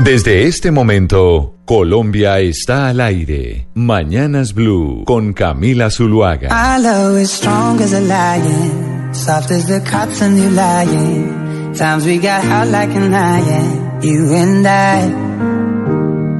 Desde 0.00 0.48
este 0.48 0.70
momento, 0.70 1.54
Colombia 1.64 2.40
está 2.40 2.88
al 2.88 3.00
aire. 3.00 3.68
Mañanas 3.74 4.52
Blue 4.52 5.04
con 5.04 5.32
Camila 5.32 5.90
Zuluaga. 5.90 6.48
Is 7.20 7.30
strong 7.30 7.80
as 7.80 7.92
a 7.92 8.00
lion, 8.00 9.14
soft 9.14 9.52
as 9.52 9.66
the 9.68 9.80
cotton 9.88 10.36
you 10.36 10.50
lying. 10.50 11.72
Times 11.74 12.04
we 12.04 12.18
got 12.18 12.42
hot 12.44 12.68
like 12.68 12.94
an 12.96 13.14
iron, 13.14 14.00
you 14.02 14.34
and 14.34 14.66
I. 14.66 15.32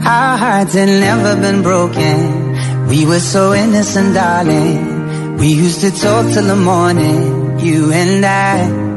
Our 0.05 0.37
hearts 0.37 0.75
had 0.75 0.89
never 0.89 1.37
been 1.37 1.63
broken. 1.63 2.89
We 2.89 3.07
were 3.07 3.21
so 3.21 3.55
innocent, 3.55 4.15
darling. 4.15 5.37
We 5.39 5.49
used 5.49 5.81
to 5.83 5.91
talk 5.93 6.33
till 6.33 6.47
the 6.47 6.57
morning, 6.57 7.61
you 7.61 7.93
and 7.93 8.25
I. 8.25 8.92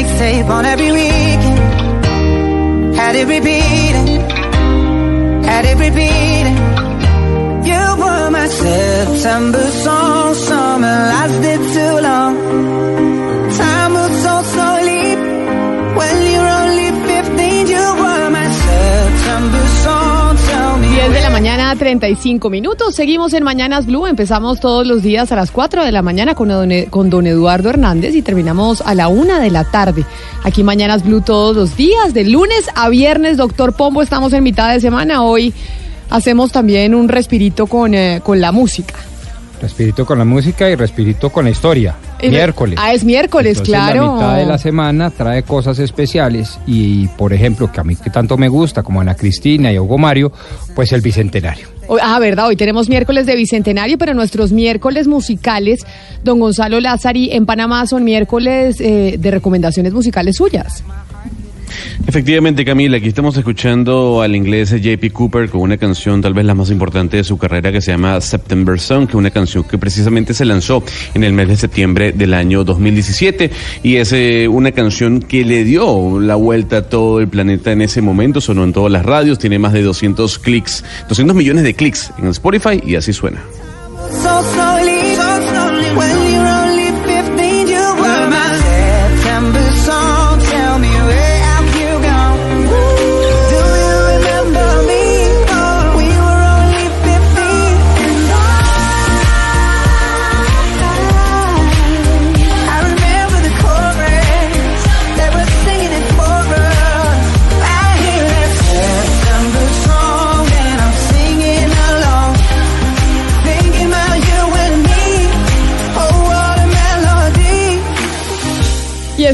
mixtape 0.00 0.48
on 0.48 0.64
every 0.64 0.92
weekend. 0.92 1.58
Had 3.00 3.14
it 3.16 3.26
repeating, 3.36 4.08
had 5.48 5.64
it 5.70 5.76
repeating. 5.86 6.58
You 7.70 7.84
were 8.02 8.30
my 8.30 8.46
September 8.46 9.66
song, 9.84 10.34
summer 10.34 10.98
lasted 11.12 11.60
too 11.76 11.94
long. 12.08 12.34
Time 13.58 13.92
moves 13.96 14.18
so 14.24 14.34
slowly 14.52 14.79
10 21.10 21.22
de 21.24 21.28
la 21.28 21.30
mañana, 21.30 21.74
35 21.74 22.50
minutos. 22.50 22.94
Seguimos 22.94 23.32
en 23.32 23.42
Mañanas 23.42 23.86
Blue. 23.86 24.06
Empezamos 24.06 24.60
todos 24.60 24.86
los 24.86 25.02
días 25.02 25.32
a 25.32 25.36
las 25.36 25.50
4 25.50 25.84
de 25.84 25.90
la 25.90 26.02
mañana 26.02 26.36
con 26.36 26.48
don, 26.50 26.70
con 26.88 27.10
don 27.10 27.26
Eduardo 27.26 27.68
Hernández 27.68 28.14
y 28.14 28.22
terminamos 28.22 28.80
a 28.80 28.94
la 28.94 29.08
1 29.08 29.40
de 29.40 29.50
la 29.50 29.64
tarde. 29.64 30.04
Aquí 30.44 30.62
Mañanas 30.62 31.02
Blue 31.02 31.20
todos 31.20 31.56
los 31.56 31.76
días, 31.76 32.14
de 32.14 32.26
lunes 32.26 32.70
a 32.76 32.88
viernes. 32.90 33.38
Doctor 33.38 33.72
Pombo, 33.72 34.02
estamos 34.02 34.32
en 34.34 34.44
mitad 34.44 34.72
de 34.72 34.80
semana. 34.80 35.24
Hoy 35.24 35.52
hacemos 36.10 36.52
también 36.52 36.94
un 36.94 37.08
respirito 37.08 37.66
con, 37.66 37.92
eh, 37.92 38.20
con 38.22 38.40
la 38.40 38.52
música. 38.52 38.94
Respirito 39.60 40.06
con 40.06 40.18
la 40.18 40.24
música 40.24 40.70
y 40.70 40.74
respirito 40.74 41.30
con 41.30 41.44
la 41.44 41.50
historia. 41.50 41.96
Miércoles. 42.22 42.78
Ah, 42.80 42.92
es 42.94 43.04
miércoles, 43.04 43.58
Entonces, 43.58 43.74
claro. 43.74 44.06
La 44.06 44.12
mitad 44.12 44.36
de 44.38 44.46
la 44.46 44.58
semana 44.58 45.10
trae 45.10 45.42
cosas 45.42 45.78
especiales 45.78 46.58
y, 46.66 47.06
por 47.08 47.32
ejemplo, 47.32 47.70
que 47.70 47.80
a 47.80 47.84
mí 47.84 47.96
que 47.96 48.10
tanto 48.10 48.36
me 48.36 48.48
gusta, 48.48 48.82
como 48.82 49.00
Ana 49.00 49.14
Cristina 49.14 49.72
y 49.72 49.78
Hugo 49.78 49.98
Mario, 49.98 50.32
pues 50.74 50.92
el 50.92 51.02
bicentenario. 51.02 51.68
Ah, 52.02 52.18
verdad, 52.20 52.46
hoy 52.46 52.56
tenemos 52.56 52.88
miércoles 52.88 53.26
de 53.26 53.34
Bicentenario, 53.34 53.98
pero 53.98 54.14
nuestros 54.14 54.52
miércoles 54.52 55.08
musicales, 55.08 55.84
don 56.22 56.38
Gonzalo 56.38 56.78
Lázari, 56.78 57.32
en 57.32 57.46
Panamá 57.46 57.84
son 57.86 58.04
miércoles 58.04 58.80
eh, 58.80 59.16
de 59.18 59.30
recomendaciones 59.30 59.92
musicales 59.92 60.36
suyas. 60.36 60.84
Efectivamente, 62.06 62.64
Camila, 62.64 62.96
aquí 62.96 63.08
estamos 63.08 63.36
escuchando 63.36 64.22
al 64.22 64.34
inglés 64.34 64.70
JP 64.70 65.12
Cooper 65.12 65.48
con 65.48 65.60
una 65.62 65.76
canción 65.76 66.20
tal 66.20 66.34
vez 66.34 66.44
la 66.44 66.54
más 66.54 66.70
importante 66.70 67.16
de 67.16 67.24
su 67.24 67.38
carrera 67.38 67.72
que 67.72 67.80
se 67.80 67.92
llama 67.92 68.20
September 68.20 68.78
Song, 68.78 69.06
que 69.06 69.12
es 69.12 69.14
una 69.16 69.30
canción 69.30 69.64
que 69.64 69.78
precisamente 69.78 70.34
se 70.34 70.44
lanzó 70.44 70.82
en 71.14 71.24
el 71.24 71.32
mes 71.32 71.48
de 71.48 71.56
septiembre 71.56 72.12
del 72.12 72.34
año 72.34 72.64
2017 72.64 73.50
y 73.82 73.96
es 73.96 74.12
eh, 74.12 74.48
una 74.48 74.72
canción 74.72 75.20
que 75.20 75.44
le 75.44 75.64
dio 75.64 76.20
la 76.20 76.36
vuelta 76.36 76.78
a 76.78 76.82
todo 76.82 77.20
el 77.20 77.28
planeta 77.28 77.72
en 77.72 77.82
ese 77.82 78.02
momento, 78.02 78.40
sonó 78.40 78.64
en 78.64 78.72
todas 78.72 78.90
las 78.90 79.04
radios, 79.04 79.38
tiene 79.38 79.58
más 79.58 79.72
de 79.72 79.82
200 79.82 80.38
clics, 80.38 80.84
200 81.08 81.36
millones 81.36 81.64
de 81.64 81.74
clics 81.74 82.12
en 82.18 82.28
Spotify 82.28 82.80
y 82.84 82.96
así 82.96 83.12
suena. 83.12 83.42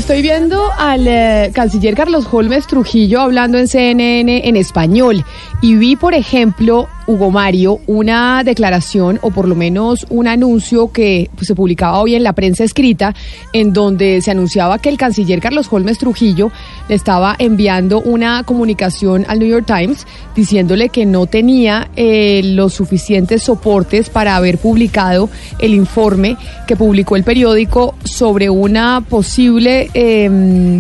Estoy 0.06 0.22
viendo 0.22 0.70
al 0.78 1.08
eh, 1.08 1.50
canciller 1.52 1.96
Carlos 1.96 2.28
Holmes 2.30 2.68
Trujillo 2.68 3.20
hablando 3.20 3.58
en 3.58 3.66
CNN 3.66 4.48
en 4.48 4.54
español. 4.54 5.24
Y 5.62 5.76
vi, 5.76 5.96
por 5.96 6.14
ejemplo, 6.14 6.88
Hugo 7.06 7.30
Mario, 7.30 7.80
una 7.86 8.42
declaración 8.44 9.18
o 9.22 9.30
por 9.30 9.48
lo 9.48 9.54
menos 9.54 10.06
un 10.10 10.26
anuncio 10.26 10.90
que 10.90 11.30
pues, 11.34 11.46
se 11.46 11.54
publicaba 11.54 12.00
hoy 12.00 12.14
en 12.14 12.24
la 12.24 12.32
prensa 12.32 12.64
escrita, 12.64 13.14
en 13.52 13.72
donde 13.72 14.20
se 14.22 14.32
anunciaba 14.32 14.78
que 14.78 14.88
el 14.88 14.98
canciller 14.98 15.40
Carlos 15.40 15.68
Holmes 15.70 15.98
Trujillo 15.98 16.50
le 16.88 16.94
estaba 16.94 17.36
enviando 17.38 18.00
una 18.00 18.42
comunicación 18.42 19.24
al 19.28 19.38
New 19.38 19.48
York 19.48 19.66
Times 19.66 20.06
diciéndole 20.34 20.88
que 20.88 21.06
no 21.06 21.26
tenía 21.26 21.88
eh, 21.96 22.42
los 22.44 22.74
suficientes 22.74 23.44
soportes 23.44 24.10
para 24.10 24.36
haber 24.36 24.58
publicado 24.58 25.30
el 25.58 25.74
informe 25.74 26.36
que 26.66 26.76
publicó 26.76 27.16
el 27.16 27.24
periódico 27.24 27.94
sobre 28.04 28.50
una 28.50 29.00
posible 29.00 29.90
eh, 29.94 30.28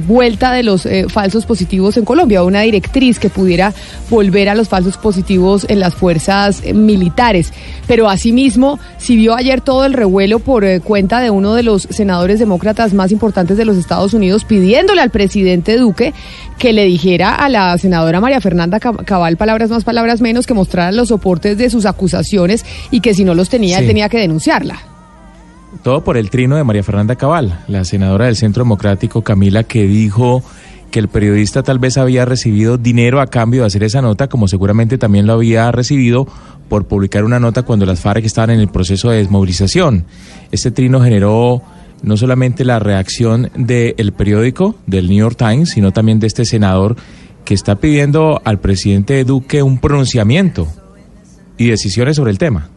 vuelta 0.06 0.52
de 0.52 0.62
los 0.64 0.86
eh, 0.86 1.06
falsos 1.08 1.46
positivos 1.46 1.96
en 1.96 2.04
Colombia, 2.04 2.42
una 2.42 2.62
directriz 2.62 3.18
que 3.18 3.30
pudiera 3.30 3.72
volver 4.10 4.48
a 4.48 4.54
los 4.54 4.65
falsos 4.68 4.96
positivos 4.96 5.66
en 5.68 5.80
las 5.80 5.94
fuerzas 5.94 6.62
eh, 6.64 6.74
militares. 6.74 7.52
Pero 7.86 8.08
asimismo, 8.08 8.78
si 8.98 9.16
vio 9.16 9.34
ayer 9.34 9.60
todo 9.60 9.84
el 9.84 9.92
revuelo 9.92 10.38
por 10.38 10.64
eh, 10.64 10.80
cuenta 10.80 11.20
de 11.20 11.30
uno 11.30 11.54
de 11.54 11.62
los 11.62 11.82
senadores 11.82 12.38
demócratas 12.38 12.94
más 12.94 13.12
importantes 13.12 13.56
de 13.56 13.64
los 13.64 13.76
Estados 13.76 14.14
Unidos 14.14 14.44
pidiéndole 14.44 15.00
al 15.00 15.10
presidente 15.10 15.76
Duque 15.76 16.14
que 16.58 16.72
le 16.72 16.84
dijera 16.84 17.34
a 17.34 17.48
la 17.48 17.76
senadora 17.78 18.20
María 18.20 18.40
Fernanda 18.40 18.80
Cab- 18.80 19.04
Cabal, 19.04 19.36
palabras 19.36 19.70
más, 19.70 19.84
palabras 19.84 20.20
menos, 20.20 20.46
que 20.46 20.54
mostrara 20.54 20.92
los 20.92 21.08
soportes 21.08 21.58
de 21.58 21.70
sus 21.70 21.86
acusaciones 21.86 22.64
y 22.90 23.00
que 23.00 23.14
si 23.14 23.24
no 23.24 23.34
los 23.34 23.48
tenía, 23.48 23.78
él 23.78 23.86
tenía 23.86 24.08
que 24.08 24.18
denunciarla. 24.18 24.78
Todo 25.82 26.02
por 26.02 26.16
el 26.16 26.30
trino 26.30 26.56
de 26.56 26.64
María 26.64 26.82
Fernanda 26.82 27.16
Cabal, 27.16 27.60
la 27.68 27.84
senadora 27.84 28.24
del 28.26 28.36
Centro 28.36 28.64
Democrático 28.64 29.22
Camila, 29.22 29.62
que 29.64 29.84
dijo 29.86 30.42
que 30.90 30.98
el 30.98 31.08
periodista 31.08 31.62
tal 31.62 31.78
vez 31.78 31.98
había 31.98 32.24
recibido 32.24 32.78
dinero 32.78 33.20
a 33.20 33.26
cambio 33.26 33.62
de 33.62 33.66
hacer 33.66 33.82
esa 33.82 34.02
nota, 34.02 34.28
como 34.28 34.48
seguramente 34.48 34.98
también 34.98 35.26
lo 35.26 35.34
había 35.34 35.70
recibido 35.72 36.26
por 36.68 36.86
publicar 36.86 37.24
una 37.24 37.38
nota 37.38 37.62
cuando 37.62 37.86
las 37.86 38.00
FARC 38.00 38.24
estaban 38.24 38.50
en 38.50 38.60
el 38.60 38.68
proceso 38.68 39.10
de 39.10 39.18
desmovilización. 39.18 40.04
Este 40.50 40.70
trino 40.70 41.00
generó 41.00 41.62
no 42.02 42.16
solamente 42.16 42.64
la 42.64 42.78
reacción 42.78 43.50
del 43.56 44.12
periódico, 44.12 44.76
del 44.86 45.08
New 45.08 45.18
York 45.18 45.36
Times, 45.36 45.70
sino 45.70 45.92
también 45.92 46.20
de 46.20 46.26
este 46.26 46.44
senador 46.44 46.96
que 47.44 47.54
está 47.54 47.76
pidiendo 47.76 48.40
al 48.44 48.58
presidente 48.58 49.24
Duque 49.24 49.62
un 49.62 49.78
pronunciamiento 49.78 50.68
y 51.56 51.68
decisiones 51.68 52.16
sobre 52.16 52.32
el 52.32 52.38
tema. 52.38 52.68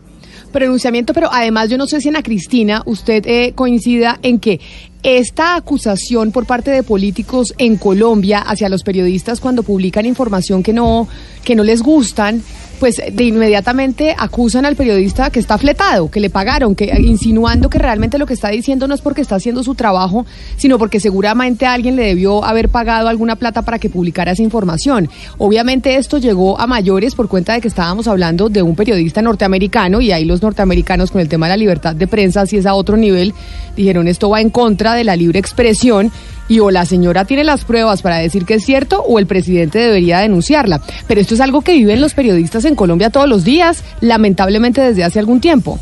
pronunciamiento, 0.51 1.13
pero 1.13 1.29
además 1.31 1.69
yo 1.69 1.77
no 1.77 1.85
sé 1.85 2.01
si 2.01 2.09
Ana 2.09 2.23
Cristina 2.23 2.81
usted 2.85 3.25
eh, 3.27 3.53
coincida 3.55 4.19
en 4.21 4.39
que 4.39 4.59
esta 5.03 5.55
acusación 5.55 6.31
por 6.31 6.45
parte 6.45 6.71
de 6.71 6.83
políticos 6.83 7.53
en 7.57 7.77
Colombia 7.77 8.39
hacia 8.39 8.69
los 8.69 8.83
periodistas 8.83 9.39
cuando 9.39 9.63
publican 9.63 10.05
información 10.05 10.61
que 10.61 10.73
no 10.73 11.07
que 11.43 11.55
no 11.55 11.63
les 11.63 11.81
gustan, 11.81 12.43
pues 12.79 12.97
de 13.11 13.23
inmediatamente 13.23 14.15
acusan 14.17 14.65
al 14.65 14.75
periodista 14.75 15.29
que 15.29 15.39
está 15.39 15.57
fletado, 15.57 16.09
que 16.09 16.19
le 16.19 16.29
pagaron, 16.29 16.75
que 16.75 16.85
insinuando 16.99 17.69
que 17.69 17.79
realmente 17.79 18.17
lo 18.17 18.25
que 18.25 18.33
está 18.33 18.49
diciendo 18.49 18.87
no 18.87 18.95
es 18.95 19.01
porque 19.01 19.21
está 19.21 19.35
haciendo 19.35 19.63
su 19.63 19.75
trabajo, 19.75 20.25
sino 20.57 20.77
porque 20.77 20.99
seguramente 20.99 21.65
alguien 21.65 21.95
le 21.95 22.03
debió 22.03 22.43
haber 22.43 22.69
pagado 22.69 23.07
alguna 23.07 23.35
plata 23.35 23.63
para 23.63 23.79
que 23.79 23.89
publicara 23.89 24.31
esa 24.31 24.43
información. 24.43 25.09
Obviamente 25.37 25.95
esto 25.95 26.17
llegó 26.17 26.59
a 26.59 26.67
mayores 26.67 27.15
por 27.15 27.27
cuenta 27.27 27.53
de 27.53 27.61
que 27.61 27.67
estábamos 27.67 28.07
hablando 28.07 28.49
de 28.49 28.61
un 28.61 28.75
periodista 28.75 29.21
norteamericano 29.21 30.01
y 30.01 30.11
ahí 30.11 30.25
los 30.25 30.41
norteamericanos 30.41 31.11
con 31.11 31.21
el 31.21 31.29
tema 31.29 31.47
de 31.47 31.53
la 31.53 31.57
libertad 31.57 31.95
de 31.95 32.07
prensa, 32.07 32.45
si 32.45 32.57
es 32.57 32.65
a 32.65 32.73
otro 32.73 32.95
nivel, 32.95 33.33
dijeron 33.75 34.07
esto 34.07 34.29
va 34.29 34.39
en 34.39 34.49
contra 34.49 34.88
de 34.95 35.03
la 35.03 35.15
libre 35.15 35.39
expresión 35.39 36.11
y 36.47 36.59
o 36.59 36.71
la 36.71 36.85
señora 36.85 37.25
tiene 37.25 37.43
las 37.43 37.63
pruebas 37.63 38.01
para 38.01 38.17
decir 38.17 38.45
que 38.45 38.55
es 38.55 38.65
cierto 38.65 39.01
o 39.01 39.19
el 39.19 39.27
presidente 39.27 39.79
debería 39.79 40.19
denunciarla. 40.19 40.81
Pero 41.07 41.21
esto 41.21 41.35
es 41.35 41.41
algo 41.41 41.61
que 41.61 41.73
viven 41.73 42.01
los 42.01 42.13
periodistas 42.13 42.65
en 42.65 42.75
Colombia 42.75 43.11
todos 43.11 43.29
los 43.29 43.43
días, 43.43 43.83
lamentablemente 44.01 44.81
desde 44.81 45.03
hace 45.03 45.19
algún 45.19 45.39
tiempo. 45.39 45.79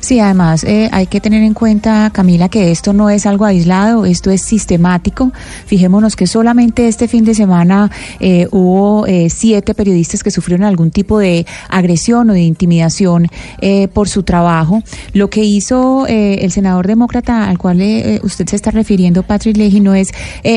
Sí, 0.00 0.20
además 0.20 0.64
eh, 0.64 0.88
hay 0.92 1.06
que 1.06 1.20
tener 1.20 1.42
en 1.42 1.54
cuenta, 1.54 2.10
Camila, 2.12 2.48
que 2.48 2.70
esto 2.70 2.92
no 2.92 3.10
es 3.10 3.26
algo 3.26 3.44
aislado, 3.44 4.04
esto 4.04 4.30
es 4.30 4.42
sistemático. 4.42 5.32
Fijémonos 5.66 6.16
que 6.16 6.26
solamente 6.26 6.88
este 6.88 7.08
fin 7.08 7.24
de 7.24 7.34
semana 7.34 7.90
eh, 8.20 8.48
hubo 8.50 9.06
eh, 9.06 9.28
siete 9.30 9.74
periodistas 9.74 10.22
que 10.22 10.30
sufrieron 10.30 10.66
algún 10.66 10.90
tipo 10.90 11.18
de 11.18 11.46
agresión 11.68 12.30
o 12.30 12.32
de 12.32 12.42
intimidación 12.42 13.28
eh, 13.60 13.88
por 13.88 14.08
su 14.08 14.22
trabajo. 14.22 14.82
Lo 15.12 15.30
que 15.30 15.44
hizo 15.44 16.06
eh, 16.06 16.40
el 16.42 16.50
senador 16.50 16.86
demócrata 16.86 17.48
al 17.48 17.58
cual 17.58 17.74
usted 18.22 18.46
se 18.46 18.56
está 18.56 18.70
refiriendo, 18.70 19.22
Patrick 19.22 19.56
Leahy, 19.56 19.80
no 19.80 19.94
es 19.94 20.12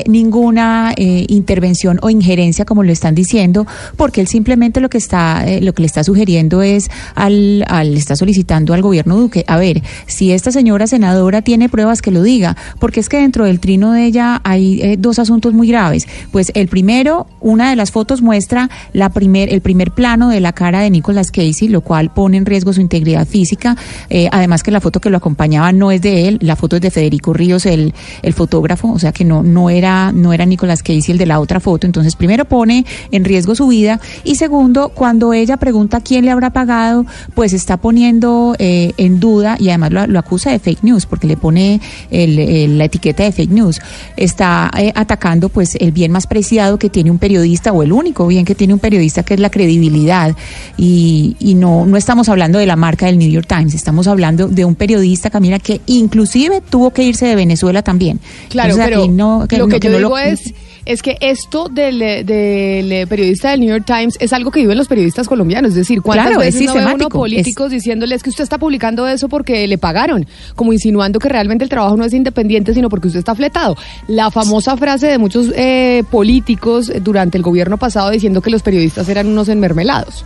ninguna 0.08 0.94
intervención 0.98 2.00
o 2.02 2.10
injerencia, 2.10 2.66
como 2.66 2.84
lo 2.84 2.92
están 2.92 3.16
diciendo, 3.16 3.66
porque 3.96 4.22
él 4.22 4.28
simplemente 4.28 4.80
lo 4.80 4.90
que 4.90 4.98
está, 4.98 5.46
lo 5.62 5.74
que 5.74 5.82
le 5.82 5.88
está 5.88 6.04
sugiriendo 6.04 6.62
es 6.62 6.90
al, 7.16 7.66
al 7.68 7.96
está 7.96 8.16
solicitando 8.16 8.74
al 8.74 8.82
gobierno 8.82 9.16
Duque, 9.28 9.44
a 9.46 9.58
ver, 9.58 9.84
si 10.06 10.32
esta 10.32 10.54
señora 10.54 10.88
senadora 10.88 11.42
tiene 11.42 11.68
pruebas 11.68 12.02
que 12.02 12.12
lo 12.12 12.24
diga, 12.24 12.56
porque 12.80 13.02
es 13.02 13.10
que 13.10 13.18
dentro 13.18 13.44
del 13.44 13.60
trino 13.60 13.92
de 13.92 14.06
ella 14.06 14.40
hay 14.46 14.82
eh, 14.82 14.96
dos 14.98 15.20
asuntos 15.20 15.54
muy 15.54 15.68
graves. 15.68 16.08
Pues 16.32 16.54
el 16.56 16.70
primero, 16.70 17.28
una 17.42 17.70
de 17.70 17.76
las 17.76 17.92
fotos 17.92 18.22
muestra 18.22 18.70
la 18.94 19.10
primer, 19.10 19.54
el 19.54 19.60
primer 19.60 19.92
plano 19.92 20.30
de 20.30 20.40
la 20.40 20.54
cara 20.54 20.80
de 20.80 20.90
Nicolas 20.90 21.30
Casey, 21.30 21.68
lo 21.68 21.82
cual 21.82 22.14
pone 22.14 22.38
en 22.38 22.46
riesgo 22.46 22.72
su 22.72 22.80
integridad 22.80 23.28
física. 23.28 23.76
Eh, 24.10 24.30
además 24.32 24.64
que 24.64 24.72
la 24.72 24.80
foto 24.80 25.02
que 25.02 25.10
lo 25.10 25.18
acompañaba 25.18 25.74
no 25.74 25.92
es 25.92 26.02
de 26.02 26.30
él, 26.30 26.38
la 26.42 26.56
foto 26.56 26.78
es 26.78 26.82
de 26.82 26.90
Federico 26.90 27.34
Ríos, 27.34 27.66
el, 27.66 27.94
el 28.22 28.32
fotógrafo, 28.32 28.94
o 28.94 29.00
sea 29.00 29.12
que 29.12 29.26
no, 29.26 29.44
no 29.44 29.70
era, 29.70 30.14
no 30.14 30.32
era 30.32 30.46
Nicolas 30.46 30.84
Casey 30.84 31.04
el 31.10 31.18
de 31.18 31.26
la 31.26 31.42
otra 31.42 31.60
foto. 31.60 31.86
Entonces, 31.86 32.16
primero 32.16 32.46
pone 32.46 32.86
en 33.12 33.26
riesgo 33.26 33.56
su 33.56 33.68
vida 33.68 34.00
y 34.24 34.36
segundo, 34.36 34.88
cuando 34.88 35.34
ella 35.34 35.58
pregunta 35.58 36.00
quién 36.00 36.24
le 36.24 36.32
habrá 36.32 36.52
pagado, 36.52 37.06
pues 37.36 37.52
está 37.52 37.76
poniendo 37.76 38.56
eh, 38.60 38.94
en 38.98 39.17
duda 39.20 39.58
y 39.60 39.70
además 39.70 39.92
lo, 39.92 40.08
lo 40.08 40.20
acusa 40.20 40.52
de 40.52 40.60
fake 40.60 40.84
news 40.84 41.06
porque 41.06 41.28
le 41.28 41.38
pone 41.38 41.80
el- 42.12 42.40
el- 42.40 42.78
la 42.78 42.86
etiqueta 42.86 43.24
de 43.24 43.32
fake 43.32 43.52
news. 43.52 43.80
Está 44.16 44.72
eh, 44.78 44.92
atacando 44.96 45.50
pues 45.50 45.76
el 45.76 45.92
bien 45.92 46.12
más 46.12 46.28
preciado 46.28 46.78
que 46.80 46.90
tiene 46.90 47.12
un 47.12 47.18
periodista 47.18 47.72
o 47.72 47.84
el 47.84 47.92
único 47.92 48.28
bien 48.28 48.46
que 48.46 48.56
tiene 48.56 48.74
un 48.74 48.80
periodista 48.80 49.24
que 49.24 49.34
es 49.36 49.40
la 49.40 49.50
credibilidad 49.50 50.36
y, 50.78 51.36
y 51.40 51.54
no, 51.56 51.86
no 51.86 51.98
estamos 51.98 52.30
hablando 52.30 52.60
de 52.60 52.66
la 52.66 52.76
marca 52.76 53.06
del 53.08 53.18
New 53.18 53.30
York 53.30 53.48
Times, 53.48 53.74
estamos 53.74 54.08
hablando 54.08 54.48
de 54.48 54.66
un 54.66 54.76
periodista, 54.76 55.30
Camila, 55.30 55.60
que 55.60 55.82
inclusive 55.86 56.62
tuvo 56.70 56.92
que 56.92 57.04
irse 57.04 57.26
de 57.26 57.36
Venezuela 57.36 57.82
también. 57.82 58.20
Claro, 58.50 58.76
pero 58.78 59.02
que 59.04 59.08
no- 59.10 59.46
que 59.48 59.58
lo 59.58 59.66
no- 59.68 59.74
que 59.74 59.80
que 59.80 59.88
yo 59.88 59.92
no 59.94 59.98
digo 59.98 60.10
lo- 60.10 60.18
es 60.18 60.54
es 60.88 61.02
que 61.02 61.18
esto 61.20 61.68
del, 61.68 62.02
eh, 62.02 62.24
del 62.24 62.92
eh, 62.92 63.08
periodista 63.08 63.52
del 63.52 63.60
New 63.60 63.70
York 63.70 63.84
Times 63.86 64.16
es 64.22 64.32
algo 64.32 64.52
que 64.52 64.62
viven 64.62 64.78
los 64.78 64.88
periodistas 64.88 65.28
colombianos. 65.28 65.72
Es 65.72 65.76
decir, 65.76 66.02
¿cuántas 66.02 66.28
Claro, 66.28 66.42
es 66.42 66.56
veces 66.56 66.68
no 66.68 66.74
ve 66.74 66.80
uno 66.80 66.90
sistemático, 66.90 67.20
políticos 67.20 67.72
diciéndoles 67.72 68.24
que 68.24 68.30
usted 68.30 68.46
está 68.46 68.58
publicando 68.58 69.06
eso 69.06 69.28
porque 69.28 69.68
le 69.68 69.78
pagaron? 69.78 70.26
Como 70.56 70.72
insinuando 70.72 71.20
que 71.20 71.28
realmente 71.28 71.66
el 71.66 71.70
trabajo 71.70 71.98
no 71.98 72.06
es 72.06 72.14
independiente, 72.14 72.74
sino 72.74 72.90
porque 72.90 73.08
usted 73.08 73.20
está 73.20 73.36
fletado. 73.36 73.76
La 74.08 74.32
famosa 74.32 74.78
frase 74.78 75.08
de 75.08 75.18
muchos 75.18 75.52
eh, 75.56 76.04
políticos 76.10 76.90
durante 77.02 77.38
el 77.38 77.44
gobierno 77.44 77.78
pasado 77.78 78.10
diciendo 78.10 78.42
que 78.42 78.50
los 78.50 78.64
periodistas 78.64 79.10
eran 79.10 79.28
unos 79.28 79.50
enmermelados. 79.50 80.24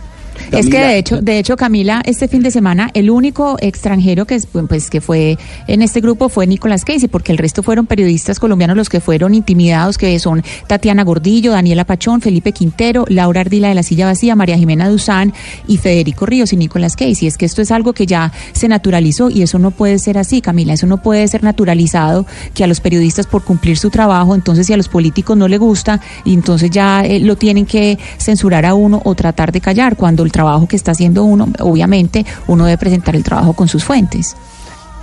Es 0.50 0.68
que 0.68 0.78
de 0.78 0.98
hecho, 0.98 1.20
de 1.20 1.38
hecho, 1.38 1.56
Camila, 1.56 2.02
este 2.04 2.28
fin 2.28 2.42
de 2.42 2.50
semana 2.50 2.90
el 2.94 3.10
único 3.10 3.56
extranjero 3.60 4.26
que 4.26 4.34
es, 4.34 4.46
pues 4.46 4.90
que 4.90 5.00
fue 5.00 5.38
en 5.66 5.82
este 5.82 6.00
grupo 6.00 6.28
fue 6.28 6.46
Nicolás 6.46 6.84
Casey, 6.84 7.08
porque 7.08 7.32
el 7.32 7.38
resto 7.38 7.62
fueron 7.62 7.86
periodistas 7.86 8.38
colombianos 8.38 8.76
los 8.76 8.88
que 8.88 9.00
fueron 9.00 9.34
intimidados, 9.34 9.98
que 9.98 10.18
son 10.18 10.42
Tatiana 10.66 11.04
Gordillo, 11.04 11.52
Daniela 11.52 11.84
Pachón, 11.84 12.20
Felipe 12.20 12.52
Quintero, 12.52 13.04
Laura 13.08 13.40
Ardila 13.40 13.68
de 13.68 13.74
la 13.74 13.82
Silla 13.82 14.06
Vacía, 14.06 14.36
María 14.36 14.58
Jimena 14.58 14.88
Duzán 14.88 15.32
y 15.66 15.78
Federico 15.78 16.26
Ríos 16.26 16.52
y 16.52 16.56
Nicolás 16.56 16.96
Casey. 16.96 17.26
Es 17.26 17.36
que 17.36 17.46
esto 17.46 17.62
es 17.62 17.70
algo 17.70 17.92
que 17.92 18.06
ya 18.06 18.32
se 18.52 18.68
naturalizó 18.68 19.30
y 19.30 19.42
eso 19.42 19.58
no 19.58 19.70
puede 19.70 19.98
ser 19.98 20.18
así, 20.18 20.40
Camila. 20.40 20.74
Eso 20.74 20.86
no 20.86 21.02
puede 21.02 21.26
ser 21.28 21.42
naturalizado 21.42 22.26
que 22.54 22.64
a 22.64 22.66
los 22.66 22.80
periodistas 22.80 23.26
por 23.26 23.42
cumplir 23.44 23.78
su 23.78 23.90
trabajo, 23.90 24.34
entonces 24.34 24.66
si 24.66 24.72
a 24.72 24.76
los 24.76 24.88
políticos 24.88 25.36
no 25.36 25.48
le 25.48 25.58
gusta, 25.58 26.00
y 26.24 26.34
entonces 26.34 26.70
ya 26.70 27.02
eh, 27.02 27.20
lo 27.20 27.36
tienen 27.36 27.66
que 27.66 27.98
censurar 28.18 28.66
a 28.66 28.74
uno 28.74 29.00
o 29.04 29.14
tratar 29.14 29.52
de 29.52 29.60
callar 29.60 29.96
cuando 29.96 30.21
el 30.22 30.32
trabajo 30.32 30.66
que 30.66 30.76
está 30.76 30.92
haciendo 30.92 31.24
uno, 31.24 31.48
obviamente, 31.60 32.24
uno 32.46 32.64
debe 32.64 32.78
presentar 32.78 33.16
el 33.16 33.24
trabajo 33.24 33.52
con 33.52 33.68
sus 33.68 33.84
fuentes. 33.84 34.36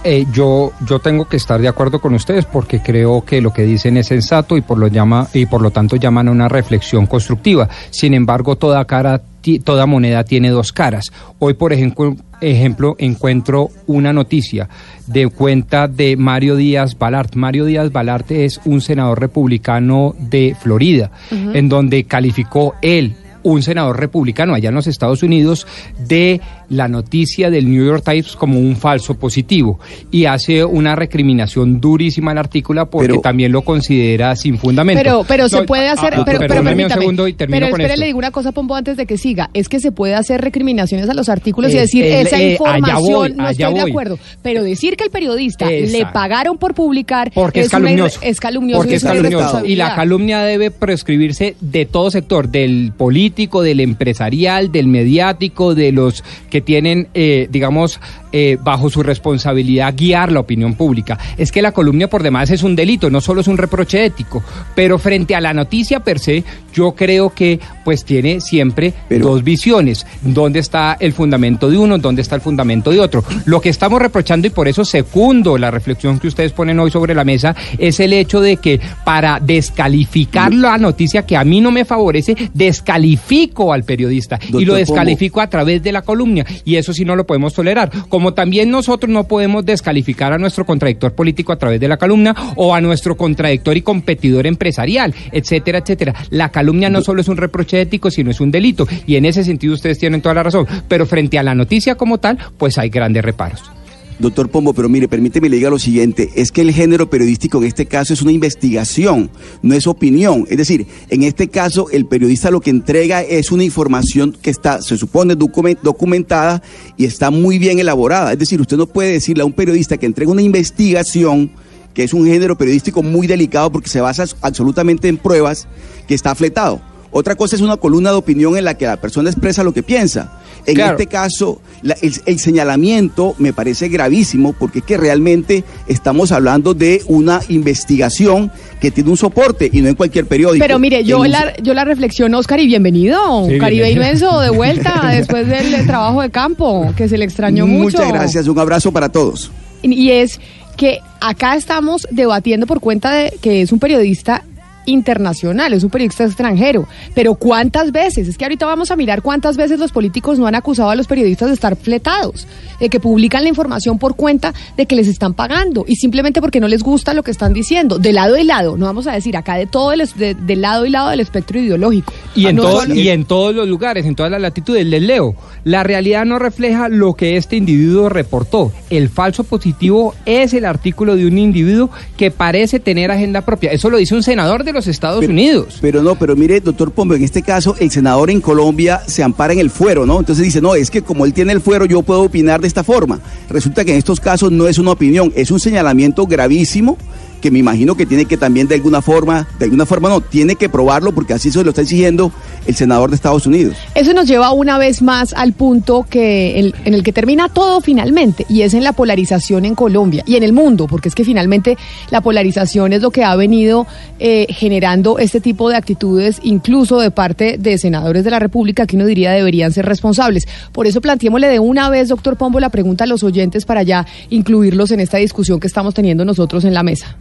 Eh, 0.03 0.25
yo, 0.31 0.71
yo 0.85 0.99
tengo 0.99 1.25
que 1.25 1.35
estar 1.35 1.59
de 1.59 1.67
acuerdo 1.67 1.99
con 1.99 2.13
ustedes 2.13 2.45
porque 2.45 2.81
creo 2.81 3.25
que 3.25 3.41
lo 3.41 3.51
que 3.51 3.63
dicen 3.63 3.97
es 3.97 4.07
sensato 4.07 4.55
y 4.55 4.61
por 4.61 4.77
lo 4.77 4.87
llama 4.87 5.27
y 5.33 5.45
por 5.45 5.61
lo 5.61 5.71
tanto 5.71 5.97
llaman 5.97 6.29
a 6.29 6.31
una 6.31 6.47
reflexión 6.47 7.05
constructiva. 7.05 7.67
Sin 7.89 8.13
embargo, 8.13 8.55
toda 8.55 8.85
cara 8.85 9.21
toda 9.63 9.85
moneda 9.85 10.23
tiene 10.23 10.49
dos 10.49 10.71
caras. 10.71 11.11
Hoy, 11.39 11.53
por 11.55 11.73
ejemplo, 11.73 12.15
ejemplo, 12.41 12.95
encuentro 12.99 13.69
una 13.87 14.13
noticia 14.13 14.69
de 15.07 15.27
cuenta 15.27 15.87
de 15.87 16.15
Mario 16.17 16.55
Díaz 16.55 16.97
Balart. 16.97 17.35
Mario 17.35 17.65
Díaz 17.65 17.91
Balart 17.91 18.29
es 18.31 18.61
un 18.65 18.81
senador 18.81 19.19
republicano 19.19 20.13
de 20.19 20.55
Florida, 20.59 21.11
en 21.31 21.69
donde 21.69 22.03
calificó 22.03 22.75
él 22.81 23.15
un 23.43 23.61
senador 23.61 23.99
republicano 23.99 24.53
allá 24.53 24.69
en 24.69 24.75
los 24.75 24.87
Estados 24.87 25.23
Unidos 25.23 25.67
de 25.97 26.41
la 26.69 26.87
noticia 26.87 27.49
del 27.49 27.69
New 27.69 27.85
York 27.85 28.03
Times 28.05 28.35
como 28.35 28.59
un 28.59 28.75
falso 28.75 29.15
positivo 29.15 29.79
y 30.11 30.25
hace 30.25 30.63
una 30.63 30.95
recriminación 30.95 31.81
durísima 31.81 32.31
al 32.31 32.37
artículo 32.37 32.89
porque 32.89 33.07
Pero- 33.09 33.21
también 33.21 33.51
lo 33.51 33.61
considera 33.63 34.35
sin 34.35 34.57
fundamento. 34.57 35.01
Pero, 35.03 35.25
pero 35.27 35.49
se 35.49 35.63
puede 35.63 35.87
hacer, 35.89 36.13
ah, 36.15 36.23
pero, 36.25 36.39
pero 36.39 36.59
un 36.61 36.65
permítame. 36.67 37.01
segundo 37.01 37.27
y 37.27 37.33
termino 37.33 37.57
pero 37.57 37.71
con 37.71 37.81
espere, 37.81 37.93
esto. 37.93 37.99
le 38.01 38.05
digo 38.07 38.19
una 38.19 38.31
cosa, 38.31 38.51
Pombo, 38.51 38.75
antes 38.75 38.97
de 38.97 39.05
que 39.05 39.17
siga. 39.17 39.49
Es 39.53 39.67
que 39.69 39.79
se 39.79 39.91
puede 39.91 40.15
hacer 40.15 40.41
recriminaciones 40.41 41.09
a 41.09 41.13
los 41.13 41.27
artículos 41.29 41.71
y 41.73 41.75
Es- 41.77 41.81
decir, 41.83 42.05
el- 42.05 42.27
esa 42.27 42.39
eh, 42.39 42.51
información 42.51 43.01
voy, 43.13 43.33
no 43.33 43.49
estoy 43.49 43.73
de 43.73 43.81
acuerdo. 43.81 44.19
Pero 44.41 44.63
decir 44.63 44.95
que 44.95 45.03
el 45.05 45.09
periodista 45.09 45.69
le 45.69 46.05
pagaron 46.13 46.57
por 46.57 46.73
publicar 46.75 47.31
Porque 47.33 47.61
es, 47.61 47.67
irre- 47.67 47.71
calumnioso. 47.71 48.19
es 48.21 48.39
calumnioso. 48.39 48.79
Porque 48.79 48.93
y 48.93 48.95
es 48.97 49.03
calumnioso. 49.03 49.65
Y 49.65 49.75
la 49.75 49.95
calumnia 49.95 50.39
debe 50.43 50.71
prescribirse 50.71 51.55
de 51.61 51.85
todo 51.85 52.11
sector, 52.11 52.49
del 52.49 52.91
político, 52.95 53.61
del 53.61 53.79
empresarial, 53.79 54.71
del 54.71 54.87
mediático, 54.87 55.73
de 55.75 55.91
los 55.91 56.23
que 56.49 56.58
tienen, 56.61 57.07
eh, 57.13 57.47
digamos, 57.49 57.99
eh, 58.31 58.57
bajo 58.61 58.89
su 58.89 59.03
responsabilidad 59.03 59.93
guiar 59.95 60.31
la 60.31 60.39
opinión 60.39 60.75
pública. 60.75 61.17
Es 61.37 61.51
que 61.51 61.61
la 61.61 61.71
calumnia 61.71 62.09
por 62.09 62.23
demás 62.23 62.49
es 62.51 62.63
un 62.63 62.75
delito, 62.75 63.09
no 63.09 63.21
solo 63.21 63.41
es 63.41 63.47
un 63.47 63.57
reproche 63.57 64.05
ético, 64.05 64.43
pero 64.75 64.97
frente 64.99 65.35
a 65.35 65.41
la 65.41 65.53
noticia 65.53 65.99
per 66.01 66.19
se, 66.19 66.43
yo 66.73 66.93
creo 66.93 67.31
que 67.33 67.59
pues 67.83 68.05
tiene 68.05 68.41
siempre 68.41 68.93
dos 69.09 69.43
visiones. 69.43 70.05
¿Dónde 70.21 70.59
está 70.59 70.97
el 70.99 71.13
fundamento 71.13 71.69
de 71.69 71.77
uno? 71.77 71.97
¿Dónde 71.97 72.21
está 72.21 72.35
el 72.35 72.41
fundamento 72.41 72.91
de 72.91 72.99
otro? 72.99 73.23
Lo 73.45 73.61
que 73.61 73.69
estamos 73.69 74.01
reprochando 74.01 74.47
y 74.47 74.51
por 74.51 74.67
eso 74.67 74.85
secundo 74.85 75.57
la 75.57 75.71
reflexión 75.71 76.19
que 76.19 76.27
ustedes 76.27 76.51
ponen 76.51 76.79
hoy 76.79 76.91
sobre 76.91 77.15
la 77.15 77.23
mesa 77.23 77.55
es 77.77 77.99
el 77.99 78.13
hecho 78.13 78.41
de 78.41 78.57
que 78.57 78.79
para 79.03 79.39
descalificar 79.39 80.53
la 80.53 80.77
noticia 80.77 81.25
que 81.25 81.37
a 81.37 81.43
mí 81.43 81.61
no 81.61 81.71
me 81.71 81.85
favorece, 81.85 82.35
descalifico 82.53 83.73
al 83.73 83.83
periodista 83.83 84.39
y 84.47 84.65
lo 84.65 84.73
Pombo. 84.73 84.75
descalifico 84.75 85.41
a 85.41 85.49
través 85.49 85.81
de 85.81 85.91
la 85.91 86.01
columna 86.01 86.45
y 86.65 86.75
eso 86.75 86.93
sí 86.93 87.05
no 87.05 87.15
lo 87.15 87.25
podemos 87.25 87.53
tolerar. 87.53 87.89
Como 88.09 88.18
también 88.33 88.69
nosotros 88.69 89.11
no 89.11 89.25
podemos 89.25 89.65
descalificar 89.65 90.33
a 90.33 90.37
nuestro 90.37 90.65
contradictor 90.65 91.13
político 91.13 91.51
a 91.51 91.57
través 91.57 91.79
de 91.79 91.87
la 91.87 91.97
calumnia 91.97 92.35
o 92.55 92.73
a 92.73 92.81
nuestro 92.81 93.17
contradictor 93.17 93.77
y 93.77 93.81
competidor 93.81 94.47
empresarial, 94.47 95.13
etcétera, 95.31 95.79
etcétera. 95.79 96.13
La 96.29 96.49
calumnia 96.49 96.89
no 96.89 97.01
solo 97.01 97.21
es 97.21 97.27
un 97.27 97.37
reproche 97.37 97.81
ético, 97.81 98.11
sino 98.11 98.31
es 98.31 98.39
un 98.39 98.51
delito 98.51 98.87
y 99.05 99.15
en 99.15 99.25
ese 99.25 99.43
sentido 99.43 99.73
ustedes 99.73 99.99
tienen 99.99 100.21
toda 100.21 100.35
la 100.35 100.43
razón. 100.43 100.67
Pero 100.87 101.05
frente 101.05 101.39
a 101.39 101.43
la 101.43 101.55
noticia 101.55 101.95
como 101.95 102.17
tal, 102.19 102.37
pues 102.57 102.77
hay 102.77 102.89
grandes 102.89 103.23
reparos. 103.23 103.78
Doctor 104.19 104.49
Pombo, 104.49 104.73
pero 104.73 104.89
mire, 104.89 105.07
permíteme 105.07 105.47
le 105.47 105.55
diga 105.55 105.69
lo 105.69 105.79
siguiente, 105.79 106.29
es 106.35 106.51
que 106.51 106.59
el 106.59 106.73
género 106.73 107.09
periodístico 107.09 107.59
en 107.59 107.63
este 107.63 107.85
caso 107.85 108.13
es 108.13 108.21
una 108.21 108.33
investigación, 108.33 109.29
no 109.61 109.73
es 109.73 109.87
opinión. 109.87 110.45
Es 110.49 110.57
decir, 110.57 110.85
en 111.09 111.23
este 111.23 111.47
caso 111.47 111.87
el 111.89 112.05
periodista 112.05 112.51
lo 112.51 112.59
que 112.59 112.69
entrega 112.69 113.21
es 113.21 113.49
una 113.51 113.63
información 113.63 114.35
que 114.41 114.49
está, 114.49 114.81
se 114.81 114.97
supone, 114.97 115.37
documen- 115.37 115.77
documentada 115.81 116.61
y 116.97 117.05
está 117.05 117.31
muy 117.31 117.59
bien 117.59 117.79
elaborada. 117.79 118.33
Es 118.33 118.39
decir, 118.39 118.59
usted 118.59 118.75
no 118.75 118.87
puede 118.87 119.13
decirle 119.13 119.43
a 119.43 119.45
un 119.45 119.53
periodista 119.53 119.95
que 119.97 120.05
entrega 120.05 120.31
una 120.31 120.41
investigación 120.41 121.51
que 121.93 122.03
es 122.03 122.13
un 122.13 122.25
género 122.25 122.57
periodístico 122.57 123.01
muy 123.01 123.25
delicado 123.25 123.71
porque 123.71 123.89
se 123.89 124.01
basa 124.01 124.25
absolutamente 124.41 125.07
en 125.07 125.15
pruebas 125.17 125.67
que 126.07 126.13
está 126.13 126.35
fletado. 126.35 126.81
Otra 127.11 127.35
cosa 127.35 127.55
es 127.55 127.61
una 127.61 127.77
columna 127.77 128.11
de 128.11 128.17
opinión 128.17 128.55
en 128.57 128.65
la 128.65 128.75
que 128.75 128.85
la 128.85 128.97
persona 128.97 129.29
expresa 129.29 129.63
lo 129.63 129.73
que 129.73 129.81
piensa. 129.83 130.31
En 130.65 130.75
Claro. 130.75 130.91
este 130.91 131.07
caso, 131.07 131.59
la- 131.81 131.95
el, 132.01 132.13
el 132.25 132.37
señalamiento 132.39 133.33
me 133.39 133.53
parece 133.53 133.87
gravísimo 133.89 134.53
porque 134.53 134.79
es 134.79 134.85
que 134.85 134.97
realmente 134.97 135.63
estamos 135.87 136.31
hablando 136.31 136.73
de 136.73 137.01
una 137.07 137.39
investigación 137.49 138.51
que 138.79 138.91
tiene 138.91 139.09
un 139.09 139.17
soporte 139.17 139.69
y 139.71 139.81
no 139.81 139.89
en 139.89 139.95
cualquier 139.95 140.25
periódico. 140.27 140.63
Pero 140.63 140.77
mire, 140.79 141.03
yo 141.03 141.23
En 141.25 141.31
la, 141.31 141.55
yo 141.57 141.73
la 141.73 141.85
reflexiono, 141.85 142.37
Oscar, 142.37 142.59
y 142.59 142.67
bienvenido. 142.67 143.17
Sí, 143.47 143.57
Caribe 143.57 143.85
bienvenido. 143.85 144.01
inmenso, 144.03 144.39
de 144.41 144.49
vuelta, 144.51 145.07
después 145.15 145.47
del 145.47 145.85
trabajo 145.87 146.21
de 146.21 146.29
campo, 146.29 146.93
que 146.95 147.07
se 147.09 147.17
le 147.17 147.25
extrañó 147.25 147.65
mucho. 147.65 147.97
Muchas 147.97 148.13
gracias, 148.13 148.47
un 148.47 148.59
abrazo 148.59 148.91
para 148.91 149.09
todos. 149.09 149.49
Y 149.81 150.11
es 150.11 150.39
que 150.77 150.99
acá 151.21 151.55
estamos 151.55 152.07
debatiendo 152.11 152.67
por 152.67 152.79
cuenta 152.79 153.11
de 153.11 153.33
que 153.41 153.61
es 153.61 153.71
un 153.71 153.79
periodista 153.79 154.43
internacional, 154.89 155.73
es 155.73 155.83
un 155.83 155.89
periodista 155.89 156.23
extranjero. 156.25 156.87
Pero 157.15 157.35
¿cuántas 157.35 157.91
veces? 157.91 158.27
Es 158.27 158.37
que 158.37 158.45
ahorita 158.45 158.65
vamos 158.65 158.91
a 158.91 158.95
mirar 158.95 159.21
cuántas 159.21 159.57
veces 159.57 159.79
los 159.79 159.91
políticos 159.91 160.39
no 160.39 160.47
han 160.47 160.55
acusado 160.55 160.89
a 160.89 160.95
los 160.95 161.07
periodistas 161.07 161.47
de 161.49 161.53
estar 161.53 161.75
fletados, 161.75 162.47
de 162.79 162.89
que 162.89 162.99
publican 162.99 163.43
la 163.43 163.49
información 163.49 163.97
por 163.99 164.15
cuenta 164.15 164.53
de 164.77 164.85
que 164.85 164.95
les 164.95 165.07
están 165.07 165.33
pagando 165.33 165.85
y 165.87 165.95
simplemente 165.95 166.41
porque 166.41 166.59
no 166.59 166.67
les 166.67 166.83
gusta 166.83 167.13
lo 167.13 167.23
que 167.23 167.31
están 167.31 167.53
diciendo. 167.53 167.97
De 167.99 168.13
lado 168.13 168.37
y 168.37 168.43
lado, 168.43 168.77
no 168.77 168.85
vamos 168.85 169.07
a 169.07 169.13
decir 169.13 169.37
acá 169.37 169.55
de 169.55 169.65
todo 169.67 169.91
el, 169.93 170.07
de, 170.15 170.33
de 170.35 170.55
lado 170.55 170.85
y 170.85 170.89
lado 170.89 171.09
del 171.09 171.19
espectro 171.19 171.59
ideológico. 171.59 172.13
Y 172.35 172.47
en, 172.47 172.55
No 172.55 172.63
todo- 172.63 172.93
y 172.93 173.09
en 173.09 173.25
todos 173.25 173.53
los 173.55 173.67
lugares, 173.67 174.05
en 174.05 174.15
todas 174.15 174.31
las 174.31 174.41
latitudes, 174.41 174.85
les 174.85 175.01
leo. 175.01 175.35
La 175.63 175.83
realidad 175.83 176.25
no 176.25 176.39
refleja 176.39 176.89
lo 176.89 177.13
que 177.13 177.37
este 177.37 177.55
individuo 177.55 178.09
reportó. 178.09 178.71
El 178.89 179.09
falso 179.09 179.43
positivo 179.43 180.13
es 180.25 180.53
el 180.53 180.65
artículo 180.65 181.15
de 181.15 181.25
un 181.27 181.37
individuo 181.37 181.89
que 182.17 182.31
parece 182.31 182.79
tener 182.79 183.11
agenda 183.11 183.41
propia. 183.41 183.71
Eso 183.71 183.89
lo 183.89 183.97
dice 183.97 184.15
un 184.15 184.23
senador 184.23 184.63
de 184.63 184.71
los 184.79 184.87
Estados 184.87 185.19
Pero- 185.21 185.31
Unidos. 185.33 185.77
Pero 185.81 186.01
no, 186.01 186.15
pero 186.15 186.35
mire, 186.35 186.59
doctor 186.61 186.91
Pombo, 186.91 187.13
en 187.13 187.23
este 187.23 187.41
caso 187.41 187.75
el 187.79 187.91
senador 187.91 188.29
en 188.29 188.41
Colombia 188.41 189.01
se 189.07 189.23
ampara 189.23 189.53
en 189.53 189.59
el 189.59 189.69
fuero, 189.69 190.05
¿no? 190.05 190.19
Entonces 190.19 190.43
dice, 190.45 190.61
no, 190.61 190.75
es 190.75 190.89
que 190.89 191.01
como 191.01 191.25
él 191.25 191.33
tiene 191.33 191.53
el 191.53 191.61
fuero, 191.61 191.85
yo 191.85 192.01
puedo 192.01 192.23
opinar 192.23 192.61
de 192.61 192.67
esta 192.67 192.83
forma. 192.83 193.19
Resulta 193.49 193.83
que 193.85 193.91
en 193.91 193.97
estos 193.97 194.19
casos 194.19 194.51
no 194.51 194.67
es 194.67 194.77
una 194.77 194.91
opinión, 194.91 195.31
es 195.35 195.51
un 195.51 195.59
señalamiento 195.59 196.25
gravísimo 196.25 196.97
que 197.39 197.51
me 197.51 197.59
imagino 197.59 197.95
que 197.95 198.05
tiene 198.05 198.25
que 198.25 198.37
también 198.37 198.67
de 198.67 198.75
alguna 198.75 199.01
forma, 199.01 199.47
de 199.57 199.65
alguna 199.65 199.85
forma 199.85 200.09
no, 200.09 200.21
tiene 200.21 200.55
que 200.55 200.69
probarlo 200.69 201.13
porque 201.13 201.33
así 201.33 201.51
se 201.51 201.63
lo 201.63 201.69
está 201.69 201.81
exigiendo 201.81 202.31
el 202.65 202.75
senador 202.75 203.09
de 203.09 203.15
Estados 203.15 203.47
Unidos. 203.47 203.75
Eso 203.95 204.13
nos 204.13 204.27
lleva 204.27 204.51
una 204.51 204.77
vez 204.77 205.01
más 205.01 205.33
al 205.33 205.53
punto 205.53 206.05
que 206.09 206.59
en 206.59 206.93
el 206.93 207.03
que 207.03 207.13
termina 207.13 207.49
todo 207.49 207.81
finalmente, 207.81 208.45
y 208.49 208.61
es 208.61 208.73
en 208.73 208.83
la 208.83 208.93
polarización 208.93 209.65
en 209.65 209.75
Colombia 209.75 210.23
y 210.25 210.35
en 210.35 210.43
el 210.43 210.53
mundo, 210.53 210.87
porque 210.87 211.09
es 211.09 211.15
que 211.15 211.23
finalmente 211.23 211.77
la 212.11 212.21
polarización 212.21 212.93
es 212.93 213.01
lo 213.01 213.11
que 213.11 213.23
ha 213.23 213.35
venido 213.35 213.87
eh, 214.19 214.47
generando 214.49 215.19
este 215.19 215.39
tipo 215.39 215.69
de 215.69 215.75
actitudes, 215.75 216.39
incluso 216.43 216.99
de 216.99 217.11
parte 217.11 217.57
de 217.57 217.77
senadores 217.77 218.23
de 218.23 218.31
la 218.31 218.39
República, 218.39 218.85
que 218.85 218.95
uno 218.95 219.05
diría 219.05 219.31
deberían 219.31 219.71
ser 219.71 219.85
responsables. 219.85 220.47
Por 220.71 220.87
eso 220.87 221.01
planteémosle 221.01 221.47
de 221.47 221.59
una 221.59 221.89
vez, 221.89 222.09
doctor 222.09 222.37
Pombo, 222.37 222.59
la 222.59 222.69
pregunta 222.69 223.05
a 223.05 223.07
los 223.07 223.23
oyentes 223.23 223.65
para 223.65 223.83
ya 223.83 224.05
incluirlos 224.29 224.91
en 224.91 224.99
esta 224.99 225.17
discusión 225.17 225.59
que 225.59 225.67
estamos 225.67 225.93
teniendo 225.93 226.25
nosotros 226.25 226.65
en 226.65 226.73
la 226.73 226.83
mesa. 226.83 227.15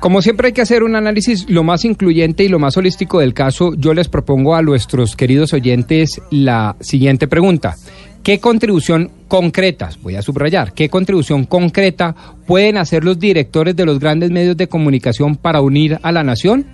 Como 0.00 0.22
siempre 0.22 0.46
hay 0.46 0.52
que 0.54 0.62
hacer 0.62 0.82
un 0.82 0.96
análisis 0.96 1.44
lo 1.50 1.62
más 1.62 1.84
incluyente 1.84 2.42
y 2.42 2.48
lo 2.48 2.58
más 2.58 2.74
holístico 2.78 3.20
del 3.20 3.34
caso, 3.34 3.74
yo 3.74 3.92
les 3.92 4.08
propongo 4.08 4.54
a 4.54 4.62
nuestros 4.62 5.14
queridos 5.14 5.52
oyentes 5.52 6.22
la 6.30 6.74
siguiente 6.80 7.28
pregunta. 7.28 7.76
¿Qué 8.22 8.40
contribución 8.40 9.10
concreta, 9.28 9.90
voy 10.02 10.16
a 10.16 10.22
subrayar, 10.22 10.72
qué 10.72 10.88
contribución 10.88 11.44
concreta 11.44 12.16
pueden 12.46 12.78
hacer 12.78 13.04
los 13.04 13.18
directores 13.18 13.76
de 13.76 13.84
los 13.84 13.98
grandes 13.98 14.30
medios 14.30 14.56
de 14.56 14.68
comunicación 14.68 15.36
para 15.36 15.60
unir 15.60 15.98
a 16.02 16.12
la 16.12 16.24
nación? 16.24 16.64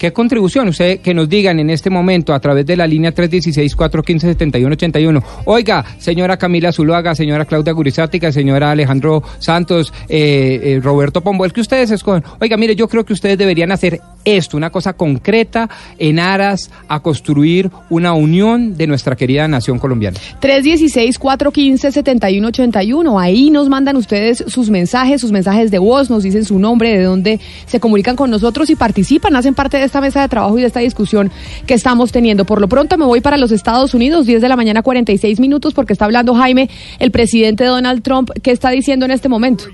¿Qué 0.00 0.12
contribución? 0.14 0.68
Usted 0.68 1.00
que 1.00 1.12
nos 1.12 1.28
digan 1.28 1.60
en 1.60 1.68
este 1.68 1.90
momento 1.90 2.32
a 2.32 2.40
través 2.40 2.64
de 2.64 2.74
la 2.74 2.86
línea 2.86 3.14
316-415-7181. 3.14 5.22
Oiga, 5.44 5.84
señora 5.98 6.38
Camila 6.38 6.72
Zuluaga, 6.72 7.14
señora 7.14 7.44
Claudia 7.44 7.74
Gurizática, 7.74 8.32
señora 8.32 8.70
Alejandro 8.70 9.22
Santos, 9.40 9.92
eh, 10.08 10.58
eh, 10.62 10.80
Roberto 10.82 11.20
Pombo, 11.20 11.44
el 11.44 11.52
que 11.52 11.60
ustedes 11.60 11.90
escogen. 11.90 12.24
Oiga, 12.40 12.56
mire, 12.56 12.74
yo 12.74 12.88
creo 12.88 13.04
que 13.04 13.12
ustedes 13.12 13.36
deberían 13.36 13.72
hacer 13.72 14.00
esto, 14.24 14.56
una 14.56 14.70
cosa 14.70 14.94
concreta 14.94 15.68
en 15.98 16.18
aras 16.18 16.70
a 16.88 17.00
construir 17.00 17.70
una 17.90 18.14
unión 18.14 18.78
de 18.78 18.86
nuestra 18.86 19.16
querida 19.16 19.46
nación 19.48 19.78
colombiana. 19.78 20.18
316-415-7181. 20.40 23.20
Ahí 23.20 23.50
nos 23.50 23.68
mandan 23.68 23.96
ustedes 23.96 24.44
sus 24.46 24.70
mensajes, 24.70 25.20
sus 25.20 25.30
mensajes 25.30 25.70
de 25.70 25.78
voz, 25.78 26.08
nos 26.08 26.22
dicen 26.22 26.46
su 26.46 26.58
nombre, 26.58 26.96
de 26.96 27.04
dónde 27.04 27.38
se 27.66 27.80
comunican 27.80 28.16
con 28.16 28.30
nosotros 28.30 28.70
y 28.70 28.76
participan, 28.76 29.36
hacen 29.36 29.54
parte 29.54 29.76
de 29.76 29.89
esta 29.90 30.00
mesa 30.00 30.22
de 30.22 30.28
trabajo 30.28 30.56
y 30.56 30.62
de 30.62 30.68
esta 30.68 30.80
discusión 30.80 31.30
que 31.66 31.74
estamos 31.74 32.12
teniendo. 32.12 32.44
Por 32.44 32.60
lo 32.60 32.68
pronto 32.68 32.96
me 32.96 33.04
voy 33.04 33.20
para 33.20 33.36
los 33.36 33.50
Estados 33.52 33.92
Unidos, 33.92 34.26
10 34.26 34.40
de 34.40 34.48
la 34.48 34.56
mañana, 34.56 34.82
46 34.82 35.40
minutos, 35.40 35.74
porque 35.74 35.92
está 35.92 36.04
hablando 36.04 36.34
Jaime, 36.34 36.70
el 36.98 37.10
presidente 37.10 37.64
Donald 37.64 38.02
Trump, 38.02 38.30
¿qué 38.42 38.52
está 38.52 38.70
diciendo 38.70 39.04
en 39.04 39.10
este 39.10 39.28
momento? 39.28 39.64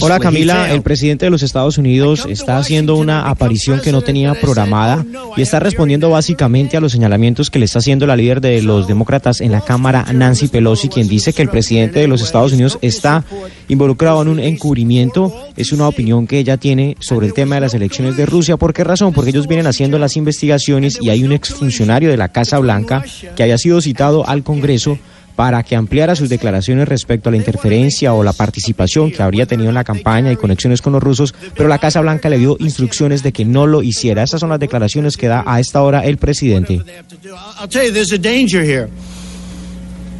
Hola 0.00 0.18
Camila, 0.18 0.72
el 0.72 0.82
presidente 0.82 1.26
de 1.26 1.30
los 1.30 1.44
Estados 1.44 1.78
Unidos 1.78 2.26
está 2.28 2.58
haciendo 2.58 2.96
una 2.96 3.28
aparición 3.28 3.80
que 3.80 3.92
no 3.92 4.02
tenía 4.02 4.34
programada 4.34 5.06
y 5.36 5.42
está 5.42 5.60
respondiendo 5.60 6.10
básicamente 6.10 6.76
a 6.76 6.80
los 6.80 6.92
señalamientos 6.92 7.48
que 7.48 7.60
le 7.60 7.66
está 7.66 7.78
haciendo 7.78 8.08
la 8.08 8.16
líder 8.16 8.40
de 8.40 8.60
los 8.60 8.88
demócratas 8.88 9.40
en 9.40 9.52
la 9.52 9.60
Cámara, 9.60 10.04
Nancy 10.12 10.48
Pelosi, 10.48 10.88
quien 10.88 11.06
dice 11.06 11.32
que 11.32 11.42
el 11.42 11.48
presidente 11.48 12.00
de 12.00 12.08
los 12.08 12.22
Estados 12.22 12.52
Unidos 12.52 12.78
está 12.82 13.24
involucrado 13.68 14.20
en 14.22 14.28
un 14.28 14.40
encubrimiento. 14.40 15.32
Es 15.56 15.72
una 15.72 15.86
opinión 15.86 16.26
que 16.26 16.38
ella 16.38 16.56
tiene 16.56 16.96
sobre 16.98 17.28
el 17.28 17.34
tema 17.34 17.54
de 17.54 17.60
las 17.60 17.74
elecciones 17.74 18.16
de 18.16 18.26
Rusia. 18.26 18.56
¿Por 18.56 18.74
qué 18.74 18.82
razón? 18.82 19.12
Porque 19.12 19.30
ellos 19.30 19.46
vienen 19.46 19.68
haciendo 19.68 19.98
las 19.98 20.16
investigaciones 20.16 20.98
y 21.00 21.10
hay 21.10 21.22
un 21.22 21.32
exfuncionario 21.32 22.10
de 22.10 22.16
la 22.16 22.30
Casa 22.30 22.58
Blanca 22.58 23.04
que 23.36 23.42
había 23.44 23.58
sido 23.58 23.80
citado 23.80 24.28
al 24.28 24.42
Congreso 24.42 24.98
para 25.36 25.62
que 25.62 25.76
ampliara 25.76 26.14
sus 26.14 26.28
declaraciones 26.28 26.88
respecto 26.88 27.28
a 27.28 27.32
la 27.32 27.38
interferencia 27.38 28.14
o 28.14 28.22
la 28.22 28.32
participación 28.32 29.10
que 29.10 29.22
habría 29.22 29.46
tenido 29.46 29.68
en 29.68 29.74
la 29.74 29.84
campaña 29.84 30.32
y 30.32 30.36
conexiones 30.36 30.80
con 30.80 30.92
los 30.92 31.02
rusos, 31.02 31.34
pero 31.56 31.68
la 31.68 31.78
Casa 31.78 32.00
Blanca 32.00 32.28
le 32.28 32.38
dio 32.38 32.56
instrucciones 32.60 33.22
de 33.22 33.32
que 33.32 33.44
no 33.44 33.66
lo 33.66 33.82
hiciera. 33.82 34.22
Esas 34.22 34.40
son 34.40 34.50
las 34.50 34.60
declaraciones 34.60 35.16
que 35.16 35.28
da 35.28 35.42
a 35.46 35.60
esta 35.60 35.82
hora 35.82 36.04
el 36.04 36.18
presidente. 36.18 36.80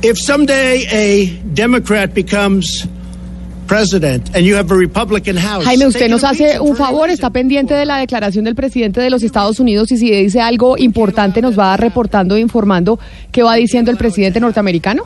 If 0.04 0.18
someday 0.18 0.85
a 0.92 1.40
Democrat 1.54 2.12
becomes 2.12 2.87
Jaime, 5.64 5.87
usted 5.87 6.09
nos 6.09 6.25
hace 6.25 6.61
un 6.61 6.76
favor, 6.76 7.11
está 7.11 7.30
pendiente 7.30 7.75
de 7.75 7.87
la 7.87 7.99
declaración 7.99 8.44
del 8.44 8.54
presidente 8.54 9.00
de 9.00 9.11
los 9.11 9.23
Estados 9.23 9.61
Unidos 9.61 9.90
y 9.92 9.99
si 9.99 10.11
dice 10.11 10.40
algo 10.40 10.76
importante 10.78 11.40
nos 11.42 11.59
va 11.59 11.76
reportando 11.76 12.37
e 12.37 12.40
informando 12.40 12.99
qué 13.33 13.42
va 13.42 13.54
diciendo 13.54 13.90
el 13.90 13.97
presidente 13.97 14.40
norteamericano. 14.40 15.04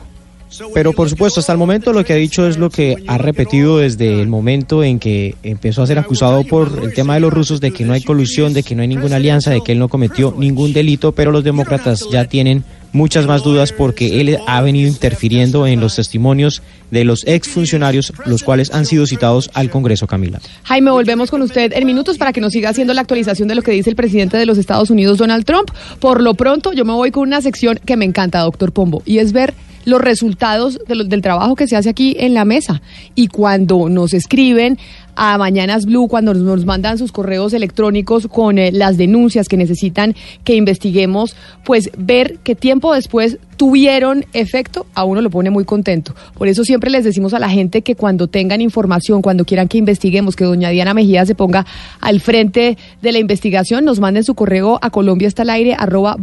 Pero 0.73 0.93
por 0.93 1.09
supuesto, 1.09 1.39
hasta 1.39 1.51
el 1.51 1.57
momento 1.57 1.93
lo 1.93 2.03
que 2.03 2.13
ha 2.13 2.17
dicho 2.17 2.47
es 2.47 2.57
lo 2.57 2.69
que 2.69 2.95
ha 3.07 3.17
repetido 3.17 3.77
desde 3.77 4.21
el 4.21 4.27
momento 4.27 4.83
en 4.83 4.99
que 4.99 5.35
empezó 5.43 5.83
a 5.83 5.87
ser 5.87 5.99
acusado 5.99 6.43
por 6.43 6.79
el 6.83 6.93
tema 6.93 7.15
de 7.15 7.19
los 7.21 7.33
rusos 7.33 7.61
de 7.61 7.71
que 7.71 7.85
no 7.85 7.93
hay 7.93 8.03
colusión, 8.03 8.53
de 8.53 8.63
que 8.63 8.75
no 8.75 8.81
hay 8.81 8.87
ninguna 8.87 9.17
alianza, 9.17 9.51
de 9.51 9.61
que 9.61 9.71
él 9.71 9.79
no 9.79 9.89
cometió 9.89 10.33
ningún 10.37 10.73
delito, 10.73 11.11
pero 11.11 11.31
los 11.31 11.43
demócratas 11.43 12.05
ya 12.11 12.25
tienen 12.25 12.63
muchas 12.91 13.27
más 13.27 13.43
dudas 13.43 13.71
porque 13.71 14.19
él 14.19 14.37
ha 14.47 14.61
venido 14.61 14.87
interfiriendo 14.87 15.67
en 15.67 15.79
los 15.79 15.95
testimonios 15.95 16.61
de 16.91 17.03
los 17.03 17.25
exfuncionarios, 17.27 18.13
los 18.25 18.43
cuales 18.43 18.73
han 18.73 18.85
sido 18.85 19.05
citados 19.05 19.49
al 19.53 19.69
Congreso, 19.69 20.07
Camila. 20.07 20.39
Jaime, 20.63 20.91
volvemos 20.91 21.29
con 21.29 21.41
usted 21.41 21.71
en 21.73 21.85
minutos 21.85 22.17
para 22.17 22.33
que 22.33 22.41
nos 22.41 22.53
siga 22.53 22.69
haciendo 22.69 22.93
la 22.93 23.01
actualización 23.01 23.47
de 23.47 23.55
lo 23.55 23.61
que 23.61 23.71
dice 23.71 23.89
el 23.89 23.95
presidente 23.95 24.37
de 24.37 24.45
los 24.45 24.57
Estados 24.57 24.89
Unidos, 24.89 25.17
Donald 25.17 25.45
Trump. 25.45 25.69
Por 25.99 26.21
lo 26.21 26.33
pronto, 26.33 26.73
yo 26.73 26.85
me 26.85 26.93
voy 26.93 27.11
con 27.11 27.23
una 27.23 27.41
sección 27.41 27.79
que 27.85 27.95
me 27.95 28.05
encanta, 28.05 28.39
doctor 28.39 28.71
Pombo, 28.71 29.03
y 29.05 29.19
es 29.19 29.31
ver 29.31 29.53
los 29.89 30.01
resultados 30.01 30.79
de 30.87 30.99
del 31.05 31.21
trabajo 31.21 31.55
que 31.55 31.67
se 31.67 31.75
hace 31.75 31.89
aquí 31.89 32.15
en 32.19 32.33
la 32.33 32.45
mesa. 32.45 32.81
Y 33.15 33.27
cuando 33.27 33.89
nos 33.89 34.13
escriben 34.13 34.77
a 35.15 35.37
Mañanas 35.37 35.85
Blue, 35.85 36.07
cuando 36.07 36.33
nos, 36.33 36.43
nos 36.43 36.65
mandan 36.65 36.97
sus 36.97 37.11
correos 37.11 37.53
electrónicos 37.53 38.27
con 38.27 38.57
eh, 38.57 38.71
las 38.71 38.97
denuncias 38.97 39.49
que 39.49 39.57
necesitan 39.57 40.15
que 40.45 40.55
investiguemos, 40.55 41.35
pues 41.65 41.89
ver 41.97 42.37
que 42.43 42.55
tiempo 42.55 42.93
después 42.93 43.37
tuvieron 43.57 44.25
efecto, 44.31 44.85
a 44.93 45.03
uno 45.03 45.21
lo 45.21 45.29
pone 45.29 45.49
muy 45.49 45.65
contento. 45.65 46.15
Por 46.37 46.47
eso 46.47 46.63
siempre 46.63 46.89
les 46.89 47.03
decimos 47.03 47.33
a 47.33 47.39
la 47.39 47.49
gente 47.49 47.81
que 47.81 47.95
cuando 47.95 48.27
tengan 48.27 48.61
información, 48.61 49.21
cuando 49.21 49.43
quieran 49.43 49.67
que 49.67 49.77
investiguemos, 49.77 50.37
que 50.37 50.45
doña 50.45 50.69
Diana 50.69 50.93
Mejía 50.93 51.25
se 51.25 51.35
ponga 51.35 51.65
al 51.99 52.21
frente 52.21 52.77
de 53.01 53.11
la 53.11 53.19
investigación, 53.19 53.83
nos 53.83 53.99
manden 53.99 54.23
su 54.23 54.35
correo 54.35 54.79
a 54.81 54.89
colombiaestalaire 54.89 55.75
arroba. 55.77 56.15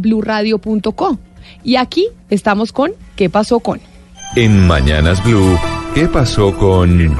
Y 1.63 1.75
aquí 1.75 2.07
estamos 2.29 2.71
con 2.71 2.91
¿Qué 3.17 3.31
pasó 3.31 3.59
con? 3.59 3.81
En 4.35 4.67
Mañanas 4.67 5.23
Blue, 5.23 5.57
¿qué 5.95 6.07
pasó 6.07 6.55
con... 6.55 7.17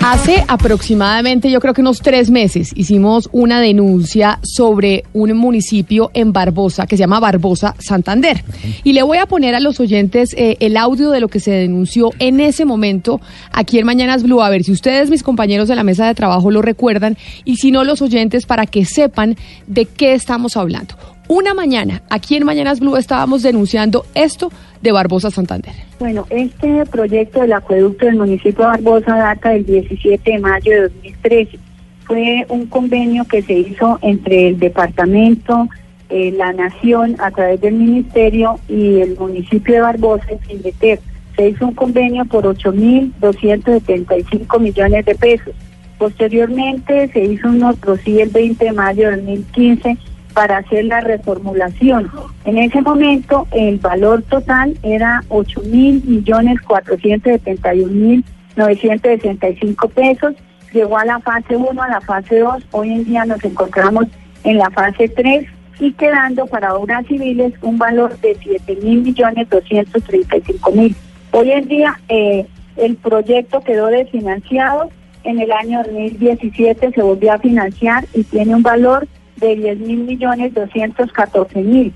Hace 0.00 0.44
aproximadamente, 0.46 1.50
yo 1.50 1.58
creo 1.58 1.74
que 1.74 1.80
unos 1.80 1.98
tres 1.98 2.30
meses, 2.30 2.70
hicimos 2.76 3.28
una 3.32 3.60
denuncia 3.60 4.38
sobre 4.44 5.02
un 5.12 5.36
municipio 5.36 6.12
en 6.14 6.32
Barbosa 6.32 6.86
que 6.86 6.96
se 6.96 7.00
llama 7.00 7.18
Barbosa, 7.18 7.74
Santander. 7.80 8.44
Y 8.84 8.92
le 8.92 9.02
voy 9.02 9.18
a 9.18 9.26
poner 9.26 9.56
a 9.56 9.60
los 9.60 9.80
oyentes 9.80 10.32
eh, 10.34 10.58
el 10.60 10.76
audio 10.76 11.10
de 11.10 11.18
lo 11.18 11.26
que 11.26 11.40
se 11.40 11.50
denunció 11.50 12.10
en 12.20 12.38
ese 12.38 12.64
momento 12.64 13.20
aquí 13.50 13.80
en 13.80 13.86
Mañanas 13.86 14.22
Blue, 14.22 14.40
a 14.42 14.48
ver 14.48 14.62
si 14.62 14.70
ustedes, 14.70 15.10
mis 15.10 15.24
compañeros 15.24 15.66
de 15.66 15.74
la 15.74 15.82
mesa 15.82 16.06
de 16.06 16.14
trabajo, 16.14 16.52
lo 16.52 16.62
recuerdan, 16.62 17.18
y 17.44 17.56
si 17.56 17.72
no, 17.72 17.82
los 17.82 18.00
oyentes 18.00 18.46
para 18.46 18.66
que 18.66 18.84
sepan 18.84 19.34
de 19.66 19.86
qué 19.86 20.14
estamos 20.14 20.56
hablando. 20.56 20.94
Una 21.28 21.54
mañana, 21.54 22.02
aquí 22.08 22.36
en 22.36 22.44
Mañanas 22.44 22.78
Blue, 22.78 22.96
estábamos 22.96 23.42
denunciando 23.42 24.06
esto 24.14 24.52
de 24.80 24.92
Barbosa, 24.92 25.32
Santander. 25.32 25.72
Bueno, 25.98 26.24
este 26.30 26.86
proyecto 26.86 27.40
del 27.40 27.52
acueducto 27.52 28.06
del 28.06 28.14
municipio 28.14 28.64
de 28.64 28.70
Barbosa 28.70 29.16
data 29.16 29.50
del 29.50 29.66
17 29.66 30.30
de 30.30 30.38
mayo 30.38 30.70
de 30.70 30.82
2013. 30.82 31.58
Fue 32.04 32.46
un 32.48 32.66
convenio 32.66 33.24
que 33.24 33.42
se 33.42 33.54
hizo 33.54 33.98
entre 34.02 34.50
el 34.50 34.60
departamento, 34.60 35.66
eh, 36.10 36.30
la 36.30 36.52
nación, 36.52 37.16
a 37.18 37.32
través 37.32 37.60
del 37.60 37.74
ministerio 37.74 38.60
y 38.68 39.00
el 39.00 39.18
municipio 39.18 39.74
de 39.74 39.80
Barbosa, 39.80 40.26
el 40.30 40.38
Findeter. 40.38 41.00
se 41.34 41.48
hizo 41.48 41.66
un 41.66 41.74
convenio 41.74 42.24
por 42.24 42.44
8.275 42.44 44.60
millones 44.60 45.04
de 45.04 45.16
pesos. 45.16 45.56
Posteriormente 45.98 47.08
se 47.08 47.24
hizo 47.24 47.48
un 47.48 47.64
otro 47.64 47.96
sí 47.96 48.20
el 48.20 48.28
20 48.28 48.64
de 48.64 48.72
mayo 48.72 49.10
de 49.10 49.16
2015 49.16 49.98
para 50.36 50.58
hacer 50.58 50.84
la 50.84 51.00
reformulación. 51.00 52.10
En 52.44 52.58
ese 52.58 52.82
momento 52.82 53.48
el 53.52 53.78
valor 53.78 54.20
total 54.24 54.76
era 54.82 55.24
8 55.30 55.62
mil 55.62 56.04
millones 56.04 56.60
471 56.60 57.90
mil 57.90 58.22
965 58.54 59.88
pesos. 59.88 60.34
Llegó 60.74 60.98
a 60.98 61.06
la 61.06 61.20
fase 61.20 61.56
1, 61.56 61.82
a 61.82 61.88
la 61.88 62.02
fase 62.02 62.40
2. 62.40 62.66
Hoy 62.72 62.92
en 62.92 63.04
día 63.04 63.24
nos 63.24 63.42
encontramos 63.46 64.08
en 64.44 64.58
la 64.58 64.68
fase 64.68 65.08
3 65.08 65.46
y 65.80 65.92
quedando 65.94 66.44
para 66.46 66.74
obras 66.74 67.06
civiles 67.06 67.54
un 67.62 67.78
valor 67.78 68.18
de 68.20 68.36
7 68.38 68.76
mil 68.82 69.04
millones 69.04 69.48
235 69.48 70.70
mil. 70.72 70.94
Hoy 71.30 71.50
en 71.50 71.66
día 71.66 71.98
eh, 72.10 72.46
el 72.76 72.96
proyecto 72.96 73.62
quedó 73.62 73.86
desfinanciado. 73.86 74.90
En 75.24 75.40
el 75.40 75.50
año 75.50 75.82
2017 75.82 76.92
se 76.92 77.02
volvió 77.02 77.32
a 77.32 77.38
financiar 77.38 78.04
y 78.12 78.22
tiene 78.24 78.54
un 78.54 78.62
valor 78.62 79.08
de 79.36 79.56
10 79.56 79.78
mil 79.80 79.98
millones 80.04 80.54
214 80.54 81.60
mil. 81.62 81.92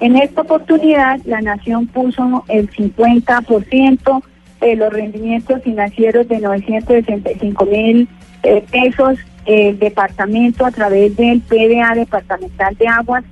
En 0.00 0.16
esta 0.16 0.42
oportunidad 0.42 1.20
la 1.24 1.40
nación 1.40 1.86
puso 1.86 2.44
el 2.48 2.70
50% 2.70 4.22
de 4.60 4.76
los 4.76 4.92
rendimientos 4.92 5.62
financieros 5.62 6.28
de 6.28 6.40
965 6.40 7.66
mil 7.66 8.08
eh, 8.42 8.64
pesos, 8.70 9.18
el 9.46 9.78
departamento 9.78 10.64
a 10.64 10.70
través 10.70 11.16
del 11.16 11.40
PDA 11.40 11.94
departamental 11.94 12.74
de 12.76 12.88
aguas 12.88 13.24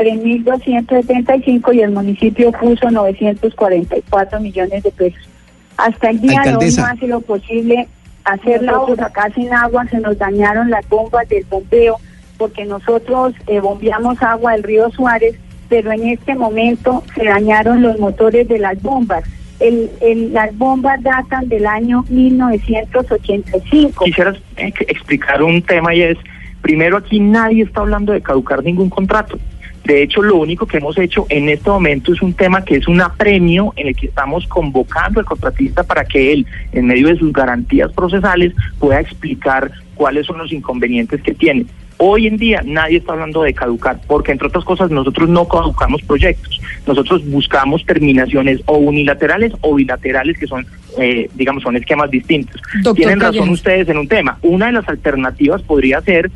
3.275 0.00 1.74
y 1.74 1.80
el 1.82 1.90
municipio 1.90 2.50
puso 2.52 2.90
944 2.90 4.40
millones 4.40 4.82
de 4.82 4.90
pesos. 4.90 5.28
Hasta 5.76 6.10
el 6.10 6.20
día 6.20 6.40
de 6.42 6.56
hoy 6.56 6.72
no 6.76 6.84
ha 6.84 6.96
sido 6.96 7.20
posible 7.20 7.86
hacer 8.24 8.62
la 8.62 8.80
obra 8.80 9.06
acá 9.06 9.30
sin 9.34 9.52
agua, 9.52 9.86
se 9.88 9.98
nos 9.98 10.16
dañaron 10.18 10.70
las 10.70 10.88
bombas 10.88 11.28
del 11.28 11.44
bombeo 11.44 11.96
porque 12.40 12.64
nosotros 12.64 13.34
eh, 13.46 13.60
bombeamos 13.60 14.20
agua 14.22 14.52
del 14.52 14.62
río 14.62 14.90
Suárez, 14.90 15.36
pero 15.68 15.92
en 15.92 16.08
este 16.08 16.34
momento 16.34 17.04
se 17.14 17.24
dañaron 17.24 17.82
los 17.82 17.98
motores 17.98 18.48
de 18.48 18.58
las 18.58 18.80
bombas. 18.80 19.24
El, 19.60 19.90
las 20.32 20.56
bombas 20.56 21.02
datan 21.02 21.50
del 21.50 21.66
año 21.66 22.02
1985. 22.08 24.04
Quisiera 24.06 24.34
explicar 24.56 25.42
un 25.42 25.60
tema 25.60 25.94
y 25.94 26.00
es, 26.00 26.16
primero 26.62 26.96
aquí 26.96 27.20
nadie 27.20 27.64
está 27.64 27.82
hablando 27.82 28.14
de 28.14 28.22
caducar 28.22 28.64
ningún 28.64 28.88
contrato. 28.88 29.38
De 29.84 30.02
hecho, 30.02 30.22
lo 30.22 30.36
único 30.36 30.64
que 30.66 30.78
hemos 30.78 30.96
hecho 30.96 31.26
en 31.28 31.50
este 31.50 31.68
momento 31.68 32.14
es 32.14 32.22
un 32.22 32.32
tema 32.32 32.64
que 32.64 32.76
es 32.76 32.88
un 32.88 33.02
apremio 33.02 33.74
en 33.76 33.88
el 33.88 33.96
que 33.96 34.06
estamos 34.06 34.46
convocando 34.46 35.20
al 35.20 35.26
contratista 35.26 35.82
para 35.82 36.06
que 36.06 36.32
él, 36.32 36.46
en 36.72 36.86
medio 36.86 37.08
de 37.08 37.18
sus 37.18 37.34
garantías 37.34 37.92
procesales, 37.92 38.54
pueda 38.78 38.98
explicar 38.98 39.70
cuáles 39.94 40.24
son 40.24 40.38
los 40.38 40.50
inconvenientes 40.52 41.20
que 41.20 41.34
tiene. 41.34 41.66
Hoy 42.02 42.26
en 42.26 42.38
día 42.38 42.62
nadie 42.64 42.96
está 42.96 43.12
hablando 43.12 43.42
de 43.42 43.52
caducar, 43.52 44.00
porque 44.06 44.32
entre 44.32 44.48
otras 44.48 44.64
cosas 44.64 44.90
nosotros 44.90 45.28
no 45.28 45.46
caducamos 45.46 46.00
proyectos. 46.00 46.58
Nosotros 46.86 47.22
buscamos 47.28 47.84
terminaciones 47.84 48.62
o 48.64 48.78
unilaterales 48.78 49.52
o 49.60 49.74
bilaterales, 49.74 50.38
que 50.38 50.46
son, 50.46 50.66
eh, 50.98 51.28
digamos, 51.34 51.62
son 51.62 51.76
esquemas 51.76 52.10
distintos. 52.10 52.58
Tienen 52.94 53.20
razón 53.20 53.50
ustedes 53.50 53.86
en 53.90 53.98
un 53.98 54.08
tema. 54.08 54.38
Una 54.40 54.68
de 54.68 54.72
las 54.72 54.88
alternativas 54.88 55.60
podría 55.60 56.00
ser 56.00 56.30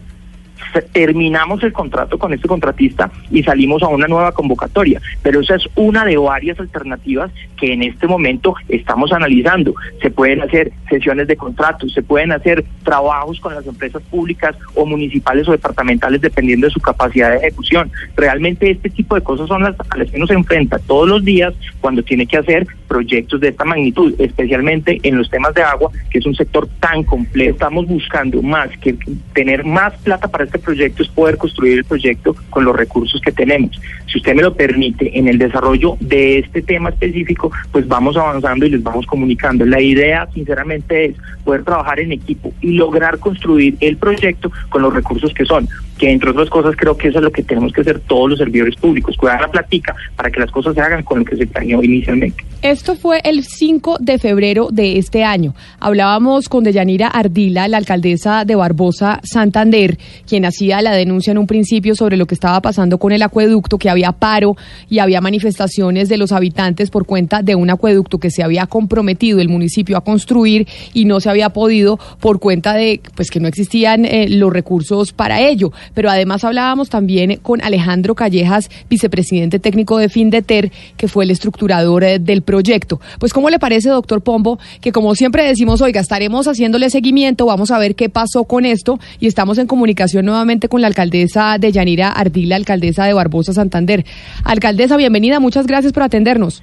terminamos 0.93 1.63
el 1.63 1.73
contrato 1.73 2.19
con 2.19 2.33
este 2.33 2.49
contratista 2.49 3.11
y 3.31 3.43
salimos 3.43 3.83
a 3.83 3.89
una 3.89 4.07
nueva 4.07 4.33
convocatoria. 4.33 5.01
Pero 5.23 5.41
esa 5.41 5.57
es 5.57 5.69
una 5.75 6.05
de 6.05 6.17
varias 6.17 6.59
alternativas 6.59 7.31
que 7.57 7.73
en 7.73 7.83
este 7.83 8.07
momento 8.07 8.55
estamos 8.69 9.13
analizando. 9.13 9.75
Se 10.03 10.11
pueden 10.11 10.43
hacer 10.43 10.73
sesiones 10.89 11.27
de 11.29 11.37
contratos, 11.37 11.93
se 11.93 12.03
pueden 12.03 12.33
hacer 12.33 12.65
trabajos 12.83 13.41
con 13.41 13.55
las 13.55 13.67
empresas 13.67 14.03
públicas 14.03 14.57
o 14.75 14.87
municipales 14.87 15.49
o 15.49 15.53
departamentales 15.53 16.21
dependiendo 16.21 16.67
de 16.67 16.73
su 16.73 16.81
capacidad 16.81 17.31
de 17.31 17.39
ejecución. 17.39 17.91
Realmente 18.17 18.71
este 18.71 18.91
tipo 18.91 19.15
de 19.15 19.23
cosas 19.23 19.49
son 19.49 19.63
las 19.63 19.75
a 19.91 19.97
las 19.97 20.11
que 20.11 20.17
uno 20.17 20.27
se 20.27 20.35
enfrenta 20.35 20.79
todos 20.79 21.09
los 21.09 21.25
días 21.25 21.55
cuando 21.81 22.03
tiene 22.03 22.27
que 22.27 22.39
hacer 22.39 22.67
proyectos 22.89 23.41
de 23.41 23.49
esta 23.49 23.65
magnitud, 23.65 24.15
especialmente 24.19 25.01
en 25.03 25.19
los 25.19 25.29
temas 25.29 25.55
de 25.55 25.63
agua, 25.63 25.91
que 26.11 26.19
es 26.19 26.27
un 26.27 26.35
sector 26.35 26.69
tan 26.81 27.03
complejo. 27.03 27.53
Estamos 27.53 27.87
buscando 27.87 28.41
más 28.43 28.71
que 28.79 28.97
tener 29.33 29.65
más 29.65 29.95
plata 30.03 30.29
para 30.29 30.44
este 30.45 30.59
proyecto 30.59 31.03
es 31.03 31.09
poder 31.09 31.37
construir 31.37 31.79
el 31.79 31.85
proyecto 31.85 32.37
con 32.51 32.65
los 32.65 32.77
recursos 32.77 33.21
que 33.21 33.33
tenemos. 33.33 33.81
Si 34.07 34.19
usted 34.19 34.35
me 34.35 34.43
lo 34.43 34.55
permite, 34.55 35.19
en 35.19 35.29
el 35.29 35.39
desarrollo 35.39 35.97
de 36.01 36.39
este 36.39 36.63
tema 36.63 36.91
específico, 36.91 37.51
pues 37.73 37.87
vamos 37.89 38.17
avanzando 38.17 38.67
y 38.67 38.71
les 38.71 38.83
vamos 38.83 39.07
comunicando. 39.07 39.67
La 39.67 39.81
idea, 39.81 40.29
sinceramente, 40.33 41.07
es 41.07 41.17
poder 41.45 41.65
trabajar 41.65 42.01
en 42.01 42.13
equipo 42.13 42.53
y 42.61 42.73
lograr 42.73 43.19
construir 43.19 43.77
el 43.81 43.97
proyecto 43.97 44.51
con 44.69 44.83
los 44.83 44.95
recursos 44.95 45.33
que 45.35 45.45
son 45.45 45.69
que 45.99 46.11
entre 46.11 46.31
otras 46.31 46.51
cosas 46.51 46.75
creo 46.77 46.97
que 46.97 47.09
eso 47.09 47.19
es 47.19 47.25
lo 47.25 47.31
que 47.31 47.43
tenemos 47.43 47.73
que 47.73 47.83
hacer 47.83 48.01
todos 48.01 48.31
los 48.31 48.39
servidores 48.39 48.75
públicos, 48.77 49.17
cuidar 49.17 49.41
la 49.41 49.49
platica 49.49 49.95
para 50.17 50.31
que 50.31 50.41
las 50.41 50.51
cosas 50.51 50.75
se 50.75 50.81
hagan 50.81 51.05
con 51.05 51.21
lo 51.21 51.25
que 51.25 51.37
se 51.37 51.47
planeó 51.47 51.83
inicialmente. 51.83 52.45
Esto 52.63 52.97
fue 52.97 53.21
el 53.25 53.45
5 53.45 53.99
de 54.01 54.19
febrero 54.19 54.69
de 54.73 54.99
este 54.99 55.23
año. 55.23 55.55
Hablábamos 55.79 56.49
con 56.49 56.65
Deyanira 56.65 57.09
Ardila, 57.09 57.69
la 57.69 57.77
alcaldesa 57.77 58.45
de 58.45 58.57
Barbosa, 58.57 59.21
Santander, 59.23 59.99
quien 60.27 60.34
hacía 60.43 60.83
la 60.83 60.93
denuncia 60.93 61.31
en 61.31 61.39
un 61.39 61.47
principio 61.47 61.95
sobre 61.95 62.17
lo 62.17 62.27
que 62.27 62.35
estaba 62.35 62.61
pasando 62.61 62.99
con 62.99 63.13
el 63.13 63.23
acueducto, 63.23 63.79
que 63.79 63.91
había 63.91 64.13
paro 64.13 64.57
y 64.89 64.99
había 64.99 65.21
manifestaciones 65.21 66.09
de 66.09 66.17
los 66.17 66.33
habitantes 66.33 66.91
por 66.91 67.07
cuenta 67.07 67.43
de 67.43 67.55
un 67.55 67.71
acueducto 67.71 68.19
que 68.19 68.31
se 68.31 68.43
había 68.43 68.67
comprometido 68.67 69.41
el 69.41 69.49
municipio 69.49 69.97
a 69.97 70.01
construir 70.03 70.67
y 70.93 71.05
no 71.05 71.21
se 71.21 71.31
había 71.31 71.51
podido 71.51 71.99
por 72.21 72.41
cuenta 72.41 72.75
de 72.75 73.01
pues 73.15 73.31
que 73.31 73.41
no 73.41 73.49
existían 73.49 74.05
eh, 74.05 74.29
los 74.29 74.53
recursos 74.53 75.13
para 75.13 75.41
ello 75.41 75.73
pero 75.95 76.11
además 76.11 76.45
hablábamos 76.45 76.89
también 76.89 77.39
con 77.43 77.63
Alejandro 77.63 78.15
Callejas, 78.15 78.71
vicepresidente 78.89 79.59
técnico 79.59 79.99
de 79.99 80.09
Findeter, 80.09 80.73
que 80.97 81.09
fue 81.09 81.25
el 81.25 81.31
estructurador 81.31 82.05
eh, 82.05 82.19
del 82.19 82.43
proyecto. 82.43 83.01
Pues, 83.19 83.33
¿cómo 83.33 83.51
le 83.51 83.59
parece, 83.59 83.89
doctor 83.89 84.23
Pombo, 84.23 84.59
que 84.81 84.93
como 84.93 85.15
siempre 85.15 85.45
decimos, 85.45 85.81
oiga, 85.81 86.01
estaremos 86.01 86.47
haciéndole 86.47 86.91
seguimiento, 86.91 87.47
vamos 87.47 87.71
a 87.71 87.79
ver 87.79 87.95
qué 87.95 88.09
pasó 88.09 88.45
con 88.45 88.65
esto 88.65 88.99
y 89.21 89.27
estamos 89.27 89.59
en 89.59 89.67
comunicación 89.67 90.24
nuevamente 90.25 90.69
con 90.69 90.81
la 90.81 90.89
alcaldesa 90.89 91.59
de 91.59 91.71
Yanira 91.71 92.11
Ardila, 92.11 92.57
alcaldesa 92.57 93.05
de 93.05 93.13
Barbosa 93.13 93.53
Santander. 93.53 94.05
Alcaldesa, 94.45 94.97
bienvenida, 94.97 95.41
muchas 95.41 95.67
gracias 95.67 95.93
por 95.93 96.03
atendernos. 96.03 96.63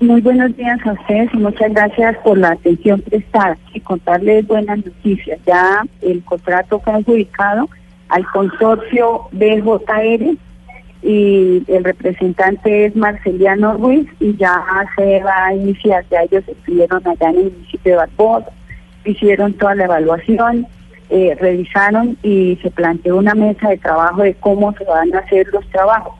Muy 0.00 0.20
buenos 0.20 0.54
días 0.56 0.78
a 0.84 0.92
ustedes 0.92 1.30
y 1.32 1.38
muchas 1.38 1.72
gracias 1.72 2.16
por 2.18 2.36
la 2.36 2.50
atención 2.50 3.00
prestada 3.00 3.56
y 3.72 3.80
contarles 3.80 4.46
buenas 4.46 4.84
noticias. 4.84 5.38
Ya 5.46 5.82
el 6.02 6.22
contrato 6.24 6.80
fue 6.80 6.92
adjudicado 6.92 7.68
al 8.08 8.26
consorcio 8.26 9.28
BJR 9.32 10.36
y 11.02 11.62
el 11.68 11.84
representante 11.84 12.86
es 12.86 12.96
Marceliano 12.96 13.74
Ruiz 13.74 14.08
y 14.20 14.36
ya 14.36 14.62
se 14.96 15.22
va 15.22 15.46
a 15.46 15.54
iniciar, 15.54 16.04
ya 16.10 16.22
ellos 16.22 16.44
estuvieron 16.48 17.06
allá 17.06 17.30
en 17.30 17.36
el 17.36 17.52
municipio 17.52 17.92
de 17.92 17.96
Barbosa, 17.96 18.50
hicieron 19.04 19.52
toda 19.54 19.74
la 19.74 19.84
evaluación, 19.84 20.66
eh, 21.10 21.36
revisaron 21.38 22.16
y 22.22 22.58
se 22.62 22.70
planteó 22.70 23.16
una 23.16 23.34
mesa 23.34 23.68
de 23.68 23.78
trabajo 23.78 24.22
de 24.22 24.34
cómo 24.34 24.72
se 24.72 24.84
van 24.84 25.14
a 25.14 25.18
hacer 25.18 25.46
los 25.52 25.66
trabajos. 25.68 26.14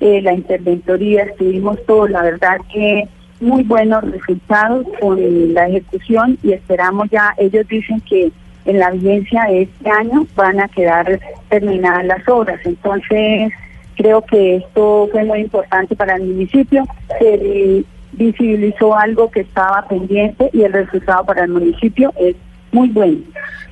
Eh, 0.00 0.22
la 0.22 0.32
interventoría, 0.32 1.24
estuvimos 1.24 1.78
todos, 1.86 2.10
la 2.10 2.22
verdad 2.22 2.56
que 2.72 3.06
muy 3.40 3.62
buenos 3.64 4.02
resultados 4.10 4.86
con 5.00 5.18
la 5.54 5.68
ejecución 5.68 6.38
y 6.42 6.52
esperamos 6.52 7.08
ya, 7.10 7.34
ellos 7.38 7.66
dicen 7.68 8.00
que 8.02 8.30
en 8.66 8.78
la 8.78 8.90
vigencia 8.90 9.44
de 9.44 9.62
este 9.62 9.90
año 9.90 10.26
van 10.34 10.60
a 10.60 10.68
quedar 10.68 11.20
terminadas 11.48 12.04
las 12.04 12.28
obras. 12.28 12.60
Entonces, 12.64 13.52
creo 13.96 14.22
que 14.22 14.56
esto 14.56 15.08
fue 15.10 15.24
muy 15.24 15.40
importante 15.40 15.96
para 15.96 16.16
el 16.16 16.24
municipio. 16.24 16.84
Se 17.18 17.84
visibilizó 18.12 18.96
algo 18.96 19.30
que 19.30 19.40
estaba 19.40 19.86
pendiente 19.88 20.50
y 20.52 20.62
el 20.62 20.72
resultado 20.72 21.24
para 21.24 21.44
el 21.44 21.50
municipio 21.50 22.12
es 22.18 22.36
muy 22.72 22.88
bueno. 22.88 23.18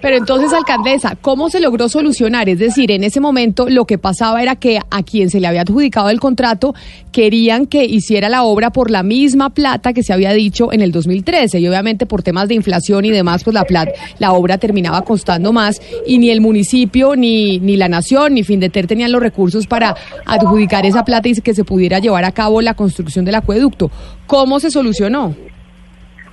Pero 0.00 0.16
entonces, 0.16 0.52
alcaldesa, 0.52 1.16
¿cómo 1.20 1.50
se 1.50 1.60
logró 1.60 1.88
solucionar? 1.88 2.48
Es 2.48 2.60
decir, 2.60 2.92
en 2.92 3.02
ese 3.02 3.20
momento 3.20 3.68
lo 3.68 3.84
que 3.84 3.98
pasaba 3.98 4.40
era 4.42 4.54
que 4.54 4.78
a 4.78 5.02
quien 5.02 5.28
se 5.28 5.40
le 5.40 5.48
había 5.48 5.62
adjudicado 5.62 6.08
el 6.10 6.20
contrato 6.20 6.74
querían 7.10 7.66
que 7.66 7.84
hiciera 7.84 8.28
la 8.28 8.44
obra 8.44 8.70
por 8.70 8.92
la 8.92 9.02
misma 9.02 9.50
plata 9.50 9.92
que 9.92 10.04
se 10.04 10.12
había 10.12 10.32
dicho 10.32 10.72
en 10.72 10.82
el 10.82 10.92
2013 10.92 11.58
y 11.58 11.66
obviamente 11.66 12.06
por 12.06 12.22
temas 12.22 12.46
de 12.46 12.54
inflación 12.54 13.04
y 13.06 13.10
demás, 13.10 13.42
pues 13.42 13.54
la 13.54 13.64
plata, 13.64 13.90
la 14.20 14.32
obra 14.32 14.58
terminaba 14.58 15.02
costando 15.02 15.52
más 15.52 15.80
y 16.06 16.18
ni 16.18 16.30
el 16.30 16.40
municipio, 16.40 17.16
ni, 17.16 17.58
ni 17.58 17.76
la 17.76 17.88
nación, 17.88 18.34
ni 18.34 18.44
Findeter 18.44 18.86
tenían 18.86 19.10
los 19.10 19.20
recursos 19.20 19.66
para 19.66 19.96
adjudicar 20.26 20.86
esa 20.86 21.04
plata 21.04 21.28
y 21.28 21.34
que 21.40 21.54
se 21.54 21.64
pudiera 21.64 21.98
llevar 21.98 22.24
a 22.24 22.32
cabo 22.32 22.62
la 22.62 22.74
construcción 22.74 23.24
del 23.24 23.34
acueducto. 23.34 23.90
¿Cómo 24.26 24.60
se 24.60 24.70
solucionó? 24.70 25.34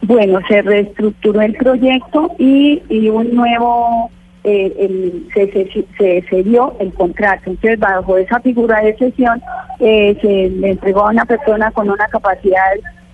Bueno, 0.07 0.39
se 0.47 0.61
reestructuró 0.61 1.41
el 1.41 1.55
proyecto 1.55 2.31
y, 2.37 2.83
y 2.89 3.09
un 3.09 3.33
nuevo, 3.33 4.11
eh, 4.43 4.71
el, 4.77 5.27
se, 5.33 5.51
se, 5.97 6.21
se, 6.29 6.43
dio 6.43 6.75
el 6.79 6.93
contrato. 6.93 7.49
Entonces, 7.49 7.79
bajo 7.79 8.15
esa 8.17 8.39
figura 8.39 8.81
de 8.81 8.95
sesión, 8.97 9.41
eh, 9.79 10.15
se 10.21 10.49
le 10.49 10.71
entregó 10.71 11.07
a 11.07 11.09
una 11.09 11.25
persona 11.25 11.71
con 11.71 11.89
una 11.89 12.07
capacidad 12.07 12.61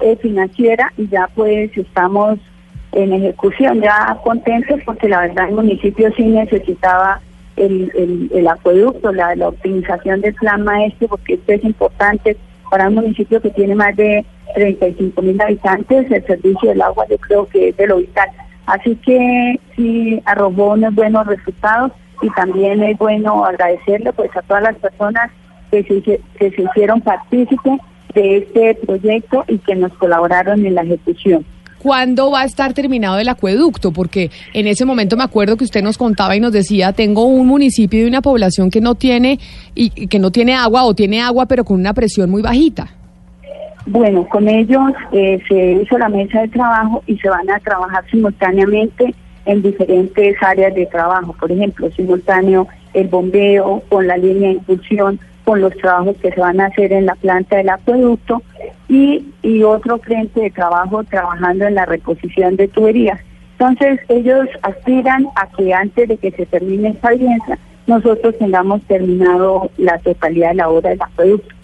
eh, 0.02 0.18
financiera 0.22 0.92
y 0.98 1.08
ya 1.08 1.30
pues 1.34 1.72
estamos 1.78 2.40
en 2.92 3.14
ejecución, 3.14 3.80
ya 3.80 4.18
contentos 4.26 4.82
porque 4.86 5.08
la 5.08 5.22
verdad 5.22 5.48
el 5.48 5.56
municipio 5.56 6.12
sí 6.18 6.24
necesitaba 6.24 7.22
el, 7.56 7.90
el, 7.96 8.30
el 8.34 8.48
acueducto, 8.50 9.14
la, 9.14 9.34
la 9.38 9.48
optimización 9.48 10.20
del 10.20 10.34
plan 10.34 10.64
maestro, 10.66 11.08
porque 11.08 11.36
esto 11.36 11.54
es 11.54 11.64
importante 11.64 12.36
para 12.70 12.90
un 12.90 12.96
municipio 12.96 13.42
que 13.42 13.50
tiene 13.52 13.76
más 13.76 13.96
de 13.96 14.26
35 14.54 15.22
mil 15.22 15.42
habitantes, 15.42 16.12
el 16.12 16.26
servicio 16.26 16.70
del 16.70 16.82
agua 16.82 17.06
yo 17.10 17.18
creo 17.18 17.48
que 17.48 17.70
es 17.70 17.78
de 17.78 17.88
lo 17.88 17.98
vital. 17.98 18.30
Así 18.66 18.96
que 18.96 19.60
sí 19.76 20.22
arrojó 20.26 20.74
unos 20.74 20.94
buenos 20.96 21.28
resultados 21.28 21.92
y 22.22 22.30
también 22.32 22.84
es 22.84 22.98
bueno 22.98 23.44
agradecerle 23.46 24.14
pues 24.14 24.36
a 24.36 24.42
todas 24.44 24.64
las 24.64 24.76
personas 24.78 25.32
que 25.72 25.84
se, 25.84 26.02
que 26.02 26.22
se 26.38 26.62
hicieron 26.62 27.02
partícipes 27.02 27.80
de 28.14 28.38
este 28.38 28.76
proyecto 28.76 29.44
y 29.48 29.58
que 29.60 29.76
nos 29.76 29.94
colaboraron 29.94 30.66
en 30.66 30.76
la 30.76 30.84
ejecución. 30.84 31.46
¿Cuándo 31.80 32.30
va 32.30 32.42
a 32.42 32.46
estar 32.46 32.74
terminado 32.74 33.18
el 33.18 33.28
acueducto? 33.28 33.92
Porque 33.92 34.30
en 34.54 34.68
ese 34.68 34.86
momento 34.86 35.18
me 35.18 35.24
acuerdo 35.24 35.58
que 35.58 35.64
usted 35.64 35.82
nos 35.82 35.98
contaba 35.98 36.36
y 36.36 36.40
nos 36.40 36.52
decía, 36.52 36.94
tengo 36.94 37.26
un 37.26 37.48
municipio 37.48 38.04
y 38.04 38.08
una 38.08 38.22
población 38.22 38.70
que 38.70 38.82
no 38.82 38.94
tiene 38.94 39.40
y 39.74 39.90
que 40.08 40.20
no 40.20 40.30
tiene 40.30 40.54
agua 40.54 40.84
o 40.84 40.94
tiene 40.94 41.22
agua 41.22 41.48
pero 41.48 41.66
con 41.66 41.80
una 41.80 41.94
presión 41.96 42.30
muy 42.30 42.44
bajita. 42.44 43.01
Bueno, 43.86 44.28
con 44.28 44.48
ellos 44.48 44.92
eh, 45.12 45.40
se 45.48 45.72
hizo 45.82 45.98
la 45.98 46.10
mesa 46.10 46.42
de 46.42 46.48
trabajo 46.50 47.04
y 47.08 47.18
se 47.18 47.30
van 47.30 47.50
a 47.50 47.60
trabajar 47.60 48.04
simultáneamente 48.10 49.14
en 49.46 49.62
diferentes 49.62 50.36
áreas 50.42 50.76
de 50.76 50.86
trabajo. 50.86 51.36
Por 51.40 51.52
ejemplo, 51.52 51.90
simultáneo 51.92 52.68
el 52.94 53.08
bombeo 53.08 53.82
con 53.90 54.08
la 54.08 54.18
línea 54.18 54.50
de 54.50 54.56
impulsión, 54.56 55.20
con 55.44 55.62
los 55.62 55.76
trabajos 55.78 56.16
que 56.22 56.32
se 56.32 56.40
van 56.40 56.60
a 56.60 56.68
hacer 56.68 56.94
en 56.94 57.08
la 57.08 57.16
planta 57.16 57.58
del 57.58 57.70
acueducto 57.70 58.44
y, 58.88 59.26
otro 59.64 60.00
frente 60.00 60.42
de 60.42 60.52
trabajo 60.52 61.04
trabajando 61.04 61.66
en 61.66 61.76
la 61.76 61.86
reposición 61.86 62.56
de 62.58 62.68
tuberías. 62.68 63.20
Entonces 63.54 64.00
ellos 64.10 64.48
aspiran 64.64 65.28
a 65.36 65.48
que 65.48 65.74
antes 65.74 66.10
de 66.10 66.18
que 66.18 66.32
se 66.32 66.46
termine 66.46 66.90
esta 66.90 67.10
audiencia 67.10 67.58
nosotros 67.88 68.38
tengamos 68.38 68.82
terminado 68.84 69.70
la 69.78 69.98
totalidad 70.00 70.50
de 70.50 70.56
la 70.56 70.70
obra 70.70 70.90
del 70.92 71.02
acueducto. 71.02 71.56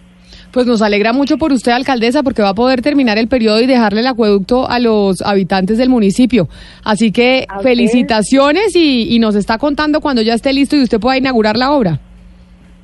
Pues 0.57 0.65
nos 0.65 0.81
alegra 0.81 1.13
mucho 1.13 1.37
por 1.37 1.53
usted, 1.53 1.71
alcaldesa, 1.71 2.23
porque 2.23 2.41
va 2.41 2.49
a 2.49 2.55
poder 2.55 2.81
terminar 2.81 3.19
el 3.19 3.27
periodo 3.27 3.61
y 3.61 3.67
dejarle 3.67 3.99
el 3.99 4.07
acueducto 4.07 4.67
a 4.67 4.79
los 4.79 5.21
habitantes 5.21 5.77
del 5.77 5.87
municipio. 5.87 6.49
Así 6.83 7.11
que 7.11 7.45
felicitaciones 7.61 8.75
y, 8.75 9.15
y 9.15 9.19
nos 9.19 9.35
está 9.35 9.59
contando 9.59 10.01
cuando 10.01 10.23
ya 10.23 10.33
esté 10.33 10.53
listo 10.53 10.75
y 10.75 10.81
usted 10.81 10.99
pueda 10.99 11.15
inaugurar 11.15 11.57
la 11.57 11.73
obra. 11.73 11.99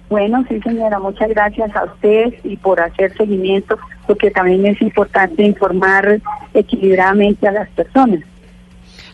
Bueno, 0.07 0.45
sí 0.47 0.61
señora, 0.61 0.99
muchas 0.99 1.29
gracias 1.29 1.75
a 1.75 1.85
usted 1.85 2.35
y 2.43 2.57
por 2.57 2.79
hacer 2.79 3.11
seguimiento, 3.17 3.75
porque 4.05 4.29
también 4.29 4.67
es 4.67 4.79
importante 4.79 5.41
informar 5.41 6.21
equilibradamente 6.53 7.47
a 7.47 7.53
las 7.53 7.69
personas. 7.69 8.19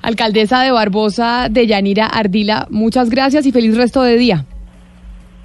Alcaldesa 0.01 0.63
de 0.63 0.71
Barbosa 0.71 1.47
de 1.49 1.65
Yanira 1.65 2.07
Ardila, 2.07 2.67
muchas 2.69 3.09
gracias 3.09 3.45
y 3.45 3.53
feliz 3.53 3.77
resto 3.77 4.03
de 4.03 4.17
día. 4.17 4.45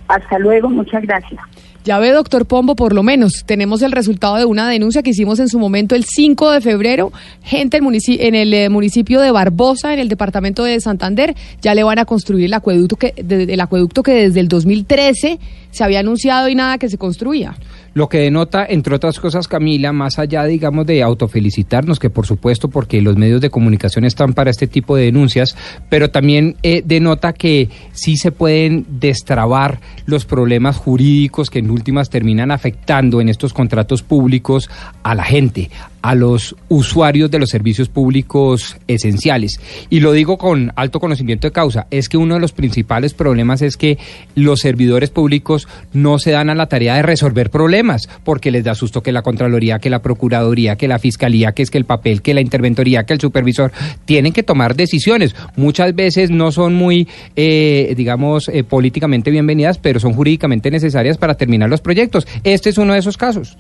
Hasta 0.09 0.37
luego, 0.41 0.69
muchas 0.69 1.05
gracias. 1.05 1.41
Ya 1.85 1.99
ve, 1.99 2.13
doctor 2.13 2.47
Pombo, 2.47 2.77
por 2.77 2.95
lo 2.95 3.03
menos 3.03 3.45
tenemos 3.45 3.83
el 3.83 3.93
resultado 3.93 4.37
de 4.37 4.47
una 4.47 4.71
denuncia 4.71 5.03
que 5.03 5.11
hicimos 5.11 5.39
en 5.39 5.49
su 5.49 5.59
momento 5.59 5.95
el 5.95 6.05
5 6.05 6.53
de 6.53 6.63
febrero. 6.63 7.13
Gente 7.43 7.77
en 7.77 8.35
el 8.35 8.55
eh, 8.55 8.71
municipio 8.71 9.21
de 9.21 9.31
Barbosa, 9.31 9.93
en 9.93 10.01
el 10.01 10.09
departamento 10.09 10.65
de 10.65 10.81
Santander, 10.81 11.35
ya 11.61 11.75
le 11.75 11.83
van 11.83 11.99
a 11.99 12.07
construir 12.07 12.47
el 12.47 12.55
acueducto 12.55 12.97
que, 12.97 13.13
el 13.19 13.61
acueducto 13.61 14.03
que 14.03 14.15
desde 14.15 14.41
el 14.41 14.49
2013 14.49 15.39
se 15.71 15.85
había 15.85 16.01
anunciado 16.01 16.49
y 16.49 16.55
nada 16.55 16.79
que 16.79 16.89
se 16.89 16.97
construía. 16.97 17.55
Lo 17.95 18.09
que 18.09 18.19
denota, 18.19 18.67
entre 18.69 18.95
otras 18.95 19.21
cosas, 19.21 19.47
Camila, 19.47 19.93
más 19.93 20.19
allá, 20.19 20.45
digamos, 20.45 20.85
de 20.85 21.03
autofelicitarnos, 21.03 22.01
que 22.01 22.11
por 22.11 22.27
supuesto, 22.27 22.69
porque 22.69 23.01
los 23.01 23.17
medios 23.17 23.41
de 23.41 23.51
comunicación 23.51 24.05
están 24.05 24.35
para 24.35 24.51
este 24.51 24.67
tipo 24.67 24.97
de 24.97 25.05
denuncias, 25.05 25.57
pero 25.89 26.11
también 26.11 26.57
eh, 26.65 26.83
denota 26.85 27.33
que 27.33 27.69
sí 27.93 28.17
se 28.17 28.33
pueden 28.33 28.85
destrabar 28.89 29.79
los 30.07 30.25
problemas 30.25 30.77
jurídicos 30.77 31.51
que 31.51 31.61
en 31.61 31.71
últimas 31.71 32.11
terminan 32.11 32.51
afectando 32.51 33.21
en 33.21 33.29
estos 33.29 33.53
contratos 33.53 34.03
públicos 34.03 34.69
a 35.05 35.15
la 35.15 35.25
gente, 35.25 35.71
a 36.05 36.15
los 36.15 36.55
usuarios 36.69 37.31
de 37.31 37.39
los 37.39 37.49
servicios 37.49 37.89
públicos 37.89 38.77
esenciales. 38.89 39.59
Y 39.89 40.01
lo 40.01 40.13
digo 40.13 40.37
con 40.37 40.71
alto 40.77 41.01
conocimiento 41.01 41.49
de 41.49 41.53
causa, 41.53 41.87
es 41.91 42.11
que 42.11 42.19
uno 42.19 42.35
de 42.35 42.41
los 42.41 42.53
principales 42.53 43.15
problemas 43.15 43.63
es 43.63 43.79
que 43.79 43.97
los 44.35 44.61
servidores 44.61 45.09
públicos 45.09 45.67
no 45.95 46.19
se 46.19 46.33
dan 46.33 46.51
a 46.51 46.55
la 46.55 46.67
tarea 46.67 46.97
de 46.97 47.03
resolver 47.03 47.49
problemas, 47.49 48.11
porque 48.23 48.51
les 48.51 48.65
da 48.65 48.75
susto 48.75 49.03
que 49.03 49.13
la 49.13 49.23
Contraloría, 49.23 49.79
que 49.79 49.89
la 49.89 50.03
Procuraduría, 50.03 50.77
que 50.77 50.89
la 50.89 50.99
Fiscalía, 50.99 51.53
que 51.53 51.63
es 51.63 51.71
que 51.71 51.79
el 51.79 51.87
papel, 51.87 52.21
que 52.21 52.35
la 52.35 52.43
Interventoría, 52.43 53.05
que 53.05 53.15
el 53.15 53.21
supervisor, 53.21 53.73
tienen 54.05 54.35
que 54.35 54.43
tomar 54.43 54.77
decisiones. 54.77 55.35
Muchas 55.57 55.95
veces 55.95 56.31
no 56.31 56.53
son 56.53 56.75
muy, 56.75 57.09
eh, 57.35 57.95
digamos, 57.97 58.49
eh, 58.49 58.63
políticamente 58.63 59.31
bienvenidas, 59.31 59.79
pero 59.79 60.01
son 60.01 60.13
jurídicamente 60.13 60.71
necesarias 60.71 61.17
para 61.17 61.37
terminar 61.37 61.71
los 61.71 61.81
proyectos. 61.81 62.27
Este 62.43 62.69
es 62.69 62.77
uno 62.77 62.93
de 62.93 62.99
esos 62.99 63.17
casos. 63.17 63.57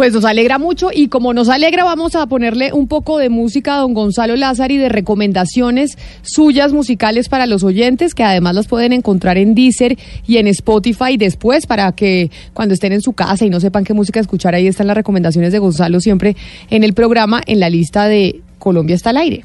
Pues 0.00 0.14
nos 0.14 0.24
alegra 0.24 0.58
mucho 0.58 0.88
y 0.90 1.08
como 1.08 1.34
nos 1.34 1.50
alegra 1.50 1.84
vamos 1.84 2.14
a 2.14 2.24
ponerle 2.24 2.72
un 2.72 2.88
poco 2.88 3.18
de 3.18 3.28
música 3.28 3.74
a 3.74 3.80
don 3.80 3.92
Gonzalo 3.92 4.34
Lázaro 4.34 4.72
y 4.72 4.78
de 4.78 4.88
recomendaciones 4.88 5.98
suyas 6.22 6.72
musicales 6.72 7.28
para 7.28 7.44
los 7.44 7.64
oyentes 7.64 8.14
que 8.14 8.24
además 8.24 8.54
las 8.54 8.66
pueden 8.66 8.94
encontrar 8.94 9.36
en 9.36 9.54
Deezer 9.54 9.98
y 10.26 10.38
en 10.38 10.46
Spotify 10.46 11.18
después 11.18 11.66
para 11.66 11.92
que 11.92 12.30
cuando 12.54 12.72
estén 12.72 12.94
en 12.94 13.02
su 13.02 13.12
casa 13.12 13.44
y 13.44 13.50
no 13.50 13.60
sepan 13.60 13.84
qué 13.84 13.92
música 13.92 14.20
escuchar 14.20 14.54
ahí 14.54 14.68
están 14.68 14.86
las 14.86 14.96
recomendaciones 14.96 15.52
de 15.52 15.58
Gonzalo 15.58 16.00
siempre 16.00 16.34
en 16.70 16.82
el 16.82 16.94
programa 16.94 17.42
en 17.44 17.60
la 17.60 17.68
lista 17.68 18.06
de 18.06 18.40
Colombia 18.58 18.96
está 18.96 19.10
al 19.10 19.18
aire. 19.18 19.44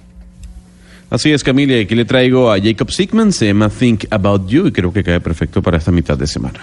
Así 1.10 1.34
es, 1.34 1.44
Camila, 1.44 1.78
aquí 1.82 1.96
le 1.96 2.06
traigo 2.06 2.50
a 2.50 2.62
Jacob 2.62 2.91
Sigman, 2.91 3.34
se 3.34 3.48
llama 3.48 3.68
Think 3.68 4.06
About 4.10 4.48
You 4.48 4.68
y 4.68 4.72
creo 4.72 4.94
que 4.94 5.04
cae 5.04 5.20
perfecto 5.20 5.62
para 5.62 5.80
esta 5.80 5.91
mitad 5.91 6.18
de 6.18 6.28
semana. 6.28 6.62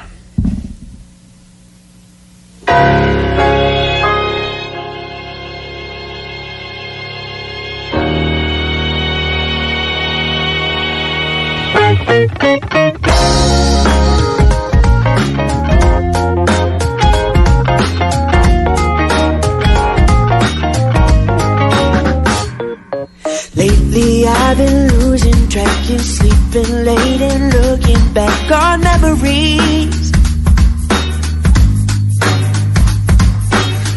Lately 23.55 24.27
I've 24.27 24.57
been 24.57 24.89
losing 24.99 25.49
track 25.49 25.91
and 25.91 26.01
sleeping 26.01 26.85
late 26.85 27.21
and 27.21 27.55
looking 27.55 28.13
back 28.13 28.51
on 28.51 28.81
memories. 28.81 30.13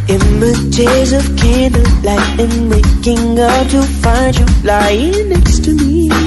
Images 0.08 1.14
of 1.14 1.26
candlelight 1.38 2.40
and 2.40 2.70
waking 2.70 3.40
up 3.40 3.68
to 3.70 3.82
find 4.04 4.38
you 4.38 4.46
lying 4.64 5.30
next 5.30 5.64
to 5.66 5.74
me. 5.74 6.25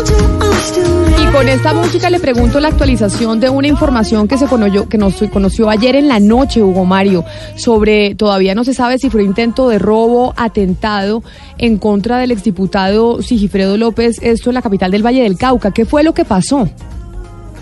Y 0.00 1.32
con 1.32 1.48
esta 1.48 1.74
música 1.74 2.10
le 2.10 2.18
pregunto 2.20 2.60
la 2.60 2.68
actualización 2.68 3.40
de 3.40 3.50
una 3.50 3.68
información 3.68 4.26
que 4.26 4.38
se 4.38 4.46
conoció, 4.46 4.88
que 4.88 4.98
nos 4.98 5.14
conoció 5.32 5.68
ayer 5.68 5.96
en 5.96 6.08
la 6.08 6.20
noche, 6.20 6.62
Hugo 6.62 6.84
Mario, 6.84 7.24
sobre 7.56 8.14
todavía 8.14 8.54
no 8.54 8.64
se 8.64 8.74
sabe 8.74 8.98
si 8.98 9.10
fue 9.10 9.22
intento 9.22 9.68
de 9.68 9.78
robo, 9.78 10.34
atentado 10.36 11.22
en 11.58 11.78
contra 11.78 12.18
del 12.18 12.30
exdiputado 12.30 13.22
Sigifredo 13.22 13.76
López, 13.76 14.18
esto 14.22 14.50
en 14.50 14.54
la 14.54 14.62
capital 14.62 14.90
del 14.90 15.04
Valle 15.04 15.22
del 15.22 15.36
Cauca. 15.36 15.70
¿Qué 15.70 15.84
fue 15.84 16.02
lo 16.02 16.14
que 16.14 16.24
pasó? 16.24 16.68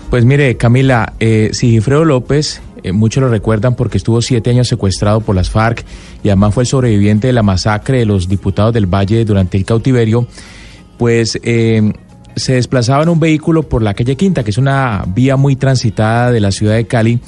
Pues 0.09 0.25
mire, 0.25 0.57
Camila, 0.57 1.13
eh, 1.19 1.49
Sigifredo 1.53 2.03
López, 2.03 2.61
eh, 2.83 2.91
muchos 2.91 3.21
lo 3.21 3.29
recuerdan 3.29 3.75
porque 3.75 3.97
estuvo 3.97 4.21
siete 4.21 4.49
años 4.49 4.67
secuestrado 4.67 5.21
por 5.21 5.35
las 5.35 5.49
FARC 5.49 5.83
y 6.23 6.29
además 6.29 6.53
fue 6.53 6.63
el 6.63 6.67
sobreviviente 6.67 7.27
de 7.27 7.33
la 7.33 7.43
masacre 7.43 7.99
de 7.99 8.05
los 8.05 8.27
diputados 8.27 8.73
del 8.73 8.85
Valle 8.85 9.23
durante 9.25 9.57
el 9.57 9.65
cautiverio, 9.65 10.27
pues 10.97 11.39
eh, 11.43 11.93
se 12.35 12.53
desplazaba 12.53 13.03
en 13.03 13.09
un 13.09 13.19
vehículo 13.19 13.63
por 13.63 13.81
la 13.81 13.93
calle 13.93 14.15
Quinta, 14.15 14.43
que 14.43 14.51
es 14.51 14.57
una 14.57 15.03
vía 15.07 15.35
muy 15.35 15.55
transitada 15.55 16.31
de 16.31 16.39
la 16.39 16.51
ciudad 16.51 16.75
de 16.75 16.87
Cali, 16.87 17.19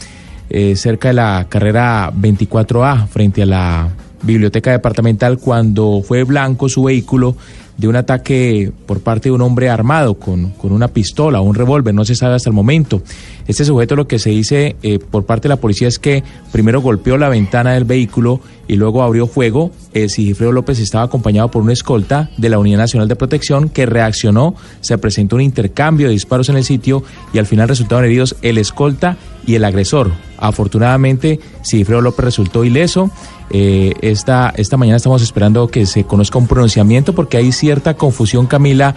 eh, 0.49 0.75
cerca 0.75 1.09
de 1.09 1.15
la 1.15 1.45
carrera 1.49 2.11
24A, 2.13 3.07
frente 3.07 3.43
a 3.43 3.45
la 3.45 3.89
biblioteca 4.23 4.71
departamental, 4.71 5.37
cuando 5.37 6.01
fue 6.03 6.23
blanco 6.23 6.69
su 6.69 6.83
vehículo 6.83 7.35
de 7.77 7.87
un 7.87 7.95
ataque 7.95 8.71
por 8.85 9.01
parte 9.01 9.29
de 9.29 9.35
un 9.35 9.41
hombre 9.41 9.69
armado 9.69 10.15
con, 10.15 10.51
con 10.51 10.71
una 10.71 10.89
pistola 10.89 11.41
o 11.41 11.43
un 11.43 11.55
revólver, 11.55 11.93
no 11.93 12.05
se 12.05 12.15
sabe 12.15 12.35
hasta 12.35 12.49
el 12.49 12.55
momento. 12.55 13.01
Este 13.47 13.65
sujeto 13.65 13.95
lo 13.95 14.07
que 14.07 14.19
se 14.19 14.29
dice 14.29 14.75
eh, 14.83 14.99
por 14.99 15.25
parte 15.25 15.47
de 15.47 15.55
la 15.55 15.59
policía 15.59 15.87
es 15.87 15.99
que 15.99 16.23
primero 16.51 16.81
golpeó 16.81 17.17
la 17.17 17.29
ventana 17.29 17.73
del 17.73 17.85
vehículo 17.85 18.39
y 18.67 18.75
luego 18.75 19.03
abrió 19.03 19.27
fuego. 19.27 19.71
Eh, 19.93 20.07
Sigifredo 20.07 20.51
López 20.51 20.79
estaba 20.79 21.03
acompañado 21.03 21.51
por 21.51 21.61
una 21.61 21.73
escolta 21.73 22.29
de 22.37 22.49
la 22.49 22.59
Unidad 22.59 22.77
Nacional 22.77 23.07
de 23.07 23.15
Protección 23.15 23.67
que 23.67 23.85
reaccionó, 23.85 24.55
se 24.79 24.97
presentó 24.97 25.35
un 25.35 25.41
intercambio 25.41 26.07
de 26.07 26.13
disparos 26.13 26.49
en 26.49 26.57
el 26.57 26.63
sitio 26.63 27.03
y 27.33 27.39
al 27.39 27.45
final 27.45 27.67
resultaron 27.67 28.05
heridos 28.05 28.35
el 28.41 28.57
escolta 28.57 29.17
y 29.45 29.55
el 29.55 29.65
agresor. 29.65 30.11
Afortunadamente, 30.37 31.39
Sigifredo 31.61 32.01
López 32.01 32.25
resultó 32.25 32.63
ileso. 32.63 33.11
Eh, 33.49 33.93
esta, 34.01 34.53
esta 34.55 34.77
mañana 34.77 34.95
estamos 34.95 35.21
esperando 35.21 35.67
que 35.67 35.85
se 35.85 36.05
conozca 36.05 36.37
un 36.37 36.47
pronunciamiento 36.47 37.13
porque 37.13 37.35
hay 37.35 37.51
cierta 37.61 37.93
confusión, 37.93 38.47
Camila. 38.47 38.95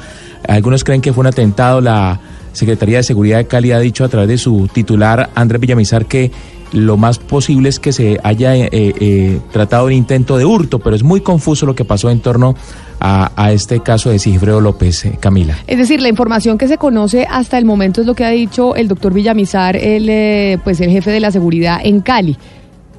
Algunos 0.49 0.83
creen 0.85 1.01
que 1.03 1.13
fue 1.13 1.21
un 1.21 1.27
atentado. 1.29 1.81
La 1.83 2.19
Secretaría 2.53 2.97
de 2.97 3.03
Seguridad 3.03 3.39
de 3.39 3.47
Cali 3.47 3.73
ha 3.73 3.79
dicho 3.79 4.05
a 4.05 4.09
través 4.09 4.29
de 4.29 4.39
su 4.39 4.69
titular, 4.73 5.29
Andrés 5.35 5.61
Villamizar, 5.61 6.07
que 6.07 6.31
lo 6.73 6.97
más 6.97 7.19
posible 7.19 7.69
es 7.69 7.79
que 7.79 7.93
se 7.93 8.19
haya 8.25 8.57
eh, 8.57 8.69
eh, 8.73 9.39
tratado 9.53 9.87
de 9.89 9.95
intento 9.95 10.37
de 10.39 10.45
hurto, 10.45 10.79
pero 10.81 10.97
es 10.97 11.03
muy 11.03 11.21
confuso 11.21 11.67
lo 11.67 11.75
que 11.75 11.85
pasó 11.85 12.11
en 12.11 12.21
torno 12.21 12.57
a, 13.01 13.31
a 13.37 13.53
este 13.53 13.81
caso 13.81 14.11
de 14.11 14.19
Sigifredo 14.19 14.61
López, 14.61 15.05
eh, 15.05 15.17
Camila. 15.21 15.57
Es 15.67 15.79
decir, 15.79 16.01
la 16.01 16.09
información 16.09 16.57
que 16.59 16.67
se 16.67 16.79
conoce 16.79 17.27
hasta 17.31 17.59
el 17.59 17.65
momento 17.65 18.01
es 18.01 18.07
lo 18.07 18.15
que 18.15 18.25
ha 18.25 18.31
dicho 18.31 18.75
el 18.77 18.89
doctor 18.89 19.13
Villamizar, 19.13 19.77
el, 19.77 20.09
eh, 20.09 20.59
pues 20.65 20.81
el 20.81 20.91
jefe 20.91 21.11
de 21.13 21.21
la 21.21 21.31
seguridad 21.31 21.79
en 21.85 22.01
Cali. 22.01 22.37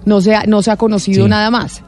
No 0.06 0.21
se 0.21 0.36
ha, 0.36 0.43
no 0.45 0.62
se 0.62 0.69
ha 0.71 0.78
conocido 0.78 1.23
Sí. 1.25 1.30
nada 1.30 1.49
más. 1.49 1.82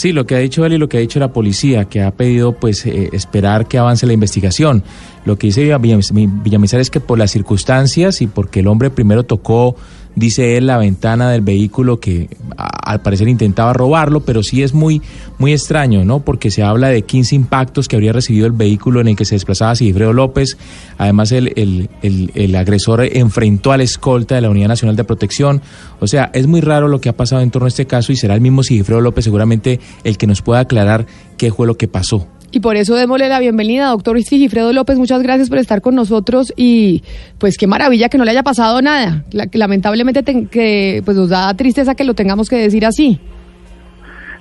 Sí, 0.00 0.12
lo 0.12 0.26
que 0.26 0.36
ha 0.36 0.38
dicho 0.38 0.64
él 0.64 0.74
y 0.74 0.78
lo 0.78 0.88
que 0.88 0.96
ha 0.98 1.00
dicho 1.00 1.18
la 1.18 1.32
policía, 1.32 1.86
que 1.86 2.02
ha 2.02 2.12
pedido 2.12 2.52
pues 2.52 2.86
eh, 2.86 3.08
esperar 3.12 3.66
que 3.66 3.78
avance 3.78 4.06
la 4.06 4.12
investigación. 4.12 4.84
Lo 5.24 5.36
que 5.36 5.48
dice 5.48 5.76
Villam- 5.76 6.42
Villamizar 6.44 6.78
es 6.78 6.88
que 6.88 7.00
por 7.00 7.18
las 7.18 7.32
circunstancias 7.32 8.22
y 8.22 8.28
porque 8.28 8.60
el 8.60 8.68
hombre 8.68 8.90
primero 8.90 9.24
tocó, 9.24 9.74
dice 10.18 10.56
él, 10.56 10.66
la 10.66 10.78
ventana 10.78 11.30
del 11.30 11.40
vehículo 11.42 12.00
que 12.00 12.28
a- 12.56 12.90
al 12.90 13.00
parecer 13.02 13.28
intentaba 13.28 13.72
robarlo, 13.72 14.20
pero 14.20 14.42
sí 14.42 14.62
es 14.62 14.74
muy, 14.74 15.00
muy 15.38 15.52
extraño, 15.52 16.04
¿no? 16.04 16.20
Porque 16.20 16.50
se 16.50 16.62
habla 16.62 16.88
de 16.88 17.02
15 17.02 17.34
impactos 17.34 17.88
que 17.88 17.96
habría 17.96 18.12
recibido 18.12 18.46
el 18.46 18.52
vehículo 18.52 19.00
en 19.00 19.08
el 19.08 19.16
que 19.16 19.24
se 19.24 19.34
desplazaba 19.34 19.74
Sigifredo 19.76 20.12
López. 20.12 20.56
Además, 20.96 21.32
el, 21.32 21.52
el, 21.56 21.88
el, 22.02 22.30
el 22.34 22.54
agresor 22.56 23.02
enfrentó 23.04 23.72
al 23.72 23.80
escolta 23.80 24.34
de 24.34 24.40
la 24.40 24.50
Unidad 24.50 24.68
Nacional 24.68 24.96
de 24.96 25.04
Protección. 25.04 25.62
O 26.00 26.06
sea, 26.06 26.30
es 26.34 26.46
muy 26.46 26.60
raro 26.60 26.88
lo 26.88 27.00
que 27.00 27.08
ha 27.08 27.16
pasado 27.16 27.42
en 27.42 27.50
torno 27.50 27.66
a 27.66 27.68
este 27.68 27.86
caso 27.86 28.12
y 28.12 28.16
será 28.16 28.34
el 28.34 28.40
mismo 28.40 28.62
Sigifredo 28.62 29.00
López 29.00 29.24
seguramente 29.24 29.80
el 30.04 30.16
que 30.18 30.26
nos 30.26 30.42
pueda 30.42 30.60
aclarar 30.60 31.06
qué 31.36 31.52
fue 31.52 31.66
lo 31.66 31.76
que 31.76 31.88
pasó. 31.88 32.26
Y 32.50 32.60
por 32.60 32.76
eso 32.76 32.94
démosle 32.94 33.28
la 33.28 33.40
bienvenida, 33.40 33.88
doctor 33.88 34.20
Sigifredo 34.22 34.72
López. 34.72 34.96
Muchas 34.96 35.22
gracias 35.22 35.50
por 35.50 35.58
estar 35.58 35.82
con 35.82 35.94
nosotros 35.94 36.52
y 36.56 37.02
pues 37.38 37.58
qué 37.58 37.66
maravilla 37.66 38.08
que 38.08 38.16
no 38.16 38.24
le 38.24 38.30
haya 38.30 38.42
pasado 38.42 38.80
nada. 38.80 39.24
Lamentablemente 39.52 40.24
que 40.50 41.02
pues 41.04 41.16
nos 41.16 41.28
da 41.28 41.52
tristeza 41.54 41.94
que 41.94 42.04
lo 42.04 42.14
tengamos 42.14 42.48
que 42.48 42.56
decir 42.56 42.86
así. 42.86 43.20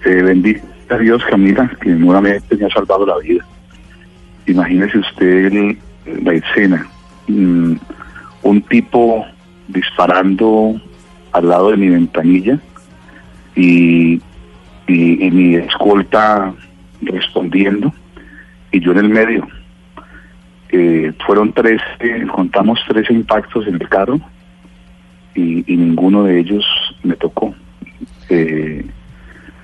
Eh, 0.05 0.21
bendito 0.21 0.61
a 0.89 0.97
Dios, 0.97 1.21
Camila, 1.29 1.69
que 1.81 1.89
nuevamente 1.89 2.55
me 2.55 2.65
ha 2.65 2.69
salvado 2.69 3.05
la 3.05 3.17
vida. 3.17 3.45
Imagínese 4.45 4.99
usted 4.99 5.75
la 6.23 6.33
escena. 6.33 6.87
Mm, 7.27 7.73
un 8.43 8.61
tipo 8.61 9.25
disparando 9.67 10.79
al 11.33 11.49
lado 11.49 11.71
de 11.71 11.77
mi 11.77 11.89
ventanilla 11.89 12.57
y, 13.53 14.21
y 14.87 15.31
mi 15.31 15.55
escolta 15.55 16.53
respondiendo 17.01 17.93
y 18.71 18.79
yo 18.79 18.91
en 18.91 18.97
el 18.97 19.09
medio. 19.09 19.47
Eh, 20.69 21.13
fueron 21.25 21.53
tres, 21.53 21.81
contamos 22.33 22.79
tres 22.87 23.09
impactos 23.09 23.67
en 23.67 23.75
el 23.75 23.87
carro 23.87 24.19
y, 25.33 25.63
y 25.71 25.77
ninguno 25.77 26.23
de 26.23 26.39
ellos 26.39 26.65
me 27.03 27.15
tocó. 27.15 27.55
Eh, 28.29 28.85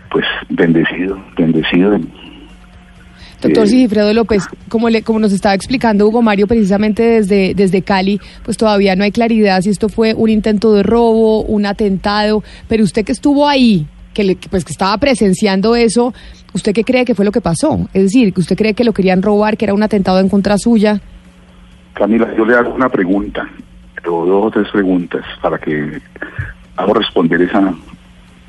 pues 0.09 0.25
bendecido, 0.49 1.19
bendecido. 1.37 1.99
Doctor 3.41 3.65
Eh, 3.65 3.67
Sigifredo 3.67 4.13
López, 4.13 4.43
como, 4.69 4.89
le, 4.89 5.01
como 5.01 5.19
nos 5.19 5.33
estaba 5.33 5.55
explicando 5.55 6.07
Hugo 6.07 6.21
Mario 6.21 6.47
precisamente 6.47 7.03
desde, 7.03 7.53
desde 7.53 7.81
Cali, 7.81 8.19
pues 8.45 8.55
todavía 8.55 8.95
no 8.95 9.03
hay 9.03 9.11
claridad 9.11 9.61
si 9.61 9.69
esto 9.69 9.89
fue 9.89 10.13
un 10.13 10.29
intento 10.29 10.73
de 10.73 10.83
robo, 10.83 11.41
un 11.41 11.65
atentado, 11.65 12.43
pero 12.69 12.83
usted 12.83 13.03
que 13.03 13.11
estuvo 13.11 13.49
ahí, 13.49 13.85
que, 14.13 14.23
le- 14.23 14.37
pues 14.49 14.63
que 14.65 14.71
estaba 14.71 14.97
presenciando 14.97 15.75
eso, 15.75 16.13
¿usted 16.53 16.73
qué 16.73 16.83
cree 16.83 17.05
que 17.05 17.15
fue 17.15 17.25
lo 17.25 17.31
que 17.31 17.41
pasó? 17.41 17.79
Es 17.93 18.03
decir, 18.03 18.33
que 18.33 18.41
usted 18.41 18.55
cree 18.55 18.73
que 18.73 18.83
lo 18.83 18.93
querían 18.93 19.21
robar, 19.21 19.57
que 19.57 19.65
era 19.65 19.73
un 19.73 19.83
atentado 19.83 20.19
en 20.19 20.29
contra 20.29 20.57
suya. 20.57 21.01
Camila, 21.93 22.33
yo 22.37 22.45
le 22.45 22.55
hago 22.55 22.73
una 22.73 22.89
pregunta, 22.89 23.47
o 24.07 24.25
dos 24.25 24.45
o 24.47 24.51
tres 24.51 24.67
preguntas 24.71 25.23
para 25.41 25.57
que 25.57 26.01
hago 26.77 26.93
responder 26.93 27.41
esa. 27.41 27.73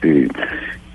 eh, 0.02 0.28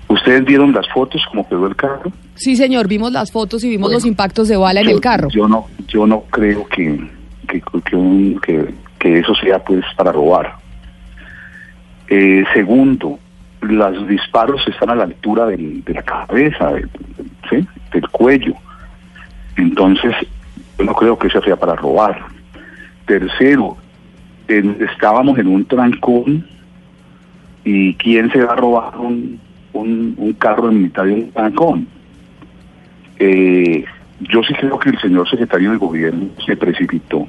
¿Ustedes 0.08 0.44
vieron 0.44 0.72
las 0.72 0.88
fotos 0.92 1.22
como 1.30 1.48
quedó 1.48 1.66
el 1.68 1.76
carro? 1.76 2.10
Sí, 2.34 2.56
señor, 2.56 2.88
vimos 2.88 3.12
las 3.12 3.30
fotos 3.30 3.62
y 3.62 3.68
vimos 3.68 3.92
los 3.92 4.04
impactos 4.04 4.48
de 4.48 4.56
bala 4.56 4.80
en 4.80 4.88
el 4.88 5.00
carro. 5.00 5.28
Yo 5.28 5.46
no, 5.46 5.66
yo 5.86 6.06
no 6.06 6.22
creo 6.30 6.66
que 6.66 6.98
que, 7.46 7.62
que, 7.84 7.96
un- 7.96 8.40
que- 8.40 8.74
que 8.98 9.18
eso 9.20 9.34
sea 9.36 9.58
pues 9.62 9.84
para 9.96 10.10
robar. 10.12 10.54
Eh, 12.08 12.44
segundo, 12.52 13.18
los 13.60 14.08
disparos 14.08 14.66
están 14.68 14.90
a 14.90 14.94
la 14.94 15.04
altura 15.04 15.46
del- 15.46 15.84
de 15.84 15.94
la 15.94 16.02
cabeza, 16.02 16.72
del, 16.72 16.88
cuello. 18.10 18.54
Entonces, 19.56 20.14
yo 20.78 20.84
no 20.84 20.94
creo 20.94 21.18
que 21.18 21.26
eso 21.28 21.40
sea 21.42 21.56
para 21.56 21.74
robar. 21.74 22.20
Tercero, 23.06 23.76
estábamos 24.48 25.38
en 25.38 25.46
un 25.48 25.64
trancón 25.64 26.46
y 27.64 27.94
¿quién 27.94 28.30
se 28.32 28.42
va 28.42 28.52
a 28.52 28.56
robar 28.56 28.96
un, 28.98 29.38
un, 29.72 30.14
un 30.16 30.32
carro 30.34 30.70
en 30.70 30.82
mitad 30.82 31.04
de 31.04 31.12
un 31.14 31.30
trancón? 31.32 31.86
Eh, 33.18 33.84
yo 34.20 34.42
sí 34.42 34.54
creo 34.54 34.78
que 34.78 34.90
el 34.90 34.98
señor 35.00 35.28
secretario 35.28 35.70
de 35.72 35.76
gobierno 35.76 36.26
se 36.46 36.56
precipitó 36.56 37.26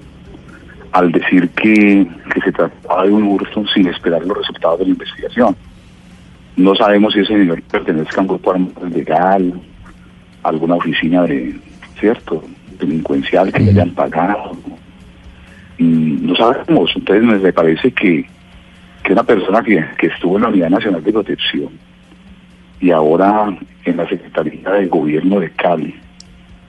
al 0.92 1.12
decir 1.12 1.50
que, 1.50 2.06
que 2.34 2.42
se 2.42 2.52
trataba 2.52 3.06
de 3.06 3.12
un 3.12 3.24
hurto 3.24 3.66
sin 3.74 3.88
esperar 3.88 4.26
los 4.26 4.38
resultados 4.38 4.80
de 4.80 4.86
la 4.86 4.92
investigación. 4.92 5.56
No 6.62 6.76
sabemos 6.76 7.14
si 7.14 7.22
ese 7.22 7.34
señor 7.34 7.62
pertenece 7.64 8.12
a 8.18 8.22
un 8.22 8.28
grupo 8.28 8.52
armado 8.52 8.88
legal, 8.88 9.54
a 10.44 10.50
alguna 10.50 10.76
oficina 10.76 11.24
de, 11.24 11.56
¿cierto?, 12.00 12.44
delincuencial 12.80 13.52
que 13.52 13.60
le 13.60 13.72
hayan 13.72 13.92
pagado. 13.92 14.52
Mm, 15.80 16.28
no 16.28 16.36
sabemos. 16.36 16.92
Entonces 16.96 17.24
me 17.24 17.38
me 17.38 17.54
parece 17.54 17.92
que, 17.92 18.26
que 19.04 19.14
una 19.14 19.24
persona 19.24 19.64
que, 19.64 19.84
que 19.98 20.08
estuvo 20.08 20.36
en 20.36 20.44
la 20.44 20.50
Unidad 20.50 20.70
Nacional 20.70 21.04
de 21.04 21.12
Protección 21.12 21.70
y 22.80 22.92
ahora 22.92 23.56
en 23.86 23.98
la 23.98 24.08
Secretaría 24.08 24.70
de 24.70 24.88
Gobierno 24.88 25.40
de 25.40 25.50
Cali, 25.52 25.96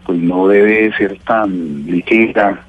pues 0.04 0.18
no 0.18 0.48
debe 0.48 0.92
ser 0.96 1.18
tan 1.20 1.86
ligera 1.86 2.62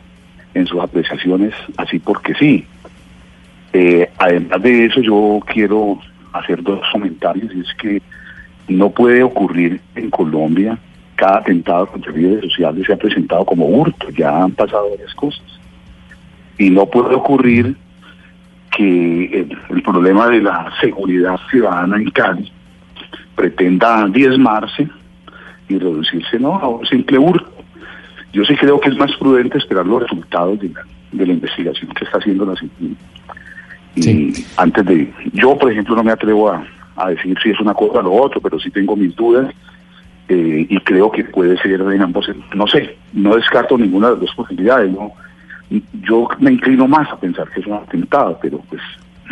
en 0.54 0.68
sus 0.68 0.82
apreciaciones 0.82 1.54
así 1.78 2.00
porque 2.00 2.34
sí. 2.36 2.66
Eh, 3.74 4.10
además 4.18 4.62
de 4.62 4.86
eso, 4.86 5.02
yo 5.02 5.40
quiero 5.48 6.00
hacer 6.34 6.62
dos 6.64 6.82
comentarios, 6.92 7.54
y 7.54 7.62
es 7.62 7.74
que 7.76 8.02
no 8.68 8.90
puede 8.90 9.24
ocurrir 9.24 9.82
en 9.96 10.10
Colombia 10.10 10.78
cada 11.16 11.38
atentado 11.38 11.88
contra 11.88 12.12
líderes 12.12 12.52
sociales 12.52 12.86
se 12.86 12.94
ha 12.94 12.98
presentado 12.98 13.46
como 13.46 13.66
hurto, 13.68 14.10
ya 14.10 14.44
han 14.44 14.52
pasado 14.52 14.90
varias 14.90 15.14
cosas. 15.14 15.44
Y 16.58 16.70
no 16.70 16.86
puede 16.86 17.16
ocurrir 17.16 17.76
que 18.76 19.26
el, 19.26 19.58
el 19.70 19.82
problema 19.84 20.28
de 20.30 20.42
la 20.42 20.72
seguridad 20.82 21.40
ciudadana 21.50 21.98
en 21.98 22.10
Cali 22.10 22.52
pretenda 23.36 24.08
diezmarse 24.08 24.90
y 25.70 25.78
reducirse 25.78 26.40
¿no? 26.40 26.56
a 26.56 26.68
un 26.68 26.86
simple 26.86 27.18
hurto. 27.18 27.52
Yo 28.32 28.44
sí 28.46 28.56
creo 28.56 28.80
que 28.80 28.90
es 28.90 28.98
más 28.98 29.16
prudente 29.18 29.60
esperar 29.60 29.86
los 29.86 30.02
resultados 30.02 30.60
de 30.60 30.70
la, 30.70 30.82
de 31.12 31.28
la 31.28 31.34
investigación 31.34 31.92
que 31.92 32.06
está 32.06 32.18
haciendo 32.18 32.46
la 32.46 32.56
Y 33.96 34.34
antes 34.58 34.86
de... 34.86 35.12
Yo, 35.34 35.58
por 35.58 35.72
ejemplo, 35.72 35.96
no 35.96 36.04
me 36.04 36.12
atrevo 36.12 36.50
a, 36.50 36.66
a 36.96 37.10
decir 37.10 37.38
si 37.44 37.50
es 37.52 37.60
una 37.60 37.74
cosa 37.74 38.00
o 38.00 38.02
lo 38.04 38.14
otro, 38.14 38.42
pero 38.42 38.60
sí 38.60 38.70
tengo 38.72 38.96
mis 38.96 39.16
dudas 39.16 39.54
eh, 40.30 40.66
y 40.70 40.78
creo 40.80 41.12
que 41.12 41.24
puede 41.26 41.58
ser 41.62 41.80
en 41.82 42.02
ambos... 42.02 42.26
No 42.56 42.68
sé, 42.68 42.98
no 43.14 43.36
descarto 43.36 43.78
ninguna 43.78 44.08
de 44.08 44.14
las 44.14 44.22
dos 44.22 44.36
posibilidades. 44.36 44.92
¿no? 44.92 45.12
Yo 46.02 46.28
me 46.40 46.52
inclino 46.52 46.88
más 46.88 47.10
a 47.12 47.20
pensar 47.20 47.48
que 47.54 47.60
es 47.62 47.68
un 47.68 47.74
atentado, 47.74 48.40
pero 48.42 48.60
pues 48.70 48.82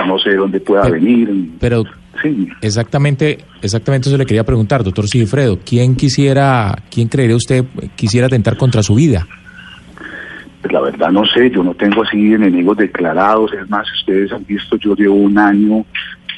no 0.06 0.18
sé 0.20 0.32
de 0.32 0.38
dónde 0.38 0.60
pueda 0.60 0.90
venir. 0.90 1.52
Pero 1.60 1.84
Sí. 2.22 2.50
exactamente, 2.62 3.40
exactamente 3.62 4.10
eso 4.10 4.18
le 4.18 4.26
quería 4.26 4.44
preguntar, 4.44 4.84
doctor 4.84 5.08
Sigifredo. 5.08 5.60
¿Quién 5.66 5.96
quisiera, 5.96 6.76
quién 6.92 7.08
creería 7.08 7.36
usted 7.36 7.64
quisiera 7.96 8.28
atentar 8.28 8.58
contra 8.58 8.84
su 8.84 8.96
vida? 8.96 9.28
Pues 10.62 10.74
la 10.74 10.82
verdad 10.82 11.12
no 11.12 11.26
sé, 11.26 11.50
yo 11.50 11.64
no 11.64 11.74
tengo 11.74 12.04
así 12.04 12.34
enemigos 12.34 12.78
declarados, 12.78 13.52
es 13.54 13.70
más, 13.70 13.92
ustedes 13.94 14.32
han 14.32 14.46
visto, 14.46 14.78
yo 14.78 14.96
llevo 14.96 15.16
un 15.16 15.38
año 15.38 15.86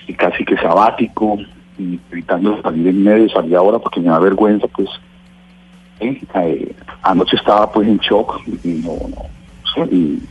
y 0.08 0.14
casi 0.14 0.46
que 0.46 0.56
sabático, 0.58 1.40
y 1.78 2.00
evitando 2.12 2.62
salir 2.62 2.88
en 2.88 3.04
medio, 3.04 3.30
salir 3.30 3.56
ahora 3.56 3.80
porque 3.80 4.00
me 4.00 4.08
da 4.08 4.20
vergüenza, 4.20 4.68
pues, 4.68 4.90
¿eh? 6.00 6.22
Eh, 6.36 6.76
anoche 7.02 7.36
estaba 7.36 7.72
pues 7.72 7.88
en 7.88 7.98
shock 7.98 8.42
y 8.64 8.70
no, 8.70 8.94
no 9.10 9.34
y, 9.92 10.22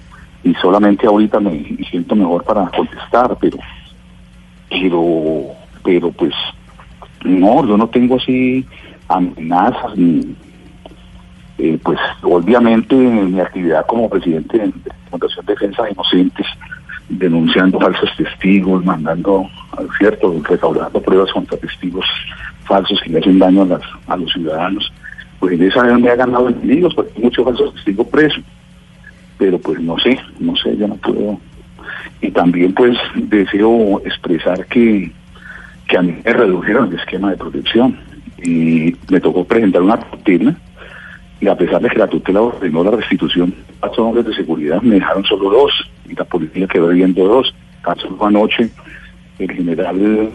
y 0.44 0.54
solamente 0.54 1.06
ahorita 1.06 1.40
me 1.40 1.76
siento 1.90 2.14
mejor 2.14 2.44
para 2.44 2.66
contestar, 2.68 3.36
pero, 3.40 3.58
pero, 4.70 5.46
pero 5.84 6.10
pues 6.12 6.32
no, 7.24 7.66
yo 7.66 7.76
no 7.76 7.88
tengo 7.88 8.16
así 8.16 8.64
amenazas 9.08 9.96
ni, 9.96 10.34
eh, 11.64 11.78
pues 11.80 11.96
obviamente 12.22 12.96
en 12.96 13.34
mi 13.34 13.38
actividad 13.40 13.86
como 13.86 14.10
presidente 14.10 14.58
de 14.58 14.66
la 14.66 14.94
Fundación 15.10 15.46
Defensa 15.46 15.84
de 15.84 15.92
Inocentes, 15.92 16.46
denunciando 17.08 17.78
falsos 17.78 18.10
testigos, 18.16 18.84
mandando, 18.84 19.48
cierto, 19.96 20.34
recaudando 20.42 21.00
pruebas 21.00 21.30
contra 21.30 21.56
testigos 21.58 22.04
falsos 22.64 23.00
que 23.00 23.10
le 23.10 23.20
hacen 23.20 23.38
daño 23.38 23.62
a, 23.62 23.66
las, 23.66 23.82
a 24.08 24.16
los 24.16 24.32
ciudadanos, 24.32 24.92
pues 25.38 25.52
en 25.52 25.62
esa 25.62 25.84
me 25.84 26.10
ha 26.10 26.16
ganado 26.16 26.48
enemigos, 26.48 26.96
porque 26.96 27.12
muchos 27.20 27.44
falsos 27.44 27.74
testigos 27.74 28.08
presos. 28.08 28.42
Pero 29.38 29.56
pues 29.60 29.78
no 29.78 29.96
sé, 30.00 30.18
no 30.40 30.56
sé, 30.56 30.76
yo 30.76 30.88
no 30.88 30.96
puedo. 30.96 31.38
Y 32.22 32.32
también 32.32 32.74
pues 32.74 32.98
deseo 33.14 34.02
expresar 34.04 34.66
que, 34.66 35.12
que 35.86 35.96
a 35.96 36.02
mí 36.02 36.16
me 36.24 36.32
redujeron 36.32 36.88
el 36.88 36.98
esquema 36.98 37.30
de 37.30 37.36
protección 37.36 38.00
y 38.42 38.96
me 39.08 39.20
tocó 39.20 39.44
presentar 39.44 39.80
una 39.82 40.00
tutela 40.00 40.56
y 41.42 41.48
a 41.48 41.56
pesar 41.56 41.82
de 41.82 41.90
que 41.90 41.98
la 41.98 42.06
tutela 42.06 42.40
ordenó 42.40 42.84
la 42.84 42.92
restitución 42.92 43.50
de 43.50 43.74
cuatro 43.80 44.06
hombres 44.06 44.24
de 44.26 44.34
seguridad, 44.34 44.80
me 44.80 44.94
dejaron 44.94 45.24
solo 45.24 45.50
dos 45.50 45.72
y 46.08 46.14
la 46.14 46.24
policía 46.24 46.68
quedó 46.68 46.88
viendo 46.88 47.26
dos. 47.26 47.52
Tan 47.84 47.98
solo 47.98 48.24
anoche 48.24 48.70
el 49.40 49.50
general 49.50 50.30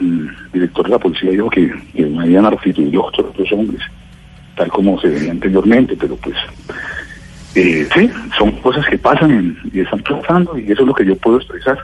el 0.00 0.30
director 0.54 0.86
de 0.86 0.92
la 0.92 0.98
policía 0.98 1.30
dijo 1.30 1.50
que, 1.50 1.70
que 1.94 2.06
me 2.06 2.22
habían 2.22 2.50
restituido 2.50 3.04
otros 3.04 3.36
dos 3.36 3.52
hombres, 3.52 3.82
tal 4.56 4.68
como 4.68 4.98
se 4.98 5.08
venía 5.08 5.32
anteriormente, 5.32 5.94
pero 5.94 6.16
pues 6.16 6.36
eh, 7.54 7.86
sí, 7.94 8.10
son 8.38 8.52
cosas 8.52 8.86
que 8.86 8.96
pasan 8.96 9.58
y 9.70 9.80
están 9.80 10.00
pasando 10.00 10.58
y 10.58 10.72
eso 10.72 10.82
es 10.82 10.88
lo 10.88 10.94
que 10.94 11.04
yo 11.04 11.16
puedo 11.16 11.36
expresar. 11.36 11.78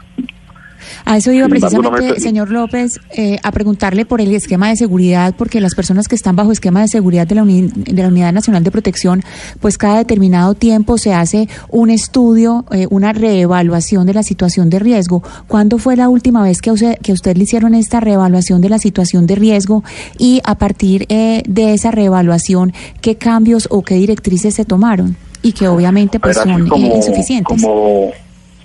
A 1.05 1.17
eso 1.17 1.33
iba 1.33 1.47
precisamente, 1.49 2.21
señor 2.21 2.51
López, 2.51 3.01
eh, 3.17 3.39
a 3.43 3.53
preguntarle 3.53 4.05
por 4.05 4.21
el 4.21 4.35
esquema 4.35 4.69
de 4.69 4.77
seguridad, 4.77 5.35
porque 5.37 5.61
las 5.61 5.75
personas 5.75 6.09
que 6.09 6.15
están 6.15 6.37
bajo 6.37 6.53
esquema 6.53 6.81
de 6.83 6.89
seguridad 6.89 7.27
de 7.27 7.35
la, 7.35 7.43
uni- 7.43 7.71
de 7.75 8.03
la 8.03 8.09
Unidad 8.09 8.33
Nacional 8.33 8.63
de 8.65 8.71
Protección, 8.71 9.23
pues 9.61 9.79
cada 9.79 9.99
determinado 9.99 10.55
tiempo 10.55 10.99
se 10.99 11.15
hace 11.15 11.49
un 11.69 11.91
estudio, 11.91 12.65
eh, 12.73 12.87
una 12.91 13.13
reevaluación 13.13 14.07
de 14.07 14.15
la 14.15 14.23
situación 14.23 14.71
de 14.71 14.79
riesgo. 14.79 15.23
¿Cuándo 15.49 15.79
fue 15.79 15.97
la 15.97 16.09
última 16.09 16.43
vez 16.43 16.61
que 16.61 16.71
a 16.71 16.73
usted, 16.73 16.97
que 16.99 17.13
a 17.13 17.15
usted 17.15 17.37
le 17.37 17.45
hicieron 17.45 17.75
esta 17.75 18.01
reevaluación 18.01 18.61
de 18.61 18.69
la 18.69 18.79
situación 18.79 19.27
de 19.27 19.35
riesgo? 19.35 19.83
Y 20.19 20.41
a 20.45 20.57
partir 20.57 21.07
eh, 21.09 21.43
de 21.49 21.75
esa 21.75 21.91
reevaluación, 21.91 22.73
¿qué 23.01 23.17
cambios 23.17 23.69
o 23.71 23.83
qué 23.83 23.95
directrices 23.97 24.55
se 24.55 24.65
tomaron? 24.65 25.17
Y 25.43 25.53
que 25.53 25.67
obviamente 25.69 26.21
pues 26.21 26.37
ver, 26.37 26.45
son 26.47 26.67
insuficientes. 26.77 27.61
Como 27.61 28.11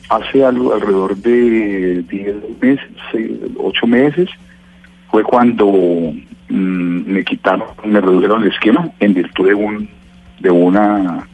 hace 0.10 0.43
alrededor 0.46 1.15
de 1.17 2.04
10 2.04 2.36
meses, 2.62 2.88
8 3.58 3.88
meses, 3.88 4.30
fue 5.10 5.24
cuando 5.24 5.67
mm, 6.50 7.12
me 7.12 7.24
quitaron, 7.24 7.67
me 7.86 8.00
redujeron 8.02 8.43
el 8.43 8.50
esquema 8.52 8.89
en 9.00 9.13
virtud 9.13 9.48
de 9.48 9.54
un 9.54 9.89
de 10.39 10.50
una 10.52 11.28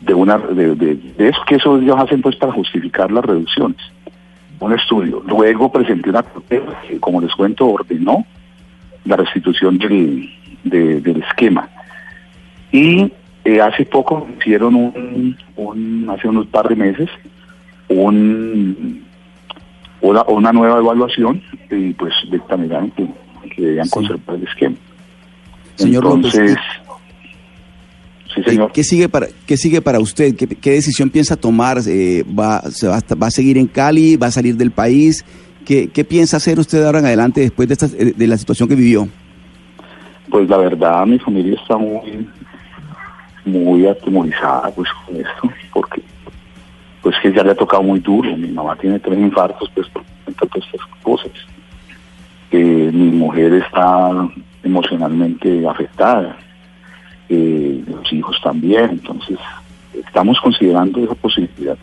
de 0.00 0.14
una 0.14 0.38
de, 0.38 0.74
de- 0.76 0.94
de 0.96 1.28
eso 1.28 1.40
que 1.46 1.56
eso 1.56 1.78
ellos 1.78 1.98
hacen 1.98 2.20
pues 2.22 2.36
para 2.36 2.52
justificar 2.52 3.10
las 3.10 3.24
reducciones. 3.24 3.78
Un 4.60 4.72
estudio. 4.72 5.22
Luego 5.26 5.72
presenté 5.72 6.10
una 6.10 6.22
que 6.48 7.00
como 7.00 7.20
les 7.20 7.32
cuento 7.34 7.66
ordenó 7.66 8.24
la 9.04 9.16
restitución 9.16 9.78
del, 9.78 10.30
de- 10.62 11.00
del 11.00 11.22
esquema. 11.22 11.68
Y 12.70 13.12
eh, 13.44 13.60
hace 13.60 13.84
poco 13.84 14.26
hicieron 14.38 14.74
un, 14.74 15.36
un 15.56 16.08
hace 16.10 16.28
unos 16.28 16.46
par 16.46 16.68
de 16.68 16.76
meses 16.76 17.08
un 17.88 19.04
una, 20.00 20.22
una 20.24 20.52
nueva 20.52 20.78
evaluación 20.78 21.42
y 21.70 21.92
pues 21.94 22.12
dictaminaron 22.30 22.90
que, 22.90 23.06
que 23.54 23.62
debían 23.62 23.88
conservar 23.88 24.36
el 24.36 24.46
esquema 24.46 24.76
Señor 25.76 26.04
López, 26.04 26.34
entonces 26.34 26.58
sí 28.34 28.42
señor 28.44 28.72
¿Qué 28.72 28.84
sigue 28.84 29.08
para 29.08 29.28
qué 29.46 29.56
sigue 29.56 29.80
para 29.80 30.00
usted? 30.00 30.34
¿Qué, 30.36 30.46
qué 30.46 30.70
decisión 30.72 31.08
piensa 31.10 31.36
tomar? 31.36 31.78
Eh, 31.86 32.24
va, 32.38 32.62
se 32.70 32.88
va, 32.88 32.96
a- 32.98 33.14
va 33.14 33.26
a 33.28 33.30
seguir 33.30 33.56
en 33.58 33.66
Cali? 33.66 34.16
¿Va 34.16 34.26
a 34.26 34.30
salir 34.32 34.56
del 34.56 34.70
país? 34.72 35.24
¿Qué, 35.64 35.88
qué 35.88 36.04
piensa 36.04 36.36
hacer 36.38 36.58
usted 36.58 36.84
ahora 36.84 36.98
en 36.98 37.06
adelante 37.06 37.40
después 37.40 37.68
de, 37.68 37.74
esta, 37.74 37.86
de 37.88 38.26
la 38.26 38.36
situación 38.36 38.68
que 38.68 38.74
vivió? 38.74 39.08
Pues 40.30 40.48
la 40.48 40.58
verdad, 40.58 41.06
mi 41.06 41.18
familia 41.18 41.54
está 41.54 41.76
muy, 41.78 42.28
muy 43.44 43.86
atemorizada 43.86 44.70
pues 44.74 44.88
con 45.06 45.16
esto, 45.16 45.50
porque 45.72 46.02
pues 47.04 47.14
que 47.22 47.30
ya 47.30 47.44
le 47.44 47.50
ha 47.50 47.54
tocado 47.54 47.82
muy 47.82 48.00
duro. 48.00 48.34
Mi 48.34 48.48
mamá 48.48 48.74
tiene 48.76 48.98
tres 48.98 49.18
infartos, 49.18 49.70
pues 49.74 49.86
por 49.88 50.02
todas 50.48 50.66
estas 50.72 50.80
cosas. 51.02 51.30
Eh, 52.50 52.90
mi 52.92 53.10
mujer 53.10 53.52
está 53.52 54.26
emocionalmente 54.62 55.68
afectada, 55.68 56.38
eh, 57.28 57.84
los 57.86 58.10
hijos 58.10 58.40
también, 58.42 58.88
entonces 58.92 59.38
estamos 59.92 60.40
considerando 60.40 61.04
esa 61.04 61.14
posibilidad. 61.14 61.76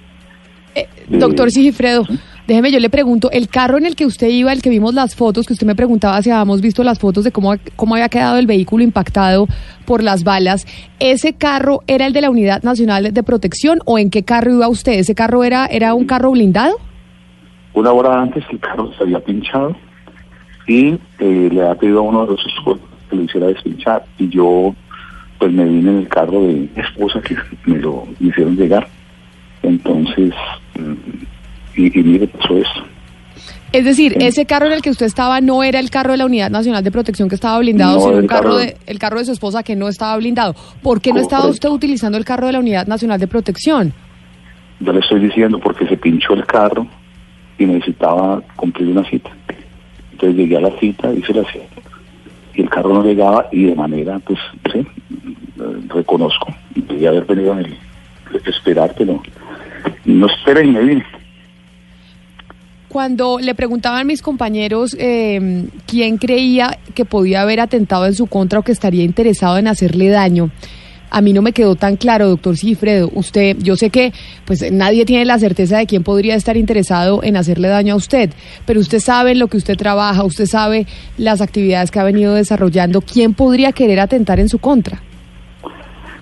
Doctor 1.07 1.51
Sigifredo, 1.51 2.07
déjeme, 2.47 2.71
yo 2.71 2.80
le 2.80 2.89
pregunto, 2.89 3.30
el 3.32 3.47
carro 3.47 3.77
en 3.77 3.86
el 3.86 3.95
que 3.95 4.06
usted 4.06 4.27
iba, 4.27 4.51
el 4.51 4.62
que 4.62 4.69
vimos 4.69 4.93
las 4.93 5.15
fotos, 5.15 5.45
que 5.45 5.54
usted 5.54 5.67
me 5.67 5.75
preguntaba 5.75 6.21
si 6.21 6.30
habíamos 6.30 6.62
visto 6.62 6.84
las 6.84 6.99
fotos 6.99 7.23
de 7.23 7.32
cómo, 7.32 7.56
cómo 7.75 7.95
había 7.95 8.10
quedado 8.10 8.38
el 8.38 8.47
vehículo 8.47 8.84
impactado 8.84 9.47
por 9.86 10.04
las 10.04 10.23
balas, 10.23 10.65
¿ese 10.99 11.34
carro 11.34 11.82
era 11.88 12.06
el 12.08 12.13
de 12.13 12.21
la 12.21 12.30
Unidad 12.30 12.63
Nacional 12.63 13.13
de 13.13 13.23
Protección 13.23 13.80
o 13.86 13.97
en 13.97 14.10
qué 14.10 14.23
carro 14.23 14.51
iba 14.51 14.67
usted? 14.67 14.93
¿Ese 14.93 15.15
carro 15.15 15.43
era, 15.43 15.65
era 15.65 15.93
un 15.93 16.06
carro 16.06 16.32
blindado? 16.32 16.75
Una 17.73 17.91
hora 17.91 18.21
antes 18.21 18.43
el 18.51 18.60
carro 18.60 18.91
se 18.97 19.04
había 19.04 19.19
pinchado 19.19 19.75
y 20.67 20.99
eh, 21.19 21.49
le 21.51 21.62
había 21.62 21.75
pedido 21.75 21.99
a 21.99 22.04
uno 22.04 22.25
de 22.25 22.32
los 22.32 22.45
escoltas 22.45 22.88
que 23.10 23.15
lo 23.15 23.23
hiciera 23.23 23.47
despinchar 23.47 24.06
y 24.17 24.30
yo 24.30 24.75
pues 25.41 25.51
me 25.51 25.65
vine 25.65 25.89
en 25.89 25.97
el 25.97 26.08
carro 26.08 26.41
de 26.43 26.54
mi 26.54 26.69
esposa 26.75 27.19
que 27.19 27.36
me 27.65 27.80
lo 27.80 28.08
hicieron 28.19 28.56
llegar. 28.56 28.88
Entonces, 29.63 30.34
mm, 30.77 31.23
y, 31.75 31.99
y 31.99 32.03
mire, 32.03 32.27
pasó 32.27 32.57
esto. 32.57 32.84
Es 33.71 33.86
decir, 33.86 34.17
ese 34.19 34.45
carro 34.45 34.65
en 34.67 34.73
el 34.73 34.81
que 34.81 34.89
usted 34.89 35.05
estaba 35.05 35.39
no 35.39 35.63
era 35.63 35.79
el 35.79 35.89
carro 35.89 36.12
de 36.12 36.17
la 36.17 36.25
Unidad 36.25 36.49
Nacional 36.51 36.84
de 36.84 36.91
Protección 36.91 37.29
que 37.29 37.36
estaba 37.36 37.57
blindado, 37.60 37.95
No, 37.95 38.01
sino 38.01 38.13
el 38.17 38.21
un 38.23 38.27
carro 38.27 38.43
carro- 38.49 38.57
de, 38.57 38.77
el 38.86 38.99
carro 38.99 39.19
de 39.19 39.25
su 39.25 39.31
esposa 39.31 39.63
que 39.63 39.77
no 39.77 39.88
estaba 39.88 40.17
blindado. 40.17 40.55
¿Por 40.84 40.99
qué 40.99 41.13
no 41.13 41.21
estaba 41.21 41.45
usted 41.47 41.69
utilizando 41.69 42.17
el 42.17 42.25
carro 42.25 42.47
de 42.47 42.53
la 42.53 42.60
Unidad 42.60 42.86
Nacional 42.88 43.17
de 43.19 43.27
Protección? 43.27 43.93
Yo 44.81 44.91
le 44.91 44.99
estoy 44.99 45.21
diciendo 45.21 45.57
porque 45.60 45.88
se 45.88 45.95
pinchó 45.95 46.34
el 46.34 46.45
carro 46.45 46.86
y 47.57 47.65
necesitaba 47.65 48.41
cumplir 48.57 48.89
una 48.89 49.05
cita. 49.10 49.29
Entonces 50.12 50.36
llegué 50.38 50.57
a 50.57 50.62
la 50.62 50.71
cita, 50.79 51.13
hice 51.13 51.34
la 51.34 51.43
cita 51.49 51.65
y 52.53 52.63
el 52.63 52.69
carro 52.69 52.93
no 52.93 53.03
llegaba 53.05 53.47
y 53.53 53.63
de 53.67 53.75
manera, 53.75 54.19
pues, 54.19 54.38
sí, 54.73 54.86
reconozco. 55.88 56.53
Debía 56.75 57.10
haber 57.10 57.23
venido 57.25 57.53
en 57.53 57.60
el 57.67 57.77
esperar, 58.45 58.93
pero 58.97 59.21
no 60.03 60.25
esperé 60.27 60.65
y 60.65 60.71
me 60.71 60.81
vine. 60.81 61.05
Cuando 62.91 63.39
le 63.39 63.56
preguntaban 63.56 64.06
mis 64.06 64.21
compañeros 64.21 64.97
eh, 64.99 65.65
quién 65.88 66.17
creía 66.17 66.77
que 66.93 67.06
podía 67.06 67.41
haber 67.41 67.62
atentado 67.62 68.06
en 68.06 68.13
su 68.13 68.27
contra 68.27 68.60
o 68.60 68.63
que 68.63 68.73
estaría 68.73 69.06
interesado 69.06 69.58
en 69.58 69.69
hacerle 69.69 70.10
daño, 70.10 70.51
a 71.10 71.21
mí 71.21 71.32
no 71.32 71.41
me 71.41 71.54
quedó 71.54 71.75
tan 71.75 71.95
claro, 71.95 72.27
doctor 72.27 72.58
Cifredo. 72.58 73.10
Usted, 73.13 73.56
yo 73.60 73.77
sé 73.77 73.91
que 73.91 74.12
pues 74.43 74.69
nadie 74.73 75.06
tiene 75.06 75.23
la 75.23 75.39
certeza 75.39 75.77
de 75.77 75.86
quién 75.86 76.04
podría 76.04 76.36
estar 76.36 76.58
interesado 76.58 77.23
en 77.23 77.38
hacerle 77.38 77.69
daño 77.69 77.93
a 77.93 77.95
usted, 77.95 78.32
pero 78.65 78.82
usted 78.82 78.99
sabe 78.99 79.36
lo 79.36 79.47
que 79.47 79.56
usted 79.56 79.77
trabaja, 79.77 80.25
usted 80.25 80.45
sabe 80.45 80.86
las 81.17 81.39
actividades 81.39 81.91
que 81.91 81.99
ha 82.01 82.04
venido 82.04 82.34
desarrollando. 82.34 82.99
¿Quién 82.99 83.34
podría 83.34 83.71
querer 83.71 84.01
atentar 84.01 84.41
en 84.41 84.49
su 84.49 84.60
contra? 84.60 85.01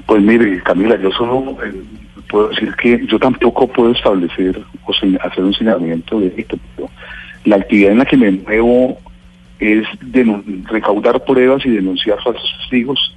Pues 0.05 0.21
mire, 0.21 0.61
Camila, 0.61 1.01
yo 1.01 1.09
solo 1.13 1.57
eh, 1.65 1.83
puedo 2.29 2.49
decir 2.49 2.73
que 2.75 3.05
yo 3.07 3.19
tampoco 3.19 3.67
puedo 3.67 3.91
establecer 3.91 4.61
o 4.85 4.91
hacer 5.21 5.43
un 5.43 5.53
señalamiento 5.53 6.19
de 6.19 6.33
esto. 6.37 6.57
pero 6.75 6.89
La 7.45 7.57
actividad 7.57 7.91
en 7.91 7.97
la 7.97 8.05
que 8.05 8.17
me 8.17 8.31
muevo 8.31 8.97
es 9.59 9.85
recaudar 10.69 11.23
pruebas 11.25 11.65
y 11.65 11.69
denunciar 11.69 12.21
falsos 12.23 12.49
testigos 12.59 13.15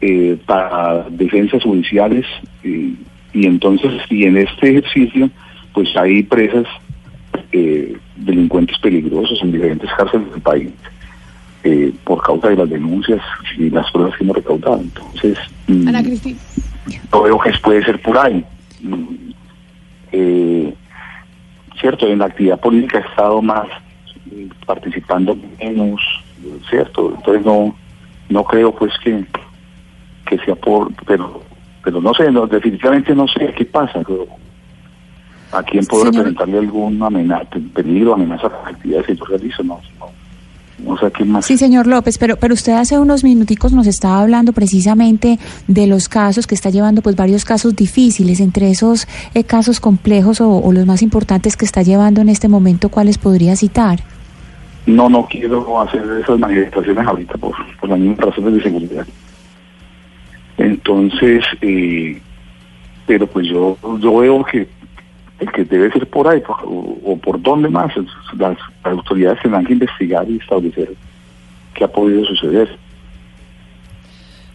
eh, 0.00 0.38
para 0.46 1.06
defensas 1.10 1.62
judiciales 1.62 2.24
eh, 2.64 2.94
y 3.34 3.46
entonces 3.46 3.92
y 4.08 4.24
en 4.24 4.38
este 4.38 4.70
ejercicio 4.70 5.30
pues 5.74 5.94
hay 5.96 6.22
presas 6.22 6.66
eh, 7.52 7.96
delincuentes 8.16 8.78
peligrosos 8.78 9.38
en 9.42 9.52
diferentes 9.52 9.90
cárceles 9.96 10.30
del 10.32 10.40
país 10.40 10.70
eh, 11.64 11.92
por 12.04 12.22
causa 12.22 12.48
de 12.48 12.56
las 12.56 12.68
denuncias 12.68 13.20
y 13.56 13.70
las 13.70 13.90
pruebas 13.92 14.16
que 14.16 14.24
hemos 14.24 14.36
recaudado. 14.36 14.80
Entonces, 14.80 15.38
mm, 15.68 15.88
Ana 15.88 16.02
Cristina. 16.02 16.36
No 17.12 17.22
veo 17.22 17.38
que 17.38 17.52
puede 17.62 17.84
ser 17.84 18.00
por 18.02 18.18
ahí. 18.18 18.44
Eh, 20.12 20.74
cierto, 21.80 22.06
en 22.06 22.18
la 22.18 22.26
actividad 22.26 22.60
política 22.60 22.98
he 22.98 23.08
estado 23.08 23.40
más 23.42 23.66
mm, 24.26 24.64
participando 24.66 25.36
menos, 25.58 26.00
cierto, 26.68 27.14
entonces 27.16 27.44
no 27.44 27.74
no 28.28 28.44
creo 28.44 28.74
pues 28.74 28.92
que, 29.04 29.24
que 30.26 30.38
sea 30.38 30.54
por, 30.54 30.90
pero, 31.04 31.42
pero 31.84 32.00
no 32.00 32.14
sé, 32.14 32.30
no, 32.30 32.46
definitivamente 32.46 33.14
no 33.14 33.26
sé 33.28 33.52
qué 33.56 33.64
pasa. 33.66 34.00
pero 34.06 34.26
¿A 35.52 35.62
quién 35.62 35.84
puedo 35.84 36.04
Señor- 36.04 36.14
representarle 36.24 36.58
alguna 36.58 37.06
amenaza, 37.08 37.44
peligro, 37.74 38.14
amenaza 38.14 38.46
a 38.46 38.50
las 38.50 38.74
actividades 38.74 39.06
que 39.06 39.16
yo 39.16 39.24
realizo? 39.26 39.62
No, 39.62 39.80
no, 39.98 40.06
más. 41.24 41.46
Sí, 41.46 41.56
señor 41.56 41.86
López, 41.86 42.18
pero, 42.18 42.36
pero 42.36 42.54
usted 42.54 42.72
hace 42.72 42.98
unos 42.98 43.24
minuticos 43.24 43.72
nos 43.72 43.86
estaba 43.86 44.20
hablando 44.20 44.52
precisamente 44.52 45.38
de 45.68 45.86
los 45.86 46.08
casos 46.08 46.46
que 46.46 46.54
está 46.54 46.70
llevando, 46.70 47.02
pues 47.02 47.16
varios 47.16 47.44
casos 47.44 47.76
difíciles, 47.76 48.40
entre 48.40 48.70
esos 48.70 49.06
eh, 49.34 49.44
casos 49.44 49.80
complejos 49.80 50.40
o, 50.40 50.50
o 50.58 50.72
los 50.72 50.86
más 50.86 51.02
importantes 51.02 51.56
que 51.56 51.64
está 51.64 51.82
llevando 51.82 52.20
en 52.20 52.28
este 52.28 52.48
momento, 52.48 52.88
¿cuáles 52.88 53.18
podría 53.18 53.56
citar? 53.56 54.00
No, 54.86 55.08
no 55.08 55.26
quiero 55.26 55.80
hacer 55.80 56.02
esas 56.22 56.38
manifestaciones 56.38 57.06
ahorita 57.06 57.34
por, 57.34 57.54
por 57.78 57.88
las 57.88 57.98
mismas 57.98 58.18
razones 58.18 58.54
de 58.54 58.62
seguridad. 58.62 59.06
Entonces, 60.58 61.44
eh, 61.60 62.20
pero 63.06 63.26
pues 63.26 63.46
yo, 63.46 63.76
yo 64.00 64.16
veo 64.16 64.44
que 64.44 64.68
el 65.42 65.52
que 65.52 65.64
debe 65.64 65.90
ser 65.92 66.06
por 66.06 66.26
ahí, 66.28 66.42
o, 66.64 67.16
por 67.16 67.40
dónde 67.42 67.68
más, 67.68 67.92
las, 67.96 68.06
las 68.38 68.58
autoridades 68.96 69.40
tendrán 69.42 69.64
que 69.64 69.72
investigar 69.74 70.24
y 70.30 70.36
establecer 70.36 70.94
qué 71.74 71.84
ha 71.84 71.88
podido 71.88 72.24
suceder. 72.24 72.68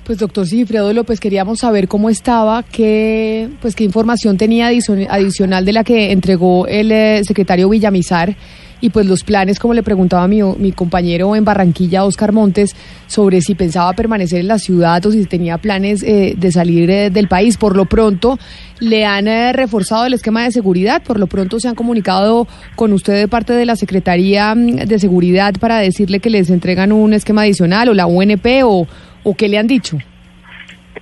Pues 0.06 0.20
doctor 0.20 0.46
Sigifredo 0.48 0.94
López, 0.94 1.20
queríamos 1.20 1.60
saber 1.60 1.90
cómo 1.90 2.10
estaba, 2.10 2.64
qué, 2.64 3.50
pues, 3.62 3.76
qué 3.76 3.84
información 3.84 4.38
tenía 4.38 4.70
adicio- 4.70 5.06
adicional 5.10 5.66
de 5.66 5.74
la 5.74 5.84
que 5.84 6.14
entregó 6.14 6.66
el 6.68 6.92
eh, 6.94 7.22
secretario 7.26 7.68
Villamizar 7.68 8.34
y 8.80 8.92
pues 8.92 9.08
los 9.08 9.24
planes, 9.24 9.58
como 9.60 9.74
le 9.74 9.82
preguntaba 9.82 10.28
mi, 10.28 10.42
mi 10.44 10.72
compañero 10.72 11.36
en 11.36 11.44
Barranquilla, 11.44 12.06
Oscar 12.06 12.32
Montes, 12.32 12.76
sobre 13.08 13.42
si 13.42 13.56
pensaba 13.56 13.92
permanecer 13.94 14.40
en 14.40 14.48
la 14.48 14.60
ciudad 14.60 15.04
o 15.06 15.12
si 15.12 15.26
tenía 15.26 15.58
planes 15.58 16.04
eh, 16.04 16.36
de 16.38 16.52
salir 16.52 16.90
eh, 16.90 17.10
del 17.10 17.28
país. 17.28 17.58
Por 17.58 17.76
lo 17.76 17.86
pronto, 17.86 18.38
le 18.80 19.06
han 19.06 19.28
eh, 19.28 19.54
reforzado 19.54 20.06
el 20.06 20.14
esquema 20.14 20.44
de 20.44 20.52
seguridad, 20.52 21.02
por 21.04 21.20
lo 21.20 21.28
pronto 21.28 21.60
se 21.60 21.68
han 21.68 21.76
comunicado 21.76 22.48
con 22.76 22.94
usted 22.94 23.14
de 23.14 23.28
parte 23.28 23.54
de 23.54 23.66
la 23.66 23.76
Secretaría 23.76 24.54
mm, 24.56 24.76
de 24.88 25.00
Seguridad 25.00 25.56
para 25.60 25.80
decirle 25.80 26.20
que 26.20 26.30
les 26.30 26.50
entregan 26.50 26.92
un 26.92 27.14
esquema 27.14 27.42
adicional 27.42 27.90
o 27.90 27.94
la 27.94 28.08
UNP 28.08 28.46
o, 28.64 28.88
o 29.24 29.36
qué 29.36 29.48
le 29.48 29.58
han 29.58 29.68
dicho. 29.68 29.98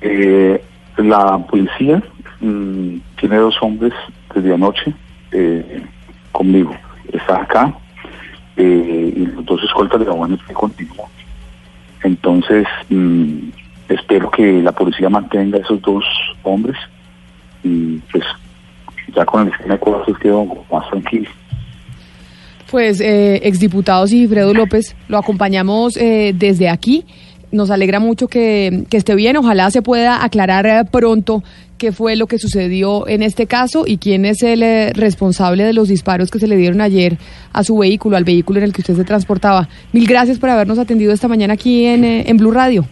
Eh, 0.01 0.61
la 0.97 1.38
policía 1.39 2.01
mm, 2.39 2.97
tiene 3.19 3.38
dos 3.38 3.55
hombres 3.61 3.93
desde 4.34 4.53
anoche 4.53 4.93
eh, 5.32 5.84
conmigo. 6.32 6.76
Está 7.11 7.41
acá 7.41 7.73
eh, 8.57 9.13
y 9.15 9.26
los 9.26 9.45
dos 9.45 9.63
escoltas 9.63 9.99
de 9.99 10.05
la 10.05 10.13
UNP 10.13 10.53
conmigo. 10.53 11.09
Entonces, 12.03 12.67
mm, 12.89 13.49
espero 13.89 14.30
que 14.32 14.61
la 14.61 14.71
policía 14.71 15.09
mantenga 15.09 15.57
esos 15.57 15.82
dos 15.82 16.03
hombres 16.43 16.78
y 17.66 17.99
pues 18.11 18.24
ya 19.16 19.26
con 19.26 19.43
el 19.47 19.53
esquema 19.53 19.74
de 19.74 19.80
cosas 19.80 20.18
quedo 20.20 20.45
más 20.72 20.89
tranquilo. 20.89 21.30
Pues, 22.72 22.99
eh, 22.99 23.41
exdiputado 23.43 24.07
Sigifredo 24.07 24.53
López, 24.53 24.95
lo 25.07 25.18
acompañamos 25.18 25.97
eh, 25.97 26.34
desde 26.36 26.70
aquí. 26.70 27.05
Nos 27.51 27.70
alegra 27.72 27.99
mucho 27.99 28.28
que, 28.28 28.86
que 28.89 28.97
esté 28.97 29.16
bien. 29.16 29.38
Ojalá 29.38 29.70
se 29.72 29.82
pueda 29.82 30.24
aclarar 30.24 30.66
eh, 30.66 30.84
pronto 30.89 31.43
qué 31.78 31.91
fue 31.91 32.16
lo 32.16 32.28
que 32.28 32.39
sucedió 32.39 33.07
en 33.07 33.22
este 33.22 33.47
caso 33.47 33.84
y 33.86 33.97
quién 33.97 34.26
es 34.26 34.43
el 34.43 34.63
eh, 34.63 34.91
responsable 34.93 35.63
de 35.63 35.74
los 35.74 35.88
disparos 35.88 36.32
que 36.32 36.39
se 36.39 36.47
le 36.47 36.55
dieron 36.55 36.82
ayer 36.82 37.18
a 37.53 37.63
su 37.63 37.78
vehículo, 37.78 38.18
al 38.18 38.24
vehículo 38.24 38.59
en 38.59 38.66
el 38.66 38.74
que 38.74 38.82
usted 38.82 38.95
se 38.95 39.03
transportaba. 39.03 39.68
Mil 39.91 40.07
gracias 40.07 40.39
por 40.39 40.49
habernos 40.49 40.80
atendido 40.80 41.13
esta 41.13 41.28
mañana 41.28 41.53
aquí 41.53 41.86
en, 41.86 42.03
eh, 42.03 42.24
en 42.28 42.38
Blue 42.38 42.51
Radio. 42.51 42.86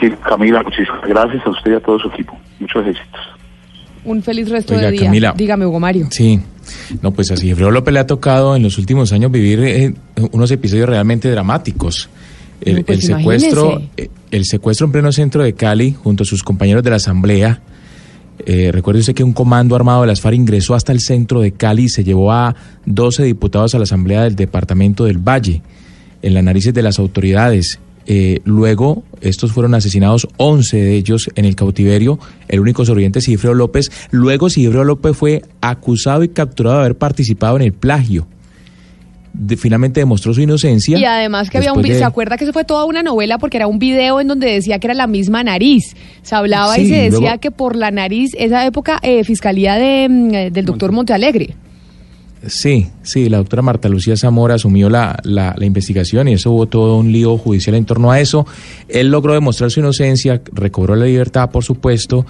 Sí, 0.00 0.10
Camila, 0.28 0.62
muchísimas 0.62 1.02
gracias 1.06 1.46
a 1.46 1.50
usted 1.50 1.72
y 1.72 1.74
a 1.74 1.80
todo 1.80 1.98
su 1.98 2.08
equipo. 2.08 2.36
Muchos 2.60 2.86
éxitos. 2.86 3.37
Un 4.08 4.22
feliz 4.22 4.48
resto 4.48 4.74
Oiga, 4.74 4.86
de 4.86 4.92
día. 4.92 5.04
Camila. 5.04 5.34
Dígame, 5.36 5.66
Hugo 5.66 5.80
Mario. 5.80 6.08
Sí, 6.10 6.40
no, 7.02 7.12
pues 7.12 7.30
así, 7.30 7.54
Fredo 7.54 7.70
López 7.70 7.92
le 7.92 8.00
ha 8.00 8.06
tocado 8.06 8.56
en 8.56 8.62
los 8.62 8.78
últimos 8.78 9.12
años 9.12 9.30
vivir 9.30 9.60
eh, 9.60 9.94
unos 10.32 10.50
episodios 10.50 10.88
realmente 10.88 11.30
dramáticos. 11.30 12.08
El, 12.60 12.76
No, 12.76 12.82
pues 12.84 12.98
el 12.98 13.16
secuestro, 13.16 13.82
eh, 13.96 14.08
el 14.30 14.44
secuestro 14.44 14.86
en 14.86 14.92
pleno 14.92 15.12
centro 15.12 15.42
de 15.42 15.52
Cali, 15.52 15.92
junto 15.92 16.24
a 16.24 16.26
sus 16.26 16.42
compañeros 16.42 16.82
de 16.82 16.90
la 16.90 16.96
Asamblea. 16.96 17.60
Eh, 18.46 18.70
recuerde 18.72 19.00
usted 19.00 19.14
que 19.14 19.24
un 19.24 19.32
comando 19.32 19.74
armado 19.74 20.02
de 20.02 20.06
las 20.06 20.20
FARC 20.20 20.36
ingresó 20.36 20.74
hasta 20.74 20.92
el 20.92 21.00
centro 21.00 21.40
de 21.40 21.52
Cali 21.52 21.84
y 21.84 21.88
se 21.88 22.04
llevó 22.04 22.32
a 22.32 22.54
12 22.86 23.24
diputados 23.24 23.74
a 23.74 23.78
la 23.78 23.84
Asamblea 23.84 24.22
del 24.22 24.36
Departamento 24.36 25.04
del 25.04 25.18
Valle, 25.18 25.62
en 26.22 26.34
las 26.34 26.44
narices 26.44 26.74
de 26.74 26.82
las 26.82 26.98
autoridades. 26.98 27.80
Eh, 28.10 28.40
luego, 28.44 29.02
estos 29.20 29.52
fueron 29.52 29.74
asesinados 29.74 30.26
11 30.38 30.78
de 30.78 30.94
ellos 30.94 31.28
en 31.36 31.44
el 31.44 31.54
cautiverio. 31.54 32.18
El 32.48 32.60
único 32.60 32.84
sobreviviente 32.86 33.18
es 33.18 33.26
Cifreo 33.26 33.52
López. 33.52 33.90
Luego, 34.10 34.48
Cifreo 34.48 34.82
López 34.82 35.14
fue 35.14 35.42
acusado 35.60 36.24
y 36.24 36.28
capturado 36.28 36.76
de 36.78 36.84
haber 36.86 36.96
participado 36.96 37.56
en 37.56 37.62
el 37.62 37.74
plagio. 37.74 38.26
De- 39.34 39.58
finalmente 39.58 40.00
demostró 40.00 40.32
su 40.32 40.40
inocencia. 40.40 40.98
Y 40.98 41.04
además 41.04 41.50
que 41.50 41.58
había 41.58 41.72
un 41.74 41.82
de- 41.82 41.98
¿se 41.98 42.04
acuerda 42.04 42.38
que 42.38 42.44
eso 42.44 42.52
fue 42.54 42.64
toda 42.64 42.86
una 42.86 43.02
novela? 43.02 43.36
Porque 43.38 43.58
era 43.58 43.66
un 43.66 43.78
video 43.78 44.20
en 44.20 44.28
donde 44.28 44.50
decía 44.52 44.78
que 44.78 44.86
era 44.86 44.94
la 44.94 45.06
misma 45.06 45.44
nariz. 45.44 45.94
Se 46.22 46.34
hablaba 46.34 46.78
y 46.78 46.88
se 46.88 46.94
decía 46.94 47.18
luego- 47.20 47.40
que 47.40 47.50
por 47.50 47.76
la 47.76 47.90
nariz, 47.90 48.30
esa 48.38 48.64
época, 48.66 48.98
eh, 49.02 49.22
Fiscalía 49.24 49.74
de, 49.74 50.08
mm, 50.08 50.34
eh, 50.34 50.50
del 50.50 50.64
doctor 50.64 50.92
Montealegre. 50.92 51.54
Sí, 52.46 52.86
sí, 53.02 53.28
la 53.28 53.38
doctora 53.38 53.62
Marta 53.62 53.88
Lucía 53.88 54.16
Zamora 54.16 54.54
asumió 54.54 54.88
la, 54.88 55.18
la, 55.24 55.54
la 55.58 55.64
investigación 55.66 56.28
y 56.28 56.34
eso 56.34 56.52
hubo 56.52 56.66
todo 56.66 56.96
un 56.96 57.10
lío 57.10 57.36
judicial 57.36 57.74
en 57.74 57.84
torno 57.84 58.12
a 58.12 58.20
eso. 58.20 58.46
Él 58.88 59.10
logró 59.10 59.34
demostrar 59.34 59.70
su 59.70 59.80
inocencia, 59.80 60.40
recobró 60.52 60.94
la 60.94 61.06
libertad, 61.06 61.50
por 61.50 61.64
supuesto, 61.64 62.26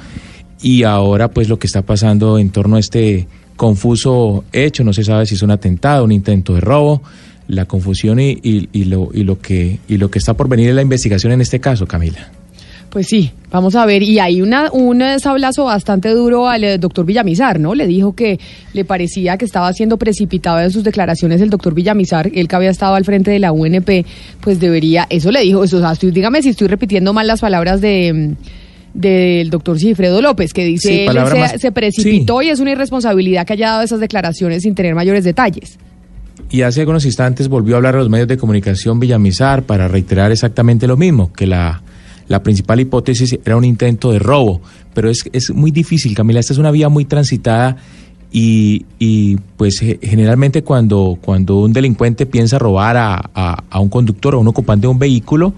y 0.62 0.82
ahora 0.84 1.28
pues 1.28 1.48
lo 1.48 1.58
que 1.58 1.66
está 1.66 1.82
pasando 1.82 2.38
en 2.38 2.50
torno 2.50 2.76
a 2.76 2.80
este 2.80 3.28
confuso 3.56 4.44
hecho, 4.52 4.82
no 4.84 4.92
se 4.92 5.04
sabe 5.04 5.26
si 5.26 5.34
es 5.34 5.42
un 5.42 5.50
atentado, 5.50 6.04
un 6.04 6.12
intento 6.12 6.54
de 6.54 6.60
robo, 6.60 7.02
la 7.48 7.66
confusión 7.66 8.20
y, 8.20 8.38
y, 8.42 8.68
y 8.72 8.84
lo, 8.84 9.10
y, 9.12 9.24
lo 9.24 9.40
que, 9.40 9.78
y 9.88 9.98
lo 9.98 10.10
que 10.10 10.18
está 10.18 10.34
por 10.34 10.48
venir 10.48 10.70
es 10.70 10.74
la 10.74 10.82
investigación 10.82 11.32
en 11.32 11.40
este 11.40 11.60
caso, 11.60 11.86
Camila. 11.86 12.30
Pues 12.90 13.06
sí, 13.06 13.32
vamos 13.50 13.74
a 13.76 13.84
ver. 13.84 14.02
Y 14.02 14.18
hay 14.18 14.40
una, 14.40 14.70
un 14.72 15.02
eh, 15.02 15.18
sablazo 15.18 15.64
bastante 15.64 16.08
duro 16.10 16.48
al 16.48 16.64
eh, 16.64 16.78
doctor 16.78 17.04
Villamizar, 17.04 17.60
¿no? 17.60 17.74
Le 17.74 17.86
dijo 17.86 18.14
que 18.14 18.40
le 18.72 18.84
parecía 18.86 19.36
que 19.36 19.44
estaba 19.44 19.70
siendo 19.74 19.98
precipitado 19.98 20.60
en 20.60 20.70
sus 20.70 20.84
declaraciones 20.84 21.40
el 21.42 21.50
doctor 21.50 21.74
Villamizar, 21.74 22.30
él 22.34 22.48
que 22.48 22.56
había 22.56 22.70
estado 22.70 22.94
al 22.94 23.04
frente 23.04 23.30
de 23.30 23.38
la 23.40 23.52
UNP, 23.52 24.06
pues 24.40 24.58
debería, 24.58 25.06
eso 25.10 25.30
le 25.30 25.42
dijo, 25.42 25.64
eso, 25.64 25.76
o 25.76 25.80
sea, 25.80 25.92
estoy- 25.92 26.12
dígame 26.12 26.40
si 26.42 26.48
estoy 26.48 26.68
repitiendo 26.68 27.12
mal 27.12 27.26
las 27.26 27.40
palabras 27.42 27.80
de... 27.82 28.34
del 28.94 29.50
doctor 29.50 29.78
Cifredo 29.78 30.22
López, 30.22 30.52
que 30.54 30.64
dice 30.64 30.88
Sí, 30.88 31.00
él 31.00 31.06
palabra 31.06 31.30
se, 31.34 31.38
más- 31.40 31.60
se 31.60 31.72
precipitó 31.72 32.40
y 32.42 32.48
es 32.48 32.58
una 32.58 32.70
irresponsabilidad 32.72 33.46
que 33.46 33.52
haya 33.52 33.68
dado 33.72 33.82
esas 33.82 34.00
declaraciones 34.00 34.62
sin 34.62 34.74
tener 34.74 34.94
mayores 34.94 35.24
detalles. 35.24 35.78
Y 36.50 36.62
hace 36.62 36.80
algunos 36.80 37.04
instantes 37.04 37.48
volvió 37.48 37.74
a 37.74 37.76
hablar 37.76 37.96
a 37.96 37.98
los 37.98 38.08
medios 38.08 38.28
de 38.28 38.38
comunicación 38.38 38.98
Villamizar 38.98 39.64
para 39.64 39.86
reiterar 39.88 40.32
exactamente 40.32 40.86
lo 40.86 40.96
mismo, 40.96 41.30
que 41.34 41.46
la, 41.46 41.82
la 42.28 42.42
principal 42.42 42.80
hipótesis 42.80 43.38
era 43.44 43.56
un 43.56 43.64
intento 43.64 44.12
de 44.12 44.18
robo. 44.18 44.60
Pero 44.94 45.10
es, 45.10 45.24
es 45.32 45.50
muy 45.50 45.70
difícil, 45.70 46.14
Camila, 46.14 46.40
esta 46.40 46.52
es 46.52 46.58
una 46.58 46.70
vía 46.70 46.88
muy 46.88 47.04
transitada 47.04 47.76
y, 48.30 48.84
y, 48.98 49.36
pues 49.56 49.78
ge- 49.80 49.98
generalmente 50.02 50.62
cuando, 50.62 51.18
cuando 51.20 51.60
un 51.60 51.72
delincuente 51.72 52.26
piensa 52.26 52.58
robar 52.58 52.96
a, 52.96 53.30
a- 53.34 53.64
a 53.70 53.80
un 53.80 53.88
conductor 53.88 54.34
o 54.34 54.40
un 54.40 54.48
ocupante 54.48 54.82
de 54.86 54.88
un 54.88 54.98
vehículo 54.98 55.54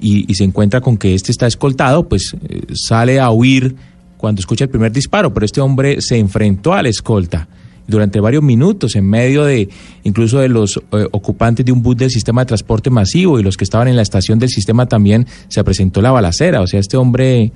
y, 0.00 0.30
y 0.30 0.34
se 0.34 0.44
encuentra 0.44 0.80
con 0.80 0.96
que 0.98 1.14
este 1.14 1.32
está 1.32 1.46
escoltado, 1.46 2.08
pues 2.08 2.34
eh, 2.48 2.62
sale 2.74 3.18
a 3.20 3.30
huir 3.30 3.74
cuando 4.18 4.40
escucha 4.40 4.64
el 4.64 4.70
primer 4.70 4.92
disparo, 4.92 5.32
pero 5.32 5.46
este 5.46 5.60
hombre 5.60 6.00
se 6.00 6.18
enfrentó 6.18 6.74
a 6.74 6.82
la 6.82 6.88
escolta 6.90 7.48
durante 7.86 8.20
varios 8.20 8.42
minutos 8.42 8.94
en 8.96 9.08
medio 9.08 9.44
de 9.44 9.68
incluso 10.04 10.38
de 10.38 10.48
los 10.48 10.76
eh, 10.92 11.06
ocupantes 11.10 11.64
de 11.66 11.72
un 11.72 11.82
bus 11.82 11.96
del 11.96 12.10
sistema 12.10 12.42
de 12.42 12.46
transporte 12.46 12.90
masivo 12.90 13.38
y 13.38 13.42
los 13.42 13.56
que 13.56 13.64
estaban 13.64 13.88
en 13.88 13.96
la 13.96 14.02
estación 14.02 14.38
del 14.38 14.48
sistema 14.50 14.86
también 14.86 15.26
se 15.48 15.62
presentó 15.64 16.00
la 16.02 16.10
balacera, 16.10 16.60
o 16.60 16.66
sea, 16.66 16.80
este 16.80 16.96
hombre 16.96 17.52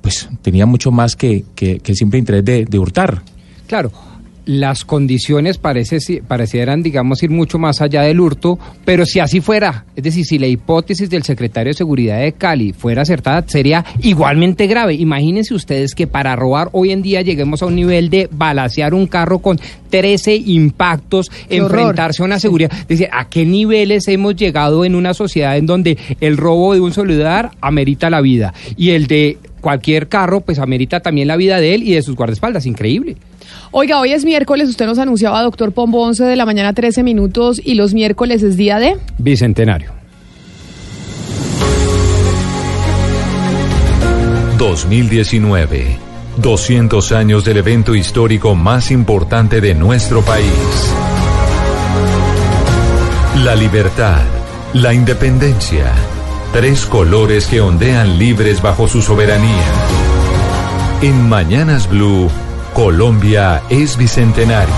pues 0.00 0.28
tenía 0.42 0.66
mucho 0.66 0.90
más 0.90 1.16
que, 1.16 1.44
que- 1.54 1.80
que 1.80 1.92
el 1.92 1.96
simple 1.96 2.18
interés 2.18 2.44
de, 2.44 2.64
de 2.64 2.78
hurtar. 2.78 3.22
Claro, 3.66 3.92
las 4.44 4.84
condiciones 4.84 5.58
parece, 5.58 6.22
parecieran, 6.26 6.82
digamos, 6.82 7.22
ir 7.22 7.30
mucho 7.30 7.58
más 7.58 7.80
allá 7.80 8.02
del 8.02 8.20
hurto, 8.20 8.58
pero 8.84 9.06
si 9.06 9.20
así 9.20 9.40
fuera, 9.40 9.84
es 9.96 10.04
decir, 10.04 10.24
si 10.24 10.38
la 10.38 10.46
hipótesis 10.46 11.10
del 11.10 11.22
secretario 11.22 11.70
de 11.70 11.76
Seguridad 11.76 12.20
de 12.20 12.32
Cali 12.32 12.72
fuera 12.72 13.02
acertada, 13.02 13.44
sería 13.46 13.84
igualmente 14.02 14.66
grave. 14.66 14.94
Imagínense 14.94 15.54
ustedes 15.54 15.94
que 15.94 16.06
para 16.06 16.36
robar 16.36 16.68
hoy 16.72 16.90
en 16.90 17.02
día 17.02 17.22
lleguemos 17.22 17.62
a 17.62 17.66
un 17.66 17.76
nivel 17.76 18.10
de 18.10 18.28
balasear 18.30 18.94
un 18.94 19.06
carro 19.06 19.40
con 19.40 19.60
13 19.90 20.36
impactos, 20.36 21.30
Qué 21.48 21.60
horror. 21.60 21.80
enfrentarse 21.80 22.22
a 22.22 22.26
una 22.26 22.40
seguridad. 22.40 22.70
Es 22.72 22.88
decir, 22.88 23.08
¿a 23.12 23.28
qué 23.28 23.44
niveles 23.44 24.08
hemos 24.08 24.36
llegado 24.36 24.84
en 24.84 24.94
una 24.94 25.14
sociedad 25.14 25.56
en 25.56 25.66
donde 25.66 25.98
el 26.20 26.36
robo 26.36 26.74
de 26.74 26.80
un 26.80 26.92
celular 26.92 27.50
amerita 27.60 28.10
la 28.10 28.20
vida 28.20 28.54
y 28.76 28.90
el 28.90 29.06
de 29.06 29.38
cualquier 29.60 30.08
carro, 30.08 30.40
pues 30.40 30.58
amerita 30.58 31.00
también 31.00 31.28
la 31.28 31.36
vida 31.36 31.60
de 31.60 31.74
él 31.74 31.82
y 31.82 31.92
de 31.92 32.02
sus 32.02 32.16
guardaespaldas? 32.16 32.66
Increíble. 32.66 33.16
Oiga, 33.70 34.00
hoy 34.00 34.12
es 34.12 34.24
miércoles, 34.24 34.68
usted 34.68 34.86
nos 34.86 34.98
anunciaba, 34.98 35.42
doctor 35.42 35.72
Pombo, 35.72 36.02
11 36.02 36.24
de 36.24 36.36
la 36.36 36.46
mañana, 36.46 36.72
13 36.72 37.02
minutos, 37.02 37.60
y 37.64 37.74
los 37.74 37.94
miércoles 37.94 38.42
es 38.42 38.56
día 38.56 38.78
de... 38.78 38.96
Bicentenario. 39.18 39.92
2019. 44.58 46.10
200 46.36 47.12
años 47.12 47.44
del 47.44 47.58
evento 47.58 47.94
histórico 47.94 48.54
más 48.54 48.90
importante 48.90 49.60
de 49.60 49.74
nuestro 49.74 50.22
país. 50.22 50.94
La 53.44 53.54
libertad, 53.54 54.22
la 54.74 54.92
independencia. 54.92 55.92
Tres 56.52 56.86
colores 56.86 57.46
que 57.46 57.60
ondean 57.60 58.18
libres 58.18 58.60
bajo 58.60 58.88
su 58.88 59.02
soberanía. 59.02 59.64
En 61.02 61.28
Mañanas 61.28 61.88
Blue, 61.88 62.28
Colombia 62.74 63.62
es 63.68 63.96
bicentenario. 63.96 64.74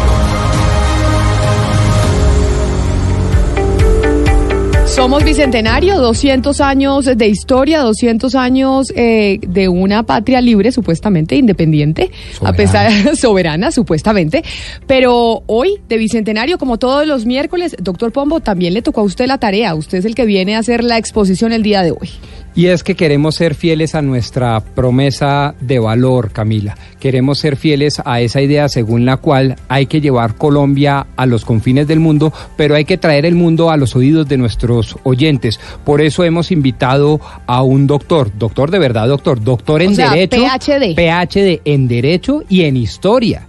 Somos 4.87 5.25
bicentenario, 5.25 5.99
200 5.99 6.61
años 6.61 7.05
de 7.17 7.27
historia, 7.27 7.81
200 7.81 8.35
años 8.35 8.93
eh, 8.95 9.39
de 9.47 9.69
una 9.69 10.03
patria 10.05 10.41
libre, 10.41 10.73
supuestamente 10.73 11.37
independiente, 11.37 12.11
a 12.43 12.53
pesar 12.53 13.17
soberana, 13.17 13.71
supuestamente. 13.73 14.43
Pero 14.87 15.43
hoy, 15.47 15.81
de 15.89 15.97
bicentenario, 15.97 16.59
como 16.59 16.79
todos 16.79 17.07
los 17.07 17.27
miércoles, 17.27 17.77
doctor 17.81 18.13
Pombo, 18.13 18.41
también 18.41 18.75
le 18.75 18.83
tocó 18.83 19.01
a 19.01 19.05
usted 19.05 19.27
la 19.27 19.39
tarea. 19.39 19.75
Usted 19.75 19.99
es 19.99 20.05
el 20.05 20.15
que 20.15 20.27
viene 20.27 20.57
a 20.57 20.61
hacer 20.61 20.85
la 20.85 20.99
exposición 20.99 21.53
el 21.53 21.63
día 21.63 21.83
de 21.83 21.93
hoy. 21.93 22.11
Y 22.55 22.67
es 22.67 22.83
que 22.85 22.95
queremos 22.95 23.37
ser 23.37 23.55
fieles 23.55 23.95
a 23.95 24.03
nuestra 24.03 24.61
promesa 24.61 25.55
de 25.61 25.79
valor, 25.79 26.33
Camila. 26.33 26.77
Queremos 27.01 27.39
ser 27.39 27.57
fieles 27.57 28.03
a 28.05 28.21
esa 28.21 28.43
idea 28.43 28.69
según 28.69 29.07
la 29.07 29.17
cual 29.17 29.57
hay 29.69 29.87
que 29.87 30.03
llevar 30.03 30.35
Colombia 30.35 31.07
a 31.17 31.25
los 31.25 31.47
confines 31.47 31.89
del 31.89 32.01
mundo, 32.01 32.33
pero 32.57 32.75
hay 32.75 32.85
que 32.85 32.99
traer 32.99 33.25
el 33.25 33.35
mundo 33.35 33.71
a 33.71 33.79
los 33.79 33.97
oídos 33.97 34.29
de 34.29 34.37
nuestros 34.37 34.97
oyentes. 35.03 35.59
Por 35.85 36.03
eso 36.03 36.25
hemos 36.25 36.53
invitado 36.53 37.21
a 37.47 37.63
un 37.63 37.87
doctor, 37.87 38.31
doctor 38.37 38.71
de 38.71 38.79
verdad, 38.79 39.09
doctor, 39.09 39.43
doctor 39.43 39.81
en 39.81 39.93
O 39.93 39.95
sea, 39.95 40.11
Derecho. 40.11 40.37
PhD. 40.37 40.95
PhD 40.95 41.61
en 41.65 41.89
Derecho 41.89 42.43
y 42.49 42.63
en 42.63 42.77
Historia 42.77 43.47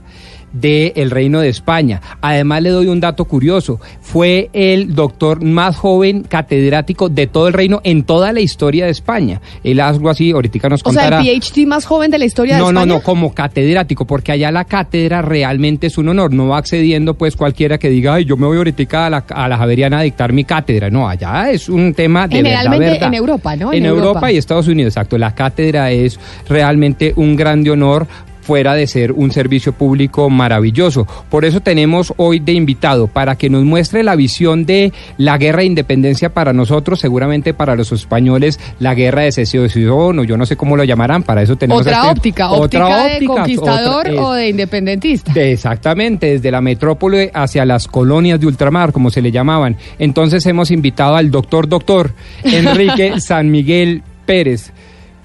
del 0.54 1.12
Reino 1.12 1.42
de 1.42 1.50
España. 1.50 2.02
Además 2.22 2.62
le 2.62 2.70
doy 2.70 2.88
un 2.88 3.00
dato 3.00 3.26
curioso, 3.26 3.80
fue 4.02 4.50
el 4.54 4.94
doctor 4.96 5.44
más 5.44 5.76
joven 5.76 6.24
catedrático 6.24 7.10
de 7.10 7.28
todo 7.28 7.48
el 7.48 7.54
reino 7.54 7.82
en 7.84 8.04
toda 8.04 8.32
la 8.32 8.40
historia 8.40 8.86
de 8.86 8.92
España. 8.92 9.42
Él 9.64 9.80
algo 9.80 10.10
así, 10.10 10.32
ahorita 10.32 10.70
nos 10.70 10.82
O 10.86 10.92
sea, 10.92 11.10
contará. 11.10 11.22
el 11.22 11.42
PhD 11.42 11.66
más 11.66 11.86
joven 11.86 12.12
de 12.12 12.20
la 12.20 12.26
historia 12.26 12.58
no, 12.58 12.68
de 12.68 12.74
no, 12.74 12.80
España. 12.82 12.94
no, 12.96 13.02
como 13.04 13.34
catedrático, 13.34 14.06
porque 14.06 14.32
allá 14.32 14.52
la 14.52 14.66
cátedra 14.66 15.22
realmente 15.22 15.88
es 15.88 15.98
un 15.98 16.10
honor, 16.10 16.32
no 16.32 16.48
va 16.48 16.58
accediendo 16.58 17.16
pues 17.16 17.36
cualquiera 17.36 17.78
que 17.78 17.90
diga, 17.90 18.14
ay, 18.14 18.26
yo 18.26 18.38
me 18.38 18.46
voy 18.46 18.58
ahorita 18.58 19.08
a 19.08 19.10
la, 19.10 19.26
a 19.30 19.48
la 19.48 19.58
Javeriana 19.58 20.00
a 20.00 20.02
dictar 20.04 20.34
mi 20.34 20.44
cátedra. 20.44 20.90
No, 20.90 21.08
allá 21.08 21.50
es 21.50 21.70
un 21.70 21.94
tema 21.94 22.28
de 22.28 22.38
Generalmente 22.38 22.86
verdad. 22.92 23.08
en 23.08 23.14
Europa, 23.16 23.56
¿no? 23.56 23.74
En, 23.74 23.86
Europa. 23.86 24.32
y 24.32 24.38
Estados 24.38 24.68
Unidos, 24.68 24.92
exacto. 24.92 25.18
La 25.18 25.34
cátedra 25.34 25.92
es 25.92 26.20
realmente 26.48 27.14
un 27.16 27.36
grande 27.36 27.72
honor 27.72 28.08
fuera 28.44 28.74
de 28.76 28.88
ser 28.88 29.12
un 29.12 29.32
servicio 29.32 29.74
público 29.74 30.30
maravilloso. 30.30 31.08
Por 31.30 31.46
eso 31.46 31.62
tenemos 31.62 32.14
hoy 32.18 32.40
de 32.40 32.52
invitado 32.54 33.08
para 33.08 33.36
que 33.36 33.50
nos 33.50 33.64
muestre 33.64 34.04
la 34.04 34.16
visión 34.16 34.66
de 34.66 34.92
la 35.18 35.38
guerra 35.38 35.60
de 35.60 35.66
independencia 35.66 36.30
para 36.34 36.54
nosotros, 36.54 37.00
seguramente 37.00 37.54
para 37.54 37.76
los 37.76 37.92
españoles 37.92 38.60
la 38.80 38.94
guerra 38.96 39.22
de 39.24 39.32
secesión 39.32 40.20
o 40.20 40.24
yo 40.24 40.38
no 40.38 40.46
sé 40.46 40.56
cómo 40.58 40.76
lo 40.76 40.84
llamarán, 40.84 41.24
para 41.24 41.42
eso 41.42 41.56
tenemos 41.56 41.82
Otra 41.82 41.98
este- 42.00 42.10
óptica, 42.10 42.52
otra 42.52 42.86
óptica 42.86 43.04
de 43.08 43.14
óptica, 43.16 43.34
conquistador 43.34 44.08
otra- 44.10 44.22
o 44.26 44.34
de 44.34 44.50
independentista. 44.50 45.32
de- 45.34 45.54
Exactamente, 45.54 46.28
desde 46.32 46.52
la 46.52 46.62
metrópole 46.62 47.32
hacia 47.34 47.66
las 47.66 47.88
colonias 47.88 48.40
de 48.40 48.48
ultramar, 48.48 48.92
como 48.92 49.10
se 49.10 49.22
le 49.22 49.32
llamaban. 49.32 49.78
Entonces 50.00 50.46
hemos 50.46 50.72
invitado 50.72 51.16
al 51.16 51.32
doctor 51.32 51.68
doctor 51.70 52.12
Enrique 52.44 53.14
San 53.20 53.52
Miguel 53.52 54.04
Pérez. 54.26 54.72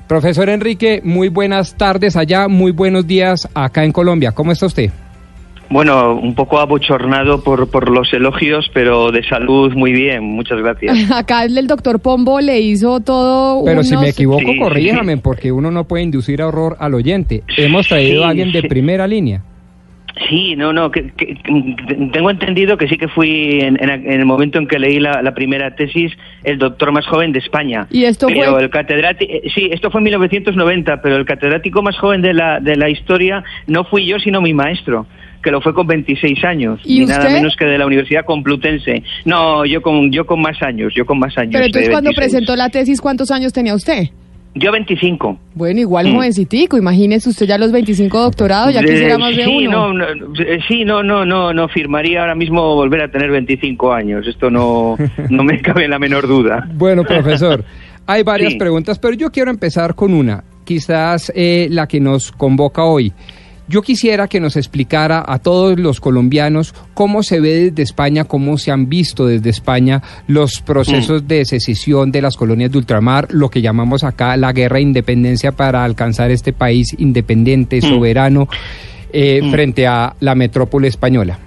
Profesor 0.09 0.49
Enrique, 0.49 1.01
muy 1.05 1.29
buenas 1.29 1.77
tardes 1.77 2.17
allá, 2.17 2.49
muy 2.49 2.73
buenos 2.73 3.07
días 3.07 3.47
acá 3.55 3.85
en 3.85 3.93
Colombia. 3.93 4.33
¿Cómo 4.33 4.53
está 4.53 4.67
usted? 4.67 4.91
Bueno, 5.71 6.15
un 6.15 6.35
poco 6.35 6.59
abochornado 6.59 7.45
por, 7.45 7.69
por 7.71 7.91
los 7.91 8.11
elogios, 8.15 8.71
pero 8.73 9.13
de 9.13 9.23
salud 9.23 9.75
muy 9.75 9.93
bien, 9.93 10.25
muchas 10.25 10.59
gracias. 10.63 11.11
Acá 11.13 11.45
el 11.45 11.67
doctor 11.67 12.01
Pombo 12.01 12.41
le 12.41 12.59
hizo 12.59 13.01
todo 13.01 13.63
Pero 13.67 13.83
si 13.85 13.91
unos- 13.91 14.03
me 14.05 14.09
equivoco, 14.09 14.41
Sí, 14.51 14.59
corríjame, 14.59 15.19
porque 15.19 15.53
uno 15.53 15.71
no 15.71 15.85
puede 15.85 16.05
inducir 16.05 16.41
a 16.41 16.47
horror 16.49 16.77
al 16.81 16.95
oyente. 16.95 17.43
Hemos 17.59 17.87
traído 17.87 18.23
Sí, 18.23 18.25
a 18.25 18.29
alguien 18.31 18.51
de 18.51 18.63
sí. 18.63 18.69
primera 18.69 19.07
línea. 19.07 19.43
Sí, 20.29 20.57
no, 20.57 20.73
no, 20.73 20.91
que, 20.91 21.03
tengo 22.12 22.31
entendido 22.31 22.77
que 22.77 22.89
sí 22.89 22.97
que 22.97 23.09
fui 23.09 23.61
en, 23.61 23.83
en- 23.83 23.91
en 23.91 24.21
el 24.21 24.25
momento 24.27 24.59
en 24.59 24.66
que 24.66 24.79
leí 24.79 24.99
la, 24.99 25.23
la 25.23 25.35
primera 25.35 25.75
tesis 25.75 26.12
el 26.45 26.59
doctor 26.59 26.93
más 26.93 27.07
joven 27.07 27.33
de 27.33 27.39
España. 27.39 27.87
¿Y 27.91 28.05
esto 28.05 28.27
pero 28.27 28.53
fue- 28.53 28.62
el 28.62 28.71
catedrático, 28.71 29.33
sí, 29.55 29.69
esto 29.73 29.91
fue 29.91 30.01
en 30.01 30.05
1990, 30.05 31.03
pero 31.03 31.16
el 31.16 31.25
catedrático 31.25 31.83
más 31.83 31.97
joven 31.99 32.23
de 32.23 32.35
la, 32.35 32.61
de 32.61 32.77
la 32.77 32.89
historia 32.89 33.45
no 33.66 33.85
fui 33.85 34.07
yo, 34.07 34.19
sino 34.19 34.41
mi 34.41 34.55
maestro 34.55 35.07
que 35.43 35.53
lo 35.53 35.61
fue 35.61 35.73
con 35.73 35.87
26 35.87 36.43
años, 36.45 36.81
¿Y 36.85 36.99
ni 37.01 37.07
nada 37.07 37.31
menos 37.31 37.55
que 37.57 37.64
de 37.64 37.79
la 37.79 37.87
Universidad 37.87 38.25
Complutense. 38.25 39.05
No, 39.25 39.64
yo 39.64 39.81
con 39.83 40.11
yo 40.11 40.27
con 40.27 40.41
más 40.41 40.61
años, 40.62 40.93
yo 40.97 41.07
con 41.07 41.21
más 41.21 41.39
años. 41.39 41.53
Pero 41.53 41.66
entonces 41.66 41.91
cuando 41.91 42.09
26. 42.11 42.16
presentó 42.33 42.57
la 42.57 42.69
tesis, 42.71 43.01
¿cuántos 43.01 43.31
años 43.31 43.53
tenía 43.53 43.75
usted? 43.75 44.09
Yo 44.59 44.73
25. 44.73 45.39
Bueno, 45.55 45.81
igual 45.81 46.09
Mm. 46.09 46.15
jovencitico, 46.17 46.77
imagínese 46.77 47.29
usted 47.31 47.47
ya 47.47 47.59
los 47.59 47.71
25 47.73 48.19
doctorados, 48.21 48.73
ya 48.75 48.81
quisiera 48.83 49.19
más 49.19 49.37
de 49.37 49.45
sí, 49.45 49.67
uno. 49.67 49.93
No, 49.93 50.15
no, 50.15 50.33
eh, 50.41 50.59
sí, 50.67 50.85
no, 50.85 51.03
no, 51.03 51.25
no, 51.25 51.53
no 51.53 51.69
firmaría 51.69 52.21
ahora 52.21 52.35
mismo 52.35 52.75
volver 52.75 53.03
a 53.03 53.11
tener 53.11 53.31
25 53.31 53.93
años. 53.93 54.27
Esto 54.27 54.51
no, 54.51 54.97
no 55.31 55.45
me 55.45 55.61
cabe 55.61 55.87
la 55.89 55.99
menor 55.99 56.27
duda. 56.27 56.69
Bueno, 56.75 57.05
profesor, 57.05 57.65
hay 58.07 58.23
varias 58.23 58.53
Sí. 58.53 58.59
preguntas, 58.59 58.99
pero 58.99 59.15
yo 59.15 59.31
quiero 59.31 59.51
empezar 59.51 59.95
con 59.95 60.13
una, 60.15 60.43
quizás 60.65 61.33
eh, 61.35 61.69
la 61.71 61.87
que 61.87 62.01
nos 62.01 62.33
convoca 62.33 62.85
hoy. 62.85 63.13
Yo 63.69 63.83
quisiera 63.83 64.29
que 64.29 64.41
nos 64.41 64.57
explicara 64.57 65.23
a 65.27 65.39
todos 65.41 65.79
los 65.79 66.01
colombianos 66.01 66.75
cómo 66.95 67.23
se 67.23 67.39
ve 67.39 67.71
desde 67.71 67.83
España, 67.83 68.25
cómo 68.25 68.57
se 68.57 68.71
han 68.71 68.89
visto 68.89 69.27
desde 69.27 69.51
España 69.51 70.03
los 70.27 70.62
procesos 70.62 71.29
de 71.29 71.45
secesión 71.45 72.11
de 72.11 72.23
las 72.23 72.37
colonias 72.37 72.73
de 72.73 72.79
ultramar, 72.79 73.29
lo 73.31 73.51
que 73.51 73.61
llamamos 73.61 74.05
acá 74.05 74.39
la 74.39 74.53
guerra 74.53 74.77
de 74.77 74.83
independencia 74.83 75.53
para 75.53 75.85
alcanzar 75.85 76.31
este 76.31 76.55
país 76.55 76.97
independiente, 76.99 77.83
soberano, 77.83 78.49
eh, 79.12 79.43
frente 79.51 79.87
a 79.87 80.14
la 80.21 80.35
metrópole 80.35 80.89
española. 80.89 81.39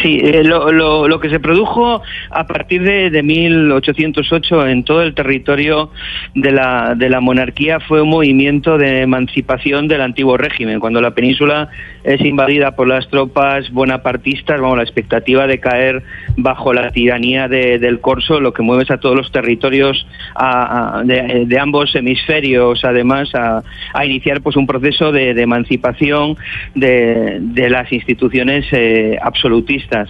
Sí, 0.00 0.20
eh, 0.22 0.42
lo, 0.42 0.72
lo, 0.72 1.06
lo 1.06 1.20
que 1.20 1.28
se 1.28 1.38
produjo 1.38 2.02
a 2.30 2.46
partir 2.46 2.82
de, 2.82 3.10
de 3.10 3.22
1808 3.22 4.66
en 4.68 4.84
todo 4.84 5.02
el 5.02 5.14
territorio 5.14 5.90
de 6.34 6.50
la, 6.50 6.94
de 6.94 7.10
la 7.10 7.20
monarquía 7.20 7.78
fue 7.80 8.00
un 8.00 8.08
movimiento 8.08 8.78
de 8.78 9.02
emancipación 9.02 9.88
del 9.88 10.00
antiguo 10.00 10.36
régimen. 10.38 10.80
Cuando 10.80 11.00
la 11.00 11.10
península 11.10 11.68
es 12.04 12.20
invadida 12.20 12.74
por 12.76 12.88
las 12.88 13.08
tropas 13.08 13.70
bonapartistas, 13.70 14.60
vamos, 14.60 14.76
la 14.76 14.82
expectativa 14.82 15.46
de 15.46 15.58
caer 15.60 16.02
bajo 16.36 16.72
la 16.72 16.90
tiranía 16.90 17.48
de- 17.48 17.78
del 17.78 18.00
corso, 18.00 18.40
lo 18.40 18.52
que 18.52 18.62
mueve 18.62 18.84
a 18.88 18.98
todos 18.98 19.14
los 19.16 19.30
territorios 19.30 20.06
de, 21.04 21.58
ambos 21.60 21.94
hemisferios, 21.94 22.84
además, 22.84 23.34
a, 23.34 23.62
a 23.94 24.06
iniciar 24.06 24.40
pues 24.40 24.56
un 24.56 24.66
proceso 24.66 25.12
de, 25.12 25.34
de 25.34 25.42
emancipación 25.42 26.36
de 26.74 27.68
las 27.70 27.92
instituciones 27.92 28.66
eh, 28.72 29.18
absolutistas. 29.22 30.08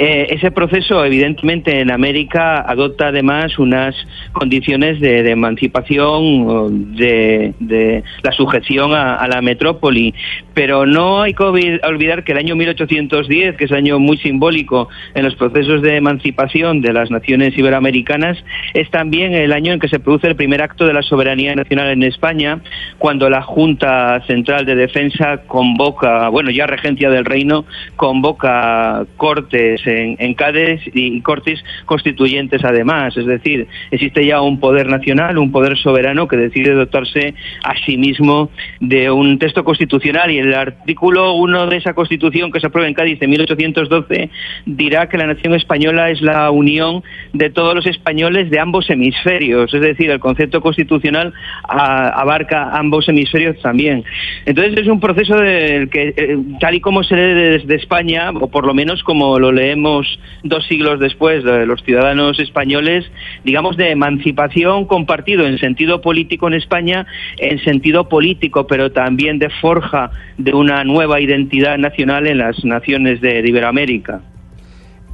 Eh, 0.00 0.28
ese 0.30 0.52
proceso, 0.52 1.04
evidentemente, 1.04 1.80
en 1.80 1.90
América 1.90 2.60
adopta 2.60 3.08
además 3.08 3.58
unas 3.58 3.96
condiciones 4.30 5.00
de, 5.00 5.24
de 5.24 5.32
emancipación, 5.32 6.94
de, 6.94 7.52
de 7.58 8.04
la 8.22 8.30
sujeción 8.30 8.94
a, 8.94 9.26
la 9.26 9.42
metrópoli, 9.42 10.14
pero 10.54 10.86
no 10.86 11.22
hay 11.22 11.34
que 11.34 11.42
olvi- 11.42 11.80
olvidar 11.84 12.22
que 12.22 12.30
el 12.30 12.38
año 12.38 12.54
1810, 12.54 13.56
que 13.56 13.64
es 13.64 13.72
año 13.72 13.98
muy 13.98 14.18
simbólico 14.18 14.88
en 15.14 15.24
los 15.24 15.34
procesos 15.34 15.82
de 15.82 15.96
emancipación 15.96 16.80
de 16.80 16.92
las 16.92 17.10
naciones 17.10 17.58
iberoamericanas, 17.58 18.38
es 18.74 18.88
también 18.90 19.34
el 19.34 19.52
año 19.52 19.72
en 19.72 19.80
que 19.80 19.88
se 19.88 19.98
produce 19.98 20.28
el 20.28 20.36
primer 20.36 20.62
acto 20.62 20.86
de 20.86 20.92
la 20.92 21.02
soberanía 21.02 21.56
nacional 21.56 21.88
en 21.88 22.04
España, 22.04 22.60
cuando 22.98 23.28
la 23.28 23.42
Junta 23.42 24.22
Central 24.28 24.64
de 24.64 24.76
Defensa 24.76 25.38
convoca, 25.48 26.28
bueno, 26.28 26.50
ya 26.52 26.68
regencia 26.68 27.10
del 27.10 27.24
reino, 27.24 27.64
convoca 27.96 29.04
cortes 29.16 29.87
en, 29.88 30.16
en 30.18 30.34
Cádiz 30.34 30.80
y 30.94 31.20
cortes 31.22 31.62
constituyentes 31.86 32.64
además. 32.64 33.16
Es 33.16 33.26
decir, 33.26 33.66
existe 33.90 34.26
ya 34.26 34.40
un 34.42 34.60
poder 34.60 34.88
nacional, 34.88 35.38
un 35.38 35.52
poder 35.52 35.76
soberano 35.78 36.28
que 36.28 36.36
decide 36.36 36.72
dotarse 36.74 37.34
a 37.64 37.74
sí 37.86 37.96
mismo 37.96 38.50
de 38.80 39.10
un 39.10 39.38
texto 39.38 39.64
constitucional 39.64 40.30
y 40.30 40.38
el 40.38 40.52
artículo 40.54 41.34
1 41.34 41.66
de 41.68 41.76
esa 41.76 41.94
constitución 41.94 42.50
que 42.52 42.60
se 42.60 42.66
aprueba 42.66 42.88
en 42.88 42.94
Cádiz 42.94 43.20
en 43.22 43.30
1812 43.30 44.30
dirá 44.66 45.08
que 45.08 45.18
la 45.18 45.26
nación 45.26 45.54
española 45.54 46.10
es 46.10 46.20
la 46.20 46.50
unión 46.50 47.02
de 47.32 47.50
todos 47.50 47.74
los 47.74 47.86
españoles 47.86 48.50
de 48.50 48.58
ambos 48.58 48.90
hemisferios. 48.90 49.72
Es 49.72 49.80
decir, 49.80 50.10
el 50.10 50.18
concepto 50.20 50.60
constitucional 50.60 51.32
a- 51.68 52.08
abarca 52.20 52.64
ambos 52.76 52.88
ambos 52.88 53.06
hemisferios 53.06 53.60
también. 53.60 54.02
Entonces 54.46 54.78
es 54.78 54.88
un 54.88 54.98
proceso 54.98 55.36
del 55.36 55.90
que, 55.90 56.14
eh, 56.16 56.38
tal 56.58 56.74
y 56.74 56.80
como 56.80 57.02
se 57.04 57.14
lee 57.16 57.34
desde 57.58 57.74
España, 57.76 58.30
o 58.30 58.48
por 58.48 58.64
lo 58.66 58.72
menos 58.72 59.02
como 59.02 59.38
lo 59.38 59.52
leemos 59.52 59.77
dos 59.82 60.66
siglos 60.68 61.00
después 61.00 61.44
de 61.44 61.66
los 61.66 61.82
ciudadanos 61.82 62.38
españoles, 62.38 63.04
digamos 63.44 63.76
de 63.76 63.90
emancipación 63.90 64.86
compartido 64.86 65.46
en 65.46 65.58
sentido 65.58 66.00
político 66.00 66.48
en 66.48 66.54
España, 66.54 67.06
en 67.38 67.58
sentido 67.64 68.08
político, 68.08 68.66
pero 68.66 68.92
también 68.92 69.38
de 69.38 69.50
forja 69.50 70.10
de 70.36 70.52
una 70.52 70.84
nueva 70.84 71.20
identidad 71.20 71.78
nacional 71.78 72.26
en 72.26 72.38
las 72.38 72.64
naciones 72.64 73.20
de 73.20 73.40
Iberoamérica. 73.46 74.20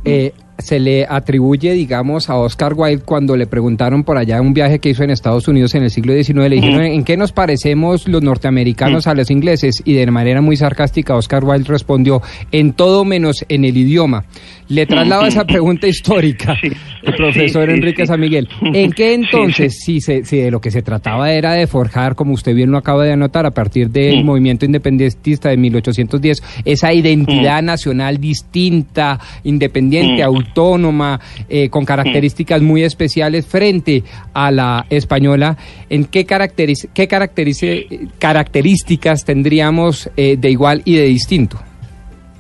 Eh, 0.05 0.33
se 0.59 0.79
le 0.79 1.07
atribuye, 1.09 1.73
digamos, 1.73 2.31
a 2.31 2.37
Oscar 2.37 2.75
Wilde 2.75 3.05
cuando 3.05 3.37
le 3.37 3.47
preguntaron 3.47 4.05
por 4.05 4.17
allá 4.17 4.41
un 4.41 4.55
viaje 4.55 4.79
que 4.79 4.91
hizo 4.91 5.03
en 5.03 5.11
Estados 5.11 5.49
Unidos 5.49 5.75
en 5.75 5.83
el 5.83 5.91
siglo 5.91 6.15
XIX, 6.15 6.49
le 6.49 6.57
dijeron, 6.57 6.83
¿en 6.83 7.05
qué 7.05 7.17
nos 7.17 7.33
parecemos 7.33 8.09
los 8.09 8.23
norteamericanos 8.23 9.07
a 9.07 9.15
los 9.15 9.31
ingleses? 9.31 9.83
Y 9.85 9.95
de 9.95 10.11
manera 10.11 10.41
muy 10.41 10.57
sarcástica, 10.57 11.17
Oscar 11.17 11.45
Wilde 11.45 11.69
respondió, 11.69 12.23
en 12.53 12.73
todo 12.73 13.05
menos 13.05 13.45
en 13.49 13.65
el 13.65 13.77
idioma. 13.77 14.25
Le 14.69 14.87
traslado 14.87 15.27
esa 15.27 15.45
pregunta 15.45 15.87
histórica, 15.87 16.57
el 17.03 17.15
profesor 17.15 17.69
Enrique 17.71 18.07
San 18.07 18.21
Miguel. 18.21 18.49
¿En 18.63 18.93
qué 18.93 19.15
entonces, 19.15 19.81
si, 19.85 20.01
se, 20.01 20.25
si 20.25 20.39
de 20.39 20.51
lo 20.51 20.61
que 20.61 20.71
se 20.71 20.83
trataba 20.83 21.33
era 21.33 21.53
de 21.53 21.67
forjar, 21.67 22.15
como 22.15 22.33
usted 22.33 22.55
bien 22.55 22.71
lo 22.71 22.79
acaba 22.79 23.05
de 23.05 23.13
anotar, 23.13 23.47
a 23.47 23.51
partir 23.51 23.91
del 23.91 24.25
movimiento 24.25 24.65
independentista 24.65 25.51
de 25.51 25.57
1810, 25.57 26.43
esa 26.65 26.93
identidad 26.93 27.63
nacional 27.63 28.19
distinta, 28.19 29.21
independiente, 29.45 30.23
autónoma, 30.23 31.21
eh, 31.49 31.69
con 31.69 31.85
características 31.85 32.63
muy 32.63 32.83
especiales 32.83 33.47
frente 33.47 34.03
a 34.33 34.51
la 34.51 34.87
española, 34.91 35.57
¿en 35.91 36.05
qué, 36.05 36.25
caracteriz 36.25 36.89
qué 36.95 37.07
características 37.07 39.25
tendríamos 39.25 40.11
eh, 40.17 40.37
de 40.39 40.51
igual 40.51 40.83
y 40.85 40.97
de 40.97 41.05
distinto? 41.05 41.61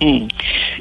Mm. 0.01 0.27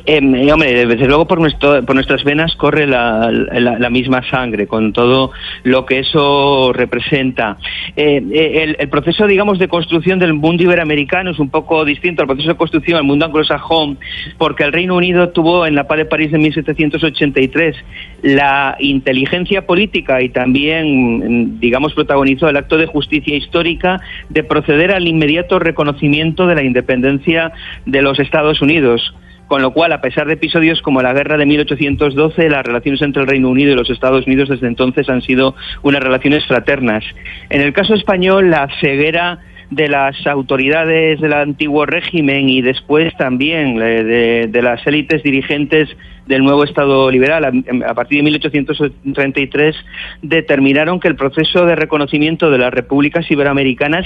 Eh, 0.06 0.52
hombre, 0.52 0.86
desde 0.86 1.08
luego 1.08 1.26
por, 1.26 1.40
nuestro, 1.40 1.84
por 1.86 1.96
nuestras 1.96 2.24
venas 2.24 2.56
corre 2.56 2.88
la, 2.88 3.90
misma 3.90 4.28
sangre, 4.30 4.68
con 4.68 4.92
todo 4.92 5.32
lo 5.64 5.86
que 5.86 6.00
eso 6.00 6.74
representa. 6.74 7.58
Eh, 7.96 8.22
eh, 8.32 8.76
el, 8.80 8.90
proceso, 8.90 9.28
digamos, 9.28 9.60
de 9.60 9.68
construcción 9.68 10.20
del 10.20 10.34
mundo 10.34 10.64
iberoamericano 10.64 11.32
es 11.32 11.40
un 11.40 11.50
poco 11.50 11.86
distinto 11.86 12.22
al 12.22 12.28
proceso 12.28 12.50
de 12.50 12.56
construcción 12.56 12.98
del 12.98 13.06
mundo 13.06 13.26
anglosajón, 13.26 13.98
porque 14.38 14.64
el 14.64 14.74
Reino 14.74 14.96
Unido 14.96 15.30
tuvo 15.30 15.66
en 15.66 15.76
la 15.76 15.88
paz 15.88 16.00
de 16.00 16.06
París 16.06 16.32
de 16.32 16.40
1783 16.40 17.76
la 18.24 18.76
inteligencia 18.80 19.66
política 19.66 20.22
y 20.22 20.30
también, 20.30 21.60
digamos, 21.60 21.94
protagonizó 21.94 22.50
el 22.50 22.58
acto 22.58 22.78
de 22.78 22.88
justicia 22.88 23.36
histórica 23.36 24.02
de 24.30 24.44
proceder 24.44 24.92
al 24.92 25.08
inmediato 25.08 25.60
reconocimiento 25.60 26.48
de 26.48 26.56
la 26.56 26.64
independencia 26.64 27.52
de 27.86 28.02
los 28.02 28.20
Estados 28.20 28.62
Unidos 28.62 29.13
con 29.54 29.62
lo 29.62 29.70
cual, 29.70 29.92
a 29.92 30.02
pesar 30.02 30.26
de 30.26 30.34
episodios 30.34 30.82
como 30.82 31.04
la 31.04 31.14
guerra 31.14 31.38
de 31.38 31.46
1812, 31.46 32.50
las 32.50 32.66
relaciones 32.66 33.04
entre 33.04 33.22
el 33.22 33.28
Reino 33.28 33.50
Unido 33.50 33.72
y 33.72 33.76
los 33.76 33.88
Estados 33.92 34.26
Unidos 34.26 34.50
desde 34.50 34.66
entonces 34.66 35.08
han 35.10 35.22
sido 35.22 35.54
unas 35.84 36.02
relaciones 36.02 36.44
fraternas. 36.48 37.04
En 37.52 37.62
el 37.62 37.72
caso 37.72 37.94
español, 37.94 38.50
la 38.50 38.68
ceguera 38.82 39.42
de 39.70 39.90
las 39.90 40.26
autoridades 40.26 41.22
del 41.22 41.34
antiguo 41.34 41.86
régimen 41.86 42.50
y 42.50 42.64
después 42.64 43.16
también 43.16 43.78
de, 43.78 44.48
de 44.50 44.62
las 44.64 44.88
élites 44.88 45.22
dirigentes 45.22 45.88
del 46.26 46.44
nuevo 46.44 46.64
Estado 46.64 47.12
liberal, 47.12 47.64
a, 47.86 47.94
partir 47.94 48.20
de 48.20 48.24
1833, 48.24 49.76
determinaron 50.22 51.00
que 51.00 51.08
el 51.08 51.16
proceso 51.16 51.66
de 51.66 51.76
reconocimiento 51.76 52.50
de 52.50 52.58
las 52.58 52.74
repúblicas 52.74 53.30
iberoamericanas 53.30 54.06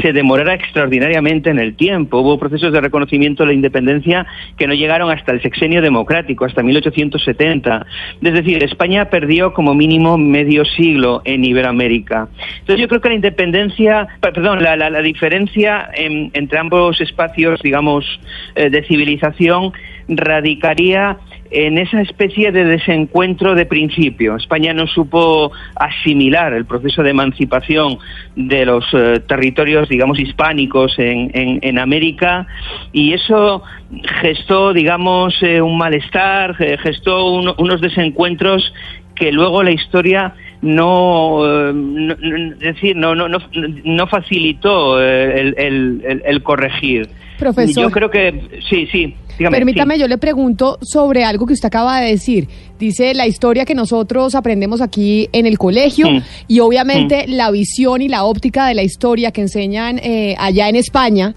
se 0.00 0.12
demorara 0.12 0.54
extraordinariamente 0.54 1.50
en 1.50 1.58
el 1.58 1.74
tiempo. 1.74 2.20
Hubo 2.20 2.38
procesos 2.38 2.72
de 2.72 2.80
reconocimiento 2.80 3.42
de 3.42 3.48
la 3.48 3.54
independencia 3.54 4.26
que 4.56 4.66
no 4.66 4.74
llegaron 4.74 5.10
hasta 5.10 5.32
el 5.32 5.42
sexenio 5.42 5.82
democrático, 5.82 6.44
hasta 6.44 6.62
1870. 6.62 7.86
Es 8.22 8.32
decir, 8.32 8.62
España 8.62 9.10
perdió 9.10 9.52
como 9.52 9.74
mínimo 9.74 10.16
medio 10.18 10.64
siglo 10.64 11.22
en 11.24 11.44
Iberoamérica. 11.44 12.28
Entonces 12.60 12.80
yo 12.80 12.88
creo 12.88 13.00
que 13.00 13.08
la 13.08 13.14
independencia, 13.14 14.08
perdón, 14.20 14.62
la, 14.62 14.76
la, 14.76 15.02
diferencia 15.02 15.88
entre 15.94 16.58
ambos 16.58 17.00
espacios, 17.00 17.60
digamos, 17.62 18.04
eh, 18.54 18.70
de 18.70 18.82
civilización 18.84 19.72
radicaría 20.08 21.18
en 21.50 21.78
esa 21.78 22.00
especie 22.00 22.52
de 22.52 22.64
desencuentro 22.64 23.54
de 23.54 23.66
principio. 23.66 24.36
España 24.36 24.72
no 24.72 24.86
supo 24.86 25.52
asimilar 25.74 26.52
el 26.52 26.64
proceso 26.64 27.02
de 27.02 27.10
emancipación 27.10 27.98
de 28.34 28.66
los 28.66 28.84
eh, 28.92 29.20
territorios, 29.26 29.88
digamos, 29.88 30.18
hispánicos 30.18 30.98
en, 30.98 31.30
en, 31.34 31.78
América 31.78 32.46
y 32.92 33.12
eso 33.12 33.62
gestó, 34.20 34.72
digamos, 34.72 35.34
eh, 35.42 35.60
un 35.60 35.76
malestar, 35.76 36.54
gestó 36.54 37.26
unos 37.26 37.80
desencuentros 37.80 38.72
que 39.14 39.32
luego 39.32 39.62
la 39.62 39.70
historia 39.70 40.34
no, 40.62 41.42
eh, 41.44 41.72
decir 42.58 42.96
no 42.96 43.14
no 43.14 43.28
no, 43.28 44.06
facilitó 44.06 45.00
el, 45.00 45.54
el, 45.58 46.22
el 46.24 46.42
corregir 46.42 47.08
Profesor. 47.38 47.84
Yo 47.84 47.90
creo 47.90 48.10
que 48.10 48.60
sí, 48.68 48.88
sí. 48.90 49.14
Permítame, 49.38 49.98
yo 49.98 50.08
le 50.08 50.18
pregunto 50.18 50.78
sobre 50.82 51.24
algo 51.24 51.46
que 51.46 51.52
usted 51.52 51.66
acaba 51.66 52.00
de 52.00 52.10
decir. 52.10 52.48
Dice 52.78 53.14
la 53.14 53.26
historia 53.26 53.64
que 53.64 53.74
nosotros 53.74 54.34
aprendemos 54.34 54.80
aquí 54.80 55.28
en 55.32 55.46
el 55.46 55.58
colegio 55.58 56.10
mm. 56.10 56.22
y 56.48 56.60
obviamente 56.60 57.26
mm. 57.26 57.32
la 57.32 57.50
visión 57.50 58.02
y 58.02 58.08
la 58.08 58.24
óptica 58.24 58.66
de 58.66 58.74
la 58.74 58.82
historia 58.82 59.30
que 59.30 59.42
enseñan 59.42 59.98
eh, 59.98 60.34
allá 60.38 60.68
en 60.68 60.76
España. 60.76 61.34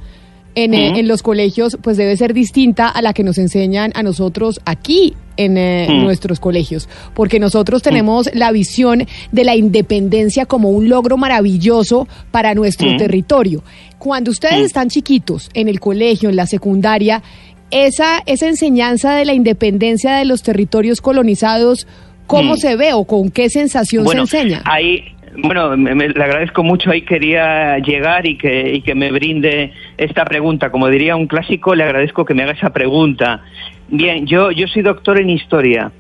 En, 0.55 0.73
eh, 0.73 0.91
mm. 0.91 0.95
en, 0.95 1.07
los 1.07 1.21
colegios, 1.21 1.77
pues 1.81 1.95
debe 1.95 2.17
ser 2.17 2.33
distinta 2.33 2.89
a 2.89 3.01
la 3.03 3.13
que 3.13 3.23
nos 3.23 3.37
enseñan 3.37 3.91
a 3.93 4.01
nosotros 4.01 4.59
aquí 4.65 5.13
en 5.39 5.57
eh, 5.57 5.87
nuestros 6.03 6.41
colegios, 6.41 6.89
porque 7.13 7.39
nosotros 7.39 7.81
tenemos 7.81 8.29
la 8.33 8.51
visión 8.51 9.07
de 9.31 9.43
la 9.45 9.55
independencia 9.55 10.45
como 10.45 10.69
un 10.69 10.89
logro 10.89 11.15
maravilloso 11.15 12.09
para 12.29 12.53
nuestro 12.55 12.97
territorio. 12.97 13.63
Cuando 13.99 14.31
ustedes 14.31 14.65
están 14.65 14.89
chiquitos 14.89 15.49
en 15.53 15.69
el 15.69 15.79
colegio, 15.79 16.29
en 16.29 16.35
la 16.35 16.45
secundaria, 16.45 17.23
esa, 17.71 18.21
esa 18.25 18.47
enseñanza 18.47 19.15
de 19.15 19.25
la 19.25 19.33
independencia 19.33 20.15
de 20.15 20.25
los 20.25 20.43
territorios 20.43 21.01
colonizados, 21.01 21.87
¿cómo 22.27 22.53
mm. 22.53 22.57
se 22.57 22.75
ve 22.75 22.93
o 22.93 23.05
con 23.05 23.29
qué 23.29 23.49
sensación 23.49 24.07
se 24.07 24.17
enseña? 24.17 24.61
Ahí, 24.65 25.03
bueno, 25.37 25.75
le 25.75 26.23
agradezco 26.23 26.63
mucho. 26.63 26.91
Ahí 26.91 27.03
quería 27.03 27.77
llegar 27.79 28.25
y 28.25 28.37
que, 28.37 28.73
y 28.75 28.81
que 28.81 28.95
me 28.95 29.11
brinde 29.11 29.73
esta 29.97 30.25
pregunta. 30.25 30.71
Como 30.71 30.87
diría 30.89 31.15
un 31.15 31.27
clásico, 31.27 31.75
le 31.75 31.83
agradezco 31.83 32.25
que 32.25 32.33
me 32.33 32.43
haga 32.43 32.53
esa 32.53 32.71
pregunta. 32.71 33.41
Bien, 33.87 34.25
yo, 34.25 34.51
yo 34.51 34.67
soy 34.67 34.81
doctor 34.81 35.19
en 35.19 35.29
historia. 35.29 35.91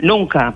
Nunca 0.00 0.54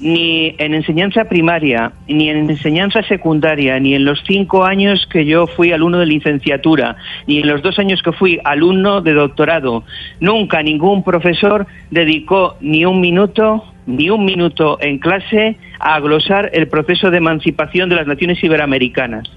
ni 0.00 0.54
en 0.58 0.74
enseñanza 0.74 1.24
primaria, 1.24 1.92
ni 2.08 2.28
en 2.28 2.50
enseñanza 2.50 3.02
secundaria, 3.02 3.78
ni 3.78 3.94
en 3.94 4.04
los 4.04 4.22
cinco 4.26 4.64
años 4.64 5.06
que 5.10 5.24
yo 5.24 5.46
fui 5.46 5.72
alumno 5.72 5.98
de 5.98 6.06
licenciatura, 6.06 6.96
ni 7.26 7.38
en 7.40 7.48
los 7.48 7.62
dos 7.62 7.78
años 7.78 8.02
que 8.02 8.12
fui 8.12 8.40
alumno 8.44 9.00
de 9.00 9.12
doctorado, 9.12 9.84
nunca 10.20 10.62
ningún 10.62 11.04
profesor 11.04 11.66
dedicó 11.90 12.56
ni 12.60 12.84
un 12.84 13.00
minuto, 13.00 13.64
ni 13.86 14.10
un 14.10 14.24
minuto 14.24 14.78
en 14.80 14.98
clase 14.98 15.56
a 15.78 16.00
glosar 16.00 16.50
el 16.52 16.68
proceso 16.68 17.10
de 17.10 17.18
emancipación 17.18 17.88
de 17.88 17.96
las 17.96 18.06
naciones 18.06 18.42
iberoamericanas. 18.42 19.30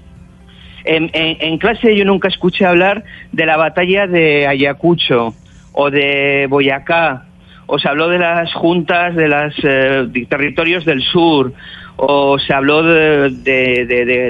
En, 0.84 1.10
en 1.12 1.58
clase 1.58 1.94
yo 1.96 2.04
nunca 2.04 2.28
escuché 2.28 2.64
hablar 2.64 3.04
de 3.32 3.46
la 3.46 3.58
batalla 3.58 4.06
de 4.06 4.46
Ayacucho 4.46 5.34
o 5.72 5.90
de 5.90 6.46
Boyacá 6.48 7.27
o 7.70 7.78
se 7.78 7.88
habló 7.88 8.08
de 8.08 8.18
las 8.18 8.52
juntas 8.54 9.14
de 9.14 9.28
los 9.28 9.54
eh, 9.62 10.08
territorios 10.28 10.86
del 10.86 11.02
sur, 11.02 11.52
o 11.96 12.38
se 12.38 12.54
habló 12.54 12.82
de, 12.82 13.30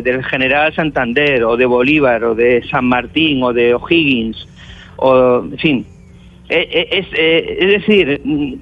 del 0.04 0.24
general 0.24 0.74
Santander, 0.74 1.44
o 1.44 1.56
de 1.56 1.64
Bolívar, 1.64 2.24
o 2.24 2.34
de 2.34 2.64
San 2.68 2.86
Martín, 2.86 3.42
o 3.44 3.52
de 3.52 3.74
O'Higgins, 3.74 4.48
o, 4.96 5.44
en 5.44 5.58
fin. 5.58 5.86
Eh, 6.50 6.66
eh, 6.70 6.88
es, 6.92 7.06
es, 7.12 7.68
decir, 7.68 8.22
mm, 8.24 8.54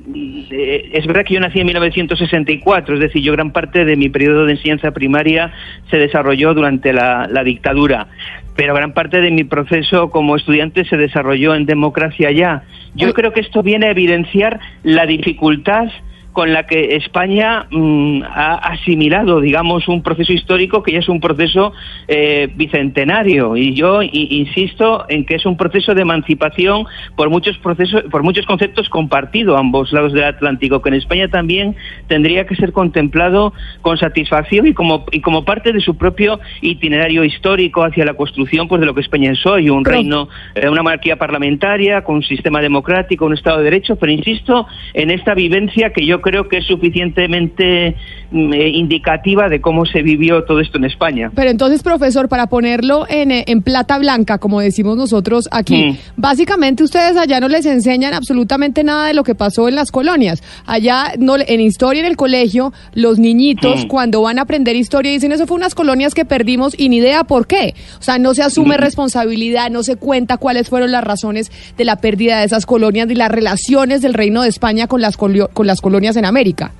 es 0.92 1.06
verdad 1.06 1.24
que 1.24 1.34
yo 1.34 1.40
nací 1.40 1.60
en 1.60 1.66
1964, 1.66 2.94
es 2.94 3.00
decir, 3.00 3.22
yo 3.22 3.32
gran 3.32 3.52
parte 3.52 3.84
de 3.84 3.94
mi 3.94 4.08
periodo 4.08 4.44
de 4.44 4.52
enseñanza 4.52 4.90
primaria 4.90 5.52
se 5.88 5.96
desarrolló 5.96 6.52
durante 6.52 6.92
la, 6.92 7.28
la 7.30 7.44
dictadura, 7.44 8.08
pero 8.56 8.74
gran 8.74 8.92
parte 8.92 9.20
de 9.20 9.30
mi 9.30 9.44
proceso 9.44 10.10
como 10.10 10.34
estudiante 10.34 10.84
se 10.84 10.96
desarrolló 10.96 11.54
en 11.54 11.66
democracia 11.66 12.32
ya. 12.32 12.64
Yo 12.94 13.14
creo 13.14 13.32
que 13.32 13.40
esto 13.40 13.62
viene 13.62 13.86
a 13.86 13.90
evidenciar 13.90 14.58
la 14.82 15.06
dificultad 15.06 15.88
con 16.36 16.52
la 16.52 16.66
que 16.66 16.96
España 16.96 17.64
mm, 17.70 18.22
ha 18.24 18.56
asimilado, 18.56 19.40
digamos, 19.40 19.88
un 19.88 20.02
proceso 20.02 20.34
histórico 20.34 20.82
que 20.82 20.92
ya 20.92 20.98
es 20.98 21.08
un 21.08 21.18
proceso 21.18 21.72
eh, 22.08 22.50
bicentenario. 22.54 23.56
Y 23.56 23.72
yo 23.72 24.02
insisto 24.02 25.06
en 25.08 25.24
que 25.24 25.36
es 25.36 25.46
un 25.46 25.56
proceso 25.56 25.94
de 25.94 26.02
emancipación 26.02 26.84
por 27.16 27.30
muchos 27.30 27.56
procesos, 27.56 28.02
por 28.10 28.22
muchos 28.22 28.44
conceptos 28.44 28.90
compartido 28.90 29.56
a 29.56 29.60
ambos 29.60 29.94
lados 29.94 30.12
del 30.12 30.24
Atlántico, 30.24 30.82
que 30.82 30.90
en 30.90 30.96
España 30.96 31.28
también 31.28 31.74
tendría 32.06 32.46
que 32.46 32.54
ser 32.54 32.72
contemplado 32.72 33.54
con 33.80 33.96
satisfacción 33.96 34.66
y 34.66 34.74
como 34.74 35.06
y 35.12 35.22
como 35.22 35.42
parte 35.46 35.72
de 35.72 35.80
su 35.80 35.96
propio 35.96 36.38
itinerario 36.60 37.24
histórico 37.24 37.82
hacia 37.82 38.04
la 38.04 38.12
construcción, 38.12 38.68
pues 38.68 38.82
de 38.82 38.86
lo 38.86 38.94
que 38.94 39.00
España 39.00 39.32
es 39.32 39.46
hoy, 39.46 39.70
un 39.70 39.86
reino, 39.86 40.28
eh, 40.54 40.68
una 40.68 40.82
monarquía 40.82 41.16
parlamentaria, 41.16 42.04
con 42.04 42.16
un 42.16 42.22
sistema 42.22 42.60
democrático, 42.60 43.24
un 43.24 43.32
Estado 43.32 43.56
de 43.56 43.64
Derecho, 43.64 43.96
pero 43.96 44.12
insisto 44.12 44.66
en 44.92 45.10
esta 45.10 45.32
vivencia 45.32 45.94
que 45.94 46.04
yo 46.04 46.20
creo 46.26 46.48
que 46.48 46.58
es 46.58 46.66
suficientemente 46.66 47.94
mm, 48.32 48.52
eh, 48.52 48.68
indicativa 48.70 49.48
de 49.48 49.60
cómo 49.60 49.86
se 49.86 50.02
vivió 50.02 50.42
todo 50.42 50.58
esto 50.60 50.78
en 50.78 50.84
España. 50.84 51.30
Pero 51.34 51.50
entonces, 51.50 51.82
profesor, 51.84 52.28
para 52.28 52.48
ponerlo 52.48 53.06
en, 53.08 53.30
eh, 53.30 53.44
en 53.46 53.62
plata 53.62 53.96
blanca, 53.98 54.38
como 54.38 54.60
decimos 54.60 54.96
nosotros 54.96 55.48
aquí, 55.52 55.76
Mm. 55.92 55.96
básicamente 56.16 56.82
ustedes 56.82 57.16
allá 57.16 57.38
no 57.38 57.48
les 57.48 57.64
enseñan 57.66 58.12
absolutamente 58.14 58.82
nada 58.82 59.06
de 59.06 59.14
lo 59.14 59.22
que 59.22 59.34
pasó 59.36 59.68
en 59.68 59.76
las 59.76 59.92
colonias. 59.92 60.42
Allá, 60.66 61.12
no, 61.18 61.36
en 61.38 61.60
historia 61.60 62.00
en 62.00 62.06
el 62.06 62.16
colegio, 62.16 62.72
los 62.94 63.18
niñitos 63.20 63.84
Mm. 63.84 63.88
cuando 63.88 64.20
van 64.22 64.38
a 64.38 64.42
aprender 64.42 64.74
historia 64.74 65.12
dicen, 65.12 65.30
eso 65.30 65.46
fue 65.46 65.56
unas 65.56 65.74
colonias 65.76 66.12
que 66.14 66.24
perdimos 66.24 66.74
y 66.76 66.88
ni 66.88 66.96
idea 66.96 67.22
por 67.22 67.46
qué. 67.46 67.74
O 68.00 68.02
sea, 68.02 68.18
no 68.18 68.34
se 68.34 68.42
asume 68.42 68.76
Mm. 68.76 68.80
responsabilidad, 68.80 69.70
no 69.70 69.84
se 69.84 69.94
cuenta 69.94 70.36
cuáles 70.38 70.68
fueron 70.68 70.90
las 70.90 71.04
razones 71.04 71.52
de 71.76 71.84
la 71.84 71.96
pérdida 71.96 72.40
de 72.40 72.46
esas 72.46 72.66
colonias 72.66 73.08
y 73.10 73.14
las 73.14 73.30
relaciones 73.30 74.02
del 74.02 74.14
Reino 74.14 74.42
de 74.42 74.48
España 74.48 74.88
con 74.88 75.00
las, 75.00 75.16
colio- 75.16 75.48
con 75.52 75.66
las 75.68 75.80
colonias 75.80 76.15
en 76.16 76.24
América. 76.24 76.72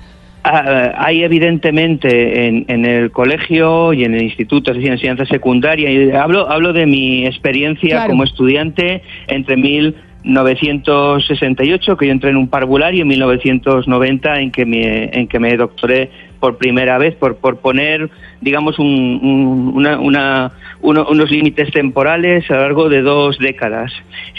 Ah, 0.43 0.93
hay 0.97 1.23
evidentemente 1.23 2.47
en, 2.47 2.65
en 2.69 2.85
el 2.85 3.11
colegio 3.11 3.91
y 3.93 4.03
en 4.05 4.13
el 4.13 4.21
instituto 4.23 4.71
de 4.73 4.85
enseñanza 4.87 5.25
secundaria, 5.25 5.91
y 5.91 6.11
hablo, 6.11 6.49
hablo 6.49 6.71
de 6.73 6.85
mi 6.85 7.25
experiencia 7.25 7.89
Claro. 7.89 8.09
como 8.11 8.23
estudiante 8.23 9.01
entre 9.27 9.57
1968, 9.57 11.97
que 11.97 12.05
yo 12.07 12.11
entré 12.11 12.29
en 12.29 12.37
un 12.37 12.47
parvulario, 12.47 13.01
y 13.01 13.05
1990 13.07 14.39
en 14.39 14.51
que 14.51 14.65
me, 14.65 15.05
en 15.11 15.27
que 15.27 15.39
me 15.39 15.55
doctoré 15.57 16.09
por 16.39 16.57
primera 16.57 16.97
vez, 16.97 17.15
por, 17.15 17.37
por 17.37 17.57
poner, 17.57 18.09
digamos, 18.41 18.77
un- 18.79 19.19
un- 19.21 19.71
una- 19.75 19.99
una- 19.99 20.51
uno- 20.81 21.07
unos 21.09 21.31
límites 21.31 21.71
temporales 21.71 22.49
a 22.51 22.55
lo 22.55 22.61
largo 22.61 22.89
de 22.89 23.01
dos 23.01 23.37
décadas. 23.39 23.91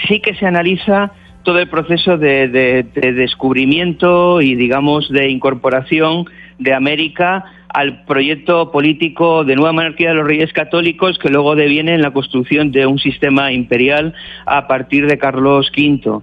Sí 0.07 0.21
que 0.21 0.35
se 0.35 0.47
analiza 0.47 1.13
todo 1.43 1.59
el 1.59 1.69
proceso 1.69 2.19
de, 2.19 2.49
de- 2.49 2.83
de 2.83 3.13
descubrimiento 3.13 4.41
y, 4.41 4.55
digamos, 4.55 5.09
de 5.11 5.29
incorporación 5.31 6.27
de 6.59 6.75
América 6.75 7.45
al 7.69 8.05
proyecto 8.05 8.73
político 8.73 9.45
de 9.45 9.55
nueva 9.55 9.73
monarquía 9.73 10.09
de 10.09 10.15
los 10.17 10.27
reyes 10.27 10.53
católicos 10.53 11.19
que 11.19 11.29
luego 11.29 11.55
deviene 11.55 11.95
en 11.95 12.03
la 12.03 12.11
construcción 12.13 12.73
de 12.73 12.87
un 12.87 12.99
sistema 12.99 13.53
imperial 13.53 14.15
a 14.47 14.67
partir 14.67 15.07
de 15.07 15.19
Carlos 15.19 15.71
V. 15.77 16.21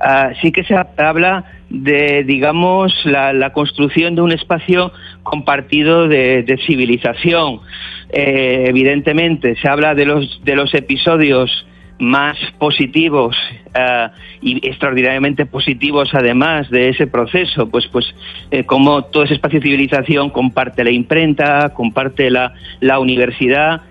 Ah, 0.00 0.32
sí 0.42 0.50
que 0.52 0.64
se 0.64 0.74
ha- 0.74 0.88
habla 0.98 1.44
de, 1.70 2.24
digamos, 2.24 2.92
la, 3.04 3.32
la 3.32 3.52
construcción 3.52 4.16
de 4.16 4.22
un 4.22 4.32
espacio 4.32 4.90
compartido 5.22 6.08
de, 6.08 6.42
de 6.42 6.58
civilización. 6.66 7.60
Eh, 8.10 8.64
evidentemente, 8.66 9.54
se 9.56 9.68
habla 9.68 9.94
de 9.94 10.04
los, 10.06 10.40
de 10.44 10.56
los 10.56 10.74
episodios 10.74 11.66
más 11.98 12.36
positivos 12.58 13.36
eh, 13.74 14.08
y 14.40 14.66
extraordinariamente 14.66 15.46
positivos 15.46 16.10
además 16.12 16.70
de 16.70 16.90
ese 16.90 17.06
proceso, 17.06 17.68
pues 17.68 17.86
pues 17.88 18.14
eh, 18.50 18.64
como 18.64 19.02
todo 19.04 19.24
ese 19.24 19.34
espacio 19.34 19.60
de 19.60 19.64
civilización 19.64 20.30
comparte 20.30 20.84
la 20.84 20.90
imprenta, 20.90 21.70
comparte 21.74 22.30
la, 22.30 22.54
la 22.80 22.98
universidad, 23.00 23.82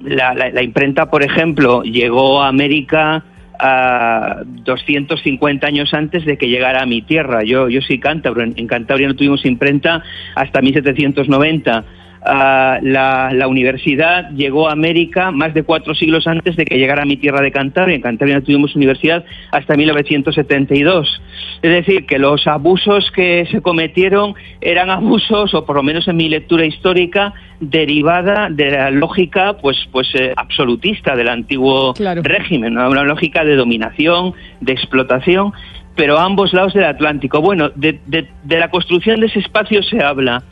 la 0.00 0.62
imprenta, 0.62 1.10
por 1.10 1.24
ejemplo, 1.24 1.82
llegó 1.82 2.40
a 2.40 2.48
América 2.48 3.24
a 3.58 4.42
250 4.44 5.66
años 5.66 5.92
antes 5.92 6.24
de 6.24 6.38
que 6.38 6.48
llegara 6.48 6.82
a 6.82 6.86
mi 6.86 7.02
tierra. 7.02 7.42
Yo, 7.42 7.68
yo 7.68 7.80
soy 7.80 7.98
cántabro, 7.98 8.42
en, 8.42 8.54
en 8.56 8.66
Cantabria 8.66 9.08
no 9.08 9.16
tuvimos 9.16 9.44
imprenta 9.44 10.02
hasta 10.34 10.60
1790. 10.60 11.84
La, 12.24 13.30
la 13.32 13.48
universidad 13.48 14.30
llegó 14.30 14.68
a 14.68 14.72
América 14.72 15.30
más 15.30 15.54
de 15.54 15.62
cuatro 15.62 15.94
siglos 15.94 16.26
antes 16.26 16.56
de 16.56 16.64
que 16.64 16.76
llegara 16.78 17.02
a 17.02 17.06
mi 17.06 17.16
tierra 17.16 17.40
de 17.40 17.50
Cantabria. 17.52 17.94
En 17.96 18.02
Cantabria 18.02 18.36
no 18.36 18.42
tuvimos 18.42 18.74
universidad 18.76 19.24
hasta 19.52 19.76
1972. 19.76 21.22
Es 21.62 21.70
decir, 21.70 22.06
que 22.06 22.18
los 22.18 22.46
abusos 22.46 23.10
que 23.12 23.46
se 23.50 23.60
cometieron 23.60 24.34
eran 24.60 24.90
abusos, 24.90 25.54
o 25.54 25.64
por 25.64 25.76
lo 25.76 25.82
menos 25.82 26.06
en 26.08 26.16
mi 26.16 26.28
lectura 26.28 26.64
histórica, 26.64 27.32
derivada 27.60 28.48
de 28.50 28.70
la 28.70 28.90
lógica 28.90 29.54
pues, 29.60 29.76
pues 29.90 30.08
eh, 30.14 30.32
absolutista 30.36 31.16
del 31.16 31.28
antiguo 31.28 31.94
régimen, 32.24 32.74
¿no? 32.74 32.88
una 32.88 33.02
lógica 33.02 33.44
de 33.44 33.56
dominación, 33.56 34.34
de 34.60 34.72
explotación, 34.72 35.52
pero 35.96 36.16
a 36.18 36.24
ambos 36.24 36.52
lados 36.52 36.74
del 36.74 36.84
Atlántico. 36.84 37.40
Bueno, 37.40 37.70
de, 37.74 37.98
de- 38.06 38.28
de 38.44 38.58
la 38.58 38.70
construcción 38.70 39.18
de 39.20 39.26
ese 39.26 39.40
espacio 39.40 39.82
se 39.82 40.02
habla. 40.02 40.42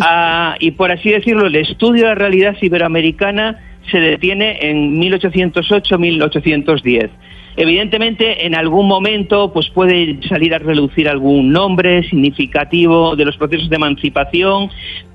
Ah, 0.00 0.56
y 0.58 0.72
por 0.72 0.90
así 0.92 1.10
decirlo, 1.10 1.46
el 1.46 1.56
estudio 1.56 2.02
de 2.02 2.08
la 2.10 2.14
realidad 2.14 2.54
iberoamericana 2.60 3.58
se 3.90 3.98
detiene 3.98 4.58
en 4.60 5.00
1808-1810. 5.00 7.08
Evidentemente, 7.56 8.46
en 8.46 8.54
algún 8.54 8.86
momento, 8.88 9.52
pues 9.52 9.68
puede 9.70 10.20
salir 10.28 10.54
a 10.54 10.58
relucir 10.58 11.08
algún 11.08 11.50
nombre 11.52 12.08
significativo 12.08 13.16
de 13.16 13.24
los 13.26 13.36
procesos 13.36 13.68
de 13.68 13.76
emancipación, 13.76 14.70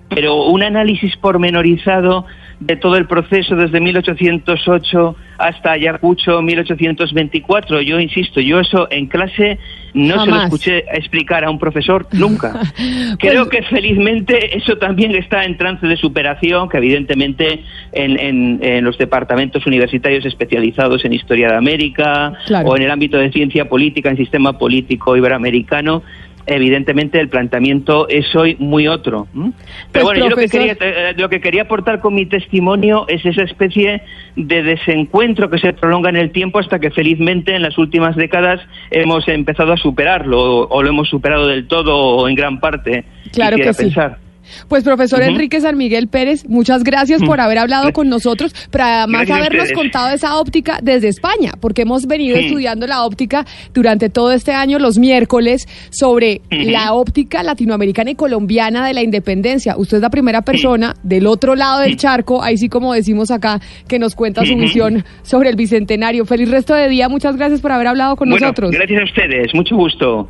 pero 0.09 0.45
un 0.45 0.61
análisis 0.61 1.17
pormenorizado 1.17 2.25
de 2.59 2.75
todo 2.75 2.97
el 2.97 3.05
proceso 3.05 3.55
desde 3.55 3.79
1808 3.79 5.15
hasta 5.37 5.73
Ayacucho 5.73 6.41
1824. 6.41 7.81
Yo 7.81 7.99
insisto, 7.99 8.39
yo 8.41 8.59
eso 8.59 8.87
en 8.89 9.05
clase 9.07 9.59
no 9.93 10.23
se 10.23 10.29
lo 10.31 10.41
escuché 10.43 10.79
explicar 10.93 11.43
a 11.43 11.49
un 11.51 11.59
profesor 11.59 12.07
nunca. 12.13 12.59
Creo 13.19 13.47
que 13.49 13.61
felizmente 13.63 14.57
eso 14.57 14.77
también 14.77 15.15
está 15.15 15.43
en 15.43 15.57
trance 15.57 15.85
de 15.87 15.97
superación, 15.97 16.69
que 16.69 16.77
evidentemente 16.77 17.63
en, 17.93 18.19
en- 18.19 18.59
en 18.63 18.83
los 18.83 18.97
departamentos 18.97 19.65
universitarios 19.67 20.25
especializados 20.25 21.05
en 21.05 21.13
historia 21.13 21.49
de 21.49 21.55
América 21.55 22.33
Claro. 22.47 22.69
o 22.69 22.75
en 22.77 22.83
el 22.83 22.91
ámbito 22.91 23.17
de 23.17 23.31
ciencia 23.31 23.69
política, 23.69 24.09
en 24.09 24.17
sistema 24.17 24.57
político 24.57 25.15
iberoamericano, 25.15 26.01
evidentemente 26.47 27.19
el 27.19 27.29
planteamiento 27.29 28.07
es 28.09 28.33
hoy 28.35 28.55
muy 28.59 28.87
otro. 28.87 29.27
¿m? 29.35 29.51
Pero 29.91 29.91
Pues, 29.91 30.03
bueno, 30.03 30.23
yo 30.23 30.29
lo 30.29 30.35
que, 30.35 30.47
quería, 30.47 30.77
eh, 30.79 31.13
lo 31.17 31.29
que 31.29 31.41
quería 31.41 31.63
aportar 31.63 31.99
con 31.99 32.15
mi 32.15 32.25
testimonio 32.25 33.05
es 33.07 33.25
esa 33.25 33.43
especie 33.43 34.01
de 34.35 34.63
desencuentro 34.63 35.49
que 35.49 35.59
se 35.59 35.73
prolonga 35.73 36.09
en 36.09 36.15
el 36.15 36.31
tiempo 36.31 36.59
hasta 36.59 36.79
que 36.79 36.89
felizmente 36.91 37.55
en 37.55 37.61
las 37.61 37.77
últimas 37.77 38.15
décadas 38.15 38.61
hemos 38.91 39.27
empezado 39.27 39.73
a 39.73 39.77
superarlo 39.77 40.39
o, 40.39 40.67
o 40.69 40.83
lo 40.83 40.89
hemos 40.89 41.09
superado 41.09 41.47
del 41.47 41.67
todo 41.67 41.95
o 41.97 42.27
en 42.27 42.35
gran 42.35 42.59
parte. 42.59 43.03
Claro 43.31 43.57
que 43.57 43.73
sí. 43.73 43.83
pensar. 43.83 44.26
Pues 44.67 44.83
profesor. 44.83 45.21
Enrique 45.21 45.59
San 45.61 45.77
Miguel 45.77 46.07
Pérez, 46.07 46.47
muchas 46.47 46.83
gracias 46.83 47.21
por 47.23 47.39
haber 47.39 47.57
hablado 47.57 47.91
con 47.93 48.09
nosotros, 48.09 48.53
pero 48.71 48.83
además 48.85 49.29
habernos 49.29 49.71
contado 49.71 50.09
esa 50.09 50.37
óptica 50.37 50.79
desde 50.81 51.07
España, 51.07 51.53
porque 51.59 51.83
hemos 51.83 52.05
venido 52.05 52.37
Sí. 52.37 52.45
estudiando 52.45 52.87
la 52.87 53.03
óptica 53.03 53.45
durante 53.73 54.09
todo 54.09 54.31
este 54.31 54.51
año, 54.53 54.79
los 54.79 54.97
miércoles, 54.97 55.67
sobre 55.89 56.41
la 56.49 56.93
óptica 56.93 57.43
latinoamericana 57.43 58.11
y 58.11 58.15
colombiana 58.15 58.85
de 58.85 58.93
la 58.93 59.01
independencia. 59.01 59.75
Usted 59.77 59.97
es 59.97 60.01
la 60.01 60.09
primera 60.09 60.41
persona 60.41 60.95
del 61.03 61.27
otro 61.27 61.55
lado 61.55 61.81
del 61.81 61.97
charco, 61.97 62.43
ahí 62.43 62.57
sí 62.57 62.69
como 62.69 62.93
decimos 62.93 63.31
acá, 63.31 63.59
que 63.87 63.99
nos 63.99 64.15
cuenta 64.15 64.45
su 64.45 64.55
visión 64.55 65.03
sobre 65.23 65.49
el 65.49 65.55
Bicentenario. 65.55 66.25
Feliz 66.25 66.49
resto 66.49 66.73
de 66.73 66.89
día, 66.89 67.09
muchas 67.09 67.35
gracias 67.37 67.61
por 67.61 67.71
haber 67.71 67.87
hablado 67.87 68.15
con 68.15 68.29
Bueno, 68.29 68.45
nosotros. 68.47 68.71
gracias 68.71 69.01
a 69.01 69.03
ustedes, 69.05 69.53
mucho 69.53 69.75
gusto. 69.75 70.29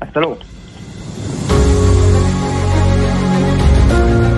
Hasta 0.00 0.20
luego. 0.20 0.38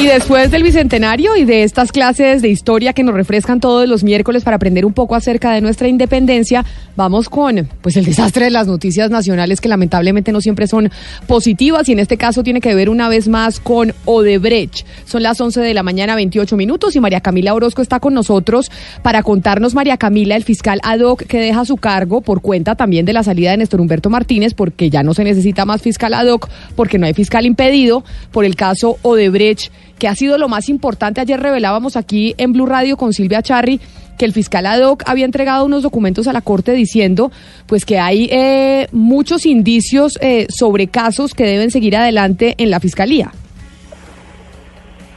Y 0.00 0.06
después 0.06 0.50
del 0.50 0.62
Bicentenario 0.62 1.36
y 1.36 1.44
de 1.44 1.62
estas 1.62 1.92
clases 1.92 2.40
de 2.40 2.48
historia 2.48 2.94
que 2.94 3.02
nos 3.02 3.14
refrescan 3.14 3.60
todos 3.60 3.86
los 3.86 4.02
miércoles 4.02 4.44
para 4.44 4.56
aprender 4.56 4.86
un 4.86 4.94
poco 4.94 5.14
acerca 5.14 5.52
de 5.52 5.60
nuestra 5.60 5.88
independencia, 5.88 6.64
vamos 6.96 7.28
con 7.28 7.68
pues 7.82 7.98
el 7.98 8.06
desastre 8.06 8.46
de 8.46 8.50
las 8.50 8.66
noticias 8.66 9.10
nacionales 9.10 9.60
que 9.60 9.68
lamentablemente 9.68 10.32
no 10.32 10.40
siempre 10.40 10.66
son 10.68 10.90
positivas 11.26 11.86
y 11.90 11.92
en 11.92 11.98
este 11.98 12.16
caso 12.16 12.42
tiene 12.42 12.62
que 12.62 12.74
ver 12.74 12.88
una 12.88 13.10
vez 13.10 13.28
más 13.28 13.60
con 13.60 13.92
Odebrecht. 14.06 14.86
Son 15.04 15.22
las 15.22 15.38
11 15.38 15.60
de 15.60 15.74
la 15.74 15.82
mañana, 15.82 16.14
28 16.14 16.56
minutos 16.56 16.96
y 16.96 17.00
María 17.00 17.20
Camila 17.20 17.52
Orozco 17.52 17.82
está 17.82 18.00
con 18.00 18.14
nosotros 18.14 18.70
para 19.02 19.22
contarnos, 19.22 19.74
María 19.74 19.98
Camila, 19.98 20.34
el 20.34 20.44
fiscal 20.44 20.80
ad 20.82 21.00
hoc 21.00 21.24
que 21.24 21.40
deja 21.40 21.66
su 21.66 21.76
cargo 21.76 22.22
por 22.22 22.40
cuenta 22.40 22.74
también 22.74 23.04
de 23.04 23.12
la 23.12 23.22
salida 23.22 23.50
de 23.50 23.58
Néstor 23.58 23.82
Humberto 23.82 24.08
Martínez 24.08 24.54
porque 24.54 24.88
ya 24.88 25.02
no 25.02 25.12
se 25.12 25.24
necesita 25.24 25.66
más 25.66 25.82
fiscal 25.82 26.14
ad 26.14 26.28
hoc 26.28 26.48
porque 26.74 26.98
no 26.98 27.04
hay 27.04 27.12
fiscal 27.12 27.44
impedido 27.44 28.02
por 28.32 28.46
el 28.46 28.56
caso 28.56 28.96
Odebrecht 29.02 29.70
que 30.00 30.08
ha 30.08 30.16
sido 30.16 30.38
lo 30.38 30.48
más 30.48 30.68
importante. 30.68 31.20
Ayer 31.20 31.38
revelábamos 31.38 31.96
aquí 31.96 32.34
en 32.38 32.52
Blue 32.52 32.66
Radio 32.66 32.96
con 32.96 33.12
Silvia 33.12 33.42
Charri 33.42 33.78
que 34.18 34.24
el 34.24 34.32
fiscal 34.32 34.66
ad 34.66 34.82
hoc 34.82 35.04
había 35.06 35.24
entregado 35.24 35.64
unos 35.64 35.82
documentos 35.82 36.26
a 36.26 36.32
la 36.32 36.40
Corte 36.40 36.72
diciendo 36.72 37.30
pues 37.66 37.84
que 37.84 37.98
hay 37.98 38.28
eh, 38.32 38.88
muchos 38.92 39.46
indicios 39.46 40.18
eh, 40.20 40.46
sobre 40.50 40.88
casos 40.88 41.34
que 41.34 41.44
deben 41.44 41.70
seguir 41.70 41.96
adelante 41.96 42.54
en 42.58 42.70
la 42.70 42.80
Fiscalía. 42.80 43.32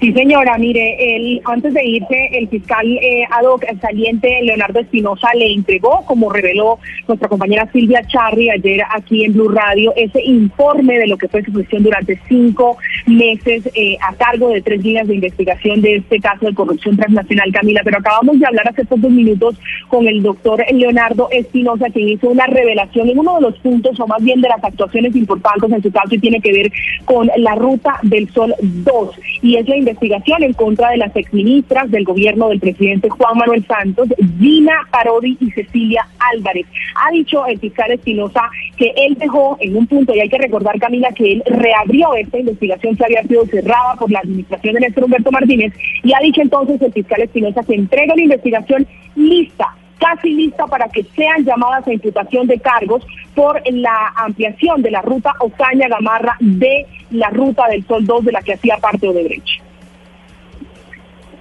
Sí, 0.04 0.12
señora, 0.12 0.58
mire, 0.58 1.16
el, 1.16 1.42
antes 1.46 1.74
de 1.74 1.82
irse, 1.82 2.28
el 2.34 2.50
fiscal 2.50 2.86
eh, 2.86 3.24
ad 3.32 3.46
hoc 3.46 3.64
saliente 3.80 4.42
Leonardo 4.42 4.82
Espinosa 4.82 5.30
le 5.34 5.54
entregó, 5.54 6.04
como 6.06 6.30
reveló 6.30 6.78
nuestra 7.08 7.30
compañera 7.30 7.70
Silvia 7.72 8.06
Charri 8.06 8.50
ayer 8.50 8.82
aquí 8.94 9.24
en 9.24 9.32
Blue 9.32 9.48
Radio, 9.48 9.94
ese 9.96 10.22
informe 10.22 10.98
de 10.98 11.08
lo 11.08 11.16
que 11.16 11.30
fue 11.30 11.42
su 11.46 11.54
gestión 11.54 11.84
durante 11.84 12.20
cinco 12.28 12.76
meses 13.06 13.70
eh, 13.76 13.96
a 14.02 14.14
cargo 14.16 14.50
de 14.50 14.62
tres 14.62 14.84
líneas 14.84 15.08
de 15.08 15.16
investigación 15.16 15.82
de 15.82 15.96
este 15.96 16.20
caso 16.20 16.48
de 16.48 16.54
corrupción 16.54 16.98
transnacional, 16.98 17.54
Camila. 17.54 17.80
Pero 17.86 18.00
acabamos 18.00 18.38
de 18.38 18.46
hablar 18.46 18.68
hace 18.68 18.84
pocos 18.84 19.10
minutos 19.10 19.56
con 19.88 20.06
el 20.06 20.22
doctor 20.22 20.66
Leonardo 20.70 21.30
Espinosa, 21.32 21.86
quien 21.94 22.10
hizo 22.10 22.28
una 22.28 22.48
revelación 22.48 23.08
en 23.08 23.20
uno 23.20 23.36
de 23.36 23.42
los 23.44 23.58
puntos, 23.60 23.98
o 24.02 24.08
más 24.08 24.22
bien 24.22 24.42
de 24.42 24.50
las 24.50 24.62
actuaciones 24.62 25.16
importantes 25.16 25.72
en 25.72 25.82
su 25.82 25.92
caso, 25.94 26.14
y 26.14 26.20
tiene 26.20 26.42
que 26.42 26.52
ver 26.52 26.72
con 27.06 27.32
la 27.38 27.56
ruta 27.56 28.00
del 28.02 28.30
Sol 28.32 28.54
2. 28.62 29.10
Y 29.42 29.56
es 29.56 29.70
la 29.70 29.78
en 30.02 30.54
contra 30.54 30.90
de 30.90 30.98
las 30.98 31.16
exministras 31.16 31.90
del 31.90 32.04
gobierno 32.04 32.50
del 32.50 32.60
presidente 32.60 33.10
Juan 33.10 33.38
Manuel 33.38 33.66
Santos, 33.66 34.08
Gina 34.40 34.74
Parodi 34.92 35.38
y 35.40 35.52
Cecilia 35.52 36.08
Álvarez. 36.34 36.66
Ha 36.96 37.12
dicho 37.12 37.46
el 37.46 37.60
fiscal 37.60 37.92
Espinosa 37.92 38.50
que 38.78 38.94
él 38.96 39.16
dejó 39.20 39.58
en 39.60 39.78
un 39.78 39.88
punto, 39.88 40.16
y 40.16 40.20
hay 40.20 40.30
que 40.30 40.38
recordar, 40.38 40.80
Camila, 40.80 41.12
que 41.12 41.34
él 41.34 41.44
reabrió 41.46 42.16
esta 42.16 42.40
investigación 42.40 42.96
que 42.96 43.06
había 43.06 43.24
sido 43.24 43.46
cerrada 43.46 43.96
por 43.96 44.12
la 44.12 44.20
administración 44.20 44.76
de 44.76 44.82
Néstor 44.82 45.06
Humberto 45.06 45.32
Martínez, 45.32 45.74
y 46.04 46.14
ha 46.14 46.20
dicho 46.20 46.42
entonces 46.42 46.82
el 46.82 46.94
fiscal 46.94 47.22
Espinosa 47.22 47.64
que 47.64 47.76
entrega 47.76 48.16
la 48.16 48.22
investigación 48.22 48.88
lista 49.16 49.76
casi 50.00 50.34
lista 50.34 50.66
para 50.68 50.90
que 50.90 51.04
sean 51.16 51.46
llamadas 51.46 51.88
a 51.88 51.94
imputación 51.94 52.46
de 52.46 52.60
cargos 52.60 53.06
por 53.36 53.62
la 53.72 54.12
ampliación 54.18 54.82
de 54.82 54.92
la 54.92 55.02
ruta 55.02 55.34
Ocaña-Gamarra 55.40 56.36
de 56.42 56.86
la 57.12 57.30
ruta 57.30 57.68
del 57.70 57.86
Sol 57.86 58.06
2 58.06 58.26
de 58.26 58.32
la 58.34 58.42
que 58.42 58.54
hacía 58.54 58.76
parte 58.78 59.08
Odebrecht 59.08 59.62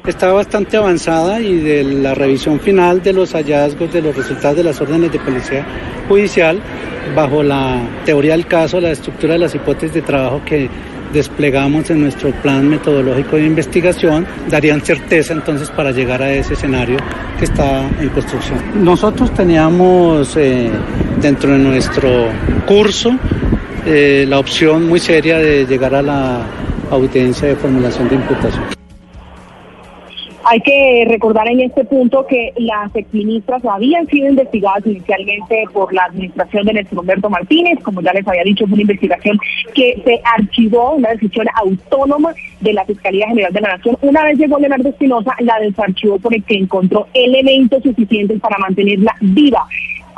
está 0.06 0.32
bastante 0.32 0.76
avanzada 0.76 1.40
y 1.40 1.58
de 1.58 1.84
la 1.84 2.14
revisión 2.14 2.58
final 2.58 3.02
de 3.02 3.12
los 3.12 3.32
hallazgos 3.34 3.92
de 3.92 4.02
los 4.02 4.16
resultados 4.16 4.56
de 4.56 4.64
las 4.64 4.80
órdenes 4.80 5.12
de 5.12 5.18
policía 5.20 5.64
judicial 6.08 6.60
bajo 7.14 7.42
la 7.42 7.80
teoría 8.04 8.32
del 8.32 8.46
caso, 8.46 8.80
la 8.80 8.90
estructura 8.90 9.34
de 9.34 9.40
las 9.40 9.54
hipótesis 9.54 9.94
de 9.94 10.02
trabajo 10.02 10.42
que 10.44 10.68
desplegamos 11.12 11.90
en 11.90 12.00
nuestro 12.00 12.30
plan 12.30 12.68
metodológico 12.68 13.36
de 13.36 13.44
investigación 13.44 14.26
darían 14.48 14.80
certeza 14.80 15.34
entonces 15.34 15.70
para 15.70 15.92
llegar 15.92 16.22
a 16.22 16.32
ese 16.32 16.54
escenario 16.54 16.96
que 17.38 17.44
está 17.44 17.88
en 18.00 18.08
construcción. 18.08 18.58
Nosotros 18.82 19.32
teníamos 19.34 20.36
eh, 20.36 20.70
dentro 21.20 21.52
de 21.52 21.58
nuestro 21.58 22.28
curso 22.66 23.14
eh, 23.86 24.24
la 24.28 24.38
opción 24.38 24.88
muy 24.88 25.00
seria 25.00 25.38
de 25.38 25.66
llegar 25.66 25.94
a 25.94 26.02
la 26.02 26.46
audiencia 26.90 27.48
de 27.48 27.56
formulación 27.56 28.08
de 28.08 28.14
imputación. 28.14 28.81
Hay 30.52 30.60
que 30.60 31.06
recordar 31.08 31.48
en 31.48 31.60
este 31.60 31.82
punto 31.82 32.26
que 32.26 32.52
las 32.58 32.94
exministras 32.94 33.64
habían 33.64 34.06
sido 34.08 34.28
investigadas 34.28 34.84
inicialmente 34.84 35.64
por 35.72 35.94
la 35.94 36.04
administración 36.04 36.66
de 36.66 36.74
Néstor 36.74 36.98
Humberto 36.98 37.30
Martínez, 37.30 37.78
como 37.82 38.02
ya 38.02 38.12
les 38.12 38.28
había 38.28 38.44
dicho, 38.44 38.66
fue 38.66 38.74
una 38.74 38.82
investigación 38.82 39.40
que 39.74 40.02
se 40.04 40.20
archivó, 40.36 40.92
una 40.96 41.08
decisión 41.08 41.46
autónoma 41.54 42.34
de 42.60 42.74
la 42.74 42.84
Fiscalía 42.84 43.28
General 43.28 43.50
de 43.50 43.60
la 43.62 43.76
Nación. 43.76 43.96
Una 44.02 44.24
vez 44.24 44.36
llegó 44.36 44.58
Leonardo 44.58 44.90
Espinosa, 44.90 45.34
la 45.40 45.58
desarchivó 45.58 46.18
porque 46.18 46.42
encontró 46.48 47.06
elementos 47.14 47.82
suficientes 47.82 48.38
para 48.38 48.58
mantenerla 48.58 49.16
viva. 49.22 49.66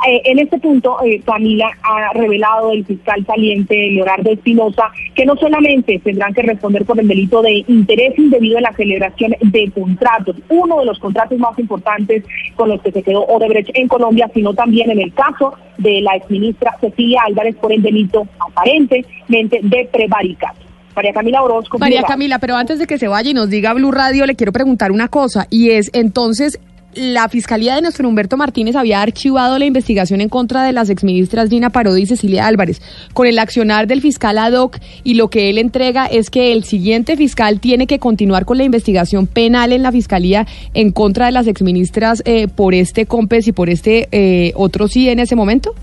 Eh, 0.07 0.21
en 0.25 0.39
este 0.39 0.59
punto, 0.59 0.97
eh, 1.03 1.21
Camila 1.25 1.69
ha 1.81 2.13
revelado 2.13 2.71
el 2.71 2.85
fiscal 2.85 3.25
saliente 3.25 3.75
Leonardo 3.75 4.31
Espinosa 4.31 4.91
que 5.15 5.25
no 5.25 5.35
solamente 5.35 5.99
tendrán 5.99 6.33
que 6.33 6.43
responder 6.43 6.85
por 6.85 6.99
el 6.99 7.07
delito 7.07 7.41
de 7.41 7.63
interés 7.67 8.17
indebido 8.19 8.57
en 8.57 8.63
la 8.63 8.73
celebración 8.73 9.35
de 9.41 9.71
contratos, 9.71 10.35
uno 10.49 10.79
de 10.79 10.85
los 10.85 10.99
contratos 10.99 11.39
más 11.39 11.57
importantes 11.57 12.23
con 12.55 12.69
los 12.69 12.81
que 12.81 12.91
se 12.91 13.01
quedó 13.01 13.25
Odebrecht 13.25 13.71
en 13.73 13.87
Colombia, 13.87 14.29
sino 14.33 14.53
también 14.53 14.91
en 14.91 14.99
el 14.99 15.13
caso 15.13 15.53
de 15.77 16.01
la 16.01 16.15
exministra 16.15 16.75
Cecilia 16.79 17.21
Álvarez 17.25 17.55
por 17.55 17.71
el 17.71 17.81
delito 17.81 18.27
aparentemente 18.39 19.59
de 19.63 19.89
prevaricato. 19.91 20.59
María 20.95 21.13
Camila 21.13 21.43
Orozco. 21.43 21.77
María 21.77 22.03
Camila, 22.03 22.39
pero 22.39 22.55
antes 22.55 22.79
de 22.79 22.87
que 22.87 22.97
se 22.97 23.07
vaya 23.07 23.31
y 23.31 23.33
nos 23.33 23.49
diga 23.49 23.73
Blue 23.73 23.91
Radio, 23.91 24.25
le 24.25 24.35
quiero 24.35 24.53
preguntar 24.53 24.91
una 24.91 25.09
cosa, 25.09 25.47
y 25.49 25.71
es 25.71 25.89
entonces 25.93 26.59
la 26.95 27.27
Fiscalía 27.29 27.75
de 27.75 27.81
nuestro 27.81 28.07
Humberto 28.07 28.37
Martínez 28.37 28.75
había 28.75 29.01
archivado 29.01 29.59
la 29.59 29.65
investigación 29.65 30.21
en 30.21 30.29
contra 30.29 30.63
de 30.63 30.71
las 30.71 30.89
exministras 30.89 31.49
Gina 31.49 31.69
Parodi 31.69 32.03
y 32.03 32.05
Cecilia 32.05 32.47
Álvarez. 32.47 32.81
Con 33.13 33.27
el 33.27 33.37
accionar 33.39 33.87
del 33.87 34.01
fiscal 34.01 34.37
ad 34.37 34.53
hoc 34.53 34.77
y 35.03 35.15
lo 35.15 35.29
que 35.29 35.49
él 35.49 35.57
entrega 35.57 36.05
es 36.05 36.29
que 36.29 36.53
el 36.53 36.63
siguiente 36.63 37.17
fiscal 37.17 37.59
tiene 37.59 37.87
que 37.87 37.99
continuar 37.99 38.45
con 38.45 38.57
la 38.57 38.63
investigación 38.63 39.27
penal 39.27 39.73
en 39.73 39.83
la 39.83 39.91
Fiscalía 39.91 40.45
en 40.73 40.91
contra 40.91 41.27
de 41.27 41.31
las 41.31 41.47
exministras 41.47 42.21
eh, 42.25 42.47
por 42.47 42.73
este 42.73 43.05
COMPES 43.05 43.49
y 43.49 43.51
por 43.51 43.69
este 43.69 44.07
eh, 44.11 44.53
otro 44.55 44.87
sí 44.87 45.09
en 45.09 45.19
ese 45.19 45.35
momento. 45.35 45.73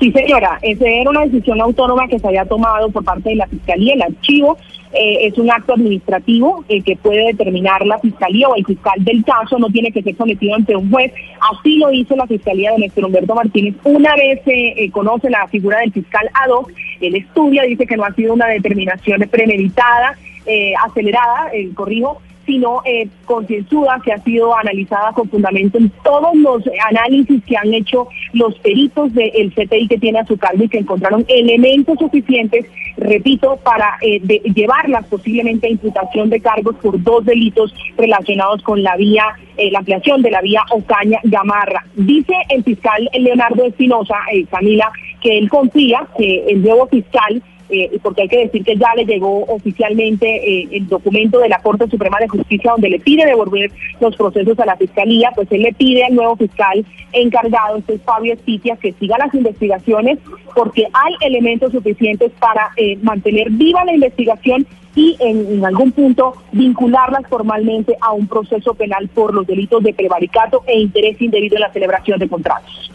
Sí, 0.00 0.10
señora, 0.10 0.58
esa 0.62 0.84
era 0.84 1.10
una 1.10 1.24
decisión 1.24 1.60
autónoma 1.60 2.08
que 2.08 2.18
se 2.18 2.26
había 2.26 2.44
tomado 2.44 2.90
por 2.90 3.04
parte 3.04 3.30
de 3.30 3.36
la 3.36 3.46
Fiscalía, 3.46 3.94
el 3.94 4.02
archivo 4.02 4.58
eh, 4.94 5.26
es 5.26 5.38
un 5.38 5.50
acto 5.50 5.72
administrativo 5.74 6.64
eh, 6.68 6.82
que 6.82 6.96
puede 6.96 7.26
determinar 7.26 7.84
la 7.86 7.98
fiscalía 7.98 8.48
o 8.48 8.54
el 8.54 8.64
fiscal 8.66 8.94
del 8.98 9.24
caso, 9.24 9.58
no 9.58 9.68
tiene 9.68 9.90
que 9.90 10.02
ser 10.02 10.16
sometido 10.16 10.54
ante 10.54 10.76
un 10.76 10.90
juez. 10.90 11.12
Así 11.52 11.78
lo 11.78 11.92
hizo 11.92 12.14
la 12.14 12.26
fiscalía 12.26 12.72
de 12.72 12.78
Néstor 12.78 13.06
Humberto 13.06 13.34
Martínez. 13.34 13.74
Una 13.84 14.14
vez 14.16 14.40
se 14.44 14.52
eh, 14.52 14.90
conoce 14.90 15.30
la 15.30 15.48
figura 15.48 15.80
del 15.80 15.92
fiscal 15.92 16.28
ad 16.34 16.50
hoc, 16.50 16.72
él 17.00 17.16
estudia, 17.16 17.62
dice 17.62 17.86
que 17.86 17.96
no 17.96 18.04
ha 18.04 18.14
sido 18.14 18.34
una 18.34 18.46
determinación 18.46 19.20
premeditada, 19.30 20.16
acelerada, 20.84 21.52
corrijo, 21.74 22.20
sino 22.46 22.82
eh, 22.84 23.08
concienzuda, 23.24 24.00
que 24.04 24.12
ha 24.12 24.18
sido 24.18 24.56
analizada 24.56 25.12
con 25.12 25.28
fundamento 25.28 25.78
en 25.78 25.90
todos 26.02 26.34
los 26.34 26.62
análisis 26.88 27.42
que 27.44 27.56
han 27.56 27.72
hecho 27.72 28.08
los 28.32 28.58
peritos 28.58 29.12
del 29.14 29.52
CTI 29.52 29.88
que 29.88 29.98
tiene 29.98 30.20
a 30.20 30.26
su 30.26 30.36
cargo 30.36 30.64
y 30.64 30.68
que 30.68 30.78
encontraron 30.78 31.24
elementos 31.28 31.98
suficientes, 31.98 32.66
repito, 32.96 33.58
para 33.64 33.96
eh, 34.00 34.20
llevarlas 34.54 35.06
posiblemente 35.06 35.66
a 35.66 35.70
imputación 35.70 36.30
de 36.30 36.40
cargos 36.40 36.76
por 36.76 37.02
dos 37.02 37.24
delitos 37.24 37.74
relacionados 37.96 38.62
con 38.62 38.82
la 38.82 38.96
vía, 38.96 39.24
eh, 39.56 39.70
la 39.70 39.80
ampliación 39.80 40.22
de 40.22 40.30
la 40.30 40.40
vía 40.40 40.62
Ocaña-Gamarra. 40.70 41.86
Dice 41.94 42.34
el 42.48 42.64
fiscal 42.64 43.08
Leonardo 43.18 43.64
Espinosa, 43.64 44.16
eh, 44.32 44.44
Camila, 44.50 44.90
que 45.20 45.38
él 45.38 45.48
confía 45.48 46.06
que 46.18 46.44
el 46.48 46.62
nuevo 46.62 46.86
fiscal 46.88 47.42
eh, 47.72 47.98
porque 48.02 48.22
hay 48.22 48.28
que 48.28 48.44
decir 48.44 48.62
que 48.64 48.76
ya 48.76 48.94
le 48.94 49.06
llegó 49.06 49.44
oficialmente 49.46 50.26
eh, 50.26 50.68
el 50.72 50.88
documento 50.88 51.38
de 51.38 51.48
la 51.48 51.58
Corte 51.62 51.88
Suprema 51.88 52.18
de 52.20 52.28
Justicia 52.28 52.72
donde 52.72 52.90
le 52.90 53.00
pide 53.00 53.24
devolver 53.24 53.72
los 53.98 54.14
procesos 54.14 54.58
a 54.60 54.66
la 54.66 54.76
Fiscalía, 54.76 55.32
pues 55.34 55.50
él 55.50 55.62
le 55.62 55.72
pide 55.72 56.04
al 56.04 56.14
nuevo 56.14 56.36
fiscal 56.36 56.84
encargado, 57.12 57.78
este 57.78 57.94
es 57.94 58.02
Fabio 58.02 58.34
Estitia, 58.34 58.76
que 58.76 58.92
siga 58.92 59.16
las 59.16 59.32
investigaciones 59.34 60.18
porque 60.54 60.86
hay 60.92 61.14
elementos 61.22 61.72
suficientes 61.72 62.30
para 62.38 62.72
eh, 62.76 62.98
mantener 63.02 63.48
viva 63.50 63.86
la 63.86 63.94
investigación 63.94 64.66
y 64.94 65.16
en, 65.20 65.46
en, 65.50 65.64
algún 65.64 65.92
punto 65.92 66.34
vincularlas 66.52 67.26
formalmente 67.26 67.96
a 68.02 68.12
un 68.12 68.26
proceso 68.26 68.74
penal 68.74 69.08
por 69.08 69.32
los 69.32 69.46
delitos 69.46 69.82
de 69.82 69.94
prevaricato 69.94 70.62
e 70.66 70.78
interés 70.78 71.18
indebido 71.22 71.56
en 71.56 71.62
la 71.62 71.72
celebración 71.72 72.18
de 72.18 72.28
contratos. 72.28 72.92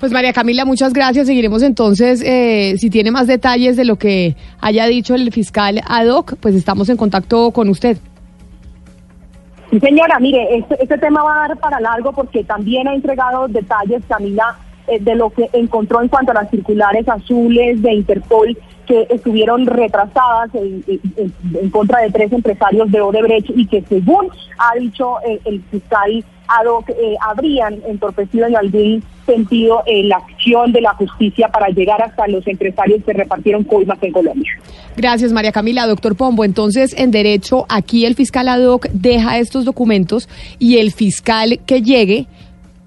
Pues 0.00 0.12
María 0.12 0.32
Camila, 0.32 0.64
muchas 0.64 0.94
gracias. 0.94 1.26
Seguiremos 1.26 1.62
entonces, 1.62 2.22
eh, 2.24 2.74
si 2.78 2.88
tiene 2.88 3.10
más 3.10 3.26
detalles 3.26 3.76
de 3.76 3.84
lo 3.84 3.96
que 3.96 4.34
haya 4.58 4.86
dicho 4.86 5.14
el 5.14 5.30
fiscal 5.30 5.82
ad 5.86 6.08
hoc, 6.08 6.36
pues 6.40 6.54
estamos 6.54 6.88
en 6.88 6.96
contacto 6.96 7.50
con 7.50 7.68
usted. 7.68 7.98
Sí, 9.70 9.78
señora, 9.78 10.18
mire, 10.18 10.56
este, 10.56 10.82
este 10.82 10.96
tema 10.96 11.22
va 11.22 11.44
a 11.44 11.48
dar 11.48 11.58
para 11.58 11.78
largo 11.80 12.12
porque 12.12 12.42
también 12.44 12.88
ha 12.88 12.94
entregado 12.94 13.46
detalles, 13.46 14.02
Camila, 14.08 14.56
eh, 14.88 14.98
de 15.00 15.14
lo 15.14 15.28
que 15.28 15.50
encontró 15.52 16.00
en 16.00 16.08
cuanto 16.08 16.32
a 16.32 16.34
las 16.34 16.50
circulares 16.50 17.06
azules 17.06 17.82
de 17.82 17.92
Interpol 17.92 18.56
que 18.90 19.06
estuvieron 19.14 19.66
retrasadas 19.66 20.50
en, 20.52 21.70
contra 21.70 22.00
de 22.00 22.10
tres 22.10 22.32
empresarios 22.32 22.90
de 22.90 23.00
Odebrecht 23.00 23.48
y 23.54 23.64
que 23.68 23.84
según 23.88 24.28
ha 24.58 24.76
dicho 24.80 25.18
eh, 25.24 25.40
el 25.44 25.62
fiscal 25.70 26.24
ad 26.48 26.66
hoc, 26.66 26.90
eh, 26.90 27.14
habrían 27.24 27.80
entorpecido 27.86 28.48
en 28.48 28.56
algún 28.56 29.04
sentido 29.26 29.84
eh, 29.86 30.02
la 30.02 30.16
acción 30.16 30.72
de 30.72 30.80
la 30.80 30.92
justicia 30.94 31.46
para 31.46 31.68
llegar 31.68 32.02
hasta 32.02 32.26
los 32.26 32.44
empresarios 32.48 33.04
que 33.04 33.12
repartieron 33.12 33.62
coimas 33.62 34.02
en 34.02 34.10
Colombia. 34.10 34.50
Gracias, 34.96 35.30
María 35.30 35.52
Camila. 35.52 35.86
Doctor 35.86 36.16
Pombo, 36.16 36.44
entonces, 36.44 36.92
en 36.98 37.12
derecho, 37.12 37.66
aquí 37.68 38.06
el 38.06 38.16
fiscal 38.16 38.48
ad 38.48 38.64
hoc 38.64 38.88
deja 38.92 39.38
estos 39.38 39.64
documentos 39.64 40.28
y 40.58 40.78
el 40.78 40.90
fiscal 40.90 41.60
que 41.64 41.82
llegue 41.82 42.26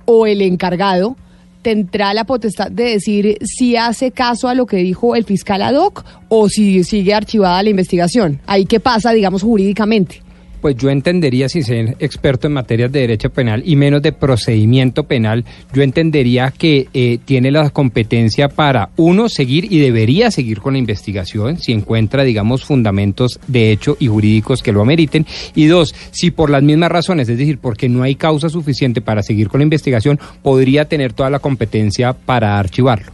o 0.04 0.28
el 0.28 0.42
encargado 0.42 1.16
tendrá 1.64 2.14
la 2.14 2.26
potestad 2.26 2.70
de 2.70 2.84
decir 2.84 3.38
si 3.42 3.76
hace 3.76 4.12
caso 4.12 4.48
a 4.48 4.54
lo 4.54 4.68
que 4.68 4.78
dijo 4.78 5.16
el 5.16 5.24
fiscal 5.24 5.62
ad 5.62 5.76
hoc 5.76 6.06
o 6.30 6.50
si 6.50 6.84
sigue 6.84 7.14
archivada 7.14 7.64
la 7.64 7.70
investigación. 7.70 8.40
Ahí 8.46 8.66
qué 8.66 8.80
pasa, 8.80 9.12
digamos, 9.12 9.42
jurídicamente. 9.42 10.23
Pues 10.64 10.78
yo 10.78 10.90
entendería, 10.90 11.50
sin 11.50 11.66
ser 11.66 11.98
experto 12.00 12.48
en 12.48 12.54
materias 12.54 12.90
de 12.90 13.02
derecho 13.02 13.30
penal 13.30 13.64
y 13.66 13.76
menos 13.76 14.02
de 14.02 14.14
procedimiento 14.14 15.04
penal, 15.04 15.44
yo 15.74 15.84
entendería 15.84 16.54
que 16.58 16.88
eh, 16.94 17.20
tiene 17.26 17.52
la 17.52 17.70
competencia 17.70 18.48
para, 18.48 18.90
uno, 18.96 19.28
seguir 19.28 19.70
y 19.70 19.80
debería 19.80 20.32
seguir 20.32 20.62
con 20.62 20.72
la 20.72 20.80
investigación 20.80 21.58
si 21.58 21.74
encuentra, 21.74 22.24
digamos, 22.24 22.64
fundamentos 22.64 23.42
de 23.46 23.74
hecho 23.74 23.98
y 24.00 24.08
jurídicos 24.08 24.64
que 24.64 24.72
lo 24.72 24.82
ameriten. 24.82 25.26
Y 25.54 25.66
dos, 25.66 25.94
si 26.12 26.32
por 26.32 26.50
las 26.50 26.64
mismas 26.64 26.94
razones, 26.94 27.28
es 27.28 27.38
decir, 27.38 27.58
porque 27.58 27.90
no 27.90 28.02
hay 28.02 28.16
causa 28.16 28.48
suficiente 28.48 29.02
para 29.02 29.22
seguir 29.22 29.50
con 29.50 29.60
la 29.60 29.64
investigación, 29.64 30.18
podría 30.42 30.86
tener 30.86 31.12
toda 31.12 31.30
la 31.30 31.40
competencia 31.40 32.14
para 32.14 32.58
archivarlo. 32.58 33.13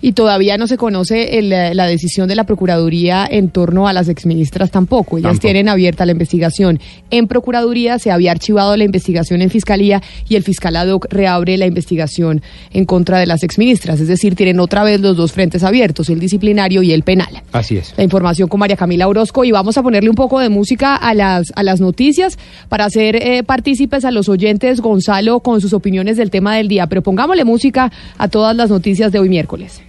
Y 0.00 0.12
todavía 0.12 0.58
no 0.58 0.66
se 0.66 0.76
conoce 0.76 1.38
el, 1.38 1.52
eh, 1.52 1.74
la 1.74 1.86
decisión 1.86 2.28
de 2.28 2.34
la 2.34 2.44
Procuraduría 2.44 3.26
en 3.30 3.50
torno 3.50 3.88
a 3.88 3.92
las 3.92 4.08
exministras 4.08 4.70
tampoco. 4.70 5.18
Ellas 5.18 5.30
Tampoco. 5.32 5.42
tienen 5.42 5.68
abierta 5.68 6.06
la 6.06 6.12
investigación 6.12 6.80
en 7.10 7.28
Procuraduría, 7.28 7.98
se 7.98 8.10
había 8.10 8.32
archivado 8.32 8.76
la 8.76 8.84
investigación 8.84 9.42
en 9.42 9.50
Fiscalía 9.50 10.02
y 10.28 10.36
el 10.36 10.42
fiscal 10.42 10.76
ad 10.76 10.88
hoc 10.88 11.06
reabre 11.10 11.56
la 11.56 11.66
investigación 11.66 12.42
en 12.72 12.84
contra 12.84 13.18
de 13.18 13.26
las 13.26 13.42
exministras. 13.42 14.00
Es 14.00 14.08
decir, 14.08 14.34
tienen 14.34 14.60
otra 14.60 14.84
vez 14.84 15.00
los 15.00 15.16
dos 15.16 15.32
frentes 15.32 15.62
abiertos, 15.62 16.08
el 16.10 16.20
disciplinario 16.20 16.82
y 16.82 16.92
el 16.92 17.02
penal. 17.02 17.42
Así 17.52 17.76
es. 17.76 17.94
La 17.96 18.04
información 18.04 18.48
con 18.48 18.60
María 18.60 18.76
Camila 18.76 19.08
Orozco 19.08 19.44
y 19.44 19.52
vamos 19.52 19.76
a 19.78 19.82
ponerle 19.82 20.10
un 20.10 20.16
poco 20.16 20.40
de 20.40 20.48
música 20.48 20.96
a 20.96 21.14
las, 21.14 21.52
a 21.54 21.62
las 21.62 21.80
noticias 21.80 22.38
para 22.68 22.84
hacer 22.84 23.16
eh, 23.16 23.42
partícipes 23.42 24.04
a 24.04 24.10
los 24.10 24.28
oyentes, 24.28 24.80
Gonzalo, 24.80 25.40
con 25.40 25.60
sus 25.60 25.72
opiniones 25.72 26.16
del 26.16 26.30
tema 26.30 26.56
del 26.56 26.68
día. 26.68 26.86
Pero 26.86 27.02
pongámosle 27.02 27.44
música 27.44 27.92
a 28.18 28.28
todas 28.28 28.56
las 28.56 28.70
noticias 28.70 29.12
de 29.12 29.18
hoy 29.18 29.28
miércoles. 29.28 29.80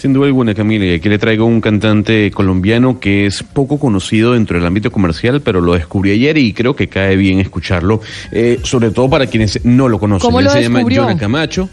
Sin 0.00 0.14
duda 0.14 0.28
alguna, 0.28 0.54
Camila, 0.54 0.86
y 0.86 0.94
aquí 0.94 1.10
le 1.10 1.18
traigo 1.18 1.44
un 1.44 1.60
cantante 1.60 2.30
colombiano 2.30 2.98
que 2.98 3.26
es 3.26 3.42
poco 3.42 3.78
conocido 3.78 4.32
dentro 4.32 4.56
del 4.56 4.66
ámbito 4.66 4.90
comercial, 4.90 5.42
pero 5.42 5.60
lo 5.60 5.74
descubrí 5.74 6.12
ayer 6.12 6.38
y 6.38 6.54
creo 6.54 6.74
que 6.74 6.88
cae 6.88 7.16
bien 7.16 7.38
escucharlo, 7.38 8.00
eh, 8.32 8.58
sobre 8.62 8.92
todo 8.92 9.10
para 9.10 9.26
quienes 9.26 9.62
no 9.62 9.90
lo 9.90 9.98
conocen. 9.98 10.26
¿Cómo 10.26 10.38
Él 10.38 10.46
lo 10.46 10.52
se 10.52 10.62
llama? 10.62 10.80
Jonah 10.80 11.18
Camacho. 11.18 11.68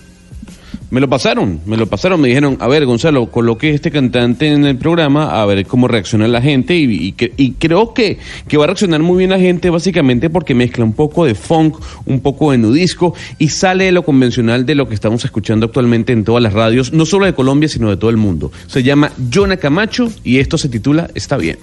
Me 0.90 1.02
lo 1.02 1.10
pasaron, 1.10 1.60
me 1.66 1.76
lo 1.76 1.88
pasaron, 1.88 2.22
me 2.22 2.30
dijeron, 2.30 2.56
a 2.62 2.68
ver, 2.68 2.86
Gonzalo, 2.86 3.30
coloque 3.30 3.72
este 3.74 3.92
cantante 3.92 4.48
en 4.48 4.66
el 4.66 4.78
programa, 4.78 5.42
a 5.42 5.46
ver 5.46 5.66
cómo 5.66 5.90
reacciona 5.90 6.30
la 6.30 6.42
gente, 6.42 6.76
y, 6.78 7.12
creo 7.60 7.94
que, 7.94 8.20
que 8.48 8.56
va 8.56 8.64
a 8.64 8.68
reaccionar 8.68 9.02
muy 9.02 9.18
bien 9.18 9.32
la 9.32 9.40
gente, 9.40 9.70
básicamente 9.70 10.30
porque 10.30 10.54
mezcla 10.54 10.86
un 10.86 10.94
poco 10.94 11.26
de 11.26 11.36
funk, 11.36 11.78
un 12.06 12.22
poco 12.22 12.52
de 12.52 12.58
nudisco, 12.58 13.14
y 13.38 13.50
sale 13.50 13.84
de 13.86 13.92
lo 13.92 14.04
convencional 14.04 14.66
de 14.66 14.76
lo 14.76 14.88
que 14.88 14.96
estamos 14.96 15.26
escuchando 15.26 15.66
actualmente 15.66 16.14
en 16.14 16.24
todas 16.24 16.42
las 16.42 16.54
radios, 16.54 16.94
no 16.94 17.06
solo 17.06 17.26
de 17.26 17.34
Colombia, 17.34 17.68
sino 17.68 17.90
de 17.90 17.98
todo 17.98 18.10
el 18.10 18.18
mundo. 18.18 18.54
Se 18.68 18.82
llama 18.82 19.12
Jonah 19.34 19.58
Camacho, 19.58 20.10
y 20.24 20.38
esto 20.40 20.58
se 20.58 20.70
titula 20.70 21.10
Está 21.14 21.36
bien. 21.36 21.58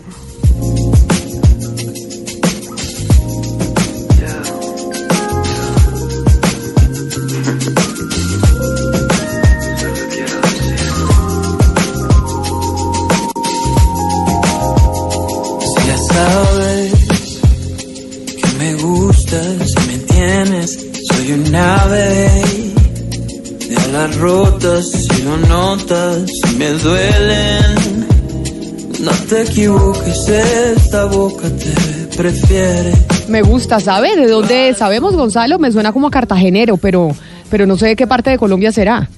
Me 33.28 33.42
gusta, 33.42 33.80
¿sabe? 33.80 34.16
¿De 34.16 34.28
dónde 34.28 34.74
sabemos, 34.74 35.16
Gonzalo? 35.16 35.58
Me 35.58 35.72
suena 35.72 35.92
como 35.92 36.08
a 36.08 36.10
cartagenero, 36.10 36.76
pero, 36.76 37.10
pero 37.50 37.66
no 37.66 37.76
sé 37.76 37.86
de 37.86 37.96
qué 37.96 38.06
parte 38.06 38.30
de 38.30 38.38
Colombia 38.38 38.72
será. 38.72 39.08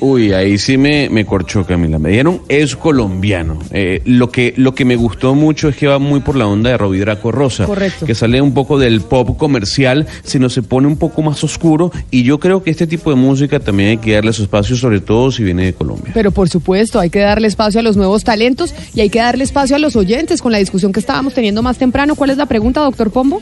Uy, 0.00 0.32
ahí 0.32 0.58
sí 0.58 0.76
me, 0.78 1.08
me 1.10 1.24
corchó 1.24 1.64
Camila. 1.64 1.98
Me 1.98 2.10
dijeron 2.10 2.42
es 2.48 2.76
colombiano. 2.76 3.58
Eh, 3.70 4.02
lo 4.04 4.30
que 4.30 4.54
lo 4.56 4.74
que 4.74 4.84
me 4.84 4.96
gustó 4.96 5.34
mucho 5.34 5.68
es 5.68 5.76
que 5.76 5.86
va 5.86 5.98
muy 5.98 6.20
por 6.20 6.36
la 6.36 6.46
onda 6.46 6.70
de 6.70 6.76
Robbie 6.76 7.00
Draco 7.00 7.32
Rosa, 7.32 7.66
Correcto. 7.66 8.06
que 8.06 8.14
sale 8.14 8.40
un 8.40 8.54
poco 8.54 8.78
del 8.78 9.00
pop 9.00 9.36
comercial, 9.36 10.06
sino 10.22 10.48
se 10.48 10.62
pone 10.62 10.86
un 10.86 10.96
poco 10.96 11.22
más 11.22 11.42
oscuro. 11.44 11.90
Y 12.10 12.22
yo 12.22 12.38
creo 12.38 12.62
que 12.62 12.70
este 12.70 12.86
tipo 12.86 13.10
de 13.10 13.16
música 13.16 13.60
también 13.60 13.90
hay 13.90 13.98
que 13.98 14.12
darle 14.14 14.32
su 14.32 14.42
espacio, 14.42 14.76
sobre 14.76 15.00
todo 15.00 15.30
si 15.32 15.42
viene 15.42 15.64
de 15.64 15.72
Colombia. 15.72 16.12
Pero 16.14 16.30
por 16.30 16.48
supuesto, 16.48 17.00
hay 17.00 17.10
que 17.10 17.20
darle 17.20 17.48
espacio 17.48 17.80
a 17.80 17.82
los 17.82 17.96
nuevos 17.96 18.24
talentos 18.24 18.74
y 18.94 19.00
hay 19.00 19.10
que 19.10 19.18
darle 19.18 19.44
espacio 19.44 19.76
a 19.76 19.78
los 19.78 19.96
oyentes 19.96 20.42
con 20.42 20.52
la 20.52 20.58
discusión 20.58 20.92
que 20.92 21.00
estábamos 21.00 21.34
teniendo 21.34 21.62
más 21.62 21.78
temprano. 21.78 22.14
¿Cuál 22.14 22.30
es 22.30 22.36
la 22.36 22.46
pregunta, 22.46 22.80
doctor 22.80 23.10
Pombo? 23.10 23.40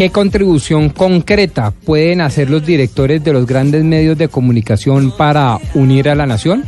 ¿Qué 0.00 0.08
contribución 0.08 0.88
concreta 0.88 1.74
pueden 1.84 2.22
hacer 2.22 2.48
los 2.48 2.64
directores 2.64 3.22
de 3.22 3.34
los 3.34 3.44
grandes 3.44 3.84
medios 3.84 4.16
de 4.16 4.28
comunicación 4.28 5.14
para 5.14 5.58
unir 5.74 6.08
a 6.08 6.14
la 6.14 6.24
nación? 6.24 6.64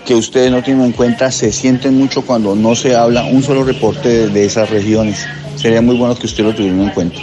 que 0.06 0.14
ustedes 0.14 0.52
no 0.52 0.62
tienen 0.62 0.84
en 0.84 0.92
cuenta 0.92 1.32
se 1.32 1.50
sienten 1.50 1.98
mucho 1.98 2.24
cuando 2.24 2.54
no 2.54 2.76
se 2.76 2.94
habla 2.94 3.24
un 3.24 3.42
solo 3.42 3.64
reporte 3.64 4.08
de, 4.08 4.28
de 4.28 4.44
esas 4.44 4.70
regiones. 4.70 5.26
Sería 5.56 5.82
muy 5.82 5.96
bueno 5.96 6.14
que 6.14 6.26
ustedes 6.26 6.50
lo 6.50 6.54
tuvieran 6.54 6.82
en 6.82 6.90
cuenta. 6.90 7.18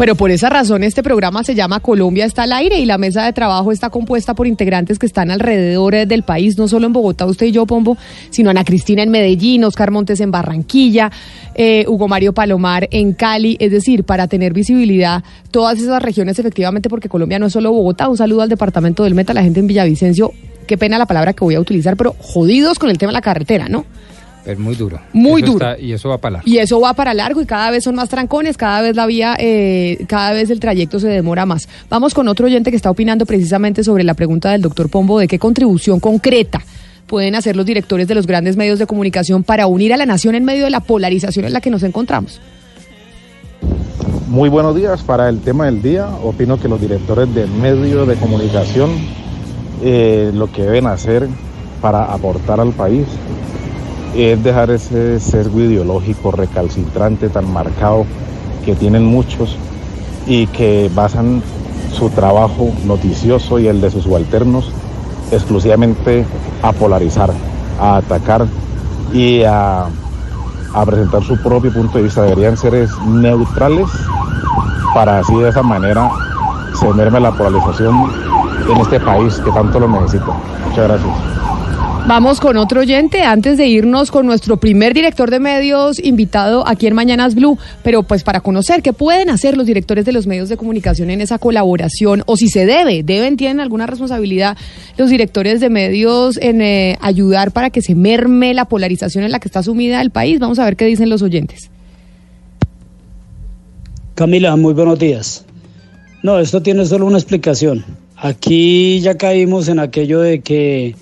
Pero 0.00 0.14
por 0.14 0.30
esa 0.30 0.48
razón 0.48 0.82
este 0.82 1.02
programa 1.02 1.44
se 1.44 1.54
llama 1.54 1.80
Colombia 1.80 2.24
está 2.24 2.44
al 2.44 2.54
aire 2.54 2.78
y 2.78 2.86
la 2.86 2.96
mesa 2.96 3.22
de 3.22 3.34
trabajo 3.34 3.70
está 3.70 3.90
compuesta 3.90 4.32
por 4.32 4.46
integrantes 4.46 4.98
que 4.98 5.04
están 5.04 5.30
alrededor 5.30 5.94
eh, 5.94 6.06
del 6.06 6.22
país, 6.22 6.56
no 6.56 6.68
solo 6.68 6.86
en 6.86 6.94
Bogotá, 6.94 7.26
usted 7.26 7.44
y 7.44 7.52
yo, 7.52 7.66
Pombo, 7.66 7.98
sino 8.30 8.48
Ana 8.48 8.64
Cristina 8.64 9.02
en 9.02 9.10
Medellín, 9.10 9.62
Oscar 9.62 9.90
Montes 9.90 10.20
en 10.20 10.30
Barranquilla, 10.30 11.12
eh, 11.54 11.84
Hugo 11.86 12.08
Mario 12.08 12.32
Palomar 12.32 12.88
en 12.90 13.12
Cali, 13.12 13.58
es 13.60 13.72
decir, 13.72 14.04
para 14.04 14.26
tener 14.26 14.54
visibilidad 14.54 15.22
todas 15.50 15.78
esas 15.78 16.02
regiones 16.02 16.38
efectivamente, 16.38 16.88
porque 16.88 17.10
Colombia 17.10 17.38
no 17.38 17.48
es 17.48 17.52
solo 17.52 17.70
Bogotá, 17.70 18.08
un 18.08 18.16
saludo 18.16 18.40
al 18.40 18.48
departamento 18.48 19.04
del 19.04 19.14
Meta, 19.14 19.34
la 19.34 19.42
gente 19.42 19.60
en 19.60 19.66
Villavicencio, 19.66 20.32
qué 20.66 20.78
pena 20.78 20.96
la 20.96 21.04
palabra 21.04 21.34
que 21.34 21.44
voy 21.44 21.56
a 21.56 21.60
utilizar, 21.60 21.98
pero 21.98 22.16
jodidos 22.18 22.78
con 22.78 22.88
el 22.88 22.96
tema 22.96 23.10
de 23.10 23.18
la 23.18 23.20
carretera, 23.20 23.68
¿no? 23.68 23.84
Es 24.46 24.58
muy 24.58 24.74
duro. 24.74 24.98
Muy 25.12 25.42
Eso 25.42 25.52
duro. 25.52 25.66
está- 25.70 25.80
y 25.82 25.92
eso 25.92 26.08
va 26.08 26.18
para 26.18 26.32
largo. 26.38 26.48
Y 26.50 26.58
eso 26.58 26.80
va 26.80 26.94
para 26.94 27.12
largo 27.14 27.42
y 27.42 27.46
cada 27.46 27.70
vez 27.70 27.84
son 27.84 27.94
más 27.94 28.08
trancones, 28.08 28.56
cada 28.56 28.80
vez 28.80 28.96
la 28.96 29.06
vía, 29.06 29.36
eh, 29.38 30.04
cada 30.08 30.32
vez 30.32 30.48
el 30.50 30.60
trayecto 30.60 30.98
se 30.98 31.08
demora 31.08 31.44
más. 31.46 31.68
Vamos 31.90 32.14
con 32.14 32.26
otro 32.26 32.46
oyente 32.46 32.70
que 32.70 32.76
está 32.76 32.90
opinando 32.90 33.26
precisamente 33.26 33.84
sobre 33.84 34.02
la 34.02 34.14
pregunta 34.14 34.50
del 34.50 34.62
doctor 34.62 34.88
Pombo 34.88 35.18
de 35.18 35.28
qué 35.28 35.38
contribución 35.38 36.00
concreta 36.00 36.60
pueden 37.06 37.34
hacer 37.34 37.54
los 37.56 37.66
directores 37.66 38.06
de 38.08 38.14
los 38.14 38.26
grandes 38.26 38.56
medios 38.56 38.78
de 38.78 38.86
comunicación 38.86 39.42
para 39.44 39.66
unir 39.66 39.92
a 39.92 39.96
la 39.96 40.06
nación 40.06 40.34
en 40.36 40.44
medio 40.44 40.64
de 40.64 40.70
la 40.70 40.80
polarización 40.80 41.44
en 41.44 41.52
la 41.52 41.60
que 41.60 41.70
nos 41.70 41.82
encontramos. 41.82 42.40
Muy 44.28 44.48
buenos 44.48 44.76
días. 44.76 45.02
Para 45.02 45.28
el 45.28 45.40
tema 45.40 45.66
del 45.66 45.82
día, 45.82 46.06
opino 46.22 46.58
que 46.58 46.68
los 46.68 46.80
directores 46.80 47.32
de 47.34 47.46
medios 47.46 48.06
de 48.06 48.14
comunicación 48.14 48.90
eh, 49.82 50.30
lo 50.34 50.50
que 50.52 50.62
deben 50.62 50.86
hacer 50.86 51.26
para 51.82 52.04
aportar 52.12 52.60
al 52.60 52.70
país 52.72 53.06
es 54.14 54.42
dejar 54.42 54.70
ese 54.70 55.20
sesgo 55.20 55.60
ideológico 55.60 56.30
recalcitrante 56.30 57.28
tan 57.28 57.52
marcado 57.52 58.06
que 58.64 58.74
tienen 58.74 59.04
muchos 59.04 59.56
y 60.26 60.46
que 60.48 60.90
basan 60.94 61.42
su 61.92 62.10
trabajo 62.10 62.72
noticioso 62.84 63.58
y 63.58 63.68
el 63.68 63.80
de 63.80 63.90
sus 63.90 64.04
subalternos 64.04 64.70
exclusivamente 65.30 66.24
a 66.62 66.72
polarizar, 66.72 67.30
a 67.80 67.96
atacar 67.96 68.46
y 69.12 69.42
a, 69.44 69.86
presentar 70.86 71.22
su 71.24 71.36
propio 71.40 71.72
punto 71.72 71.98
de 71.98 72.04
vista. 72.04 72.22
Deberían 72.22 72.56
ser 72.56 72.74
es, 72.74 72.90
neutrales 73.06 73.88
para 74.94 75.20
así 75.20 75.34
de 75.34 75.48
esa 75.48 75.62
manera 75.62 76.10
se 76.78 76.92
merme 76.94 77.20
la 77.20 77.32
polarización 77.32 78.10
en 78.68 78.76
este 78.78 79.00
país 79.00 79.40
que 79.44 79.50
tanto 79.50 79.80
lo 79.80 79.88
necesita. 79.88 80.32
Muchas 80.66 80.88
gracias. 80.88 81.49
Vamos 82.06 82.40
con 82.40 82.56
otro 82.56 82.80
oyente 82.80 83.22
antes 83.22 83.56
de 83.56 83.68
irnos 83.68 84.10
con 84.10 84.26
nuestro 84.26 84.56
primer 84.58 84.94
director 84.94 85.30
de 85.30 85.38
medios 85.38 85.98
invitado 86.02 86.66
aquí 86.66 86.86
en 86.86 86.94
Mañanas 86.94 87.34
Blue, 87.34 87.58
pero 87.84 88.02
pues 88.02 88.24
para 88.24 88.40
conocer 88.40 88.82
qué 88.82 88.92
pueden 88.92 89.30
hacer 89.30 89.56
los 89.56 89.66
directores 89.66 90.04
de 90.04 90.12
los 90.12 90.26
medios 90.26 90.48
de 90.48 90.56
comunicación 90.56 91.10
en 91.10 91.20
esa 91.20 91.38
colaboración 91.38 92.22
o 92.26 92.36
si 92.36 92.48
se 92.48 92.66
debe, 92.66 93.02
deben, 93.02 93.36
tienen 93.36 93.60
alguna 93.60 93.86
responsabilidad 93.86 94.56
los 94.96 95.10
directores 95.10 95.60
de 95.60 95.70
medios 95.70 96.36
en 96.38 96.62
eh, 96.62 96.98
ayudar 97.00 97.52
para 97.52 97.70
que 97.70 97.82
se 97.82 97.94
merme 97.94 98.54
la 98.54 98.64
polarización 98.64 99.24
en 99.24 99.32
la 99.32 99.38
que 99.38 99.48
está 99.48 99.62
sumida 99.62 100.00
el 100.00 100.10
país. 100.10 100.40
Vamos 100.40 100.58
a 100.58 100.64
ver 100.64 100.76
qué 100.76 100.86
dicen 100.86 101.10
los 101.10 101.22
oyentes. 101.22 101.70
Camila, 104.14 104.56
muy 104.56 104.74
buenos 104.74 104.98
días. 104.98 105.44
No, 106.22 106.38
esto 106.38 106.62
tiene 106.62 106.84
solo 106.86 107.06
una 107.06 107.18
explicación. 107.18 107.84
Aquí 108.16 109.00
ya 109.00 109.16
caímos 109.16 109.68
en 109.68 109.78
aquello 109.78 110.20
de 110.20 110.40
que 110.40 110.94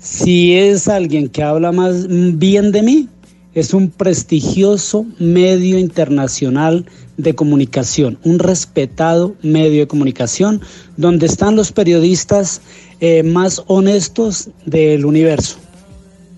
si 0.00 0.56
es 0.56 0.88
alguien 0.88 1.28
que 1.28 1.42
habla 1.42 1.72
más 1.72 2.06
bien 2.08 2.72
de 2.72 2.82
mí, 2.82 3.08
es 3.54 3.74
un 3.74 3.90
prestigioso 3.90 5.06
medio 5.18 5.78
internacional 5.78 6.86
de 7.16 7.34
comunicación, 7.34 8.18
un 8.24 8.38
respetado 8.38 9.34
medio 9.42 9.80
de 9.80 9.88
comunicación, 9.88 10.62
donde 10.96 11.26
están 11.26 11.56
los 11.56 11.72
periodistas 11.72 12.62
eh, 13.00 13.22
más 13.22 13.62
honestos 13.66 14.48
del 14.64 15.04
universo. 15.04 15.56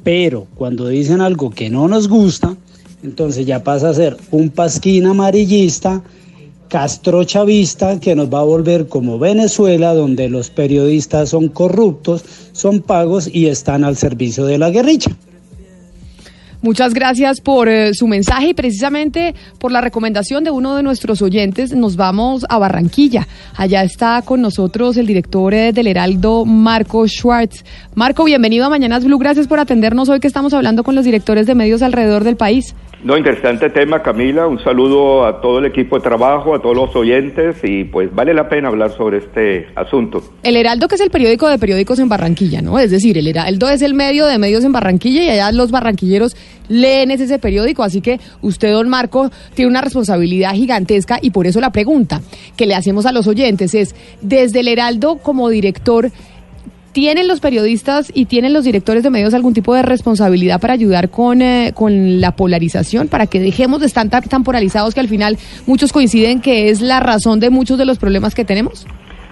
Pero 0.02 0.48
cuando 0.56 0.88
dicen 0.88 1.20
algo 1.20 1.50
que 1.50 1.70
no 1.70 1.86
nos 1.86 2.08
gusta, 2.08 2.56
entonces 3.04 3.46
ya 3.46 3.62
pasa 3.62 3.90
a 3.90 3.94
ser 3.94 4.16
un 4.30 4.50
pasquín 4.50 5.06
amarillista, 5.06 6.02
castrochavista, 6.72 8.00
que 8.00 8.14
nos 8.14 8.32
va 8.32 8.40
a 8.40 8.44
volver 8.44 8.88
como 8.88 9.18
Venezuela, 9.18 9.92
donde 9.92 10.30
los 10.30 10.48
periodistas 10.48 11.28
son 11.28 11.48
corruptos, 11.48 12.24
son 12.52 12.80
pagos 12.80 13.28
y 13.30 13.48
están 13.48 13.84
al 13.84 13.94
servicio 13.98 14.46
de 14.46 14.56
la 14.56 14.70
guerrilla. 14.70 15.14
Muchas 16.62 16.94
gracias 16.94 17.42
por 17.42 17.68
eh, 17.68 17.92
su 17.92 18.06
mensaje 18.06 18.48
y 18.48 18.54
precisamente 18.54 19.34
por 19.58 19.70
la 19.70 19.82
recomendación 19.82 20.44
de 20.44 20.50
uno 20.50 20.74
de 20.74 20.82
nuestros 20.82 21.20
oyentes 21.20 21.74
nos 21.74 21.96
vamos 21.96 22.46
a 22.48 22.56
Barranquilla. 22.56 23.28
Allá 23.54 23.82
está 23.82 24.22
con 24.22 24.40
nosotros 24.40 24.96
el 24.96 25.06
director 25.06 25.52
eh, 25.52 25.74
del 25.74 25.88
Heraldo, 25.88 26.46
Marco 26.46 27.06
Schwartz. 27.06 27.64
Marco, 27.94 28.24
bienvenido 28.24 28.64
a 28.64 28.70
Mañanas 28.70 29.04
Blue. 29.04 29.18
Gracias 29.18 29.46
por 29.46 29.60
atendernos 29.60 30.08
hoy 30.08 30.20
que 30.20 30.28
estamos 30.28 30.54
hablando 30.54 30.84
con 30.84 30.94
los 30.94 31.04
directores 31.04 31.46
de 31.46 31.54
medios 31.54 31.82
alrededor 31.82 32.24
del 32.24 32.36
país. 32.36 32.74
No, 33.04 33.16
interesante 33.16 33.68
tema, 33.68 34.00
Camila. 34.00 34.46
Un 34.46 34.62
saludo 34.62 35.26
a 35.26 35.40
todo 35.40 35.58
el 35.58 35.66
equipo 35.66 35.96
de 35.96 36.02
trabajo, 36.02 36.54
a 36.54 36.62
todos 36.62 36.76
los 36.76 36.94
oyentes 36.94 37.56
y 37.64 37.82
pues 37.82 38.14
vale 38.14 38.32
la 38.32 38.48
pena 38.48 38.68
hablar 38.68 38.92
sobre 38.96 39.18
este 39.18 39.66
asunto. 39.74 40.22
El 40.44 40.56
Heraldo, 40.56 40.86
que 40.86 40.94
es 40.94 41.00
el 41.00 41.10
periódico 41.10 41.48
de 41.48 41.58
periódicos 41.58 41.98
en 41.98 42.08
Barranquilla, 42.08 42.62
¿no? 42.62 42.78
Es 42.78 42.92
decir, 42.92 43.18
el 43.18 43.26
Heraldo 43.26 43.68
es 43.70 43.82
el 43.82 43.94
medio 43.94 44.26
de 44.26 44.38
medios 44.38 44.62
en 44.62 44.70
Barranquilla 44.70 45.24
y 45.24 45.30
allá 45.30 45.50
los 45.50 45.72
barranquilleros 45.72 46.36
leen 46.68 47.10
ese 47.10 47.40
periódico. 47.40 47.82
Así 47.82 48.00
que 48.00 48.20
usted, 48.40 48.70
don 48.70 48.88
Marco, 48.88 49.30
tiene 49.54 49.68
una 49.68 49.80
responsabilidad 49.80 50.52
gigantesca 50.52 51.18
y 51.20 51.30
por 51.30 51.48
eso 51.48 51.60
la 51.60 51.72
pregunta 51.72 52.20
que 52.56 52.66
le 52.66 52.76
hacemos 52.76 53.04
a 53.06 53.12
los 53.12 53.26
oyentes 53.26 53.74
es, 53.74 53.96
desde 54.20 54.60
el 54.60 54.68
Heraldo 54.68 55.16
como 55.16 55.48
director, 55.48 56.12
¿Tienen 56.92 57.26
los 57.26 57.40
periodistas 57.40 58.12
y 58.14 58.26
tienen 58.26 58.52
los 58.52 58.64
directores 58.64 59.02
de 59.02 59.08
medios 59.08 59.32
algún 59.32 59.54
tipo 59.54 59.74
de 59.74 59.80
responsabilidad 59.80 60.60
para 60.60 60.74
ayudar 60.74 61.08
con, 61.08 61.40
eh, 61.40 61.72
con 61.74 62.20
la 62.20 62.32
polarización, 62.32 63.08
para 63.08 63.26
que 63.26 63.40
dejemos 63.40 63.80
de 63.80 63.86
estar 63.86 64.06
tan, 64.10 64.22
tan 64.24 64.44
polarizados 64.44 64.92
que 64.92 65.00
al 65.00 65.08
final 65.08 65.38
muchos 65.66 65.90
coinciden 65.90 66.42
que 66.42 66.68
es 66.68 66.82
la 66.82 67.00
razón 67.00 67.40
de 67.40 67.48
muchos 67.48 67.78
de 67.78 67.86
los 67.86 67.98
problemas 67.98 68.34
que 68.34 68.44
tenemos? 68.44 68.86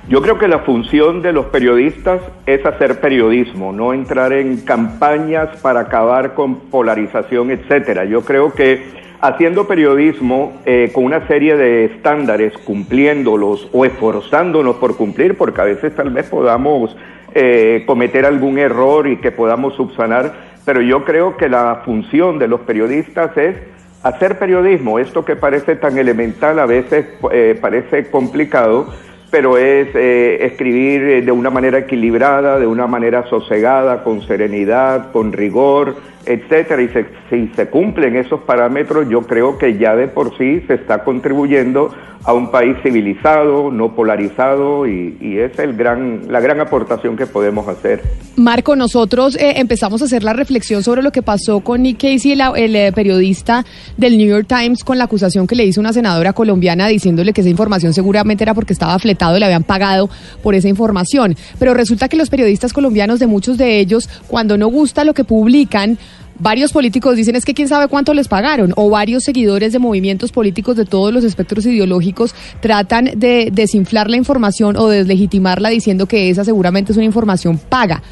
Yo 0.09 0.23
creo 0.23 0.39
que 0.39 0.49
la 0.49 0.61
función 0.61 1.21
de 1.21 1.35
los 1.35 1.47
periodistas 1.47 2.23
es 2.47 2.65
hacer 2.65 2.99
periodismo, 2.99 3.73
no 3.73 3.93
entrar 3.93 4.33
en 4.33 4.63
campañas 4.63 5.51
para 5.61 5.81
acabar 5.81 6.33
con 6.33 6.61
polarización, 6.61 7.51
etcétera. 7.51 8.07
Yo 8.07 8.23
creo 8.23 8.55
que 8.55 8.83
haciendo 9.21 9.69
periodismo 9.69 10.55
eh, 10.65 10.91
con 10.95 11.05
una 11.05 11.27
serie 11.29 11.57
de 11.57 11.85
estándares, 11.85 12.55
cumpliéndolos 12.65 13.69
o 13.73 13.85
esforzándonos 13.85 14.77
por 14.77 14.97
cumplir, 14.97 15.37
porque 15.37 15.61
a 15.61 15.65
veces 15.65 15.95
tal 15.95 16.09
vez 16.09 16.27
podamos 16.27 16.97
eh, 17.35 17.85
cometer 17.87 18.27
algún 18.27 18.59
error 18.59 19.07
y 19.07 19.17
que 19.17 19.33
podamos 19.33 19.75
subsanar, 19.75 20.33
pero 20.65 20.81
yo 20.81 21.05
creo 21.05 21.37
que 21.37 21.49
la 21.49 21.83
función 21.85 22.39
de 22.39 22.49
los 22.49 22.61
periodistas 22.61 23.37
es 23.37 23.57
hacer 24.03 24.39
periodismo, 24.39 24.99
esto 24.99 25.25
que 25.25 25.37
parece 25.37 25.77
tan 25.77 25.99
elemental 25.99 26.59
a 26.59 26.67
veces 26.67 27.07
eh, 27.33 27.59
parece 27.61 28.11
complicado, 28.11 28.89
pero 29.31 29.59
es 29.59 29.89
eh, 29.95 30.45
escribir 30.45 31.25
de 31.25 31.33
una 31.33 31.51
manera 31.51 31.79
equilibrada, 31.79 32.59
de 32.59 32.67
una 32.67 32.87
manera 32.87 33.25
sosegada, 33.29 34.03
con 34.03 34.23
serenidad, 34.23 35.13
con 35.13 35.33
rigor, 35.33 35.97
etcétera. 36.27 36.83
Y 36.83 36.89
se, 36.89 37.07
si 37.29 37.49
se 37.55 37.69
cumplen 37.69 38.17
esos 38.17 38.41
parámetros, 38.41 39.09
yo 39.09 39.23
creo 39.23 39.59
que 39.59 39.79
ya 39.79 39.97
de 39.97 40.09
por 40.09 40.37
sí 40.37 40.63
se 40.67 40.75
está 40.75 41.05
contribuyendo 41.05 41.91
a 42.25 42.35
un 42.35 42.51
país 42.51 42.77
civilizado, 42.83 43.71
no 43.71 43.95
polarizado, 43.95 44.87
y, 44.87 45.17
y 45.21 45.39
es 45.39 45.59
el 45.59 45.75
gran, 45.75 46.31
la 46.31 46.41
gran 46.41 46.61
aportación 46.61 47.17
que 47.17 47.27
podemos 47.27 47.67
hacer. 47.67 48.03
Marco, 48.37 48.77
nosotros 48.77 49.37
eh, 49.37 49.55
empezamos 49.57 50.03
a 50.03 50.05
hacer 50.05 50.23
la 50.23 50.35
reflexión 50.35 50.83
sobre 50.83 51.03
lo 51.03 51.13
que 51.13 51.23
pasó 51.23 51.61
con 51.61 51.83
Nick 51.83 52.03
Casey, 52.03 52.33
el, 52.33 52.77
eh, 52.77 52.93
periodista 52.93 53.65
del 53.97 54.19
New 54.19 54.29
York 54.29 54.47
Times, 54.47 54.85
con 54.85 54.99
la 54.99 55.05
acusación 55.05 55.47
que 55.47 55.55
le 55.55 55.65
hizo 55.65 55.81
una 55.81 55.95
senadora 55.95 56.35
colombiana 56.35 56.89
diciéndole 56.89 57.33
que 57.33 57.41
esa 57.41 57.51
información 57.51 57.95
seguramente 57.95 58.45
era 58.45 58.53
porque 58.53 58.75
estaba 58.75 58.99
fletado 58.99 59.37
y 59.37 59.41
le 59.41 59.47
habían 59.47 59.65
pagado 59.65 60.11
por 60.43 60.55
esa 60.55 60.69
información. 60.69 61.37
Pero 61.59 61.73
resulta 61.73 62.09
que 62.09 62.17
los 62.17 62.29
periodistas 62.29 62.75
colombianos, 62.75 63.19
de 63.19 63.27
muchos 63.27 63.57
de 63.57 63.79
ellos, 63.79 64.11
cuando 64.27 64.59
no 64.59 64.69
gusta 64.69 65.05
lo 65.05 65.15
que 65.15 65.25
publican, 65.25 65.99
varios 66.41 66.73
políticos 66.73 67.17
dicen 67.17 67.37
es 67.37 67.45
que 67.45 67.55
quién 67.55 67.69
sabe 67.69 67.87
cuánto 67.89 68.15
les 68.15 68.27
pagaron 68.29 68.73
o 68.77 68.91
varios 68.91 69.23
seguidores 69.25 69.73
de 69.73 69.79
movimientos 69.79 70.33
políticos 70.33 70.77
de 70.77 70.85
todos 70.85 71.13
los 71.13 71.23
espectros 71.25 71.65
ideológicos 71.67 72.35
tratan 72.61 73.11
de 73.17 73.51
desinflar 73.53 74.11
la 74.11 74.17
información 74.17 74.77
o 74.77 74.89
deslegitimarla 74.89 75.69
diciendo 75.69 76.07
que 76.07 76.31
esa 76.31 76.45
seguramente 76.45 76.93
es 76.93 76.97
una 76.99 77.07
información 77.07 77.59
paga. 77.59 78.03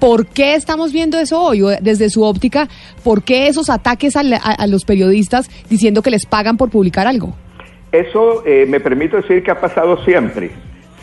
¿Por 0.00 0.26
qué 0.26 0.54
estamos 0.56 0.92
viendo 0.92 1.18
eso 1.18 1.40
hoy? 1.40 1.62
Desde 1.80 2.10
su 2.10 2.24
óptica, 2.24 2.68
¿por 3.04 3.22
qué 3.22 3.46
esos 3.46 3.70
ataques 3.70 4.16
a, 4.16 4.22
la- 4.22 4.40
los 4.68 4.84
periodistas 4.84 5.48
diciendo 5.70 6.02
que 6.02 6.10
les 6.10 6.26
pagan 6.26 6.56
por 6.56 6.68
publicar 6.70 7.06
algo? 7.06 7.34
Eso 7.92 8.44
eh, 8.44 8.66
me 8.68 8.80
permito 8.80 9.16
decir 9.16 9.42
que 9.44 9.52
ha 9.52 9.60
pasado 9.60 10.04
siempre, 10.04 10.50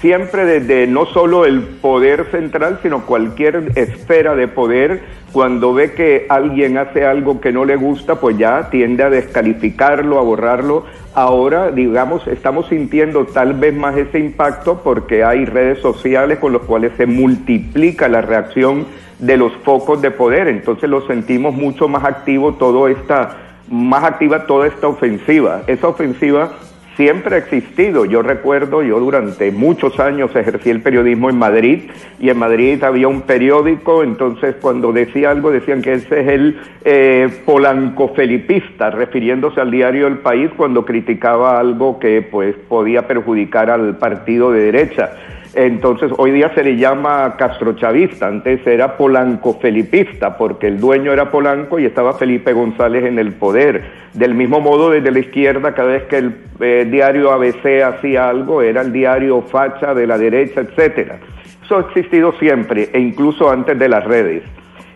siempre 0.01 0.45
desde 0.45 0.87
no 0.87 1.05
solo 1.05 1.45
el 1.45 1.61
poder 1.61 2.25
central, 2.31 2.79
sino 2.81 3.05
cualquier 3.05 3.71
esfera 3.75 4.35
de 4.35 4.47
poder, 4.47 5.01
cuando 5.31 5.73
ve 5.73 5.93
que 5.93 6.25
alguien 6.27 6.77
hace 6.77 7.05
algo 7.05 7.39
que 7.39 7.53
no 7.53 7.63
le 7.63 7.75
gusta, 7.77 8.19
pues 8.19 8.37
ya 8.37 8.69
tiende 8.69 9.03
a 9.03 9.09
descalificarlo, 9.09 10.19
a 10.19 10.23
borrarlo. 10.23 10.85
Ahora, 11.13 11.71
digamos, 11.71 12.27
estamos 12.27 12.67
sintiendo 12.67 13.25
tal 13.27 13.53
vez 13.53 13.73
más 13.73 13.95
ese 13.95 14.19
impacto 14.19 14.81
porque 14.83 15.23
hay 15.23 15.45
redes 15.45 15.79
sociales 15.79 16.39
con 16.39 16.51
los 16.51 16.63
cuales 16.63 16.91
se 16.97 17.05
multiplica 17.05 18.09
la 18.09 18.21
reacción 18.21 18.87
de 19.19 19.37
los 19.37 19.53
focos 19.63 20.01
de 20.01 20.09
poder, 20.09 20.47
entonces 20.47 20.89
lo 20.89 21.05
sentimos 21.05 21.53
mucho 21.53 21.87
más 21.87 22.03
activo 22.03 22.55
todo 22.55 22.87
esta 22.87 23.37
más 23.69 24.03
activa 24.03 24.47
toda 24.47 24.67
esta 24.67 24.87
ofensiva. 24.87 25.61
Esa 25.67 25.87
ofensiva 25.87 26.51
siempre 26.95 27.35
ha 27.35 27.39
existido. 27.39 28.05
Yo 28.05 28.21
recuerdo, 28.21 28.83
yo 28.83 28.99
durante 28.99 29.51
muchos 29.51 29.99
años 29.99 30.35
ejercí 30.35 30.69
el 30.69 30.81
periodismo 30.81 31.29
en 31.29 31.37
Madrid 31.37 31.89
y 32.19 32.29
en 32.29 32.37
Madrid 32.37 32.83
había 32.83 33.07
un 33.07 33.21
periódico, 33.21 34.03
entonces 34.03 34.55
cuando 34.61 34.91
decía 34.91 35.31
algo 35.31 35.51
decían 35.51 35.81
que 35.81 35.93
ese 35.93 36.21
es 36.21 36.27
el 36.27 36.59
eh, 36.83 37.29
polanco-felipista, 37.45 38.89
refiriéndose 38.91 39.61
al 39.61 39.71
diario 39.71 40.07
El 40.07 40.19
País 40.19 40.51
cuando 40.55 40.85
criticaba 40.85 41.59
algo 41.59 41.99
que 41.99 42.21
pues 42.21 42.55
podía 42.67 43.07
perjudicar 43.07 43.69
al 43.69 43.97
partido 43.97 44.51
de 44.51 44.61
derecha. 44.61 45.11
Entonces, 45.53 46.09
hoy 46.17 46.31
día 46.31 46.49
se 46.55 46.63
le 46.63 46.77
llama 46.77 47.35
castrochavista, 47.37 48.27
antes 48.27 48.65
era 48.65 48.95
polanco-felipista, 48.95 50.37
porque 50.37 50.67
el 50.67 50.79
dueño 50.79 51.11
era 51.11 51.29
Polanco 51.29 51.77
y 51.77 51.85
estaba 51.85 52.13
Felipe 52.13 52.53
González 52.53 53.03
en 53.03 53.19
el 53.19 53.33
poder. 53.33 53.83
Del 54.13 54.33
mismo 54.33 54.61
modo, 54.61 54.91
desde 54.91 55.11
la 55.11 55.19
izquierda, 55.19 55.73
cada 55.73 55.89
vez 55.91 56.03
que 56.03 56.17
el 56.19 56.35
eh, 56.61 56.87
diario 56.89 57.31
ABC 57.31 57.83
hacía 57.83 58.29
algo, 58.29 58.61
era 58.61 58.81
el 58.81 58.93
diario 58.93 59.41
facha 59.41 59.93
de 59.93 60.07
la 60.07 60.17
derecha, 60.17 60.61
etcétera. 60.61 61.19
Eso 61.63 61.77
ha 61.77 61.81
existido 61.81 62.31
siempre, 62.39 62.89
e 62.93 62.99
incluso 62.99 63.49
antes 63.51 63.77
de 63.77 63.89
las 63.89 64.05
redes. 64.05 64.43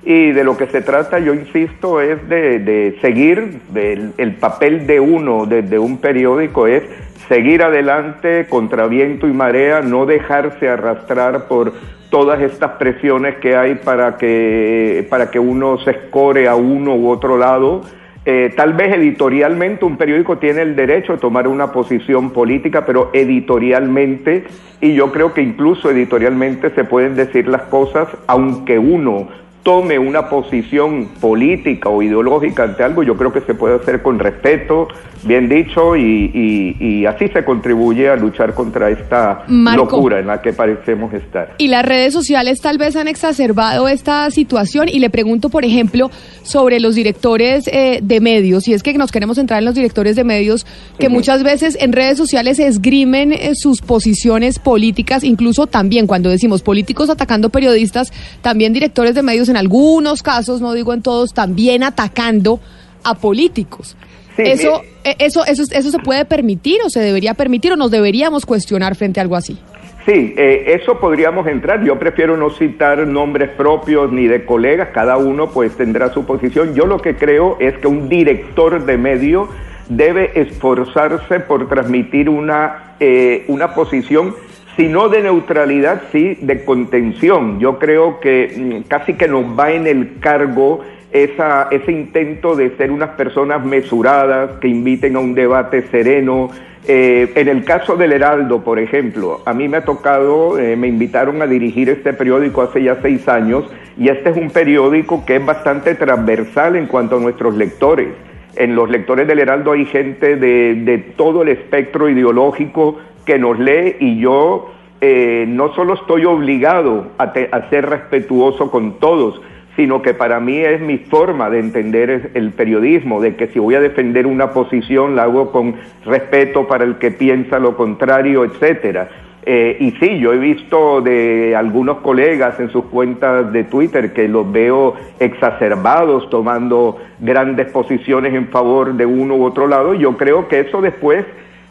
Y 0.08 0.32
de 0.34 0.44
lo 0.44 0.56
que 0.56 0.68
se 0.68 0.82
trata, 0.82 1.18
yo 1.20 1.34
insisto, 1.34 2.00
es 2.00 2.30
de, 2.30 2.60
de 2.60 2.98
seguir, 3.02 3.60
del- 3.70 4.14
el 4.18 4.36
papel 4.36 4.86
de 4.86 5.00
uno 5.00 5.46
desde 5.48 5.80
un 5.80 5.98
periódico 5.98 6.68
es 6.68 6.84
seguir 7.28 7.64
adelante 7.64 8.46
contra 8.48 8.88
viento 8.88 9.28
y 9.28 9.34
marea, 9.34 9.82
no 9.82 10.06
dejarse 10.06 10.70
arrastrar 10.70 11.48
por 11.48 11.74
todas 12.10 12.42
estas 12.42 12.72
presiones 12.72 13.36
que 13.38 13.56
hay 13.56 13.76
para 13.76 14.18
que, 14.18 15.06
para 15.10 15.32
que 15.32 15.40
uno 15.40 15.78
se 15.80 15.92
escore 15.92 16.48
a 16.48 16.56
uno 16.56 16.96
u 16.96 17.10
otro 17.10 17.38
lado. 17.38 17.82
Eh, 18.28 18.54
tal 18.56 18.74
vez 18.74 18.96
editorialmente 18.96 19.86
un 19.86 19.98
periódico 19.98 20.38
tiene 20.40 20.64
el 20.64 20.76
derecho 20.76 21.14
a 21.14 21.18
tomar 21.18 21.48
una 21.48 21.72
posición 21.72 22.32
política, 22.32 22.86
pero 22.86 23.12
editorialmente, 23.14 24.46
y 24.82 24.96
yo 24.96 25.12
creo 25.12 25.34
que 25.34 25.42
incluso 25.42 25.92
editorialmente 25.92 26.72
se 26.72 26.86
pueden 26.86 27.16
decir 27.16 27.48
las 27.48 27.64
cosas, 27.64 28.08
aunque 28.26 28.80
uno 28.80 29.28
tome 29.66 29.98
una 29.98 30.30
posición 30.30 31.08
política 31.20 31.90
o 31.90 32.04
ideológica 32.04 32.64
ante 32.64 32.84
algo, 32.84 33.02
yo 33.02 33.18
creo 33.18 33.34
que 33.34 33.42
se 33.42 33.56
puede 33.56 33.78
hacer 33.78 34.04
con 34.04 34.20
respeto, 34.20 34.88
bien 35.24 35.50
dicho, 35.50 35.98
y, 35.98 37.04
así 37.08 37.28
se 37.30 37.44
contribuye 37.44 38.08
a 38.08 38.16
luchar 38.16 38.54
contra 38.54 38.92
esta 38.92 39.44
locura 39.48 40.20
en 40.20 40.28
la 40.28 40.40
que 40.40 40.54
parecemos 40.54 41.12
estar. 41.16 41.56
Y 41.58 41.68
las 41.68 41.84
redes 41.84 42.14
sociales 42.14 42.62
tal 42.62 42.78
vez 42.78 42.96
han 42.96 43.08
exacerbado 43.08 43.88
esta 43.88 44.30
situación 44.30 44.88
y 44.88 45.00
le 45.00 45.10
pregunto, 45.10 45.50
por 45.50 45.66
ejemplo, 45.66 46.12
sobre 46.44 46.80
los 46.80 46.94
directores 46.94 47.68
eh, 47.68 48.02
de 48.04 48.20
medios, 48.20 48.68
y 48.68 48.74
es 48.74 48.84
que 48.84 48.94
nos 48.94 49.12
queremos 49.12 49.40
entrar 49.40 49.58
en 49.58 49.66
los 49.66 49.74
directores 49.74 50.16
de 50.16 50.24
medios 50.24 50.68
que 51.00 51.10
muchas 51.10 51.44
veces 51.44 51.76
en 51.82 51.92
redes 51.92 52.20
sociales 52.20 52.60
esgrimen 52.60 53.34
eh, 53.34 53.54
sus 53.56 53.82
posiciones 53.82 54.60
políticas, 54.60 55.24
incluso 55.24 55.66
también 55.66 56.06
cuando 56.06 56.30
decimos 56.30 56.62
políticos 56.62 57.10
atacando 57.10 57.50
periodistas, 57.50 58.14
también 58.44 58.72
directores 58.72 59.16
de 59.16 59.24
medios 59.24 59.50
en 59.50 59.55
algunos 59.58 60.24
casos, 60.24 60.62
no 60.62 60.74
digo 60.74 60.94
en 60.94 61.02
todos, 61.02 61.34
también 61.34 61.84
atacando 61.84 62.60
a 63.04 63.16
políticos. 63.16 63.96
eso, 64.38 64.82
eh, 65.04 65.16
eso, 65.20 65.46
eso, 65.46 65.64
eso 65.72 65.92
se 65.92 66.00
puede 66.00 66.26
permitir 66.26 66.82
o 66.86 66.90
se 66.90 67.00
debería 67.00 67.34
permitir 67.34 67.72
o 67.74 67.76
nos 67.76 67.92
deberíamos 67.92 68.46
cuestionar 68.46 68.96
frente 68.96 69.20
a 69.20 69.24
algo 69.24 69.36
así. 69.36 69.58
Sí, 70.06 70.36
eh, 70.38 70.78
eso 70.80 71.00
podríamos 71.00 71.48
entrar. 71.48 71.84
Yo 71.84 71.98
prefiero 71.98 72.38
no 72.38 72.52
citar 72.52 73.08
nombres 73.08 73.50
propios 73.50 74.12
ni 74.12 74.28
de 74.28 74.46
colegas, 74.46 74.90
cada 74.94 75.18
uno 75.18 75.50
pues 75.50 75.76
tendrá 75.76 76.14
su 76.14 76.26
posición. 76.26 76.76
Yo 76.76 76.86
lo 76.86 77.02
que 77.02 77.16
creo 77.16 77.58
es 77.60 77.76
que 77.80 77.88
un 77.88 78.08
director 78.08 78.86
de 78.86 78.98
medio 78.98 79.50
debe 79.90 80.40
esforzarse 80.40 81.40
por 81.40 81.68
transmitir 81.68 82.30
una, 82.30 82.96
eh, 83.00 83.46
una 83.48 83.74
posición 83.74 84.36
si 84.76 84.88
no 84.88 85.10
de 85.10 85.22
neutralidad, 85.22 86.04
sí 86.12 86.38
de 86.42 86.64
contención. 86.66 87.60
Yo 87.60 87.80
creo 87.80 88.20
que 88.20 88.82
mm, 88.84 88.88
casi 88.88 89.14
que 89.14 89.28
nos 89.28 89.58
va 89.58 89.72
en 89.72 89.88
el 89.88 90.20
cargo 90.20 90.82
esa, 91.12 91.70
ese 91.72 91.92
intento 91.92 92.56
de 92.56 92.76
ser 92.76 92.92
unas 92.92 93.12
personas 93.12 93.64
mesuradas, 93.66 94.60
que 94.60 94.68
inviten 94.68 95.16
a 95.16 95.20
un 95.20 95.34
debate 95.34 95.84
sereno. 95.90 96.50
Eh, 96.88 97.32
en 97.36 97.48
el 97.48 97.64
caso 97.64 97.96
del 97.96 98.12
Heraldo, 98.12 98.64
por 98.64 98.80
ejemplo, 98.80 99.42
a 99.46 99.54
mí 99.54 99.68
me 99.68 99.78
ha 99.78 99.86
tocado, 99.86 100.60
eh, 100.60 100.76
me 100.76 100.88
invitaron 100.88 101.42
a 101.42 101.48
dirigir 101.48 101.90
este 101.90 102.14
periódico 102.14 102.62
hace 102.62 102.84
ya 102.84 103.00
seis 103.02 103.28
años 103.28 103.66
y 103.98 104.10
este 104.10 104.32
es 104.32 104.38
un 104.38 104.52
periódico 104.52 105.26
que 105.26 105.38
es 105.38 105.46
bastante 105.46 105.96
transversal 105.96 106.76
en 106.76 106.88
cuanto 106.88 107.18
a 107.18 107.20
nuestros 107.20 107.56
lectores. 107.56 108.10
En 108.58 108.76
los 108.76 108.90
lectores 108.90 109.28
del 109.28 109.40
Heraldo 109.40 109.72
hay 109.72 109.86
gente 109.86 110.36
de 110.36 111.14
todo 111.18 111.42
el 111.44 111.50
espectro 111.50 112.08
ideológico, 112.08 113.00
que 113.26 113.40
nos 113.40 113.60
lee 113.60 113.96
y 114.00 114.20
yo 114.20 114.72
eh, 115.02 115.46
no 115.48 115.74
solo 115.74 115.96
estoy 115.96 116.26
obligado 116.26 117.08
a, 117.18 117.34
ser 117.70 117.90
respetuoso 117.90 118.72
con 118.72 119.00
todos, 119.00 119.42
sino 119.76 120.02
que 120.02 120.14
para 120.14 120.40
mí 120.40 120.58
es 120.58 120.80
mi 120.80 120.98
forma 120.98 121.50
de 121.50 121.60
entender 121.60 122.32
el 122.34 122.52
periodismo, 122.52 123.22
de 123.22 123.36
que 123.36 123.48
si 123.48 123.60
voy 123.60 123.76
a 123.76 123.82
defender 123.82 124.26
una 124.26 124.52
posición 124.52 125.16
la 125.16 125.24
hago 125.24 125.52
con 125.52 125.76
respeto 126.06 126.68
para 126.68 126.86
el 126.86 126.96
que 126.96 127.12
piensa 127.12 127.60
lo 127.60 127.76
contrario, 127.76 128.46
etcétera. 128.46 129.10
Eh, 129.48 129.78
y 129.80 129.92
sí, 130.00 130.18
yo 130.18 130.34
he 130.34 130.40
visto 130.40 131.02
de 131.02 131.56
algunos 131.56 131.98
colegas 131.98 132.60
en 132.60 132.72
sus 132.72 132.86
cuentas 132.86 133.54
de 133.54 133.64
Twitter 133.66 134.12
que 134.12 134.28
los 134.28 134.52
veo 134.52 134.96
exacerbados 135.20 136.30
tomando 136.32 136.98
grandes 137.20 137.70
posiciones 137.72 138.34
en 138.34 138.48
favor 138.48 138.96
de 138.96 139.06
uno 139.06 139.36
u 139.36 139.44
otro 139.44 139.68
lado. 139.68 139.94
Yo 139.94 140.18
creo 140.18 140.48
que 140.48 140.62
eso 140.62 140.82
después 140.82 141.26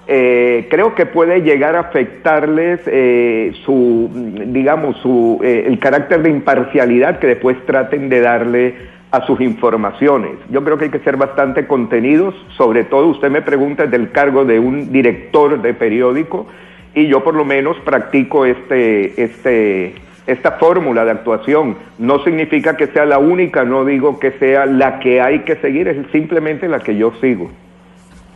eh, 0.07 0.67
creo 0.71 0.95
que 0.95 1.07
puede 1.07 1.41
llegar 1.41 1.77
a 1.77 1.81
afectarles 1.81 2.81
eh, 2.87 3.53
su, 3.65 4.11
digamos, 4.47 4.97
su, 4.99 5.41
eh, 5.43 5.65
el 5.67 5.79
carácter 5.79 6.23
de 6.23 6.31
imparcialidad 6.31 7.19
que 7.19 7.29
después 7.29 7.57
traten 7.65 8.11
de 8.11 8.21
darle 8.21 8.75
a 9.11 9.25
sus 9.27 9.41
informaciones. 9.41 10.33
Yo 10.51 10.63
creo 10.63 10.77
que 10.77 10.87
hay 10.87 10.91
que 10.91 10.99
ser 10.99 11.17
bastante 11.17 11.67
contenidos, 11.67 12.35
sobre 12.57 12.85
todo 12.85 13.07
usted 13.07 13.31
me 13.31 13.41
pregunta 13.41 13.87
del 13.87 14.11
cargo 14.11 14.45
de 14.45 14.59
un 14.59 14.93
director 14.93 15.63
de 15.63 15.73
periódico 15.73 16.47
y 16.95 17.07
yo 17.07 17.25
por 17.25 17.35
lo 17.35 17.45
menos 17.45 17.79
practico 17.79 18.45
este, 18.45 19.23
este, 19.23 19.95
esta 20.27 20.53
fórmula 20.53 21.05
de 21.07 21.13
actuación. 21.13 21.77
No 21.99 22.23
significa 22.25 22.77
que 22.77 22.89
sea 22.89 23.07
la 23.07 23.19
única, 23.19 23.65
no 23.65 23.85
digo 23.85 24.19
que 24.19 24.33
sea 24.33 24.67
la 24.67 24.99
que 24.99 25.23
hay 25.23 25.41
que 25.41 25.57
seguir, 25.57 25.89
es 25.89 25.97
simplemente 26.13 26.69
la 26.69 26.81
que 26.81 26.97
yo 26.97 27.13
sigo. 27.21 27.51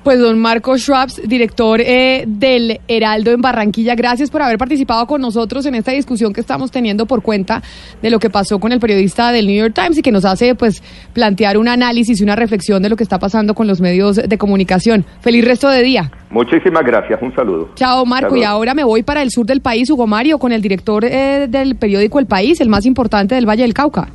Pues 0.05 0.21
don 0.21 0.39
Marco 0.39 0.79
Schwabs, 0.79 1.21
director 1.27 1.81
eh, 1.81 2.25
del 2.27 2.81
Heraldo 2.89 3.33
en 3.33 3.41
Barranquilla, 3.41 3.95
gracias 3.95 4.31
por 4.31 4.41
haber 4.43 4.57
participado 4.57 5.07
con 5.07 5.21
nosotros 5.21 5.67
en 5.67 5.75
esta 5.75 5.93
discusión 5.93 6.33
que 6.33 6.41
estamos 6.41 6.71
teniendo 6.71 7.07
por 7.07 7.23
cuenta 7.23 7.63
de 8.01 8.11
lo 8.11 8.19
que 8.19 8.31
pasó 8.31 8.59
con 8.59 8.73
el 8.73 8.81
periodista 8.81 9.33
del 9.33 9.47
New 9.47 9.57
York 9.57 9.75
Times 9.75 9.99
y 9.99 10.03
que 10.03 10.13
nos 10.13 10.25
hace 10.25 10.55
pues 10.55 10.83
plantear 11.13 11.59
un 11.59 11.69
análisis 11.69 12.21
y 12.21 12.25
una 12.25 12.37
reflexión 12.37 12.83
de 12.83 12.89
lo 12.89 12.97
que 12.97 13.03
está 13.03 13.19
pasando 13.19 13.55
con 13.55 13.67
los 13.67 13.81
medios 13.81 14.17
de 14.17 14.39
comunicación. 14.39 15.05
Feliz 15.21 15.45
resto 15.45 15.69
de 15.69 15.83
día. 15.83 16.11
Muchísimas 16.31 16.85
gracias, 16.85 17.21
un 17.23 17.35
saludo. 17.35 17.71
Chao 17.75 18.05
Marco, 18.05 18.37
y 18.37 18.45
ahora 18.45 18.75
me 18.75 18.85
voy 18.85 19.03
para 19.03 19.23
el 19.23 19.31
sur 19.31 19.47
del 19.47 19.61
país, 19.61 19.91
Hugo 19.91 20.07
Mario, 20.07 20.39
con 20.39 20.53
el 20.53 20.63
director 20.63 21.05
eh, 21.05 21.47
del 21.49 21.77
periódico 21.77 22.19
El 22.19 22.27
País, 22.27 22.61
el 22.61 22.69
más 22.69 22.87
importante 22.87 23.35
del 23.35 23.49
Valle 23.49 23.63
del 23.63 23.75
Cauca. 23.75 24.09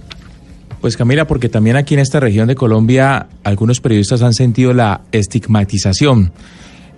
Pues 0.83 0.97
Camila, 0.97 1.25
porque 1.27 1.47
también 1.47 1.77
aquí 1.77 1.93
en 1.93 2.01
esta 2.01 2.19
región 2.19 2.49
de 2.49 2.55
Colombia 2.55 3.27
algunos 3.45 3.79
periodistas 3.79 4.21
han 4.21 4.33
sentido 4.33 4.73
la 4.73 4.99
estigmatización 5.13 6.33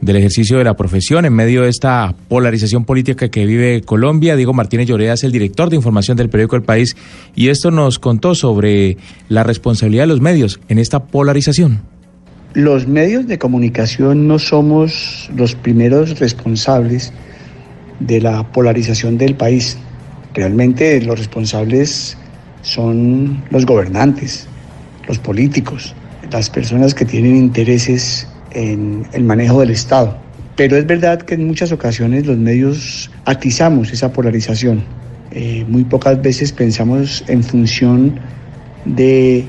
del 0.01 0.15
ejercicio 0.15 0.57
de 0.57 0.63
la 0.63 0.75
profesión 0.75 1.23
en 1.23 1.33
medio 1.33 1.61
de 1.61 1.69
esta 1.69 2.15
polarización 2.27 2.83
política 2.83 3.29
que 3.29 3.45
vive 3.45 3.83
Colombia. 3.83 4.35
Diego 4.35 4.53
Martínez 4.53 4.87
Lloreda 4.87 5.13
es 5.13 5.23
el 5.23 5.31
director 5.31 5.69
de 5.69 5.75
información 5.75 6.17
del 6.17 6.29
periódico 6.29 6.55
El 6.55 6.63
País 6.63 6.95
y 7.35 7.49
esto 7.49 7.69
nos 7.69 7.99
contó 7.99 8.33
sobre 8.33 8.97
la 9.29 9.43
responsabilidad 9.43 10.05
de 10.05 10.07
los 10.07 10.19
medios 10.19 10.59
en 10.67 10.79
esta 10.79 11.03
polarización. 11.03 11.81
Los 12.55 12.87
medios 12.87 13.27
de 13.27 13.37
comunicación 13.37 14.27
no 14.27 14.39
somos 14.39 15.29
los 15.35 15.53
primeros 15.53 16.17
responsables 16.19 17.13
de 17.99 18.19
la 18.19 18.51
polarización 18.51 19.19
del 19.19 19.35
país. 19.35 19.77
Realmente 20.33 20.99
los 21.03 21.19
responsables 21.19 22.17
son 22.65 23.43
los 23.51 23.65
gobernantes, 23.65 24.47
los 25.07 25.19
políticos, 25.19 25.93
las 26.31 26.49
personas 26.49 26.95
que 26.95 27.05
tienen 27.05 27.35
intereses 27.35 28.27
en 28.51 29.05
el 29.13 29.23
manejo 29.23 29.59
del 29.59 29.69
Estado. 29.69 30.17
Pero 30.55 30.75
es 30.75 30.87
verdad 30.87 31.21
que 31.21 31.35
en 31.35 31.45
muchas 31.45 31.71
ocasiones 31.71 32.25
los 32.25 32.37
medios 32.37 33.11
atizamos 33.25 33.91
esa 33.93 34.11
polarización. 34.11 34.83
Eh, 35.31 35.63
muy 35.67 35.83
pocas 35.83 36.19
veces 36.21 36.51
pensamos 36.51 37.23
en 37.27 37.43
función 37.43 38.19
de 38.85 39.45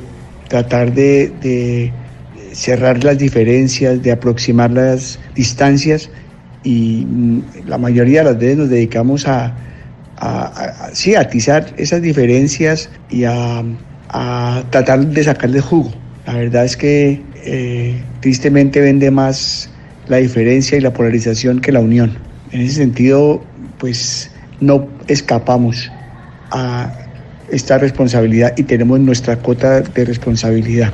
tratar 0.49 0.93
de, 0.93 1.93
cerrar 2.53 3.03
las 3.03 3.19
diferencias, 3.19 4.03
de 4.03 4.13
aproximar 4.13 4.71
las 4.71 5.19
distancias 5.35 6.11
y 6.65 7.07
mm, 7.09 7.41
la 7.67 7.79
mayoría 7.79 8.21
de 8.21 8.33
las 8.33 8.39
veces 8.39 8.59
nos 8.59 8.69
dedicamos 8.69 9.27
a, 9.27 9.55
a, 10.19 10.91
sí, 10.93 11.15
atizar 11.15 11.73
esas 11.77 12.03
diferencias 12.03 12.91
y 13.11 13.25
a, 13.25 13.65
tratar 14.71 15.07
de 15.07 15.25
sacarle 15.25 15.61
jugo. 15.61 15.93
La 16.27 16.35
verdad 16.35 16.65
es 16.65 16.77
que 16.77 17.23
eh, 17.45 18.01
tristemente 18.21 18.81
vende 18.81 19.11
más 19.11 19.71
la 20.09 20.17
diferencia 20.19 20.79
y 20.79 20.81
la 20.81 20.93
polarización 20.93 21.61
que 21.61 21.73
la 21.73 21.81
unión. 21.81 22.17
En 22.53 22.63
ese 22.63 22.77
sentido, 22.77 23.43
pues 23.79 24.31
no 24.61 24.89
escapamos 25.07 25.91
a 26.51 26.93
esta 27.51 27.79
responsabilidad 27.79 28.55
y 28.57 28.63
tenemos 28.63 29.01
nuestra 29.01 29.37
cuota 29.37 29.81
de 29.83 30.05
responsabilidad. 30.05 30.93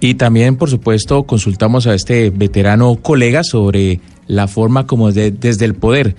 Y 0.00 0.14
también, 0.14 0.56
por 0.56 0.70
supuesto, 0.70 1.24
consultamos 1.24 1.86
a 1.86 1.94
este 1.94 2.30
veterano 2.30 2.96
colega 2.96 3.44
sobre 3.44 4.00
la 4.26 4.48
forma 4.48 4.86
como 4.86 5.12
desde 5.12 5.64
el 5.64 5.74
poder 5.74 6.14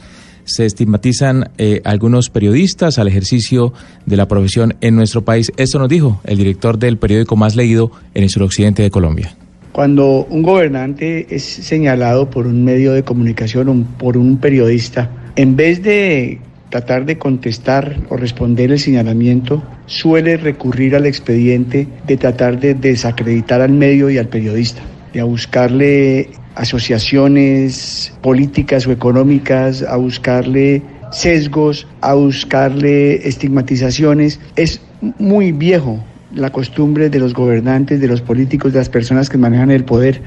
se 0.46 0.66
estigmatizan 0.66 1.50
eh, 1.58 1.82
algunos 1.84 2.30
periodistas 2.30 3.00
al 3.00 3.08
ejercicio 3.08 3.74
de 4.06 4.18
la 4.18 4.28
profesión 4.28 4.76
en 4.82 4.96
nuestro 4.96 5.24
país. 5.24 5.52
Esto 5.58 5.80
nos 5.80 5.90
dijo 5.90 6.22
el 6.24 6.38
director 6.38 6.78
del 6.78 6.98
periódico 6.98 7.36
más 7.36 7.56
leído 7.56 7.92
en 8.14 8.24
el 8.24 8.30
suroccidente 8.30 8.84
de 8.84 8.92
Colombia. 8.92 9.36
Cuando 9.72 10.26
un 10.30 10.44
gobernante 10.44 11.34
es 11.34 11.44
señalado 11.44 12.30
por 12.30 12.46
un 12.46 12.66
medio 12.66 12.92
de 12.92 13.04
comunicación 13.04 13.70
o 13.70 13.98
por 13.98 14.18
un 14.18 14.38
periodista, 14.38 15.10
en 15.38 15.56
vez 15.56 15.82
de 15.82 16.40
tratar 16.70 17.06
de 17.06 17.18
contestar 17.18 17.98
o 18.10 18.18
responder 18.18 18.72
el 18.72 18.80
señalamiento, 18.80 19.64
suele 19.86 20.38
recurrir 20.38 20.96
al 20.96 21.06
expediente 21.06 21.88
de 22.08 22.18
tratar 22.18 22.60
de 22.60 22.74
desacreditar 22.74 23.62
al 23.62 23.72
medio 23.72 24.10
y 24.10 24.18
al 24.18 24.28
periodista, 24.28 24.82
de 25.14 25.22
buscarle 25.22 26.30
asociaciones 26.56 28.14
políticas 28.22 28.88
o 28.88 28.92
económicas, 28.92 29.84
a 29.84 29.96
buscarle 29.96 30.82
sesgos, 31.12 31.88
a 32.02 32.14
buscarle 32.14 33.28
estigmatizaciones. 33.28 34.40
Es 34.56 34.82
muy 35.20 35.52
viejo 35.52 36.04
la 36.34 36.50
costumbre 36.50 37.10
de 37.10 37.20
los 37.20 37.34
gobernantes, 37.34 38.00
de 38.00 38.08
los 38.08 38.22
políticos, 38.22 38.74
de 38.74 38.80
las 38.80 38.90
personas 38.90 39.30
que 39.30 39.38
manejan 39.38 39.72
el 39.72 39.84
poder. 39.84 40.22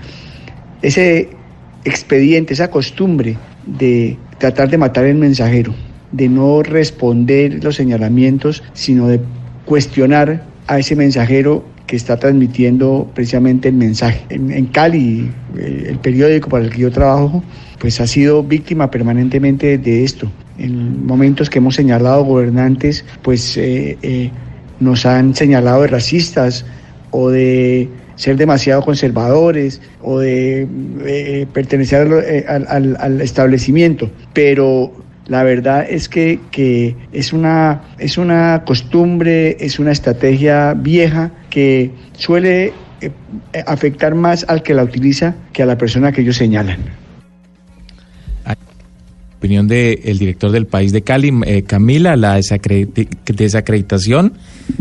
Ese 0.83 1.31
expediente, 1.85 2.55
esa 2.55 2.71
costumbre 2.71 3.37
de 3.67 4.17
tratar 4.39 4.69
de 4.71 4.79
matar 4.79 5.05
el 5.07 5.17
mensajero, 5.17 5.75
de 6.13 6.29
no 6.29 6.63
responder 6.63 7.63
los 7.63 7.77
señalamientos, 7.77 8.63
sino 8.73 9.09
de 9.09 9.21
cuestionar 9.65 10.45
a 10.67 10.79
ese 10.79 10.97
mensajero 10.97 11.65
que 11.87 11.97
está 11.97 12.17
transmitiendo 12.19 13.11
precisamente 13.15 13.69
el 13.69 13.75
mensaje. 13.75 14.25
En, 14.31 14.67
Cali, 14.67 15.31
el 15.57 15.99
periódico 15.99 16.49
para 16.49 16.65
el 16.65 16.71
que 16.71 16.79
yo 16.79 16.91
trabajo, 16.91 17.43
pues 17.79 18.01
ha 18.01 18.07
sido 18.07 18.43
víctima 18.43 18.91
permanentemente 18.91 19.77
de 19.79 20.05
esto. 20.05 20.31
En 20.59 21.05
momentos 21.07 21.51
que 21.51 21.59
hemos 21.59 21.75
señalado 21.75 22.25
gobernantes, 22.25 23.05
pues 23.23 23.57
eh, 23.57 23.99
eh, 24.03 24.31
nos 24.81 25.05
han 25.05 25.35
señalado 25.35 25.83
de 25.83 25.89
racistas 25.89 26.65
o 27.11 27.29
de 27.31 27.89
ser 28.17 28.37
demasiado 28.37 28.81
conservadores 28.83 29.81
o 30.01 30.21
de 30.21 30.67
eh, 31.05 31.47
pertenecer 31.53 32.45
al- 32.49 32.97
al 32.99 33.21
establecimiento. 33.21 34.11
Pero 34.33 34.93
la 35.27 35.43
verdad 35.43 35.87
es 35.89 36.09
que, 36.09 36.39
que 36.51 36.95
es, 37.13 37.33
una, 37.33 37.83
es 37.99 38.19
una 38.19 38.63
costumbre, 38.67 39.57
es 39.61 39.79
una 39.79 39.93
estrategia 39.93 40.75
vieja 40.75 41.31
que 41.51 41.91
suele 42.17 42.73
eh, 43.01 43.11
afectar 43.67 44.15
más 44.15 44.45
al 44.49 44.63
que 44.63 44.75
la 44.75 44.83
utiliza 44.85 45.35
que 45.53 45.63
a 45.63 45.67
la 45.67 45.79
persona 45.79 46.13
que 46.13 46.21
ellos 46.21 46.37
señalan. 46.37 46.79
Opinión 49.39 49.69
del 49.69 50.19
director 50.19 50.51
del 50.53 50.67
país 50.67 50.91
de 50.91 51.03
Cali, 51.03 51.31
eh, 51.45 51.65
Camila, 51.65 52.17
la 52.17 52.39
desacre- 52.39 52.89
desacreditación 53.27 54.33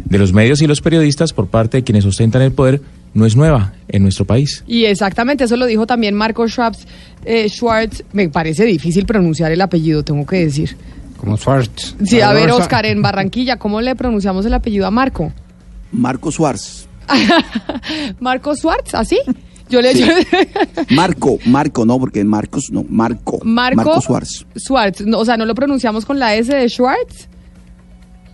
de 0.06 0.18
los 0.18 0.32
medios 0.32 0.62
y 0.62 0.68
los 0.68 0.80
periodistas 0.80 1.34
por 1.34 1.48
parte 1.48 1.78
de 1.80 1.84
quienes 1.84 2.06
ostentan 2.06 2.42
el 2.42 2.54
poder 2.54 2.80
no 3.14 3.26
es 3.26 3.36
nueva 3.36 3.74
en 3.88 4.04
nuestro 4.04 4.26
país. 4.26 4.64
Y 4.68 4.86
exactamente 4.86 5.44
eso 5.44 5.56
lo 5.58 5.66
dijo 5.66 5.86
también 5.88 6.16
Marco 6.16 6.48
Schwartz. 6.48 6.86
eh, 7.26 7.48
Schwartz, 7.50 8.04
me 8.14 8.28
parece 8.30 8.66
difícil 8.66 9.06
pronunciar 9.06 9.52
el 9.52 9.62
apellido, 9.62 10.04
tengo 10.04 10.26
que 10.26 10.38
decir. 10.46 10.76
Como 11.18 11.38
Schwartz. 11.38 11.96
Sí, 12.04 12.20
a 12.22 12.34
ver, 12.34 12.52
Oscar, 12.52 12.86
en 12.86 13.02
Barranquilla, 13.02 13.58
¿cómo 13.58 13.80
le 13.82 13.96
pronunciamos 13.96 14.46
el 14.46 14.54
apellido 14.54 14.86
a 14.88 14.92
Marco? 14.92 15.32
Marco 15.92 16.32
Suárez. 16.32 16.88
Marco 18.20 18.56
Schwartz, 18.56 18.94
¿así? 18.96 19.20
Yo 19.70 19.82
le 19.82 19.94
Sí. 19.94 20.02
yo- 20.04 20.14
Marco, 20.96 21.38
Marco, 21.46 21.86
no, 21.86 21.98
porque 22.00 22.24
Marcos, 22.24 22.70
no, 22.72 22.84
Marco. 22.90 23.40
Marco, 23.44 23.76
Marco 23.78 24.02
Suárez. 24.02 24.46
Schwartz, 24.58 25.02
no, 25.06 25.20
o 25.20 25.26
sea, 25.26 25.38
¿no 25.38 25.46
lo 25.46 25.56
pronunciamos 25.56 26.06
con 26.06 26.20
la 26.20 26.36
S 26.36 26.54
de 26.54 26.68
Schwartz? 26.70 27.28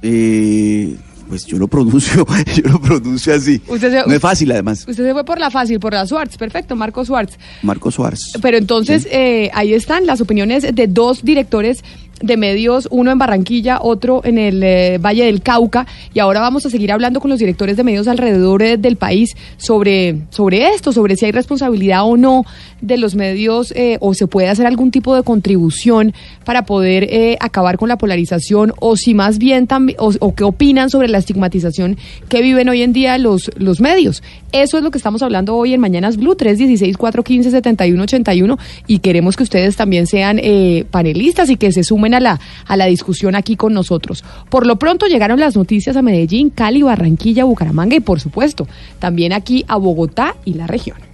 Eh, 0.01 0.95
pues 1.29 1.45
yo 1.45 1.57
lo 1.57 1.67
pronuncio, 1.67 2.25
yo 2.55 2.69
lo 2.69 2.81
pronuncio 2.81 3.33
así. 3.33 3.61
Usted 3.67 3.91
se- 3.91 4.07
no 4.09 4.13
es 4.13 4.19
fácil, 4.19 4.51
además. 4.51 4.79
Usted 4.87 5.05
se 5.05 5.13
fue 5.13 5.23
por 5.23 5.39
la 5.39 5.49
fácil, 5.49 5.79
por 5.79 5.93
la 5.93 6.05
Schwartz, 6.05 6.35
perfecto, 6.37 6.75
Marco 6.75 7.05
Schwartz. 7.05 7.37
Marco 7.61 7.91
Suárez. 7.91 8.19
Pero 8.41 8.57
entonces 8.57 9.07
eh, 9.11 9.49
ahí 9.53 9.73
están 9.73 10.05
las 10.05 10.19
opiniones 10.21 10.63
de 10.73 10.87
dos 10.87 11.23
directores 11.23 11.83
de 12.21 12.37
medios, 12.37 12.87
uno 12.91 13.11
en 13.11 13.17
Barranquilla, 13.17 13.79
otro 13.81 14.21
en 14.23 14.37
el 14.37 14.61
eh, 14.63 14.99
Valle 14.99 15.25
del 15.25 15.41
Cauca, 15.41 15.87
y 16.13 16.19
ahora 16.19 16.41
vamos 16.41 16.65
a 16.65 16.69
seguir 16.69 16.91
hablando 16.91 17.21
con 17.21 17.29
los 17.29 17.39
directores 17.39 17.77
de 17.77 17.83
medios 17.83 18.07
alrededor 18.07 18.61
eh, 18.61 18.77
del 18.77 18.97
país 18.97 19.35
sobre, 19.57 20.17
sobre 20.29 20.69
esto, 20.69 20.91
sobre 20.91 21.15
si 21.15 21.25
hay 21.25 21.31
responsabilidad 21.31 22.03
o 22.03 22.17
no 22.17 22.45
de 22.81 22.97
los 22.97 23.15
medios 23.15 23.71
eh, 23.75 23.97
o 24.01 24.13
se 24.13 24.27
puede 24.27 24.49
hacer 24.49 24.65
algún 24.65 24.91
tipo 24.91 25.15
de 25.15 25.23
contribución 25.23 26.13
para 26.45 26.65
poder 26.65 27.37
acabar 27.39 27.77
con 27.77 27.87
la 27.89 27.97
polarización 27.97 28.73
o 28.79 28.95
si 28.95 29.13
más 29.13 29.37
bien 29.37 29.67
o, 29.97 30.13
o 30.19 30.35
qué 30.35 30.43
opinan 30.43 30.89
sobre 30.89 31.09
la 31.09 31.17
estigmatización 31.17 31.97
que 32.27 32.41
viven 32.41 32.69
hoy 32.69 32.81
en 32.81 32.93
día 32.93 33.17
los, 33.17 33.51
los 33.57 33.81
medios. 33.81 34.23
Eso 34.51 34.77
es 34.77 34.83
lo 34.83 34.91
que 34.91 34.97
estamos 34.97 35.21
hablando 35.21 35.55
hoy 35.55 35.73
en 35.73 35.81
Mañanas 35.81 36.17
Blue, 36.17 36.35
316-415-7181 36.35 38.57
y 38.87 38.99
queremos 38.99 39.35
que 39.35 39.43
ustedes 39.43 39.75
también 39.75 40.07
sean 40.07 40.39
panelistas 40.89 41.49
y 41.49 41.57
que 41.57 41.71
se 41.71 41.83
sumen 41.83 42.08
a 42.13 42.19
la, 42.19 42.39
a 42.65 42.77
la 42.77 42.85
discusión 42.85 43.35
aquí 43.35 43.55
con 43.55 43.73
nosotros. 43.73 44.23
Por 44.49 44.65
lo 44.65 44.77
pronto 44.77 45.07
llegaron 45.07 45.39
las 45.39 45.55
noticias 45.55 45.95
a 45.97 46.01
Medellín, 46.01 46.49
Cali, 46.49 46.81
Barranquilla, 46.81 47.43
Bucaramanga 47.43 47.95
y 47.95 47.99
por 47.99 48.19
supuesto 48.19 48.67
también 48.99 49.33
aquí 49.33 49.65
a 49.67 49.77
Bogotá 49.77 50.35
y 50.45 50.53
la 50.53 50.67
región. 50.67 51.08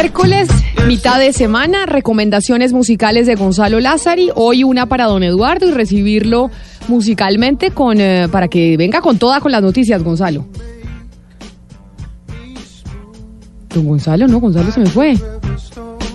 Miércoles, 0.00 0.48
mitad 0.86 1.18
de 1.18 1.32
semana, 1.32 1.84
recomendaciones 1.84 2.72
musicales 2.72 3.26
de 3.26 3.34
Gonzalo 3.34 3.80
Lázari. 3.80 4.30
Hoy 4.32 4.62
una 4.62 4.86
para 4.86 5.06
don 5.06 5.24
Eduardo 5.24 5.66
y 5.66 5.72
recibirlo 5.72 6.52
musicalmente 6.86 7.72
con 7.72 8.00
eh, 8.00 8.28
para 8.30 8.46
que 8.46 8.76
venga 8.76 9.00
con 9.00 9.18
toda 9.18 9.40
con 9.40 9.50
las 9.50 9.60
noticias, 9.60 10.00
Gonzalo. 10.04 10.46
Don 13.74 13.86
Gonzalo, 13.88 14.28
no, 14.28 14.38
Gonzalo 14.38 14.70
se 14.70 14.78
me 14.78 14.86
fue. 14.86 15.16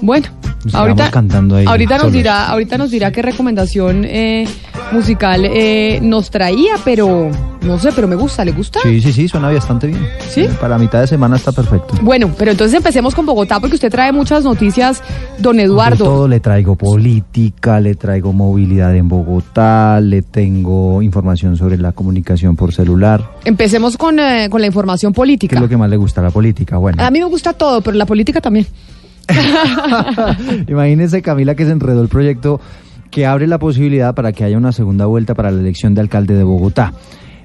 Bueno, 0.01 0.27
Nos 0.64 0.73
ahorita, 0.73 1.11
cantando 1.11 1.57
ahí 1.57 1.65
ahorita 1.65 1.97
nos 1.97 2.14
dirá, 2.14 2.47
ahorita 2.47 2.77
nos 2.77 2.89
dirá 2.89 3.11
qué 3.11 3.22
recomendación 3.22 4.05
eh, 4.05 4.47
musical 4.94 5.44
eh, 5.45 5.99
nos 6.02 6.30
traía, 6.30 6.76
pero 6.86 7.30
no 7.61 7.80
sé, 7.80 7.90
pero 7.94 8.07
me 8.07 8.15
gusta, 8.15 8.45
¿le 8.45 8.52
gusta? 8.52 8.80
Sí, 8.84 9.02
sí, 9.02 9.11
sí, 9.11 9.28
suena 9.28 9.52
bastante 9.52 9.88
bien. 9.88 10.07
¿Sí? 10.30 10.48
Para 10.61 10.78
mitad 10.78 11.02
de 11.02 11.07
semana 11.07 11.36
está 11.36 11.52
perfecto. 11.52 11.95
Bueno, 12.02 12.32
pero 12.38 12.52
entonces 12.52 12.78
empecemos 12.78 13.15
con 13.15 13.26
Bogotá 13.26 13.60
porque 13.60 13.76
usted 13.76 13.91
trae 13.91 14.11
muchas 14.11 14.44
noticias, 14.44 15.02
don 15.40 15.60
Eduardo. 15.60 16.06
todo 16.06 16.28
le 16.28 16.40
traigo 16.40 16.76
política, 16.76 17.80
le 17.80 17.95
traigo 17.95 18.32
movilidad 18.32 18.95
en 18.95 19.10
Bogotá, 19.10 19.99
le 19.99 20.22
tengo 20.22 21.02
información 21.02 21.57
sobre 21.57 21.78
la 21.78 21.91
comunicación 21.91 22.56
por 22.56 22.74
celular. 22.74 23.32
Empecemos 23.45 23.98
con, 23.98 24.20
eh, 24.20 24.48
con 24.49 24.61
la 24.61 24.68
información 24.68 25.11
¿Qué 25.11 25.18
política. 25.18 25.56
es 25.56 25.61
lo 25.61 25.68
que 25.70 25.78
más 25.78 25.90
le 25.90 25.98
gusta 25.98 26.22
la 26.22 26.30
política? 26.32 26.78
Bueno, 26.78 27.03
A 27.03 27.10
mí 27.10 27.20
me 27.20 27.26
gusta 27.26 27.53
todo, 27.53 27.82
pero 27.82 27.98
la 27.98 28.06
política 28.06 28.40
también. 28.40 28.68
imagínese 30.68 31.22
Camila 31.22 31.56
que 31.56 31.65
se 31.65 31.72
enredó 31.72 32.02
el 32.02 32.10
proyecto 32.10 32.60
que 33.14 33.27
abre 33.27 33.45
la 33.45 33.60
posibilidad 33.60 34.15
para 34.15 34.34
que 34.34 34.44
haya 34.44 34.57
una 34.57 34.72
segunda 34.72 35.06
vuelta 35.06 35.35
para 35.35 35.52
la 35.52 35.61
elección 35.61 35.94
de 35.94 36.02
alcalde 36.02 36.34
de 36.34 36.44
Bogotá. 36.44 36.94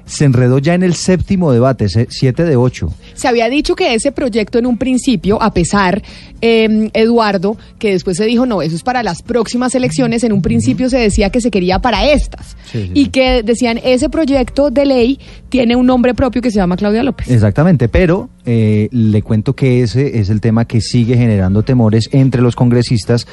Se 0.07 0.24
enredó 0.24 0.59
ya 0.59 0.73
en 0.73 0.82
el 0.82 0.95
séptimo 0.95 1.53
debate, 1.53 1.89
siete 2.09 2.45
de 2.45 2.57
ocho. 2.57 2.90
Se 3.12 3.28
había 3.28 3.51
dicho 3.51 3.77
que 3.77 3.93
ese 3.93 4.11
proyecto 4.11 4.59
en 4.59 4.65
un 4.65 4.78
principio, 4.78 5.43
a 5.43 5.53
pesar, 5.53 6.03
eh, 6.40 6.89
Eduardo, 6.95 7.59
que 7.78 7.93
después 7.93 8.16
se 8.16 8.24
dijo, 8.24 8.47
no, 8.47 8.62
eso 8.62 8.74
es 8.74 8.82
para 8.82 9.03
las 9.03 9.20
próximas 9.20 9.74
elecciones, 9.74 10.24
en 10.24 10.32
un 10.32 10.40
principio 10.40 10.89
se 10.89 10.97
decía 10.97 11.28
que 11.28 11.43
se 11.43 11.51
quería 11.51 11.81
para 11.81 12.11
estas. 12.11 12.57
Y 12.73 13.09
que 13.09 13.43
decían, 13.43 13.78
ese 13.85 14.09
proyecto 14.09 14.70
de 14.70 14.86
ley 14.86 15.20
tiene 15.51 15.77
un 15.77 15.85
nombre 15.85 16.15
propio 16.15 16.40
que 16.40 16.51
se 16.51 16.57
llama 16.57 16.78
Claudia 16.78 17.03
López. 17.03 17.31
Exactamente, 17.31 17.90
pero 17.90 18.31
eh, 18.47 18.89
le 18.90 19.20
cuento 19.20 19.55
que 19.55 19.82
ese 19.82 20.19
es 20.19 20.31
el 20.31 20.40
tema 20.40 20.65
que 20.65 20.81
sigue 20.81 21.19
generando 21.19 21.62
temores 21.62 22.09
entre 22.12 22.40
los 22.40 22.57
congresistas 22.57 23.27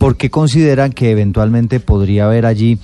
porque 0.00 0.30
consideran 0.30 0.92
que 0.92 1.10
eventualmente 1.10 1.78
podría 1.78 2.24
haber 2.24 2.46
allí 2.46 2.78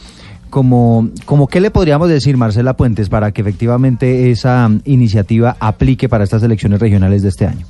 como, 0.51 1.09
como 1.25 1.47
qué 1.47 1.63
le 1.63 1.71
podríamos 1.71 2.11
decir, 2.11 2.37
Marcela 2.37 2.77
Puentes, 2.77 3.09
para 3.09 3.33
que 3.33 3.41
efectivamente 3.41 4.31
esa 4.31 4.71
iniciativa 4.85 5.57
aplique 5.59 6.11
para 6.11 6.25
estas 6.25 6.43
elecciones 6.43 6.79
regionales 6.79 7.23
de 7.23 7.31
este 7.31 7.47
año. 7.47 7.65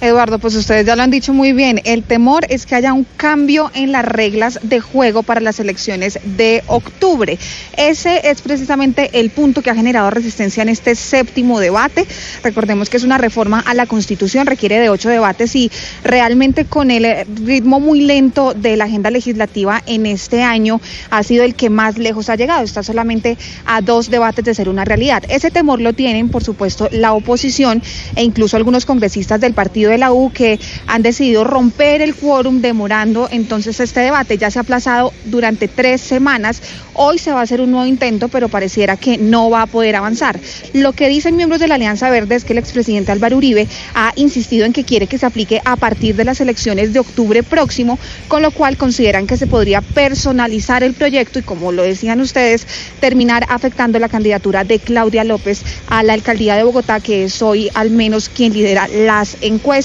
Eduardo, 0.00 0.38
pues 0.38 0.54
ustedes 0.54 0.86
ya 0.86 0.96
lo 0.96 1.02
han 1.02 1.10
dicho 1.10 1.34
muy 1.34 1.52
bien. 1.52 1.80
El 1.84 2.02
temor 2.02 2.46
es 2.48 2.64
que 2.64 2.74
haya 2.74 2.94
un 2.94 3.06
cambio 3.18 3.70
en 3.74 3.92
las 3.92 4.04
reglas 4.04 4.58
de 4.62 4.80
juego 4.80 5.22
para 5.22 5.42
las 5.42 5.60
elecciones 5.60 6.18
de 6.24 6.62
octubre. 6.68 7.38
Ese 7.76 8.30
es 8.30 8.40
precisamente 8.40 9.10
el 9.20 9.28
punto 9.28 9.60
que 9.60 9.68
ha 9.68 9.74
generado 9.74 10.10
resistencia 10.10 10.62
en 10.62 10.70
este 10.70 10.94
séptimo 10.94 11.60
debate. 11.60 12.06
Recordemos 12.42 12.88
que 12.88 12.96
es 12.96 13.04
una 13.04 13.18
reforma 13.18 13.60
a 13.60 13.74
la 13.74 13.84
Constitución, 13.84 14.46
requiere 14.46 14.78
de 14.80 14.88
ocho 14.88 15.10
debates 15.10 15.54
y 15.54 15.70
realmente 16.02 16.64
con 16.64 16.90
el 16.90 17.04
eh, 17.04 17.26
ritmo 17.44 17.78
muy 17.78 18.00
lento 18.00 18.54
de 18.54 18.76
la 18.76 18.84
agenda 18.84 19.10
legislativa 19.10 19.82
en 19.86 20.06
este 20.06 20.42
año 20.42 20.80
ha 21.10 21.22
sido 21.22 21.44
el 21.44 21.54
que 21.54 21.68
más 21.68 21.98
lejos 21.98 22.30
ha 22.30 22.36
llegado. 22.36 22.64
Está 22.64 22.82
solamente 22.82 23.36
a 23.66 23.82
dos 23.82 24.08
debates 24.08 24.46
de 24.46 24.54
ser 24.54 24.70
una 24.70 24.86
realidad. 24.86 25.24
Ese 25.28 25.50
temor 25.50 25.80
lo 25.80 25.92
tienen, 25.92 26.30
por 26.30 26.42
supuesto, 26.42 26.88
la 26.90 27.12
oposición 27.12 27.82
e 28.16 28.24
incluso 28.24 28.56
algunos 28.56 28.86
congresistas 28.86 29.40
del 29.40 29.52
partido 29.52 29.89
de 29.90 29.98
la 29.98 30.12
U 30.12 30.32
que 30.32 30.58
han 30.86 31.02
decidido 31.02 31.44
romper 31.44 32.00
el 32.02 32.14
quórum 32.14 32.60
demorando 32.60 33.28
entonces 33.30 33.80
este 33.80 34.00
debate. 34.00 34.38
Ya 34.38 34.50
se 34.50 34.58
ha 34.58 34.62
aplazado 34.62 35.12
durante 35.24 35.68
tres 35.68 36.00
semanas. 36.00 36.62
Hoy 36.94 37.18
se 37.18 37.32
va 37.32 37.40
a 37.40 37.42
hacer 37.42 37.60
un 37.60 37.70
nuevo 37.70 37.86
intento, 37.86 38.28
pero 38.28 38.48
pareciera 38.48 38.96
que 38.96 39.18
no 39.18 39.50
va 39.50 39.62
a 39.62 39.66
poder 39.66 39.96
avanzar. 39.96 40.38
Lo 40.72 40.92
que 40.92 41.08
dicen 41.08 41.36
miembros 41.36 41.60
de 41.60 41.68
la 41.68 41.76
Alianza 41.76 42.10
Verde 42.10 42.34
es 42.34 42.44
que 42.44 42.52
el 42.52 42.58
expresidente 42.58 43.12
Álvaro 43.12 43.36
Uribe 43.36 43.66
ha 43.94 44.12
insistido 44.16 44.66
en 44.66 44.72
que 44.72 44.84
quiere 44.84 45.06
que 45.06 45.18
se 45.18 45.26
aplique 45.26 45.60
a 45.64 45.76
partir 45.76 46.14
de 46.14 46.24
las 46.24 46.40
elecciones 46.40 46.92
de 46.92 47.00
octubre 47.00 47.42
próximo, 47.42 47.98
con 48.28 48.42
lo 48.42 48.50
cual 48.50 48.76
consideran 48.76 49.26
que 49.26 49.36
se 49.36 49.46
podría 49.46 49.80
personalizar 49.80 50.82
el 50.82 50.94
proyecto 50.94 51.38
y, 51.38 51.42
como 51.42 51.72
lo 51.72 51.82
decían 51.82 52.20
ustedes, 52.20 52.66
terminar 53.00 53.46
afectando 53.48 53.98
la 53.98 54.08
candidatura 54.08 54.64
de 54.64 54.78
Claudia 54.78 55.24
López 55.24 55.62
a 55.88 56.02
la 56.02 56.12
alcaldía 56.12 56.56
de 56.56 56.64
Bogotá, 56.64 57.00
que 57.00 57.24
es 57.24 57.42
hoy 57.42 57.70
al 57.74 57.90
menos 57.90 58.28
quien 58.28 58.52
lidera 58.52 58.88
las 58.88 59.36
encuestas 59.40 59.79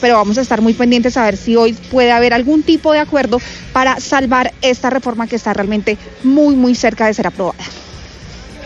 pero 0.00 0.16
vamos 0.16 0.38
a 0.38 0.40
estar 0.40 0.60
muy 0.60 0.74
pendientes 0.74 1.16
a 1.16 1.24
ver 1.24 1.36
si 1.36 1.56
hoy 1.56 1.72
puede 1.90 2.12
haber 2.12 2.34
algún 2.34 2.62
tipo 2.62 2.92
de 2.92 2.98
acuerdo 2.98 3.40
para 3.72 4.00
salvar 4.00 4.52
esta 4.62 4.90
reforma 4.90 5.26
que 5.26 5.36
está 5.36 5.52
realmente 5.52 5.96
muy, 6.22 6.56
muy 6.56 6.74
cerca 6.74 7.06
de 7.06 7.14
ser 7.14 7.26
aprobada. 7.26 7.64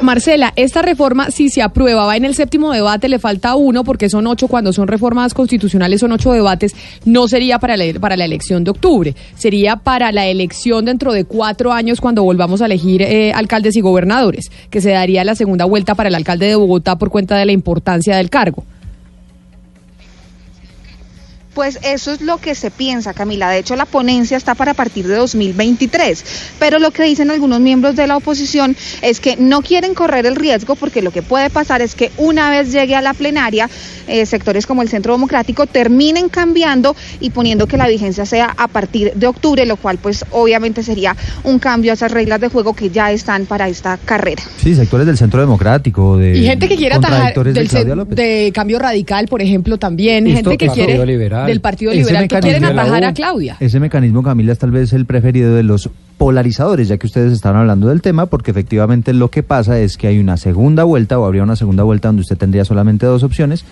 Marcela, 0.01 0.53
esta 0.57 0.83
reforma, 0.83 1.31
si 1.31 1.49
se 1.49 1.63
aprueba, 1.63 2.05
va 2.05 2.17
en 2.17 2.25
el 2.25 2.35
séptimo 2.35 2.73
debate, 2.73 3.09
le 3.09 3.19
falta 3.19 3.55
uno, 3.55 3.85
porque 3.85 4.11
son 4.11 4.27
ocho, 4.27 4.49
cuando 4.49 4.73
son 4.73 4.89
reformas 4.89 5.35
constitucionales 5.35 6.01
son 6.01 6.13
ocho 6.13 6.33
debates, 6.33 6.75
no 7.05 7.29
sería 7.29 7.59
para 7.59 7.77
la, 7.77 7.85
para 8.01 8.17
la 8.17 8.25
elección 8.25 8.65
de 8.65 8.73
octubre, 8.73 9.15
sería 9.37 9.77
para 9.77 10.13
la 10.13 10.27
elección 10.27 10.85
dentro 10.85 11.13
de 11.13 11.25
cuatro 11.25 11.73
años 11.73 12.01
cuando 12.01 12.23
volvamos 12.23 12.61
a 12.61 12.67
elegir 12.67 13.03
eh, 13.03 13.33
alcaldes 13.33 13.77
y 13.77 13.81
gobernadores, 13.81 14.51
que 14.69 14.81
se 14.81 14.91
daría 14.91 15.25
la 15.25 15.37
segunda 15.37 15.65
vuelta 15.65 15.95
para 15.95 16.09
el 16.09 16.15
alcalde 16.15 16.47
de 16.47 16.57
Bogotá 16.57 16.99
por 16.99 17.11
cuenta 17.11 17.37
de 17.37 17.47
la 17.47 17.53
importancia 17.53 18.17
del 18.17 18.31
cargo. 18.31 18.65
Pues 21.55 21.79
eso 21.83 22.13
es 22.13 22.21
lo 22.21 22.39
que 22.39 22.55
se 22.55 22.71
piensa, 22.71 23.15
Camila. 23.15 23.49
De 23.51 23.59
hecho, 23.59 23.77
la 23.77 23.87
ponencia 23.87 24.37
está 24.37 24.55
para 24.55 24.75
partir 24.75 25.07
de 25.07 25.15
2023. 25.17 26.25
Pero 26.59 26.79
lo 26.79 26.91
que 26.91 27.05
dicen 27.05 27.31
algunos 27.31 27.61
miembros 27.61 27.97
de 27.97 28.07
la 28.07 28.17
oposición 28.17 28.77
es 29.03 29.21
que 29.21 29.37
no 29.37 29.63
quieren 29.63 29.95
correr 29.95 30.27
el 30.27 30.37
riesgo 30.37 30.75
porque 30.75 31.03
lo 31.03 31.11
que 31.11 31.23
puede 31.23 31.51
pasar 31.51 31.81
es 31.83 31.95
que 31.95 32.11
una 32.17 32.51
vez 32.51 32.73
llegue 32.73 32.97
a 32.97 33.03
la 33.03 33.15
plenaria, 33.15 33.69
eh, 34.07 34.27
sectores 34.27 34.67
como 34.67 34.83
el 34.83 34.89
Centro 34.89 35.13
Democrático 35.15 35.67
terminen 35.67 36.29
cambiando 36.29 36.97
y 37.21 37.31
poniendo 37.31 37.67
que 37.67 37.77
la 37.77 37.89
vigencia 37.89 38.27
sea 38.27 38.53
a 38.57 38.69
partir 38.69 39.13
de 39.15 39.27
octubre, 39.27 39.65
lo 39.65 39.77
cual 39.77 39.99
pues 39.99 40.25
obviamente 40.31 40.83
sería 40.83 41.17
un 41.45 41.59
cambio 41.59 41.93
a 41.93 41.95
esas 41.95 42.11
reglas 42.13 42.41
de 42.41 42.49
juego 42.49 42.75
que 42.75 42.91
ya 42.91 43.13
están 43.13 43.47
para 43.47 43.69
esta 43.69 43.97
carrera. 44.05 44.43
Sí, 44.63 44.75
sectores 44.75 45.07
del 45.07 45.17
Centro 45.17 45.41
Democrático, 45.41 46.17
de 46.17 46.37
y 46.37 46.47
gente 46.47 46.69
que 46.69 46.77
quiere 46.77 46.97
atajar 46.97 47.35
de 48.09 48.51
cambio 48.55 48.79
radical, 48.79 49.27
por 49.29 49.41
ejemplo, 49.41 49.79
también 49.79 50.27
Esto- 50.27 50.51
gente 50.51 50.59
que 50.59 50.73
quiere 50.73 50.95
Partido 50.95 51.05
Liberal. 51.45 51.55
del 51.55 51.61
Partido 51.61 51.93
Ese 51.93 52.01
Liberal 52.01 52.29
que 52.29 52.41
quieren 52.41 52.65
atajar 52.65 53.05
a 53.05 53.13
Claudia. 53.15 53.57
Ese 53.61 53.81
mecanismo, 53.81 54.23
Camila, 54.23 54.53
es 54.53 54.59
tal 54.59 54.71
vez 54.71 54.93
el 54.93 55.07
preferido 55.07 55.55
de 55.55 55.63
los 55.63 55.91
polarizadores, 56.19 56.89
ya 56.89 56.97
que 56.97 57.07
ustedes 57.07 57.33
están 57.33 57.57
hablando 57.57 57.89
del 57.89 58.01
tema, 58.01 58.27
porque 58.27 58.51
efectivamente 58.51 59.13
lo 59.13 59.31
que 59.31 59.43
pasa 59.43 59.79
es 59.79 59.97
que 59.97 60.07
hay 60.07 60.19
una 60.19 60.37
segunda 60.37 60.85
vuelta, 60.85 61.19
o 61.19 61.25
habría 61.25 61.43
una 61.43 61.57
segunda 61.57 61.83
vuelta 61.83 62.09
donde 62.09 62.23
usted 62.23 62.37
tendría 62.37 62.65
solamente 62.65 63.07
dos 63.07 63.23
opciones, 63.23 63.65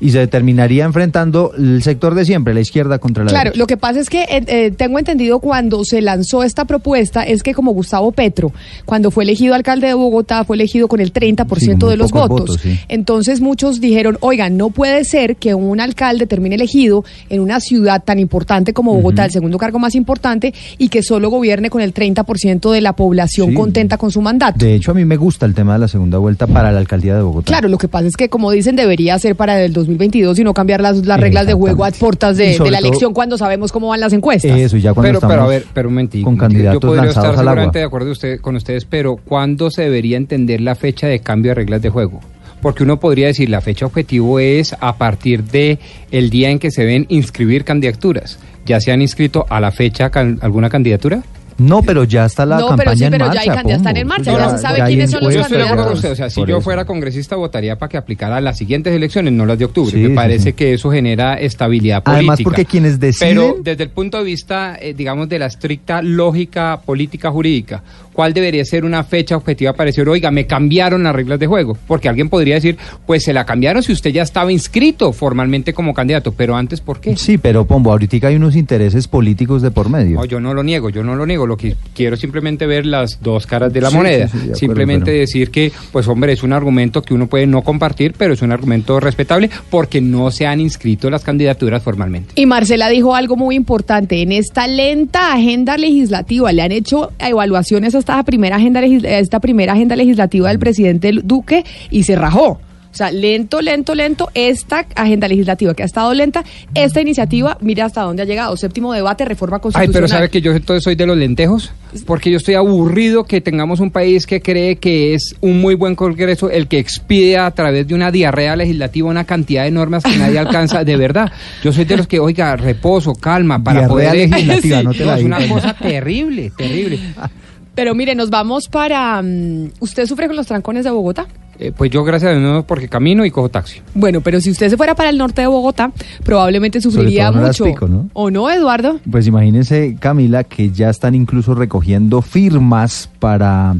y 0.00 0.10
se 0.10 0.26
terminaría 0.26 0.84
enfrentando 0.84 1.52
el 1.56 1.82
sector 1.82 2.14
de 2.14 2.24
siempre, 2.24 2.54
la 2.54 2.60
izquierda 2.60 2.98
contra 2.98 3.24
la 3.24 3.30
Claro, 3.30 3.44
derecha. 3.50 3.58
lo 3.58 3.66
que 3.66 3.76
pasa 3.76 4.00
es 4.00 4.10
que 4.10 4.22
eh, 4.22 4.44
eh, 4.46 4.70
tengo 4.76 4.98
entendido 4.98 5.38
cuando 5.40 5.84
se 5.84 6.00
lanzó 6.02 6.42
esta 6.42 6.64
propuesta 6.64 7.22
es 7.22 7.42
que 7.42 7.54
como 7.54 7.72
Gustavo 7.72 8.12
Petro, 8.12 8.52
cuando 8.84 9.10
fue 9.10 9.24
elegido 9.24 9.54
alcalde 9.54 9.86
de 9.88 9.94
Bogotá, 9.94 10.44
fue 10.44 10.56
elegido 10.56 10.88
con 10.88 11.00
el 11.00 11.12
30% 11.12 11.58
Sí, 11.58 11.66
con 11.78 11.90
de 11.90 11.96
los 11.96 12.10
votos. 12.10 12.28
votos, 12.40 12.60
sí. 12.62 12.78
Entonces 12.88 13.40
muchos 13.40 13.80
dijeron, 13.80 14.18
oigan, 14.20 14.56
no 14.56 14.70
puede 14.70 15.04
ser 15.04 15.36
que 15.36 15.54
un 15.54 15.80
alcalde 15.80 16.26
termine 16.26 16.54
elegido 16.56 17.04
en 17.28 17.40
una 17.40 17.60
ciudad 17.60 18.02
tan 18.04 18.18
importante 18.18 18.72
como 18.72 18.94
Bogotá, 18.94 19.24
el 19.24 19.30
segundo 19.30 19.58
cargo 19.58 19.78
más 19.78 19.94
importante, 19.94 20.52
y 20.78 20.88
que 20.88 21.02
solo 21.02 21.30
gobierne 21.30 21.70
con 21.70 21.80
el 21.80 21.92
30% 21.94 22.70
de 22.72 22.80
la 22.80 22.92
población 22.94 23.50
Sí. 23.50 23.54
contenta 23.54 23.96
con 23.98 24.10
su 24.10 24.20
mandato. 24.20 24.58
De 24.64 24.74
hecho, 24.74 24.90
a 24.90 24.94
mí 24.94 25.04
me 25.04 25.16
gusta 25.16 25.46
el 25.46 25.54
tema 25.54 25.74
de 25.74 25.78
la 25.80 25.88
segunda 25.88 26.18
vuelta 26.18 26.46
para 26.46 26.70
la 26.72 26.78
alcaldía 26.78 27.14
de 27.16 27.22
Bogotá. 27.22 27.46
Claro, 27.46 27.68
lo 27.68 27.78
que 27.78 27.88
pasa 27.88 28.06
es 28.08 28.16
que, 28.16 28.28
como 28.28 28.50
dicen, 28.50 28.76
debería 28.76 29.18
ser 29.18 29.36
para 29.36 29.62
el 29.62 29.72
2022 29.86 30.38
y 30.38 30.44
no 30.44 30.52
cambiar 30.54 30.80
las, 30.80 31.04
las 31.06 31.18
reglas 31.20 31.46
de 31.46 31.54
juego 31.54 31.84
a 31.84 31.90
puertas 31.90 32.34
Y 32.38 32.42
de, 32.42 32.44
de 32.58 32.70
la 32.70 32.78
todo- 32.78 32.88
elección 32.88 33.14
cuando 33.14 33.38
sabemos 33.38 33.72
cómo 33.72 33.88
van 33.88 34.00
las 34.00 34.12
encuestas. 34.12 34.58
Eso, 34.58 34.76
ya 34.76 34.92
cuando 34.92 35.08
pero, 35.08 35.20
pero 35.20 35.28
a 35.30 35.34
estamos 35.34 35.50
ver, 35.50 35.64
pero 35.72 35.88
un 35.88 35.94
momentico. 35.94 36.24
con 36.26 36.34
Yo- 36.36 36.40
candidatos 36.40 36.74
Yo 36.74 36.80
podría 36.88 37.04
lanzados 37.04 37.30
estar 37.30 37.40
al 37.40 37.48
agua. 37.48 37.50
seguramente 37.52 37.78
de 37.78 37.84
acuerdo 37.84 38.10
usted, 38.10 38.40
con 38.40 38.56
ustedes, 38.56 38.84
pero 38.84 39.16
¿cuándo 39.16 39.70
se 39.70 39.82
debería 39.82 40.16
entender 40.16 40.60
la 40.60 40.74
fecha 40.74 41.06
de 41.06 41.20
cambio 41.20 41.50
de 41.50 41.54
reglas 41.56 41.82
de 41.82 41.90
juego? 41.90 42.20
Porque 42.62 42.82
uno 42.82 42.98
podría 42.98 43.26
decir 43.28 43.50
la 43.50 43.60
fecha 43.60 43.86
objetivo 43.86 44.38
es 44.40 44.74
a 44.80 44.96
partir 44.96 45.44
de 45.44 45.78
el 46.10 46.30
día 46.30 46.50
en 46.50 46.58
que 46.58 46.70
se 46.70 46.84
ven 46.84 47.06
inscribir 47.10 47.64
candidaturas. 47.64 48.38
¿Ya 48.64 48.80
se 48.80 48.90
han 48.90 49.02
inscrito 49.02 49.46
a 49.48 49.60
la 49.60 49.70
fecha 49.70 50.10
can- 50.10 50.38
alguna 50.42 50.68
candidatura? 50.70 51.22
No, 51.58 51.82
pero 51.82 52.04
ya 52.04 52.26
está 52.26 52.44
la 52.44 52.58
No, 52.58 52.68
campaña 52.68 52.84
pero 52.90 52.96
sí, 52.98 53.04
en 53.04 53.10
pero 53.12 53.24
ya 53.24 53.28
marcha. 53.34 53.40
hay 53.40 53.56
can- 53.58 53.66
ya 53.68 53.76
están 53.76 53.96
en 53.96 54.06
marcha, 54.06 54.30
Eso 54.30 54.38
ya 54.40 54.50
se 54.50 54.58
sabe 54.58 54.82
hay 54.82 54.92
quiénes 54.94 55.10
son 55.10 55.24
los 55.24 55.34
Yo 55.34 55.40
estoy 55.40 55.56
de 55.56 55.62
acuerdo 55.62 55.82
con 55.84 55.92
encuestas. 55.92 56.10
usted. 56.10 56.12
O 56.12 56.16
sea, 56.16 56.30
si 56.30 56.40
Por 56.40 56.48
yo 56.48 56.56
eso. 56.56 56.64
fuera 56.64 56.84
congresista, 56.84 57.36
votaría 57.36 57.78
para 57.78 57.88
que 57.88 57.96
aplicara 57.96 58.40
las 58.40 58.58
siguientes 58.58 58.92
elecciones, 58.94 59.32
no 59.32 59.46
las 59.46 59.58
de 59.58 59.64
octubre. 59.64 59.90
Sí, 59.90 59.96
Me 59.98 60.08
sí, 60.08 60.14
parece 60.14 60.44
sí. 60.44 60.52
que 60.52 60.74
eso 60.74 60.90
genera 60.90 61.34
estabilidad 61.40 62.02
política. 62.02 62.18
Además, 62.18 62.40
porque 62.42 62.64
quienes 62.66 63.00
deciden- 63.00 63.36
Pero 63.36 63.56
desde 63.62 63.84
el 63.84 63.90
punto 63.90 64.18
de 64.18 64.24
vista, 64.24 64.76
eh, 64.80 64.92
digamos, 64.94 65.28
de 65.28 65.38
la 65.38 65.46
estricta 65.46 66.02
lógica 66.02 66.80
política 66.84 67.30
jurídica, 67.30 67.82
¿cuál 68.16 68.32
debería 68.32 68.64
ser 68.64 68.84
una 68.86 69.04
fecha 69.04 69.36
objetiva 69.36 69.74
para 69.74 69.88
decir, 69.88 70.08
oiga, 70.08 70.30
me 70.30 70.46
cambiaron 70.46 71.02
las 71.04 71.14
reglas 71.14 71.38
de 71.38 71.46
juego? 71.46 71.76
Porque 71.86 72.08
alguien 72.08 72.30
podría 72.30 72.54
decir, 72.54 72.78
pues 73.06 73.22
se 73.22 73.34
la 73.34 73.44
cambiaron 73.44 73.82
si 73.82 73.92
usted 73.92 74.10
ya 74.10 74.22
estaba 74.22 74.50
inscrito 74.50 75.12
formalmente 75.12 75.74
como 75.74 75.92
candidato, 75.92 76.32
pero 76.32 76.56
antes, 76.56 76.80
¿por 76.80 76.98
qué? 77.00 77.14
Sí, 77.16 77.36
pero 77.36 77.66
Pombo, 77.66 77.90
ahorita 77.92 78.26
hay 78.28 78.36
unos 78.36 78.56
intereses 78.56 79.06
políticos 79.06 79.60
de 79.60 79.70
por 79.70 79.90
medio. 79.90 80.16
No, 80.16 80.24
yo 80.24 80.40
no 80.40 80.54
lo 80.54 80.62
niego, 80.62 80.88
yo 80.88 81.02
no 81.04 81.14
lo 81.14 81.26
niego. 81.26 81.46
Lo 81.46 81.58
que 81.58 81.76
quiero 81.94 82.14
es 82.14 82.20
simplemente 82.20 82.64
ver 82.66 82.86
las 82.86 83.20
dos 83.20 83.46
caras 83.46 83.72
de 83.72 83.82
la 83.82 83.90
Sí, 83.90 83.96
moneda. 83.96 84.26
sí, 84.28 84.32
sí, 84.32 84.36
de 84.38 84.42
acuerdo, 84.44 84.58
simplemente 84.58 85.04
pero- 85.06 85.18
decir 85.18 85.50
que, 85.50 85.70
pues 85.92 86.08
hombre, 86.08 86.32
es 86.32 86.42
un 86.42 86.54
argumento 86.54 87.02
que 87.02 87.12
uno 87.12 87.26
puede 87.26 87.46
no 87.46 87.60
compartir, 87.62 88.14
pero 88.16 88.32
es 88.32 88.40
un 88.40 88.52
argumento 88.52 88.98
respetable 89.00 89.50
porque 89.68 90.00
no 90.00 90.30
se 90.30 90.46
han 90.46 90.60
inscrito 90.60 91.10
las 91.10 91.22
candidaturas 91.22 91.82
formalmente. 91.82 92.32
Y 92.36 92.46
Marcela 92.46 92.88
dijo 92.88 93.14
algo 93.14 93.36
muy 93.36 93.54
importante. 93.56 94.22
En 94.22 94.32
esta 94.32 94.66
lenta 94.66 95.34
agenda 95.34 95.76
legislativa 95.76 96.50
le 96.52 96.62
han 96.62 96.72
hecho 96.72 97.12
evaluaciones 97.18 97.94
a 97.94 97.98
esta 98.06 98.22
primera 98.22 98.56
agenda, 98.56 98.80
esta 98.84 99.40
primera 99.40 99.72
agenda 99.72 99.96
legislativa 99.96 100.48
del 100.48 100.60
presidente 100.60 101.10
Duque 101.24 101.64
y 101.90 102.04
se 102.04 102.14
rajó. 102.14 102.60
O 102.96 102.96
sea, 102.96 103.10
lento, 103.10 103.60
lento, 103.60 103.94
lento, 103.94 104.30
esta 104.32 104.86
agenda 104.94 105.28
legislativa 105.28 105.74
que 105.74 105.82
ha 105.82 105.86
estado 105.86 106.14
lenta, 106.14 106.42
esta 106.74 107.02
iniciativa, 107.02 107.58
mira 107.60 107.84
hasta 107.84 108.00
dónde 108.00 108.22
ha 108.22 108.24
llegado. 108.24 108.56
Séptimo 108.56 108.90
debate, 108.94 109.26
reforma 109.26 109.56
Ay, 109.56 109.60
constitucional. 109.60 109.92
pero 109.92 110.08
¿sabe 110.08 110.30
que 110.30 110.40
yo 110.40 110.52
entonces 110.52 110.82
soy 110.82 110.94
de 110.94 111.04
los 111.04 111.14
lentejos? 111.14 111.72
Porque 112.06 112.30
yo 112.30 112.38
estoy 112.38 112.54
aburrido 112.54 113.24
que 113.24 113.42
tengamos 113.42 113.80
un 113.80 113.90
país 113.90 114.24
que 114.24 114.40
cree 114.40 114.76
que 114.76 115.12
es 115.12 115.34
un 115.42 115.60
muy 115.60 115.74
buen 115.74 115.94
congreso 115.94 116.48
el 116.48 116.68
que 116.68 116.78
expide 116.78 117.36
a 117.36 117.50
través 117.50 117.86
de 117.86 117.94
una 117.94 118.10
diarrea 118.10 118.56
legislativa 118.56 119.10
una 119.10 119.24
cantidad 119.24 119.64
de 119.64 119.72
normas 119.72 120.02
que 120.02 120.16
nadie 120.16 120.38
alcanza. 120.38 120.82
De 120.82 120.96
verdad, 120.96 121.30
yo 121.62 121.74
soy 121.74 121.84
de 121.84 121.98
los 121.98 122.06
que, 122.06 122.18
oiga, 122.18 122.56
reposo, 122.56 123.12
calma, 123.14 123.62
para 123.62 123.80
Diarrea 123.80 124.10
poder... 124.12 124.30
legislativa, 124.30 124.82
no 124.82 124.94
te 124.94 125.04
la 125.04 125.18
es 125.18 125.24
una 125.24 125.46
cosa 125.46 125.74
terrible, 125.74 126.50
terrible. 126.56 126.98
Pero 127.76 127.94
mire, 127.94 128.16
nos 128.16 128.28
vamos 128.30 128.66
para... 128.68 129.22
mm, 129.22 129.68
¿Usted 129.78 130.06
sufre 130.06 130.26
con 130.26 130.34
los 130.34 130.46
trancones 130.48 130.82
de 130.84 130.90
Bogotá? 130.90 131.26
Eh, 131.58 131.72
pues 131.74 131.90
yo, 131.90 132.02
gracias 132.04 132.32
a 132.32 132.38
Dios, 132.38 132.42
no, 132.42 132.66
porque 132.66 132.88
camino 132.88 133.24
y 133.24 133.30
cojo 133.30 133.48
taxi. 133.48 133.80
Bueno, 133.94 134.20
pero 134.20 134.40
si 134.40 134.50
usted 134.50 134.68
se 134.68 134.76
fuera 134.76 134.94
para 134.94 135.08
el 135.10 135.16
norte 135.16 135.40
de 135.42 135.46
Bogotá, 135.46 135.90
probablemente 136.24 136.80
Sobre 136.80 136.94
sufriría 136.96 137.28
todo 137.28 137.38
en 137.38 137.44
horas 137.44 137.60
mucho. 137.60 137.72
pico, 137.72 137.86
¿no? 137.88 138.10
¿O 138.12 138.30
no, 138.30 138.50
Eduardo? 138.50 138.98
Pues 139.10 139.26
imagínense, 139.26 139.96
Camila, 140.00 140.44
que 140.44 140.70
ya 140.70 140.90
están 140.90 141.14
incluso 141.14 141.54
recogiendo 141.54 142.20
firmas 142.20 143.08
para 143.20 143.74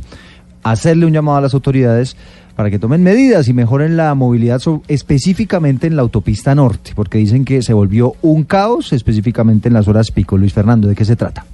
hacerle 0.62 1.04
un 1.06 1.12
llamado 1.12 1.38
a 1.38 1.40
las 1.42 1.52
autoridades 1.54 2.16
para 2.54 2.70
que 2.70 2.78
tomen 2.78 3.02
medidas 3.02 3.48
y 3.48 3.52
mejoren 3.52 3.98
la 3.98 4.14
movilidad 4.14 4.58
so- 4.60 4.82
específicamente 4.88 5.86
en 5.86 5.96
la 5.96 6.02
autopista 6.02 6.54
norte, 6.54 6.92
porque 6.94 7.18
dicen 7.18 7.44
que 7.44 7.60
se 7.60 7.74
volvió 7.74 8.14
un 8.22 8.44
caos 8.44 8.94
específicamente 8.94 9.68
en 9.68 9.74
las 9.74 9.86
horas 9.88 10.10
pico. 10.10 10.38
Luis 10.38 10.54
Fernando, 10.54 10.88
¿de 10.88 10.94
qué 10.94 11.04
se 11.04 11.16
trata? 11.16 11.44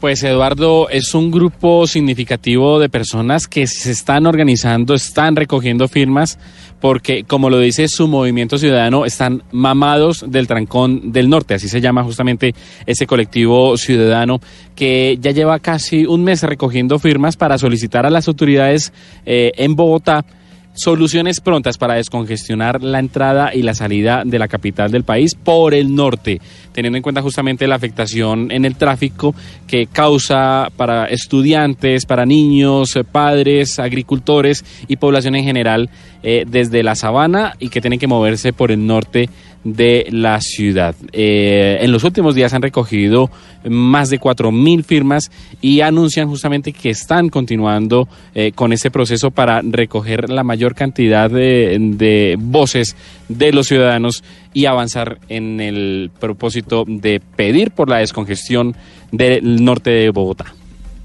Pues 0.00 0.22
Eduardo, 0.22 0.88
es 0.88 1.14
un 1.14 1.30
grupo 1.30 1.86
significativo 1.86 2.78
de 2.78 2.88
personas 2.88 3.46
que 3.46 3.66
se 3.66 3.90
están 3.90 4.24
organizando, 4.24 4.94
están 4.94 5.36
recogiendo 5.36 5.88
firmas, 5.88 6.38
porque 6.80 7.24
como 7.24 7.50
lo 7.50 7.58
dice 7.58 7.86
su 7.86 8.08
movimiento 8.08 8.56
ciudadano, 8.56 9.04
están 9.04 9.42
mamados 9.52 10.24
del 10.26 10.46
trancón 10.46 11.12
del 11.12 11.28
norte, 11.28 11.52
así 11.52 11.68
se 11.68 11.82
llama 11.82 12.02
justamente 12.02 12.54
ese 12.86 13.06
colectivo 13.06 13.76
ciudadano 13.76 14.40
que 14.74 15.18
ya 15.20 15.32
lleva 15.32 15.58
casi 15.58 16.06
un 16.06 16.24
mes 16.24 16.42
recogiendo 16.44 16.98
firmas 16.98 17.36
para 17.36 17.58
solicitar 17.58 18.06
a 18.06 18.10
las 18.10 18.26
autoridades 18.26 18.94
eh, 19.26 19.52
en 19.56 19.76
Bogotá 19.76 20.24
soluciones 20.74 21.40
prontas 21.40 21.78
para 21.78 21.94
descongestionar 21.94 22.82
la 22.82 22.98
entrada 22.98 23.54
y 23.54 23.62
la 23.62 23.74
salida 23.74 24.22
de 24.24 24.38
la 24.38 24.48
capital 24.48 24.90
del 24.90 25.04
país 25.04 25.34
por 25.34 25.74
el 25.74 25.94
norte, 25.94 26.40
teniendo 26.72 26.96
en 26.96 27.02
cuenta 27.02 27.22
justamente 27.22 27.66
la 27.66 27.74
afectación 27.74 28.50
en 28.50 28.64
el 28.64 28.76
tráfico 28.76 29.34
que 29.66 29.86
causa 29.86 30.68
para 30.76 31.06
estudiantes, 31.06 32.06
para 32.06 32.24
niños, 32.24 32.96
eh, 32.96 33.04
padres, 33.04 33.78
agricultores 33.78 34.64
y 34.88 34.96
población 34.96 35.34
en 35.34 35.44
general 35.44 35.90
eh, 36.22 36.44
desde 36.46 36.82
la 36.82 36.94
sabana 36.94 37.54
y 37.58 37.68
que 37.68 37.80
tienen 37.80 37.98
que 37.98 38.06
moverse 38.06 38.52
por 38.52 38.70
el 38.70 38.86
norte 38.86 39.28
de 39.64 40.06
la 40.10 40.40
ciudad. 40.40 40.94
Eh, 41.12 41.78
en 41.80 41.92
los 41.92 42.04
últimos 42.04 42.34
días 42.34 42.54
han 42.54 42.62
recogido 42.62 43.30
más 43.68 44.08
de 44.08 44.18
4.000 44.18 44.84
firmas 44.84 45.30
y 45.60 45.80
anuncian 45.82 46.28
justamente 46.28 46.72
que 46.72 46.90
están 46.90 47.28
continuando 47.28 48.08
eh, 48.34 48.52
con 48.52 48.72
ese 48.72 48.90
proceso 48.90 49.30
para 49.30 49.60
recoger 49.62 50.30
la 50.30 50.44
mayor 50.44 50.74
cantidad 50.74 51.30
de, 51.30 51.76
de 51.78 52.36
voces 52.38 52.96
de 53.28 53.52
los 53.52 53.66
ciudadanos 53.66 54.24
y 54.54 54.66
avanzar 54.66 55.18
en 55.28 55.60
el 55.60 56.10
propósito 56.18 56.84
de 56.86 57.20
pedir 57.20 57.70
por 57.70 57.88
la 57.88 57.98
descongestión 57.98 58.74
del 59.12 59.64
norte 59.64 59.90
de 59.90 60.10
Bogotá. 60.10 60.54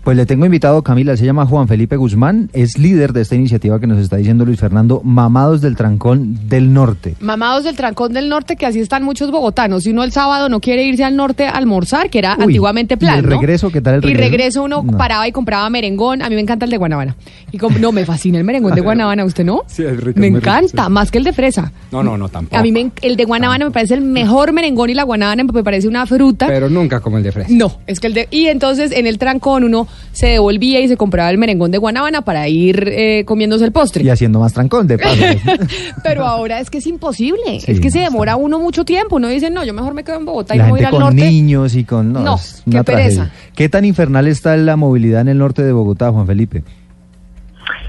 Pues 0.06 0.16
le 0.18 0.28
tengo 0.28 0.46
invitado, 0.46 0.84
Camila, 0.84 1.18
se 1.18 1.26
llama 1.26 1.48
Juan 1.48 1.68
Felipe 1.68 1.96
Guzmán, 1.98 2.52
es 2.54 2.78
líder 2.78 3.12
de 3.12 3.22
esta 3.22 3.34
iniciativa 3.34 3.80
que 3.80 3.88
nos 3.88 3.98
está 3.98 4.18
diciendo 4.18 4.46
Luis 4.46 4.60
Fernando, 4.60 5.02
Mamados 5.04 5.62
del 5.62 5.76
Trancón 5.76 6.48
del 6.48 6.72
Norte. 6.74 7.16
Mamados 7.22 7.64
del 7.64 7.76
Trancón 7.76 8.14
del 8.14 8.30
Norte, 8.30 8.56
que 8.56 8.68
así 8.68 8.80
están 8.80 9.02
muchos 9.02 9.32
bogotanos. 9.32 9.82
Si 9.82 9.90
uno 9.90 10.04
el 10.04 10.12
sábado 10.12 10.48
no 10.48 10.60
quiere 10.60 10.84
irse 10.84 11.04
al 11.04 11.16
norte 11.16 11.48
a 11.48 11.54
almorzar, 11.54 12.12
que 12.12 12.20
era 12.20 12.36
Uy, 12.38 12.44
antiguamente 12.44 12.98
plan, 12.98 13.16
¿y 13.16 13.20
el 13.22 13.26
¿no? 13.26 13.32
regreso? 13.32 13.72
¿Qué 13.72 13.82
tal 13.82 13.96
el 13.96 14.08
Y 14.08 14.14
regreso? 14.14 14.62
uno 14.62 14.84
No. 14.84 14.96
paraba 14.96 15.28
y 15.28 15.32
compraba 15.32 15.68
merengón. 15.72 16.22
A 16.22 16.30
mí 16.30 16.36
me 16.36 16.42
encanta 16.42 16.66
el 16.66 16.72
de 16.72 16.78
Guanabana. 16.78 17.16
Y 17.52 17.58
como, 17.58 17.80
no, 17.80 17.92
me 17.92 18.06
fascina 18.06 18.38
el 18.38 18.44
merengón 18.44 18.76
de 18.76 18.82
Guanabana, 18.82 19.26
¿usted 19.26 19.44
no? 19.44 19.64
Sí, 19.66 19.82
es 19.86 20.00
rico, 20.00 20.20
me 20.20 20.28
es 20.28 20.32
muy 20.34 20.40
rico, 20.40 20.52
encanta, 20.52 20.88
más 20.88 21.10
que 21.10 21.18
el 21.18 21.24
de 21.24 21.34
fresa. 21.34 21.72
No, 21.92 22.04
no, 22.04 22.16
no, 22.16 22.30
tampoco. 22.30 22.56
A 22.56 22.62
mí 22.62 22.72
me 22.72 22.92
el 23.02 23.16
de 23.16 23.26
Guanabana 23.26 23.66
me 23.66 23.72
parece 23.72 23.96
el 23.96 24.02
mejor 24.02 24.54
merengón 24.54 24.92
y 24.92 24.94
la 24.94 25.02
Guanabana 25.02 25.44
me 25.46 25.64
parece 25.64 25.88
una 25.88 26.06
fruta. 26.06 26.46
Pero 26.46 26.70
nunca 26.70 27.00
como 27.00 27.18
el 27.18 27.24
de 27.24 27.32
fresa. 27.32 27.50
No, 27.52 27.80
es 27.88 28.00
que 28.00 28.06
el 28.06 28.14
de... 28.14 28.28
Y 28.30 28.46
entonces 28.50 28.92
en 28.92 29.08
el 29.08 29.18
trancón 29.18 29.64
uno 29.64 29.88
se 30.12 30.28
devolvía 30.28 30.80
y 30.82 30.88
se 30.88 30.98
compraba 30.98 31.30
el 31.30 31.38
merengón 31.38 31.72
de 31.72 31.78
Guanabana 31.78 32.22
para 32.22 32.48
ir 32.48 32.88
eh, 32.88 33.24
comiéndose 33.26 33.66
el 33.66 33.72
postre. 33.72 34.04
Y 34.04 34.10
haciendo 34.10 34.40
más 34.40 34.54
trancón 34.54 34.88
de 34.88 34.98
paso. 34.98 35.22
Pero 36.04 36.26
ahora 36.26 36.60
es 36.60 36.70
que 36.70 36.78
es 36.80 36.88
imposible. 36.88 37.60
Sí, 37.60 37.72
es 37.72 37.80
que 37.80 37.92
se 37.92 38.00
demora 38.00 38.36
uno 38.36 38.60
mucho 38.60 38.86
tiempo. 38.86 39.18
Uno 39.18 39.28
dice, 39.28 39.50
no, 39.50 39.64
yo 39.66 39.74
mejor 39.74 39.94
me 39.94 40.04
quedo 40.04 40.18
en 40.18 40.26
Bogotá 40.26 40.56
y 40.56 40.60
la 40.60 40.66
no 40.66 40.70
voy 40.72 40.80
a 40.80 40.82
ir 40.84 40.86
gente 40.88 40.96
al 40.98 41.02
con 41.04 41.16
norte. 41.16 41.30
niños 41.32 41.76
y 41.76 41.84
con... 41.84 42.14
No, 42.14 42.22
No, 42.24 42.36
qué 42.66 42.84
tragedia. 42.84 42.84
pereza. 42.84 43.32
¿Qué 43.56 43.70
tan 43.70 43.86
infernal 43.86 44.28
está 44.28 44.56
la 44.58 44.76
movilidad 44.76 45.22
en 45.22 45.28
el 45.30 45.38
norte 45.38 45.64
de 45.64 45.72
Bogotá, 45.74 46.12
Juan 46.12 46.28
Felipe? 46.28 46.64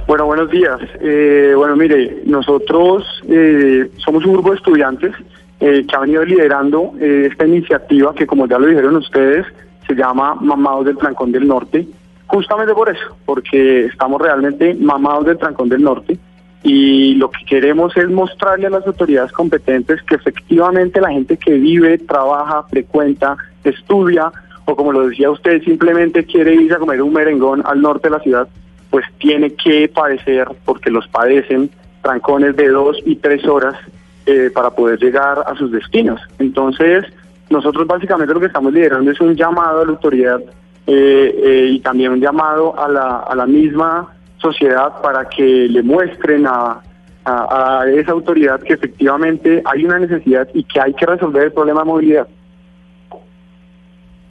Bueno, 0.07 0.27
buenos 0.27 0.51
días. 0.51 0.79
Eh, 1.01 1.53
bueno, 1.57 1.75
mire, 1.77 2.23
nosotros 2.27 3.05
eh, 3.29 3.91
somos 4.05 4.25
un 4.25 4.35
grupo 4.35 4.51
de 4.51 4.57
estudiantes 4.57 5.13
eh, 5.61 5.85
que 5.89 5.97
ha 5.97 6.01
venido 6.01 6.25
liderando 6.25 6.93
eh, 7.01 7.29
esta 7.31 7.47
iniciativa 7.47 8.15
que, 8.15 8.27
como 8.27 8.47
ya 8.47 8.59
lo 8.59 8.67
dijeron 8.69 8.97
ustedes, 8.97 9.45
se 9.87 9.95
llama 9.95 10.35
Mamados 10.35 10.87
del 10.87 10.97
Trancón 10.97 11.33
del 11.33 11.47
Norte. 11.47 11.87
Justamente 12.27 12.75
por 12.75 12.89
eso, 12.89 13.17
porque 13.25 13.87
estamos 13.87 14.21
realmente 14.21 14.75
mamados 14.75 15.27
del 15.27 15.39
Trancón 15.39 15.69
del 15.69 15.83
Norte 15.83 16.19
y 16.63 17.15
lo 17.15 17.31
que 17.31 17.45
queremos 17.45 17.97
es 17.97 18.09
mostrarle 18.09 18.67
a 18.67 18.71
las 18.71 18.87
autoridades 18.87 19.31
competentes 19.31 20.03
que 20.03 20.17
efectivamente 20.17 21.01
la 21.01 21.11
gente 21.11 21.37
que 21.37 21.53
vive, 21.53 21.99
trabaja, 21.99 22.65
frecuenta, 22.65 23.37
estudia 23.63 24.33
o 24.65 24.75
como 24.75 24.91
lo 24.91 25.09
decía 25.09 25.31
usted, 25.31 25.63
simplemente 25.63 26.25
quiere 26.25 26.57
irse 26.57 26.75
a 26.75 26.79
comer 26.79 27.01
un 27.01 27.13
merengón 27.13 27.63
al 27.65 27.81
norte 27.81 28.09
de 28.09 28.17
la 28.17 28.21
ciudad, 28.21 28.49
pues 28.91 29.05
tiene 29.19 29.55
que 29.55 29.89
padecer, 29.89 30.49
porque 30.65 30.91
los 30.91 31.07
padecen, 31.07 31.71
trancones 32.03 32.57
de 32.57 32.69
dos 32.71 32.97
y 33.05 33.15
tres 33.15 33.47
horas 33.47 33.77
eh, 34.27 34.51
para 34.53 34.71
poder 34.71 34.99
llegar 34.99 35.45
a 35.47 35.55
sus 35.55 35.71
destinos. 35.71 36.21
Entonces, 36.41 37.05
nosotros 37.51 37.87
básicamente 37.87 38.35
lo 38.35 38.41
que 38.41 38.47
estamos 38.47 38.73
liderando 38.73 39.11
es 39.11 39.21
un 39.21 39.35
llamado 39.35 39.83
a 39.83 39.85
la 39.85 39.91
autoridad 39.93 40.41
eh, 40.87 41.35
eh, 41.45 41.69
y 41.71 41.81
también 41.81 42.13
un 42.13 42.21
llamado 42.21 42.79
a 42.79 42.89
la, 42.89 43.19
a 43.19 43.35
la 43.35 43.47
misma 43.47 44.15
sociedad 44.39 45.01
para 45.03 45.29
que 45.29 45.69
le 45.69 45.83
muestren 45.83 46.47
a, 46.47 46.81
a, 47.25 47.81
a 47.81 47.91
esa 47.91 48.13
autoridad 48.13 48.61
que 48.61 48.75
efectivamente 48.75 49.63
hay 49.65 49.85
una 49.85 49.99
necesidad 49.99 50.49
y 50.55 50.65
que 50.65 50.81
hay 50.81 50.95
que 50.95 51.07
resolver 51.07 51.45
el 51.45 51.53
problema 51.53 51.81
de 51.81 51.87
movilidad. 51.87 52.29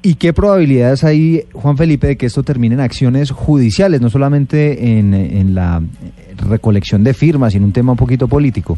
¿Y 0.01 0.15
qué 0.15 0.33
probabilidades 0.33 1.03
hay, 1.03 1.45
Juan 1.51 1.77
Felipe, 1.77 2.05
de 2.05 2.15
que 2.15 2.27
esto 2.27 2.43
termine 2.43 2.75
en 2.75 2.81
acciones 2.81 3.31
judiciales, 3.31 4.01
no 4.01 4.11
solamente 4.11 4.99
en, 4.99 5.15
en 5.15 5.55
la 5.55 5.81
recolección 6.47 7.03
de 7.03 7.15
firmas, 7.15 7.53
sino 7.53 7.65
un 7.65 7.73
tema 7.73 7.93
un 7.93 7.97
poquito 7.97 8.27
político? 8.27 8.77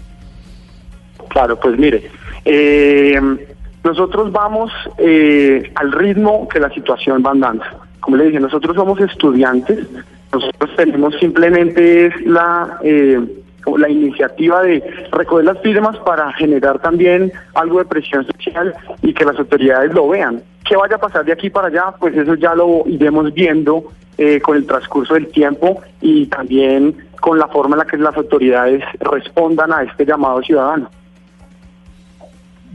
Claro, 1.27 1.59
pues 1.59 1.77
mire, 1.77 2.09
eh, 2.45 3.19
nosotros 3.83 4.31
vamos 4.31 4.71
eh, 4.97 5.71
al 5.75 5.91
ritmo 5.91 6.47
que 6.47 6.59
la 6.59 6.69
situación 6.69 7.23
va 7.25 7.31
andando. 7.31 7.63
Como 7.99 8.17
le 8.17 8.25
dije, 8.25 8.39
nosotros 8.39 8.75
somos 8.75 8.99
estudiantes, 8.99 9.87
nosotros 10.31 10.69
tenemos 10.75 11.15
simplemente 11.19 12.13
la, 12.25 12.79
eh, 12.83 13.19
la 13.77 13.89
iniciativa 13.89 14.61
de 14.61 14.83
recoger 15.11 15.45
las 15.45 15.59
firmas 15.61 15.97
para 15.99 16.31
generar 16.33 16.79
también 16.79 17.31
algo 17.53 17.79
de 17.79 17.85
presión 17.85 18.25
social 18.25 18.73
y 19.01 19.13
que 19.13 19.25
las 19.25 19.37
autoridades 19.39 19.93
lo 19.93 20.07
vean. 20.07 20.41
¿Qué 20.67 20.75
vaya 20.75 20.95
a 20.95 20.99
pasar 20.99 21.25
de 21.25 21.31
aquí 21.31 21.49
para 21.49 21.67
allá? 21.67 21.93
Pues 21.99 22.15
eso 22.15 22.35
ya 22.35 22.53
lo 22.53 22.83
iremos 22.85 23.33
viendo 23.33 23.85
eh, 24.17 24.41
con 24.41 24.57
el 24.57 24.65
transcurso 24.65 25.13
del 25.13 25.27
tiempo 25.27 25.81
y 26.01 26.25
también 26.27 26.95
con 27.21 27.39
la 27.39 27.47
forma 27.47 27.75
en 27.75 27.79
la 27.79 27.85
que 27.85 27.97
las 27.97 28.15
autoridades 28.17 28.83
respondan 28.99 29.71
a 29.71 29.83
este 29.83 30.05
llamado 30.05 30.41
ciudadano. 30.41 30.89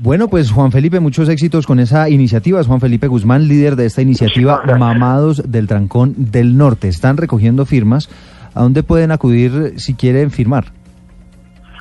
Bueno, 0.01 0.29
pues 0.29 0.51
Juan 0.51 0.73
Felipe, 0.73 0.99
muchos 1.01 1.29
éxitos 1.29 1.67
con 1.67 1.79
esa 1.79 2.09
iniciativa. 2.09 2.61
Es 2.61 2.67
Juan 2.67 2.81
Felipe 2.81 3.07
Guzmán, 3.07 3.47
líder 3.47 3.77
de 3.77 3.87
esta 3.87 4.03
iniciativa 4.03 4.63
Mamados 4.79 5.43
del 5.51 5.67
Trancón 5.69 6.15
del 6.17 6.57
Norte. 6.57 6.89
Están 6.89 7.17
recogiendo 7.17 7.67
firmas. 7.67 8.09
¿A 8.55 8.63
dónde 8.63 8.83
pueden 8.83 9.13
acudir 9.13 9.75
si 9.77 9.95
quieren 9.95 10.31
firmar? 10.31 10.65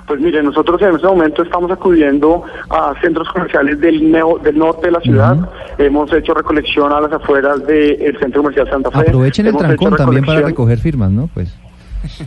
Pues 0.08 0.20
mire, 0.20 0.44
nosotros 0.44 0.82
en 0.82 0.96
este 0.96 1.08
momento 1.08 1.42
estamos 1.42 1.72
acudiendo 1.72 2.44
a 2.70 2.94
centros 3.02 3.28
comerciales 3.30 3.80
del, 3.80 4.12
neo- 4.12 4.40
del 4.44 4.58
norte 4.58 4.88
de 4.88 4.92
la 4.92 5.00
ciudad. 5.00 5.50
Hemos 5.78 6.12
hecho 6.14 6.34
recolección 6.34 6.92
a 6.92 7.00
las 7.02 7.14
afueras 7.14 7.66
del 7.66 8.18
centro 8.20 8.42
comercial 8.42 8.70
Santa 8.70 8.92
Fe. 8.92 9.00
Aprovechen 9.00 9.46
el 9.46 9.50
Hemos 9.52 9.64
trancón 9.64 9.96
también 9.96 10.26
para 10.26 10.42
recoger 10.42 10.80
firmas, 10.80 11.12
¿no? 11.12 11.30
Pues 11.34 11.56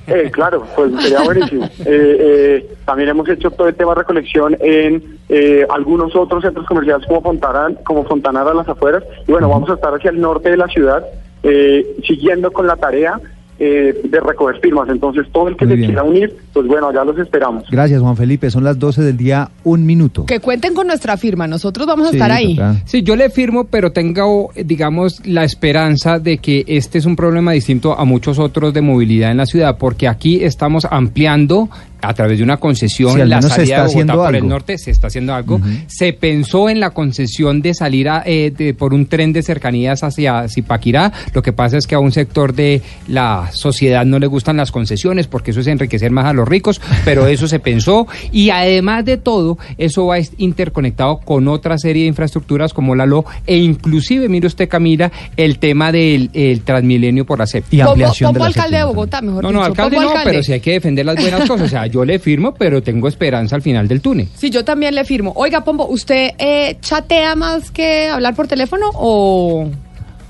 Eh, 0.06 0.30
claro, 0.30 0.66
pues 0.76 0.92
sería 1.02 1.22
buenísimo. 1.22 1.68
Eh, 1.86 2.16
eh, 2.20 2.76
también 2.84 3.10
hemos 3.10 3.28
hecho 3.28 3.50
todo 3.50 3.68
el 3.68 3.74
tema 3.74 3.92
de 3.92 4.00
recolección 4.00 4.56
en 4.60 5.18
eh, 5.28 5.66
algunos 5.68 6.14
otros 6.16 6.42
centros 6.42 6.66
comerciales 6.66 7.06
como 7.06 7.20
Fontana, 7.20 7.74
como 7.84 8.04
Fontanara 8.04 8.52
a 8.52 8.54
las 8.54 8.68
afueras. 8.68 9.02
Y 9.26 9.32
bueno, 9.32 9.48
vamos 9.48 9.68
a 9.70 9.74
estar 9.74 9.92
hacia 9.94 10.10
el 10.10 10.20
norte 10.20 10.50
de 10.50 10.56
la 10.56 10.66
ciudad 10.68 11.04
eh, 11.42 11.96
siguiendo 12.06 12.52
con 12.52 12.66
la 12.66 12.76
tarea 12.76 13.20
eh, 13.58 14.00
de 14.04 14.20
recoger 14.20 14.60
firmas. 14.60 14.88
Entonces, 14.88 15.26
todo 15.32 15.48
el 15.48 15.56
que 15.56 15.64
Muy 15.64 15.72
se 15.74 15.76
bien. 15.76 15.90
quiera 15.90 16.02
unir, 16.02 16.36
pues 16.52 16.66
bueno, 16.66 16.92
ya 16.92 17.04
los 17.04 17.18
esperamos. 17.18 17.64
gracias, 17.70 18.00
Juan 18.00 18.16
Felipe. 18.16 18.50
Son 18.50 18.64
las 18.64 18.78
12 18.78 19.02
del 19.02 19.16
día, 19.16 19.48
un 19.64 19.86
minuto. 19.86 20.26
Que 20.26 20.40
cuenten 20.40 20.74
con 20.74 20.86
nuestra 20.86 21.16
firma. 21.16 21.46
Nosotros 21.46 21.86
vamos 21.86 22.08
a 22.08 22.10
Sí, 22.10 22.16
estar 22.16 22.32
ahí. 22.32 22.56
total. 22.56 22.82
Sí, 22.84 23.02
yo 23.02 23.16
le 23.16 23.30
firmo, 23.30 23.64
pero 23.64 23.92
tengo, 23.92 24.50
digamos, 24.64 25.24
la 25.26 25.44
esperanza 25.44 26.18
de 26.18 26.38
que 26.38 26.64
este 26.66 26.98
es 26.98 27.06
un 27.06 27.16
problema 27.16 27.52
distinto 27.52 27.98
a 27.98 28.04
muchos 28.04 28.38
otros 28.38 28.74
de 28.74 28.80
movilidad 28.80 29.30
en 29.30 29.36
la 29.36 29.46
ciudad, 29.46 29.76
porque 29.78 30.08
aquí 30.08 30.42
estamos 30.44 30.86
ampliando 30.90 31.68
a 32.04 32.14
través 32.14 32.38
de 32.38 32.44
una 32.44 32.56
concesión 32.58 33.12
Sí, 33.12 33.18
la 33.18 33.24
menos 33.36 33.44
se 33.46 33.50
salida 33.50 33.62
está 33.62 33.74
de 33.76 33.80
Bogotá 33.80 33.92
haciendo 34.12 34.24
por 34.24 34.36
el 34.36 34.48
norte, 34.48 34.78
se 34.78 34.90
está 34.90 35.06
haciendo 35.08 35.34
algo. 35.34 35.60
Se 35.86 36.12
pensó 36.12 36.68
en 36.68 36.80
la 36.80 36.90
concesión 36.90 37.62
de 37.62 37.74
salir 37.74 38.08
a, 38.08 38.22
eh, 38.26 38.52
de- 38.56 38.74
por 38.74 38.94
un 38.94 39.06
tren 39.06 39.32
de 39.32 39.42
cercanías 39.42 40.02
hacia 40.02 40.48
Zipaquirá. 40.48 41.12
Lo 41.32 41.42
que 41.42 41.52
pasa 41.52 41.76
es 41.78 41.86
que 41.86 41.94
a 41.94 41.98
un 41.98 42.12
sector 42.12 42.54
de 42.54 42.82
la 43.08 43.50
sociedad 43.52 44.04
no 44.04 44.18
le 44.18 44.26
gustan 44.26 44.56
las 44.56 44.70
concesiones 44.72 45.26
porque 45.26 45.50
eso 45.52 45.60
es 45.60 45.66
enriquecer 45.66 46.10
más 46.10 46.26
a 46.26 46.32
los 46.32 46.48
ricos, 46.48 46.80
pero 47.04 47.26
eso 47.26 47.48
se 47.48 47.58
pensó 47.58 48.06
y 48.32 48.50
además 48.50 49.04
de 49.04 49.16
todo, 49.16 49.58
eso 49.78 50.06
va 50.06 50.18
interconectado 50.38 51.18
con 51.18 51.48
otra 51.48 51.78
serie 51.78 52.02
de 52.02 52.08
infraestructuras 52.08 52.72
como 52.72 52.94
la 52.94 53.06
LO 53.06 53.24
e 53.46 53.56
inclusive, 53.58 54.28
mire 54.28 54.46
usted 54.46 54.68
Camila, 54.68 55.10
el 55.36 55.58
tema 55.58 55.90
del 55.92 56.30
el 56.32 56.60
Transmilenio 56.62 57.24
por 57.24 57.38
la 57.38 57.46
CEP. 57.46 57.64
Y 57.70 57.78
Pombo, 57.82 58.06
Pombo 58.20 58.44
alcalde 58.44 58.76
de 58.78 58.84
Bogotá, 58.84 59.20
mejor 59.20 59.42
No, 59.42 59.48
dicho. 59.48 59.58
no, 59.60 59.64
alcalde 59.64 59.96
no, 59.98 60.12
pero 60.24 60.42
si 60.42 60.52
hay 60.52 60.60
que 60.60 60.72
defender 60.72 61.04
las 61.06 61.16
buenas 61.16 61.40
cosas. 61.48 61.66
O 61.66 61.68
sea, 61.68 61.86
yo 61.94 62.04
le 62.04 62.18
firmo, 62.18 62.54
pero 62.54 62.82
tengo 62.82 63.06
esperanza 63.06 63.54
al 63.54 63.62
final 63.62 63.86
del 63.86 64.00
túnel. 64.00 64.26
Sí, 64.36 64.50
yo 64.50 64.64
también 64.64 64.96
le 64.96 65.04
firmo. 65.04 65.32
Oiga, 65.36 65.62
Pombo, 65.62 65.86
¿usted 65.86 66.30
eh, 66.38 66.76
chatea 66.80 67.36
más 67.36 67.70
que 67.70 68.08
hablar 68.08 68.34
por 68.34 68.48
teléfono 68.48 68.86
o, 68.94 69.70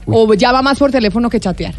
¿O 0.06 0.34
llama 0.34 0.60
más 0.60 0.78
por 0.78 0.90
teléfono 0.92 1.30
que 1.30 1.40
chatear? 1.40 1.74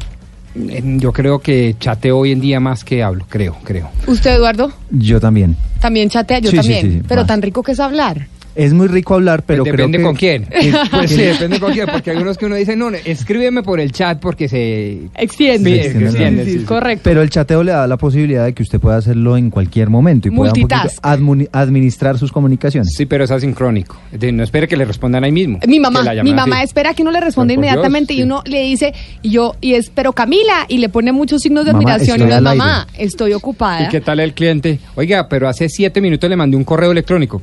Yo 0.55 1.11
creo 1.13 1.37
que 1.39 1.75
chateo 1.79 2.17
hoy 2.17 2.31
en 2.31 2.39
día 2.41 2.59
más 2.59 2.83
que 2.83 3.03
hablo, 3.03 3.25
creo, 3.29 3.55
creo. 3.63 3.89
¿Usted, 4.07 4.35
Eduardo? 4.35 4.71
Yo 4.89 5.19
también. 5.19 5.55
También 5.79 6.09
chatea, 6.09 6.39
yo 6.39 6.49
Sí, 6.49 6.55
sí, 6.57 6.61
también. 6.63 6.81
sí, 6.81 6.91
sí, 6.93 7.01
pero 7.07 7.21
más. 7.21 7.27
tan 7.27 7.41
rico 7.43 7.61
que 7.61 7.73
es 7.73 7.79
hablar. 7.79 8.27
Es 8.55 8.73
muy 8.73 8.87
rico 8.87 9.15
hablar, 9.15 9.43
pero 9.43 9.63
Pues 9.63 9.73
creo 9.73 9.87
depende 9.87 9.97
que... 9.97 10.03
con 10.03 10.15
quién. 10.15 10.45
que- 10.61 10.73
Pues 10.91 11.09
sí, 11.11 11.21
depende 11.21 11.59
con 11.59 11.73
quién, 11.73 11.87
porque 11.91 12.11
hay 12.11 12.17
unos 12.17 12.37
que 12.37 12.45
uno 12.45 12.55
dice, 12.55 12.75
no, 12.75 12.89
no, 12.89 12.97
escríbeme 13.03 13.63
por 13.63 13.79
el 13.79 13.91
chat 13.91 14.19
porque 14.19 14.47
se 14.47 15.01
extiende. 15.15 15.69
Sí, 15.69 15.75
extiende 15.75 16.05
extiende, 16.05 16.45
sí, 16.45 16.59
sí. 16.59 16.65
Correcto. 16.65 17.01
Pero 17.03 17.21
el 17.21 17.29
chateo 17.29 17.63
le 17.63 17.73
da 17.73 17.85
la 17.87 17.97
posibilidad 17.97 18.45
de 18.45 18.53
que 18.53 18.63
usted 18.63 18.79
pueda 18.79 18.97
hacerlo 18.97 19.37
en 19.37 19.49
cualquier 19.49 19.89
momento 19.89 20.27
y 20.27 20.31
pueda 20.31 20.53
un 20.53 21.47
administrar 21.51 22.17
sus 22.17 22.31
comunicaciones. 22.31 22.93
Sí, 22.95 23.05
pero 23.05 23.23
es 23.23 23.31
asincrónico. 23.31 23.97
Es 24.11 24.19
decir, 24.19 24.33
No 24.33 24.43
espere 24.43 24.67
que 24.67 24.77
le 24.77 24.85
respondan 24.85 25.23
ahí 25.23 25.31
mismo. 25.31 25.59
Mi 25.67 25.79
mamá, 25.79 26.03
mi 26.23 26.33
mamá 26.33 26.63
espera 26.63 26.93
que 26.93 27.01
uno 27.01 27.11
le 27.11 27.19
responda 27.19 27.53
Pero 27.53 27.61
inmediatamente 27.61 28.13
Dios, 28.13 28.19
y 28.21 28.23
uno 28.23 28.41
le 28.45 28.61
dice, 28.63 28.93
y 29.21 29.31
yo, 29.31 29.55
y 29.61 29.73
es, 29.73 29.89
pero 29.89 30.13
Camila, 30.13 30.65
y 30.67 30.77
le 30.77 30.89
pone 30.89 31.11
muchos 31.11 31.41
signos 31.41 31.65
de 31.65 31.73
Mamá, 31.73 31.93
admiración 31.93 32.19
y 32.19 32.23
aire". 32.31 32.41
mamá, 32.41 32.87
estoy 32.97 33.33
ocupada. 33.33 33.83
¿Y 33.85 33.89
qué 33.89 34.01
tal 34.01 34.19
el 34.19 34.33
cliente? 34.33 34.79
Oiga, 34.95 35.27
pero 35.29 35.47
hace 35.47 35.69
siete 35.69 36.01
minutos 36.01 36.29
le 36.29 36.35
mandé 36.35 36.57
un 36.57 36.63
correo 36.63 36.91
electrónico. 36.91 37.41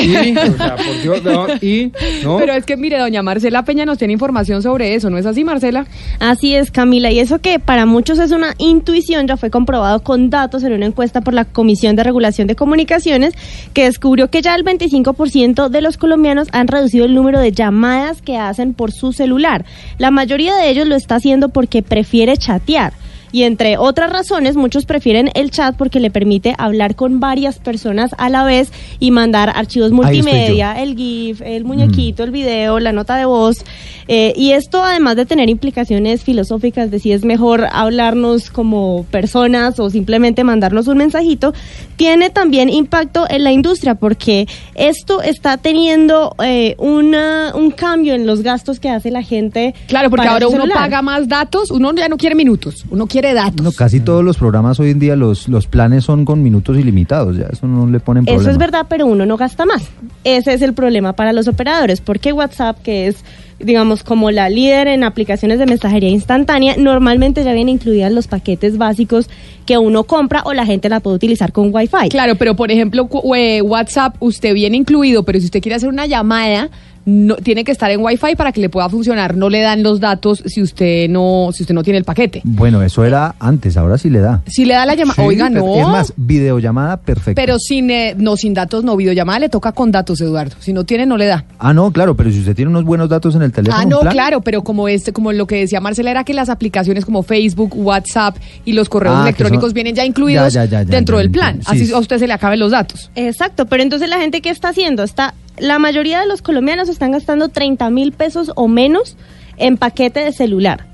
Y, 0.00 0.36
o 0.36 0.56
sea, 0.56 0.76
por 0.76 1.02
Dios, 1.02 1.22
no, 1.22 1.46
y, 1.60 1.92
¿no? 2.22 2.38
Pero 2.38 2.52
es 2.54 2.64
que 2.64 2.76
mire, 2.76 2.98
doña 2.98 3.22
Marcela 3.22 3.64
Peña 3.64 3.84
nos 3.84 3.98
tiene 3.98 4.12
información 4.12 4.62
sobre 4.62 4.94
eso, 4.94 5.10
¿no 5.10 5.18
es 5.18 5.26
así, 5.26 5.44
Marcela? 5.44 5.86
Así 6.18 6.54
es, 6.54 6.70
Camila, 6.70 7.10
y 7.10 7.20
eso 7.20 7.38
que 7.40 7.58
para 7.58 7.86
muchos 7.86 8.18
es 8.18 8.32
una 8.32 8.54
intuición 8.58 9.26
ya 9.26 9.36
fue 9.36 9.50
comprobado 9.50 10.02
con 10.02 10.30
datos 10.30 10.64
en 10.64 10.72
una 10.72 10.86
encuesta 10.86 11.20
por 11.20 11.34
la 11.34 11.44
Comisión 11.44 11.96
de 11.96 12.04
Regulación 12.04 12.48
de 12.48 12.56
Comunicaciones 12.56 13.34
que 13.72 13.84
descubrió 13.84 14.30
que 14.30 14.42
ya 14.42 14.54
el 14.54 14.64
25% 14.64 15.68
de 15.68 15.80
los 15.80 15.96
colombianos 15.96 16.48
han 16.52 16.68
reducido 16.68 17.04
el 17.04 17.14
número 17.14 17.40
de 17.40 17.52
llamadas 17.52 18.22
que 18.22 18.36
hacen 18.36 18.74
por 18.74 18.92
su 18.92 19.12
celular. 19.12 19.64
La 19.98 20.10
mayoría 20.10 20.54
de 20.56 20.70
ellos 20.70 20.86
lo 20.86 20.96
está 20.96 21.16
haciendo 21.16 21.50
porque 21.50 21.82
prefiere 21.82 22.36
chatear. 22.36 22.92
Y 23.34 23.42
entre 23.42 23.78
otras 23.78 24.12
razones, 24.12 24.54
muchos 24.54 24.86
prefieren 24.86 25.28
el 25.34 25.50
chat 25.50 25.74
porque 25.74 25.98
le 25.98 26.12
permite 26.12 26.54
hablar 26.56 26.94
con 26.94 27.18
varias 27.18 27.58
personas 27.58 28.12
a 28.16 28.28
la 28.28 28.44
vez 28.44 28.70
y 29.00 29.10
mandar 29.10 29.50
archivos 29.56 29.90
multimedia, 29.90 30.80
el 30.80 30.94
GIF, 30.94 31.42
el 31.42 31.64
muñequito, 31.64 32.22
el 32.22 32.30
video, 32.30 32.78
la 32.78 32.92
nota 32.92 33.16
de 33.16 33.24
voz. 33.24 33.64
Eh, 34.06 34.34
y 34.36 34.52
esto, 34.52 34.84
además 34.84 35.16
de 35.16 35.26
tener 35.26 35.50
implicaciones 35.50 36.22
filosóficas 36.22 36.92
de 36.92 37.00
si 37.00 37.10
es 37.10 37.24
mejor 37.24 37.66
hablarnos 37.72 38.50
como 38.50 39.04
personas 39.10 39.80
o 39.80 39.90
simplemente 39.90 40.44
mandarnos 40.44 40.86
un 40.86 40.98
mensajito, 40.98 41.54
tiene 41.96 42.30
también 42.30 42.68
impacto 42.68 43.26
en 43.28 43.42
la 43.42 43.50
industria 43.50 43.96
porque 43.96 44.46
esto 44.76 45.22
está 45.22 45.56
teniendo 45.56 46.36
eh, 46.44 46.76
una, 46.78 47.52
un 47.56 47.72
cambio 47.72 48.14
en 48.14 48.26
los 48.26 48.42
gastos 48.42 48.78
que 48.78 48.90
hace 48.90 49.10
la 49.10 49.22
gente. 49.22 49.74
Claro, 49.88 50.08
porque 50.08 50.26
para 50.26 50.34
ahora 50.34 50.48
uno 50.48 50.72
paga 50.72 51.02
más 51.02 51.26
datos, 51.26 51.72
uno 51.72 51.92
ya 51.94 52.08
no 52.08 52.16
quiere 52.16 52.36
minutos, 52.36 52.84
uno 52.90 53.08
quiere 53.08 53.23
datos. 53.32 53.62
No, 53.62 53.72
casi 53.72 54.00
todos 54.00 54.22
los 54.22 54.36
programas 54.36 54.78
hoy 54.80 54.90
en 54.90 54.98
día, 54.98 55.16
los, 55.16 55.48
los 55.48 55.66
planes 55.66 56.04
son 56.04 56.24
con 56.24 56.42
minutos 56.42 56.76
ilimitados, 56.76 57.36
ya 57.36 57.46
eso 57.46 57.66
no 57.66 57.86
le 57.86 58.00
ponen 58.00 58.24
problema. 58.24 58.42
Eso 58.42 58.50
es 58.50 58.58
verdad, 58.58 58.86
pero 58.88 59.06
uno 59.06 59.24
no 59.24 59.36
gasta 59.36 59.64
más. 59.64 59.88
Ese 60.24 60.52
es 60.52 60.62
el 60.62 60.74
problema 60.74 61.14
para 61.14 61.32
los 61.32 61.48
operadores, 61.48 62.00
porque 62.00 62.32
WhatsApp, 62.32 62.82
que 62.82 63.06
es, 63.06 63.24
digamos, 63.58 64.02
como 64.02 64.30
la 64.30 64.48
líder 64.48 64.88
en 64.88 65.04
aplicaciones 65.04 65.58
de 65.58 65.66
mensajería 65.66 66.10
instantánea, 66.10 66.76
normalmente 66.76 67.44
ya 67.44 67.52
viene 67.52 67.70
incluida 67.70 68.08
en 68.08 68.14
los 68.14 68.26
paquetes 68.26 68.76
básicos 68.76 69.30
que 69.64 69.78
uno 69.78 70.04
compra 70.04 70.42
o 70.44 70.52
la 70.52 70.66
gente 70.66 70.88
la 70.88 71.00
puede 71.00 71.16
utilizar 71.16 71.52
con 71.52 71.70
Wi-Fi. 71.72 72.08
Claro, 72.10 72.34
pero 72.36 72.56
por 72.56 72.70
ejemplo, 72.70 73.08
eh, 73.36 73.62
WhatsApp, 73.62 74.16
usted 74.20 74.52
viene 74.54 74.76
incluido, 74.76 75.22
pero 75.22 75.38
si 75.38 75.46
usted 75.46 75.60
quiere 75.62 75.76
hacer 75.76 75.88
una 75.88 76.06
llamada, 76.06 76.68
no, 77.06 77.36
tiene 77.36 77.64
que 77.64 77.72
estar 77.72 77.90
en 77.90 78.00
Wi-Fi 78.02 78.34
para 78.36 78.52
que 78.52 78.60
le 78.60 78.68
pueda 78.68 78.88
funcionar. 78.88 79.36
No 79.36 79.50
le 79.50 79.60
dan 79.60 79.82
los 79.82 80.00
datos 80.00 80.42
si 80.46 80.62
usted 80.62 81.08
no, 81.08 81.50
si 81.52 81.62
usted 81.62 81.74
no 81.74 81.82
tiene 81.82 81.98
el 81.98 82.04
paquete. 82.04 82.40
Bueno, 82.44 82.82
eso 82.82 83.04
era 83.04 83.34
antes, 83.38 83.76
ahora 83.76 83.98
sí 83.98 84.08
le 84.10 84.20
da. 84.20 84.42
Si 84.46 84.64
le 84.64 84.74
da 84.74 84.86
la 84.86 84.94
llamada, 84.94 85.14
Sí, 85.16 85.22
oiga, 85.22 85.50
no. 85.50 85.74
Es 85.76 85.86
más, 85.86 86.12
videollamada 86.16 86.96
perfecta. 86.98 87.40
pero 87.40 87.58
sin, 87.58 87.90
eh, 87.90 88.14
no, 88.16 88.36
sin 88.36 88.54
datos, 88.54 88.84
no, 88.84 88.96
videollamada 88.96 89.38
le 89.38 89.48
toca 89.48 89.72
con 89.72 89.90
datos, 89.92 90.20
Eduardo. 90.20 90.56
Si 90.60 90.72
no 90.72 90.84
tiene, 90.84 91.06
no 91.06 91.16
le 91.16 91.26
da. 91.26 91.44
Ah, 91.58 91.72
no, 91.74 91.90
claro, 91.92 92.16
pero 92.16 92.30
si 92.30 92.40
usted 92.40 92.54
tiene 92.56 92.70
unos 92.70 92.84
buenos 92.84 93.08
datos 93.08 93.34
en 93.34 93.42
el 93.42 93.52
teléfono. 93.52 93.80
Ah, 93.80 93.84
no, 93.86 94.00
plan- 94.00 94.12
claro, 94.12 94.40
pero 94.40 94.62
como 94.62 94.88
este, 94.88 95.12
como 95.12 95.32
lo 95.32 95.46
que 95.46 95.56
decía 95.56 95.80
Marcela 95.80 96.10
era 96.10 96.24
que 96.24 96.34
las 96.34 96.48
aplicaciones 96.48 97.04
como 97.04 97.22
Facebook, 97.22 97.72
WhatsApp 97.76 98.36
y 98.64 98.72
los 98.72 98.88
correos 98.88 99.16
Ah, 99.18 99.22
electrónicos 99.24 99.66
son- 99.70 99.74
vienen 99.74 99.94
ya 99.94 100.04
incluidos 100.04 100.52
Ya, 100.52 100.64
ya, 100.64 100.70
ya, 100.70 100.82
ya, 100.82 100.90
dentro 100.90 101.16
ya, 101.16 101.22
del 101.22 101.30
plan. 101.30 101.56
sí, 101.60 101.66
Así 101.66 101.86
sí. 101.86 101.92
a 101.92 101.98
usted 101.98 102.18
se 102.18 102.26
le 102.26 102.32
acaben 102.32 102.58
los 102.60 102.70
datos. 102.72 103.10
Exacto, 103.14 103.66
pero 103.66 103.82
entonces 103.82 104.08
la 104.08 104.18
gente, 104.18 104.40
¿qué 104.40 104.50
está 104.50 104.68
haciendo? 104.70 105.02
Está, 105.02 105.34
la 105.58 105.78
mayoría 105.78 106.20
de 106.20 106.26
los 106.26 106.42
colombianos 106.42 106.88
están 106.88 107.12
gastando 107.12 107.48
30 107.48 107.90
mil 107.90 108.12
pesos 108.12 108.52
o 108.56 108.68
menos 108.68 109.16
en 109.56 109.76
paquete 109.76 110.20
de 110.20 110.32
celular. 110.32 110.86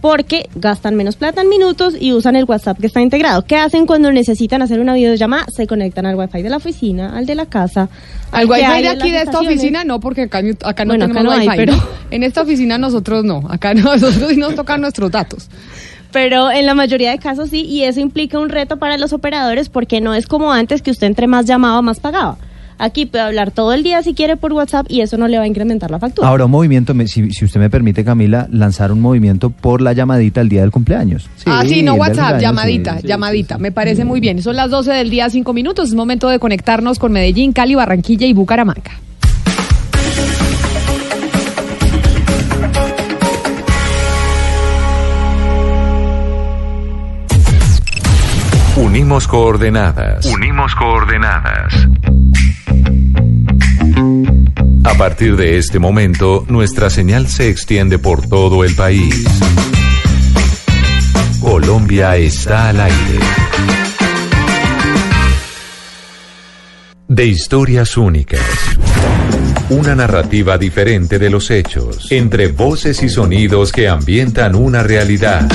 Porque 0.00 0.48
gastan 0.54 0.94
menos 0.94 1.16
plata 1.16 1.42
en 1.42 1.48
minutos 1.48 1.96
y 1.98 2.12
usan 2.12 2.36
el 2.36 2.44
WhatsApp 2.44 2.78
que 2.78 2.86
está 2.86 3.00
integrado. 3.00 3.44
¿Qué 3.44 3.56
hacen 3.56 3.84
cuando 3.84 4.12
necesitan 4.12 4.62
hacer 4.62 4.78
una 4.78 4.94
videollamada? 4.94 5.46
Se 5.48 5.66
conectan 5.66 6.06
al 6.06 6.14
Wifi 6.14 6.40
de 6.40 6.50
la 6.50 6.58
oficina, 6.58 7.16
al 7.16 7.26
de 7.26 7.34
la 7.34 7.46
casa. 7.46 7.88
Al 8.30 8.48
wifi 8.48 8.82
de 8.82 8.88
aquí 8.88 9.10
de 9.10 9.22
esta 9.22 9.40
oficina 9.40 9.82
no, 9.82 9.98
porque 9.98 10.22
acá, 10.22 10.40
acá 10.62 10.84
no 10.84 10.90
Bueno, 10.90 11.08
tenemos 11.08 11.16
acá 11.16 11.22
no 11.24 11.32
hay, 11.32 11.48
wifi, 11.48 11.56
pero-. 11.56 11.88
En 12.12 12.22
esta 12.22 12.42
oficina 12.42 12.78
nosotros 12.78 13.24
no, 13.24 13.42
acá 13.50 13.74
no, 13.74 13.82
nosotros 13.96 14.30
sí 14.30 14.36
nos 14.36 14.54
tocan 14.54 14.80
nuestros 14.80 15.10
datos. 15.10 15.48
Pero 16.12 16.50
en 16.50 16.64
la 16.64 16.74
mayoría 16.74 17.10
de 17.10 17.18
casos 17.18 17.50
sí, 17.50 17.62
y 17.62 17.82
eso 17.82 17.98
implica 17.98 18.38
un 18.38 18.50
reto 18.50 18.78
para 18.78 18.98
los 18.98 19.12
operadores 19.12 19.68
porque 19.68 20.00
no 20.00 20.14
es 20.14 20.26
como 20.26 20.52
antes 20.52 20.80
que 20.80 20.92
usted 20.92 21.08
entre 21.08 21.26
más 21.26 21.44
llamaba, 21.44 21.82
más 21.82 21.98
pagaba. 21.98 22.38
Aquí 22.78 23.06
puede 23.06 23.24
hablar 23.24 23.50
todo 23.50 23.72
el 23.72 23.82
día 23.82 24.02
si 24.02 24.14
quiere 24.14 24.36
por 24.36 24.52
WhatsApp 24.52 24.86
y 24.88 25.00
eso 25.00 25.16
no 25.16 25.26
le 25.28 25.36
va 25.36 25.44
a 25.44 25.46
incrementar 25.46 25.90
la 25.90 25.98
factura. 25.98 26.28
Ahora 26.28 26.44
un 26.44 26.50
movimiento, 26.52 26.94
me- 26.94 27.08
si, 27.08 27.30
si 27.32 27.44
usted 27.44 27.58
me 27.60 27.68
permite, 27.70 28.04
Camila, 28.04 28.46
lanzar 28.52 28.92
un 28.92 29.00
movimiento 29.00 29.50
por 29.50 29.80
la 29.82 29.92
llamadita 29.92 30.40
el 30.40 30.48
día 30.48 30.60
del 30.60 30.70
cumpleaños. 30.70 31.28
ah, 31.46 31.62
sí, 31.66 31.82
no 31.82 31.94
WhatsApp, 31.94 32.40
llamadita, 32.40 32.94
sí, 32.96 33.00
sí, 33.02 33.08
llamadita, 33.08 33.58
me 33.58 33.72
parece 33.72 34.04
muy 34.04 34.20
bien. 34.20 34.40
Son 34.42 34.54
las 34.56 34.70
12 34.70 34.92
del 34.92 35.10
día, 35.10 35.28
5 35.28 35.52
minutos, 35.52 35.88
es 35.88 35.94
momento 35.94 36.28
de 36.28 36.38
conectarnos 36.38 36.98
con 36.98 37.10
Medellín, 37.12 37.52
Cali, 37.52 37.74
Barranquilla 37.74 38.26
y 38.26 38.32
Bucaramanga. 38.32 38.92
Unimos 48.98 49.28
coordenadas. 49.28 50.26
Unimos 50.26 50.74
coordenadas. 50.74 51.72
A 54.82 54.94
partir 54.94 55.36
de 55.36 55.56
este 55.56 55.78
momento, 55.78 56.44
nuestra 56.48 56.90
señal 56.90 57.28
se 57.28 57.48
extiende 57.48 58.00
por 58.00 58.26
todo 58.28 58.64
el 58.64 58.74
país. 58.74 59.24
Colombia 61.40 62.16
está 62.16 62.70
al 62.70 62.80
aire. 62.80 63.18
De 67.06 67.24
historias 67.24 67.96
únicas. 67.96 68.40
Una 69.70 69.94
narrativa 69.94 70.58
diferente 70.58 71.20
de 71.20 71.30
los 71.30 71.52
hechos, 71.52 72.10
entre 72.10 72.48
voces 72.48 73.04
y 73.04 73.08
sonidos 73.08 73.70
que 73.70 73.86
ambientan 73.86 74.56
una 74.56 74.82
realidad. 74.82 75.48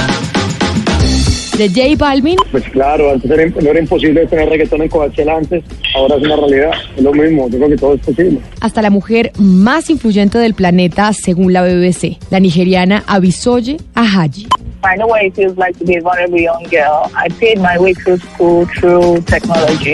De 1.58 1.70
J 1.70 1.96
Balvin. 1.98 2.36
Pues 2.52 2.64
claro, 2.70 3.12
antes 3.12 3.30
era, 3.30 3.46
no 3.46 3.70
era 3.70 3.80
imposible 3.80 4.26
tener 4.26 4.50
reggaetón 4.50 4.82
en 4.82 4.90
Coachella 4.90 5.38
antes, 5.38 5.64
ahora 5.96 6.16
es 6.16 6.24
una 6.24 6.36
realidad, 6.36 6.72
es 6.98 7.04
lo 7.04 7.14
mismo, 7.14 7.48
yo 7.50 7.58
creo 7.58 7.70
que 7.70 7.78
todo 7.78 7.94
es 7.94 8.02
posible. 8.02 8.40
hasta 8.60 8.82
la 8.82 8.90
mujer 8.90 9.32
más 9.38 9.90
influyente 9.90 10.40
del 10.40 10.56
planeta 10.56 11.14
según 11.14 11.54
la 11.54 11.62
BBC, 11.62 12.18
la 12.32 12.40
nigeriana 12.40 13.04
Abisoye 13.08 13.78
Ahaji. 13.94 14.48
I 14.86 14.98
know 14.98 15.08
what 15.08 15.24
it 15.24 15.34
feels 15.36 15.56
like 15.58 15.78
to 15.80 15.86
be 15.86 15.96
a 15.98 16.02
vulnerable 16.02 16.40
young 16.42 16.64
girl. 16.70 17.10
I 17.16 17.30
paid 17.40 17.60
my 17.60 17.78
way 17.78 17.94
through 17.94 18.18
school 18.20 18.68
through 18.80 19.22
technology. 19.26 19.94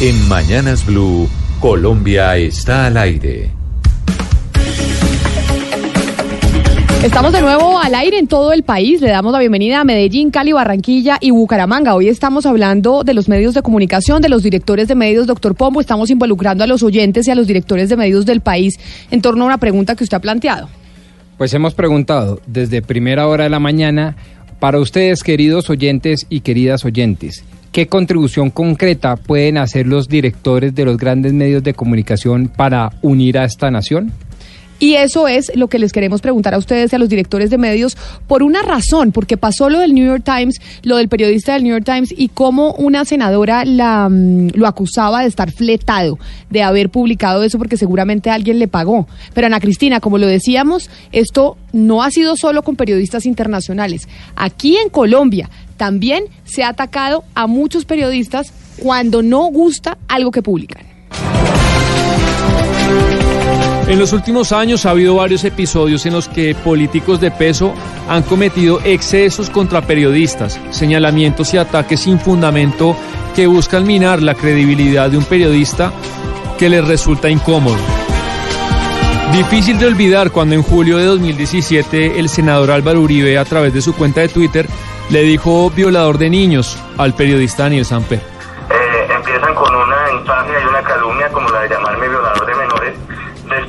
En 0.00 0.28
Mañanas 0.28 0.84
Blue, 0.84 1.28
Colombia 1.60 2.36
está 2.36 2.86
al 2.86 2.96
aire. 2.98 3.50
Estamos 7.06 7.32
de 7.32 7.40
nuevo 7.40 7.78
al 7.78 7.94
aire 7.94 8.18
en 8.18 8.26
todo 8.26 8.52
el 8.52 8.64
país. 8.64 9.00
Le 9.00 9.10
damos 9.10 9.32
la 9.32 9.38
bienvenida 9.38 9.80
a 9.80 9.84
Medellín, 9.84 10.32
Cali, 10.32 10.50
Barranquilla 10.50 11.18
y 11.20 11.30
Bucaramanga. 11.30 11.94
Hoy 11.94 12.08
estamos 12.08 12.46
hablando 12.46 13.04
de 13.04 13.14
los 13.14 13.28
medios 13.28 13.54
de 13.54 13.62
comunicación, 13.62 14.20
de 14.20 14.28
los 14.28 14.42
directores 14.42 14.88
de 14.88 14.96
medios, 14.96 15.28
doctor 15.28 15.54
Pombo. 15.54 15.80
Estamos 15.80 16.10
involucrando 16.10 16.64
a 16.64 16.66
los 16.66 16.82
oyentes 16.82 17.28
y 17.28 17.30
a 17.30 17.36
los 17.36 17.46
directores 17.46 17.88
de 17.90 17.96
medios 17.96 18.26
del 18.26 18.40
país 18.40 18.74
en 19.12 19.22
torno 19.22 19.44
a 19.44 19.46
una 19.46 19.58
pregunta 19.58 19.94
que 19.94 20.02
usted 20.02 20.16
ha 20.16 20.20
planteado. 20.20 20.68
Pues 21.38 21.54
hemos 21.54 21.74
preguntado 21.74 22.40
desde 22.44 22.82
primera 22.82 23.28
hora 23.28 23.44
de 23.44 23.50
la 23.50 23.60
mañana 23.60 24.16
para 24.58 24.80
ustedes, 24.80 25.22
queridos 25.22 25.70
oyentes 25.70 26.26
y 26.28 26.40
queridas 26.40 26.84
oyentes, 26.84 27.44
¿qué 27.70 27.86
contribución 27.86 28.50
concreta 28.50 29.14
pueden 29.14 29.58
hacer 29.58 29.86
los 29.86 30.08
directores 30.08 30.74
de 30.74 30.84
los 30.84 30.96
grandes 30.96 31.32
medios 31.32 31.62
de 31.62 31.72
comunicación 31.72 32.48
para 32.48 32.90
unir 33.00 33.38
a 33.38 33.44
esta 33.44 33.70
nación? 33.70 34.12
Y 34.78 34.94
eso 34.94 35.26
es 35.26 35.50
lo 35.54 35.68
que 35.68 35.78
les 35.78 35.92
queremos 35.92 36.20
preguntar 36.20 36.54
a 36.54 36.58
ustedes 36.58 36.92
y 36.92 36.96
a 36.96 36.98
los 36.98 37.08
directores 37.08 37.50
de 37.50 37.58
medios 37.58 37.96
por 38.26 38.42
una 38.42 38.62
razón, 38.62 39.12
porque 39.12 39.36
pasó 39.36 39.70
lo 39.70 39.78
del 39.78 39.94
New 39.94 40.06
York 40.06 40.22
Times, 40.24 40.60
lo 40.82 40.96
del 40.96 41.08
periodista 41.08 41.54
del 41.54 41.62
New 41.62 41.72
York 41.72 41.84
Times 41.84 42.14
y 42.16 42.28
cómo 42.28 42.72
una 42.74 43.04
senadora 43.04 43.64
la, 43.64 44.08
mm, 44.08 44.50
lo 44.54 44.66
acusaba 44.66 45.22
de 45.22 45.28
estar 45.28 45.50
fletado, 45.50 46.18
de 46.50 46.62
haber 46.62 46.90
publicado 46.90 47.42
eso 47.42 47.58
porque 47.58 47.76
seguramente 47.76 48.30
alguien 48.30 48.58
le 48.58 48.68
pagó. 48.68 49.06
Pero 49.32 49.46
Ana 49.46 49.60
Cristina, 49.60 50.00
como 50.00 50.18
lo 50.18 50.26
decíamos, 50.26 50.90
esto 51.12 51.56
no 51.72 52.02
ha 52.02 52.10
sido 52.10 52.36
solo 52.36 52.62
con 52.62 52.76
periodistas 52.76 53.26
internacionales. 53.26 54.08
Aquí 54.34 54.76
en 54.76 54.90
Colombia 54.90 55.50
también 55.76 56.24
se 56.44 56.64
ha 56.64 56.68
atacado 56.70 57.24
a 57.34 57.46
muchos 57.46 57.84
periodistas 57.84 58.52
cuando 58.78 59.22
no 59.22 59.46
gusta 59.46 59.98
algo 60.08 60.30
que 60.30 60.42
publican. 60.42 60.85
En 63.88 64.00
los 64.00 64.12
últimos 64.12 64.50
años 64.50 64.84
ha 64.84 64.90
habido 64.90 65.14
varios 65.14 65.44
episodios 65.44 66.06
en 66.06 66.14
los 66.14 66.28
que 66.28 66.56
políticos 66.56 67.20
de 67.20 67.30
peso 67.30 67.72
han 68.08 68.24
cometido 68.24 68.80
excesos 68.82 69.48
contra 69.48 69.82
periodistas, 69.82 70.60
señalamientos 70.70 71.54
y 71.54 71.58
ataques 71.58 72.00
sin 72.00 72.18
fundamento 72.18 72.96
que 73.36 73.46
buscan 73.46 73.86
minar 73.86 74.22
la 74.22 74.34
credibilidad 74.34 75.08
de 75.08 75.18
un 75.18 75.24
periodista 75.24 75.92
que 76.58 76.68
les 76.68 76.86
resulta 76.86 77.30
incómodo. 77.30 77.76
Difícil 79.32 79.78
de 79.78 79.86
olvidar 79.86 80.32
cuando 80.32 80.56
en 80.56 80.62
julio 80.62 80.98
de 80.98 81.04
2017 81.04 82.18
el 82.18 82.28
senador 82.28 82.72
Álvaro 82.72 83.02
Uribe 83.02 83.38
a 83.38 83.44
través 83.44 83.72
de 83.72 83.82
su 83.82 83.94
cuenta 83.94 84.20
de 84.20 84.28
Twitter 84.28 84.66
le 85.10 85.22
dijo 85.22 85.70
violador 85.70 86.18
de 86.18 86.28
niños 86.28 86.76
al 86.98 87.14
periodista 87.14 87.64
Daniel 87.64 87.84
Samper. 87.84 88.18
Eh, 88.18 89.08
empiezan 89.14 89.54
con 89.54 89.72
una 89.72 90.12
infamia 90.18 90.60
y 90.60 90.66
una 90.66 90.82
calumnia 90.82 91.28
como 91.28 91.48
la 91.50 91.60
de 91.60 91.68
menores. 91.68 91.95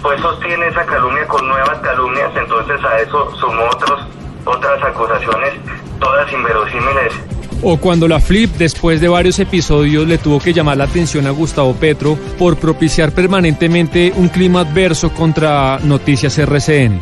Después 0.07 0.21
sostiene 0.21 0.67
esa 0.67 0.85
calumnia 0.85 1.27
con 1.27 1.45
nuevas 1.45 1.79
calumnias, 1.79 2.31
entonces 2.37 2.79
a 2.85 2.99
eso 2.99 3.29
sumó 3.35 3.65
otros, 3.65 4.07
otras 4.45 4.81
acusaciones, 4.81 5.51
todas 5.99 6.31
inverosímiles. 6.31 7.13
O 7.61 7.75
cuando 7.75 8.07
la 8.07 8.21
Flip, 8.21 8.49
después 8.55 9.01
de 9.01 9.09
varios 9.09 9.37
episodios, 9.39 10.07
le 10.07 10.17
tuvo 10.17 10.39
que 10.39 10.53
llamar 10.53 10.77
la 10.77 10.85
atención 10.85 11.27
a 11.27 11.31
Gustavo 11.31 11.73
Petro 11.73 12.17
por 12.39 12.55
propiciar 12.55 13.11
permanentemente 13.11 14.13
un 14.15 14.29
clima 14.29 14.61
adverso 14.61 15.11
contra 15.11 15.77
Noticias 15.79 16.37
RCN. 16.37 17.01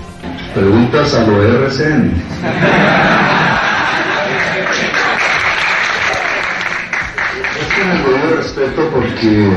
Preguntas 0.55 1.13
a 1.13 1.27
lo 1.27 1.43
RCN. 1.43 2.11
Es 7.59 7.75
que 7.75 7.85
me 7.85 7.99
pongo 7.99 8.27
de 8.29 8.35
respeto 8.37 8.89
porque 8.89 9.47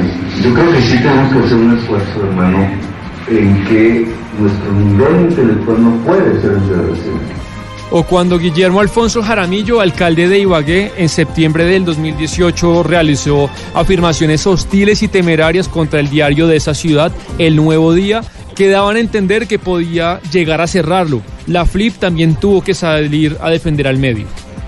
yo 0.43 0.53
creo 0.53 0.71
que 0.71 0.83
sí 0.83 0.99
tenemos 0.99 1.33
que 1.33 1.39
hacer 1.39 1.57
un 1.57 1.79
esfuerzo, 1.79 2.21
hermano, 2.25 2.89
en 3.31 3.65
que 3.67 4.09
nuestro 4.39 4.73
nivel 4.73 5.31
intelectual 5.31 5.83
no 5.83 5.97
puede 6.05 6.41
ser 6.41 6.53
RCN. 6.53 7.49
O 7.91 8.03
cuando 8.03 8.39
Guillermo 8.39 8.81
Alfonso 8.81 9.23
Jaramillo, 9.23 9.81
alcalde 9.81 10.29
de 10.29 10.41
Ibagué, 10.41 10.93
en 10.99 11.09
septiembre 11.09 11.65
del 11.65 11.87
2018 11.87 12.83
realizó 12.83 13.49
afirmaciones 13.73 14.47
hostiles 14.47 15.03
y 15.03 15.09
temerarias 15.09 15.69
contra 15.69 15.99
el 15.99 16.11
diario 16.11 16.47
de 16.47 16.57
esa 16.57 16.75
ciudad, 16.75 17.13
El 17.39 17.57
Nuevo 17.57 17.95
Día, 17.95 18.21
que 18.55 18.69
daban 18.69 18.97
a 18.97 19.01
entender 19.01 19.47
que 19.47 19.59
podía 19.59 20.21
llegar 20.31 20.61
a 20.61 20.67
cerrarlo. 20.67 21.23
La 21.47 21.65
Flip 21.65 21.95
también 21.95 22.35
tuvo 22.35 22.63
que 22.63 22.75
salir 22.75 23.39
a 23.41 23.49
defender 23.49 23.89
al 23.89 23.97
medio. 23.97 24.27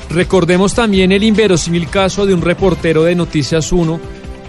Recordemos 0.08 0.74
también 0.74 1.12
el 1.12 1.22
inverosímil 1.22 1.88
caso 1.88 2.24
de 2.24 2.32
un 2.32 2.40
reportero 2.40 3.04
de 3.04 3.14
Noticias 3.14 3.70
1 3.70 4.00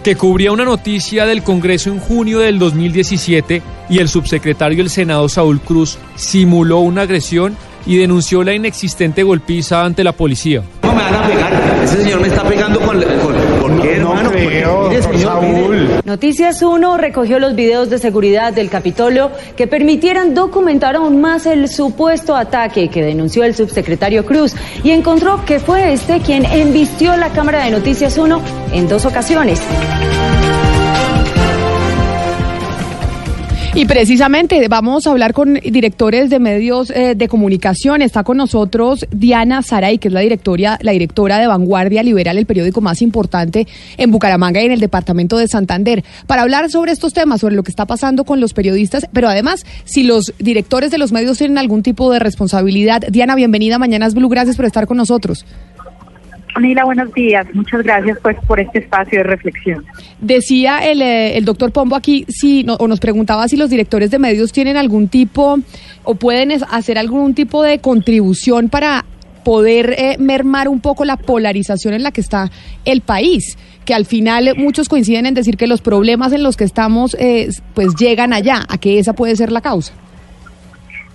que 0.04 0.16
cubría 0.16 0.52
una 0.52 0.66
noticia 0.66 1.26
del 1.26 1.44
Congreso 1.44 1.92
en 1.92 2.00
junio 2.00 2.40
del 2.40 2.58
2017 2.60 3.62
y 3.90 4.00
el 4.00 4.10
subsecretario 4.10 4.80
del 4.80 4.90
Senado 4.90 5.30
Saúl 5.30 5.60
Cruz 5.60 5.98
simuló 6.16 6.80
una 6.80 7.04
agresión 7.04 7.56
y 7.86 7.98
denunció 7.98 8.44
la 8.44 8.54
inexistente 8.54 9.24
golpiza 9.24 9.84
ante 9.84 10.04
la 10.04 10.12
policía. 10.14 10.64
¿Cómo 10.82 10.96
me 10.96 11.04
van 11.04 11.16
a 11.16 11.28
pegar? 11.28 11.82
Ese 11.84 12.04
señor 12.04 12.22
me 12.22 12.28
está 12.28 12.44
pegando 12.44 12.80
con... 12.80 13.00
con 13.02 13.02
¿Por 13.02 13.36
qué, 13.36 13.41
Saúl. 15.18 16.02
Noticias 16.06 16.62
1 16.62 16.98
recogió 16.98 17.40
los 17.40 17.56
videos 17.56 17.90
de 17.90 17.98
seguridad 17.98 18.54
del 18.54 18.70
Capitolio 18.70 19.32
que 19.58 19.68
permitieran 19.68 20.34
documentar 20.34 20.96
aún 20.96 21.20
más 21.20 21.46
el 21.46 21.68
supuesto 21.68 22.36
ataque 22.36 22.90
que 22.90 23.04
denunció 23.04 23.44
el 23.44 23.56
subsecretario 23.56 24.26
Cruz 24.26 24.56
y 24.84 24.92
encontró 24.92 25.44
que 25.46 25.60
fue 25.60 25.92
este 25.94 26.22
quien 26.22 26.46
embistió 26.46 27.18
la 27.18 27.30
cámara 27.30 27.66
de 27.66 27.72
Noticias 27.72 28.18
1 28.18 28.42
en 28.74 28.88
dos 28.88 29.06
ocasiones. 29.06 29.62
Y 33.74 33.86
precisamente 33.86 34.68
vamos 34.68 35.08
a 35.08 35.12
hablar 35.12 35.34
con 35.34 35.54
directores 35.54 36.30
de 36.30 36.40
medios 36.40 36.90
eh, 36.90 37.16
de 37.16 37.28
comunicación. 37.30 38.02
Está 38.02 38.22
con 38.26 38.36
nosotros 38.36 39.06
Diana 39.12 39.62
Saray, 39.62 39.98
que 39.98 40.10
es 40.10 40.14
la 40.14 40.20
directora, 40.20 40.78
la 40.82 40.92
directora 40.92 41.38
de 41.38 41.48
Vanguardia 41.48 42.04
Liberal, 42.04 42.38
el 42.38 42.46
periódico 42.46 42.82
más 42.82 43.02
importante 43.02 43.68
en 43.96 44.12
Bucaramanga 44.12 44.62
y 44.62 44.66
en 44.66 44.74
el 44.74 44.82
departamento 44.82 45.38
de 45.38 45.48
Santander, 45.48 46.04
para 46.28 46.42
hablar 46.42 46.70
sobre 46.70 46.92
estos 46.92 47.14
temas, 47.14 47.40
sobre 47.40 47.56
lo 47.56 47.64
que 47.64 47.72
está 47.72 47.86
pasando 47.86 48.26
con 48.26 48.42
los 48.42 48.54
periodistas, 48.54 49.08
pero 49.14 49.30
además 49.30 49.66
si 49.86 50.04
los 50.04 50.34
directores 50.38 50.92
de 50.92 50.98
los 50.98 51.14
medios 51.14 51.38
tienen 51.38 51.58
algún 51.58 51.82
tipo 51.82 52.12
de 52.12 52.20
responsabilidad. 52.20 53.04
Diana, 53.10 53.36
bienvenida 53.36 53.76
a 53.76 53.80
Mañanas 53.80 54.16
Blue, 54.16 54.28
gracias 54.28 54.58
por 54.58 54.66
estar 54.66 54.86
con 54.86 54.98
nosotros. 54.98 55.46
Nila, 56.60 56.84
buenos 56.84 57.14
días. 57.14 57.48
Muchas 57.54 57.82
gracias 57.84 58.18
pues 58.22 58.36
por 58.46 58.60
este 58.60 58.80
espacio 58.80 59.20
de 59.20 59.24
reflexión. 59.24 59.86
Decía 60.20 60.80
el, 60.80 61.02
eh, 61.02 61.38
el 61.38 61.46
doctor 61.46 61.72
Pombo 61.72 61.96
aquí, 61.96 62.26
si, 62.28 62.64
no- 62.64 62.76
o 62.76 62.88
nos 62.88 63.00
preguntaba 63.00 63.48
si 63.48 63.56
los 63.58 63.70
directores 63.70 64.12
de 64.12 64.20
medios 64.20 64.52
tienen 64.52 64.76
algún 64.78 65.08
tipo 65.08 65.58
o 66.04 66.16
pueden 66.16 66.52
hacer 66.70 66.98
algún 66.98 67.34
tipo 67.36 67.64
de 67.64 67.80
contribución 67.80 68.70
para 68.70 69.06
poder 69.46 69.96
eh, 69.98 70.18
mermar 70.20 70.68
un 70.68 70.82
poco 70.82 71.06
la 71.06 71.18
polarización 71.18 71.94
en 71.94 72.04
la 72.04 72.12
que 72.12 72.22
está 72.22 72.52
el 72.86 73.02
país, 73.02 73.58
que 73.86 73.94
al 73.96 74.06
final 74.06 74.54
muchos 74.58 74.88
coinciden 74.90 75.26
en 75.26 75.34
decir 75.34 75.58
que 75.58 75.66
los 75.68 75.82
problemas 75.82 76.32
en 76.34 76.44
los 76.44 76.58
que 76.58 76.64
estamos 76.66 77.16
eh, 77.20 77.50
pues 77.74 77.96
llegan 77.96 78.34
allá, 78.34 78.66
a 78.70 78.78
que 78.78 79.00
esa 79.00 79.14
puede 79.14 79.36
ser 79.36 79.52
la 79.52 79.62
causa. 79.62 79.94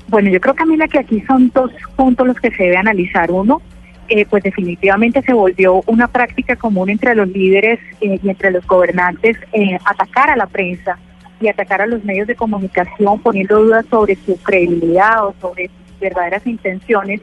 Bueno, 0.09 0.31
yo 0.31 0.41
creo, 0.41 0.55
Camila, 0.55 0.89
que 0.89 0.99
aquí 1.01 1.21
son 1.27 1.51
dos 1.55 1.71
puntos 1.95 2.27
los 2.27 2.37
que 2.39 2.51
se 2.53 2.63
debe 2.65 2.77
analizar. 2.77 3.31
Uno, 3.31 3.61
eh, 4.09 4.27
pues 4.29 4.43
definitivamente 4.43 5.23
se 5.23 5.33
volvió 5.33 5.83
una 5.87 6.09
práctica 6.09 6.57
común 6.57 6.91
entre 6.91 7.15
los 7.15 7.29
líderes 7.29 7.81
eh, 8.01 8.19
y 8.23 8.29
entre 8.29 8.51
los 8.51 8.67
gobernantes 8.67 9.37
eh, 9.53 9.79
atacar 9.85 10.31
a 10.31 10.37
la 10.37 10.47
prensa 10.47 10.99
y 11.41 11.49
atacar 11.49 11.83
a 11.83 11.87
los 11.87 12.05
medios 12.05 12.27
de 12.27 12.35
comunicación 12.35 13.21
poniendo 13.21 13.63
dudas 13.63 13.85
sobre 13.91 14.17
su 14.17 14.37
credibilidad 14.43 15.27
o 15.27 15.35
sobre 15.41 15.69
sus 15.69 15.99
verdaderas 16.01 16.47
intenciones 16.47 17.21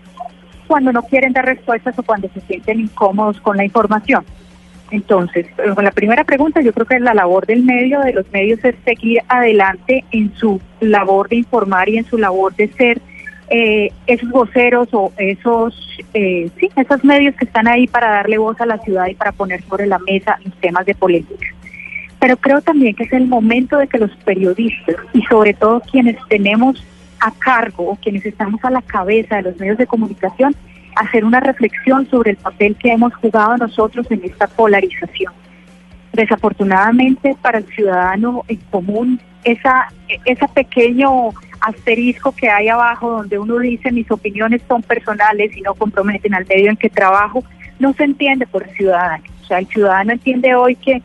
cuando 0.68 0.92
no 0.92 1.04
quieren 1.04 1.34
dar 1.34 1.46
respuestas 1.46 1.98
o 1.98 2.04
cuando 2.04 2.30
se 2.34 2.42
sienten 2.42 2.80
incómodos 2.80 3.40
con 3.42 3.58
la 3.58 3.64
información. 3.64 4.24
Entonces, 4.92 5.48
eh, 5.58 5.74
con 5.74 5.84
la 5.84 5.92
primera 5.92 6.24
pregunta, 6.24 6.62
yo 6.62 6.72
creo 6.72 6.86
que 6.86 7.00
la 7.00 7.14
labor 7.14 7.46
del 7.48 7.64
medio, 7.64 8.02
de 8.02 8.14
los 8.14 8.32
medios, 8.32 8.64
es 8.64 8.76
seguir 8.86 9.22
adelante 9.28 10.04
en 10.12 10.34
su 10.36 10.62
labor 10.82 11.30
de 11.30 11.38
informar 11.38 11.90
y 11.90 11.98
en 11.98 12.06
su 12.06 12.18
labor 12.18 12.56
de 12.56 12.68
ser 12.74 13.02
eh, 13.50 13.92
esos 14.08 14.30
voceros 14.30 14.90
o 14.94 15.12
esos, 15.18 15.76
eh, 16.14 16.50
sí, 16.60 16.70
esos 16.76 17.04
medios 17.04 17.36
que 17.36 17.46
están 17.46 17.68
ahí 17.68 17.88
para 17.88 18.10
darle 18.10 18.38
voz 18.38 18.60
a 18.62 18.66
la 18.66 18.78
ciudad 18.80 19.08
y 19.08 19.16
para 19.16 19.32
poner 19.32 19.62
sobre 19.64 19.88
la 19.88 20.00
mesa 20.00 20.40
los 20.44 20.54
temas 20.56 20.86
de 20.86 20.96
polémica. 20.96 21.48
Pero 22.20 22.38
creo 22.38 22.62
también 22.62 22.96
que 22.96 23.04
es 23.04 23.14
el 23.14 23.28
momento 23.28 23.78
de 23.78 23.88
que 23.88 23.98
los 23.98 24.16
periodistas 24.18 24.96
y 25.14 25.22
sobre 25.24 25.54
todo 25.54 25.82
quienes 25.82 26.16
tenemos 26.30 26.84
a 27.20 27.32
cargo 27.32 27.92
o 27.92 27.96
quienes 27.96 28.26
estamos 28.26 28.64
a 28.64 28.70
la 28.70 28.82
cabeza 28.82 29.38
de 29.38 29.44
los 29.44 29.60
medios 29.60 29.78
de 29.78 29.88
comunicación, 29.88 30.56
hacer 30.96 31.26
una 31.26 31.40
reflexión 31.40 32.08
sobre 32.10 32.32
el 32.32 32.38
papel 32.38 32.76
que 32.76 32.92
hemos 32.92 33.14
jugado 33.16 33.58
nosotros 33.58 34.06
en 34.10 34.24
esta 34.24 34.48
polarización. 34.48 35.34
Desafortunadamente 36.14 37.36
para 37.42 37.58
el 37.58 37.66
ciudadano 37.68 38.44
en 38.48 38.58
común, 38.70 39.20
esa, 39.44 39.88
ese 40.26 40.48
pequeño 40.54 41.30
asterisco 41.60 42.34
que 42.34 42.50
hay 42.50 42.70
abajo 42.70 43.10
donde 43.10 43.40
uno 43.40 43.58
dice 43.60 43.92
mis 43.92 44.10
opiniones 44.12 44.62
son 44.68 44.82
personales 44.82 45.56
y 45.56 45.62
no 45.62 45.74
comprometen 45.74 46.34
al 46.34 46.46
medio 46.46 46.70
en 46.70 46.78
que 46.78 46.90
trabajo, 46.90 47.44
no 47.80 47.94
se 47.94 48.04
entiende 48.04 48.46
por 48.46 48.64
el 48.64 48.70
ciudadano. 48.76 49.24
O 49.42 49.46
sea, 49.46 49.60
el 49.60 49.68
ciudadano 49.68 50.14
entiende 50.14 50.56
hoy 50.56 50.76
que, 50.76 51.02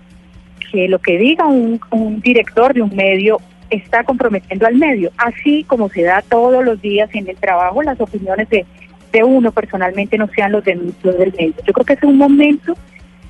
que 0.71 0.89
lo 0.89 0.99
que 0.99 1.19
diga 1.19 1.47
un, 1.47 1.81
un 1.91 2.21
director 2.21 2.75
de 2.75 2.83
un 2.83 2.95
medio 2.95 3.39
está 3.71 4.05
comprometiendo 4.05 4.67
al 4.67 4.77
medio, 4.77 5.11
así 5.19 5.65
como 5.65 5.89
se 5.89 6.03
da 6.03 6.23
todos 6.23 6.65
los 6.65 6.81
días 6.81 7.11
en 7.15 7.29
el 7.29 7.37
trabajo, 7.37 7.83
las 7.83 8.01
opiniones 8.01 8.49
de, 8.49 8.65
de 9.13 9.25
uno 9.25 9.53
personalmente 9.53 10.17
no 10.19 10.29
sean 10.29 10.53
los, 10.53 10.65
de, 10.65 10.75
los 11.03 11.19
del 11.19 11.33
medio. 11.33 11.55
Yo 11.67 11.73
creo 11.73 11.85
que 11.85 11.93
es 11.95 12.03
un 12.03 12.19
momento 12.19 12.75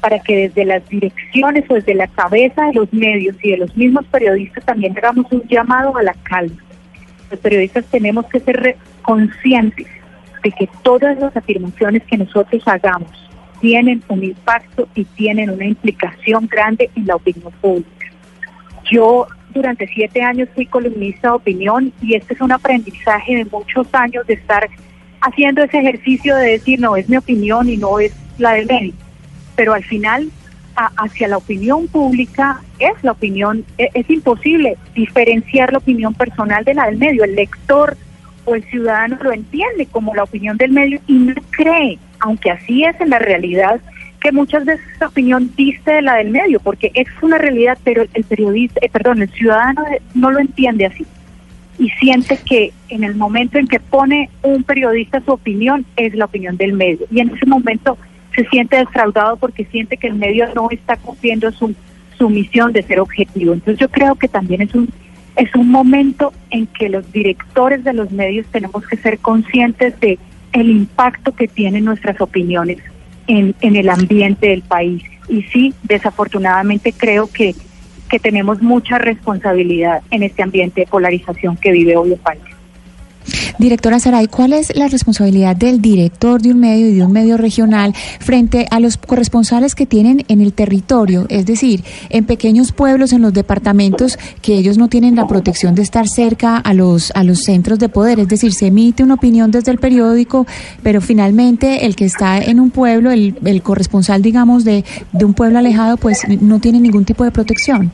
para 0.01 0.19
que 0.20 0.49
desde 0.49 0.65
las 0.65 0.89
direcciones 0.89 1.65
o 1.69 1.75
desde 1.75 1.95
la 1.95 2.07
cabeza 2.07 2.66
de 2.66 2.75
los 2.75 2.93
medios 2.93 3.37
y 3.43 3.51
de 3.53 3.59
los 3.59 3.77
mismos 3.77 4.07
periodistas 4.07 4.65
también 4.65 4.97
hagamos 4.97 5.27
un 5.31 5.43
llamado 5.49 5.97
a 5.97 6.03
la 6.03 6.15
calma. 6.23 6.57
Los 7.31 7.41
periodistas 7.41 7.85
tenemos 7.87 8.27
que 8.27 8.41
ser 8.41 8.77
conscientes 9.03 9.87
de 10.43 10.53
que 10.53 10.69
todas 10.83 11.19
las 11.19 11.37
afirmaciones 11.37 12.03
que 12.05 12.16
nosotros 12.16 12.62
hagamos 12.66 13.11
tienen 13.61 14.03
un 14.09 14.23
impacto 14.23 14.89
y 14.95 15.05
tienen 15.05 15.51
una 15.51 15.66
implicación 15.66 16.47
grande 16.47 16.91
en 16.95 17.07
la 17.07 17.16
opinión 17.16 17.53
pública. 17.61 18.07
Yo 18.91 19.27
durante 19.51 19.87
siete 19.89 20.23
años 20.23 20.49
fui 20.55 20.66
columnista 20.66 21.29
de 21.29 21.35
opinión 21.35 21.93
y 22.01 22.15
este 22.15 22.35
es 22.35 22.41
un 22.41 22.53
aprendizaje 22.53 23.37
de 23.37 23.45
muchos 23.47 23.87
años 23.93 24.27
de 24.27 24.35
estar 24.35 24.69
haciendo 25.20 25.65
ese 25.65 25.79
ejercicio 25.79 26.37
de 26.37 26.53
decir, 26.53 26.79
no, 26.81 26.97
es 26.97 27.09
mi 27.09 27.16
opinión 27.16 27.69
y 27.69 27.77
no 27.77 27.99
es 27.99 28.15
la 28.39 28.53
del 28.53 28.66
medio. 28.66 28.95
Pero 29.59 29.75
al 29.75 29.83
final, 29.83 30.31
a- 30.77 30.93
hacia 30.99 31.27
la 31.27 31.37
opinión 31.39 31.89
pública, 31.89 32.61
es 32.79 32.93
la 33.03 33.11
opinión, 33.11 33.65
e- 33.77 33.91
es, 33.93 34.09
imposible 34.09 34.77
diferenciar 34.95 35.73
la 35.73 35.79
opinión 35.79 36.15
personal 36.15 36.65
de 36.65 36.75
la 36.75 36.87
del 36.87 36.97
medio. 36.97 37.25
El 37.25 37.35
lector 37.35 37.97
o 38.45 38.55
el 38.55 38.63
ciudadano 38.71 39.19
lo 39.21 39.33
entiende 39.33 39.87
como 39.87 40.15
la 40.15 40.23
opinión 40.23 40.57
del 40.59 40.71
medio 40.71 41.01
y 41.09 41.15
no 41.15 41.35
cree, 41.51 41.99
aunque 42.21 42.53
así 42.53 42.85
es 42.85 42.99
en 43.01 43.11
la 43.11 43.19
realidad, 43.19 43.81
que 44.21 44.31
muchas 44.31 44.65
veces 44.65 44.87
esa 44.95 45.09
opinión 45.09 45.51
diste 45.57 45.91
de 45.91 46.03
la 46.03 46.15
del 46.15 46.31
medio, 46.31 46.61
porque 46.61 46.93
es 46.95 47.09
una 47.21 47.39
realidad, 47.39 47.77
pero 47.83 48.05
el 48.15 48.25
periodista, 48.25 48.79
eh, 48.81 48.89
perdón, 48.89 49.23
el 49.23 49.31
ciudadano 49.31 49.85
eh, 49.89 50.01
no 50.15 50.31
lo 50.31 50.39
entiende 50.39 50.87
así 50.87 51.05
y 51.81 51.91
siente 51.91 52.39
que 52.49 52.73
en 52.91 53.03
el 53.03 53.15
momento 53.17 53.59
en 53.59 53.67
que 53.67 53.81
pone 53.81 54.31
un 54.43 54.63
periodista 54.63 55.21
su 55.21 55.33
opinión 55.33 55.85
es 55.97 56.15
la 56.15 56.25
opinión 56.27 56.57
del 56.57 56.73
medio 56.73 57.07
y 57.11 57.21
en 57.21 57.31
ese 57.35 57.47
momento 57.47 57.97
se 58.39 58.48
siente 58.51 58.77
defraudado 58.77 59.36
porque 59.36 59.65
siente 59.65 59.97
que 59.97 60.06
el 60.06 60.15
medio 60.15 60.47
no 60.55 60.70
está 60.70 60.97
cumpliendo 60.97 61.51
su, 61.51 61.74
su 62.16 62.31
misión 62.31 62.73
de 62.73 62.85
ser 62.85 63.01
objetivo. 63.01 63.52
Entonces 63.52 63.81
yo 63.81 63.89
creo 63.89 64.15
que 64.15 64.28
también 64.28 64.62
es 64.62 64.74
un 64.74 64.89
es 65.35 65.55
un 65.55 65.70
momento 65.70 66.32
en 66.51 66.66
que 66.66 66.89
los 66.89 67.12
directores 67.12 67.85
de 67.85 67.93
los 67.93 68.10
medios 68.10 68.47
tenemos 68.51 68.85
que 68.86 68.97
ser 68.97 69.19
conscientes 69.19 69.98
de 70.01 70.19
el 70.52 70.69
impacto 70.70 71.32
que 71.32 71.47
tienen 71.47 71.85
nuestras 71.85 72.20
opiniones 72.20 72.78
en, 73.28 73.55
en 73.60 73.77
el 73.77 73.89
ambiente 73.89 74.48
del 74.48 74.62
país. 74.62 75.02
Y 75.28 75.43
sí, 75.43 75.74
desafortunadamente 75.85 76.93
creo 76.93 77.28
que 77.28 77.55
que 78.09 78.19
tenemos 78.19 78.62
mucha 78.62 78.98
responsabilidad 78.98 80.02
en 80.10 80.23
este 80.23 80.43
ambiente 80.43 80.81
de 80.81 80.86
polarización 80.86 81.56
que 81.56 81.73
vive 81.73 81.97
hoy 81.97 82.12
el 82.12 82.19
país. 82.19 82.40
Directora 83.59 83.99
Saray, 83.99 84.29
¿cuál 84.29 84.53
es 84.53 84.75
la 84.77 84.89
responsabilidad 84.89 85.57
del 85.57 85.81
director 85.81 86.41
de 86.41 86.51
un 86.51 86.61
medio 86.61 86.89
y 86.89 86.95
de 86.95 87.05
un 87.05 87.13
medio 87.13 87.37
regional 87.37 87.95
frente 88.21 88.67
a 88.71 88.81
los 88.81 88.97
corresponsales 88.97 89.75
que 89.75 89.87
tienen 89.87 90.25
en 90.29 90.41
el 90.41 90.53
territorio? 90.53 91.27
Es 91.29 91.47
decir, 91.47 91.85
en 92.11 92.25
pequeños 92.25 92.73
pueblos, 92.73 93.13
en 93.13 93.23
los 93.23 93.33
departamentos, 93.33 94.19
que 94.43 94.55
ellos 94.55 94.79
no 94.79 94.89
tienen 94.89 95.17
la 95.17 95.27
protección 95.27 95.75
de 95.75 95.83
estar 95.83 96.09
cerca 96.09 96.57
a 96.57 96.75
los, 96.75 97.11
a 97.15 97.25
los 97.25 97.41
centros 97.41 97.79
de 97.79 97.89
poder. 97.89 98.21
Es 98.21 98.29
decir, 98.29 98.53
se 98.53 98.69
emite 98.69 99.03
una 99.03 99.15
opinión 99.15 99.51
desde 99.51 99.73
el 99.73 99.79
periódico, 99.79 100.47
pero 100.83 101.01
finalmente 101.01 101.87
el 101.87 101.97
que 101.97 102.05
está 102.05 102.39
en 102.39 102.61
un 102.61 102.71
pueblo, 102.71 103.11
el, 103.11 103.39
el 103.45 103.63
corresponsal, 103.63 104.23
digamos, 104.23 104.65
de, 104.65 104.85
de 105.13 105.25
un 105.25 105.35
pueblo 105.35 105.59
alejado, 105.59 105.97
pues 105.97 106.23
no 106.41 106.61
tiene 106.61 106.81
ningún 106.81 107.05
tipo 107.05 107.25
de 107.25 107.31
protección. 107.31 107.93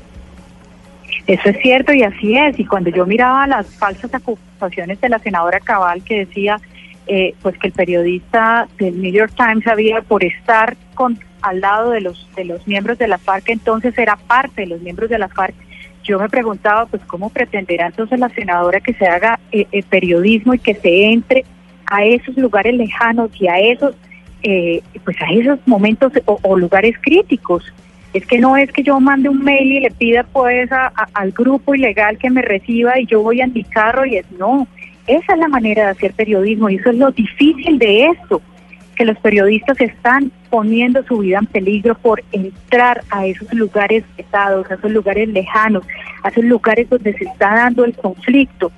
Eso 1.27 1.49
es 1.49 1.59
cierto 1.63 1.93
y 1.93 2.03
así 2.03 2.37
es. 2.37 2.59
Y 2.59 2.67
cuando 2.67 2.91
yo 2.91 3.07
miraba 3.07 3.47
las 3.47 3.67
falsas 3.77 4.13
acusaciones 4.15 5.01
de 5.01 5.09
la 5.09 5.19
senadora 5.19 5.61
Cabal 5.61 6.03
que 6.05 6.27
decía 6.27 6.61
eh, 7.07 7.35
pues 7.43 7.57
que 7.59 7.69
el 7.69 7.73
periodista 7.73 8.69
del 8.79 9.01
New 9.01 9.13
York 9.13 9.33
Times 9.37 9.67
había 9.67 10.03
por 10.03 10.25
estar 10.25 10.77
con 10.95 11.19
al 11.43 11.61
lado 11.61 11.91
de 11.91 12.01
los 12.01 12.27
de 12.35 12.47
los 12.47 12.67
miembros 12.67 12.97
de 12.97 13.07
la 13.07 13.19
FARC 13.19 13.51
entonces 13.51 13.97
era 13.99 14.17
parte 14.17 14.63
de 14.63 14.69
los 14.69 14.81
miembros 14.81 15.11
de 15.11 15.19
la 15.19 15.29
FARC. 15.29 15.55
Yo 16.03 16.19
me 16.19 16.29
preguntaba 16.29 16.87
pues 16.87 17.03
cómo 17.07 17.31
pretenderá 17.31 17.87
entonces 17.87 18.19
la 18.19 18.29
senadora 18.31 18.81
que 18.81 18.95
se 18.95 19.07
haga 19.07 19.41
eh, 19.53 19.67
eh, 19.73 19.83
periodismo 19.83 20.55
y 20.55 20.59
que 20.59 20.75
se 20.75 21.05
entre 21.07 21.45
a 21.87 22.05
esos 22.05 22.37
lugares 22.37 22.75
lejanos 22.75 23.31
y 23.41 23.49
a 23.49 23.59
esos 23.59 23.95
eh, 24.43 24.83
pues 25.05 25.17
a 25.23 25.33
esos 25.33 25.59
momentos 25.67 26.13
o, 26.27 26.39
o 26.43 26.59
lugares 26.59 26.97
críticos. 27.01 27.65
Es 28.15 28.25
que 28.27 28.39
no 28.39 28.57
es 28.57 28.71
que 28.71 28.85
yo 28.85 29.01
mande 29.01 29.29
un 29.29 29.43
mail 29.43 29.73
y 29.73 29.81
le 29.81 29.91
pida 29.91 30.23
pues 30.23 30.71
al 30.71 31.33
grupo 31.33 31.75
ilegal 31.75 32.17
que 32.17 32.31
me 32.31 32.43
reciba 32.43 32.99
y 33.01 33.07
yo 33.07 33.21
voy 33.21 33.41
a 33.41 33.49
mi 33.49 33.65
carro 33.65 34.07
y 34.07 34.17
es 34.17 34.31
no. 34.39 34.69
Esa 35.09 35.33
es 35.33 35.39
la 35.39 35.49
manera 35.49 35.87
de 35.87 35.91
hacer 35.91 36.15
periodismo 36.15 36.71
y 36.71 36.77
eso 36.77 36.91
es 36.91 36.97
lo 36.97 37.11
difícil 37.11 37.77
de 37.77 38.07
esto, 38.07 38.41
que 38.95 39.05
los 39.05 39.19
periodistas 39.19 39.81
están 39.81 40.31
poniendo 40.49 41.03
su 41.03 41.19
vida 41.19 41.39
en 41.39 41.47
peligro 41.47 41.97
por 41.97 42.23
entrar 42.31 43.03
a 43.11 43.27
esos 43.27 43.53
lugares 43.53 44.05
pesados, 44.17 44.71
a 44.71 44.75
esos 44.75 44.93
lugares 44.93 45.29
lejanos, 45.29 45.85
a 46.23 46.29
esos 46.29 46.45
lugares 46.45 46.89
donde 46.89 47.15
se 47.15 47.25
está 47.25 47.53
dando 47.57 47.85
el 47.85 47.95
conflicto 47.95 48.71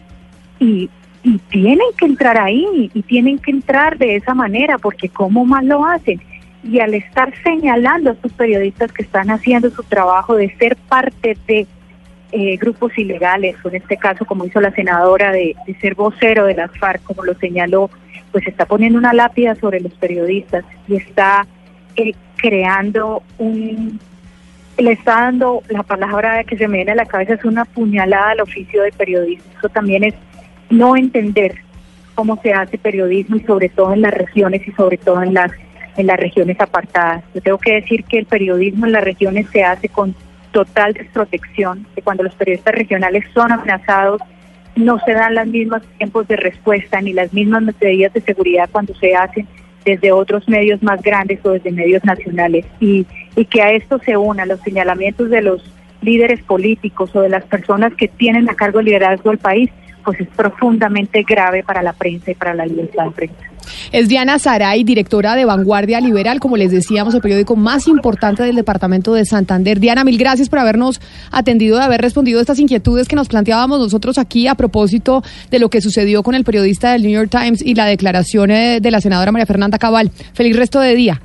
y, 0.58 0.88
y 1.22 1.38
tienen 1.50 1.88
que 1.98 2.06
entrar 2.06 2.38
ahí 2.40 2.90
y 2.94 3.02
tienen 3.02 3.38
que 3.38 3.50
entrar 3.50 3.98
de 3.98 4.16
esa 4.16 4.32
manera 4.32 4.78
porque 4.78 5.10
cómo 5.10 5.44
más 5.44 5.62
lo 5.62 5.84
hacen 5.84 6.22
y 6.66 6.80
al 6.80 6.94
estar 6.94 7.32
señalando 7.42 8.10
a 8.10 8.12
estos 8.14 8.32
periodistas 8.32 8.92
que 8.92 9.02
están 9.02 9.30
haciendo 9.30 9.70
su 9.70 9.82
trabajo 9.84 10.34
de 10.34 10.54
ser 10.56 10.76
parte 10.76 11.36
de 11.46 11.66
eh, 12.32 12.56
grupos 12.56 12.96
ilegales, 12.98 13.56
o 13.64 13.68
en 13.68 13.76
este 13.76 13.96
caso 13.96 14.24
como 14.24 14.44
hizo 14.44 14.60
la 14.60 14.72
senadora 14.72 15.30
de, 15.30 15.54
ser 15.80 15.94
vocero 15.94 16.44
de 16.46 16.54
las 16.54 16.76
FARC, 16.78 17.02
como 17.04 17.24
lo 17.24 17.34
señaló, 17.34 17.88
pues 18.32 18.46
está 18.46 18.66
poniendo 18.66 18.98
una 18.98 19.12
lápida 19.12 19.54
sobre 19.54 19.80
los 19.80 19.94
periodistas 19.94 20.64
y 20.88 20.96
está 20.96 21.46
eh, 21.94 22.12
creando 22.36 23.22
un 23.38 24.00
le 24.78 24.92
está 24.92 25.22
dando 25.22 25.62
la 25.70 25.82
palabra 25.82 26.44
que 26.44 26.58
se 26.58 26.68
me 26.68 26.76
viene 26.78 26.92
a 26.92 26.96
la 26.96 27.06
cabeza 27.06 27.32
es 27.32 27.44
una 27.46 27.64
puñalada 27.64 28.32
al 28.32 28.42
oficio 28.42 28.82
de 28.82 28.92
periodismo. 28.92 29.50
Eso 29.56 29.70
también 29.70 30.04
es 30.04 30.14
no 30.68 30.96
entender 30.96 31.54
cómo 32.14 32.38
se 32.42 32.52
hace 32.52 32.76
periodismo 32.76 33.36
y 33.36 33.40
sobre 33.44 33.70
todo 33.70 33.94
en 33.94 34.02
las 34.02 34.12
regiones 34.12 34.68
y 34.68 34.72
sobre 34.72 34.98
todo 34.98 35.22
en 35.22 35.32
las 35.32 35.50
en 35.96 36.06
las 36.06 36.18
regiones 36.18 36.60
apartadas. 36.60 37.24
Yo 37.34 37.40
tengo 37.40 37.58
que 37.58 37.74
decir 37.74 38.04
que 38.04 38.18
el 38.18 38.26
periodismo 38.26 38.86
en 38.86 38.92
las 38.92 39.04
regiones 39.04 39.46
se 39.50 39.64
hace 39.64 39.88
con 39.88 40.14
total 40.52 40.94
desprotección, 40.94 41.86
que 41.94 42.02
cuando 42.02 42.22
los 42.22 42.34
periodistas 42.34 42.74
regionales 42.74 43.24
son 43.34 43.52
amenazados 43.52 44.22
no 44.76 44.98
se 45.00 45.12
dan 45.12 45.34
los 45.34 45.46
mismos 45.46 45.82
tiempos 45.96 46.28
de 46.28 46.36
respuesta 46.36 47.00
ni 47.00 47.12
las 47.12 47.32
mismas 47.32 47.62
medidas 47.80 48.12
de 48.12 48.20
seguridad 48.20 48.68
cuando 48.70 48.94
se 48.94 49.14
hacen 49.14 49.48
desde 49.84 50.12
otros 50.12 50.48
medios 50.48 50.82
más 50.82 51.00
grandes 51.00 51.40
o 51.44 51.50
desde 51.50 51.72
medios 51.72 52.04
nacionales 52.04 52.66
y, 52.78 53.06
y 53.36 53.44
que 53.46 53.62
a 53.62 53.72
esto 53.72 53.98
se 54.00 54.16
unan 54.16 54.48
los 54.48 54.60
señalamientos 54.60 55.30
de 55.30 55.42
los 55.42 55.62
líderes 56.02 56.42
políticos 56.42 57.14
o 57.14 57.20
de 57.22 57.30
las 57.30 57.44
personas 57.44 57.94
que 57.94 58.08
tienen 58.08 58.50
a 58.50 58.54
cargo 58.54 58.80
el 58.80 58.86
liderazgo 58.86 59.30
del 59.30 59.38
país, 59.38 59.70
pues 60.04 60.20
es 60.20 60.28
profundamente 60.28 61.22
grave 61.22 61.62
para 61.62 61.82
la 61.82 61.94
prensa 61.94 62.30
y 62.30 62.34
para 62.34 62.54
la 62.54 62.66
libertad 62.66 63.06
de 63.06 63.10
prensa. 63.12 63.55
Es 63.92 64.08
Diana 64.08 64.38
Saray, 64.38 64.84
directora 64.84 65.34
de 65.34 65.44
Vanguardia 65.44 66.00
Liberal, 66.00 66.40
como 66.40 66.56
les 66.56 66.70
decíamos, 66.70 67.14
el 67.14 67.20
periódico 67.20 67.56
más 67.56 67.88
importante 67.88 68.42
del 68.42 68.56
departamento 68.56 69.14
de 69.14 69.24
Santander. 69.24 69.80
Diana, 69.80 70.04
mil 70.04 70.18
gracias 70.18 70.48
por 70.48 70.58
habernos 70.58 71.00
atendido, 71.30 71.78
de 71.78 71.84
haber 71.84 72.00
respondido 72.00 72.38
a 72.38 72.42
estas 72.42 72.58
inquietudes 72.58 73.08
que 73.08 73.16
nos 73.16 73.28
planteábamos 73.28 73.78
nosotros 73.78 74.18
aquí 74.18 74.48
a 74.48 74.54
propósito 74.54 75.22
de 75.50 75.58
lo 75.58 75.68
que 75.68 75.80
sucedió 75.80 76.22
con 76.22 76.34
el 76.34 76.44
periodista 76.44 76.92
del 76.92 77.02
New 77.02 77.12
York 77.12 77.30
Times 77.30 77.62
y 77.64 77.74
la 77.74 77.86
declaración 77.86 78.50
eh, 78.50 78.80
de 78.80 78.90
la 78.90 79.00
senadora 79.00 79.32
María 79.32 79.46
Fernanda 79.46 79.78
Cabal. 79.78 80.10
Feliz 80.34 80.56
resto 80.56 80.80
de 80.80 80.94
día. 80.94 81.20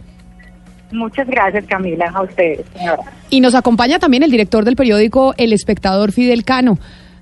Muchas 0.92 1.28
gracias, 1.28 1.66
Camila, 1.68 2.12
a 2.14 2.24
ustedes, 2.24 2.66
señora. 2.76 3.04
Y 3.30 3.40
nos 3.40 3.56
acompaña 3.56 4.00
también 4.00 4.24
el 4.24 4.32
director 4.32 4.66
del 4.66 4.76
periódico 4.76 5.34
El 5.38 5.54
Espectador, 5.54 6.12
Fidel 6.12 6.44
Cano. 6.44 6.78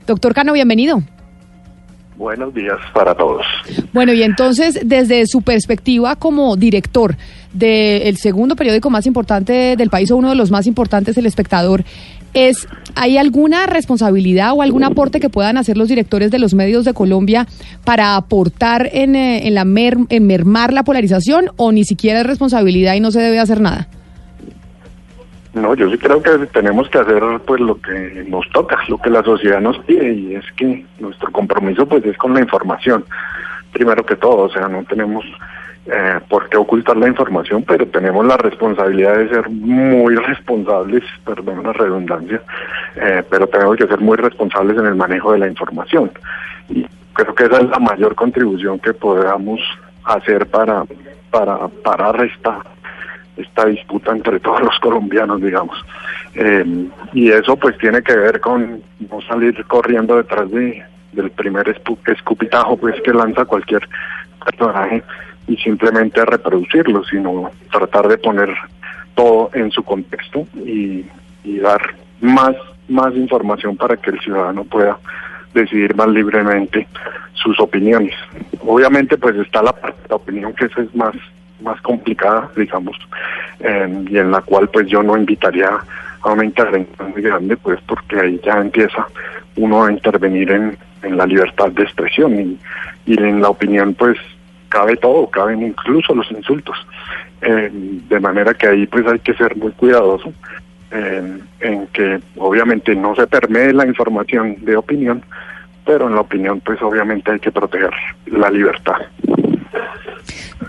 Doctor 0.07 0.33
Cano, 0.33 0.53
bienvenido. 0.53 1.03
Buenos 2.19 2.53
días 2.53 2.77
para 2.93 3.15
todos. 3.15 3.45
Bueno, 3.93 4.11
y 4.11 4.23
entonces, 4.23 4.77
desde 4.83 5.25
su 5.25 5.41
perspectiva 5.41 6.17
como 6.17 6.57
director 6.57 7.15
del 7.53 8.17
segundo 8.17 8.57
periódico 8.57 8.89
más 8.89 9.07
importante 9.07 9.77
del 9.77 9.89
país 9.89 10.11
o 10.11 10.17
uno 10.17 10.27
de 10.27 10.35
los 10.35 10.51
más 10.51 10.67
importantes, 10.67 11.17
El 11.17 11.25
Espectador, 11.25 11.85
es 12.33 12.67
¿hay 12.95 13.17
alguna 13.17 13.67
responsabilidad 13.67 14.51
o 14.53 14.61
algún 14.61 14.83
aporte 14.83 15.21
que 15.21 15.29
puedan 15.29 15.55
hacer 15.57 15.77
los 15.77 15.87
directores 15.87 16.29
de 16.29 16.39
los 16.39 16.53
medios 16.53 16.83
de 16.83 16.93
Colombia 16.93 17.47
para 17.85 18.17
aportar 18.17 18.89
en, 18.91 19.15
eh, 19.15 19.47
en 19.47 19.55
la 19.55 19.63
mer- 19.63 19.97
en 20.09 20.27
mermar 20.27 20.73
la 20.73 20.83
polarización 20.83 21.45
o 21.55 21.71
ni 21.71 21.85
siquiera 21.85 22.19
es 22.19 22.25
responsabilidad 22.27 22.95
y 22.95 22.99
no 22.99 23.11
se 23.11 23.21
debe 23.21 23.39
hacer 23.39 23.61
nada? 23.61 23.87
No, 25.53 25.73
yo 25.73 25.89
sí 25.89 25.97
creo 25.97 26.21
que 26.21 26.45
tenemos 26.47 26.89
que 26.89 26.99
hacer 26.99 27.23
pues 27.45 27.59
lo 27.59 27.79
que 27.81 28.23
nos 28.27 28.47
toca, 28.49 28.77
lo 28.87 28.99
que 28.99 29.09
la 29.09 29.23
sociedad 29.23 29.59
nos 29.59 29.79
pide 29.79 30.13
y 30.13 30.35
es 30.35 30.45
que 30.55 30.85
nuestro 30.99 31.31
compromiso 31.31 31.87
pues 31.87 32.05
es 32.05 32.15
con 32.17 32.35
la 32.35 32.41
información, 32.41 33.03
primero 33.73 34.05
que 34.05 34.15
todo, 34.15 34.43
o 34.43 34.49
sea, 34.49 34.67
no 34.67 34.83
tenemos 34.83 35.25
eh, 35.87 36.19
por 36.29 36.49
qué 36.49 36.57
ocultar 36.57 36.97
la 36.97 37.07
información, 37.07 37.63
pero 37.63 37.87
tenemos 37.87 38.23
la 38.25 38.37
responsabilidad 38.37 39.17
de 39.17 39.29
ser 39.29 39.49
muy 39.49 40.15
responsables, 40.15 41.03
perdón 41.25 41.63
la 41.63 41.73
redundancia, 41.73 42.41
eh, 42.95 43.23
pero 43.27 43.47
tenemos 43.47 43.75
que 43.75 43.87
ser 43.87 43.99
muy 43.99 44.17
responsables 44.17 44.77
en 44.77 44.85
el 44.85 44.95
manejo 44.95 45.31
de 45.31 45.39
la 45.39 45.47
información. 45.47 46.11
Y 46.69 46.85
creo 47.13 47.33
que 47.33 47.45
esa 47.45 47.57
es 47.57 47.69
la 47.69 47.79
mayor 47.79 48.13
contribución 48.13 48.77
que 48.77 48.93
podamos 48.93 49.59
hacer 50.03 50.45
para 50.45 50.83
para 51.31 51.67
parar 51.67 52.23
esta 52.23 52.59
esta 53.39 53.65
disputa 53.65 54.11
entre 54.11 54.39
todos 54.39 54.61
los 54.61 54.79
colombianos, 54.79 55.41
digamos. 55.41 55.77
Eh, 56.35 56.65
y 57.13 57.31
eso 57.31 57.55
pues 57.57 57.77
tiene 57.77 58.01
que 58.03 58.15
ver 58.15 58.39
con 58.39 58.81
no 59.09 59.21
salir 59.21 59.63
corriendo 59.65 60.17
detrás 60.17 60.49
de 60.51 60.83
del 61.11 61.31
primer 61.31 61.67
escupitajo 62.05 62.77
pues 62.77 63.01
que 63.01 63.11
lanza 63.11 63.45
cualquier 63.45 63.87
personaje 64.45 65.03
y 65.47 65.57
simplemente 65.57 66.23
reproducirlo, 66.23 67.03
sino 67.05 67.49
tratar 67.71 68.07
de 68.07 68.17
poner 68.17 68.55
todo 69.15 69.49
en 69.53 69.71
su 69.71 69.83
contexto 69.83 70.47
y, 70.55 71.05
dar 71.61 71.81
más 72.21 72.55
más 72.87 73.13
información 73.15 73.75
para 73.75 73.97
que 73.97 74.11
el 74.11 74.19
ciudadano 74.19 74.63
pueda 74.63 74.99
decidir 75.53 75.95
más 75.95 76.07
libremente 76.09 76.87
sus 77.33 77.59
opiniones. 77.59 78.13
Obviamente 78.61 79.17
pues 79.17 79.35
está 79.35 79.63
la 79.63 79.75
la 80.09 80.15
opinión 80.15 80.53
que 80.53 80.65
esa 80.65 80.81
es 80.81 80.93
más 80.95 81.15
más 81.61 81.79
complicada, 81.81 82.49
digamos, 82.55 82.97
eh, 83.59 84.05
y 84.09 84.17
en 84.17 84.31
la 84.31 84.41
cual 84.41 84.69
pues 84.69 84.87
yo 84.87 85.03
no 85.03 85.17
invitaría 85.17 85.69
a 86.21 86.31
una 86.31 86.45
intervención 86.45 87.11
muy 87.11 87.21
grande, 87.21 87.57
pues 87.57 87.79
porque 87.87 88.19
ahí 88.19 88.41
ya 88.43 88.59
empieza 88.59 89.07
uno 89.55 89.85
a 89.85 89.91
intervenir 89.91 90.51
en, 90.51 90.77
en 91.03 91.17
la 91.17 91.25
libertad 91.25 91.71
de 91.71 91.83
expresión 91.83 92.39
y, 92.39 92.59
y 93.05 93.19
en 93.19 93.41
la 93.41 93.49
opinión 93.49 93.93
pues 93.93 94.17
cabe 94.69 94.95
todo, 94.97 95.27
caben 95.27 95.63
incluso 95.63 96.13
los 96.13 96.29
insultos. 96.31 96.77
Eh, 97.41 97.69
de 97.71 98.19
manera 98.19 98.53
que 98.53 98.67
ahí 98.67 98.85
pues 98.85 99.07
hay 99.07 99.19
que 99.19 99.33
ser 99.33 99.55
muy 99.55 99.71
cuidadoso 99.71 100.33
en, 100.91 101.41
en 101.61 101.87
que 101.87 102.19
obviamente 102.37 102.93
no 102.95 103.15
se 103.15 103.27
permee 103.27 103.73
la 103.73 103.85
información 103.85 104.57
de 104.59 104.75
opinión, 104.75 105.23
pero 105.85 106.07
en 106.07 106.15
la 106.15 106.21
opinión 106.21 106.59
pues 106.59 106.81
obviamente 106.81 107.31
hay 107.31 107.39
que 107.39 107.51
proteger 107.51 107.93
la 108.27 108.49
libertad. 108.49 108.97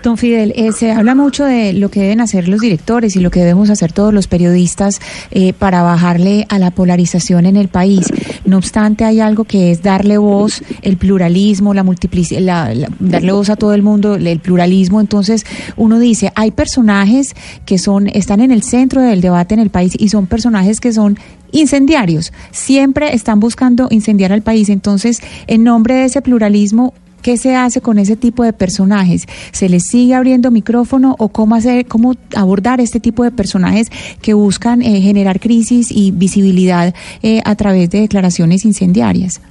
Don 0.03 0.17
Fidel, 0.17 0.53
eh, 0.55 0.71
se 0.71 0.91
habla 0.91 1.15
mucho 1.15 1.45
de 1.45 1.73
lo 1.73 1.89
que 1.89 2.01
deben 2.01 2.21
hacer 2.21 2.47
los 2.47 2.61
directores 2.61 3.15
y 3.15 3.19
lo 3.19 3.29
que 3.29 3.41
debemos 3.41 3.69
hacer 3.69 3.91
todos 3.91 4.13
los 4.13 4.27
periodistas 4.27 4.99
eh, 5.31 5.53
para 5.53 5.83
bajarle 5.83 6.45
a 6.49 6.59
la 6.59 6.71
polarización 6.71 7.45
en 7.45 7.57
el 7.57 7.67
país. 7.67 8.07
No 8.45 8.57
obstante, 8.57 9.03
hay 9.03 9.19
algo 9.19 9.43
que 9.43 9.71
es 9.71 9.83
darle 9.83 10.17
voz, 10.17 10.63
el 10.81 10.97
pluralismo, 10.97 11.73
la 11.73 11.83
multiplicidad, 11.83 12.73
darle 12.99 13.31
voz 13.31 13.49
a 13.49 13.55
todo 13.55 13.73
el 13.73 13.83
mundo, 13.83 14.15
el 14.15 14.39
pluralismo. 14.39 14.99
Entonces, 15.01 15.45
uno 15.77 15.99
dice, 15.99 16.31
hay 16.35 16.51
personajes 16.51 17.35
que 17.65 17.77
son 17.77 18.07
están 18.07 18.41
en 18.41 18.51
el 18.51 18.63
centro 18.63 19.01
del 19.01 19.21
debate 19.21 19.53
en 19.53 19.59
el 19.59 19.69
país 19.69 19.93
y 19.97 20.09
son 20.09 20.27
personajes 20.27 20.79
que 20.79 20.93
son 20.93 21.17
incendiarios. 21.51 22.31
Siempre 22.51 23.13
están 23.13 23.39
buscando 23.39 23.87
incendiar 23.91 24.31
al 24.31 24.41
país. 24.41 24.69
Entonces, 24.69 25.21
en 25.47 25.63
nombre 25.63 25.95
de 25.95 26.05
ese 26.05 26.21
pluralismo, 26.21 26.93
¿Qué 27.21 27.37
se 27.37 27.55
hace 27.55 27.81
con 27.81 27.99
ese 27.99 28.15
tipo 28.15 28.43
de 28.43 28.53
personajes? 28.53 29.27
¿Se 29.51 29.69
les 29.69 29.85
sigue 29.85 30.15
abriendo 30.15 30.49
micrófono 30.51 31.15
o 31.19 31.29
cómo 31.29 31.55
hacer, 31.55 31.85
cómo 31.85 32.15
abordar 32.35 32.81
este 32.81 32.99
tipo 32.99 33.23
de 33.23 33.31
personajes 33.31 33.89
que 34.21 34.33
buscan 34.33 34.81
eh, 34.81 35.01
generar 35.01 35.39
crisis 35.39 35.91
y 35.91 36.11
visibilidad 36.11 36.93
eh, 37.21 37.41
a 37.45 37.55
través 37.55 37.89
de 37.89 38.01
declaraciones 38.01 38.65
incendiarias? 38.65 39.41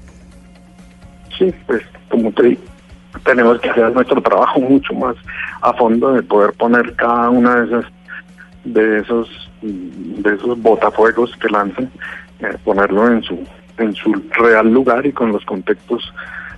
Sí, 1.38 1.52
pues 1.66 1.82
como 2.08 2.32
te 2.32 2.58
tenemos 3.24 3.60
que 3.60 3.70
hacer 3.70 3.92
nuestro 3.92 4.20
trabajo 4.22 4.60
mucho 4.60 4.94
más 4.94 5.16
a 5.62 5.72
fondo 5.74 6.12
de 6.12 6.22
poder 6.22 6.52
poner 6.54 6.94
cada 6.94 7.30
una 7.30 7.56
de 7.56 7.66
esas 7.66 7.84
de 8.64 8.98
esos 8.98 9.50
de 9.62 10.34
esos 10.34 10.60
botafuegos 10.60 11.36
que 11.36 11.48
lancen, 11.48 11.90
eh, 12.40 12.56
ponerlo 12.64 13.08
en 13.08 13.22
su 13.22 13.38
en 13.78 13.94
su 13.94 14.12
real 14.32 14.72
lugar 14.72 15.06
y 15.06 15.12
con 15.12 15.32
los 15.32 15.44
contextos 15.44 16.12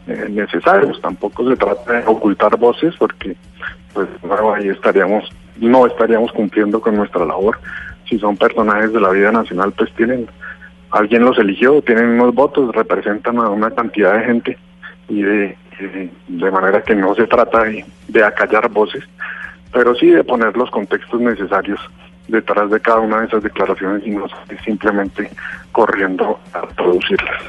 eh, 0.07 0.27
necesarios. 0.31 1.01
Tampoco 1.01 1.49
se 1.49 1.57
trata 1.57 1.93
de 1.93 2.07
ocultar 2.07 2.57
voces 2.57 2.95
porque 2.99 3.37
pues 3.93 4.09
ahí 4.57 4.69
estaríamos, 4.69 5.31
no 5.59 5.87
estaríamos 5.87 6.33
cumpliendo 6.33 6.81
con 6.81 6.97
nuestra 6.97 7.25
labor. 7.25 7.59
Si 8.09 8.19
son 8.19 8.37
personajes 8.37 8.93
de 8.93 9.01
la 9.01 9.11
vida 9.11 9.33
nacional, 9.33 9.73
pues 9.73 9.93
tienen, 9.95 10.27
alguien 10.91 11.25
los 11.25 11.39
eligió, 11.39 11.81
tienen 11.83 12.11
unos 12.11 12.35
votos, 12.35 12.75
representan 12.75 13.39
a 13.39 13.49
una 13.49 13.71
cantidad 13.71 14.15
de 14.15 14.25
gente 14.25 14.59
y 15.09 15.23
de, 15.23 15.57
de, 15.79 16.11
de 16.29 16.51
manera 16.51 16.83
que 16.83 16.95
no 16.95 17.15
se 17.15 17.27
trata 17.27 17.65
de, 17.65 17.85
de 18.09 18.25
acallar 18.25 18.69
voces, 18.71 19.05
pero 19.73 19.95
sí 19.95 20.09
de 20.09 20.25
poner 20.25 20.57
los 20.57 20.71
contextos 20.71 21.21
necesarios 21.21 21.81
detrás 22.29 22.71
de 22.71 22.81
cada 22.81 23.01
una 23.01 23.21
de 23.21 23.27
esas 23.27 23.43
declaraciones 23.43 24.07
y 24.07 24.11
no 24.11 24.27
simplemente 24.65 25.31
corriendo 25.73 26.39
a 26.53 26.63
producirlas. 26.63 27.43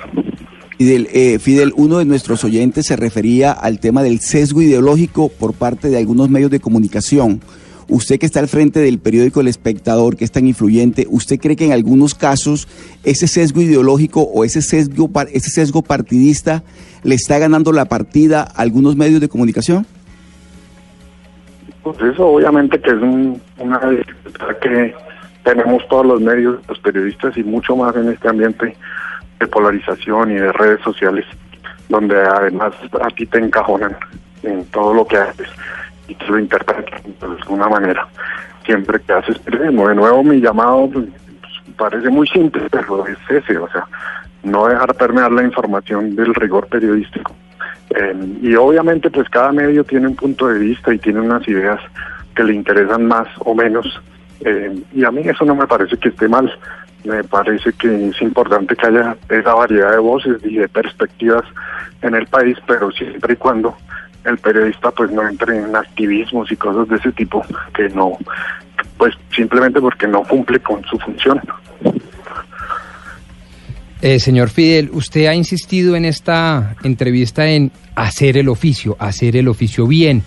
Fidel, 0.77 1.07
eh, 1.13 1.39
Fidel, 1.39 1.73
uno 1.75 1.99
de 1.99 2.05
nuestros 2.05 2.43
oyentes 2.43 2.87
se 2.87 2.95
refería 2.95 3.51
al 3.51 3.79
tema 3.79 4.03
del 4.03 4.19
sesgo 4.19 4.61
ideológico 4.61 5.29
por 5.29 5.53
parte 5.53 5.89
de 5.89 5.97
algunos 5.97 6.29
medios 6.29 6.51
de 6.51 6.59
comunicación. 6.59 7.41
Usted 7.89 8.17
que 8.17 8.25
está 8.25 8.39
al 8.39 8.47
frente 8.47 8.79
del 8.79 8.99
periódico 8.99 9.41
El 9.41 9.47
Espectador, 9.47 10.15
que 10.15 10.23
es 10.23 10.31
tan 10.31 10.47
influyente, 10.47 11.05
¿usted 11.09 11.39
cree 11.39 11.55
que 11.55 11.65
en 11.65 11.73
algunos 11.73 12.15
casos 12.15 12.67
ese 13.03 13.27
sesgo 13.27 13.61
ideológico 13.61 14.21
o 14.21 14.43
ese 14.43 14.61
sesgo, 14.61 15.09
ese 15.31 15.49
sesgo 15.49 15.81
partidista 15.81 16.63
le 17.03 17.15
está 17.15 17.37
ganando 17.39 17.71
la 17.71 17.85
partida 17.85 18.41
a 18.41 18.61
algunos 18.61 18.95
medios 18.95 19.21
de 19.21 19.29
comunicación? 19.29 19.85
Pues 21.83 21.97
eso 22.01 22.25
obviamente 22.27 22.79
que 22.79 22.91
es 22.91 23.01
un, 23.01 23.41
una 23.59 23.79
dificultad 23.89 24.57
que 24.61 24.93
tenemos 25.43 25.85
todos 25.89 26.05
los 26.05 26.21
medios, 26.21 26.59
los 26.67 26.79
periodistas 26.79 27.35
y 27.37 27.43
mucho 27.43 27.75
más 27.75 27.93
en 27.97 28.09
este 28.09 28.29
ambiente 28.29 28.75
de 29.39 29.47
polarización 29.47 30.31
y 30.31 30.35
de 30.35 30.51
redes 30.51 30.81
sociales, 30.81 31.25
donde 31.89 32.19
además 32.21 32.73
a 33.01 33.07
ti 33.09 33.25
te 33.25 33.39
encajonan 33.39 33.95
en 34.43 34.65
todo 34.65 34.93
lo 34.93 35.05
que 35.05 35.17
haces 35.17 35.47
y 36.07 36.15
te 36.15 36.25
lo 36.27 36.39
interpretan 36.39 37.01
de 37.19 37.25
alguna 37.25 37.67
manera. 37.67 38.07
Siempre 38.65 38.99
que 39.01 39.13
haces 39.13 39.37
periodismo, 39.39 39.87
de 39.89 39.95
nuevo 39.95 40.23
mi 40.23 40.39
llamado 40.39 40.89
pues, 40.91 41.05
parece 41.77 42.09
muy 42.09 42.27
simple, 42.27 42.63
pero 42.71 43.05
es 43.07 43.17
ese, 43.29 43.57
o 43.57 43.69
sea, 43.69 43.85
no 44.43 44.67
dejar 44.67 44.93
permear 44.95 45.31
la 45.31 45.43
información 45.43 46.15
del 46.15 46.33
rigor 46.35 46.67
periodístico. 46.67 47.33
Eh, 47.89 48.15
y 48.41 48.55
obviamente 48.55 49.09
pues 49.09 49.29
cada 49.29 49.51
medio 49.51 49.83
tiene 49.83 50.07
un 50.07 50.15
punto 50.15 50.47
de 50.47 50.59
vista 50.59 50.93
y 50.93 50.99
tiene 50.99 51.19
unas 51.21 51.47
ideas 51.47 51.79
que 52.35 52.43
le 52.43 52.53
interesan 52.53 53.05
más 53.05 53.27
o 53.39 53.53
menos. 53.53 54.01
Eh, 54.41 54.83
y 54.93 55.05
a 55.05 55.11
mí 55.11 55.21
eso 55.25 55.45
no 55.45 55.55
me 55.55 55.67
parece 55.67 55.97
que 55.97 56.09
esté 56.09 56.27
mal 56.27 56.51
me 57.03 57.23
parece 57.23 57.73
que 57.73 58.09
es 58.09 58.21
importante 58.21 58.75
que 58.75 58.87
haya 58.87 59.15
esa 59.29 59.53
variedad 59.53 59.91
de 59.91 59.99
voces 59.99 60.37
y 60.43 60.55
de 60.55 60.67
perspectivas 60.67 61.43
en 62.01 62.15
el 62.15 62.27
país, 62.27 62.57
pero 62.67 62.91
siempre 62.91 63.33
y 63.33 63.37
cuando 63.37 63.75
el 64.25 64.37
periodista 64.37 64.91
pues 64.91 65.11
no 65.11 65.27
entre 65.27 65.57
en 65.57 65.75
activismos 65.75 66.51
y 66.51 66.55
cosas 66.55 66.87
de 66.87 66.95
ese 66.95 67.11
tipo 67.11 67.43
que 67.75 67.89
no, 67.89 68.17
pues 68.97 69.13
simplemente 69.35 69.81
porque 69.81 70.07
no 70.07 70.23
cumple 70.23 70.59
con 70.59 70.83
su 70.85 70.97
función. 70.97 71.41
Eh, 74.01 74.19
señor 74.19 74.49
Fidel, 74.49 74.89
usted 74.91 75.27
ha 75.27 75.35
insistido 75.35 75.95
en 75.95 76.03
esta 76.03 76.75
entrevista 76.83 77.47
en 77.49 77.71
hacer 77.95 78.37
el 78.37 78.49
oficio, 78.49 78.97
hacer 78.99 79.37
el 79.37 79.47
oficio 79.47 79.87
bien. 79.87 80.23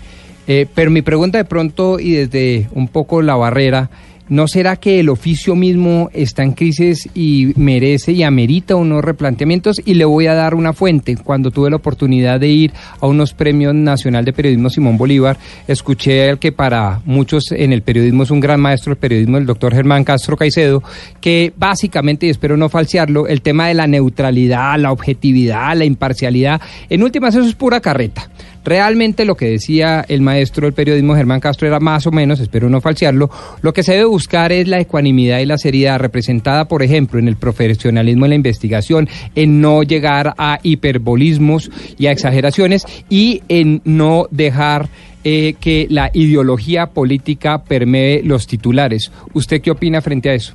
Eh, 0.47 0.65
pero 0.73 0.89
mi 0.89 1.01
pregunta 1.01 1.37
de 1.37 1.45
pronto 1.45 1.99
y 1.99 2.13
desde 2.13 2.69
un 2.71 2.87
poco 2.87 3.21
la 3.21 3.35
barrera 3.35 3.89
¿No 4.29 4.47
será 4.49 4.75
que 4.75 4.99
el 4.99 5.07
oficio 5.07 5.55
mismo 5.55 6.09
está 6.13 6.43
en 6.43 6.51
crisis 6.51 7.07
y 7.15 7.53
merece 7.55 8.11
y 8.11 8.23
amerita 8.23 8.75
unos 8.75 9.01
replanteamientos? 9.01 9.81
Y 9.85 9.93
le 9.93 10.03
voy 10.03 10.27
a 10.27 10.33
dar 10.33 10.53
una 10.53 10.73
fuente. 10.73 11.15
Cuando 11.15 11.49
tuve 11.49 11.69
la 11.69 11.77
oportunidad 11.77 12.37
de 12.39 12.49
ir 12.49 12.73
a 12.99 13.07
unos 13.07 13.33
premios 13.33 13.73
nacional 13.73 14.25
de 14.25 14.33
periodismo 14.33 14.69
Simón 14.69 14.97
Bolívar, 14.97 15.37
escuché 15.67 16.29
al 16.29 16.39
que 16.39 16.51
para 16.51 17.01
muchos 17.05 17.53
en 17.53 17.71
el 17.71 17.83
periodismo 17.83 18.23
es 18.23 18.31
un 18.31 18.41
gran 18.41 18.59
maestro 18.59 18.91
del 18.91 18.99
periodismo, 18.99 19.37
el 19.37 19.45
doctor 19.45 19.73
Germán 19.73 20.03
Castro 20.03 20.35
Caicedo, 20.35 20.83
que 21.21 21.53
básicamente, 21.55 22.27
y 22.27 22.29
espero 22.29 22.57
no 22.57 22.67
falsearlo, 22.67 23.27
el 23.27 23.41
tema 23.41 23.69
de 23.69 23.75
la 23.75 23.87
neutralidad, 23.87 24.77
la 24.77 24.91
objetividad, 24.91 25.75
la 25.77 25.85
imparcialidad, 25.85 26.59
en 26.89 27.01
últimas 27.03 27.33
eso 27.33 27.47
es 27.47 27.55
pura 27.55 27.79
carreta. 27.79 28.29
Realmente 28.67 29.23
lo 29.23 29.35
que 29.35 29.49
decía 29.49 30.03
el 30.09 30.19
maestro 30.19 30.65
del 30.65 30.73
periodismo 30.73 31.15
Germán 31.15 31.39
Castro 31.39 31.69
era 31.69 31.79
más 31.79 32.05
o 32.05 32.11
menos, 32.11 32.41
espero 32.41 32.67
no 32.67 32.81
falsearlo, 32.81 33.29
lo 33.61 33.71
que 33.71 33.81
se 33.81 33.93
debe 33.93 34.03
buscar 34.03 34.51
es 34.51 34.67
la 34.67 34.77
ecuanimidad 34.77 35.39
y 35.39 35.45
la 35.45 35.57
seriedad 35.57 35.97
representada, 35.99 36.67
por 36.67 36.83
ejemplo, 36.83 37.17
en 37.17 37.29
el 37.29 37.37
profesionalismo 37.37 38.25
en 38.25 38.31
la 38.31 38.35
investigación, 38.35 39.07
en 39.35 39.61
no 39.61 39.83
llegar 39.83 40.33
a 40.37 40.59
hiperbolismos 40.63 41.71
y 41.97 42.07
a 42.07 42.11
exageraciones 42.11 42.83
y 43.09 43.41
en 43.47 43.81
no 43.85 44.27
dejar 44.31 44.89
eh, 45.23 45.53
que 45.61 45.87
la 45.89 46.11
ideología 46.13 46.87
política 46.87 47.63
permee 47.63 48.21
los 48.21 48.47
titulares. 48.47 49.13
¿Usted 49.33 49.61
qué 49.61 49.71
opina 49.71 50.01
frente 50.01 50.29
a 50.29 50.33
eso? 50.33 50.53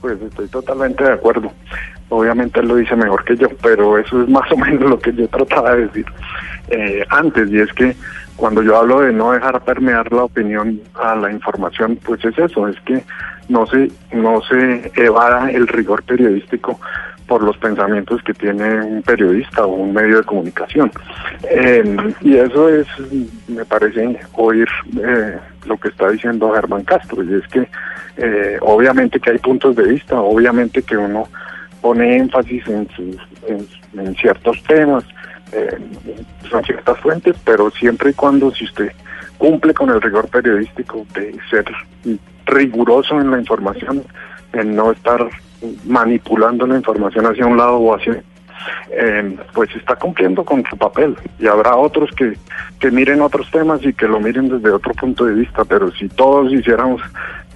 Pues 0.00 0.18
estoy 0.22 0.48
totalmente 0.48 1.04
de 1.04 1.12
acuerdo. 1.12 1.52
Obviamente 2.08 2.60
él 2.60 2.68
lo 2.68 2.76
dice 2.76 2.94
mejor 2.96 3.24
que 3.24 3.36
yo, 3.36 3.48
pero 3.62 3.98
eso 3.98 4.22
es 4.22 4.28
más 4.28 4.50
o 4.52 4.56
menos 4.56 4.88
lo 4.88 4.98
que 4.98 5.12
yo 5.12 5.26
trataba 5.28 5.74
de 5.74 5.86
decir 5.86 6.06
eh, 6.68 7.04
antes, 7.08 7.50
y 7.50 7.58
es 7.58 7.72
que 7.72 7.96
cuando 8.36 8.62
yo 8.62 8.76
hablo 8.76 9.00
de 9.00 9.12
no 9.12 9.32
dejar 9.32 9.62
permear 9.62 10.12
la 10.12 10.24
opinión 10.24 10.80
a 10.94 11.14
la 11.14 11.30
información, 11.30 11.98
pues 12.04 12.24
es 12.24 12.36
eso, 12.38 12.68
es 12.68 12.80
que 12.80 13.02
no 13.48 13.66
se, 13.66 13.90
no 14.12 14.42
se 14.42 14.90
evada 14.96 15.50
el 15.50 15.68
rigor 15.68 16.02
periodístico 16.02 16.78
por 17.26 17.42
los 17.42 17.56
pensamientos 17.56 18.22
que 18.22 18.34
tiene 18.34 18.82
un 18.82 19.02
periodista 19.02 19.64
o 19.64 19.74
un 19.74 19.94
medio 19.94 20.18
de 20.18 20.24
comunicación. 20.24 20.90
Eh, 21.50 21.96
y 22.20 22.36
eso 22.36 22.68
es, 22.68 22.86
me 23.48 23.64
parece, 23.64 24.18
oír 24.32 24.68
eh, 25.02 25.38
lo 25.66 25.76
que 25.78 25.88
está 25.88 26.10
diciendo 26.10 26.52
Germán 26.52 26.84
Castro, 26.84 27.22
y 27.22 27.34
es 27.34 27.46
que 27.48 27.68
eh, 28.16 28.58
obviamente 28.60 29.20
que 29.20 29.30
hay 29.30 29.38
puntos 29.38 29.74
de 29.76 29.84
vista, 29.84 30.20
obviamente 30.20 30.82
que 30.82 30.96
uno 30.96 31.28
pone 31.84 32.16
énfasis 32.16 32.66
en, 32.66 32.88
sus, 32.96 33.16
en, 33.46 33.68
en 34.00 34.14
ciertos 34.14 34.62
temas, 34.62 35.04
eh, 35.52 35.78
son 36.48 36.64
ciertas 36.64 36.98
fuentes, 37.00 37.36
pero 37.44 37.70
siempre 37.72 38.08
y 38.08 38.14
cuando 38.14 38.50
si 38.54 38.64
usted 38.64 38.90
cumple 39.36 39.74
con 39.74 39.90
el 39.90 40.00
rigor 40.00 40.26
periodístico 40.28 41.04
de 41.12 41.38
ser 41.50 41.66
riguroso 42.46 43.20
en 43.20 43.30
la 43.30 43.38
información, 43.38 44.02
en 44.54 44.74
no 44.74 44.92
estar 44.92 45.28
manipulando 45.84 46.66
la 46.66 46.76
información 46.76 47.26
hacia 47.26 47.44
un 47.44 47.58
lado 47.58 47.76
o 47.76 47.94
hacia 47.94 48.22
eh, 48.90 49.36
pues 49.52 49.68
está 49.76 49.94
cumpliendo 49.96 50.42
con 50.42 50.64
su 50.70 50.78
papel. 50.78 51.14
Y 51.38 51.48
habrá 51.48 51.76
otros 51.76 52.08
que, 52.16 52.32
que 52.80 52.90
miren 52.90 53.20
otros 53.20 53.50
temas 53.50 53.84
y 53.84 53.92
que 53.92 54.08
lo 54.08 54.20
miren 54.20 54.48
desde 54.48 54.70
otro 54.70 54.94
punto 54.94 55.26
de 55.26 55.34
vista, 55.34 55.66
pero 55.66 55.92
si 55.92 56.08
todos 56.08 56.50
hiciéramos 56.50 57.02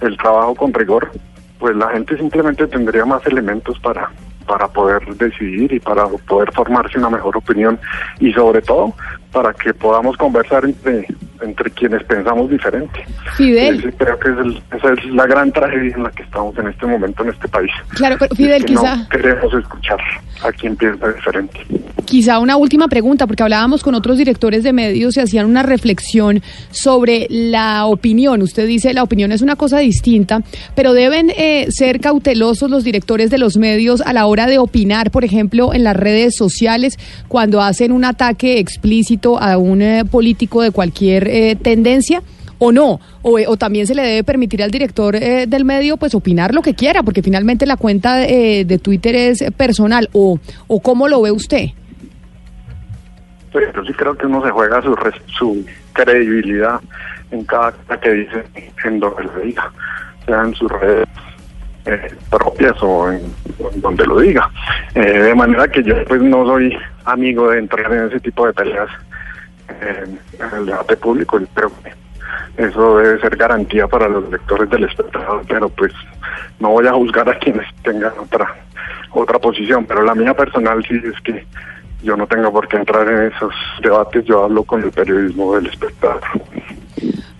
el 0.01 0.15
trabajo 0.17 0.53
con 0.53 0.71
rigor, 0.71 1.09
pues 1.59 1.75
la 1.75 1.89
gente 1.89 2.17
simplemente 2.17 2.65
tendría 2.67 3.05
más 3.05 3.25
elementos 3.27 3.77
para 3.79 4.09
para 4.49 4.67
poder 4.67 5.05
decidir 5.17 5.71
y 5.71 5.79
para 5.79 6.07
poder 6.07 6.51
formarse 6.53 6.97
una 6.97 7.11
mejor 7.11 7.37
opinión. 7.37 7.79
Y 8.19 8.33
sobre 8.33 8.63
todo 8.63 8.95
para 9.31 9.53
que 9.53 9.73
podamos 9.73 10.17
conversar 10.17 10.65
entre, 10.65 11.05
entre 11.41 11.69
quienes 11.71 12.03
pensamos 12.03 12.49
diferente. 12.49 13.05
Fidel. 13.37 13.79
Ese 13.79 13.93
creo 13.93 14.19
que 14.19 14.29
es 14.29 14.37
el- 14.37 14.61
esa 14.77 14.93
es 14.93 15.05
la 15.13 15.25
gran 15.27 15.51
tragedia 15.51 15.95
en 15.95 16.03
la 16.03 16.11
que 16.11 16.23
estamos 16.23 16.57
en 16.57 16.67
este 16.67 16.85
momento 16.87 17.23
en 17.23 17.29
este 17.29 17.47
país. 17.47 17.71
Claro, 17.89 18.15
pero 18.17 18.31
es 18.31 18.37
Fidel, 18.37 18.65
que 18.65 18.73
quizá- 18.73 18.95
No 18.95 19.09
queremos 19.09 19.53
escuchar 19.53 19.99
a 20.43 20.51
quien 20.51 20.75
piensa 20.75 21.07
diferente. 21.09 21.59
Quizá 22.05 22.39
una 22.39 22.57
última 22.57 22.87
pregunta, 22.87 23.27
porque 23.27 23.43
hablábamos 23.43 23.83
con 23.83 23.93
otros 23.93 24.17
directores 24.17 24.63
de 24.63 24.73
medios 24.73 25.15
y 25.15 25.19
hacían 25.19 25.45
una 25.45 25.61
reflexión 25.61 26.41
sobre 26.71 27.27
la 27.29 27.85
opinión. 27.85 28.41
Usted 28.41 28.65
dice 28.65 28.93
la 28.95 29.03
opinión 29.03 29.31
es 29.31 29.41
una 29.43 29.55
cosa 29.55 29.77
distinta, 29.79 30.41
pero 30.75 30.93
deben 30.93 31.29
eh, 31.29 31.67
ser 31.69 31.99
cautelosos 31.99 32.71
los 32.71 32.83
directores 32.83 33.29
de 33.29 33.37
los 33.37 33.57
medios 33.57 34.01
a 34.01 34.13
la 34.13 34.25
hora 34.25 34.47
de 34.47 34.57
opinar, 34.57 35.11
por 35.11 35.23
ejemplo, 35.23 35.73
en 35.73 35.83
las 35.83 35.95
redes 35.95 36.35
sociales, 36.35 36.97
cuando 37.27 37.61
hacen 37.61 37.91
un 37.91 38.05
ataque 38.05 38.57
explícito 38.59 39.18
a 39.39 39.57
un 39.57 39.81
eh, 39.81 40.03
político 40.09 40.61
de 40.61 40.71
cualquier 40.71 41.27
eh, 41.27 41.55
tendencia. 41.55 42.21
O 42.61 42.73
no, 42.73 42.99
o, 43.21 43.39
eh, 43.39 43.45
también 43.57 43.87
se 43.87 43.95
le 43.95 44.01
debe 44.01 44.23
permitir 44.25 44.61
al 44.61 44.69
director 44.69 45.15
eh, 45.15 45.45
del 45.47 45.63
medio 45.63 45.95
pues 45.95 46.13
opinar 46.13 46.53
lo 46.53 46.61
que 46.61 46.73
quiera, 46.73 47.03
porque 47.03 47.23
finalmente 47.23 47.65
la 47.65 47.77
cuenta 47.77 48.15
de 48.15 48.79
Twitter 48.83 49.15
es 49.15 49.43
personal, 49.55 50.09
o, 50.11 50.39
o 50.67 50.79
cómo 50.81 51.07
lo 51.07 51.21
ve 51.21 51.31
usted. 51.31 51.67
Pero 53.53 53.85
sí 53.85 53.93
creo 53.93 54.13
que 54.15 54.25
uno 54.25 54.43
se 54.43 54.51
juega 54.51 54.81
su, 54.81 54.93
su 55.37 55.65
credibilidad 55.93 56.81
en 57.31 57.45
cada 57.45 57.71
cosa 57.71 57.99
que 57.99 58.11
dice, 58.11 58.43
en 58.83 58.99
donde 58.99 59.23
lo 59.23 59.39
diga, 59.39 59.71
sea 60.25 60.41
en 60.41 60.53
sus 60.53 60.69
redes 60.69 61.07
propias 62.29 62.75
o 62.81 63.09
en, 63.09 63.21
donde 63.75 64.05
lo 64.05 64.19
diga. 64.19 64.49
De 64.93 65.33
manera 65.33 65.67
que 65.67 65.81
yo 65.81 65.95
pues 66.05 66.21
no 66.21 66.45
soy 66.45 66.77
amigo 67.05 67.49
de 67.51 67.59
entrar 67.59 67.91
en 67.93 68.07
ese 68.07 68.19
tipo 68.19 68.45
de 68.45 68.53
peleas 68.53 68.89
en 69.81 70.57
el 70.57 70.65
debate 70.65 70.97
público. 70.97 71.39
Que 71.39 72.65
eso 72.65 72.97
debe 72.97 73.21
ser 73.21 73.35
garantía 73.37 73.87
para 73.87 74.07
los 74.07 74.29
lectores 74.29 74.69
del 74.69 74.83
espectador, 74.83 75.43
pero 75.47 75.69
pues 75.69 75.93
no 76.59 76.71
voy 76.71 76.87
a 76.87 76.93
juzgar 76.93 77.29
a 77.29 77.39
quienes 77.39 77.65
tengan 77.83 78.13
otra 78.19 78.55
otra 79.11 79.39
posición, 79.39 79.85
pero 79.85 80.03
la 80.03 80.13
mía 80.13 80.33
personal 80.33 80.83
sí 80.87 80.95
es 80.95 81.19
que 81.23 81.45
yo 82.03 82.15
no 82.15 82.27
tengo 82.27 82.51
por 82.51 82.67
qué 82.67 82.77
entrar 82.77 83.07
en 83.09 83.31
esos 83.31 83.53
debates, 83.81 84.23
yo 84.25 84.43
hablo 84.43 84.63
con 84.63 84.83
el 84.83 84.91
periodismo 84.91 85.55
del 85.55 85.67
espectador. 85.67 86.21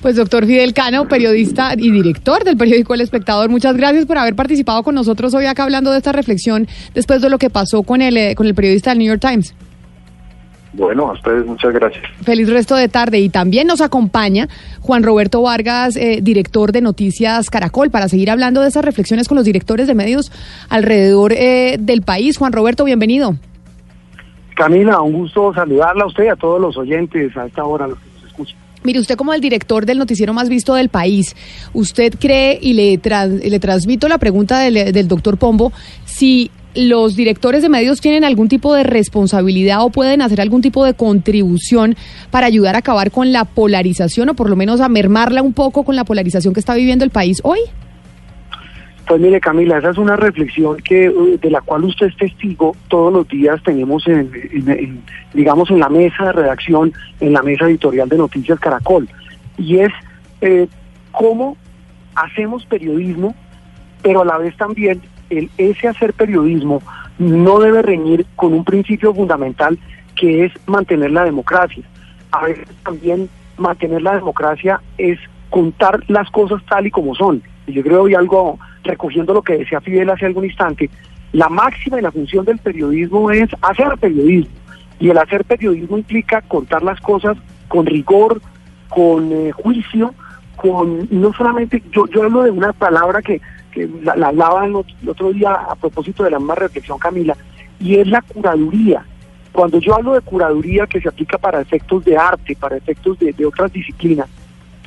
Pues 0.02 0.16
doctor 0.16 0.46
Fidel 0.46 0.74
Cano, 0.74 1.08
periodista 1.08 1.74
y 1.78 1.92
director 1.92 2.46
del 2.46 2.56
periódico 2.56 2.94
El 2.94 3.02
Espectador, 3.02 3.50
muchas 3.50 3.76
gracias 3.76 4.06
por 4.06 4.18
haber 4.18 4.34
participado 4.34 4.82
con 4.82 4.96
nosotros 4.96 5.34
hoy 5.34 5.46
acá 5.46 5.64
hablando 5.64 5.92
de 5.92 5.98
esta 5.98 6.14
reflexión 6.14 6.68
después 6.94 7.22
de 7.22 7.30
lo 7.30 7.38
que 7.38 7.50
pasó 7.50 7.84
con 7.84 8.02
el, 8.02 8.16
eh, 8.16 8.34
con 8.34 8.48
el 8.48 8.56
periodista 8.56 8.92
del 8.92 9.00
New 9.00 9.08
York 9.10 9.22
Times. 9.22 9.54
Bueno, 10.72 11.10
a 11.10 11.14
ustedes 11.14 11.46
muchas 11.48 11.74
gracias. 11.74 12.04
Feliz 12.24 12.48
resto 12.48 12.76
de 12.76 12.88
tarde 12.90 13.20
y 13.20 13.30
también 13.30 13.66
nos 13.66 13.82
acompaña 13.82 14.48
Juan 14.82 15.02
Roberto 15.04 15.42
Vargas, 15.42 15.96
eh, 15.96 16.20
director 16.22 16.72
de 16.72 16.82
Noticias 16.82 17.50
Caracol, 17.50 17.90
para 17.90 18.08
seguir 18.08 18.30
hablando 18.30 18.62
de 18.62 18.68
esas 18.70 18.86
reflexiones 18.86 19.28
con 19.28 19.36
los 19.36 19.46
directores 19.46 19.88
de 19.88 19.96
medios 19.96 20.32
alrededor 20.70 21.34
eh, 21.34 21.78
del 21.80 22.04
país. 22.04 22.38
Juan 22.38 22.54
Roberto, 22.54 22.84
bienvenido. 22.86 23.36
Camila, 24.56 25.02
un 25.02 25.14
gusto 25.14 25.54
saludarla 25.54 26.04
a 26.04 26.08
usted 26.08 26.26
y 26.26 26.28
a 26.28 26.36
todos 26.36 26.60
los 26.62 26.78
oyentes 26.78 27.36
a 27.38 27.46
esta 27.46 27.64
hora, 27.64 27.88
los 27.88 27.98
que 27.98 28.06
nos 28.14 28.24
escuchan. 28.26 28.58
Mire, 28.84 29.00
usted 29.00 29.16
como 29.16 29.34
el 29.34 29.42
director 29.42 29.86
del 29.86 29.98
noticiero 29.98 30.34
más 30.34 30.50
visto 30.50 30.76
del 30.76 30.90
país, 30.90 31.36
¿usted 31.74 32.14
cree, 32.20 32.60
y 32.62 32.74
le, 32.74 33.02
tran- 33.02 33.42
le 33.42 33.60
transmito 33.60 34.08
la 34.08 34.18
pregunta 34.18 34.60
del, 34.60 34.92
del 34.94 35.08
doctor 35.08 35.38
Pombo, 35.38 35.72
si 36.06 36.52
los 36.80 37.16
directores 37.16 37.62
de 37.62 37.70
medios 37.70 38.00
tienen 38.00 38.24
algún 38.24 38.48
tipo 38.48 38.74
de 38.74 38.84
responsabilidad 38.84 39.84
o 39.84 39.90
pueden 39.90 40.22
hacer 40.22 40.40
algún 40.40 40.62
tipo 40.62 40.86
de 40.86 40.94
contribución 40.94 41.96
para 42.32 42.48
ayudar 42.48 42.76
a 42.76 42.80
acabar 42.80 43.12
con 43.12 43.34
la 43.34 43.44
polarización 43.44 44.30
o 44.30 44.34
por 44.34 44.50
lo 44.50 44.56
menos 44.56 44.80
a 44.80 44.88
mermarla 44.88 45.42
un 45.42 45.54
poco 45.54 45.84
con 45.84 45.96
la 45.98 46.06
polarización 46.06 46.54
que 46.54 46.62
está 46.62 46.76
viviendo 46.76 47.04
el 47.04 47.12
país 47.12 47.42
hoy? 47.44 47.60
Pues 49.08 49.20
mire 49.20 49.42
Camila, 49.42 49.80
esa 49.80 49.90
es 49.90 49.98
una 49.98 50.16
reflexión 50.16 50.78
que 50.78 51.08
eh, 51.08 51.38
de 51.42 51.50
la 51.50 51.62
cual 51.62 51.84
usted 51.84 52.08
es 52.08 52.16
testigo. 52.16 52.76
Todos 52.88 53.12
los 53.12 53.28
días 53.28 53.62
tenemos, 53.64 54.08
en, 54.08 55.02
digamos, 55.34 55.70
en 55.72 55.80
la 55.80 55.90
mesa 55.90 56.26
de 56.26 56.32
redacción, 56.32 56.94
en 57.20 57.34
la 57.34 57.42
mesa 57.42 57.66
editorial 57.66 58.08
de 58.08 58.20
Noticias 58.20 58.60
Caracol, 58.60 59.10
y 59.58 59.80
es 59.80 59.92
eh, 60.42 60.68
cómo 61.12 61.58
hacemos 62.16 62.66
periodismo, 62.68 63.36
pero 64.04 64.22
a 64.22 64.26
la 64.26 64.38
vez 64.38 64.56
también 64.58 65.02
el 65.30 65.50
ese 65.58 65.88
hacer 65.88 66.14
periodismo 66.14 66.82
no 67.18 67.60
debe 67.60 67.82
reñir 67.82 68.26
con 68.36 68.54
un 68.54 68.64
principio 68.64 69.14
fundamental 69.14 69.78
que 70.16 70.46
es 70.46 70.54
mantener 70.66 71.12
la 71.12 71.24
democracia. 71.24 71.84
A 72.32 72.46
veces 72.46 72.68
también 72.84 73.30
mantener 73.58 74.02
la 74.02 74.16
democracia 74.16 74.82
es 74.98 75.20
contar 75.50 76.04
las 76.08 76.30
cosas 76.30 76.62
tal 76.70 76.88
y 76.88 76.92
como 76.92 77.16
son. 77.16 77.42
Yo 77.68 77.84
creo, 77.84 78.08
y 78.08 78.16
algo 78.16 78.60
recogiendo 78.84 79.34
lo 79.34 79.42
que 79.42 79.58
decía 79.58 79.82
Fidel 79.82 80.10
hace 80.10 80.26
algún 80.26 80.46
instante, 80.46 80.90
la 81.32 81.50
máxima 81.50 82.00
y 82.00 82.02
la 82.02 82.12
función 82.12 82.46
del 82.46 82.58
periodismo 82.58 83.30
es 83.32 83.50
hacer 83.62 83.98
periodismo. 84.00 84.54
Y 85.00 85.10
el 85.10 85.18
hacer 85.18 85.46
periodismo 85.46 85.98
implica 85.98 86.42
contar 86.42 86.84
las 86.84 87.00
cosas 87.00 87.38
con 87.68 87.86
rigor, 87.86 88.42
con 88.90 89.32
eh, 89.32 89.52
juicio, 89.52 90.14
con 90.56 91.08
no 91.12 91.32
solamente, 91.34 91.82
yo, 91.92 92.06
yo 92.08 92.24
hablo 92.24 92.44
de 92.44 92.52
una 92.52 92.74
palabra 92.74 93.22
que, 93.22 93.40
que 93.72 93.90
la, 94.04 94.16
la 94.16 94.28
hablaba 94.28 94.66
el 94.66 94.74
ot- 94.74 94.96
el 95.02 95.10
otro 95.10 95.32
día 95.32 95.54
a 95.54 95.76
propósito 95.76 96.24
de 96.24 96.32
la 96.32 96.40
misma 96.40 96.56
reflexión 96.56 96.98
Camila, 97.00 97.36
y 97.80 97.96
es 97.96 98.08
la 98.08 98.22
curaduría. 98.22 99.06
Cuando 99.52 99.80
yo 99.80 99.96
hablo 99.96 100.14
de 100.14 100.22
curaduría 100.22 100.86
que 100.88 101.02
se 101.02 101.10
aplica 101.10 101.38
para 101.38 101.62
efectos 101.62 102.06
de 102.06 102.18
arte, 102.18 102.56
para 102.56 102.78
efectos 102.78 103.18
de, 103.20 103.46
otras 103.46 103.72
disciplinas, 103.74 104.28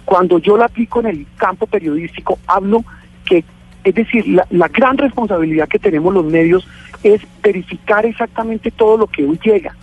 cuando 0.05 0.39
yo 0.39 0.57
la 0.57 0.67
aplico 0.67 1.01
en 1.01 1.07
el 1.07 1.27
campo 1.37 1.67
periodístico, 1.67 2.39
hablo 2.47 2.85
que, 3.25 3.45
es 3.85 3.95
decir, 3.95 4.25
la 4.27 4.69
gran 4.69 4.99
responsabilidad 4.99 5.69
que 5.69 5.79
tenemos 5.79 6.15
los 6.15 6.25
medios 6.25 6.67
es 7.03 7.21
verificar 7.43 8.07
exactamente 8.07 8.71
todo 8.71 8.97
lo 8.97 9.07
que 9.07 9.25
hoy 9.25 9.39
llega. 9.43 9.75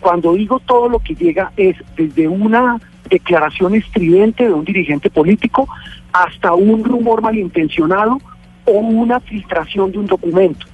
Cuando 0.00 0.34
digo 0.34 0.60
todo 0.60 0.88
lo 0.88 0.98
que 0.98 1.14
llega 1.14 1.52
es 1.56 1.76
desde 1.96 2.26
una 2.26 2.80
declaración 3.08 3.74
estridente 3.74 4.44
de 4.44 4.52
un 4.52 4.64
dirigente 4.64 5.10
político 5.10 5.68
hasta 6.12 6.54
un 6.54 6.84
rumor 6.84 7.22
malintencionado 7.22 8.18
o 8.64 8.72
una 8.72 9.20
filtración 9.20 9.92
de 9.92 9.98
un 9.98 10.06
documento. 10.06 10.66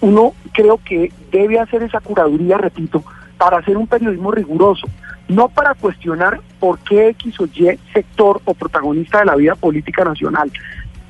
Uno 0.00 0.32
creo 0.52 0.78
que 0.84 1.12
debe 1.30 1.58
hacer 1.58 1.82
esa 1.82 2.00
curaduría, 2.00 2.58
repito, 2.58 3.02
para 3.38 3.58
hacer 3.58 3.76
un 3.76 3.86
periodismo 3.86 4.30
riguroso, 4.30 4.86
no 5.28 5.48
para 5.48 5.74
cuestionar 5.74 6.40
por 6.60 6.78
qué 6.80 7.08
X 7.08 7.40
o 7.40 7.46
Y 7.46 7.78
sector 7.92 8.40
o 8.44 8.54
protagonista 8.54 9.20
de 9.20 9.26
la 9.26 9.36
vida 9.36 9.54
política 9.54 10.04
nacional 10.04 10.50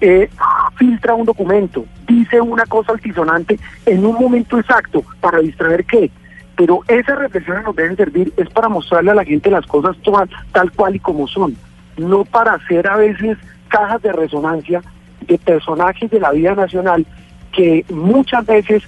eh, 0.00 0.28
filtra 0.76 1.14
un 1.14 1.24
documento, 1.24 1.86
dice 2.06 2.40
una 2.40 2.66
cosa 2.66 2.92
altisonante 2.92 3.58
en 3.86 4.04
un 4.04 4.14
momento 4.14 4.58
exacto 4.58 5.02
para 5.20 5.38
distraer 5.38 5.84
qué. 5.84 6.10
Pero 6.56 6.80
esas 6.88 7.18
reflexiones 7.18 7.64
nos 7.64 7.76
deben 7.76 7.96
servir 7.96 8.32
es 8.36 8.48
para 8.50 8.68
mostrarle 8.68 9.10
a 9.10 9.14
la 9.14 9.24
gente 9.24 9.50
las 9.50 9.66
cosas 9.66 9.96
todas 10.02 10.28
tal 10.52 10.70
cual 10.72 10.96
y 10.96 11.00
como 11.00 11.26
son, 11.26 11.56
no 11.96 12.24
para 12.24 12.54
hacer 12.54 12.86
a 12.88 12.96
veces 12.96 13.38
cajas 13.68 14.02
de 14.02 14.12
resonancia 14.12 14.82
de 15.26 15.38
personajes 15.38 16.10
de 16.10 16.20
la 16.20 16.32
vida 16.32 16.54
nacional 16.54 17.06
que 17.52 17.84
muchas 17.90 18.44
veces 18.46 18.82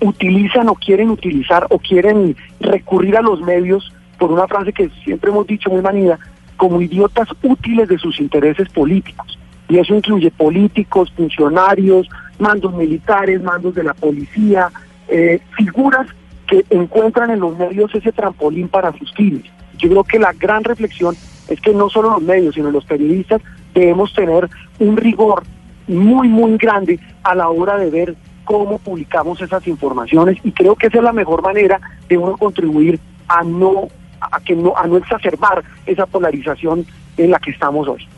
utilizan 0.00 0.68
o 0.68 0.74
quieren 0.74 1.10
utilizar 1.10 1.66
o 1.70 1.78
quieren 1.78 2.36
recurrir 2.60 3.16
a 3.16 3.22
los 3.22 3.40
medios 3.40 3.92
por 4.18 4.32
una 4.32 4.46
frase 4.46 4.72
que 4.72 4.90
siempre 5.04 5.30
hemos 5.30 5.46
dicho 5.46 5.70
muy 5.70 5.80
manida, 5.80 6.18
como 6.56 6.80
idiotas 6.80 7.28
útiles 7.42 7.88
de 7.88 7.98
sus 7.98 8.20
intereses 8.20 8.68
políticos. 8.68 9.38
Y 9.68 9.78
eso 9.78 9.94
incluye 9.94 10.30
políticos, 10.30 11.12
funcionarios, 11.16 12.08
mandos 12.38 12.74
militares, 12.74 13.42
mandos 13.42 13.74
de 13.74 13.84
la 13.84 13.94
policía, 13.94 14.70
eh, 15.08 15.40
figuras 15.56 16.06
que 16.46 16.64
encuentran 16.70 17.30
en 17.30 17.40
los 17.40 17.56
medios 17.56 17.94
ese 17.94 18.10
trampolín 18.10 18.68
para 18.68 18.92
sus 18.92 19.12
fines. 19.14 19.44
Yo 19.76 19.88
creo 19.90 20.04
que 20.04 20.18
la 20.18 20.32
gran 20.32 20.64
reflexión 20.64 21.14
es 21.48 21.60
que 21.60 21.72
no 21.72 21.88
solo 21.88 22.10
los 22.10 22.22
medios, 22.22 22.54
sino 22.54 22.70
los 22.70 22.84
periodistas 22.84 23.40
debemos 23.74 24.12
tener 24.12 24.48
un 24.78 24.96
rigor 24.96 25.42
muy, 25.86 26.28
muy 26.28 26.56
grande 26.56 26.98
a 27.22 27.34
la 27.34 27.48
hora 27.48 27.76
de 27.76 27.90
ver 27.90 28.16
cómo 28.44 28.78
publicamos 28.78 29.40
esas 29.40 29.66
informaciones 29.66 30.38
y 30.42 30.52
creo 30.52 30.74
que 30.74 30.86
esa 30.86 30.98
es 30.98 31.04
la 31.04 31.12
mejor 31.12 31.42
manera 31.42 31.80
de 32.08 32.16
uno 32.16 32.36
contribuir 32.36 32.98
a 33.28 33.42
no 33.42 33.88
a 34.20 34.40
que 34.40 34.56
no 34.56 34.74
a 34.76 34.86
no 34.86 34.96
exacerbar 34.96 35.62
esa 35.86 36.06
polarización 36.06 36.86
en 37.16 37.30
la 37.30 37.38
que 37.38 37.50
estamos 37.50 37.86
hoy. 37.86 38.08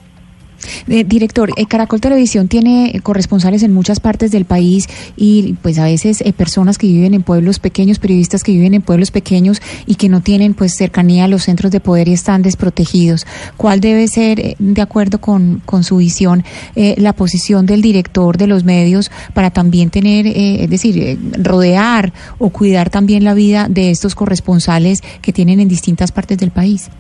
Eh, 0.89 1.05
director, 1.05 1.51
eh, 1.57 1.67
Caracol 1.67 2.01
Televisión 2.01 2.49
tiene 2.49 2.91
eh, 2.91 3.01
corresponsales 3.01 3.63
en 3.63 3.73
muchas 3.73 4.01
partes 4.01 4.31
del 4.31 4.45
país 4.45 4.89
y 5.17 5.55
pues 5.63 5.79
a 5.79 5.85
veces 5.85 6.23
personas 6.37 6.79
que 6.79 6.87
viven 6.87 7.15
en 7.15 7.23
pueblos 7.23 7.59
pequeños, 7.59 7.99
periodistas 7.99 8.43
que 8.43 8.53
viven 8.53 8.75
en 8.75 8.83
pueblos 8.83 9.11
pequeños 9.11 9.61
y 9.87 9.97
que 9.97 10.09
no 10.09 10.21
tienen 10.21 10.55
pues 10.55 10.75
cercanía 10.75 11.25
a 11.25 11.29
los 11.29 11.45
centros 11.45 11.73
de 11.73 11.81
poder 11.81 12.09
y 12.09 12.13
están 12.13 12.43
desprotegidos. 12.43 13.27
¿Cuál 13.57 13.81
debe 13.81 14.09
ser, 14.09 14.57
de 14.59 14.83
acuerdo 14.83 15.21
con, 15.21 15.63
con 15.65 15.85
su 15.85 15.97
visión, 15.97 16.45
la 16.75 17.13
posición 17.13 17.67
del 17.67 17.83
director 17.83 18.37
de 18.37 18.47
los 18.47 18.65
medios 18.65 19.11
para 19.35 19.51
también 19.51 19.91
tener, 19.91 20.27
es 20.27 20.71
decir, 20.71 21.19
rodear 21.39 22.13
o 22.39 22.51
cuidar 22.51 22.91
también 22.91 23.25
la 23.25 23.35
vida 23.35 23.67
de 23.69 23.91
estos 23.91 24.15
corresponsales 24.15 25.03
que 25.21 25.33
tienen 25.33 25.61
en 25.61 25.69
distintas 25.69 26.13
partes 26.13 26.39
del 26.39 26.51
país? 26.51 26.91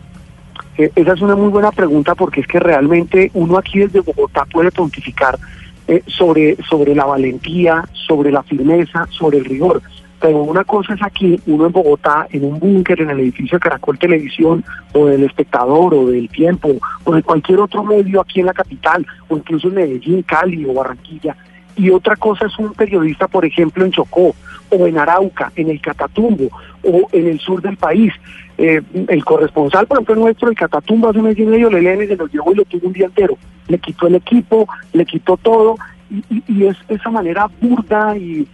Eh, 0.81 0.90
esa 0.94 1.12
es 1.12 1.20
una 1.20 1.36
muy 1.36 1.51
buena 1.51 1.70
pregunta 1.73 2.15
porque 2.15 2.40
es 2.40 2.47
que 2.47 2.59
realmente 2.59 3.31
uno 3.35 3.59
aquí 3.59 3.81
desde 3.81 4.01
Bogotá 4.01 4.47
puede 4.47 4.70
pontificar 4.70 5.39
eh, 5.86 6.02
sobre, 6.07 6.57
sobre 6.70 6.94
la 6.94 7.05
valentía, 7.05 7.85
sobre 7.93 8.32
la 8.32 8.43
firmeza, 8.43 9.07
sobre 9.11 9.36
el 9.36 9.44
rigor. 9.44 9.82
Pero 10.23 10.43
una 10.43 10.65
cosa 10.65 10.94
es 10.94 11.02
aquí, 11.02 11.39
uno 11.47 11.66
en 11.66 11.73
Bogotá, 11.73 12.27
en 12.31 12.47
un 12.47 12.59
búnker, 12.59 12.98
en 13.02 13.11
el 13.11 13.20
edificio 13.20 13.59
de 13.59 13.61
Caracol 13.61 13.98
Televisión, 13.98 14.65
o 14.94 15.05
del 15.05 15.24
Espectador, 15.24 15.93
o 15.93 16.07
del 16.07 16.31
Tiempo, 16.31 16.70
o 17.05 17.15
de 17.15 17.23
cualquier 17.23 17.61
otro 17.61 17.85
medio 17.85 18.23
aquí 18.23 18.40
en 18.40 18.47
la 18.47 18.55
capital, 18.55 19.07
o 19.28 19.36
incluso 19.36 19.69
en 19.69 19.74
Medellín, 19.74 20.23
Cali 20.23 20.65
o 20.65 20.73
Barranquilla. 20.73 21.36
Y 21.77 21.90
otra 21.90 22.16
cosa 22.16 22.47
es 22.47 22.59
un 22.59 22.73
periodista, 22.73 23.28
por 23.28 23.44
ejemplo, 23.44 23.85
en 23.85 23.93
Chocó, 23.93 24.35
o 24.70 24.86
en 24.86 24.98
Arauca, 24.98 25.52
en 25.57 25.69
el 25.69 25.81
Catatumbo, 25.81 26.48
o 26.82 27.07
en 27.12 27.27
el 27.27 27.39
sur 27.39 27.61
del 27.61 27.77
país. 27.77 28.15
Eh, 28.62 28.82
el 29.09 29.24
corresponsal, 29.24 29.87
por 29.87 29.97
ejemplo, 29.97 30.16
nuestro, 30.16 30.51
el 30.51 30.55
Catatumbo, 30.55 31.09
hace 31.09 31.19
un 31.19 31.24
mes 31.24 31.39
y 31.39 31.47
medio, 31.47 31.70
le 31.70 31.81
leen 31.81 32.03
y 32.03 32.07
se 32.09 32.16
lo 32.16 32.27
llevó 32.27 32.53
y 32.53 32.57
lo 32.57 32.66
tuvo 32.66 32.89
un 32.89 32.93
día 32.93 33.07
entero. 33.07 33.39
Le 33.69 33.78
quitó 33.78 34.07
el 34.07 34.16
equipo, 34.16 34.69
le 34.93 35.07
quitó 35.07 35.39
todo, 35.39 35.77
y, 36.11 36.66
es 36.66 36.77
esa 36.89 37.09
manera 37.09 37.49
burda 37.59 38.19
y, 38.19 38.47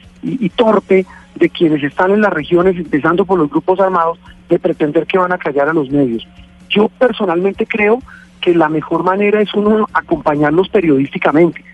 torpe 0.55 1.05
de 1.35 1.51
quienes 1.51 1.83
están 1.83 2.13
en 2.13 2.21
las 2.21 2.33
regiones, 2.33 2.77
empezando 2.77 3.25
por 3.25 3.37
los 3.37 3.51
grupos 3.51 3.81
armados, 3.81 4.17
de 4.49 4.61
pretender 4.61 5.09
que 5.09 5.19
van 5.19 5.33
a 5.33 5.39
callar 5.39 5.69
a 5.69 5.73
los 5.73 5.91
medios. 5.91 6.25
Yo 6.69 6.89
personalmente 6.89 7.67
creo 7.67 7.99
que 8.41 8.55
la 8.55 8.69
mejor 8.69 9.03
manera 9.03 9.41
es 9.41 9.53
uno 9.55 9.89
acompañarlos 9.93 10.69
periodísticamente. 10.69 11.65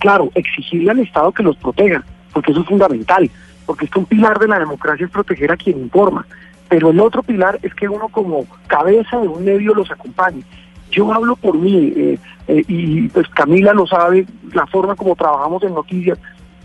Claro, 0.00 0.30
exigirle 0.34 0.90
al 0.90 0.98
Estado 0.98 1.32
que 1.32 1.42
los 1.42 1.56
proteja, 1.56 2.04
porque 2.34 2.52
eso 2.52 2.60
es 2.60 2.66
fundamental, 2.66 3.30
porque 3.64 3.86
es 3.86 3.90
que 3.90 4.00
un 4.00 4.04
pilar 4.04 4.38
de 4.38 4.48
la 4.48 4.58
democracia 4.58 5.06
es 5.06 5.10
proteger 5.10 5.50
a 5.50 5.56
quien 5.56 5.78
informa, 5.78 6.26
pero 6.70 6.90
el 6.90 7.00
otro 7.00 7.22
pilar 7.22 7.58
es 7.62 7.74
que 7.74 7.86
uno 7.88 8.08
como 8.08 8.46
cabeza 8.68 9.18
de 9.20 9.28
un 9.28 9.44
medio 9.44 9.74
los 9.74 9.90
acompañe. 9.90 10.42
Yo 10.90 11.12
hablo 11.12 11.36
por 11.36 11.58
mí, 11.58 11.92
eh, 11.94 12.18
eh, 12.48 12.64
y 12.66 13.08
pues 13.10 13.28
Camila 13.28 13.74
lo 13.74 13.86
sabe, 13.86 14.24
la 14.54 14.66
forma 14.66 14.96
como 14.96 15.14
trabajamos 15.16 15.62
en 15.64 15.74
noticias. 15.74 16.18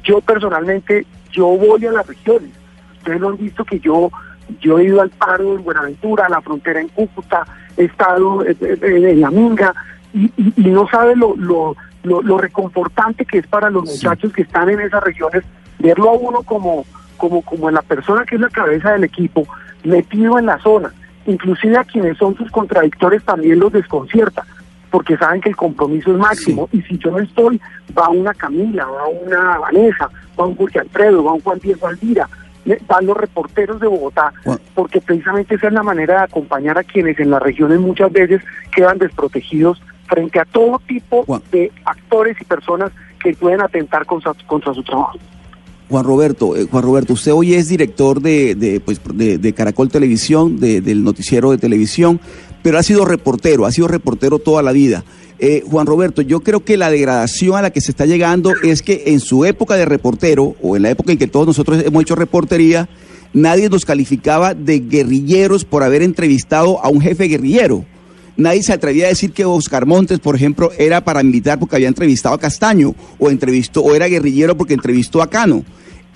Yo 0.03 0.21
personalmente, 0.21 1.05
yo 1.31 1.47
voy 1.47 1.85
a 1.85 1.91
las 1.91 2.07
regiones. 2.07 2.51
Ustedes 2.99 3.19
lo 3.19 3.29
han 3.29 3.37
visto 3.37 3.65
que 3.65 3.79
yo 3.79 4.09
yo 4.61 4.77
he 4.77 4.83
ido 4.85 5.01
al 5.01 5.09
paro 5.09 5.55
en 5.55 5.63
Buenaventura, 5.63 6.27
a 6.27 6.29
la 6.29 6.39
frontera 6.39 6.79
en 6.79 6.87
Cúcuta, 6.89 7.43
he 7.77 7.85
estado 7.85 8.45
eh, 8.45 8.55
en 8.61 9.19
La 9.21 9.31
Minga, 9.31 9.73
y, 10.13 10.25
y- 10.37 10.53
y 10.55 10.69
no 10.69 10.87
sabe 10.87 11.15
lo, 11.15 11.35
lo, 11.35 11.75
lo, 12.03 12.21
lo 12.21 12.37
reconfortante 12.37 13.25
que 13.25 13.39
es 13.39 13.47
para 13.47 13.71
los 13.71 13.85
muchachos 13.89 14.31
que 14.33 14.43
están 14.43 14.69
en 14.69 14.81
esas 14.81 15.03
regiones 15.03 15.43
verlo 15.79 16.11
a 16.11 16.13
uno 16.13 16.43
como, 16.43 16.85
como, 17.17 17.41
como 17.41 17.71
la 17.71 17.81
persona 17.81 18.23
que 18.23 18.35
es 18.35 18.41
la 18.41 18.49
cabeza 18.49 18.91
del 18.91 19.03
equipo, 19.05 19.47
metido 19.85 20.39
en 20.39 20.47
la 20.47 20.59
zona. 20.59 20.93
Inclusive 21.25 21.77
a 21.77 21.83
quienes 21.83 22.17
son 22.17 22.35
sus 22.35 22.51
contradictores 22.51 23.23
también 23.23 23.59
los 23.59 23.71
desconcierta, 23.71 24.45
porque 24.91 25.17
saben 25.17 25.41
que 25.41 25.49
el 25.49 25.55
compromiso 25.55 26.11
es 26.11 26.17
máximo. 26.17 26.69
Y 26.71 26.81
si 26.83 26.97
yo 26.97 27.11
no 27.11 27.19
estoy, 27.19 27.59
va 27.97 28.09
una 28.09 28.33
Camila, 28.33 28.85
va 28.85 29.07
una 29.07 29.57
Vanessa, 29.57 30.09
va 30.39 30.45
un 30.45 30.55
Jorge 30.55 30.79
Alfredo, 30.79 31.23
va 31.23 31.33
un 31.33 31.41
Juan 31.41 31.59
Diego 31.59 31.87
Alvira, 31.87 32.29
eh, 32.65 32.79
van 32.87 33.05
los 33.05 33.17
reporteros 33.17 33.79
de 33.79 33.87
Bogotá, 33.87 34.33
porque 34.73 35.01
precisamente 35.01 35.55
esa 35.55 35.67
es 35.67 35.73
la 35.73 35.83
manera 35.83 36.19
de 36.19 36.23
acompañar 36.23 36.77
a 36.77 36.83
quienes 36.83 37.19
en 37.19 37.31
las 37.31 37.41
regiones 37.41 37.79
muchas 37.79 38.11
veces 38.11 38.41
quedan 38.75 38.97
desprotegidos 38.97 39.81
frente 40.07 40.39
a 40.39 40.45
todo 40.45 40.79
tipo 40.87 41.25
de 41.51 41.71
actores 41.85 42.39
y 42.39 42.45
personas 42.45 42.91
que 43.19 43.33
pueden 43.33 43.61
atentar 43.61 44.05
contra, 44.05 44.33
contra 44.45 44.73
su 44.73 44.83
trabajo. 44.83 45.17
Juan 45.89 46.03
Roberto, 46.03 46.55
eh, 46.55 46.67
Juan 46.69 46.83
Roberto, 46.83 47.13
usted 47.13 47.31
hoy 47.31 47.53
es 47.53 47.67
director 47.69 48.21
de, 48.21 48.81
pues, 48.83 48.99
de, 49.13 49.53
Caracol 49.53 49.89
Televisión, 49.89 50.59
de- 50.59 50.81
del 50.81 51.03
noticiero 51.03 51.51
de 51.51 51.57
televisión, 51.57 52.19
pero 52.63 52.79
ha 52.79 52.83
sido 52.83 53.05
reportero, 53.05 53.65
ha 53.65 53.71
sido 53.71 53.87
reportero 53.87 54.39
toda 54.39 54.63
la 54.63 54.71
vida. 54.71 55.03
Eh, 55.37 55.63
Juan 55.69 55.85
Roberto, 55.85 56.21
yo 56.21 56.39
creo 56.39 56.63
que 56.63 56.77
la 56.77 56.89
degradación 56.89 57.55
a 57.57 57.61
la 57.61 57.69
que 57.71 57.81
se 57.81 57.91
está 57.91 58.05
llegando 58.05 58.53
es 58.63 58.81
que 58.81 59.03
en 59.07 59.19
su 59.19 59.45
época 59.45 59.75
de 59.75 59.85
reportero, 59.85 60.55
o 60.61 60.75
en 60.75 60.81
la 60.83 60.89
época 60.89 61.11
en 61.11 61.17
que 61.17 61.27
todos 61.27 61.45
nosotros 61.45 61.83
hemos 61.85 62.01
hecho 62.01 62.15
reportería, 62.15 62.89
nadie 63.33 63.69
nos 63.69 63.85
calificaba 63.85 64.53
de 64.53 64.79
guerrilleros 64.79 65.65
por 65.65 65.83
haber 65.83 66.01
entrevistado 66.01 66.83
a 66.83 66.89
un 66.89 67.01
jefe 67.01 67.25
guerrillero. 67.25 67.85
Nadie 68.37 68.63
se 68.63 68.73
atrevía 68.73 69.05
a 69.05 69.09
decir 69.09 69.31
que 69.31 69.45
Oscar 69.45 69.85
Montes, 69.85 70.19
por 70.19 70.35
ejemplo, 70.35 70.71
era 70.77 71.03
paramilitar 71.03 71.57
porque 71.57 71.77
había 71.77 71.87
entrevistado 71.87 72.35
a 72.35 72.39
Castaño, 72.39 72.93
o 73.17 73.29
entrevistó, 73.29 73.81
o 73.81 73.95
era 73.95 74.07
guerrillero 74.07 74.57
porque 74.57 74.73
entrevistó 74.73 75.21
a 75.21 75.29
Cano. 75.29 75.63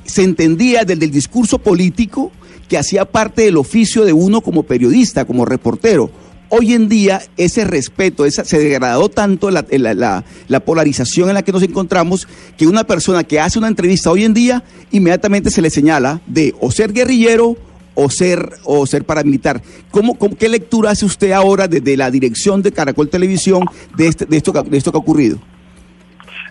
Se 0.06 0.24
entendía 0.24 0.84
desde 0.84 1.06
el 1.06 1.12
discurso 1.12 1.60
político 1.60 2.32
que 2.68 2.78
hacía 2.78 3.06
parte 3.06 3.44
del 3.44 3.58
oficio 3.58 4.04
de 4.06 4.14
uno 4.14 4.42
como 4.42 4.64
periodista, 4.64 5.26
como 5.26 5.46
reportero. 5.46 6.12
Hoy 6.50 6.74
en 6.74 6.90
día 6.90 7.22
ese 7.38 7.64
respeto, 7.64 8.26
esa, 8.26 8.44
se 8.44 8.58
degradó 8.60 9.08
tanto 9.10 9.52
la, 9.52 9.66
la- 9.70 9.94
la- 9.94 10.26
la 10.48 10.60
polarización 10.60 11.30
en 11.30 11.36
la 11.36 11.44
que 11.44 11.52
nos 11.52 11.62
encontramos 11.64 12.28
que 12.58 12.66
una 12.68 12.86
persona 12.86 13.24
que 13.24 13.40
hace 13.40 13.60
una 13.60 13.68
entrevista 13.68 14.10
hoy 14.12 14.24
en 14.26 14.34
día 14.34 14.64
inmediatamente 14.92 15.52
se 15.52 15.62
le 15.62 15.70
señala 15.70 16.22
de 16.26 16.56
o 16.60 16.72
ser 16.72 16.92
guerrillero 16.92 17.56
o 18.02 18.10
ser 18.10 18.50
o 18.64 18.86
ser 18.86 19.04
paramilitar. 19.04 19.62
¿Cómo, 19.92 20.18
cómo- 20.18 20.38
qué 20.38 20.48
lectura 20.48 20.92
hace 20.92 21.06
usted 21.06 21.32
ahora 21.32 21.68
desde 21.68 21.98
la 21.98 22.10
dirección 22.10 22.62
de 22.62 22.72
Caracol 22.72 23.10
Televisión 23.10 23.66
de, 23.98 24.08
este, 24.08 24.26
de, 24.26 24.38
esto, 24.38 24.52
de 24.54 24.78
esto 24.78 24.92
que 24.92 24.98
ha 24.98 25.02
ocurrido? 25.02 25.38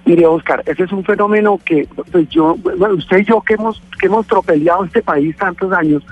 Mire, 0.05 0.27
Oscar, 0.27 0.63
ese 0.67 0.85
es 0.85 0.93
un 0.93 1.05
fenómeno 1.05 1.59
que 1.65 1.87
pues 2.11 2.29
yo, 2.29 2.57
bueno, 2.57 2.95
usted 2.95 3.19
y 3.19 3.25
yo 3.25 3.41
que 3.43 3.55
hemos, 3.55 3.83
que 4.01 4.07
hemos 4.07 4.27
tropeleado 4.27 4.85
este 4.85 5.03
país 5.03 5.37
tantos 5.37 5.73
años, 5.73 6.03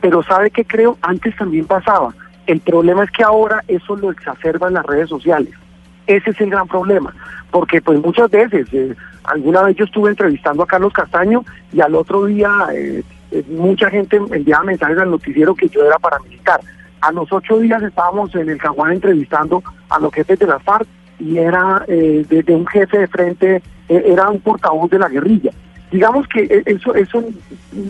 pero 0.00 0.22
sabe 0.22 0.50
que 0.50 0.64
creo 0.64 0.96
antes 1.02 1.34
también 1.36 1.66
pasaba. 1.66 2.14
El 2.46 2.60
problema 2.60 3.04
es 3.04 3.10
que 3.10 3.22
ahora 3.22 3.62
eso 3.68 3.94
lo 3.96 4.10
exacerban 4.10 4.74
las 4.74 4.84
redes 4.86 5.08
sociales. 5.08 5.52
Ese 6.06 6.30
es 6.30 6.40
el 6.40 6.50
gran 6.50 6.66
problema, 6.66 7.14
porque 7.50 7.80
pues 7.80 8.00
muchas 8.00 8.30
veces, 8.30 8.66
eh, 8.72 8.94
alguna 9.24 9.62
vez 9.62 9.76
yo 9.76 9.84
estuve 9.84 10.10
entrevistando 10.10 10.62
a 10.62 10.66
Carlos 10.66 10.92
Castaño 10.92 11.44
y 11.72 11.80
al 11.80 11.94
otro 11.94 12.24
día 12.24 12.50
eh, 12.74 13.02
mucha 13.48 13.90
gente 13.90 14.16
enviaba 14.16 14.64
mensajes 14.64 14.98
al 14.98 15.10
noticiero 15.10 15.54
que 15.54 15.68
yo 15.68 15.84
era 15.84 15.98
paramilitar. 15.98 16.60
A 17.00 17.10
los 17.12 17.32
ocho 17.32 17.58
días 17.58 17.82
estábamos 17.82 18.34
en 18.34 18.48
el 18.48 18.58
Caguán 18.58 18.92
entrevistando 18.92 19.62
a 19.88 19.98
los 19.98 20.12
jefes 20.14 20.38
de 20.38 20.46
las 20.46 20.62
FARC 20.62 20.86
y 21.18 21.38
era 21.38 21.84
eh, 21.88 22.24
de, 22.28 22.42
de 22.42 22.54
un 22.54 22.66
jefe 22.66 22.98
de 22.98 23.06
frente, 23.08 23.62
eh, 23.88 24.02
era 24.06 24.28
un 24.28 24.40
portavoz 24.40 24.90
de 24.90 24.98
la 24.98 25.08
guerrilla. 25.08 25.50
Digamos 25.90 26.26
que 26.28 26.42
eh, 26.44 26.62
eso, 26.66 26.94
eso 26.94 27.22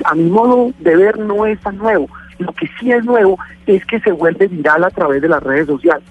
a 0.04 0.14
mi 0.14 0.28
modo 0.28 0.72
de 0.80 0.96
ver 0.96 1.18
no 1.18 1.46
es 1.46 1.58
tan 1.60 1.78
nuevo. 1.78 2.08
Lo 2.38 2.52
que 2.52 2.68
sí 2.78 2.90
es 2.90 3.04
nuevo 3.04 3.38
es 3.66 3.84
que 3.86 4.00
se 4.00 4.10
vuelve 4.10 4.48
viral 4.48 4.84
a 4.84 4.90
través 4.90 5.22
de 5.22 5.28
las 5.28 5.42
redes 5.42 5.66
sociales. 5.66 6.04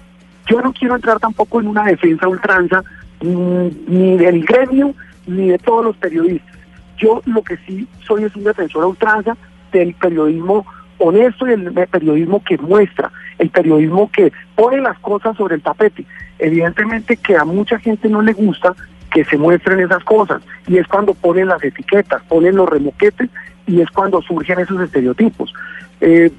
Yo 0.46 0.60
no 0.60 0.72
quiero 0.72 0.96
entrar 0.96 1.20
tampoco 1.20 1.60
en 1.60 1.68
una 1.68 1.84
defensa 1.84 2.26
ultranza 2.26 2.82
mm, 3.20 3.66
ni 3.86 4.16
del 4.16 4.44
gremio 4.44 4.94
ni 5.26 5.50
de 5.50 5.58
todos 5.58 5.84
los 5.84 5.96
periodistas. 5.96 6.51
Yo 6.98 7.22
lo 7.26 7.42
que 7.42 7.56
sí 7.66 7.86
soy 8.06 8.24
es 8.24 8.34
un 8.36 8.44
defensor 8.44 8.84
a 8.84 8.86
ultranza 8.86 9.36
del 9.72 9.94
periodismo 9.94 10.66
honesto 10.98 11.46
y 11.46 11.52
el 11.52 11.72
periodismo 11.90 12.42
que 12.44 12.58
muestra, 12.58 13.10
el 13.38 13.50
periodismo 13.50 14.10
que 14.10 14.32
pone 14.54 14.80
las 14.80 14.98
cosas 15.00 15.36
sobre 15.36 15.56
el 15.56 15.62
tapete. 15.62 16.06
Evidentemente 16.38 17.16
que 17.16 17.36
a 17.36 17.44
mucha 17.44 17.78
gente 17.78 18.08
no 18.08 18.22
le 18.22 18.32
gusta 18.32 18.74
que 19.12 19.24
se 19.24 19.36
muestren 19.36 19.80
esas 19.80 20.02
cosas 20.04 20.42
y 20.66 20.78
es 20.78 20.86
cuando 20.86 21.14
ponen 21.14 21.48
las 21.48 21.62
etiquetas, 21.62 22.22
ponen 22.28 22.56
los 22.56 22.68
remoquetes 22.68 23.28
y 23.66 23.80
es 23.80 23.90
cuando 23.90 24.22
surgen 24.22 24.60
esos 24.60 24.80
estereotipos. 24.80 25.52
Eh, 26.00 26.30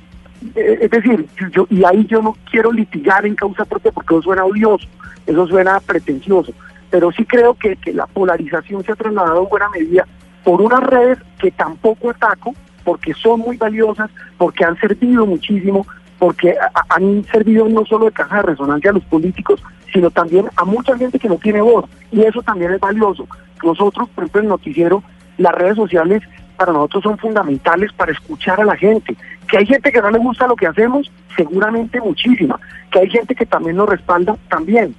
eh, 0.55 0.77
es 0.81 0.91
decir, 0.91 1.25
yo, 1.51 1.67
y 1.69 1.84
ahí 1.84 2.05
yo 2.07 2.21
no 2.21 2.35
quiero 2.49 2.71
litigar 2.71 3.25
en 3.25 3.35
causa 3.35 3.65
propia 3.65 3.91
porque 3.91 4.13
eso 4.13 4.23
suena 4.23 4.45
odioso, 4.45 4.88
eso 5.25 5.47
suena 5.47 5.80
pretencioso, 5.80 6.53
pero 6.89 7.11
sí 7.11 7.25
creo 7.25 7.53
que, 7.53 7.75
que 7.77 7.93
la 7.93 8.07
polarización 8.07 8.84
se 8.84 8.91
ha 8.91 8.95
trasladado 8.95 9.43
en 9.43 9.49
buena 9.49 9.69
medida 9.69 10.07
por 10.44 10.61
unas 10.61 10.82
redes 10.84 11.20
que 11.40 11.52
tampoco 11.52 12.10
ataco, 12.10 12.53
porque 12.84 13.14
son 13.14 13.40
muy 13.41 13.57
valiosas, 13.57 14.10
porque 14.38 14.65
han 14.65 14.78
servido 14.78 15.26
muchísimo, 15.26 15.86
porque 16.20 16.56
han 16.90 17.24
servido 17.26 17.68
no 17.70 17.86
solo 17.86 18.06
de 18.06 18.11
caja 18.11 18.38
de 18.38 18.44
resonancia 18.44 18.91
a 18.91 18.94
los 18.94 19.06
políticos, 19.06 19.61
sino 19.91 20.10
también 20.10 20.49
a 20.56 20.65
mucha 20.65 20.98
gente 20.98 21.20
que 21.20 21.30
no 21.30 21.38
tiene 21.38 21.61
voz, 21.61 21.86
y 22.11 22.22
eso 22.22 22.41
también 22.41 22.72
es 22.72 22.80
valioso. 22.80 23.28
Nosotros, 23.64 24.10
por 24.10 24.24
ejemplo, 24.24 24.41
en 24.41 24.48
noticiero, 24.49 25.03
las 25.38 25.53
redes 25.53 25.76
sociales 25.76 26.22
para 26.57 26.74
nosotros 26.74 27.03
son 27.03 27.18
fundamentales 27.18 27.91
para 27.94 28.11
escuchar 28.11 28.60
a 28.61 28.65
la 28.65 28.76
gente. 28.76 29.15
Que 29.48 29.57
hay 29.57 29.65
gente 29.65 29.91
que 29.91 30.02
no 30.02 30.11
le 30.11 30.20
gusta 30.20 30.48
lo 30.48 30.56
que 30.56 30.68
hacemos, 30.68 31.11
seguramente 31.36 31.99
muchísima. 31.99 32.60
Que 32.91 32.99
hay 32.99 33.10
gente 33.10 33.36
que 33.36 33.45
también 33.45 33.78
nos 33.78 33.90
respalda, 33.90 34.36
también. 34.49 34.95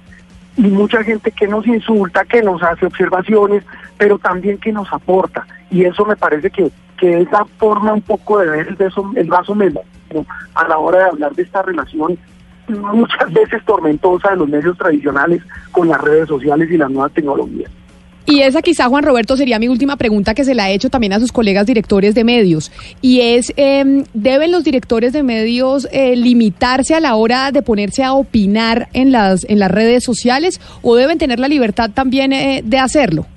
y 0.57 0.63
mucha 0.63 1.03
gente 1.03 1.31
que 1.31 1.47
nos 1.47 1.67
insulta, 1.67 2.23
que 2.23 2.41
nos 2.41 2.63
hace 2.63 2.85
observaciones, 2.85 3.63
pero 3.97 4.17
también 4.19 4.57
que 4.57 4.71
nos 4.71 4.91
aporta. 4.91 5.45
Y 5.69 5.83
eso 5.83 6.05
me 6.05 6.15
parece 6.15 6.49
que, 6.49 6.71
que 6.97 7.21
es 7.21 7.31
la 7.31 7.45
forma 7.57 7.93
un 7.93 8.01
poco 8.01 8.39
de 8.39 8.49
ver 8.49 8.67
el, 8.67 8.75
vaso, 8.75 9.11
el 9.15 9.27
vaso 9.27 9.55
medio 9.55 9.81
a 10.53 10.67
la 10.67 10.77
hora 10.77 10.99
de 10.99 11.05
hablar 11.05 11.33
de 11.33 11.43
esta 11.43 11.61
relación 11.61 12.17
muchas 12.67 13.31
veces 13.31 13.63
tormentosa 13.65 14.31
de 14.31 14.37
los 14.37 14.49
medios 14.49 14.77
tradicionales 14.77 15.41
con 15.71 15.87
las 15.87 16.01
redes 16.01 16.27
sociales 16.27 16.69
y 16.71 16.77
las 16.77 16.89
nuevas 16.89 17.11
tecnologías. 17.11 17.71
Y 18.27 18.41
esa 18.41 18.63
quizá, 18.63 18.87
Juan 18.87 19.03
Roberto, 19.03 19.37
sería 19.37 19.59
mi 19.59 19.67
última 19.67 19.97
pregunta 19.97 20.33
que 20.33 20.43
se 20.43 20.55
la 20.55 20.71
he 20.71 20.73
hecho 20.73 20.89
también 20.89 21.13
a 21.13 21.19
sus 21.19 21.31
colegas 21.31 21.67
directores 21.67 22.15
de 22.15 22.23
medios. 22.23 22.71
Y 22.99 23.21
es, 23.21 23.53
eh, 23.55 24.03
¿deben 24.15 24.51
los 24.51 24.63
directores 24.63 25.13
de 25.13 25.21
medios 25.21 25.87
eh, 25.91 26.15
limitarse 26.15 26.95
a 26.95 26.99
la 26.99 27.15
hora 27.15 27.51
de 27.51 27.61
ponerse 27.61 28.03
a 28.03 28.13
opinar 28.13 28.87
en 28.93 29.11
las, 29.11 29.45
en 29.47 29.59
las 29.59 29.69
redes 29.69 30.03
sociales 30.03 30.59
o 30.81 30.95
deben 30.95 31.19
tener 31.19 31.39
la 31.39 31.47
libertad 31.47 31.91
también 31.93 32.33
eh, 32.33 32.63
de 32.65 32.79
hacerlo? 32.79 33.27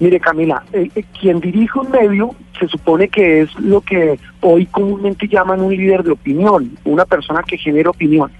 Mire, 0.00 0.18
Camila, 0.18 0.64
eh, 0.72 0.90
eh, 0.94 1.04
quien 1.18 1.40
dirige 1.40 1.78
un 1.78 1.90
medio 1.90 2.34
se 2.58 2.66
supone 2.66 3.08
que 3.08 3.42
es 3.42 3.54
lo 3.60 3.80
que 3.80 4.18
hoy 4.40 4.66
comúnmente 4.66 5.28
llaman 5.28 5.60
un 5.60 5.76
líder 5.76 6.02
de 6.02 6.10
opinión, 6.10 6.76
una 6.84 7.04
persona 7.04 7.42
que 7.42 7.56
genera 7.56 7.90
opinión. 7.90 8.32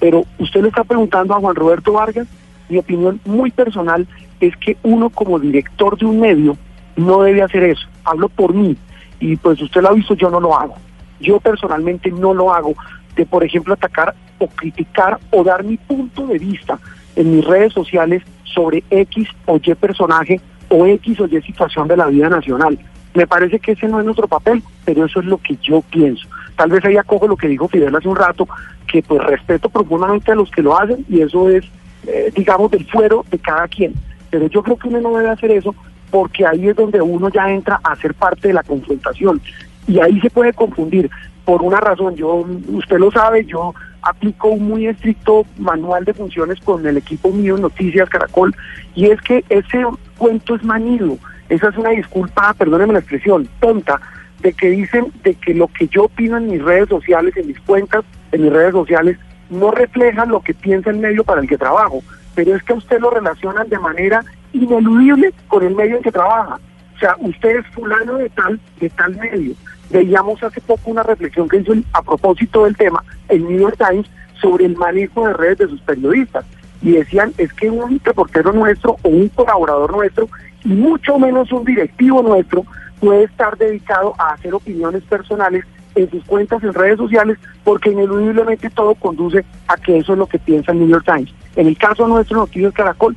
Pero 0.00 0.24
usted 0.38 0.62
le 0.62 0.68
está 0.68 0.84
preguntando 0.84 1.34
a 1.34 1.40
Juan 1.40 1.54
Roberto 1.54 1.92
Vargas, 1.92 2.26
mi 2.68 2.78
opinión 2.78 3.20
muy 3.24 3.50
personal 3.50 4.06
es 4.40 4.56
que 4.56 4.76
uno 4.82 5.10
como 5.10 5.38
director 5.38 5.96
de 5.96 6.06
un 6.06 6.20
medio 6.20 6.56
no 6.96 7.22
debe 7.22 7.42
hacer 7.42 7.62
eso. 7.62 7.86
Hablo 8.04 8.28
por 8.28 8.52
mí 8.52 8.76
y 9.20 9.36
pues 9.36 9.60
usted 9.62 9.82
lo 9.82 9.90
ha 9.90 9.92
visto, 9.92 10.14
yo 10.14 10.28
no 10.28 10.40
lo 10.40 10.58
hago. 10.58 10.74
Yo 11.20 11.38
personalmente 11.40 12.10
no 12.10 12.34
lo 12.34 12.52
hago 12.52 12.74
de, 13.14 13.24
por 13.24 13.44
ejemplo, 13.44 13.74
atacar 13.74 14.14
o 14.38 14.48
criticar 14.48 15.18
o 15.30 15.44
dar 15.44 15.64
mi 15.64 15.76
punto 15.76 16.26
de 16.26 16.38
vista 16.38 16.78
en 17.14 17.36
mis 17.36 17.44
redes 17.44 17.72
sociales 17.72 18.22
sobre 18.42 18.82
X 18.90 19.28
o 19.46 19.58
Y 19.62 19.74
personaje 19.74 20.40
o 20.68 20.86
X 20.86 21.20
o 21.20 21.26
Y 21.26 21.42
situación 21.42 21.88
de 21.88 21.96
la 21.96 22.06
vida 22.06 22.28
nacional. 22.28 22.78
Me 23.14 23.26
parece 23.26 23.58
que 23.58 23.72
ese 23.72 23.88
no 23.88 23.98
es 23.98 24.04
nuestro 24.04 24.28
papel, 24.28 24.62
pero 24.84 25.04
eso 25.06 25.20
es 25.20 25.26
lo 25.26 25.38
que 25.38 25.56
yo 25.62 25.80
pienso. 25.82 26.28
Tal 26.56 26.70
vez 26.70 26.84
ahí 26.84 26.96
acojo 26.96 27.26
lo 27.26 27.36
que 27.36 27.48
dijo 27.48 27.68
Fidel 27.68 27.94
hace 27.94 28.08
un 28.08 28.16
rato, 28.16 28.46
que 28.86 29.02
pues 29.02 29.22
respeto 29.24 29.68
profundamente 29.68 30.32
a 30.32 30.34
los 30.34 30.50
que 30.50 30.62
lo 30.62 30.78
hacen 30.78 31.04
y 31.08 31.20
eso 31.20 31.48
es, 31.48 31.64
eh, 32.06 32.32
digamos, 32.34 32.70
del 32.70 32.86
fuero 32.86 33.24
de 33.30 33.38
cada 33.38 33.68
quien. 33.68 33.94
Pero 34.30 34.48
yo 34.48 34.62
creo 34.62 34.76
que 34.76 34.88
uno 34.88 35.00
no 35.00 35.16
debe 35.16 35.30
hacer 35.30 35.50
eso 35.50 35.74
porque 36.10 36.46
ahí 36.46 36.68
es 36.68 36.76
donde 36.76 37.00
uno 37.00 37.28
ya 37.28 37.50
entra 37.50 37.80
a 37.82 37.96
ser 37.96 38.14
parte 38.14 38.48
de 38.48 38.54
la 38.54 38.62
confrontación 38.62 39.40
y 39.86 40.00
ahí 40.00 40.20
se 40.20 40.30
puede 40.30 40.52
confundir 40.52 41.10
por 41.44 41.62
una 41.62 41.80
razón. 41.80 42.16
Yo, 42.16 42.44
usted 42.68 42.98
lo 42.98 43.10
sabe, 43.10 43.44
yo 43.44 43.74
aplico 44.08 44.48
un 44.48 44.68
muy 44.68 44.86
estricto 44.86 45.44
manual 45.58 46.04
de 46.04 46.14
funciones 46.14 46.60
con 46.60 46.86
el 46.86 46.96
equipo 46.96 47.30
mío 47.30 47.56
Noticias 47.56 48.08
Caracol 48.08 48.54
y 48.94 49.06
es 49.06 49.20
que 49.20 49.44
ese 49.48 49.84
cuento 50.16 50.54
es 50.54 50.62
manido. 50.62 51.18
Esa 51.48 51.68
es 51.68 51.76
una 51.76 51.90
disculpa, 51.90 52.54
perdónenme 52.54 52.94
la 52.94 52.98
expresión, 53.00 53.48
tonta, 53.60 54.00
de 54.40 54.52
que 54.52 54.70
dicen 54.70 55.12
de 55.22 55.34
que 55.34 55.54
lo 55.54 55.68
que 55.68 55.88
yo 55.88 56.04
opino 56.04 56.36
en 56.36 56.48
mis 56.48 56.62
redes 56.62 56.88
sociales, 56.88 57.36
en 57.36 57.48
mis 57.48 57.60
cuentas, 57.60 58.04
en 58.32 58.42
mis 58.42 58.52
redes 58.52 58.72
sociales, 58.72 59.18
no 59.50 59.70
refleja 59.70 60.24
lo 60.24 60.40
que 60.40 60.54
piensa 60.54 60.90
el 60.90 60.98
medio 60.98 61.24
para 61.24 61.40
el 61.40 61.48
que 61.48 61.58
trabajo. 61.58 62.02
Pero 62.34 62.54
es 62.54 62.62
que 62.62 62.74
usted 62.74 63.00
lo 63.00 63.10
relacionan 63.10 63.68
de 63.68 63.78
manera 63.78 64.24
ineludible 64.52 65.32
con 65.48 65.64
el 65.64 65.74
medio 65.74 65.96
en 65.96 66.02
que 66.02 66.12
trabaja. 66.12 66.58
O 66.96 66.98
sea, 66.98 67.16
usted 67.20 67.58
es 67.58 67.66
fulano 67.68 68.14
de 68.14 68.28
tal, 68.30 68.60
de 68.80 68.90
tal 68.90 69.16
medio. 69.16 69.54
Veíamos 69.90 70.42
hace 70.42 70.60
poco 70.60 70.90
una 70.90 71.02
reflexión 71.02 71.48
que 71.48 71.58
hizo 71.58 71.72
a 71.92 72.02
propósito 72.02 72.64
del 72.64 72.76
tema 72.76 73.04
el 73.28 73.44
New 73.44 73.60
York 73.60 73.76
Times 73.78 74.06
sobre 74.40 74.66
el 74.66 74.76
manejo 74.76 75.26
de 75.26 75.34
redes 75.34 75.58
de 75.58 75.68
sus 75.68 75.80
periodistas. 75.80 76.44
Y 76.82 76.92
decían, 76.92 77.32
es 77.38 77.52
que 77.52 77.70
un 77.70 78.00
reportero 78.04 78.52
nuestro 78.52 78.96
o 79.02 79.08
un 79.08 79.28
colaborador 79.28 79.92
nuestro, 79.92 80.28
y 80.64 80.68
mucho 80.68 81.18
menos 81.18 81.50
un 81.52 81.64
directivo 81.64 82.22
nuestro, 82.22 82.64
puede 83.00 83.24
estar 83.24 83.56
dedicado 83.56 84.14
a 84.18 84.34
hacer 84.34 84.54
opiniones 84.54 85.02
personales 85.04 85.64
en 85.94 86.10
sus 86.10 86.22
cuentas 86.24 86.62
en 86.62 86.74
redes 86.74 86.98
sociales, 86.98 87.38
porque 87.64 87.90
ineludiblemente 87.90 88.68
todo 88.70 88.94
conduce 88.94 89.44
a 89.68 89.76
que 89.76 89.98
eso 89.98 90.12
es 90.12 90.18
lo 90.18 90.26
que 90.26 90.38
piensa 90.38 90.72
el 90.72 90.80
New 90.80 90.88
York 90.88 91.04
Times. 91.06 91.34
En 91.56 91.66
el 91.66 91.78
caso 91.78 92.06
nuestro, 92.06 92.38
Noticias 92.38 92.74
Caracol, 92.74 93.16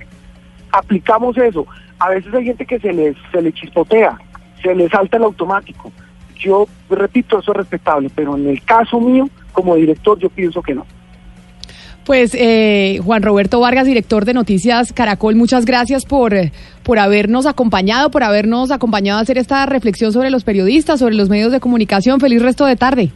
aplicamos 0.72 1.38
eso. 1.38 1.68
A 2.00 2.10
veces 2.10 2.34
hay 2.34 2.46
gente 2.46 2.66
que 2.66 2.80
se 2.80 2.94
les, 2.94 3.18
se 3.32 3.42
le 3.42 3.52
chispotea, 3.52 4.18
se 4.64 4.74
le 4.74 4.88
salta 4.90 5.18
el 5.18 5.24
automático. 5.24 5.92
Yo 6.40 6.68
repito, 6.90 7.40
eso 7.40 7.52
es 7.52 7.58
respetable, 7.58 8.10
pero 8.16 8.36
en 8.36 8.48
el 8.48 8.64
caso 8.64 9.00
mío, 9.00 9.30
como 9.52 9.76
director, 9.76 10.18
yo 10.18 10.30
pienso 10.30 10.62
que 10.62 10.74
no. 10.74 10.86
Pues 12.06 12.32
eh, 12.34 13.00
Juan 13.04 13.22
Roberto 13.22 13.60
Vargas, 13.60 13.86
director 13.86 14.26
de 14.26 14.34
Noticias 14.34 14.94
Caracol, 14.94 15.36
muchas 15.36 15.66
gracias 15.66 16.06
por, 16.06 16.34
eh, 16.34 16.52
por 16.82 16.98
habernos 16.98 17.46
acompañado, 17.46 18.10
por 18.10 18.24
habernos 18.24 18.72
acompañado 18.72 19.20
a 19.20 19.22
hacer 19.22 19.38
esta 19.38 19.64
reflexión 19.68 20.12
sobre 20.12 20.32
los 20.32 20.44
periodistas, 20.44 21.00
sobre 21.00 21.14
los 21.14 21.30
medios 21.30 21.52
de 21.52 21.60
comunicación. 21.60 22.20
Feliz 22.20 22.42
resto 22.42 22.66
de 22.66 22.76
tarde. 22.76 23.12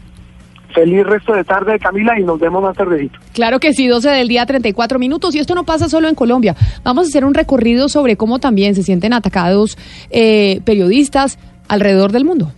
Feliz 0.76 1.06
resto 1.06 1.34
de 1.34 1.44
tarde, 1.44 1.80
Camila, 1.80 2.20
y 2.20 2.24
nos 2.24 2.40
vemos 2.40 2.62
más 2.62 2.76
tardecito. 2.76 3.18
Claro 3.34 3.60
que 3.60 3.74
sí, 3.74 3.88
12 3.88 4.10
del 4.10 4.28
día, 4.28 4.46
34 4.46 5.00
minutos. 5.00 5.34
Y 5.34 5.40
esto 5.40 5.56
no 5.56 5.64
pasa 5.64 5.90
solo 5.90 6.08
en 6.08 6.16
Colombia. 6.16 6.56
Vamos 6.84 7.06
a 7.06 7.10
hacer 7.10 7.26
un 7.26 7.34
recorrido 7.34 7.90
sobre 7.90 8.16
cómo 8.16 8.40
también 8.40 8.76
se 8.76 8.84
sienten 8.84 9.14
atacados 9.14 9.78
eh, 10.10 10.62
periodistas 10.66 11.40
alrededor 11.68 12.12
del 12.12 12.26
mundo. 12.26 12.52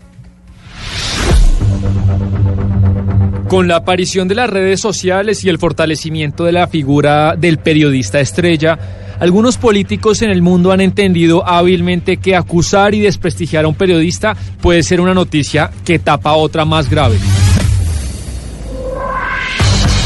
Con 3.47 3.67
la 3.67 3.77
aparición 3.77 4.27
de 4.27 4.35
las 4.35 4.49
redes 4.49 4.81
sociales 4.81 5.43
y 5.43 5.49
el 5.49 5.59
fortalecimiento 5.59 6.43
de 6.43 6.51
la 6.51 6.67
figura 6.67 7.35
del 7.37 7.59
periodista 7.59 8.19
estrella, 8.19 8.77
algunos 9.19 9.57
políticos 9.57 10.21
en 10.21 10.29
el 10.29 10.41
mundo 10.41 10.71
han 10.71 10.81
entendido 10.81 11.47
hábilmente 11.47 12.17
que 12.17 12.35
acusar 12.35 12.93
y 12.95 13.01
desprestigiar 13.01 13.65
a 13.65 13.67
un 13.67 13.75
periodista 13.75 14.35
puede 14.61 14.83
ser 14.83 14.99
una 14.99 15.13
noticia 15.13 15.71
que 15.85 15.99
tapa 15.99 16.33
otra 16.33 16.65
más 16.65 16.89
grave. 16.89 17.17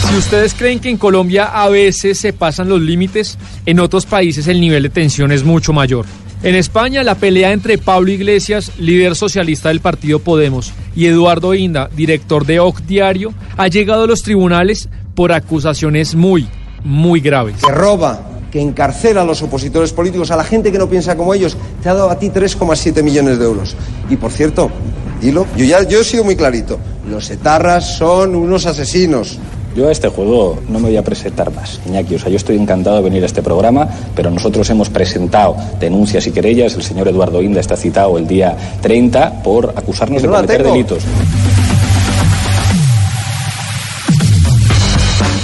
Si 0.09 0.15
ustedes 0.15 0.53
creen 0.53 0.79
que 0.79 0.89
en 0.89 0.97
Colombia 0.97 1.45
a 1.45 1.69
veces 1.69 2.19
se 2.19 2.33
pasan 2.33 2.67
los 2.67 2.81
límites, 2.81 3.37
en 3.65 3.79
otros 3.79 4.05
países 4.05 4.47
el 4.47 4.59
nivel 4.59 4.83
de 4.83 4.89
tensión 4.89 5.31
es 5.31 5.43
mucho 5.43 5.71
mayor. 5.71 6.05
En 6.41 6.55
España, 6.55 7.03
la 7.03 7.15
pelea 7.15 7.51
entre 7.51 7.77
Pablo 7.77 8.11
Iglesias, 8.11 8.71
líder 8.79 9.17
socialista 9.17 9.67
del 9.69 9.81
partido 9.81 10.19
Podemos, 10.19 10.71
y 10.95 11.07
Eduardo 11.07 11.53
Inda, 11.53 11.89
director 11.93 12.45
de 12.45 12.61
OC 12.61 12.79
Diario, 12.83 13.33
ha 13.57 13.67
llegado 13.67 14.03
a 14.03 14.07
los 14.07 14.23
tribunales 14.23 14.87
por 15.15 15.33
acusaciones 15.33 16.15
muy, 16.15 16.47
muy 16.85 17.19
graves. 17.19 17.57
que 17.61 17.71
roba, 17.73 18.21
que 18.49 18.61
encarcela 18.61 19.23
a 19.23 19.25
los 19.25 19.41
opositores 19.41 19.91
políticos, 19.91 20.31
a 20.31 20.37
la 20.37 20.45
gente 20.45 20.71
que 20.71 20.77
no 20.77 20.87
piensa 20.87 21.17
como 21.17 21.33
ellos, 21.33 21.57
te 21.83 21.89
ha 21.89 21.93
dado 21.93 22.09
a 22.09 22.17
ti 22.17 22.29
3,7 22.29 23.03
millones 23.03 23.37
de 23.37 23.43
euros. 23.43 23.75
Y 24.09 24.15
por 24.15 24.31
cierto, 24.31 24.71
dilo, 25.19 25.45
yo 25.57 25.65
ya 25.65 25.83
yo 25.83 25.99
he 25.99 26.03
sido 26.05 26.23
muy 26.23 26.37
clarito, 26.37 26.79
los 27.09 27.29
etarras 27.31 27.97
son 27.97 28.33
unos 28.33 28.65
asesinos. 28.65 29.37
Yo 29.79 29.87
a 29.87 29.93
este 29.93 30.09
juego 30.09 30.61
no 30.67 30.79
me 30.79 30.89
voy 30.89 30.97
a 30.97 31.03
presentar 31.05 31.53
más, 31.53 31.79
Iñaki. 31.85 32.15
O 32.15 32.19
sea, 32.19 32.29
yo 32.29 32.35
estoy 32.35 32.57
encantado 32.57 32.97
de 32.97 33.01
venir 33.01 33.23
a 33.23 33.27
este 33.27 33.41
programa, 33.41 33.87
pero 34.13 34.29
nosotros 34.29 34.69
hemos 34.71 34.89
presentado 34.89 35.55
denuncias 35.79 36.27
y 36.27 36.31
querellas. 36.31 36.73
El 36.75 36.83
señor 36.83 37.07
Eduardo 37.07 37.41
Inda 37.41 37.61
está 37.61 37.77
citado 37.77 38.17
el 38.17 38.27
día 38.27 38.57
30 38.81 39.41
por 39.41 39.69
acusarnos 39.77 40.21
de 40.21 40.27
cometer 40.27 40.63
delitos. 40.63 41.01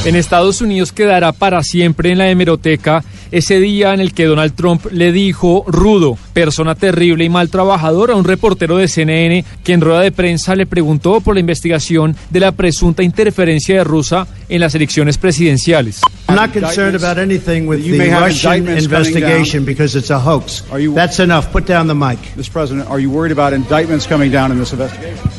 En 0.03 0.17
Estados 0.17 0.59
Unidos 0.59 0.91
quedará 0.91 1.31
para 1.31 1.63
siempre 1.63 2.11
en 2.11 2.17
la 2.17 2.29
hemeroteca 2.29 3.05
ese 3.37 3.59
día 3.59 3.93
en 3.93 3.99
el 3.99 4.13
que 4.13 4.27
Donald 4.27 4.55
Trump 4.55 4.85
le 4.91 5.11
dijo 5.11 5.65
rudo, 5.67 6.17
persona 6.31 6.73
terrible 6.73 7.25
y 7.25 7.29
mal 7.29 7.49
trabajador 7.49 8.11
a 8.11 8.15
un 8.15 8.23
reportero 8.23 8.77
de 8.77 8.87
CNN 8.87 9.43
que 9.61 9.73
en 9.73 9.81
rueda 9.81 9.99
de 9.99 10.13
prensa 10.13 10.55
le 10.55 10.65
preguntó 10.65 11.19
por 11.19 11.33
la 11.33 11.41
investigación 11.41 12.15
de 12.29 12.39
la 12.39 12.53
presunta 12.53 13.03
interferencia 13.03 13.75
de 13.75 13.83
Rusia 13.83 14.25
en 14.47 14.61
las 14.61 14.73
elecciones 14.73 15.17
presidenciales. 15.17 15.99
I'm 16.29 16.37
not 16.37 16.53
concerned 16.53 16.95
about 16.95 17.17
anything 17.17 17.67
with 17.67 17.79
You 17.79 17.91
the 17.91 17.97
may 17.97 18.09
have 18.09 18.23
Russian 18.23 18.69
investigation 18.69 19.65
because 19.65 19.97
it's 19.97 20.11
a 20.11 20.19
hoax. 20.19 20.63
That's 20.95 21.19
enough. 21.19 21.51
Put 21.51 21.67
down 21.67 21.87
the 21.87 21.93
mic. 21.93 22.19
Mr. 22.37 22.53
President, 22.53 22.89
are 22.89 23.01
you 23.01 23.09
worried 23.09 23.33
about 23.33 23.51
indictments 23.51 24.07
coming 24.07 24.31
down 24.31 24.53
in 24.53 24.59
this 24.59 24.71
investigation? 24.71 25.29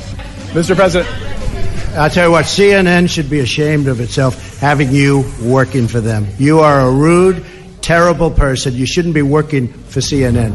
Mr. 0.53 0.77
President. 0.77 1.09
I'll 1.97 2.11
tell 2.11 2.27
you 2.27 2.33
what, 2.33 2.45
CNN 2.45 3.09
should 3.09 3.31
be 3.31 3.41
ashamed 3.41 3.89
of 3.89 4.01
itself 4.01 4.59
having 4.59 4.93
you 4.93 5.25
working 5.43 5.89
for 5.89 5.99
them. 6.03 6.27
You 6.39 6.61
are 6.61 6.81
a 6.81 6.91
rude, 6.91 7.43
terrible 7.87 8.31
person. 8.31 8.75
You 8.75 8.87
shouldn't 8.87 9.15
be 9.15 9.23
working 9.23 9.69
for 9.89 10.03
CNN. 10.03 10.53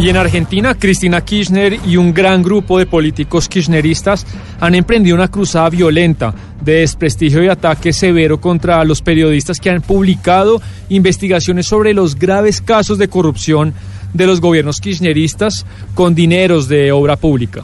Y 0.00 0.08
en 0.08 0.16
Argentina, 0.16 0.74
Cristina 0.74 1.20
Kirchner 1.20 1.78
y 1.86 1.96
un 1.96 2.12
gran 2.12 2.42
grupo 2.42 2.78
de 2.78 2.86
políticos 2.86 3.48
kirchneristas 3.48 4.26
han 4.60 4.74
emprendido 4.74 5.14
una 5.14 5.28
cruzada 5.28 5.68
violenta 5.70 6.34
de 6.60 6.80
desprestigio 6.80 7.42
y 7.44 7.48
ataque 7.48 7.92
severo 7.92 8.40
contra 8.40 8.84
los 8.84 9.00
periodistas 9.00 9.60
que 9.60 9.70
han 9.70 9.80
publicado 9.80 10.60
investigaciones 10.88 11.66
sobre 11.66 11.94
los 11.94 12.16
graves 12.16 12.60
casos 12.60 12.98
de 12.98 13.06
corrupción 13.08 13.74
de 14.12 14.26
los 14.26 14.40
gobiernos 14.40 14.80
kirchneristas 14.80 15.66
con 15.94 16.14
dineros 16.16 16.68
de 16.68 16.90
obra 16.90 17.14
pública. 17.16 17.62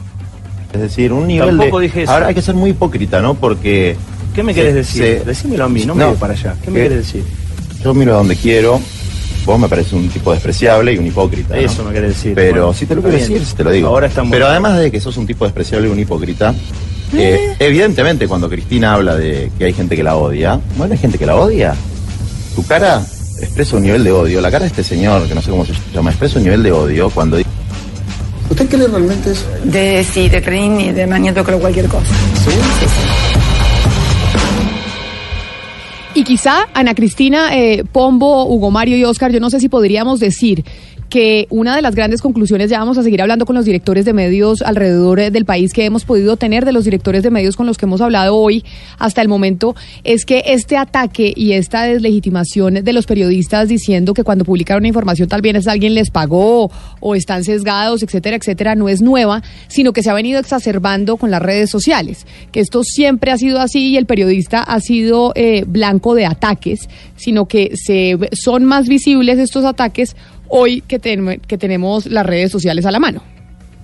Es 0.73 0.79
decir, 0.81 1.11
un 1.11 1.27
nivel 1.27 1.57
Tampoco 1.57 1.79
de... 1.79 1.87
dije 1.87 2.03
eso. 2.03 2.11
Ahora 2.11 2.27
hay 2.27 2.35
que 2.35 2.41
ser 2.41 2.55
muy 2.55 2.69
hipócrita, 2.69 3.21
¿no? 3.21 3.33
Porque, 3.33 3.97
¿Qué 4.33 4.43
me 4.43 4.53
querés 4.53 4.75
decir? 4.75 5.01
se- 5.03 5.25
Decímelo 5.25 5.65
a 5.65 5.69
mí, 5.69 5.83
no 5.85 5.93
me 5.95 6.05
voy 6.05 6.15
para 6.15 6.33
allá. 6.33 6.55
¿Qué 6.63 6.69
me 6.71 6.77
que- 6.77 6.83
querés 6.83 6.97
decir? 6.99 7.23
Yo 7.83 7.93
miro 7.93 8.13
a 8.13 8.17
donde 8.17 8.35
quiero. 8.35 8.79
Vos 9.45 9.59
me 9.59 9.67
parece 9.69 9.95
un 9.95 10.09
tipo 10.09 10.31
despreciable 10.33 10.93
y 10.93 10.97
un 10.97 11.07
hipócrita. 11.07 11.55
¿no? 11.55 11.61
Eso 11.61 11.83
me 11.83 11.93
querés 11.93 12.09
decir. 12.15 12.33
Pero 12.35 12.51
Bueno, 12.67 12.73
si 12.73 12.85
te 12.85 12.95
lo 12.95 13.01
quiero 13.01 13.17
decir, 13.17 13.41
te 13.55 13.63
lo 13.63 13.71
digo. 13.71 13.87
Ahora 13.87 14.07
estamos- 14.07 14.31
Pero 14.31 14.47
además 14.47 14.77
de 14.77 14.91
que 14.91 14.99
sos 14.99 15.17
un 15.17 15.25
tipo 15.25 15.45
despreciable 15.45 15.87
y 15.87 15.91
un 15.91 15.99
hipócrita, 15.99 16.53
eh, 17.13 17.55
evidentemente 17.57 18.27
cuando 18.27 18.49
Cristina 18.49 18.93
habla 18.93 19.15
de 19.15 19.51
que 19.57 19.65
hay 19.65 19.73
gente 19.73 19.95
que 19.95 20.03
la 20.03 20.17
odia, 20.17 20.59
bueno, 20.77 20.93
hay 20.93 20.99
gente 20.99 21.17
que 21.17 21.25
la 21.25 21.35
odia. 21.35 21.73
Tu 22.55 22.65
cara 22.65 23.01
expresa 23.41 23.77
un 23.77 23.83
nivel 23.83 24.03
de 24.03 24.11
odio. 24.11 24.41
La 24.41 24.51
cara 24.51 24.65
de 24.65 24.67
este 24.69 24.83
señor, 24.83 25.25
que 25.27 25.33
no 25.33 25.41
sé 25.41 25.49
cómo 25.49 25.65
se 25.65 25.73
llama, 25.93 26.09
expresa 26.11 26.37
un 26.37 26.43
nivel 26.43 26.61
de 26.61 26.71
odio 26.73 27.09
cuando 27.09 27.37
dice... 27.37 27.49
¿Usted 28.49 28.67
cree 28.67 28.87
realmente 28.87 29.31
eso? 29.31 29.45
De 29.63 30.03
sí, 30.03 30.27
de 30.27 30.41
Crin 30.41 30.79
y 30.81 30.91
de 30.91 31.07
Mañeto 31.07 31.43
creo 31.43 31.59
cualquier 31.59 31.87
cosa. 31.87 32.11
Y 36.19 36.25
quizá 36.25 36.67
Ana 36.73 36.95
Cristina, 36.95 37.55
eh, 37.57 37.85
Pombo, 37.89 38.43
Hugo 38.43 38.71
Mario 38.71 38.97
y 38.97 39.05
Oscar, 39.05 39.31
yo 39.31 39.39
no 39.39 39.49
sé 39.49 39.61
si 39.61 39.69
podríamos 39.69 40.19
decir 40.19 40.65
que 41.09 41.47
una 41.49 41.75
de 41.75 41.81
las 41.81 41.95
grandes 41.95 42.21
conclusiones, 42.21 42.69
ya 42.69 42.79
vamos 42.79 42.97
a 42.97 43.03
seguir 43.03 43.21
hablando 43.21 43.45
con 43.45 43.55
los 43.55 43.65
directores 43.65 44.05
de 44.05 44.13
medios 44.13 44.61
alrededor 44.61 45.19
eh, 45.19 45.31
del 45.31 45.45
país 45.45 45.73
que 45.73 45.85
hemos 45.85 46.05
podido 46.05 46.37
tener, 46.37 46.65
de 46.65 46.71
los 46.71 46.85
directores 46.85 47.23
de 47.23 47.31
medios 47.31 47.55
con 47.55 47.65
los 47.65 47.77
que 47.77 47.85
hemos 47.85 48.01
hablado 48.01 48.35
hoy 48.35 48.63
hasta 48.97 49.21
el 49.21 49.27
momento, 49.27 49.75
es 50.03 50.25
que 50.25 50.43
este 50.47 50.77
ataque 50.77 51.33
y 51.35 51.53
esta 51.53 51.83
deslegitimación 51.83 52.75
de 52.75 52.93
los 52.93 53.05
periodistas 53.05 53.67
diciendo 53.67 54.13
que 54.13 54.23
cuando 54.23 54.45
publicaron 54.45 54.85
información 54.85 55.27
tal 55.27 55.41
vez 55.41 55.67
alguien 55.67 55.95
les 55.95 56.11
pagó 56.11 56.71
o 56.99 57.15
están 57.15 57.43
sesgados, 57.43 58.03
etcétera, 58.03 58.37
etcétera, 58.37 58.75
no 58.75 58.87
es 58.87 59.01
nueva, 59.01 59.41
sino 59.67 59.93
que 59.93 60.03
se 60.03 60.09
ha 60.09 60.13
venido 60.13 60.39
exacerbando 60.39 61.17
con 61.17 61.31
las 61.31 61.41
redes 61.41 61.69
sociales, 61.69 62.25
que 62.51 62.59
esto 62.59 62.83
siempre 62.83 63.31
ha 63.31 63.37
sido 63.37 63.59
así 63.59 63.89
y 63.89 63.97
el 63.97 64.05
periodista 64.05 64.61
ha 64.61 64.79
sido 64.79 65.31
eh, 65.35 65.63
blanco 65.67 66.13
de 66.15 66.25
ataques, 66.25 66.87
sino 67.19 67.45
que 67.45 67.71
se 67.75 68.17
son 68.31 68.65
más 68.65 68.87
visibles 68.87 69.37
estos 69.37 69.65
ataques 69.65 70.15
hoy 70.47 70.81
que, 70.87 70.97
ten- 70.97 71.39
que 71.45 71.57
tenemos 71.59 72.05
las 72.07 72.25
redes 72.25 72.51
sociales 72.51 72.85
a 72.87 72.91
la 72.91 72.99
mano. 72.99 73.21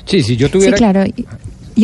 Sí, 0.05 0.23
si 0.23 0.35
yo 0.37 0.47
Sí, 0.47 0.53
tuviera... 0.53 0.77
claro. 0.77 1.03
Y- 1.05 1.25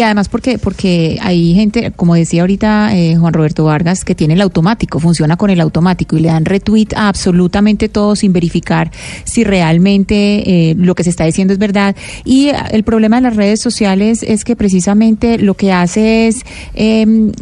además 0.02 0.30
porque 0.30 0.58
porque 0.58 1.18
hay 1.22 1.54
gente, 1.54 1.92
como 1.92 2.16
decía 2.16 2.42
ahorita 2.44 2.96
eh, 2.96 3.18
Juan 3.18 3.34
Roberto 3.34 3.66
Vargas, 3.66 4.06
que 4.06 4.16
tiene 4.16 4.36
el 4.36 4.42
automático, 4.42 5.00
funciona 5.02 5.36
con 5.36 5.50
el 5.50 5.60
automático 5.60 6.16
y 6.16 6.22
le 6.22 6.30
dan 6.30 6.46
retweet 6.46 6.94
a 6.96 7.10
absolutamente 7.10 7.90
todo 7.90 8.16
sin 8.16 8.32
verificar 8.32 8.90
si 9.26 9.44
realmente 9.44 10.70
eh, 10.72 10.76
lo 10.78 10.96
que 10.96 11.04
se 11.04 11.10
está 11.10 11.26
diciendo 11.26 11.52
es 11.52 11.60
verdad. 11.60 11.94
Y 12.24 12.48
eh, 12.48 12.54
el 12.72 12.84
problema 12.86 13.18
de 13.18 13.24
las 13.24 13.36
redes 13.36 13.60
sociales 13.60 14.24
es 14.24 14.46
que 14.46 14.56
precisamente 14.56 15.38
lo 15.38 15.56
que 15.56 15.74
hace 15.74 16.28
es... 16.30 16.38
em, 16.74 17.34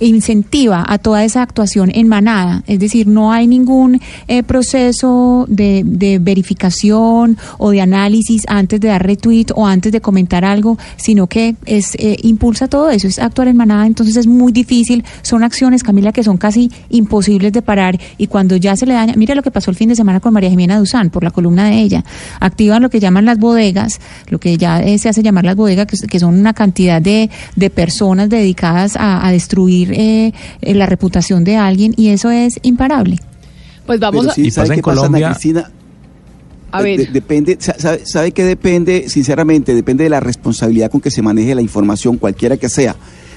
incentiva 0.00 0.84
a 0.86 0.98
toda 0.98 1.24
esa 1.24 1.42
actuación 1.42 1.90
en 1.94 2.08
manada, 2.08 2.62
es 2.66 2.78
decir, 2.78 3.06
no 3.06 3.32
hay 3.32 3.46
ningún 3.46 4.00
eh, 4.28 4.42
proceso 4.42 5.46
de, 5.48 5.82
de 5.84 6.18
verificación 6.18 7.38
o 7.58 7.70
de 7.70 7.80
análisis 7.80 8.44
antes 8.48 8.80
de 8.80 8.88
dar 8.88 9.04
retweet 9.04 9.46
o 9.54 9.66
antes 9.66 9.92
de 9.92 10.00
comentar 10.00 10.44
algo, 10.44 10.78
sino 10.96 11.26
que 11.26 11.56
es 11.66 11.94
eh, 11.96 12.16
impulsa 12.22 12.68
todo 12.68 12.90
eso, 12.90 13.06
es 13.06 13.18
actuar 13.18 13.48
en 13.48 13.56
manada, 13.56 13.86
entonces 13.86 14.16
es 14.16 14.26
muy 14.26 14.52
difícil, 14.52 15.04
son 15.22 15.42
acciones, 15.42 15.82
Camila, 15.82 16.12
que 16.12 16.22
son 16.22 16.36
casi 16.36 16.70
imposibles 16.88 17.52
de 17.52 17.62
parar. 17.62 17.98
Y 18.18 18.26
cuando 18.26 18.56
ya 18.56 18.76
se 18.76 18.86
le 18.86 18.94
daña, 18.94 19.14
mira 19.16 19.34
lo 19.34 19.42
que 19.42 19.50
pasó 19.50 19.70
el 19.70 19.76
fin 19.76 19.88
de 19.88 19.96
semana 19.96 20.20
con 20.20 20.32
María 20.32 20.50
Jimena 20.50 20.78
Duzán, 20.78 21.10
por 21.10 21.24
la 21.24 21.30
columna 21.30 21.66
de 21.66 21.80
ella, 21.80 22.04
activan 22.40 22.82
lo 22.82 22.90
que 22.90 23.00
llaman 23.00 23.24
las 23.24 23.38
bodegas, 23.38 24.00
lo 24.28 24.38
que 24.38 24.56
ya 24.56 24.80
eh, 24.82 24.98
se 24.98 25.08
hace 25.08 25.22
llamar 25.22 25.44
las 25.44 25.56
bodegas, 25.56 25.86
que, 25.86 26.20
son 26.20 26.38
una 26.38 26.52
cantidad 26.52 27.00
de, 27.00 27.30
de 27.56 27.70
personas 27.70 28.28
dedicadas 28.28 28.94
a 28.98 29.30
destruir 29.30 29.89
eh, 29.92 30.32
eh, 30.60 30.74
la 30.74 30.86
reputación 30.86 31.44
de 31.44 31.56
alguien 31.56 31.94
y 31.96 32.08
eso 32.08 32.30
es 32.30 32.58
imparable. 32.62 33.18
Pues 33.86 33.98
vamos 34.00 34.20
Pero 34.22 34.32
a... 34.32 34.34
sí, 34.34 34.50
¿sabe 34.50 34.76
qué 34.76 34.82
pasa, 34.82 35.06
Ana 35.06 35.30
Cristina? 35.30 35.70
A 36.72 36.82
ver. 36.82 37.00
de- 37.00 37.06
depende, 37.06 37.56
sa- 37.58 37.74
sabe, 37.78 38.02
sabe 38.06 38.32
que 38.32 38.44
depende, 38.44 39.08
sinceramente, 39.08 39.74
depende 39.74 40.04
de 40.04 40.10
la 40.10 40.20
responsabilidad 40.20 40.90
con 40.90 41.00
que 41.00 41.10
se 41.10 41.20
maneje 41.22 41.54
la 41.54 41.62
información, 41.62 42.16
cualquiera 42.16 42.56
que 42.56 42.68
sea. 42.68 42.94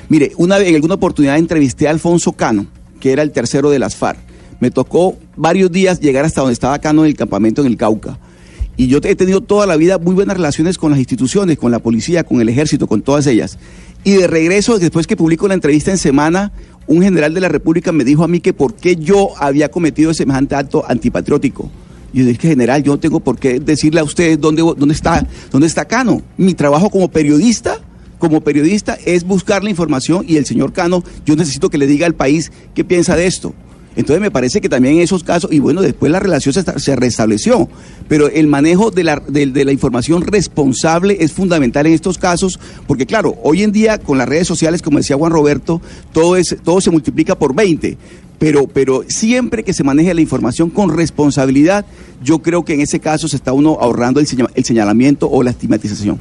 Mire, 0.10 0.34
una 0.38 0.58
vez, 0.60 0.68
en 0.70 0.76
alguna 0.76 0.96
oportunidad 0.96 1.38
entrevisté 1.38 1.88
a 1.88 1.92
Alfonso 1.92 2.34
Cano, 2.34 2.68
que 3.00 3.12
era 3.12 3.24
el 3.24 3.32
tercero 3.32 3.70
de 3.72 3.80
las 3.80 3.96
FARC. 3.96 4.20
Me 4.60 4.70
tocó 4.70 5.16
varios 5.36 5.72
días 5.72 6.00
llegar 6.00 6.26
hasta 6.26 6.42
donde 6.42 6.54
estaba 6.54 6.78
Cano 6.80 7.04
en 7.04 7.10
el 7.10 7.16
campamento 7.18 7.62
en 7.62 7.68
el 7.68 7.76
Cauca. 7.78 8.20
Y 8.78 8.88
yo 8.88 9.00
he 9.04 9.16
tenido 9.16 9.42
toda 9.42 9.66
la 9.66 9.78
vida 9.78 9.98
muy 9.98 10.14
buenas 10.16 10.36
relaciones 10.38 10.78
con 10.78 10.92
las 10.92 11.00
instituciones, 11.00 11.58
con 11.58 11.72
la 11.72 11.80
policía, 11.80 12.24
con 12.24 12.40
el 12.42 12.50
ejército, 12.50 12.88
con 12.88 13.02
todas 13.02 13.26
ellas. 13.28 13.58
Y 14.04 14.14
de 14.14 14.28
regreso, 14.28 14.80
después 14.80 15.08
que 15.08 15.16
publico 15.16 15.48
la 15.48 15.54
entrevista 15.54 15.92
en 15.92 15.98
semana, 15.98 16.52
un 16.88 17.02
general 17.02 17.34
de 17.34 17.40
la 17.40 17.48
República 17.48 17.92
me 17.92 18.04
dijo 18.04 18.24
a 18.24 18.28
mí 18.28 18.42
que 18.42 18.54
por 18.54 18.74
qué 18.74 18.98
yo 18.98 19.30
había 19.38 19.70
cometido 19.70 20.14
semejante 20.14 20.56
acto 20.56 20.84
antipatriótico. 20.88 21.70
Y 22.12 22.20
yo 22.20 22.26
dije, 22.26 22.50
general, 22.50 22.84
yo 22.84 22.94
no 22.94 23.00
tengo 23.00 23.22
por 23.22 23.40
qué 23.40 23.60
decirle 23.60 24.02
a 24.02 24.04
usted 24.04 24.38
dónde, 24.38 24.62
dónde, 24.62 24.94
está, 24.94 25.26
dónde 25.52 25.68
está 25.68 25.86
Cano. 25.86 26.22
Mi 26.38 26.54
trabajo 26.54 26.90
como 26.90 27.10
periodista, 27.10 27.78
como 28.20 28.42
periodista, 28.42 28.98
es 29.06 29.24
buscar 29.24 29.64
la 29.64 29.70
información 29.70 30.26
y 30.28 30.36
el 30.36 30.46
señor 30.46 30.74
Cano, 30.74 31.04
yo 31.26 31.36
necesito 31.36 31.70
que 31.70 31.78
le 31.78 31.88
diga 31.88 32.06
al 32.06 32.14
país 32.14 32.52
qué 32.76 32.84
piensa 32.84 33.16
de 33.16 33.26
esto. 33.26 33.54
Entonces 33.96 34.22
me 34.22 34.32
parece 34.32 34.60
que 34.60 34.70
también 34.70 34.96
en 34.96 35.02
esos 35.02 35.24
casos, 35.24 35.52
y 35.52 35.60
bueno, 35.60 35.82
después 35.82 36.12
la 36.12 36.20
relación 36.20 36.52
se, 36.54 36.64
se 36.80 36.96
restableció, 36.96 37.70
pero 38.08 38.28
el 38.30 38.48
manejo 38.48 38.90
de 38.92 39.04
la, 39.04 39.22
de, 39.28 39.46
la 39.66 39.72
información 39.72 40.22
responsable 40.24 41.18
es 41.20 41.32
fundamental 41.32 41.86
en 41.86 41.94
estos 41.94 42.18
casos, 42.18 42.60
porque 42.88 43.06
claro, 43.06 43.36
hoy 43.44 43.64
en 43.64 43.72
día 43.72 44.00
con 44.00 44.18
las 44.18 44.28
redes 44.28 44.48
sociales, 44.48 44.82
como 44.82 44.98
decía 44.98 45.16
Juan 45.16 45.32
Roberto, 45.32 45.82
todo, 46.12 46.36
es, 46.38 46.56
todo 46.64 46.82
se 46.82 46.90
multiplica 46.92 47.36
por 47.38 47.54
20, 47.54 47.98
pero, 48.40 48.68
pero 48.68 49.04
siempre 49.08 49.64
que 49.64 49.74
se 49.74 49.84
maneje 49.84 50.14
la 50.14 50.22
información 50.22 50.70
con 50.70 50.96
responsabilidad, 50.96 51.86
yo 52.24 52.40
creo 52.40 52.66
que 52.66 52.74
en 52.74 52.82
ese 52.82 53.00
caso 53.00 53.28
se 53.28 53.36
está 53.36 53.54
uno 53.54 53.78
ahorrando 53.80 54.20
el, 54.20 54.26
señal- 54.28 54.50
el 54.56 54.66
señalamiento 54.66 55.30
o 55.30 55.44
la 55.44 55.52
estigmatización. 55.52 56.20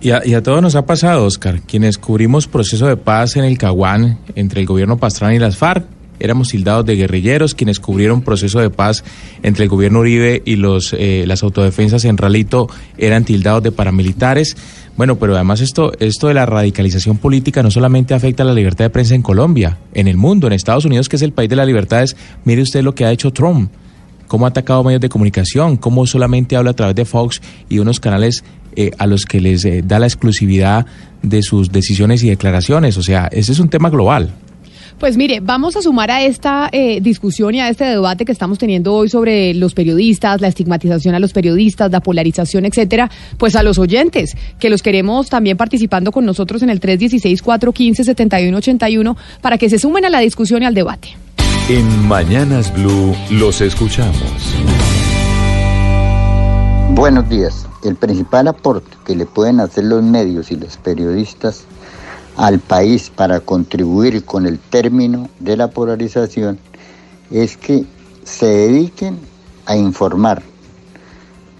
Y 0.00 0.10
a, 0.10 0.20
y 0.24 0.38
todos 0.42 0.60
nos 0.60 0.74
ha 0.74 0.84
pasado, 0.84 1.24
Oscar, 1.24 1.62
quienes 1.62 1.96
cubrimos 1.96 2.46
proceso 2.46 2.86
de 2.86 2.96
paz 2.98 3.36
en 3.36 3.44
el 3.44 3.56
Caguán 3.56 4.18
entre 4.34 4.60
el 4.60 4.66
gobierno 4.66 4.98
Pastrana 4.98 5.34
y 5.34 5.38
las 5.38 5.56
FARC. 5.56 5.86
Éramos 6.20 6.48
tildados 6.48 6.86
de 6.86 6.96
guerrilleros, 6.96 7.54
quienes 7.54 7.80
cubrieron 7.80 8.22
proceso 8.22 8.60
de 8.60 8.70
paz 8.70 9.04
entre 9.42 9.64
el 9.64 9.70
gobierno 9.70 10.00
Uribe 10.00 10.42
y 10.44 10.56
los, 10.56 10.94
eh, 10.98 11.24
las 11.26 11.42
autodefensas 11.42 12.04
en 12.04 12.16
Ralito 12.16 12.68
eran 12.98 13.24
tildados 13.24 13.62
de 13.62 13.72
paramilitares. 13.72 14.56
Bueno, 14.96 15.16
pero 15.16 15.34
además 15.34 15.60
esto, 15.60 15.92
esto 15.98 16.28
de 16.28 16.34
la 16.34 16.46
radicalización 16.46 17.18
política 17.18 17.62
no 17.62 17.70
solamente 17.70 18.14
afecta 18.14 18.44
a 18.44 18.46
la 18.46 18.54
libertad 18.54 18.84
de 18.84 18.90
prensa 18.90 19.14
en 19.14 19.22
Colombia, 19.22 19.78
en 19.92 20.06
el 20.06 20.16
mundo, 20.16 20.46
en 20.46 20.52
Estados 20.52 20.84
Unidos, 20.84 21.08
que 21.08 21.16
es 21.16 21.22
el 21.22 21.32
país 21.32 21.50
de 21.50 21.56
las 21.56 21.66
libertades. 21.66 22.16
Mire 22.44 22.62
usted 22.62 22.82
lo 22.82 22.94
que 22.94 23.04
ha 23.04 23.12
hecho 23.12 23.32
Trump 23.32 23.70
cómo 24.26 24.46
ha 24.46 24.48
atacado 24.48 24.82
medios 24.82 25.00
de 25.00 25.08
comunicación, 25.08 25.76
cómo 25.76 26.06
solamente 26.06 26.56
habla 26.56 26.70
a 26.70 26.74
través 26.74 26.96
de 26.96 27.04
Fox 27.04 27.40
y 27.68 27.78
unos 27.78 28.00
canales 28.00 28.42
eh, 28.76 28.90
a 28.98 29.06
los 29.06 29.26
que 29.26 29.40
les 29.40 29.64
eh, 29.64 29.82
da 29.86 29.98
la 29.98 30.06
exclusividad 30.06 30.86
de 31.22 31.42
sus 31.42 31.70
decisiones 31.70 32.22
y 32.24 32.30
declaraciones. 32.30 32.96
O 32.96 33.02
sea, 33.02 33.28
ese 33.30 33.52
es 33.52 33.58
un 33.58 33.68
tema 33.68 33.90
global. 33.90 34.34
Pues 34.98 35.16
mire, 35.16 35.38
vamos 35.40 35.76
a 35.76 35.82
sumar 35.82 36.10
a 36.10 36.22
esta 36.22 36.68
eh, 36.70 37.00
discusión 37.00 37.54
y 37.54 37.60
a 37.60 37.68
este 37.68 37.84
debate 37.84 38.24
que 38.24 38.32
estamos 38.32 38.58
teniendo 38.58 38.94
hoy 38.94 39.08
sobre 39.08 39.54
los 39.54 39.74
periodistas, 39.74 40.40
la 40.40 40.48
estigmatización 40.48 41.14
a 41.14 41.18
los 41.18 41.32
periodistas, 41.32 41.90
la 41.90 42.00
polarización, 42.00 42.64
etcétera, 42.64 43.10
pues 43.36 43.56
a 43.56 43.64
los 43.64 43.78
oyentes, 43.78 44.36
que 44.58 44.70
los 44.70 44.82
queremos 44.82 45.28
también 45.28 45.56
participando 45.56 46.12
con 46.12 46.24
nosotros 46.24 46.62
en 46.62 46.70
el 46.70 46.80
316-415-7181 46.80 49.16
para 49.40 49.58
que 49.58 49.68
se 49.68 49.80
sumen 49.80 50.04
a 50.04 50.10
la 50.10 50.20
discusión 50.20 50.62
y 50.62 50.66
al 50.66 50.74
debate. 50.74 51.16
En 51.68 52.06
Mañanas 52.06 52.72
Blue 52.72 53.16
los 53.30 53.60
escuchamos. 53.60 54.22
Buenos 56.90 57.28
días. 57.28 57.66
El 57.82 57.96
principal 57.96 58.46
aporte 58.48 58.96
que 59.04 59.16
le 59.16 59.26
pueden 59.26 59.60
hacer 59.60 59.84
los 59.84 60.02
medios 60.02 60.50
y 60.52 60.56
los 60.56 60.76
periodistas 60.76 61.64
al 62.36 62.58
país 62.58 63.10
para 63.14 63.40
contribuir 63.40 64.24
con 64.24 64.46
el 64.46 64.58
término 64.58 65.28
de 65.40 65.56
la 65.56 65.68
polarización 65.68 66.58
es 67.30 67.56
que 67.56 67.84
se 68.24 68.46
dediquen 68.46 69.18
a 69.66 69.76
informar, 69.76 70.42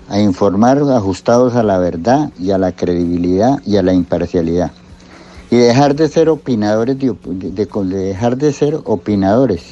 a 0.09 0.21
informar 0.21 0.79
ajustados 0.79 1.55
a 1.55 1.63
la 1.63 1.79
verdad 1.79 2.31
y 2.39 2.51
a 2.51 2.59
la 2.59 2.73
credibilidad 2.73 3.61
y 3.65 3.77
a 3.77 3.83
la 3.83 3.93
imparcialidad. 3.93 4.73
Y 5.51 5.57
dejar 5.57 5.95
de 5.95 6.09
ser 6.09 6.29
opinadores, 6.29 6.99
de, 6.99 7.15
de 7.25 7.97
dejar 7.97 8.37
de 8.37 8.53
ser 8.53 8.81
opinadores, 8.85 9.63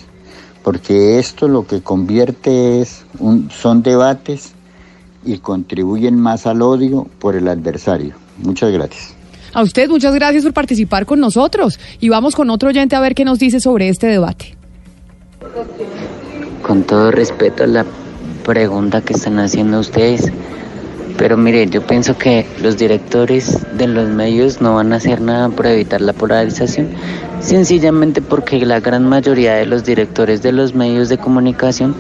porque 0.62 1.18
esto 1.18 1.48
lo 1.48 1.66
que 1.66 1.82
convierte 1.82 2.80
es 2.80 3.04
un, 3.18 3.50
son 3.50 3.82
debates 3.82 4.52
y 5.24 5.38
contribuyen 5.38 6.18
más 6.18 6.46
al 6.46 6.62
odio 6.62 7.06
por 7.18 7.34
el 7.34 7.48
adversario. 7.48 8.14
Muchas 8.38 8.70
gracias. 8.70 9.11
A 9.54 9.62
usted 9.62 9.88
muchas 9.88 10.14
gracias 10.14 10.44
por 10.44 10.52
participar 10.52 11.04
con 11.04 11.20
nosotros 11.20 11.78
y 12.00 12.08
vamos 12.08 12.34
con 12.34 12.48
otro 12.50 12.70
oyente 12.70 12.96
a 12.96 13.00
ver 13.00 13.14
qué 13.14 13.24
nos 13.24 13.38
dice 13.38 13.60
sobre 13.60 13.88
este 13.88 14.06
debate. 14.06 14.56
Con 16.62 16.84
todo 16.84 17.10
respeto 17.10 17.64
a 17.64 17.66
la 17.66 17.84
pregunta 18.44 19.02
que 19.02 19.12
están 19.12 19.38
haciendo 19.38 19.80
ustedes, 19.80 20.32
Pero 21.16 21.36
mire, 21.36 21.66
yo 21.66 21.86
pienso 21.86 22.16
que 22.16 22.46
los 22.62 22.76
directores 22.78 23.58
de 23.76 23.86
los 23.86 24.08
medios 24.08 24.60
no 24.60 24.74
van 24.74 24.92
a 24.92 24.96
hacer 24.96 25.20
nada 25.20 25.48
para 25.50 25.72
evitar 25.72 26.00
la 26.00 26.12
polarización, 26.12 26.88
sencillamente 27.40 28.22
porque 28.22 28.64
la 28.64 28.80
gran 28.80 29.08
mayoría 29.08 29.54
de 29.54 29.66
los 29.66 29.84
directores 29.84 30.42
de 30.42 30.52
los 30.52 30.74
medios 30.74 31.08
de 31.08 31.18
comunicación 31.18 31.94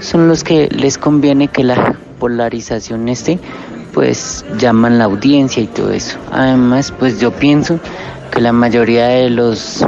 son 0.00 0.28
los 0.28 0.42
que 0.42 0.68
les 0.70 0.98
conviene 0.98 1.48
que 1.48 1.64
la 1.64 1.96
polarización 2.18 3.08
esté, 3.08 3.38
pues 3.96 4.44
llaman 4.58 4.98
la 4.98 5.04
audiencia 5.04 5.62
y 5.62 5.66
todo 5.66 5.90
eso. 5.90 6.18
Además, 6.30 6.92
pues 6.98 7.18
yo 7.18 7.32
pienso 7.32 7.80
que 8.30 8.42
la 8.42 8.52
mayoría 8.52 9.06
de 9.06 9.30
los 9.30 9.82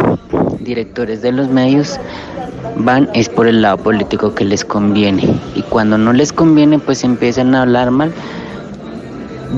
directores 0.61 1.21
de 1.21 1.31
los 1.31 1.51
medios 1.51 2.01
van 2.79 3.11
es 3.13 3.29
por 3.29 3.47
el 3.47 3.61
lado 3.61 3.77
político 3.77 4.35
que 4.35 4.47
les 4.47 4.65
conviene 4.65 5.39
y 5.55 5.61
cuando 5.61 5.99
no 5.99 6.15
les 6.15 6.33
conviene 6.33 6.79
pues 6.79 7.05
empiezan 7.05 7.55
a 7.55 7.63
hablar 7.63 7.91
mal 7.91 8.11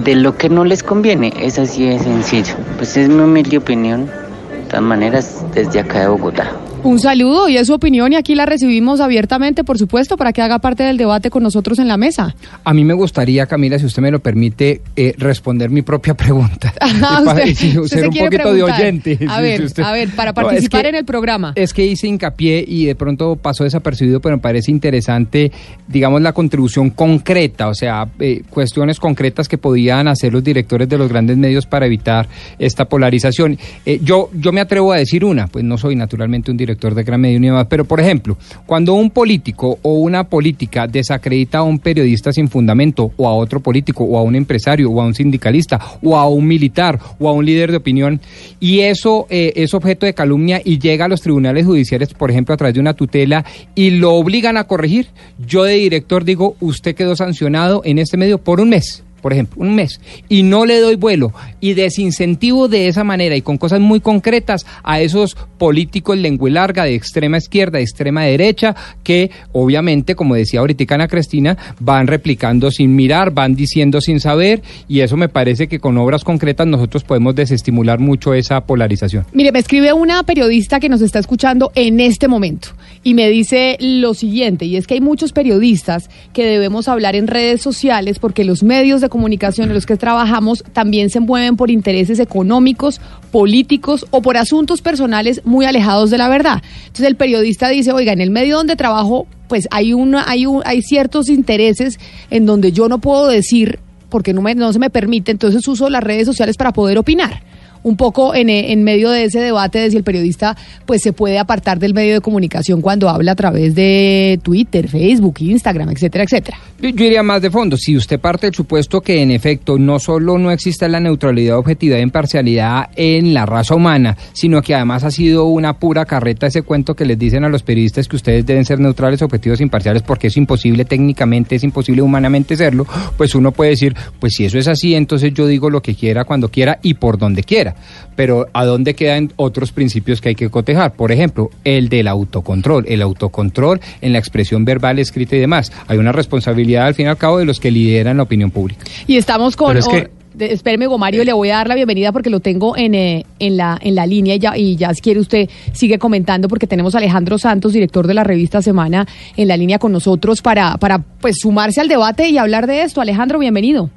de 0.04 0.16
lo 0.16 0.36
que 0.36 0.48
no 0.48 0.64
les 0.64 0.82
conviene, 0.82 1.32
es 1.40 1.56
así 1.56 1.86
de 1.86 2.00
sencillo. 2.00 2.54
Pues 2.76 2.96
es 2.96 3.08
mi 3.08 3.22
humilde 3.22 3.56
opinión, 3.56 4.06
de 4.06 4.64
todas 4.68 4.82
maneras 4.82 5.44
desde 5.54 5.78
acá 5.78 6.00
de 6.00 6.08
Bogotá. 6.08 6.50
Un 6.82 6.98
saludo 6.98 7.48
y 7.50 7.58
es 7.58 7.66
su 7.66 7.74
opinión 7.74 8.10
y 8.12 8.16
aquí 8.16 8.34
la 8.34 8.46
recibimos 8.46 9.00
abiertamente, 9.00 9.64
por 9.64 9.76
supuesto, 9.76 10.16
para 10.16 10.32
que 10.32 10.40
haga 10.40 10.60
parte 10.60 10.82
del 10.82 10.96
debate 10.96 11.28
con 11.28 11.42
nosotros 11.42 11.78
en 11.78 11.88
la 11.88 11.98
mesa. 11.98 12.34
A 12.64 12.72
mí 12.72 12.84
me 12.84 12.94
gustaría, 12.94 13.44
Camila, 13.46 13.78
si 13.78 13.84
usted 13.84 14.00
me 14.00 14.10
lo 14.10 14.20
permite, 14.20 14.80
eh, 14.96 15.14
responder 15.18 15.68
mi 15.68 15.82
propia 15.82 16.14
pregunta. 16.16 16.72
Ah, 16.80 17.20
Para- 17.24 17.44
usted- 17.44 17.54
ser 17.54 17.86
se 18.00 18.08
un 18.08 18.14
poquito 18.14 18.54
de 18.54 18.62
oyente. 18.62 19.18
A 19.28 19.42
ver, 19.42 19.58
sí, 19.58 19.64
usted- 19.66 19.82
a 19.82 19.92
ver, 19.92 20.08
para 20.10 20.32
No, 20.40 20.40
es 20.40 20.46
participar 20.46 20.82
que- 20.82 20.88
en 20.88 20.94
el 20.94 21.04
programa. 21.04 21.52
Es 21.54 21.74
que 21.74 21.84
hice 21.84 22.06
hincapié 22.08 22.64
y 22.66 22.86
de 22.86 22.94
pronto 22.94 23.36
pasó 23.36 23.64
desapercibido, 23.64 24.20
pero 24.20 24.36
me 24.36 24.42
parece 24.42 24.70
interesante, 24.70 25.52
digamos, 25.86 26.22
la 26.22 26.32
contribución 26.32 26.88
concreta, 26.90 27.68
o 27.68 27.74
sea, 27.74 28.08
eh, 28.20 28.42
cuestiones 28.48 28.98
concretas 28.98 29.48
que 29.48 29.58
podían 29.58 30.08
hacer 30.08 30.32
los 30.32 30.42
directores 30.42 30.88
de 30.88 30.96
los 30.96 31.10
grandes 31.10 31.36
medios 31.36 31.66
para 31.66 31.84
evitar 31.84 32.26
esta 32.58 32.86
polarización. 32.86 33.58
Eh, 33.84 34.00
yo, 34.02 34.30
yo 34.32 34.50
me 34.52 34.62
atrevo 34.62 34.92
a 34.92 34.96
decir 34.96 35.26
una, 35.26 35.46
pues 35.46 35.62
no 35.62 35.76
soy 35.76 35.94
naturalmente 35.94 36.50
un 36.50 36.56
director 36.56 36.69
de 36.76 37.02
gran 37.02 37.20
medio 37.20 37.40
ni 37.40 37.48
demás, 37.48 37.66
pero 37.68 37.84
por 37.84 38.00
ejemplo, 38.00 38.36
cuando 38.66 38.94
un 38.94 39.10
político 39.10 39.78
o 39.82 39.94
una 39.94 40.24
política 40.24 40.86
desacredita 40.86 41.58
a 41.58 41.62
un 41.62 41.78
periodista 41.78 42.32
sin 42.32 42.48
fundamento, 42.48 43.12
o 43.16 43.28
a 43.28 43.34
otro 43.34 43.60
político, 43.60 44.04
o 44.04 44.18
a 44.18 44.22
un 44.22 44.34
empresario, 44.34 44.90
o 44.90 45.00
a 45.00 45.06
un 45.06 45.14
sindicalista, 45.14 45.78
o 46.02 46.16
a 46.16 46.28
un 46.28 46.46
militar, 46.46 46.98
o 47.18 47.28
a 47.28 47.32
un 47.32 47.44
líder 47.44 47.70
de 47.70 47.76
opinión, 47.76 48.20
y 48.58 48.80
eso 48.80 49.26
eh, 49.30 49.52
es 49.56 49.74
objeto 49.74 50.06
de 50.06 50.14
calumnia 50.14 50.60
y 50.64 50.78
llega 50.78 51.04
a 51.04 51.08
los 51.08 51.20
tribunales 51.20 51.66
judiciales, 51.66 52.14
por 52.14 52.30
ejemplo, 52.30 52.54
a 52.54 52.58
través 52.58 52.74
de 52.74 52.80
una 52.80 52.94
tutela, 52.94 53.44
y 53.74 53.90
lo 53.90 54.14
obligan 54.14 54.56
a 54.56 54.64
corregir, 54.64 55.08
yo 55.38 55.64
de 55.64 55.74
director 55.74 56.24
digo, 56.24 56.56
usted 56.60 56.94
quedó 56.94 57.16
sancionado 57.16 57.82
en 57.84 57.98
este 57.98 58.16
medio 58.16 58.38
por 58.38 58.60
un 58.60 58.70
mes. 58.70 59.04
Por 59.20 59.32
ejemplo, 59.32 59.62
un 59.62 59.74
mes, 59.74 60.00
y 60.28 60.42
no 60.42 60.66
le 60.66 60.80
doy 60.80 60.96
vuelo, 60.96 61.32
y 61.60 61.74
desincentivo 61.74 62.68
de 62.68 62.88
esa 62.88 63.04
manera 63.04 63.36
y 63.36 63.42
con 63.42 63.58
cosas 63.58 63.80
muy 63.80 64.00
concretas 64.00 64.66
a 64.82 65.00
esos 65.00 65.36
políticos 65.58 66.18
lengua 66.18 66.50
larga 66.50 66.84
de 66.84 66.94
extrema 66.94 67.36
izquierda, 67.36 67.78
de 67.78 67.84
extrema 67.84 68.24
derecha, 68.24 68.74
que 69.02 69.30
obviamente, 69.52 70.14
como 70.14 70.34
decía 70.34 70.60
ahorita 70.60 70.94
Ana 70.94 71.08
Cristina, 71.08 71.56
van 71.78 72.06
replicando 72.06 72.70
sin 72.70 72.96
mirar, 72.96 73.30
van 73.32 73.54
diciendo 73.54 74.00
sin 74.00 74.18
saber, 74.20 74.62
y 74.88 75.00
eso 75.00 75.16
me 75.16 75.28
parece 75.28 75.68
que 75.68 75.78
con 75.78 75.98
obras 75.98 76.24
concretas 76.24 76.66
nosotros 76.66 77.04
podemos 77.04 77.34
desestimular 77.34 77.98
mucho 77.98 78.34
esa 78.34 78.60
polarización. 78.62 79.26
Mire, 79.32 79.52
me 79.52 79.58
escribe 79.58 79.92
una 79.92 80.22
periodista 80.22 80.80
que 80.80 80.88
nos 80.88 81.02
está 81.02 81.18
escuchando 81.18 81.70
en 81.74 82.00
este 82.00 82.26
momento 82.26 82.70
y 83.04 83.14
me 83.14 83.28
dice 83.28 83.76
lo 83.80 84.14
siguiente, 84.14 84.64
y 84.64 84.76
es 84.76 84.86
que 84.86 84.94
hay 84.94 85.00
muchos 85.00 85.32
periodistas 85.32 86.08
que 86.32 86.44
debemos 86.44 86.88
hablar 86.88 87.16
en 87.16 87.26
redes 87.26 87.60
sociales 87.60 88.18
porque 88.18 88.44
los 88.44 88.62
medios 88.62 89.00
de 89.00 89.09
comunicación 89.10 89.68
en 89.68 89.74
los 89.74 89.84
que 89.84 89.96
trabajamos 89.98 90.64
también 90.72 91.10
se 91.10 91.20
mueven 91.20 91.56
por 91.56 91.70
intereses 91.70 92.18
económicos, 92.18 93.00
políticos 93.30 94.06
o 94.10 94.22
por 94.22 94.36
asuntos 94.38 94.80
personales 94.80 95.42
muy 95.44 95.66
alejados 95.66 96.10
de 96.10 96.16
la 96.18 96.28
verdad. 96.28 96.62
Entonces 96.86 97.06
el 97.06 97.16
periodista 97.16 97.68
dice, 97.68 97.92
oiga, 97.92 98.12
en 98.12 98.20
el 98.22 98.30
medio 98.30 98.56
donde 98.56 98.76
trabajo, 98.76 99.26
pues 99.48 99.68
hay, 99.70 99.92
una, 99.92 100.24
hay, 100.30 100.46
un, 100.46 100.62
hay 100.64 100.80
ciertos 100.82 101.28
intereses 101.28 101.98
en 102.30 102.46
donde 102.46 102.72
yo 102.72 102.88
no 102.88 102.98
puedo 102.98 103.28
decir 103.28 103.78
porque 104.08 104.32
no, 104.32 104.42
me- 104.42 104.54
no 104.54 104.72
se 104.72 104.78
me 104.78 104.90
permite, 104.90 105.30
entonces 105.30 105.66
uso 105.68 105.88
las 105.90 106.02
redes 106.02 106.26
sociales 106.26 106.56
para 106.56 106.72
poder 106.72 106.98
opinar. 106.98 107.42
Un 107.82 107.96
poco 107.96 108.34
en, 108.34 108.50
eh, 108.50 108.72
en 108.72 108.82
medio 108.84 109.10
de 109.10 109.24
ese 109.24 109.40
debate 109.40 109.78
de 109.78 109.90
si 109.90 109.96
el 109.96 110.04
periodista 110.04 110.56
pues 110.86 111.02
se 111.02 111.12
puede 111.12 111.38
apartar 111.38 111.78
del 111.78 111.94
medio 111.94 112.14
de 112.14 112.20
comunicación 112.20 112.80
cuando 112.80 113.08
habla 113.08 113.32
a 113.32 113.36
través 113.36 113.74
de 113.74 114.38
Twitter, 114.42 114.88
Facebook, 114.88 115.36
Instagram, 115.40 115.90
etcétera, 115.90 116.24
etcétera. 116.24 116.58
Yo, 116.80 116.90
yo 116.90 117.04
iría 117.04 117.22
más 117.22 117.42
de 117.42 117.50
fondo. 117.50 117.76
Si 117.76 117.96
usted 117.96 118.20
parte 118.20 118.46
del 118.46 118.54
supuesto 118.54 119.00
que 119.00 119.22
en 119.22 119.30
efecto 119.30 119.78
no 119.78 119.98
solo 119.98 120.38
no 120.38 120.50
existe 120.50 120.88
la 120.88 121.00
neutralidad, 121.00 121.58
objetividad 121.58 121.98
e 121.98 122.02
imparcialidad 122.02 122.90
en 122.96 123.34
la 123.34 123.46
raza 123.46 123.74
humana, 123.74 124.16
sino 124.32 124.62
que 124.62 124.74
además 124.74 125.04
ha 125.04 125.10
sido 125.10 125.46
una 125.46 125.74
pura 125.74 126.04
carreta 126.04 126.46
ese 126.46 126.62
cuento 126.62 126.94
que 126.94 127.04
les 127.04 127.18
dicen 127.18 127.44
a 127.44 127.48
los 127.48 127.62
periodistas 127.62 128.08
que 128.08 128.16
ustedes 128.16 128.46
deben 128.46 128.64
ser 128.64 128.80
neutrales, 128.80 129.22
objetivos 129.22 129.60
e 129.60 129.62
imparciales 129.62 130.02
porque 130.02 130.28
es 130.28 130.36
imposible 130.36 130.84
técnicamente, 130.84 131.56
es 131.56 131.64
imposible 131.64 132.02
humanamente 132.02 132.56
serlo, 132.56 132.86
pues 133.16 133.34
uno 133.34 133.52
puede 133.52 133.70
decir, 133.70 133.94
pues 134.18 134.34
si 134.34 134.44
eso 134.44 134.58
es 134.58 134.68
así, 134.68 134.94
entonces 134.94 135.32
yo 135.34 135.46
digo 135.46 135.70
lo 135.70 135.82
que 135.82 135.94
quiera, 135.94 136.24
cuando 136.24 136.48
quiera 136.48 136.78
y 136.82 136.94
por 136.94 137.18
donde 137.18 137.42
quiera. 137.42 137.69
Pero 138.16 138.46
¿a 138.52 138.64
dónde 138.64 138.94
quedan 138.94 139.32
otros 139.36 139.72
principios 139.72 140.20
que 140.20 140.30
hay 140.30 140.34
que 140.34 140.48
cotejar? 140.50 140.92
Por 140.94 141.12
ejemplo, 141.12 141.50
el 141.64 141.88
del 141.88 142.08
autocontrol, 142.08 142.84
el 142.88 143.02
autocontrol 143.02 143.80
en 144.00 144.12
la 144.12 144.18
expresión 144.18 144.64
verbal, 144.64 144.98
escrita 144.98 145.36
y 145.36 145.40
demás. 145.40 145.72
Hay 145.86 145.98
una 145.98 146.12
responsabilidad 146.12 146.86
al 146.86 146.94
fin 146.94 147.06
y 147.06 147.08
al 147.08 147.16
cabo 147.16 147.38
de 147.38 147.44
los 147.44 147.60
que 147.60 147.70
lideran 147.70 148.16
la 148.18 148.22
opinión 148.24 148.50
pública. 148.50 148.84
Y 149.06 149.16
estamos 149.16 149.56
con... 149.56 149.68
Pero 149.68 149.80
es 149.80 149.88
que- 149.88 150.10
o- 150.14 150.20
de- 150.32 150.52
espéreme, 150.52 150.86
Gomario, 150.86 151.24
le 151.24 151.32
voy 151.32 151.50
a 151.50 151.56
dar 151.56 151.66
la 151.66 151.74
bienvenida 151.74 152.12
porque 152.12 152.30
lo 152.30 152.38
tengo 152.38 152.76
en, 152.76 152.94
eh, 152.94 153.26
en, 153.40 153.56
la, 153.56 153.76
en 153.82 153.96
la 153.96 154.06
línea 154.06 154.36
y 154.36 154.38
ya, 154.38 154.56
y 154.56 154.76
ya 154.76 154.94
si 154.94 155.00
quiere 155.00 155.18
usted 155.18 155.50
sigue 155.72 155.98
comentando 155.98 156.46
porque 156.46 156.68
tenemos 156.68 156.94
a 156.94 156.98
Alejandro 156.98 157.36
Santos, 157.36 157.72
director 157.72 158.06
de 158.06 158.14
la 158.14 158.22
revista 158.22 158.62
Semana, 158.62 159.08
en 159.36 159.48
la 159.48 159.56
línea 159.56 159.80
con 159.80 159.90
nosotros 159.90 160.40
para, 160.40 160.76
para 160.76 160.98
pues 161.00 161.38
sumarse 161.40 161.80
al 161.80 161.88
debate 161.88 162.28
y 162.28 162.38
hablar 162.38 162.68
de 162.68 162.82
esto. 162.82 163.00
Alejandro, 163.00 163.40
bienvenido. 163.40 163.90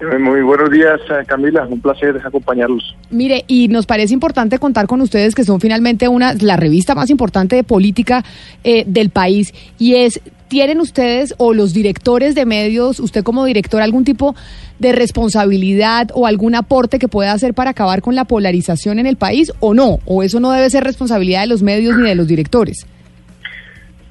Muy 0.00 0.42
buenos 0.42 0.70
días, 0.70 1.00
eh, 1.08 1.24
Camila. 1.26 1.66
Un 1.66 1.80
placer 1.80 2.20
acompañarlos. 2.22 2.94
Mire, 3.10 3.44
y 3.46 3.68
nos 3.68 3.86
parece 3.86 4.12
importante 4.12 4.58
contar 4.58 4.86
con 4.86 5.00
ustedes 5.00 5.34
que 5.34 5.44
son 5.44 5.58
finalmente 5.58 6.06
una 6.08 6.34
la 6.34 6.56
revista 6.56 6.94
más 6.94 7.08
importante 7.08 7.56
de 7.56 7.64
política 7.64 8.22
eh, 8.62 8.84
del 8.86 9.08
país 9.08 9.54
y 9.78 9.94
es 9.94 10.20
tienen 10.48 10.80
ustedes 10.80 11.34
o 11.38 11.54
los 11.54 11.72
directores 11.72 12.34
de 12.34 12.46
medios, 12.46 13.00
usted 13.00 13.24
como 13.24 13.44
director 13.44 13.82
algún 13.82 14.04
tipo 14.04 14.36
de 14.78 14.92
responsabilidad 14.92 16.10
o 16.14 16.26
algún 16.26 16.54
aporte 16.54 16.98
que 16.98 17.08
pueda 17.08 17.32
hacer 17.32 17.54
para 17.54 17.70
acabar 17.70 18.02
con 18.02 18.14
la 18.14 18.26
polarización 18.26 18.98
en 18.98 19.06
el 19.06 19.16
país 19.16 19.52
o 19.60 19.74
no, 19.74 19.98
o 20.04 20.22
eso 20.22 20.38
no 20.38 20.52
debe 20.52 20.70
ser 20.70 20.84
responsabilidad 20.84 21.40
de 21.40 21.46
los 21.48 21.62
medios 21.62 21.96
ni 21.96 22.08
de 22.08 22.14
los 22.14 22.28
directores. 22.28 22.86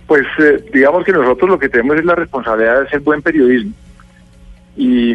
Pues 0.08 0.26
eh, 0.40 0.64
digamos 0.74 1.06
que 1.06 1.12
nosotros 1.12 1.50
lo 1.50 1.60
que 1.60 1.70
tenemos 1.70 1.98
es 1.98 2.06
la 2.06 2.16
responsabilidad 2.16 2.82
de 2.82 2.88
hacer 2.88 3.00
buen 3.00 3.22
periodismo. 3.22 3.72
Y 4.78 5.14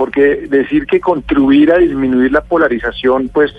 porque 0.00 0.46
decir 0.48 0.86
que 0.86 0.98
contribuir 0.98 1.70
a 1.70 1.76
disminuir 1.76 2.32
la 2.32 2.40
polarización, 2.40 3.28
pues 3.28 3.52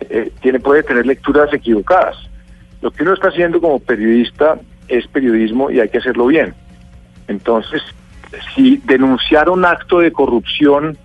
eh, 0.00 0.32
tiene 0.42 0.58
puede 0.58 0.82
tener 0.82 1.06
lecturas 1.06 1.52
equivocadas. 1.54 2.16
Lo 2.82 2.90
que 2.90 3.04
uno 3.04 3.12
está 3.14 3.28
haciendo 3.28 3.60
como 3.60 3.78
periodista 3.78 4.58
es 4.88 5.06
periodismo 5.06 5.70
y 5.70 5.78
hay 5.78 5.88
que 5.88 5.98
hacerlo 5.98 6.26
bien. 6.26 6.52
Entonces, 7.28 7.80
si 8.56 8.78
denunciar 8.86 9.48
un 9.48 9.64
acto 9.64 10.00
de 10.00 10.10
corrupción 10.10 10.98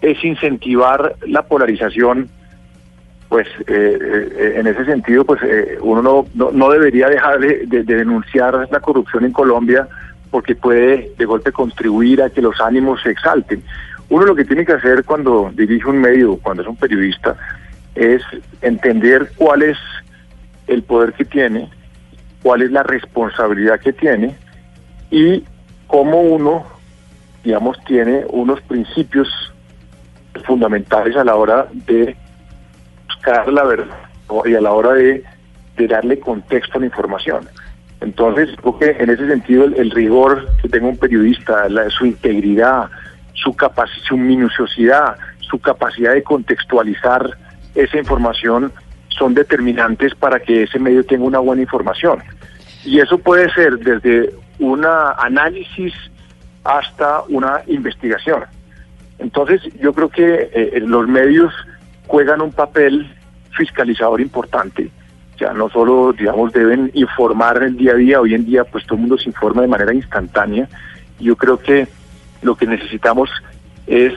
es 0.00 0.24
incentivar 0.24 1.16
la 1.26 1.42
polarización, 1.42 2.28
pues 3.28 3.48
eh, 3.66 3.98
eh, 4.38 4.52
en 4.58 4.68
ese 4.68 4.84
sentido, 4.84 5.24
pues 5.24 5.40
eh, 5.42 5.76
uno 5.80 6.24
no, 6.36 6.50
no, 6.52 6.70
debería 6.70 7.08
dejar 7.08 7.40
de, 7.40 7.66
de- 7.66 7.82
de 7.82 7.96
denunciar 7.96 8.68
la 8.70 8.78
corrupción 8.78 9.24
en 9.24 9.32
Colombia 9.32 9.88
porque 10.30 10.54
puede 10.54 11.10
de 11.16 11.24
golpe 11.24 11.52
contribuir 11.52 12.20
a 12.22 12.28
que 12.28 12.42
los 12.42 12.60
ánimos 12.60 13.00
se 13.02 13.08
exalten. 13.10 13.62
Uno 14.10 14.24
lo 14.24 14.34
que 14.34 14.44
tiene 14.44 14.64
que 14.64 14.72
hacer 14.72 15.04
cuando 15.04 15.50
dirige 15.54 15.86
un 15.88 15.98
medio, 15.98 16.38
cuando 16.38 16.62
es 16.62 16.68
un 16.68 16.76
periodista, 16.76 17.36
es 17.94 18.22
entender 18.62 19.30
cuál 19.36 19.62
es 19.62 19.76
el 20.66 20.82
poder 20.82 21.12
que 21.12 21.24
tiene, 21.24 21.68
cuál 22.42 22.62
es 22.62 22.70
la 22.70 22.82
responsabilidad 22.82 23.80
que 23.80 23.92
tiene 23.92 24.34
y 25.10 25.44
cómo 25.86 26.20
uno, 26.22 26.64
digamos, 27.44 27.76
tiene 27.84 28.24
unos 28.30 28.60
principios 28.62 29.28
fundamentales 30.44 31.16
a 31.16 31.24
la 31.24 31.34
hora 31.36 31.66
de 31.72 32.16
buscar 33.06 33.52
la 33.52 33.64
verdad 33.64 33.96
y 34.44 34.54
a 34.54 34.60
la 34.60 34.72
hora 34.72 34.92
de, 34.94 35.24
darle 35.88 36.18
contexto 36.18 36.76
a 36.78 36.80
la 36.80 36.86
información. 36.86 37.48
Entonces, 38.00 38.48
creo 38.60 38.78
que 38.78 38.96
en 39.02 39.10
ese 39.10 39.28
sentido 39.28 39.64
el, 39.64 39.74
el 39.74 39.90
rigor 39.92 40.48
que 40.60 40.68
tenga 40.68 40.88
un 40.88 40.96
periodista, 40.96 41.68
la- 41.68 41.88
su 41.90 42.04
integridad, 42.06 42.90
su, 43.42 43.54
su 44.06 44.16
minuciosidad, 44.16 45.16
su 45.40 45.58
capacidad 45.58 46.14
de 46.14 46.22
contextualizar 46.22 47.36
esa 47.74 47.98
información 47.98 48.72
son 49.08 49.34
determinantes 49.34 50.14
para 50.14 50.40
que 50.40 50.64
ese 50.64 50.78
medio 50.78 51.04
tenga 51.04 51.24
una 51.24 51.38
buena 51.38 51.62
información. 51.62 52.22
Y 52.84 53.00
eso 53.00 53.18
puede 53.18 53.52
ser 53.52 53.78
desde 53.78 54.32
un 54.58 54.84
análisis 54.84 55.92
hasta 56.64 57.22
una 57.28 57.62
investigación. 57.66 58.44
Entonces, 59.18 59.62
yo 59.80 59.92
creo 59.92 60.08
que 60.08 60.50
eh, 60.52 60.80
los 60.80 61.08
medios 61.08 61.52
juegan 62.06 62.40
un 62.40 62.52
papel 62.52 63.12
fiscalizador 63.56 64.20
importante. 64.20 64.90
Ya 65.38 65.52
no 65.52 65.68
solo, 65.68 66.12
digamos, 66.12 66.52
deben 66.52 66.90
informar 66.94 67.62
el 67.62 67.76
día 67.76 67.92
a 67.92 67.96
día, 67.96 68.20
hoy 68.20 68.34
en 68.34 68.44
día 68.44 68.64
pues 68.64 68.84
todo 68.86 68.94
el 68.94 69.02
mundo 69.02 69.18
se 69.18 69.28
informa 69.28 69.62
de 69.62 69.68
manera 69.68 69.92
instantánea. 69.92 70.68
Yo 71.20 71.36
creo 71.36 71.58
que 71.58 71.88
lo 72.42 72.56
que 72.56 72.66
necesitamos 72.66 73.30
es 73.86 74.12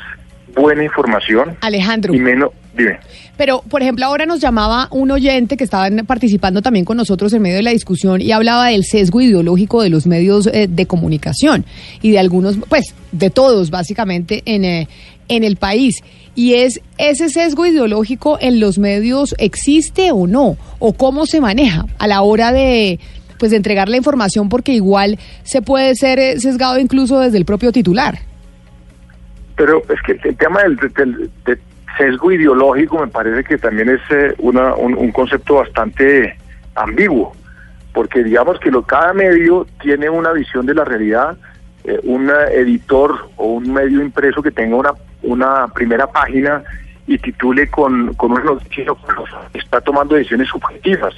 buena 0.56 0.84
información. 0.84 1.56
Alejandro. 1.62 2.14
Y 2.14 2.20
menos, 2.20 2.52
dime. 2.76 3.00
Pero, 3.38 3.64
por 3.70 3.82
ejemplo, 3.82 4.06
ahora 4.06 4.26
nos 4.26 4.40
llamaba 4.40 4.88
un 4.92 5.12
oyente 5.12 5.58
que 5.58 5.64
estaba 5.64 5.90
participando 6.06 6.62
también 6.62 6.86
con 6.86 6.98
nosotros 6.98 7.34
en 7.34 7.42
medio 7.42 7.56
de 7.58 7.64
la 7.64 7.72
discusión 7.72 8.22
y 8.22 8.32
hablaba 8.32 8.68
del 8.68 8.84
sesgo 8.84 9.22
ideológico 9.22 9.82
de 9.82 9.90
los 9.90 10.06
medios 10.06 10.48
eh, 10.48 10.68
de 10.70 10.86
comunicación 10.86 11.66
y 12.02 12.12
de 12.12 12.20
algunos, 12.20 12.58
pues, 12.70 12.94
de 13.12 13.30
todos, 13.30 13.70
básicamente, 13.72 14.44
en, 14.46 14.66
eh, 14.66 14.88
en 15.28 15.44
el 15.44 15.56
país. 15.56 16.04
Y 16.36 16.54
es, 16.54 16.82
¿ese 16.98 17.30
sesgo 17.30 17.66
ideológico 17.66 18.38
en 18.40 18.60
los 18.60 18.78
medios 18.78 19.36
existe 19.38 20.12
o 20.12 20.28
no? 20.28 20.56
¿O 20.80 20.94
cómo 20.94 21.26
se 21.26 21.42
maneja 21.42 21.86
a 21.98 22.08
la 22.08 22.22
hora 22.22 22.52
de, 22.54 23.00
pues, 23.42 23.50
de 23.50 23.58
entregar 23.58 23.90
la 23.90 23.98
información? 23.98 24.50
Porque 24.50 24.72
igual 24.72 25.18
se 25.42 25.64
puede 25.64 25.96
ser 25.96 26.20
eh, 26.20 26.40
sesgado 26.40 26.78
incluso 26.80 27.20
desde 27.20 27.40
el 27.40 27.46
propio 27.46 27.72
titular. 27.72 28.20
Pero 29.56 29.82
es 29.90 30.00
que 30.06 30.30
el 30.30 30.38
tema 30.38 30.62
del, 30.62 30.78
sesgo 31.98 32.32
ideológico 32.32 33.00
me 33.00 33.08
parece 33.08 33.44
que 33.44 33.58
también 33.58 33.90
es 33.90 34.02
eh, 34.12 34.36
una, 34.38 34.76
un, 34.76 35.12
concepto 35.12 35.56
bastante 35.56 36.38
ambiguo, 36.76 37.36
porque 37.96 38.24
digamos 38.24 38.60
que 38.60 38.70
lo, 38.70 38.84
cada 38.84 39.12
medio 39.12 39.66
tiene 39.82 40.08
una 40.08 40.34
visión 40.34 40.68
de 40.68 40.76
la 40.76 40.86
realidad, 40.86 41.36
eh, 41.84 42.00
un 42.04 42.30
editor 42.30 43.28
o 43.38 43.54
un 43.54 43.74
medio 43.74 44.04
impreso 44.04 44.44
que 44.44 44.52
tenga 44.52 44.76
una, 44.76 44.92
una 45.24 45.68
primera 45.74 46.06
página 46.06 46.64
y 47.08 47.18
titule 47.18 47.68
con, 47.72 48.14
con 48.14 48.34
un 48.34 48.46
noticiero 48.46 48.96
está 49.56 49.82
tomando 49.82 50.14
decisiones 50.14 50.48
subjetivas. 50.48 51.16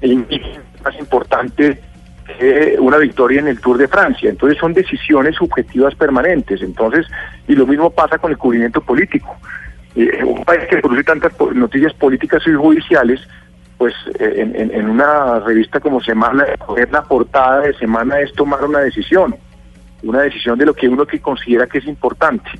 El 0.00 0.26
más 0.84 0.98
importante 0.98 1.80
una 2.80 2.98
victoria 2.98 3.40
en 3.40 3.48
el 3.48 3.60
Tour 3.60 3.78
de 3.78 3.88
Francia. 3.88 4.28
Entonces 4.28 4.58
son 4.58 4.74
decisiones 4.74 5.36
subjetivas 5.36 5.94
permanentes. 5.94 6.60
Entonces, 6.60 7.06
y 7.46 7.54
lo 7.54 7.66
mismo 7.66 7.90
pasa 7.90 8.18
con 8.18 8.30
el 8.30 8.38
cubrimiento 8.38 8.80
político. 8.80 9.36
Eh, 9.94 10.22
un 10.24 10.44
país 10.44 10.64
que 10.68 10.78
produce 10.78 11.04
tantas 11.04 11.32
noticias 11.54 11.94
políticas 11.94 12.42
y 12.46 12.52
judiciales, 12.52 13.20
pues 13.78 13.94
eh, 14.18 14.52
en, 14.54 14.90
una 14.90 15.40
revista 15.40 15.80
como 15.80 16.00
Semana, 16.00 16.44
coger 16.64 16.90
la 16.92 17.02
portada 17.02 17.60
de 17.60 17.74
Semana 17.74 18.20
es 18.20 18.32
tomar 18.34 18.64
una 18.64 18.80
decisión, 18.80 19.36
una 20.02 20.20
decisión 20.22 20.58
de 20.58 20.66
lo 20.66 20.74
que 20.74 20.88
uno 20.88 21.06
que 21.06 21.20
considera 21.20 21.66
que 21.66 21.78
es 21.78 21.86
importante. 21.86 22.50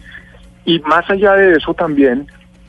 Y 0.65 0.79
más 0.81 1.09
allá 1.11 1.35
de 1.35 1.57
eso 1.57 1.75
también, 1.75 2.27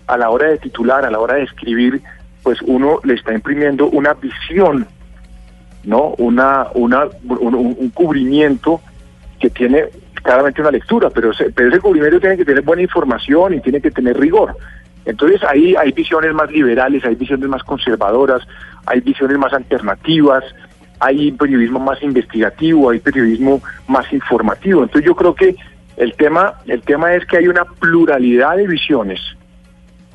a 0.07 0.17
la 0.17 0.29
hora 0.29 0.49
de 0.49 0.57
titular, 0.57 1.05
a 1.05 1.11
la 1.11 1.19
hora 1.19 1.35
de 1.35 1.43
escribir, 1.43 2.01
pues 2.47 2.61
uno 2.61 3.01
le 3.03 3.15
está 3.15 3.33
imprimiendo 3.33 3.87
una 3.87 4.13
visión 4.13 4.87
¿no? 5.83 6.15
Una, 6.17 6.67
una, 6.75 7.03
un, 7.27 7.89
cubrimiento 7.89 8.79
que 9.37 9.49
tiene 9.49 9.83
claramente 10.23 10.61
una 10.61 10.71
lectura, 10.71 11.09
pero 11.09 11.31
ese, 11.31 11.51
pero 11.51 11.67
ese 11.67 11.81
cubrimiento 11.81 12.21
tiene 12.21 12.37
que 12.37 12.45
tener 12.45 12.63
buena 12.63 12.83
información 12.83 13.53
y 13.53 13.59
tiene 13.59 13.81
que 13.81 13.91
tener 13.91 14.17
rigor. 14.17 14.55
Entonces 15.03 15.43
ahí 15.43 15.75
hay 15.75 15.91
visiones 15.91 16.33
más 16.33 16.49
liberales, 16.49 17.03
hay 17.03 17.15
visiones 17.15 17.49
más 17.49 17.63
conservadoras, 17.63 18.47
hay 18.85 19.01
visiones 19.01 19.37
más 19.37 19.51
alternativas, 19.51 20.45
hay 21.01 21.33
periodismo 21.33 21.79
más 21.79 22.01
investigativo, 22.01 22.91
hay 22.91 22.99
periodismo 22.99 23.61
más 23.89 24.05
informativo. 24.13 24.83
Entonces 24.83 25.05
yo 25.05 25.17
creo 25.17 25.35
que 25.35 25.53
el 25.97 26.13
tema, 26.13 26.53
el 26.65 26.81
tema 26.81 27.13
es 27.13 27.25
que 27.25 27.39
hay 27.39 27.49
una 27.49 27.65
pluralidad 27.65 28.55
de 28.55 28.67
visiones 28.67 29.36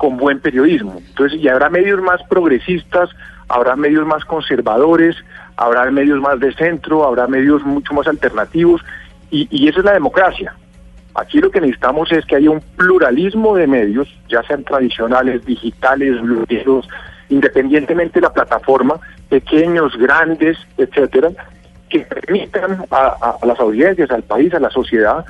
con 0.03 0.17
buen 0.17 0.41
periodismo. 0.41 0.95
Entonces, 0.97 1.39
y 1.39 1.47
habrá 1.47 1.69
medios 1.69 2.01
más 2.01 2.21
progresistas, 2.23 3.09
habrá 3.47 3.77
medios 3.77 4.05
más 4.05 4.25
conservadores, 4.25 5.15
habrá 5.55 5.89
medios 5.91 6.19
más 6.19 6.41
de 6.41 6.53
centro, 6.55 7.05
habrá 7.05 7.25
medios 7.25 7.63
mucho 7.63 7.93
más 7.93 8.05
alternativos, 8.05 8.81
y, 9.31 9.47
y 9.49 9.69
esa 9.69 9.79
es 9.79 9.85
la 9.85 9.93
democracia. 9.93 10.53
Aquí 11.15 11.39
lo 11.39 11.49
que 11.49 11.61
necesitamos 11.61 12.11
es 12.11 12.25
que 12.25 12.35
haya 12.35 12.51
un 12.51 12.59
pluralismo 12.75 13.55
de 13.55 13.65
medios, 13.65 14.09
ya 14.27 14.43
sean 14.43 14.65
tradicionales, 14.65 15.45
digitales, 15.45 16.21
blogueros, 16.21 16.85
independientemente 17.29 18.19
de 18.19 18.27
la 18.27 18.33
plataforma, 18.33 18.99
pequeños, 19.29 19.95
grandes, 19.95 20.57
etcétera, 20.77 21.29
que 21.89 21.99
permitan 21.99 22.83
a, 22.91 23.37
a 23.41 23.45
las 23.45 23.57
audiencias, 23.57 24.11
al 24.11 24.23
país, 24.23 24.53
a 24.53 24.59
la 24.59 24.69
sociedad, 24.69 25.23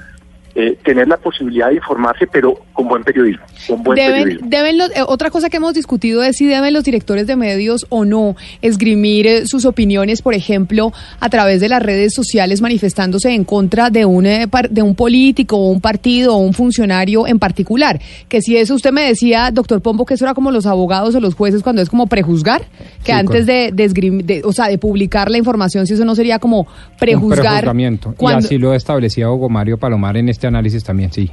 eh, 0.55 0.77
tener 0.83 1.07
la 1.07 1.17
posibilidad 1.17 1.69
de 1.69 1.75
informarse, 1.75 2.25
pero 2.25 2.55
con 2.73 2.87
buen 2.87 3.03
periodismo. 3.03 3.43
Con 3.67 3.83
buen 3.83 3.95
deben, 3.95 4.39
deben 4.49 4.77
los, 4.77 4.89
eh, 4.89 5.03
otra 5.07 5.29
cosa 5.29 5.49
que 5.49 5.57
hemos 5.57 5.73
discutido 5.73 6.23
es 6.23 6.37
si 6.37 6.47
deben 6.47 6.73
los 6.73 6.83
directores 6.83 7.27
de 7.27 7.35
medios 7.35 7.85
o 7.89 8.03
no 8.03 8.35
esgrimir 8.61 9.27
eh, 9.27 9.47
sus 9.47 9.65
opiniones, 9.65 10.21
por 10.21 10.33
ejemplo, 10.33 10.91
a 11.19 11.29
través 11.29 11.61
de 11.61 11.69
las 11.69 11.81
redes 11.81 12.13
sociales 12.13 12.61
manifestándose 12.61 13.29
en 13.29 13.43
contra 13.43 13.89
de 13.89 14.05
un, 14.05 14.23
de 14.23 14.81
un 14.81 14.95
político 14.95 15.57
o 15.57 15.69
un 15.69 15.81
partido 15.81 16.35
o 16.35 16.37
un 16.37 16.53
funcionario 16.53 17.27
en 17.27 17.39
particular. 17.39 18.01
Que 18.27 18.41
si 18.41 18.57
eso 18.57 18.75
usted 18.75 18.91
me 18.91 19.03
decía, 19.03 19.51
doctor 19.51 19.81
Pombo, 19.81 20.05
que 20.05 20.15
eso 20.15 20.25
era 20.25 20.33
como 20.33 20.51
los 20.51 20.65
abogados 20.65 21.15
o 21.15 21.19
los 21.19 21.35
jueces 21.35 21.61
cuando 21.61 21.81
es 21.81 21.89
como 21.89 22.07
prejuzgar, 22.07 22.63
que 23.03 23.13
antes 23.13 23.45
de, 23.45 23.71
de, 23.71 24.41
o 24.43 24.51
sea, 24.51 24.67
de 24.67 24.77
publicar 24.77 25.29
la 25.29 25.37
información, 25.37 25.85
si 25.85 25.93
eso 25.93 26.05
no 26.05 26.15
sería 26.15 26.39
como 26.39 26.67
prejuzgar. 26.99 27.69
Un 27.69 27.79
y 28.19 28.25
así 28.25 28.57
lo 28.57 28.73
establecía 28.73 29.29
Hugo 29.29 29.49
Mario 29.49 29.77
Palomar 29.77 30.17
en 30.17 30.29
este 30.29 30.47
análisis 30.47 30.83
también, 30.83 31.11
sí. 31.11 31.29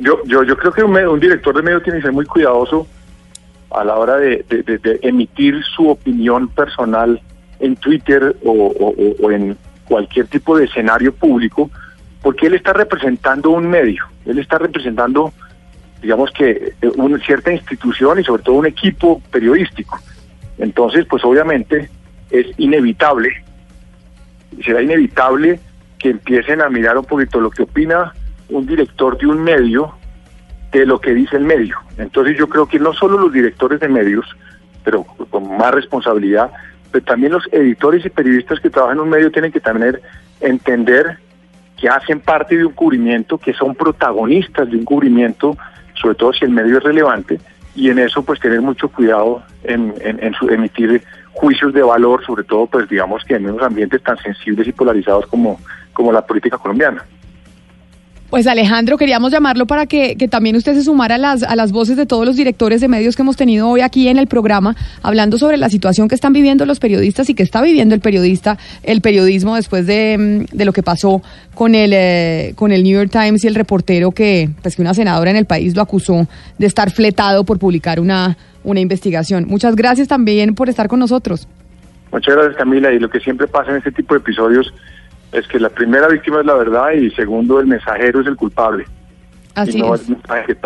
Yo, 0.00 0.24
yo, 0.24 0.42
yo 0.42 0.56
creo 0.56 0.72
que 0.72 0.82
un, 0.82 1.20
director 1.20 1.54
de 1.54 1.62
medio 1.62 1.82
tiene 1.82 1.98
que 1.98 2.04
ser 2.04 2.12
muy 2.12 2.26
cuidadoso 2.26 2.86
a 3.70 3.84
la 3.84 3.96
hora 3.96 4.16
de, 4.16 4.44
emitir 5.02 5.62
su 5.64 5.88
opinión 5.88 6.48
personal 6.48 7.20
en 7.60 7.76
Twitter 7.76 8.36
o, 8.44 9.30
en 9.30 9.56
cualquier 9.84 10.26
tipo 10.26 10.56
de 10.56 10.64
escenario 10.64 11.14
público, 11.14 11.70
porque 12.22 12.46
él 12.46 12.54
está 12.54 12.72
representando 12.72 13.50
un 13.50 13.68
medio, 13.68 14.04
él 14.26 14.38
está 14.38 14.58
representando, 14.58 15.32
digamos 16.02 16.30
que, 16.32 16.74
una 16.96 17.18
cierta 17.18 17.52
institución 17.52 18.20
y 18.20 18.24
sobre 18.24 18.42
todo 18.42 18.56
un 18.56 18.66
equipo 18.66 19.20
periodístico. 19.30 19.98
Entonces, 20.58 21.06
pues 21.06 21.24
obviamente 21.24 21.88
es 22.30 22.46
inevitable, 22.58 23.30
será 24.64 24.82
inevitable 24.82 25.60
que 25.98 26.10
empiecen 26.10 26.60
a 26.60 26.68
mirar 26.68 26.98
un 26.98 27.04
poquito 27.04 27.40
lo 27.40 27.50
que 27.50 27.62
opina 27.62 28.12
un 28.50 28.66
director 28.66 29.16
de 29.18 29.26
un 29.26 29.42
medio 29.42 29.94
de 30.72 30.86
lo 30.86 31.00
que 31.00 31.14
dice 31.14 31.36
el 31.36 31.44
medio. 31.44 31.76
Entonces 31.98 32.36
yo 32.38 32.48
creo 32.48 32.66
que 32.66 32.78
no 32.78 32.92
solo 32.92 33.18
los 33.18 33.32
directores 33.32 33.80
de 33.80 33.88
medios, 33.88 34.26
pero 34.84 35.04
con 35.04 35.56
más 35.56 35.72
responsabilidad, 35.72 36.50
pero 36.90 37.04
también 37.04 37.32
los 37.32 37.44
editores 37.52 38.04
y 38.04 38.10
periodistas 38.10 38.60
que 38.60 38.70
trabajan 38.70 38.98
en 38.98 39.04
un 39.04 39.10
medio 39.10 39.30
tienen 39.30 39.52
que 39.52 39.60
también 39.60 39.98
entender 40.40 41.18
que 41.76 41.88
hacen 41.88 42.20
parte 42.20 42.56
de 42.56 42.64
un 42.64 42.72
cubrimiento, 42.72 43.38
que 43.38 43.54
son 43.54 43.74
protagonistas 43.74 44.70
de 44.70 44.76
un 44.76 44.84
cubrimiento, 44.84 45.56
sobre 45.94 46.14
todo 46.14 46.32
si 46.32 46.44
el 46.44 46.50
medio 46.50 46.78
es 46.78 46.84
relevante, 46.84 47.40
y 47.74 47.88
en 47.90 47.98
eso 47.98 48.22
pues 48.22 48.40
tener 48.40 48.60
mucho 48.60 48.88
cuidado 48.88 49.42
en, 49.64 49.94
en, 50.00 50.34
su, 50.34 50.48
emitir 50.48 51.02
juicios 51.32 51.72
de 51.72 51.82
valor, 51.82 52.24
sobre 52.24 52.44
todo 52.44 52.66
pues 52.66 52.88
digamos 52.88 53.24
que 53.24 53.36
en 53.36 53.48
unos 53.48 53.62
ambientes 53.62 54.02
tan 54.02 54.18
sensibles 54.18 54.66
y 54.68 54.72
polarizados 54.72 55.26
como 55.26 55.58
como 55.92 56.12
la 56.12 56.24
política 56.24 56.56
colombiana. 56.58 57.04
Pues 58.30 58.46
Alejandro, 58.46 58.96
queríamos 58.96 59.32
llamarlo 59.32 59.66
para 59.66 59.86
que, 59.86 60.14
también 60.30 60.54
usted 60.54 60.74
se 60.74 60.84
sumara 60.84 61.16
a 61.16 61.18
las, 61.18 61.42
a 61.42 61.56
las 61.56 61.72
voces 61.72 61.96
de 61.96 62.06
todos 62.06 62.24
los 62.24 62.36
directores 62.36 62.80
de 62.80 62.86
medios 62.86 63.16
que 63.16 63.22
hemos 63.22 63.36
tenido 63.36 63.68
hoy 63.68 63.80
aquí 63.80 64.06
en 64.06 64.18
el 64.18 64.28
programa, 64.28 64.76
hablando 65.02 65.36
sobre 65.36 65.56
la 65.56 65.68
situación 65.68 66.06
que 66.06 66.14
están 66.14 66.32
viviendo 66.32 66.64
los 66.64 66.78
periodistas 66.78 67.28
y 67.28 67.34
que 67.34 67.42
está 67.42 67.60
viviendo 67.60 67.92
el 67.92 68.00
periodista, 68.00 68.56
el 68.84 69.00
periodismo 69.00 69.56
después 69.56 69.84
de, 69.84 70.46
mm, 70.52 70.62
lo 70.62 70.72
que 70.72 70.84
pasó 70.84 71.22
con 71.54 71.74
el, 71.74 71.90
eh, 71.92 72.52
con 72.54 72.70
el 72.70 72.84
New 72.84 73.00
York 73.00 73.10
Times 73.10 73.42
y 73.42 73.48
el 73.48 73.56
reportero 73.56 74.12
que, 74.12 74.48
pues 74.62 74.76
que 74.76 74.82
una 74.82 74.94
senadora 74.94 75.30
en 75.30 75.36
el 75.36 75.46
país 75.46 75.74
lo 75.74 75.82
acusó 75.82 76.28
de 76.56 76.66
estar 76.66 76.92
fletado 76.92 77.42
por 77.42 77.58
publicar 77.58 77.98
una, 77.98 78.36
una 78.62 78.78
investigación. 78.78 79.46
Muchas 79.48 79.74
gracias 79.74 80.06
también 80.06 80.54
por 80.54 80.68
estar 80.68 80.86
con 80.86 81.00
nosotros. 81.00 81.48
Muchas 82.12 82.36
gracias 82.36 82.56
Camila 82.56 82.92
y 82.92 83.00
lo 83.00 83.10
que 83.10 83.18
siempre 83.18 83.48
pasa 83.48 83.72
en 83.72 83.78
este 83.78 83.90
tipo 83.90 84.14
de 84.14 84.20
episodios 84.20 84.72
es 85.32 85.46
que 85.46 85.60
la 85.60 85.68
primera 85.68 86.08
víctima 86.08 86.40
es 86.40 86.46
la 86.46 86.54
verdad 86.54 86.92
y 86.92 87.10
segundo, 87.12 87.60
el 87.60 87.66
mensajero 87.66 88.20
es 88.20 88.26
el 88.26 88.36
culpable. 88.36 88.84
Así 89.54 89.78
no 89.78 89.94
es. 89.94 90.02
El 90.02 90.16
mensaje 90.16 90.56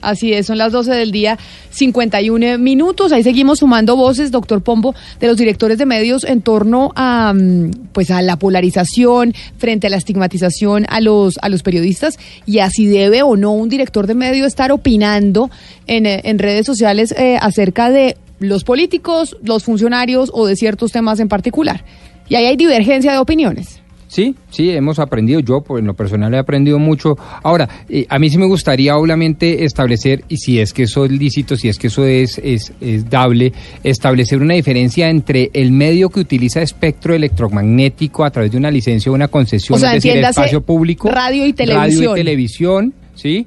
Así 0.00 0.32
es, 0.32 0.46
son 0.46 0.58
las 0.58 0.70
12 0.70 0.92
del 0.92 1.10
día, 1.10 1.38
51 1.70 2.58
minutos. 2.58 3.10
Ahí 3.10 3.24
seguimos 3.24 3.58
sumando 3.58 3.96
voces, 3.96 4.30
doctor 4.30 4.62
Pombo, 4.62 4.94
de 5.18 5.26
los 5.26 5.36
directores 5.36 5.76
de 5.76 5.86
medios 5.86 6.22
en 6.22 6.40
torno 6.40 6.92
a, 6.94 7.32
mm, 7.34 7.88
pues, 7.92 8.12
a 8.12 8.22
la 8.22 8.36
polarización 8.36 9.34
frente 9.56 9.88
a 9.88 9.90
la 9.90 9.96
estigmatización 9.96 10.86
a 10.88 11.00
los, 11.00 11.38
a 11.42 11.48
los 11.48 11.64
periodistas 11.64 12.16
y 12.46 12.60
a 12.60 12.70
si 12.70 12.86
debe 12.86 13.22
o 13.22 13.36
no 13.36 13.52
un 13.52 13.68
director 13.68 14.06
de 14.06 14.14
medio 14.14 14.46
estar 14.46 14.70
opinando 14.70 15.50
en, 15.88 16.06
eh, 16.06 16.20
en 16.24 16.38
redes 16.38 16.64
sociales 16.64 17.12
eh, 17.18 17.36
acerca 17.40 17.90
de 17.90 18.16
los 18.38 18.62
políticos, 18.62 19.36
los 19.42 19.64
funcionarios 19.64 20.30
o 20.32 20.46
de 20.46 20.54
ciertos 20.54 20.92
temas 20.92 21.18
en 21.18 21.28
particular. 21.28 21.84
Y 22.28 22.36
ahí 22.36 22.44
hay 22.46 22.56
divergencia 22.56 23.10
de 23.10 23.18
opiniones. 23.18 23.80
Sí, 24.08 24.34
sí, 24.50 24.70
hemos 24.70 24.98
aprendido. 24.98 25.40
Yo, 25.40 25.60
pues, 25.60 25.80
en 25.80 25.86
lo 25.86 25.94
personal, 25.94 26.32
he 26.32 26.38
aprendido 26.38 26.78
mucho. 26.78 27.16
Ahora, 27.42 27.68
eh, 27.88 28.06
a 28.08 28.18
mí 28.18 28.30
sí 28.30 28.38
me 28.38 28.46
gustaría, 28.46 28.96
obviamente, 28.96 29.64
establecer, 29.64 30.24
y 30.28 30.38
si 30.38 30.58
es 30.58 30.72
que 30.72 30.84
eso 30.84 31.04
es 31.04 31.12
lícito, 31.12 31.56
si 31.56 31.68
es 31.68 31.78
que 31.78 31.88
eso 31.88 32.04
es, 32.04 32.38
es, 32.42 32.72
es 32.80 33.08
dable, 33.08 33.52
establecer 33.84 34.40
una 34.40 34.54
diferencia 34.54 35.10
entre 35.10 35.50
el 35.52 35.72
medio 35.72 36.08
que 36.08 36.20
utiliza 36.20 36.62
espectro 36.62 37.14
electromagnético 37.14 38.24
a 38.24 38.30
través 38.30 38.50
de 38.50 38.56
una 38.56 38.70
licencia 38.70 39.12
o 39.12 39.14
una 39.14 39.28
concesión, 39.28 39.76
O 39.76 39.78
sea, 39.78 39.90
es 39.94 40.02
decir, 40.02 40.18
el 40.18 40.24
espacio 40.24 40.62
público, 40.62 41.10
radio 41.10 41.46
y 41.46 41.52
radio 41.52 41.56
televisión. 41.56 42.12
y 42.12 42.14
televisión, 42.14 42.94
¿sí? 43.14 43.46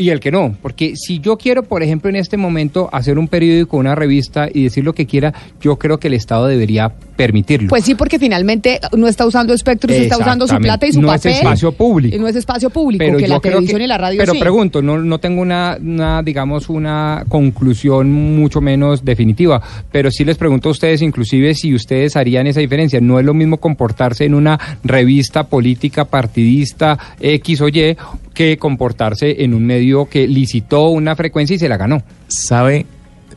Y 0.00 0.08
el 0.08 0.18
que 0.18 0.30
no, 0.30 0.56
porque 0.62 0.96
si 0.96 1.18
yo 1.18 1.36
quiero, 1.36 1.62
por 1.62 1.82
ejemplo, 1.82 2.08
en 2.08 2.16
este 2.16 2.38
momento 2.38 2.88
hacer 2.90 3.18
un 3.18 3.28
periódico, 3.28 3.76
una 3.76 3.94
revista 3.94 4.48
y 4.50 4.62
decir 4.64 4.82
lo 4.82 4.94
que 4.94 5.04
quiera, 5.04 5.34
yo 5.60 5.76
creo 5.76 6.00
que 6.00 6.08
el 6.08 6.14
Estado 6.14 6.46
debería 6.46 6.94
permitirlo. 7.24 7.68
Pues 7.68 7.84
sí, 7.84 7.94
porque 7.94 8.18
finalmente 8.18 8.80
no 8.96 9.06
está 9.08 9.26
usando 9.26 9.52
espectro, 9.52 9.92
se 9.92 10.02
está 10.04 10.16
usando 10.18 10.46
su 10.48 10.56
plata 10.56 10.86
y 10.86 10.92
su 10.92 11.00
No 11.02 11.12
es 11.12 11.18
papel. 11.20 11.32
espacio 11.32 11.72
público. 11.72 12.16
Y 12.16 12.18
No 12.18 12.28
es 12.28 12.36
espacio 12.36 12.70
público, 12.70 13.04
pero 13.04 13.18
que 13.18 13.28
la 13.28 13.40
televisión 13.40 13.78
que- 13.78 13.84
y 13.84 13.86
la 13.86 13.98
radio 13.98 14.18
Pero 14.18 14.32
sí. 14.32 14.38
pregunto, 14.40 14.80
no, 14.82 14.98
no 14.98 15.18
tengo 15.18 15.42
una, 15.42 15.76
una, 15.80 16.22
digamos, 16.22 16.68
una 16.68 17.24
conclusión 17.28 18.10
mucho 18.12 18.60
menos 18.60 19.04
definitiva, 19.04 19.60
pero 19.92 20.10
sí 20.10 20.24
les 20.24 20.36
pregunto 20.38 20.68
a 20.68 20.72
ustedes, 20.72 21.02
inclusive, 21.02 21.54
si 21.54 21.74
ustedes 21.74 22.16
harían 22.16 22.46
esa 22.46 22.60
diferencia. 22.60 23.00
No 23.00 23.18
es 23.18 23.24
lo 23.26 23.34
mismo 23.34 23.58
comportarse 23.58 24.24
en 24.24 24.34
una 24.34 24.58
revista 24.84 25.44
política 25.44 26.04
partidista 26.06 26.98
X 27.20 27.60
o 27.60 27.68
Y 27.68 27.96
que 28.32 28.56
comportarse 28.56 29.42
en 29.44 29.54
un 29.54 29.66
medio 29.66 30.06
que 30.06 30.26
licitó 30.26 30.88
una 30.88 31.14
frecuencia 31.16 31.54
y 31.56 31.58
se 31.58 31.68
la 31.68 31.76
ganó. 31.76 32.02
¿Sabe, 32.28 32.86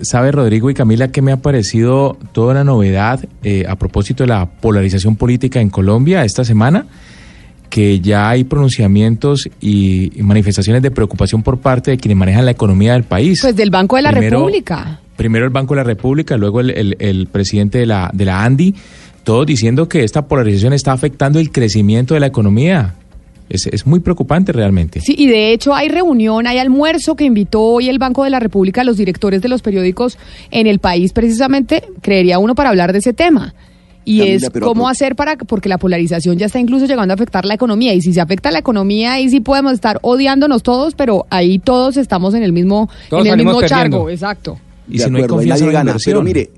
sabe 0.04 0.32
Rodrigo 0.32 0.70
y 0.70 0.74
Camila 0.74 1.08
que 1.10 1.22
me 1.22 1.32
ha 1.32 1.38
parecido 1.38 2.18
toda 2.32 2.52
una 2.52 2.64
novedad 2.64 3.24
eh, 3.44 3.66
a 3.68 3.76
propósito 3.76 4.24
de 4.24 4.28
la 4.30 4.46
polarización 4.46 5.16
política 5.16 5.60
en 5.60 5.70
Colombia 5.70 6.24
esta 6.24 6.44
semana? 6.46 6.86
Que 7.70 8.00
ya 8.00 8.30
hay 8.30 8.44
pronunciamientos 8.44 9.50
y, 9.60 10.12
y 10.20 10.22
manifestaciones 10.22 10.84
de 10.84 10.92
preocupación 10.92 11.42
por 11.42 11.60
parte 11.60 11.90
de 11.92 11.98
quienes 11.98 12.18
manejan 12.18 12.46
la 12.46 12.52
economía 12.52 12.94
del 12.94 13.04
país. 13.04 13.40
Pues 13.42 13.56
del 13.56 13.72
Banco 13.72 13.96
de 13.96 14.04
la 14.04 14.12
Primero- 14.12 14.38
República. 14.40 15.00
Primero 15.16 15.46
el 15.46 15.52
Banco 15.52 15.74
de 15.74 15.78
la 15.80 15.84
República, 15.84 16.38
luego 16.38 16.60
el, 16.60 16.70
el- 16.72 16.96
el 17.00 17.28
presidente 17.28 17.80
de 17.80 17.86
la, 17.88 18.12
de 18.14 18.26
la 18.26 18.44
ANDI, 18.44 18.76
todos 19.24 19.46
diciendo 19.48 19.88
que 19.88 20.04
esta 20.04 20.28
polarización 20.28 20.74
está 20.74 20.92
afectando 20.92 21.40
el 21.40 21.52
crecimiento 21.52 22.14
de 22.14 22.20
la 22.20 22.28
economía. 22.28 22.96
Es, 23.50 23.68
es 23.68 23.86
muy 23.86 24.00
preocupante 24.00 24.52
realmente. 24.52 25.02
Sí, 25.02 25.16
y 25.18 25.28
de 25.28 25.52
hecho 25.54 25.76
hay 25.76 25.90
reunión, 25.90 26.48
hay 26.48 26.58
almuerzo 26.60 27.16
que 27.16 27.26
invitó 27.26 27.62
hoy 27.62 27.90
el 27.90 28.00
Banco 28.00 28.24
de 28.24 28.30
la 28.30 28.40
República 28.40 28.82
a 28.82 28.84
los 28.84 28.98
directores 28.98 29.42
de 29.42 29.50
los 29.50 29.62
periódicos 29.62 30.18
en 30.50 30.66
el 30.68 30.80
país, 30.80 31.14
precisamente, 31.14 31.84
creería 32.02 32.40
uno, 32.40 32.56
para 32.56 32.70
hablar 32.70 32.94
de 32.94 33.00
ese 33.00 33.14
tema. 33.14 33.54
Y 34.06 34.20
Camila, 34.20 34.36
es 34.36 34.50
pero- 34.52 34.66
cómo 34.68 34.90
hacer 34.90 35.16
para, 35.16 35.38
porque 35.38 35.70
la 35.70 35.78
polarización 35.78 36.38
ya 36.38 36.48
está 36.48 36.60
incluso 36.60 36.86
llegando 36.88 37.14
a 37.14 37.16
afectar 37.16 37.46
la 37.46 37.54
economía. 37.54 37.94
Y 37.94 38.02
si 38.02 38.12
se 38.14 38.20
afecta 38.22 38.52
la 38.52 38.60
economía, 38.60 39.14
ahí 39.14 39.30
sí 39.30 39.40
podemos 39.40 39.72
estar 39.74 40.00
odiándonos 40.02 40.62
todos, 40.64 40.94
pero 40.96 41.26
ahí 41.30 41.58
todos 41.60 41.96
estamos 41.98 42.34
en 42.34 42.44
el 42.44 42.52
mismo, 42.52 42.90
Todos 43.10 43.26
en 43.26 43.32
el 43.32 43.38
mismo 43.38 43.60
perdiendo. 43.60 43.98
charco. 43.98 44.10
Exacto. 44.10 44.60
Y 44.90 44.98
de 44.98 45.04
si 45.06 45.10
no 45.10 45.18
hay 45.20 45.28
confianza 45.28 45.64
nadie 45.66 45.74
gana. 45.74 45.96
Pero 46.04 46.22
mire, 46.22 46.50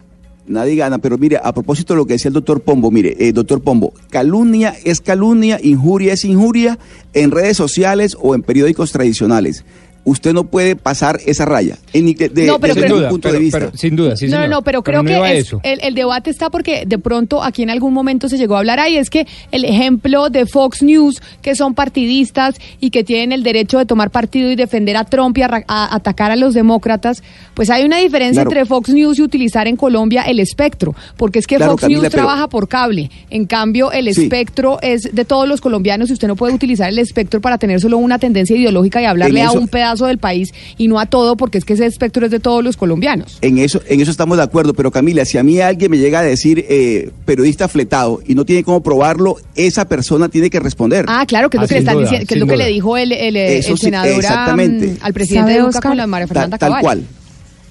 nadie 0.47 0.75
gana. 0.75 0.97
Pero 0.97 1.17
mire, 1.17 1.39
a 1.41 1.53
propósito 1.53 1.93
de 1.93 1.97
lo 1.97 2.05
que 2.05 2.13
decía 2.13 2.29
el 2.29 2.33
doctor 2.33 2.61
Pombo, 2.61 2.91
mire, 2.91 3.15
eh, 3.19 3.33
doctor 3.33 3.61
Pombo, 3.61 3.93
calumnia 4.09 4.75
es 4.83 5.01
calumnia, 5.01 5.59
injuria 5.61 6.13
es 6.13 6.25
injuria 6.25 6.77
en 7.13 7.31
redes 7.31 7.57
sociales 7.57 8.17
o 8.19 8.35
en 8.35 8.43
periódicos 8.43 8.91
tradicionales. 8.91 9.65
Usted 10.05 10.33
no 10.33 10.43
puede 10.45 10.75
pasar 10.75 11.19
esa 11.25 11.45
raya. 11.45 11.77
En, 11.91 12.05
de, 12.15 12.29
de- 12.29 12.45
No, 12.45 12.59
pero 12.59 12.75
desde 12.75 12.87
creo- 12.87 13.09
punto 13.09 13.31
de 13.31 13.39
vista. 13.39 13.71
sin 13.73 13.95
duda, 13.95 14.15
sí, 14.15 14.27
no, 14.27 14.31
no, 14.31 14.37
señor. 14.43 14.49
no, 14.49 14.61
pero 14.61 14.83
Pero 14.83 15.03
creo 15.03 15.19
no 15.19 15.23
que 15.25 15.37
es- 15.39 15.51
el, 15.63 15.79
el 15.81 15.95
debate 15.95 16.29
está 16.29 16.49
porque 16.51 16.83
de 16.85 16.97
pronto 16.99 17.43
aquí 17.43 17.63
en 17.63 17.71
algún 17.71 17.93
momento 17.93 18.29
se 18.29 18.37
llegó 18.37 18.55
a 18.55 18.59
hablar 18.59 18.79
ahí, 18.79 18.97
es 18.97 19.09
que 19.09 19.25
el 19.51 19.65
ejemplo 19.65 20.29
de 20.29 20.45
Fox 20.45 20.83
News, 20.83 21.21
que 21.41 21.55
son 21.55 21.73
partidistas 21.73 22.55
y 22.79 22.91
que 22.91 23.03
tienen 23.03 23.31
el 23.31 23.41
derecho 23.43 23.79
de 23.79 23.85
tomar 23.85 24.11
partido 24.11 24.51
y 24.51 24.55
defender 24.55 24.95
a 24.97 25.05
Trump 25.05 25.37
y 25.37 25.41
a, 25.41 25.63
atacar 25.67 26.29
a 26.31 26.35
los 26.35 26.53
demócratas, 26.53 27.23
pues 27.55 27.69
hay 27.69 27.83
una 27.83 27.97
diferencia 27.97 28.43
Claro. 28.43 28.51
entre 28.51 28.65
Fox 28.65 28.89
News 28.89 29.17
y 29.17 29.23
utilizar 29.23 29.67
en 29.67 29.75
Colombia 29.75 30.21
el 30.23 30.39
espectro, 30.39 30.93
porque 31.17 31.39
es 31.39 31.47
que 31.47 31.55
Claro, 31.55 31.71
Fox 31.71 31.81
Camila, 31.81 32.01
News 32.01 32.11
pero- 32.11 32.23
trabaja 32.25 32.47
por 32.47 32.67
cable, 32.67 33.09
en 33.31 33.45
cambio 33.45 33.91
el 33.91 34.13
Sí. 34.13 34.23
espectro 34.23 34.77
es 34.81 35.15
de 35.15 35.25
todos 35.25 35.47
los 35.47 35.61
colombianos 35.61 36.09
y 36.09 36.13
usted 36.13 36.27
no 36.27 36.35
puede 36.35 36.53
utilizar 36.53 36.89
el 36.89 36.99
espectro 36.99 37.41
para 37.41 37.57
tener 37.57 37.79
solo 37.81 37.97
una 37.97 38.19
tendencia 38.19 38.55
ideológica 38.55 39.01
y 39.01 39.05
hablarle 39.05 39.41
a 39.41 39.51
un 39.51 39.67
pedazo 39.67 39.94
del 40.03 40.17
país 40.17 40.53
y 40.77 40.89
no 40.89 40.99
a 40.99 41.05
todo, 41.05 41.37
porque 41.37 41.57
es 41.57 41.63
que 41.63 41.73
ese 41.73 41.85
espectro 41.85 42.25
es 42.25 42.31
de 42.31 42.41
todos 42.41 42.61
los 42.63 42.75
colombianos. 42.75 43.37
En 43.41 43.57
eso, 43.57 43.81
en 43.87 44.01
eso 44.01 44.11
estamos 44.11 44.35
de 44.37 44.43
acuerdo, 44.43 44.73
pero 44.73 44.91
Camila, 44.91 45.23
si 45.23 45.37
a 45.37 45.43
mí 45.43 45.61
alguien 45.61 45.89
me 45.91 45.97
llega 45.97 46.19
a 46.19 46.23
decir 46.23 46.65
eh, 46.67 47.11
periodista 47.23 47.69
fletado 47.69 48.19
y 48.27 48.35
no 48.35 48.43
tiene 48.43 48.63
cómo 48.63 48.83
probarlo, 48.83 49.37
esa 49.55 49.87
persona 49.87 50.27
tiene 50.27 50.49
que 50.49 50.59
responder. 50.59 51.05
Ah, 51.07 51.25
claro, 51.25 51.49
que 51.49 51.55
es 51.57 51.61
lo 51.61 51.65
Ah, 51.65 51.67
que 51.69 51.73
le 51.75 51.79
están 51.79 51.93
duda, 51.95 52.03
diciendo, 52.03 52.27
que 52.27 52.33
es 52.33 52.39
lo 52.41 52.47
que 52.47 52.57
le 52.57 52.67
dijo 52.67 52.97
el, 52.97 53.11
el, 53.13 53.63
senador 53.77 54.21
mm, 54.23 54.97
al 55.01 55.13
presidente 55.13 55.41
¿Sabe, 55.43 55.53
de 55.53 55.57
Educa 55.59 55.69
Oscar? 55.77 55.89
con 55.91 55.97
la 55.97 56.07
María 56.07 56.27
Fernanda 56.27 56.57
tal 56.57 56.69
Cabal. 56.69 56.81
cual. 56.83 57.03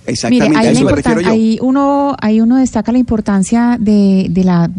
Mire, 0.07 0.12
Exactamente, 0.12 0.57
ahí, 0.57 0.57
a 0.57 0.62
la 0.65 0.70
eso 0.70 0.84
me 0.84 0.91
importan- 0.91 1.15
refiero 1.15 1.20
yo. 1.23 1.28
ahí 1.31 1.58
uno, 1.62 2.16
ahí 2.20 2.41
uno 2.41 2.57
destaca 2.57 2.92
la 2.92 2.99
importancia 2.99 3.76
de, 3.81 4.26
de 4.31 4.44
la 4.44 4.70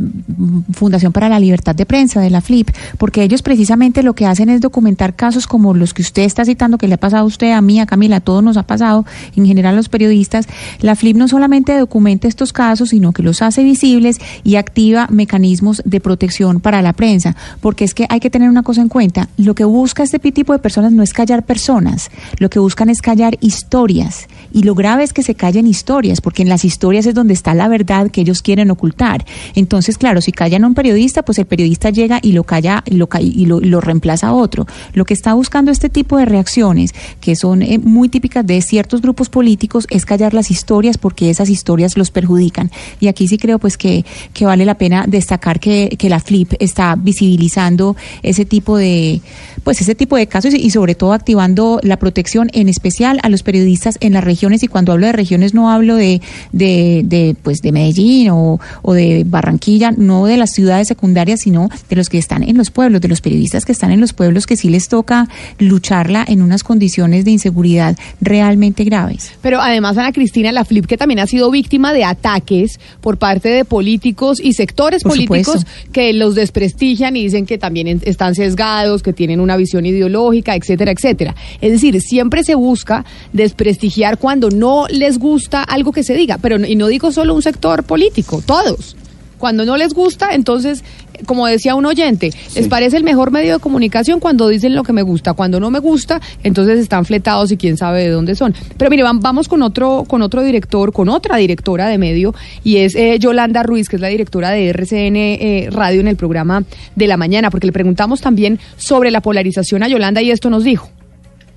Fundación 0.73 1.11
para 1.11 1.29
la 1.29 1.39
Libertad 1.39 1.73
de 1.75 1.85
Prensa, 1.85 2.21
de 2.21 2.29
la 2.29 2.41
FLIP, 2.41 2.69
porque 2.97 3.23
ellos 3.23 3.41
precisamente 3.41 4.03
lo 4.03 4.13
que 4.13 4.25
hacen 4.25 4.49
es 4.49 4.61
documentar 4.61 5.15
casos 5.15 5.47
como 5.47 5.73
los 5.73 5.93
que 5.93 6.01
usted 6.01 6.23
está 6.23 6.45
citando, 6.45 6.77
que 6.77 6.87
le 6.87 6.95
ha 6.95 6.97
pasado 6.99 7.23
a 7.23 7.25
usted, 7.25 7.51
a 7.51 7.61
mí, 7.61 7.79
a 7.79 7.85
Camila, 7.85 8.17
a 8.17 8.19
todos 8.19 8.43
nos 8.43 8.57
ha 8.57 8.63
pasado, 8.63 9.05
en 9.35 9.45
general 9.45 9.73
a 9.73 9.77
los 9.77 9.89
periodistas. 9.89 10.47
La 10.81 10.95
FLIP 10.95 11.17
no 11.17 11.27
solamente 11.27 11.77
documenta 11.77 12.27
estos 12.27 12.53
casos, 12.53 12.89
sino 12.89 13.11
que 13.11 13.23
los 13.23 13.41
hace 13.41 13.63
visibles 13.63 14.19
y 14.43 14.55
activa 14.57 15.07
mecanismos 15.09 15.81
de 15.85 15.99
protección 16.01 16.59
para 16.59 16.81
la 16.81 16.93
prensa, 16.93 17.35
porque 17.61 17.83
es 17.85 17.93
que 17.93 18.05
hay 18.09 18.19
que 18.19 18.29
tener 18.29 18.49
una 18.49 18.63
cosa 18.63 18.81
en 18.81 18.89
cuenta, 18.89 19.29
lo 19.37 19.55
que 19.55 19.63
busca 19.65 20.03
este 20.03 20.19
tipo 20.19 20.53
de 20.53 20.59
personas 20.59 20.91
no 20.91 21.01
es 21.03 21.13
callar 21.13 21.43
personas, 21.43 22.09
lo 22.39 22.49
que 22.49 22.59
buscan 22.59 22.89
es 22.89 23.01
callar 23.01 23.37
historias. 23.41 24.27
Y 24.53 24.63
lo 24.63 24.73
grave 24.75 25.03
es 25.03 25.11
que 25.16 25.24
se 25.24 25.34
callen 25.34 25.66
historias, 25.66 26.22
porque 26.22 26.44
en 26.44 26.50
las 26.50 26.64
historias 26.64 27.08
es 27.08 27.16
donde 27.16 27.34
está 27.34 27.56
la 27.56 27.68
verdad 27.68 28.11
que 28.11 28.22
ellos 28.22 28.44
quieren 28.44 28.69
ocultar. 28.69 29.26
Entonces, 29.56 29.98
claro, 29.98 30.22
si 30.22 30.32
callan 30.32 30.64
a 30.64 30.68
un 30.68 30.76
periodista, 30.76 31.24
pues 31.24 31.40
el 31.40 31.45
periodista 31.45 31.90
llega 31.90 32.19
y 32.22 32.34
lo 32.34 32.44
calla 32.44 32.84
y 32.85 32.95
lo, 32.95 33.10
y 33.19 33.45
lo, 33.45 33.61
y 33.61 33.66
lo 33.66 33.82
reemplaza 33.82 34.27
a 34.27 34.34
otro. 34.34 34.68
Lo 34.94 35.06
que 35.06 35.16
está 35.16 35.34
buscando 35.34 35.72
este 35.72 35.90
tipo 35.90 36.18
de 36.18 36.26
reacciones, 36.26 36.94
que 37.22 37.35
son 37.35 37.64
eh, 37.64 37.80
muy 37.80 38.10
típicas 38.10 38.45
de 38.45 38.61
ciertos 38.61 39.02
grupos 39.02 39.30
políticos, 39.30 39.88
es 39.90 40.06
callar 40.06 40.34
las 40.34 40.52
historias 40.52 40.98
porque 40.98 41.30
esas 41.30 41.50
historias 41.50 41.98
los 41.98 42.11
perjudican. 42.11 42.69
Y 43.00 43.08
aquí 43.08 43.27
sí 43.27 43.38
creo 43.38 43.58
pues 43.58 43.77
que, 43.77 44.06
que 44.34 44.45
vale 44.45 44.66
la 44.66 44.77
pena 44.77 45.06
destacar 45.08 45.60
que, 45.60 45.95
que 45.98 46.10
la 46.10 46.19
FLIP 46.19 46.53
está 46.60 46.95
visibilizando 46.95 47.95
ese 48.22 48.45
tipo 48.45 48.77
de 48.77 49.22
pues 49.64 49.82
ese 49.82 49.95
tipo 49.95 50.16
de 50.18 50.27
casos 50.27 50.53
y, 50.53 50.58
y 50.58 50.69
sobre 50.69 50.94
todo 50.94 51.14
activando 51.14 51.80
la 51.82 51.98
protección 51.98 52.50
en 52.53 52.69
especial 52.69 53.19
a 53.24 53.30
los 53.30 53.42
periodistas 53.42 53.98
en 54.02 54.14
las 54.14 54.24
regiones 54.24 54.61
y 54.61 54.68
cuando 54.68 54.92
hablo 54.92 55.05
de 55.06 55.11
regiones 55.11 55.53
no 55.53 55.69
hablo 55.69 55.95
de 55.95 56.22
de, 56.51 57.01
de 57.06 57.35
pues 57.42 57.61
de 57.61 57.72
Medellín 57.72 58.30
o, 58.30 58.59
o 58.82 58.93
de 58.93 59.24
Barranquilla, 59.25 59.92
no 59.92 60.25
de 60.25 60.38
las 60.38 60.51
ciudades 60.51 60.88
secundarias, 60.88 61.42
sino 61.42 61.69
de 61.90 61.95
los 61.95 62.09
que 62.09 62.17
están 62.17 62.43
en 62.43 62.58
los 62.58 62.72
pueblos, 62.72 63.01
de 63.01 63.08
los 63.08 63.22
periodistas 63.22 63.66
que 63.66 63.72
están 63.72 63.92
en 63.92 64.01
los 64.01 64.14
pueblos 64.14 64.45
que 64.48 64.58
sí 64.58 64.69
les 64.69 64.88
toca 64.88 65.27
lucharla 65.59 66.25
en 66.27 66.42
unas 66.42 66.64
condiciones 66.64 67.25
de 67.25 67.32
inseguridad 67.32 67.98
realmente 68.22 68.84
graves. 68.84 69.32
Pero 69.42 69.61
además, 69.61 69.98
Ana 69.98 70.11
Cristina, 70.11 70.51
la 70.51 70.66
FLIP 70.66 70.85
que 70.85 70.98
también 70.98 71.19
ha 71.19 71.27
sido 71.27 71.51
víctima 71.51 71.93
de 71.93 72.03
ataques 72.03 72.80
por 73.01 73.17
parte 73.17 73.50
de 73.50 73.66
políticos 73.66 74.40
y 74.42 74.53
sectores 74.53 75.03
Por 75.03 75.14
políticos 75.14 75.61
supuesto. 75.61 75.92
que 75.92 76.14
los 76.14 76.35
desprestigian 76.35 77.16
y 77.16 77.24
dicen 77.24 77.45
que 77.45 77.58
también 77.58 78.01
están 78.03 78.35
sesgados, 78.35 79.03
que 79.03 79.14
tienen 79.14 79.40
una 79.40 79.58
visión 79.58 79.85
ideológica, 79.85 80.56
etcétera, 80.56 80.92
etcétera. 80.92 81.35
Es 81.61 81.72
decir, 81.72 82.00
siempre 82.01 82.43
se 82.43 82.56
busca 82.56 83.06
desprestigiar 83.34 84.17
cuando 84.17 84.50
no 84.50 84.88
les 84.95 85.19
gusta 85.19 85.64
algo 85.64 85.91
que 85.91 86.03
se 86.03 86.14
diga, 86.15 86.38
pero 86.41 86.57
y 86.65 86.75
no 86.75 86.88
digo 86.88 87.11
solo 87.11 87.33
un 87.35 87.41
sector 87.41 87.83
político, 87.83 88.41
todos. 88.45 88.95
Cuando 89.38 89.65
no 89.65 89.75
les 89.75 89.93
gusta, 89.93 90.30
entonces, 90.33 90.82
como 91.25 91.45
decía 91.45 91.75
un 91.75 91.85
oyente, 91.85 92.32
les 92.56 92.67
parece 92.69 92.95
el 92.95 93.03
mejor 93.03 93.32
medio 93.32 93.53
de 93.56 93.59
comunicación 93.59 94.22
cuando 94.22 94.48
dicen 94.48 94.74
lo 94.75 94.83
que 94.83 94.93
me 94.93 95.01
gusta. 95.01 95.33
Cuando 95.33 95.59
no 95.59 95.69
me 95.69 95.80
gusta, 95.80 96.22
entonces 96.41 96.80
están 96.80 97.03
fletados 97.03 97.51
y 97.51 97.57
quién 97.57 97.75
sabe 97.75 98.03
de 98.03 98.09
dónde 98.09 98.33
son. 98.35 98.56
Pero 98.77 98.90
mire, 98.90 99.03
vam- 99.03 99.19
vamos 99.22 99.49
con 99.49 99.61
otro, 99.61 100.06
con 100.07 100.22
otro 100.22 100.41
director, 100.41 100.93
con 100.93 101.09
otra 101.09 101.35
directora 101.35 101.90
de 101.90 101.98
medio, 101.98 102.33
y 102.64 102.77
es 102.77 102.95
eh, 102.95 103.19
Yolanda 103.19 103.61
Ruiz, 103.61 103.90
que 103.90 103.98
es 103.98 104.01
la 104.01 104.07
directora 104.07 104.51
de 104.51 104.69
RCN 104.69 105.15
eh, 105.17 105.67
Radio 105.69 105.99
en 105.99 106.07
el 106.07 106.15
programa 106.15 106.64
de 106.95 107.06
la 107.06 107.17
mañana, 107.17 107.51
porque 107.51 107.67
le 107.67 107.74
preguntamos 107.74 108.22
también 108.22 108.57
sobre 108.77 109.11
la 109.11 109.19
polarización 109.22 109.83
a 109.83 109.90
Yolanda 109.90 110.22
y 110.22 110.32
esto 110.32 110.49
nos 110.49 110.64
dijo. 110.64 110.90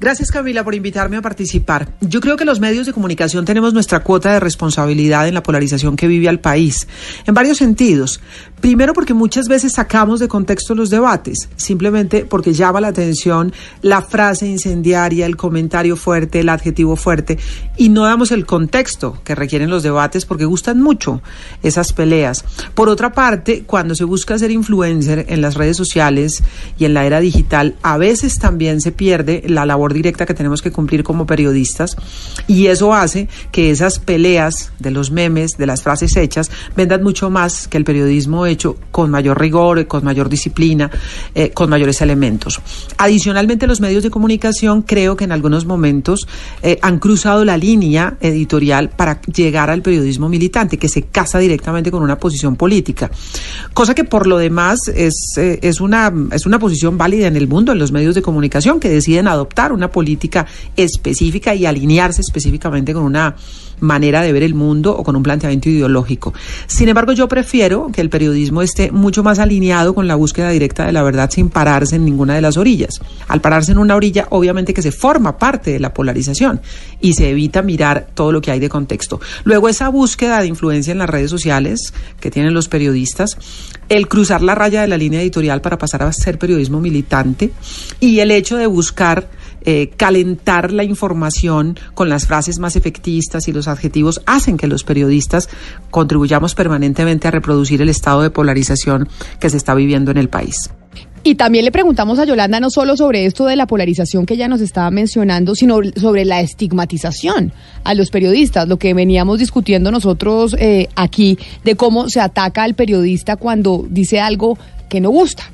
Gracias 0.01 0.31
Camila 0.31 0.63
por 0.63 0.77
invitarme 0.77 1.17
a 1.17 1.23
participar. 1.23 1.89
Yo 2.01 2.21
creo 2.21 2.37
que 2.37 2.45
los 2.45 2.61
medios 2.61 2.87
de 2.87 2.93
comunicación 2.93 3.45
tenemos 3.45 3.75
nuestra 3.75 4.05
cuota 4.05 4.33
de 4.33 4.39
responsabilidad 4.39 5.27
en 5.27 5.35
la 5.35 5.43
polarización 5.43 5.97
que 5.97 6.07
vive 6.07 6.29
al 6.29 6.39
país, 6.39 6.87
en 7.27 7.35
varios 7.35 7.59
sentidos. 7.59 8.21
Primero 8.61 8.95
porque 8.95 9.13
muchas 9.13 9.49
veces 9.49 9.73
sacamos 9.73 10.21
de 10.21 10.29
contexto 10.29 10.77
los 10.77 10.91
debates, 10.91 11.49
simplemente 11.57 12.25
porque 12.25 12.53
llama 12.53 12.81
la 12.81 12.89
atención 12.89 13.53
la 13.83 14.01
frase 14.01 14.47
incendiaria, 14.47 15.27
el 15.27 15.37
comentario 15.37 15.97
fuerte, 15.97 16.41
el 16.41 16.49
adjetivo 16.49 16.95
fuerte, 16.95 17.37
y 17.79 17.89
no 17.89 18.03
damos 18.03 18.33
el 18.33 18.45
contexto 18.45 19.17
que 19.25 19.37
requieren 19.37 19.71
los 19.71 19.85
debates 19.85 20.27
porque 20.27 20.45
gustan 20.45 20.83
mucho 20.83 21.23
esas 21.63 21.93
peleas. 21.93 22.45
Por 22.75 22.89
otra 22.89 23.13
parte, 23.13 23.63
cuando 23.65 23.95
se 23.95 24.05
busca 24.05 24.37
ser 24.37 24.51
influencer 24.51 25.27
en 25.29 25.41
las 25.41 25.55
redes 25.55 25.77
sociales 25.77 26.43
y 26.77 26.85
en 26.85 26.93
la 26.93 27.07
era 27.07 27.21
digital, 27.21 27.77
a 27.83 27.97
veces 27.97 28.39
también 28.39 28.81
se 28.81 28.91
pierde 28.91 29.45
la 29.47 29.65
labor 29.65 29.95
directa 29.95 30.27
que 30.27 30.35
tenemos 30.35 30.61
que 30.61 30.73
cumplir 30.73 31.05
como 31.05 31.25
periodistas 31.25 31.97
y 32.49 32.67
eso 32.67 32.93
hace 32.93 33.29
que 33.53 33.71
esas 33.71 34.01
peleas 34.01 34.73
de 34.81 34.91
los 34.91 35.13
memes, 35.13 35.57
de 35.57 35.67
las 35.67 35.83
frases 35.83 36.17
hechas, 36.17 36.51
vendan 36.77 37.05
mucho 37.05 37.31
más 37.31 37.69
que 37.69 37.79
el 37.79 37.85
periodismo 37.85 38.45
hecho 38.47 38.77
con 38.91 39.11
mayor 39.11 39.41
rigor, 39.41 39.87
con 39.87 40.05
mayor 40.05 40.29
disciplina, 40.29 40.91
eh, 41.35 41.51
con 41.51 41.71
mayores 41.71 42.01
elementos. 42.01 42.61
Adicionalmente, 42.97 43.69
los 43.69 43.81
medios 43.81 44.03
de 44.03 44.11
comunicación 44.11 44.83
creo 44.83 45.17
que 45.17 45.25
en 45.25 45.33
algunos 45.33 45.65
momentos 45.65 46.27
eh, 46.63 46.79
han 46.83 46.99
cruzado 46.99 47.45
la 47.45 47.57
línea 47.57 47.68
editorial 48.21 48.91
para 48.91 49.21
llegar 49.23 49.71
al 49.71 49.83
periodismo 49.83 50.29
militante, 50.29 50.79
que 50.79 50.89
se 50.89 51.03
casa 51.03 51.39
directamente 51.39 51.91
con 51.91 52.03
una 52.03 52.19
posición 52.19 52.57
política, 52.57 53.11
cosa 53.75 53.95
que 53.95 54.05
por 54.05 54.27
lo 54.27 54.39
demás 54.39 54.89
es, 54.89 55.15
eh, 55.37 55.59
es, 55.63 55.81
una, 55.81 56.13
es 56.33 56.47
una 56.47 56.59
posición 56.59 56.99
válida 56.99 57.27
en 57.27 57.37
el 57.37 57.49
mundo, 57.49 57.73
en 57.73 57.79
los 57.79 57.93
medios 57.93 58.15
de 58.15 58.23
comunicación, 58.23 58.81
que 58.81 58.89
deciden 58.89 59.29
adoptar 59.29 59.73
una 59.73 59.91
política 59.91 60.47
específica 60.77 61.55
y 61.55 61.67
alinearse 61.67 62.21
específicamente 62.21 62.93
con 62.93 63.05
una 63.05 63.37
manera 63.81 64.23
de 64.23 64.33
ver 64.33 64.43
el 64.43 64.55
mundo 64.55 64.97
o 64.97 65.05
con 65.05 65.17
un 65.17 65.23
planteamiento 65.23 65.69
ideológico. 65.69 66.33
Sin 66.67 66.89
embargo, 66.89 67.13
yo 67.13 67.29
prefiero 67.29 67.89
que 67.93 68.01
el 68.01 68.11
periodismo 68.11 68.63
esté 68.63 68.91
mucho 68.91 69.23
más 69.23 69.39
alineado 69.39 69.95
con 69.95 70.07
la 70.07 70.15
búsqueda 70.15 70.51
directa 70.51 70.87
de 70.87 70.93
la 70.93 71.03
verdad 71.03 71.31
sin 71.31 71.51
pararse 71.51 71.97
en 71.97 72.05
ninguna 72.05 72.35
de 72.35 72.41
las 72.41 72.57
orillas. 72.57 73.01
Al 73.29 73.41
pararse 73.41 73.73
en 73.73 73.79
una 73.79 73.97
orilla, 73.97 74.27
obviamente 74.31 74.75
que 74.75 74.83
se 74.83 74.93
forma 74.93 75.39
parte 75.39 75.73
de 75.73 75.81
la 75.81 75.93
polarización 75.93 76.61
y 77.01 77.15
se 77.15 77.31
evita 77.31 77.63
mirar 77.63 78.09
todo 78.15 78.33
lo 78.33 78.41
que 78.41 78.51
hay 78.51 78.61
de 78.61 78.69
contexto. 78.69 79.21
Luego, 79.45 79.69
esa 79.69 79.89
búsqueda 79.89 80.41
de 80.41 80.47
influencia 80.47 80.93
en 80.93 80.99
las 80.99 81.11
redes 81.11 81.31
sociales 81.31 81.93
que 82.21 82.31
tienen 82.31 82.55
los 82.55 82.69
periodistas, 82.69 83.37
el 83.89 84.09
cruzar 84.09 84.43
la 84.43 84.55
raya 84.55 84.83
de 84.83 84.89
la 84.89 84.97
línea 84.97 85.21
editorial 85.21 85.61
para 85.61 85.79
pasar 85.79 86.03
a 86.03 86.13
ser 86.13 86.39
periodismo 86.39 86.81
militante 86.81 87.53
y 88.01 88.21
el 88.21 88.31
hecho 88.31 88.57
de 88.57 88.67
buscar 88.67 89.29
eh, 89.63 89.91
calentar 89.97 90.73
la 90.73 90.85
información 90.85 91.79
con 91.95 92.09
las 92.09 92.27
frases 92.27 92.59
más 92.59 92.77
efectistas 92.77 93.49
y 93.49 93.53
los 93.53 93.69
adjetivos 93.69 94.21
hacen 94.27 94.57
que 94.57 94.67
los 94.67 94.85
periodistas 94.85 95.49
contribuyamos 95.91 96.55
permanentemente 96.55 97.29
a 97.29 97.31
reproducir 97.31 97.83
el 97.83 97.89
estado 97.89 98.23
de 98.23 98.31
polarización 98.31 99.09
que 99.41 99.51
se 99.51 99.57
está 99.57 99.75
viviendo 99.75 100.11
en 100.11 100.19
el 100.19 100.29
país. 100.29 100.71
Y 101.25 101.35
también 101.35 101.65
le 101.65 101.73
preguntamos 101.73 102.19
a 102.19 102.25
Yolanda 102.25 102.61
no 102.61 102.71
solo 102.71 102.97
sobre 102.97 103.27
esto 103.27 103.47
de 103.47 103.57
la 103.57 103.67
polarización 103.67 104.25
que 104.25 104.35
ella 104.35 104.49
nos 104.49 104.61
estaba 104.61 104.91
mencionando, 104.91 105.55
sino 105.55 105.81
sobre 105.97 106.25
la 106.25 106.41
estigmatización 106.41 107.53
a 107.85 107.95
los 107.95 108.11
periodistas, 108.11 108.69
lo 108.69 108.79
que 108.79 108.95
veníamos 108.95 109.39
discutiendo 109.39 109.91
nosotros 109.91 110.55
eh, 110.59 110.89
aquí, 110.95 111.39
de 111.65 111.75
cómo 111.75 112.09
se 112.09 112.21
ataca 112.21 112.63
al 112.63 112.75
periodista 112.75 113.37
cuando 113.37 113.85
dice 113.91 114.21
algo 114.21 114.57
que 114.89 115.01
no 115.01 115.11
gusta. 115.11 115.51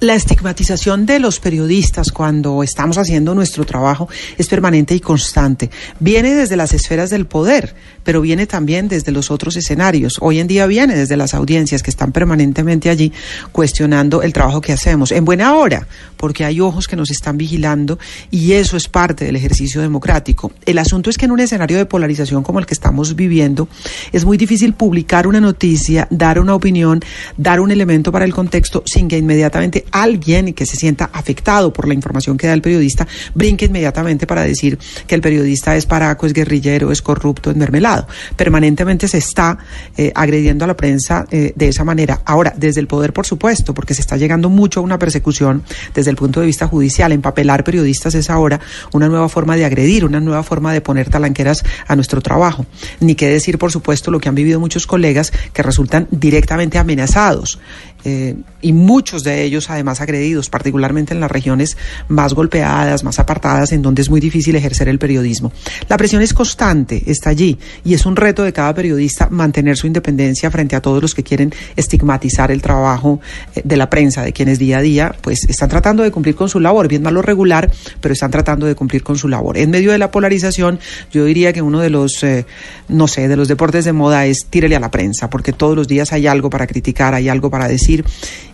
La 0.00 0.14
estigmatización 0.14 1.04
de 1.04 1.20
los 1.20 1.40
periodistas 1.40 2.10
cuando 2.10 2.62
estamos 2.62 2.96
haciendo 2.96 3.34
nuestro 3.34 3.66
trabajo 3.66 4.08
es 4.38 4.48
permanente 4.48 4.94
y 4.94 5.00
constante. 5.00 5.70
Viene 5.98 6.34
desde 6.34 6.56
las 6.56 6.72
esferas 6.72 7.10
del 7.10 7.26
poder, 7.26 7.74
pero 8.10 8.22
viene 8.22 8.48
también 8.48 8.88
desde 8.88 9.12
los 9.12 9.30
otros 9.30 9.54
escenarios. 9.54 10.16
Hoy 10.20 10.40
en 10.40 10.48
día 10.48 10.66
viene 10.66 10.96
desde 10.96 11.16
las 11.16 11.32
audiencias 11.32 11.80
que 11.80 11.90
están 11.90 12.10
permanentemente 12.10 12.90
allí 12.90 13.12
cuestionando 13.52 14.22
el 14.22 14.32
trabajo 14.32 14.60
que 14.60 14.72
hacemos. 14.72 15.12
En 15.12 15.24
buena 15.24 15.54
hora, 15.54 15.86
porque 16.16 16.44
hay 16.44 16.60
ojos 16.60 16.88
que 16.88 16.96
nos 16.96 17.12
están 17.12 17.38
vigilando 17.38 18.00
y 18.28 18.54
eso 18.54 18.76
es 18.76 18.88
parte 18.88 19.24
del 19.24 19.36
ejercicio 19.36 19.80
democrático. 19.80 20.50
El 20.66 20.78
asunto 20.78 21.08
es 21.08 21.18
que 21.18 21.26
en 21.26 21.30
un 21.30 21.38
escenario 21.38 21.78
de 21.78 21.86
polarización 21.86 22.42
como 22.42 22.58
el 22.58 22.66
que 22.66 22.74
estamos 22.74 23.14
viviendo, 23.14 23.68
es 24.10 24.24
muy 24.24 24.36
difícil 24.36 24.74
publicar 24.74 25.28
una 25.28 25.40
noticia, 25.40 26.08
dar 26.10 26.40
una 26.40 26.56
opinión, 26.56 27.00
dar 27.36 27.60
un 27.60 27.70
elemento 27.70 28.10
para 28.10 28.24
el 28.24 28.34
contexto 28.34 28.82
sin 28.86 29.06
que 29.06 29.18
inmediatamente 29.18 29.84
alguien 29.92 30.52
que 30.52 30.66
se 30.66 30.74
sienta 30.76 31.10
afectado 31.12 31.72
por 31.72 31.86
la 31.86 31.94
información 31.94 32.36
que 32.36 32.48
da 32.48 32.54
el 32.54 32.60
periodista 32.60 33.06
brinque 33.36 33.66
inmediatamente 33.66 34.26
para 34.26 34.42
decir 34.42 34.80
que 35.06 35.14
el 35.14 35.20
periodista 35.20 35.76
es 35.76 35.86
paraco, 35.86 36.26
es 36.26 36.32
guerrillero, 36.32 36.90
es 36.90 37.02
corrupto, 37.02 37.52
es 37.52 37.56
mermelado. 37.56 37.99
Permanentemente 38.36 39.08
se 39.08 39.18
está 39.18 39.58
eh, 39.96 40.12
agrediendo 40.14 40.64
a 40.64 40.68
la 40.68 40.76
prensa 40.76 41.26
eh, 41.30 41.52
de 41.54 41.68
esa 41.68 41.84
manera. 41.84 42.20
Ahora, 42.24 42.52
desde 42.56 42.80
el 42.80 42.86
poder, 42.86 43.12
por 43.12 43.26
supuesto, 43.26 43.74
porque 43.74 43.94
se 43.94 44.00
está 44.00 44.16
llegando 44.16 44.48
mucho 44.48 44.80
a 44.80 44.82
una 44.82 44.98
persecución 44.98 45.62
desde 45.94 46.10
el 46.10 46.16
punto 46.16 46.40
de 46.40 46.46
vista 46.46 46.66
judicial. 46.66 47.12
Empapelar 47.12 47.64
periodistas 47.64 48.14
es 48.14 48.30
ahora 48.30 48.60
una 48.92 49.08
nueva 49.08 49.28
forma 49.28 49.56
de 49.56 49.64
agredir, 49.64 50.04
una 50.04 50.20
nueva 50.20 50.42
forma 50.42 50.72
de 50.72 50.80
poner 50.80 51.08
talanqueras 51.08 51.64
a 51.86 51.96
nuestro 51.96 52.20
trabajo. 52.20 52.66
Ni 53.00 53.14
qué 53.14 53.28
decir, 53.28 53.58
por 53.58 53.72
supuesto, 53.72 54.10
lo 54.10 54.20
que 54.20 54.28
han 54.28 54.34
vivido 54.34 54.60
muchos 54.60 54.86
colegas 54.86 55.32
que 55.52 55.62
resultan 55.62 56.08
directamente 56.10 56.78
amenazados 56.78 57.58
eh, 58.04 58.36
y 58.62 58.72
muchos 58.72 59.24
de 59.24 59.42
ellos 59.42 59.70
además 59.70 60.00
agredidos, 60.00 60.50
particularmente 60.50 61.14
en 61.14 61.20
las 61.20 61.30
regiones 61.30 61.76
más 62.08 62.34
golpeadas, 62.34 63.04
más 63.04 63.18
apartadas, 63.18 63.72
en 63.72 63.82
donde 63.82 64.02
es 64.02 64.10
muy 64.10 64.20
difícil 64.20 64.56
ejercer 64.56 64.88
el 64.88 64.98
periodismo. 64.98 65.52
La 65.88 65.96
presión 65.96 66.22
es 66.22 66.34
constante, 66.34 67.02
está 67.06 67.30
allí, 67.30 67.58
y 67.84 67.94
es 67.94 68.06
un 68.06 68.16
reto 68.16 68.42
de 68.42 68.52
cada 68.52 68.74
periodista 68.74 69.28
mantener 69.30 69.76
su 69.76 69.86
independencia 69.86 70.50
frente 70.50 70.76
a 70.76 70.80
todos 70.80 71.02
los 71.02 71.14
que 71.14 71.22
quieren 71.22 71.52
estigmatizar 71.76 72.50
el 72.50 72.62
trabajo 72.62 73.20
eh, 73.54 73.62
de 73.64 73.76
la 73.76 73.90
prensa, 73.90 74.22
de 74.22 74.32
quienes 74.32 74.58
día 74.58 74.78
a 74.78 74.82
día 74.82 75.14
pues 75.20 75.44
están 75.48 75.68
tratando 75.68 76.02
de 76.02 76.10
cumplir 76.10 76.34
con 76.34 76.48
su 76.48 76.60
labor, 76.60 76.88
bien 76.88 77.02
malo 77.02 77.22
regular, 77.22 77.70
pero 78.00 78.12
están 78.12 78.30
tratando 78.30 78.66
de 78.66 78.74
cumplir 78.74 79.02
con 79.02 79.16
su 79.16 79.28
labor. 79.28 79.58
En 79.58 79.70
medio 79.70 79.92
de 79.92 79.98
la 79.98 80.10
polarización, 80.10 80.78
yo 81.10 81.24
diría 81.24 81.52
que 81.52 81.62
uno 81.62 81.80
de 81.80 81.90
los, 81.90 82.22
eh, 82.22 82.46
no 82.88 83.08
sé, 83.08 83.28
de 83.28 83.36
los 83.36 83.48
deportes 83.48 83.84
de 83.84 83.92
moda 83.92 84.26
es 84.26 84.46
tírele 84.48 84.76
a 84.76 84.80
la 84.80 84.90
prensa, 84.90 85.30
porque 85.30 85.52
todos 85.52 85.76
los 85.76 85.88
días 85.88 86.12
hay 86.12 86.26
algo 86.26 86.50
para 86.50 86.66
criticar, 86.66 87.14
hay 87.14 87.28
algo 87.28 87.50
para 87.50 87.68
decir 87.68 87.89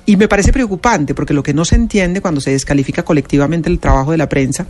y 0.06 0.16
me 0.16 0.28
parece 0.28 0.52
preocupante 0.52 1.14
porque 1.14 1.34
lo 1.34 1.42
que 1.42 1.52
no 1.52 1.64
se 1.64 1.74
entiende 1.74 2.20
cuando 2.20 2.40
se 2.40 2.52
descalifica 2.52 3.04
colectivamente 3.04 3.68
el 3.68 3.80
trabajo 3.80 4.12
de 4.12 4.18
la 4.18 4.28
prensa 4.28 4.66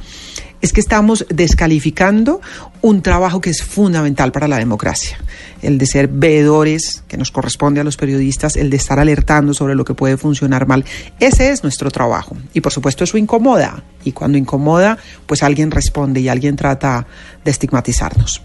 es 0.62 0.72
que 0.72 0.80
estamos 0.80 1.26
descalificando 1.28 2.40
un 2.80 3.02
trabajo 3.02 3.42
que 3.42 3.50
es 3.50 3.62
fundamental 3.62 4.32
para 4.32 4.48
la 4.48 4.56
democracia, 4.56 5.18
el 5.60 5.76
de 5.76 5.84
ser 5.84 6.08
veedores, 6.08 7.04
que 7.06 7.18
nos 7.18 7.30
corresponde 7.30 7.80
a 7.80 7.84
los 7.84 7.98
periodistas, 7.98 8.56
el 8.56 8.70
de 8.70 8.78
estar 8.78 8.98
alertando 8.98 9.52
sobre 9.52 9.74
lo 9.74 9.84
que 9.84 9.92
puede 9.92 10.16
funcionar 10.16 10.66
mal. 10.66 10.86
Ese 11.20 11.50
es 11.50 11.62
nuestro 11.62 11.90
trabajo 11.90 12.36
y 12.54 12.62
por 12.62 12.72
supuesto 12.72 13.04
eso 13.04 13.18
incomoda 13.18 13.84
y 14.04 14.12
cuando 14.12 14.38
incomoda 14.38 14.96
pues 15.26 15.42
alguien 15.42 15.70
responde 15.70 16.20
y 16.20 16.28
alguien 16.28 16.56
trata 16.56 17.06
de 17.44 17.50
estigmatizarnos. 17.50 18.42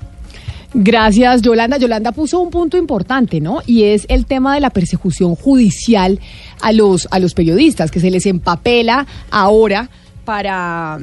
Gracias, 0.74 1.42
Yolanda. 1.42 1.78
Yolanda 1.78 2.12
puso 2.14 2.40
un 2.40 2.50
punto 2.50 2.78
importante, 2.78 3.42
¿no? 3.42 3.60
Y 3.66 3.84
es 3.84 4.06
el 4.08 4.26
tema 4.26 4.54
de 4.56 4.62
la 4.62 4.70
persecución 4.70 5.36
judicial 5.36 6.20
a 6.62 6.72
los, 6.72 7.08
a 7.12 7.20
los 7.20 7.34
periodistas, 7.34 7.92
que 7.92 8.00
se 8.00 8.10
les 8.10 8.26
empapela 8.26 9.06
ahora 9.30 9.90
para, 10.24 10.98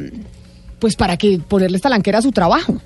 pues 0.79 0.97
para 0.97 1.17
que 1.19 1.39
ponerles 1.39 1.83
talanquera 1.83 2.19
a 2.19 2.23
su 2.23 2.33
trabajo. 2.33 2.81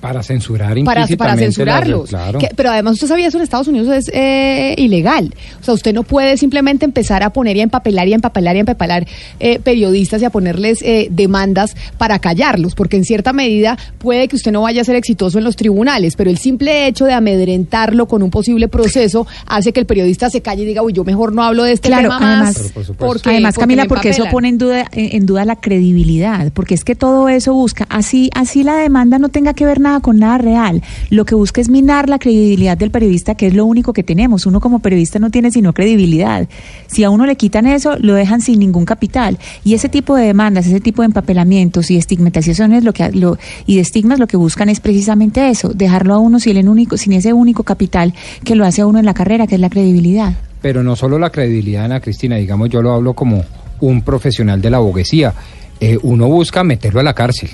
Para 0.00 0.22
censurar 0.22 0.76
para, 0.84 1.06
para 1.16 1.36
censurarlos. 1.36 2.10
claro. 2.10 2.38
pero 2.54 2.70
además 2.70 2.94
usted 2.94 3.08
sabía 3.08 3.28
eso 3.28 3.38
en 3.38 3.44
Estados 3.44 3.68
Unidos 3.68 3.88
es 3.88 4.10
eh, 4.12 4.74
ilegal. 4.78 5.34
O 5.60 5.64
sea, 5.64 5.74
usted 5.74 5.92
no 5.92 6.02
puede 6.02 6.36
simplemente 6.36 6.84
empezar 6.84 7.22
a 7.22 7.30
poner 7.30 7.56
y 7.56 7.60
a 7.60 7.64
empapelar 7.64 8.06
y 8.06 8.12
a 8.12 8.14
empapelar 8.16 8.54
y 8.54 8.58
a 8.58 8.60
empapelar 8.60 9.06
eh, 9.40 9.58
periodistas 9.58 10.22
y 10.22 10.24
a 10.24 10.30
ponerles 10.30 10.82
eh, 10.82 11.08
demandas 11.10 11.76
para 11.96 12.18
callarlos, 12.18 12.74
porque 12.74 12.96
en 12.96 13.04
cierta 13.04 13.32
medida 13.32 13.76
puede 13.98 14.28
que 14.28 14.36
usted 14.36 14.52
no 14.52 14.62
vaya 14.62 14.82
a 14.82 14.84
ser 14.84 14.96
exitoso 14.96 15.38
en 15.38 15.44
los 15.44 15.56
tribunales, 15.56 16.14
pero 16.16 16.30
el 16.30 16.38
simple 16.38 16.86
hecho 16.86 17.04
de 17.04 17.12
amedrentarlo 17.12 18.06
con 18.06 18.22
un 18.22 18.30
posible 18.30 18.68
proceso 18.68 19.26
hace 19.46 19.72
que 19.72 19.80
el 19.80 19.86
periodista 19.86 20.30
se 20.30 20.42
calle 20.42 20.62
y 20.62 20.66
diga, 20.66 20.82
uy, 20.82 20.92
yo 20.92 21.04
mejor 21.04 21.32
no 21.32 21.42
hablo 21.42 21.64
de 21.64 21.72
este 21.72 21.88
claro, 21.88 22.10
tema 22.10 22.34
además, 22.34 22.72
más. 22.76 22.92
Porque, 22.96 23.30
además, 23.30 23.56
Camila, 23.56 23.86
porque 23.86 24.10
eso 24.10 24.24
pone 24.30 24.48
en 24.48 24.58
duda, 24.58 24.84
en 24.92 25.26
duda 25.26 25.44
la 25.44 25.56
credibilidad, 25.56 26.52
porque 26.52 26.74
es 26.74 26.84
que 26.84 26.94
todo 26.94 27.28
eso 27.28 27.52
busca, 27.52 27.86
así, 27.88 28.30
así 28.34 28.62
la 28.62 28.76
demanda 28.76 29.18
no 29.18 29.28
tenga 29.28 29.54
que 29.54 29.64
ver 29.64 29.80
nada 29.80 29.87
con 30.00 30.18
nada 30.18 30.38
real. 30.38 30.82
Lo 31.10 31.24
que 31.24 31.34
busca 31.34 31.60
es 31.60 31.68
minar 31.68 32.08
la 32.08 32.18
credibilidad 32.18 32.76
del 32.76 32.90
periodista, 32.90 33.34
que 33.34 33.46
es 33.46 33.54
lo 33.54 33.64
único 33.64 33.92
que 33.92 34.02
tenemos. 34.02 34.46
Uno 34.46 34.60
como 34.60 34.78
periodista 34.78 35.18
no 35.18 35.30
tiene 35.30 35.50
sino 35.50 35.72
credibilidad. 35.72 36.48
Si 36.86 37.04
a 37.04 37.10
uno 37.10 37.26
le 37.26 37.36
quitan 37.36 37.66
eso, 37.66 37.96
lo 37.98 38.14
dejan 38.14 38.40
sin 38.40 38.58
ningún 38.58 38.84
capital. 38.84 39.38
Y 39.64 39.74
ese 39.74 39.88
tipo 39.88 40.16
de 40.16 40.26
demandas, 40.26 40.66
ese 40.66 40.80
tipo 40.80 41.02
de 41.02 41.06
empapelamientos 41.06 41.90
y 41.90 41.96
estigmatizaciones 41.96 42.84
lo 42.84 42.92
que 42.92 43.10
lo, 43.12 43.38
y 43.66 43.76
de 43.76 43.80
estigmas 43.80 44.18
lo 44.18 44.26
que 44.26 44.36
buscan 44.36 44.68
es 44.68 44.80
precisamente 44.80 45.48
eso, 45.48 45.70
dejarlo 45.70 46.14
a 46.14 46.18
uno 46.18 46.38
sin 46.38 47.12
ese 47.12 47.32
único 47.32 47.62
capital 47.62 48.14
que 48.44 48.54
lo 48.54 48.64
hace 48.64 48.82
a 48.82 48.86
uno 48.86 48.98
en 48.98 49.04
la 49.04 49.14
carrera, 49.14 49.46
que 49.46 49.54
es 49.54 49.60
la 49.60 49.70
credibilidad. 49.70 50.34
Pero 50.60 50.82
no 50.82 50.96
solo 50.96 51.18
la 51.18 51.30
credibilidad, 51.30 51.84
Ana 51.84 52.00
Cristina, 52.00 52.36
digamos, 52.36 52.68
yo 52.68 52.82
lo 52.82 52.92
hablo 52.92 53.14
como 53.14 53.44
un 53.80 54.02
profesional 54.02 54.60
de 54.60 54.70
la 54.70 54.78
abogacía 54.78 55.32
eh, 55.80 55.98
uno 56.02 56.26
busca 56.26 56.64
meterlo 56.64 57.00
a 57.00 57.02
la 57.04 57.14
cárcel. 57.14 57.50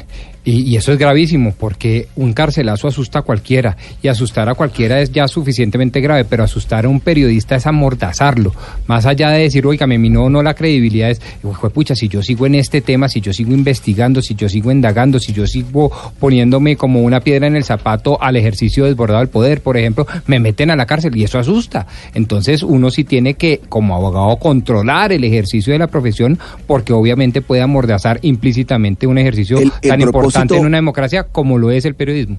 Y, 0.46 0.60
y, 0.72 0.76
eso 0.76 0.92
es 0.92 0.98
gravísimo 0.98 1.54
porque 1.58 2.08
un 2.16 2.34
carcelazo 2.34 2.86
asusta 2.86 3.20
a 3.20 3.22
cualquiera 3.22 3.78
y 4.02 4.08
asustar 4.08 4.46
a 4.48 4.54
cualquiera 4.54 5.00
es 5.00 5.10
ya 5.10 5.26
suficientemente 5.26 6.02
grave, 6.02 6.26
pero 6.26 6.44
asustar 6.44 6.84
a 6.84 6.88
un 6.90 7.00
periodista 7.00 7.56
es 7.56 7.66
amordazarlo. 7.66 8.52
Más 8.86 9.06
allá 9.06 9.30
de 9.30 9.44
decir, 9.44 9.66
oiga, 9.66 9.86
me 9.86 9.96
minó 9.96 10.28
no 10.28 10.42
la 10.42 10.52
credibilidad, 10.52 11.08
es, 11.08 11.20
pucha, 11.72 11.94
si 11.94 12.08
yo 12.08 12.22
sigo 12.22 12.44
en 12.44 12.56
este 12.56 12.82
tema, 12.82 13.08
si 13.08 13.22
yo 13.22 13.32
sigo 13.32 13.52
investigando, 13.54 14.20
si 14.20 14.34
yo 14.34 14.48
sigo 14.50 14.70
indagando, 14.70 15.18
si 15.18 15.32
yo 15.32 15.46
sigo 15.46 15.90
poniéndome 16.20 16.76
como 16.76 17.00
una 17.00 17.20
piedra 17.20 17.46
en 17.46 17.56
el 17.56 17.64
zapato 17.64 18.22
al 18.22 18.36
ejercicio 18.36 18.84
desbordado 18.84 19.20
del 19.20 19.28
poder, 19.30 19.62
por 19.62 19.78
ejemplo, 19.78 20.06
me 20.26 20.40
meten 20.40 20.70
a 20.70 20.76
la 20.76 20.84
cárcel 20.84 21.16
y 21.16 21.24
eso 21.24 21.38
asusta. 21.38 21.86
Entonces 22.12 22.62
uno 22.62 22.90
sí 22.90 23.04
tiene 23.04 23.32
que, 23.34 23.60
como 23.70 23.94
abogado, 23.96 24.36
controlar 24.36 25.10
el 25.12 25.24
ejercicio 25.24 25.72
de 25.72 25.78
la 25.78 25.86
profesión 25.86 26.38
porque 26.66 26.92
obviamente 26.92 27.40
puede 27.40 27.62
amordazar 27.62 28.18
implícitamente 28.20 29.06
un 29.06 29.16
ejercicio 29.16 29.58
El- 29.58 29.72
el 29.80 29.88
tan 29.88 30.00
importante 30.02 30.33
propósito- 30.42 30.56
en 30.60 30.66
una 30.66 30.78
democracia 30.78 31.24
como 31.24 31.58
lo 31.58 31.70
es 31.70 31.84
el 31.84 31.94
periodismo. 31.94 32.38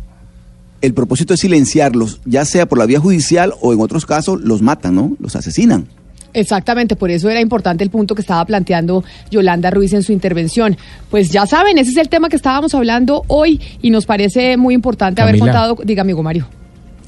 El 0.81 0.93
propósito 0.93 1.33
es 1.33 1.39
silenciarlos, 1.39 2.19
ya 2.25 2.45
sea 2.45 2.67
por 2.67 2.77
la 2.77 2.85
vía 2.85 2.99
judicial 2.99 3.53
o 3.61 3.73
en 3.73 3.79
otros 3.81 4.05
casos 4.05 4.41
los 4.41 4.61
matan, 4.61 4.95
¿no? 4.95 5.15
Los 5.19 5.35
asesinan. 5.35 5.87
Exactamente, 6.33 6.97
por 6.97 7.09
eso 7.11 7.29
era 7.29 7.39
importante 7.39 7.83
el 7.83 7.89
punto 7.89 8.13
que 8.13 8.21
estaba 8.21 8.43
planteando 8.45 9.05
Yolanda 9.31 9.71
Ruiz 9.71 9.93
en 9.93 10.03
su 10.03 10.11
intervención. 10.11 10.75
Pues 11.09 11.29
ya 11.31 11.45
saben, 11.47 11.77
ese 11.77 11.91
es 11.91 11.97
el 11.97 12.09
tema 12.09 12.27
que 12.27 12.35
estábamos 12.35 12.75
hablando 12.75 13.23
hoy 13.27 13.61
y 13.81 13.89
nos 13.89 14.05
parece 14.05 14.57
muy 14.57 14.73
importante 14.73 15.21
haber 15.21 15.39
contado, 15.39 15.77
diga 15.85 16.01
amigo 16.01 16.21
Mario. 16.23 16.45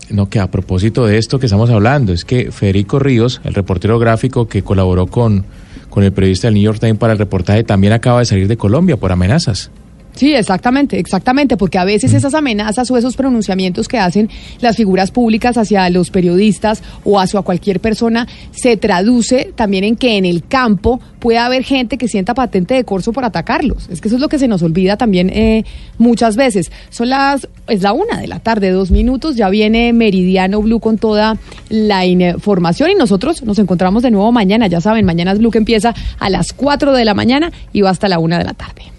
No, 0.09 0.29
que 0.29 0.39
a 0.39 0.49
propósito 0.49 1.05
de 1.05 1.17
esto 1.17 1.37
que 1.39 1.47
estamos 1.47 1.69
hablando, 1.69 2.13
es 2.13 2.23
que 2.23 2.53
Federico 2.53 2.99
Ríos, 2.99 3.41
el 3.43 3.53
reportero 3.53 3.99
gráfico 3.99 4.47
que 4.47 4.61
colaboró 4.63 5.07
con, 5.07 5.43
con 5.89 6.05
el 6.05 6.13
periodista 6.13 6.47
del 6.47 6.53
New 6.53 6.63
York 6.63 6.79
Times 6.79 6.97
para 6.97 7.11
el 7.11 7.19
reportaje, 7.19 7.65
también 7.65 7.91
acaba 7.91 8.19
de 8.19 8.25
salir 8.25 8.47
de 8.47 8.55
Colombia 8.55 8.95
por 8.95 9.11
amenazas. 9.11 9.69
Sí, 10.17 10.33
exactamente, 10.33 10.97
exactamente, 10.97 11.57
porque 11.57 11.77
a 11.77 11.85
veces 11.85 12.11
esas 12.11 12.33
amenazas 12.33 12.89
o 12.89 12.97
esos 12.97 13.15
pronunciamientos 13.15 13.87
que 13.87 13.99
hacen 13.99 14.31
las 14.61 14.75
figuras 14.75 15.11
públicas 15.11 15.59
hacia 15.59 15.87
los 15.91 16.09
periodistas 16.09 16.81
o 17.03 17.19
hacia 17.19 17.43
cualquier 17.43 17.79
persona 17.79 18.27
se 18.49 18.77
traduce 18.77 19.53
también 19.53 19.83
en 19.83 19.95
que 19.95 20.17
en 20.17 20.25
el 20.25 20.43
campo 20.43 20.99
puede 21.19 21.37
haber 21.37 21.63
gente 21.63 21.99
que 21.99 22.07
sienta 22.07 22.33
patente 22.33 22.73
de 22.73 22.83
corso 22.83 23.13
por 23.13 23.25
atacarlos. 23.25 23.89
Es 23.91 24.01
que 24.01 24.07
eso 24.07 24.15
es 24.15 24.21
lo 24.21 24.27
que 24.27 24.39
se 24.39 24.47
nos 24.47 24.63
olvida 24.63 24.97
también 24.97 25.29
eh, 25.29 25.65
muchas 25.99 26.35
veces. 26.35 26.71
Son 26.89 27.09
las, 27.09 27.47
es 27.67 27.83
la 27.83 27.93
una 27.93 28.19
de 28.19 28.25
la 28.25 28.39
tarde, 28.39 28.71
dos 28.71 28.89
minutos, 28.89 29.35
ya 29.35 29.49
viene 29.49 29.93
Meridiano 29.93 30.63
Blue 30.63 30.79
con 30.79 30.97
toda 30.97 31.37
la 31.69 32.07
información 32.07 32.89
y 32.89 32.95
nosotros 32.95 33.43
nos 33.43 33.59
encontramos 33.59 34.01
de 34.01 34.09
nuevo 34.09 34.31
mañana. 34.31 34.65
Ya 34.65 34.81
saben, 34.81 35.05
mañana 35.05 35.33
es 35.33 35.37
Blue 35.37 35.51
que 35.51 35.59
empieza 35.59 35.93
a 36.17 36.31
las 36.31 36.53
4 36.53 36.93
de 36.93 37.05
la 37.05 37.13
mañana 37.13 37.51
y 37.71 37.81
va 37.81 37.91
hasta 37.91 38.09
la 38.09 38.17
una 38.17 38.39
de 38.39 38.43
la 38.45 38.55
tarde. 38.55 38.96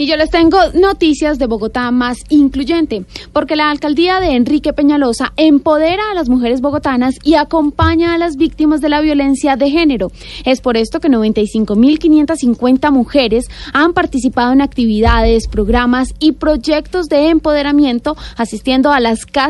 Y 0.00 0.06
yo 0.06 0.16
les 0.16 0.30
tengo 0.30 0.56
noticias 0.72 1.38
de 1.38 1.44
Bogotá 1.46 1.90
más 1.90 2.16
incluyente, 2.30 3.04
porque 3.34 3.54
la 3.54 3.70
alcaldía 3.70 4.18
de 4.18 4.34
Enrique 4.34 4.72
Peñalosa 4.72 5.34
empodera 5.36 6.04
a 6.10 6.14
las 6.14 6.30
mujeres 6.30 6.62
bogotanas 6.62 7.16
y 7.22 7.34
acompaña 7.34 8.14
a 8.14 8.18
las 8.18 8.36
víctimas 8.36 8.80
de 8.80 8.88
la 8.88 9.02
violencia 9.02 9.56
de 9.56 9.68
género. 9.68 10.10
Es 10.46 10.62
por 10.62 10.78
esto 10.78 11.00
que 11.00 11.10
95.550 11.10 12.90
mujeres 12.90 13.44
han 13.74 13.92
participado 13.92 14.54
en 14.54 14.62
actividades, 14.62 15.46
programas 15.48 16.14
y 16.18 16.32
proyectos 16.32 17.08
de 17.08 17.28
empoderamiento 17.28 18.16
asistiendo 18.38 18.92
a 18.92 19.00
las 19.00 19.26
casas 19.26 19.48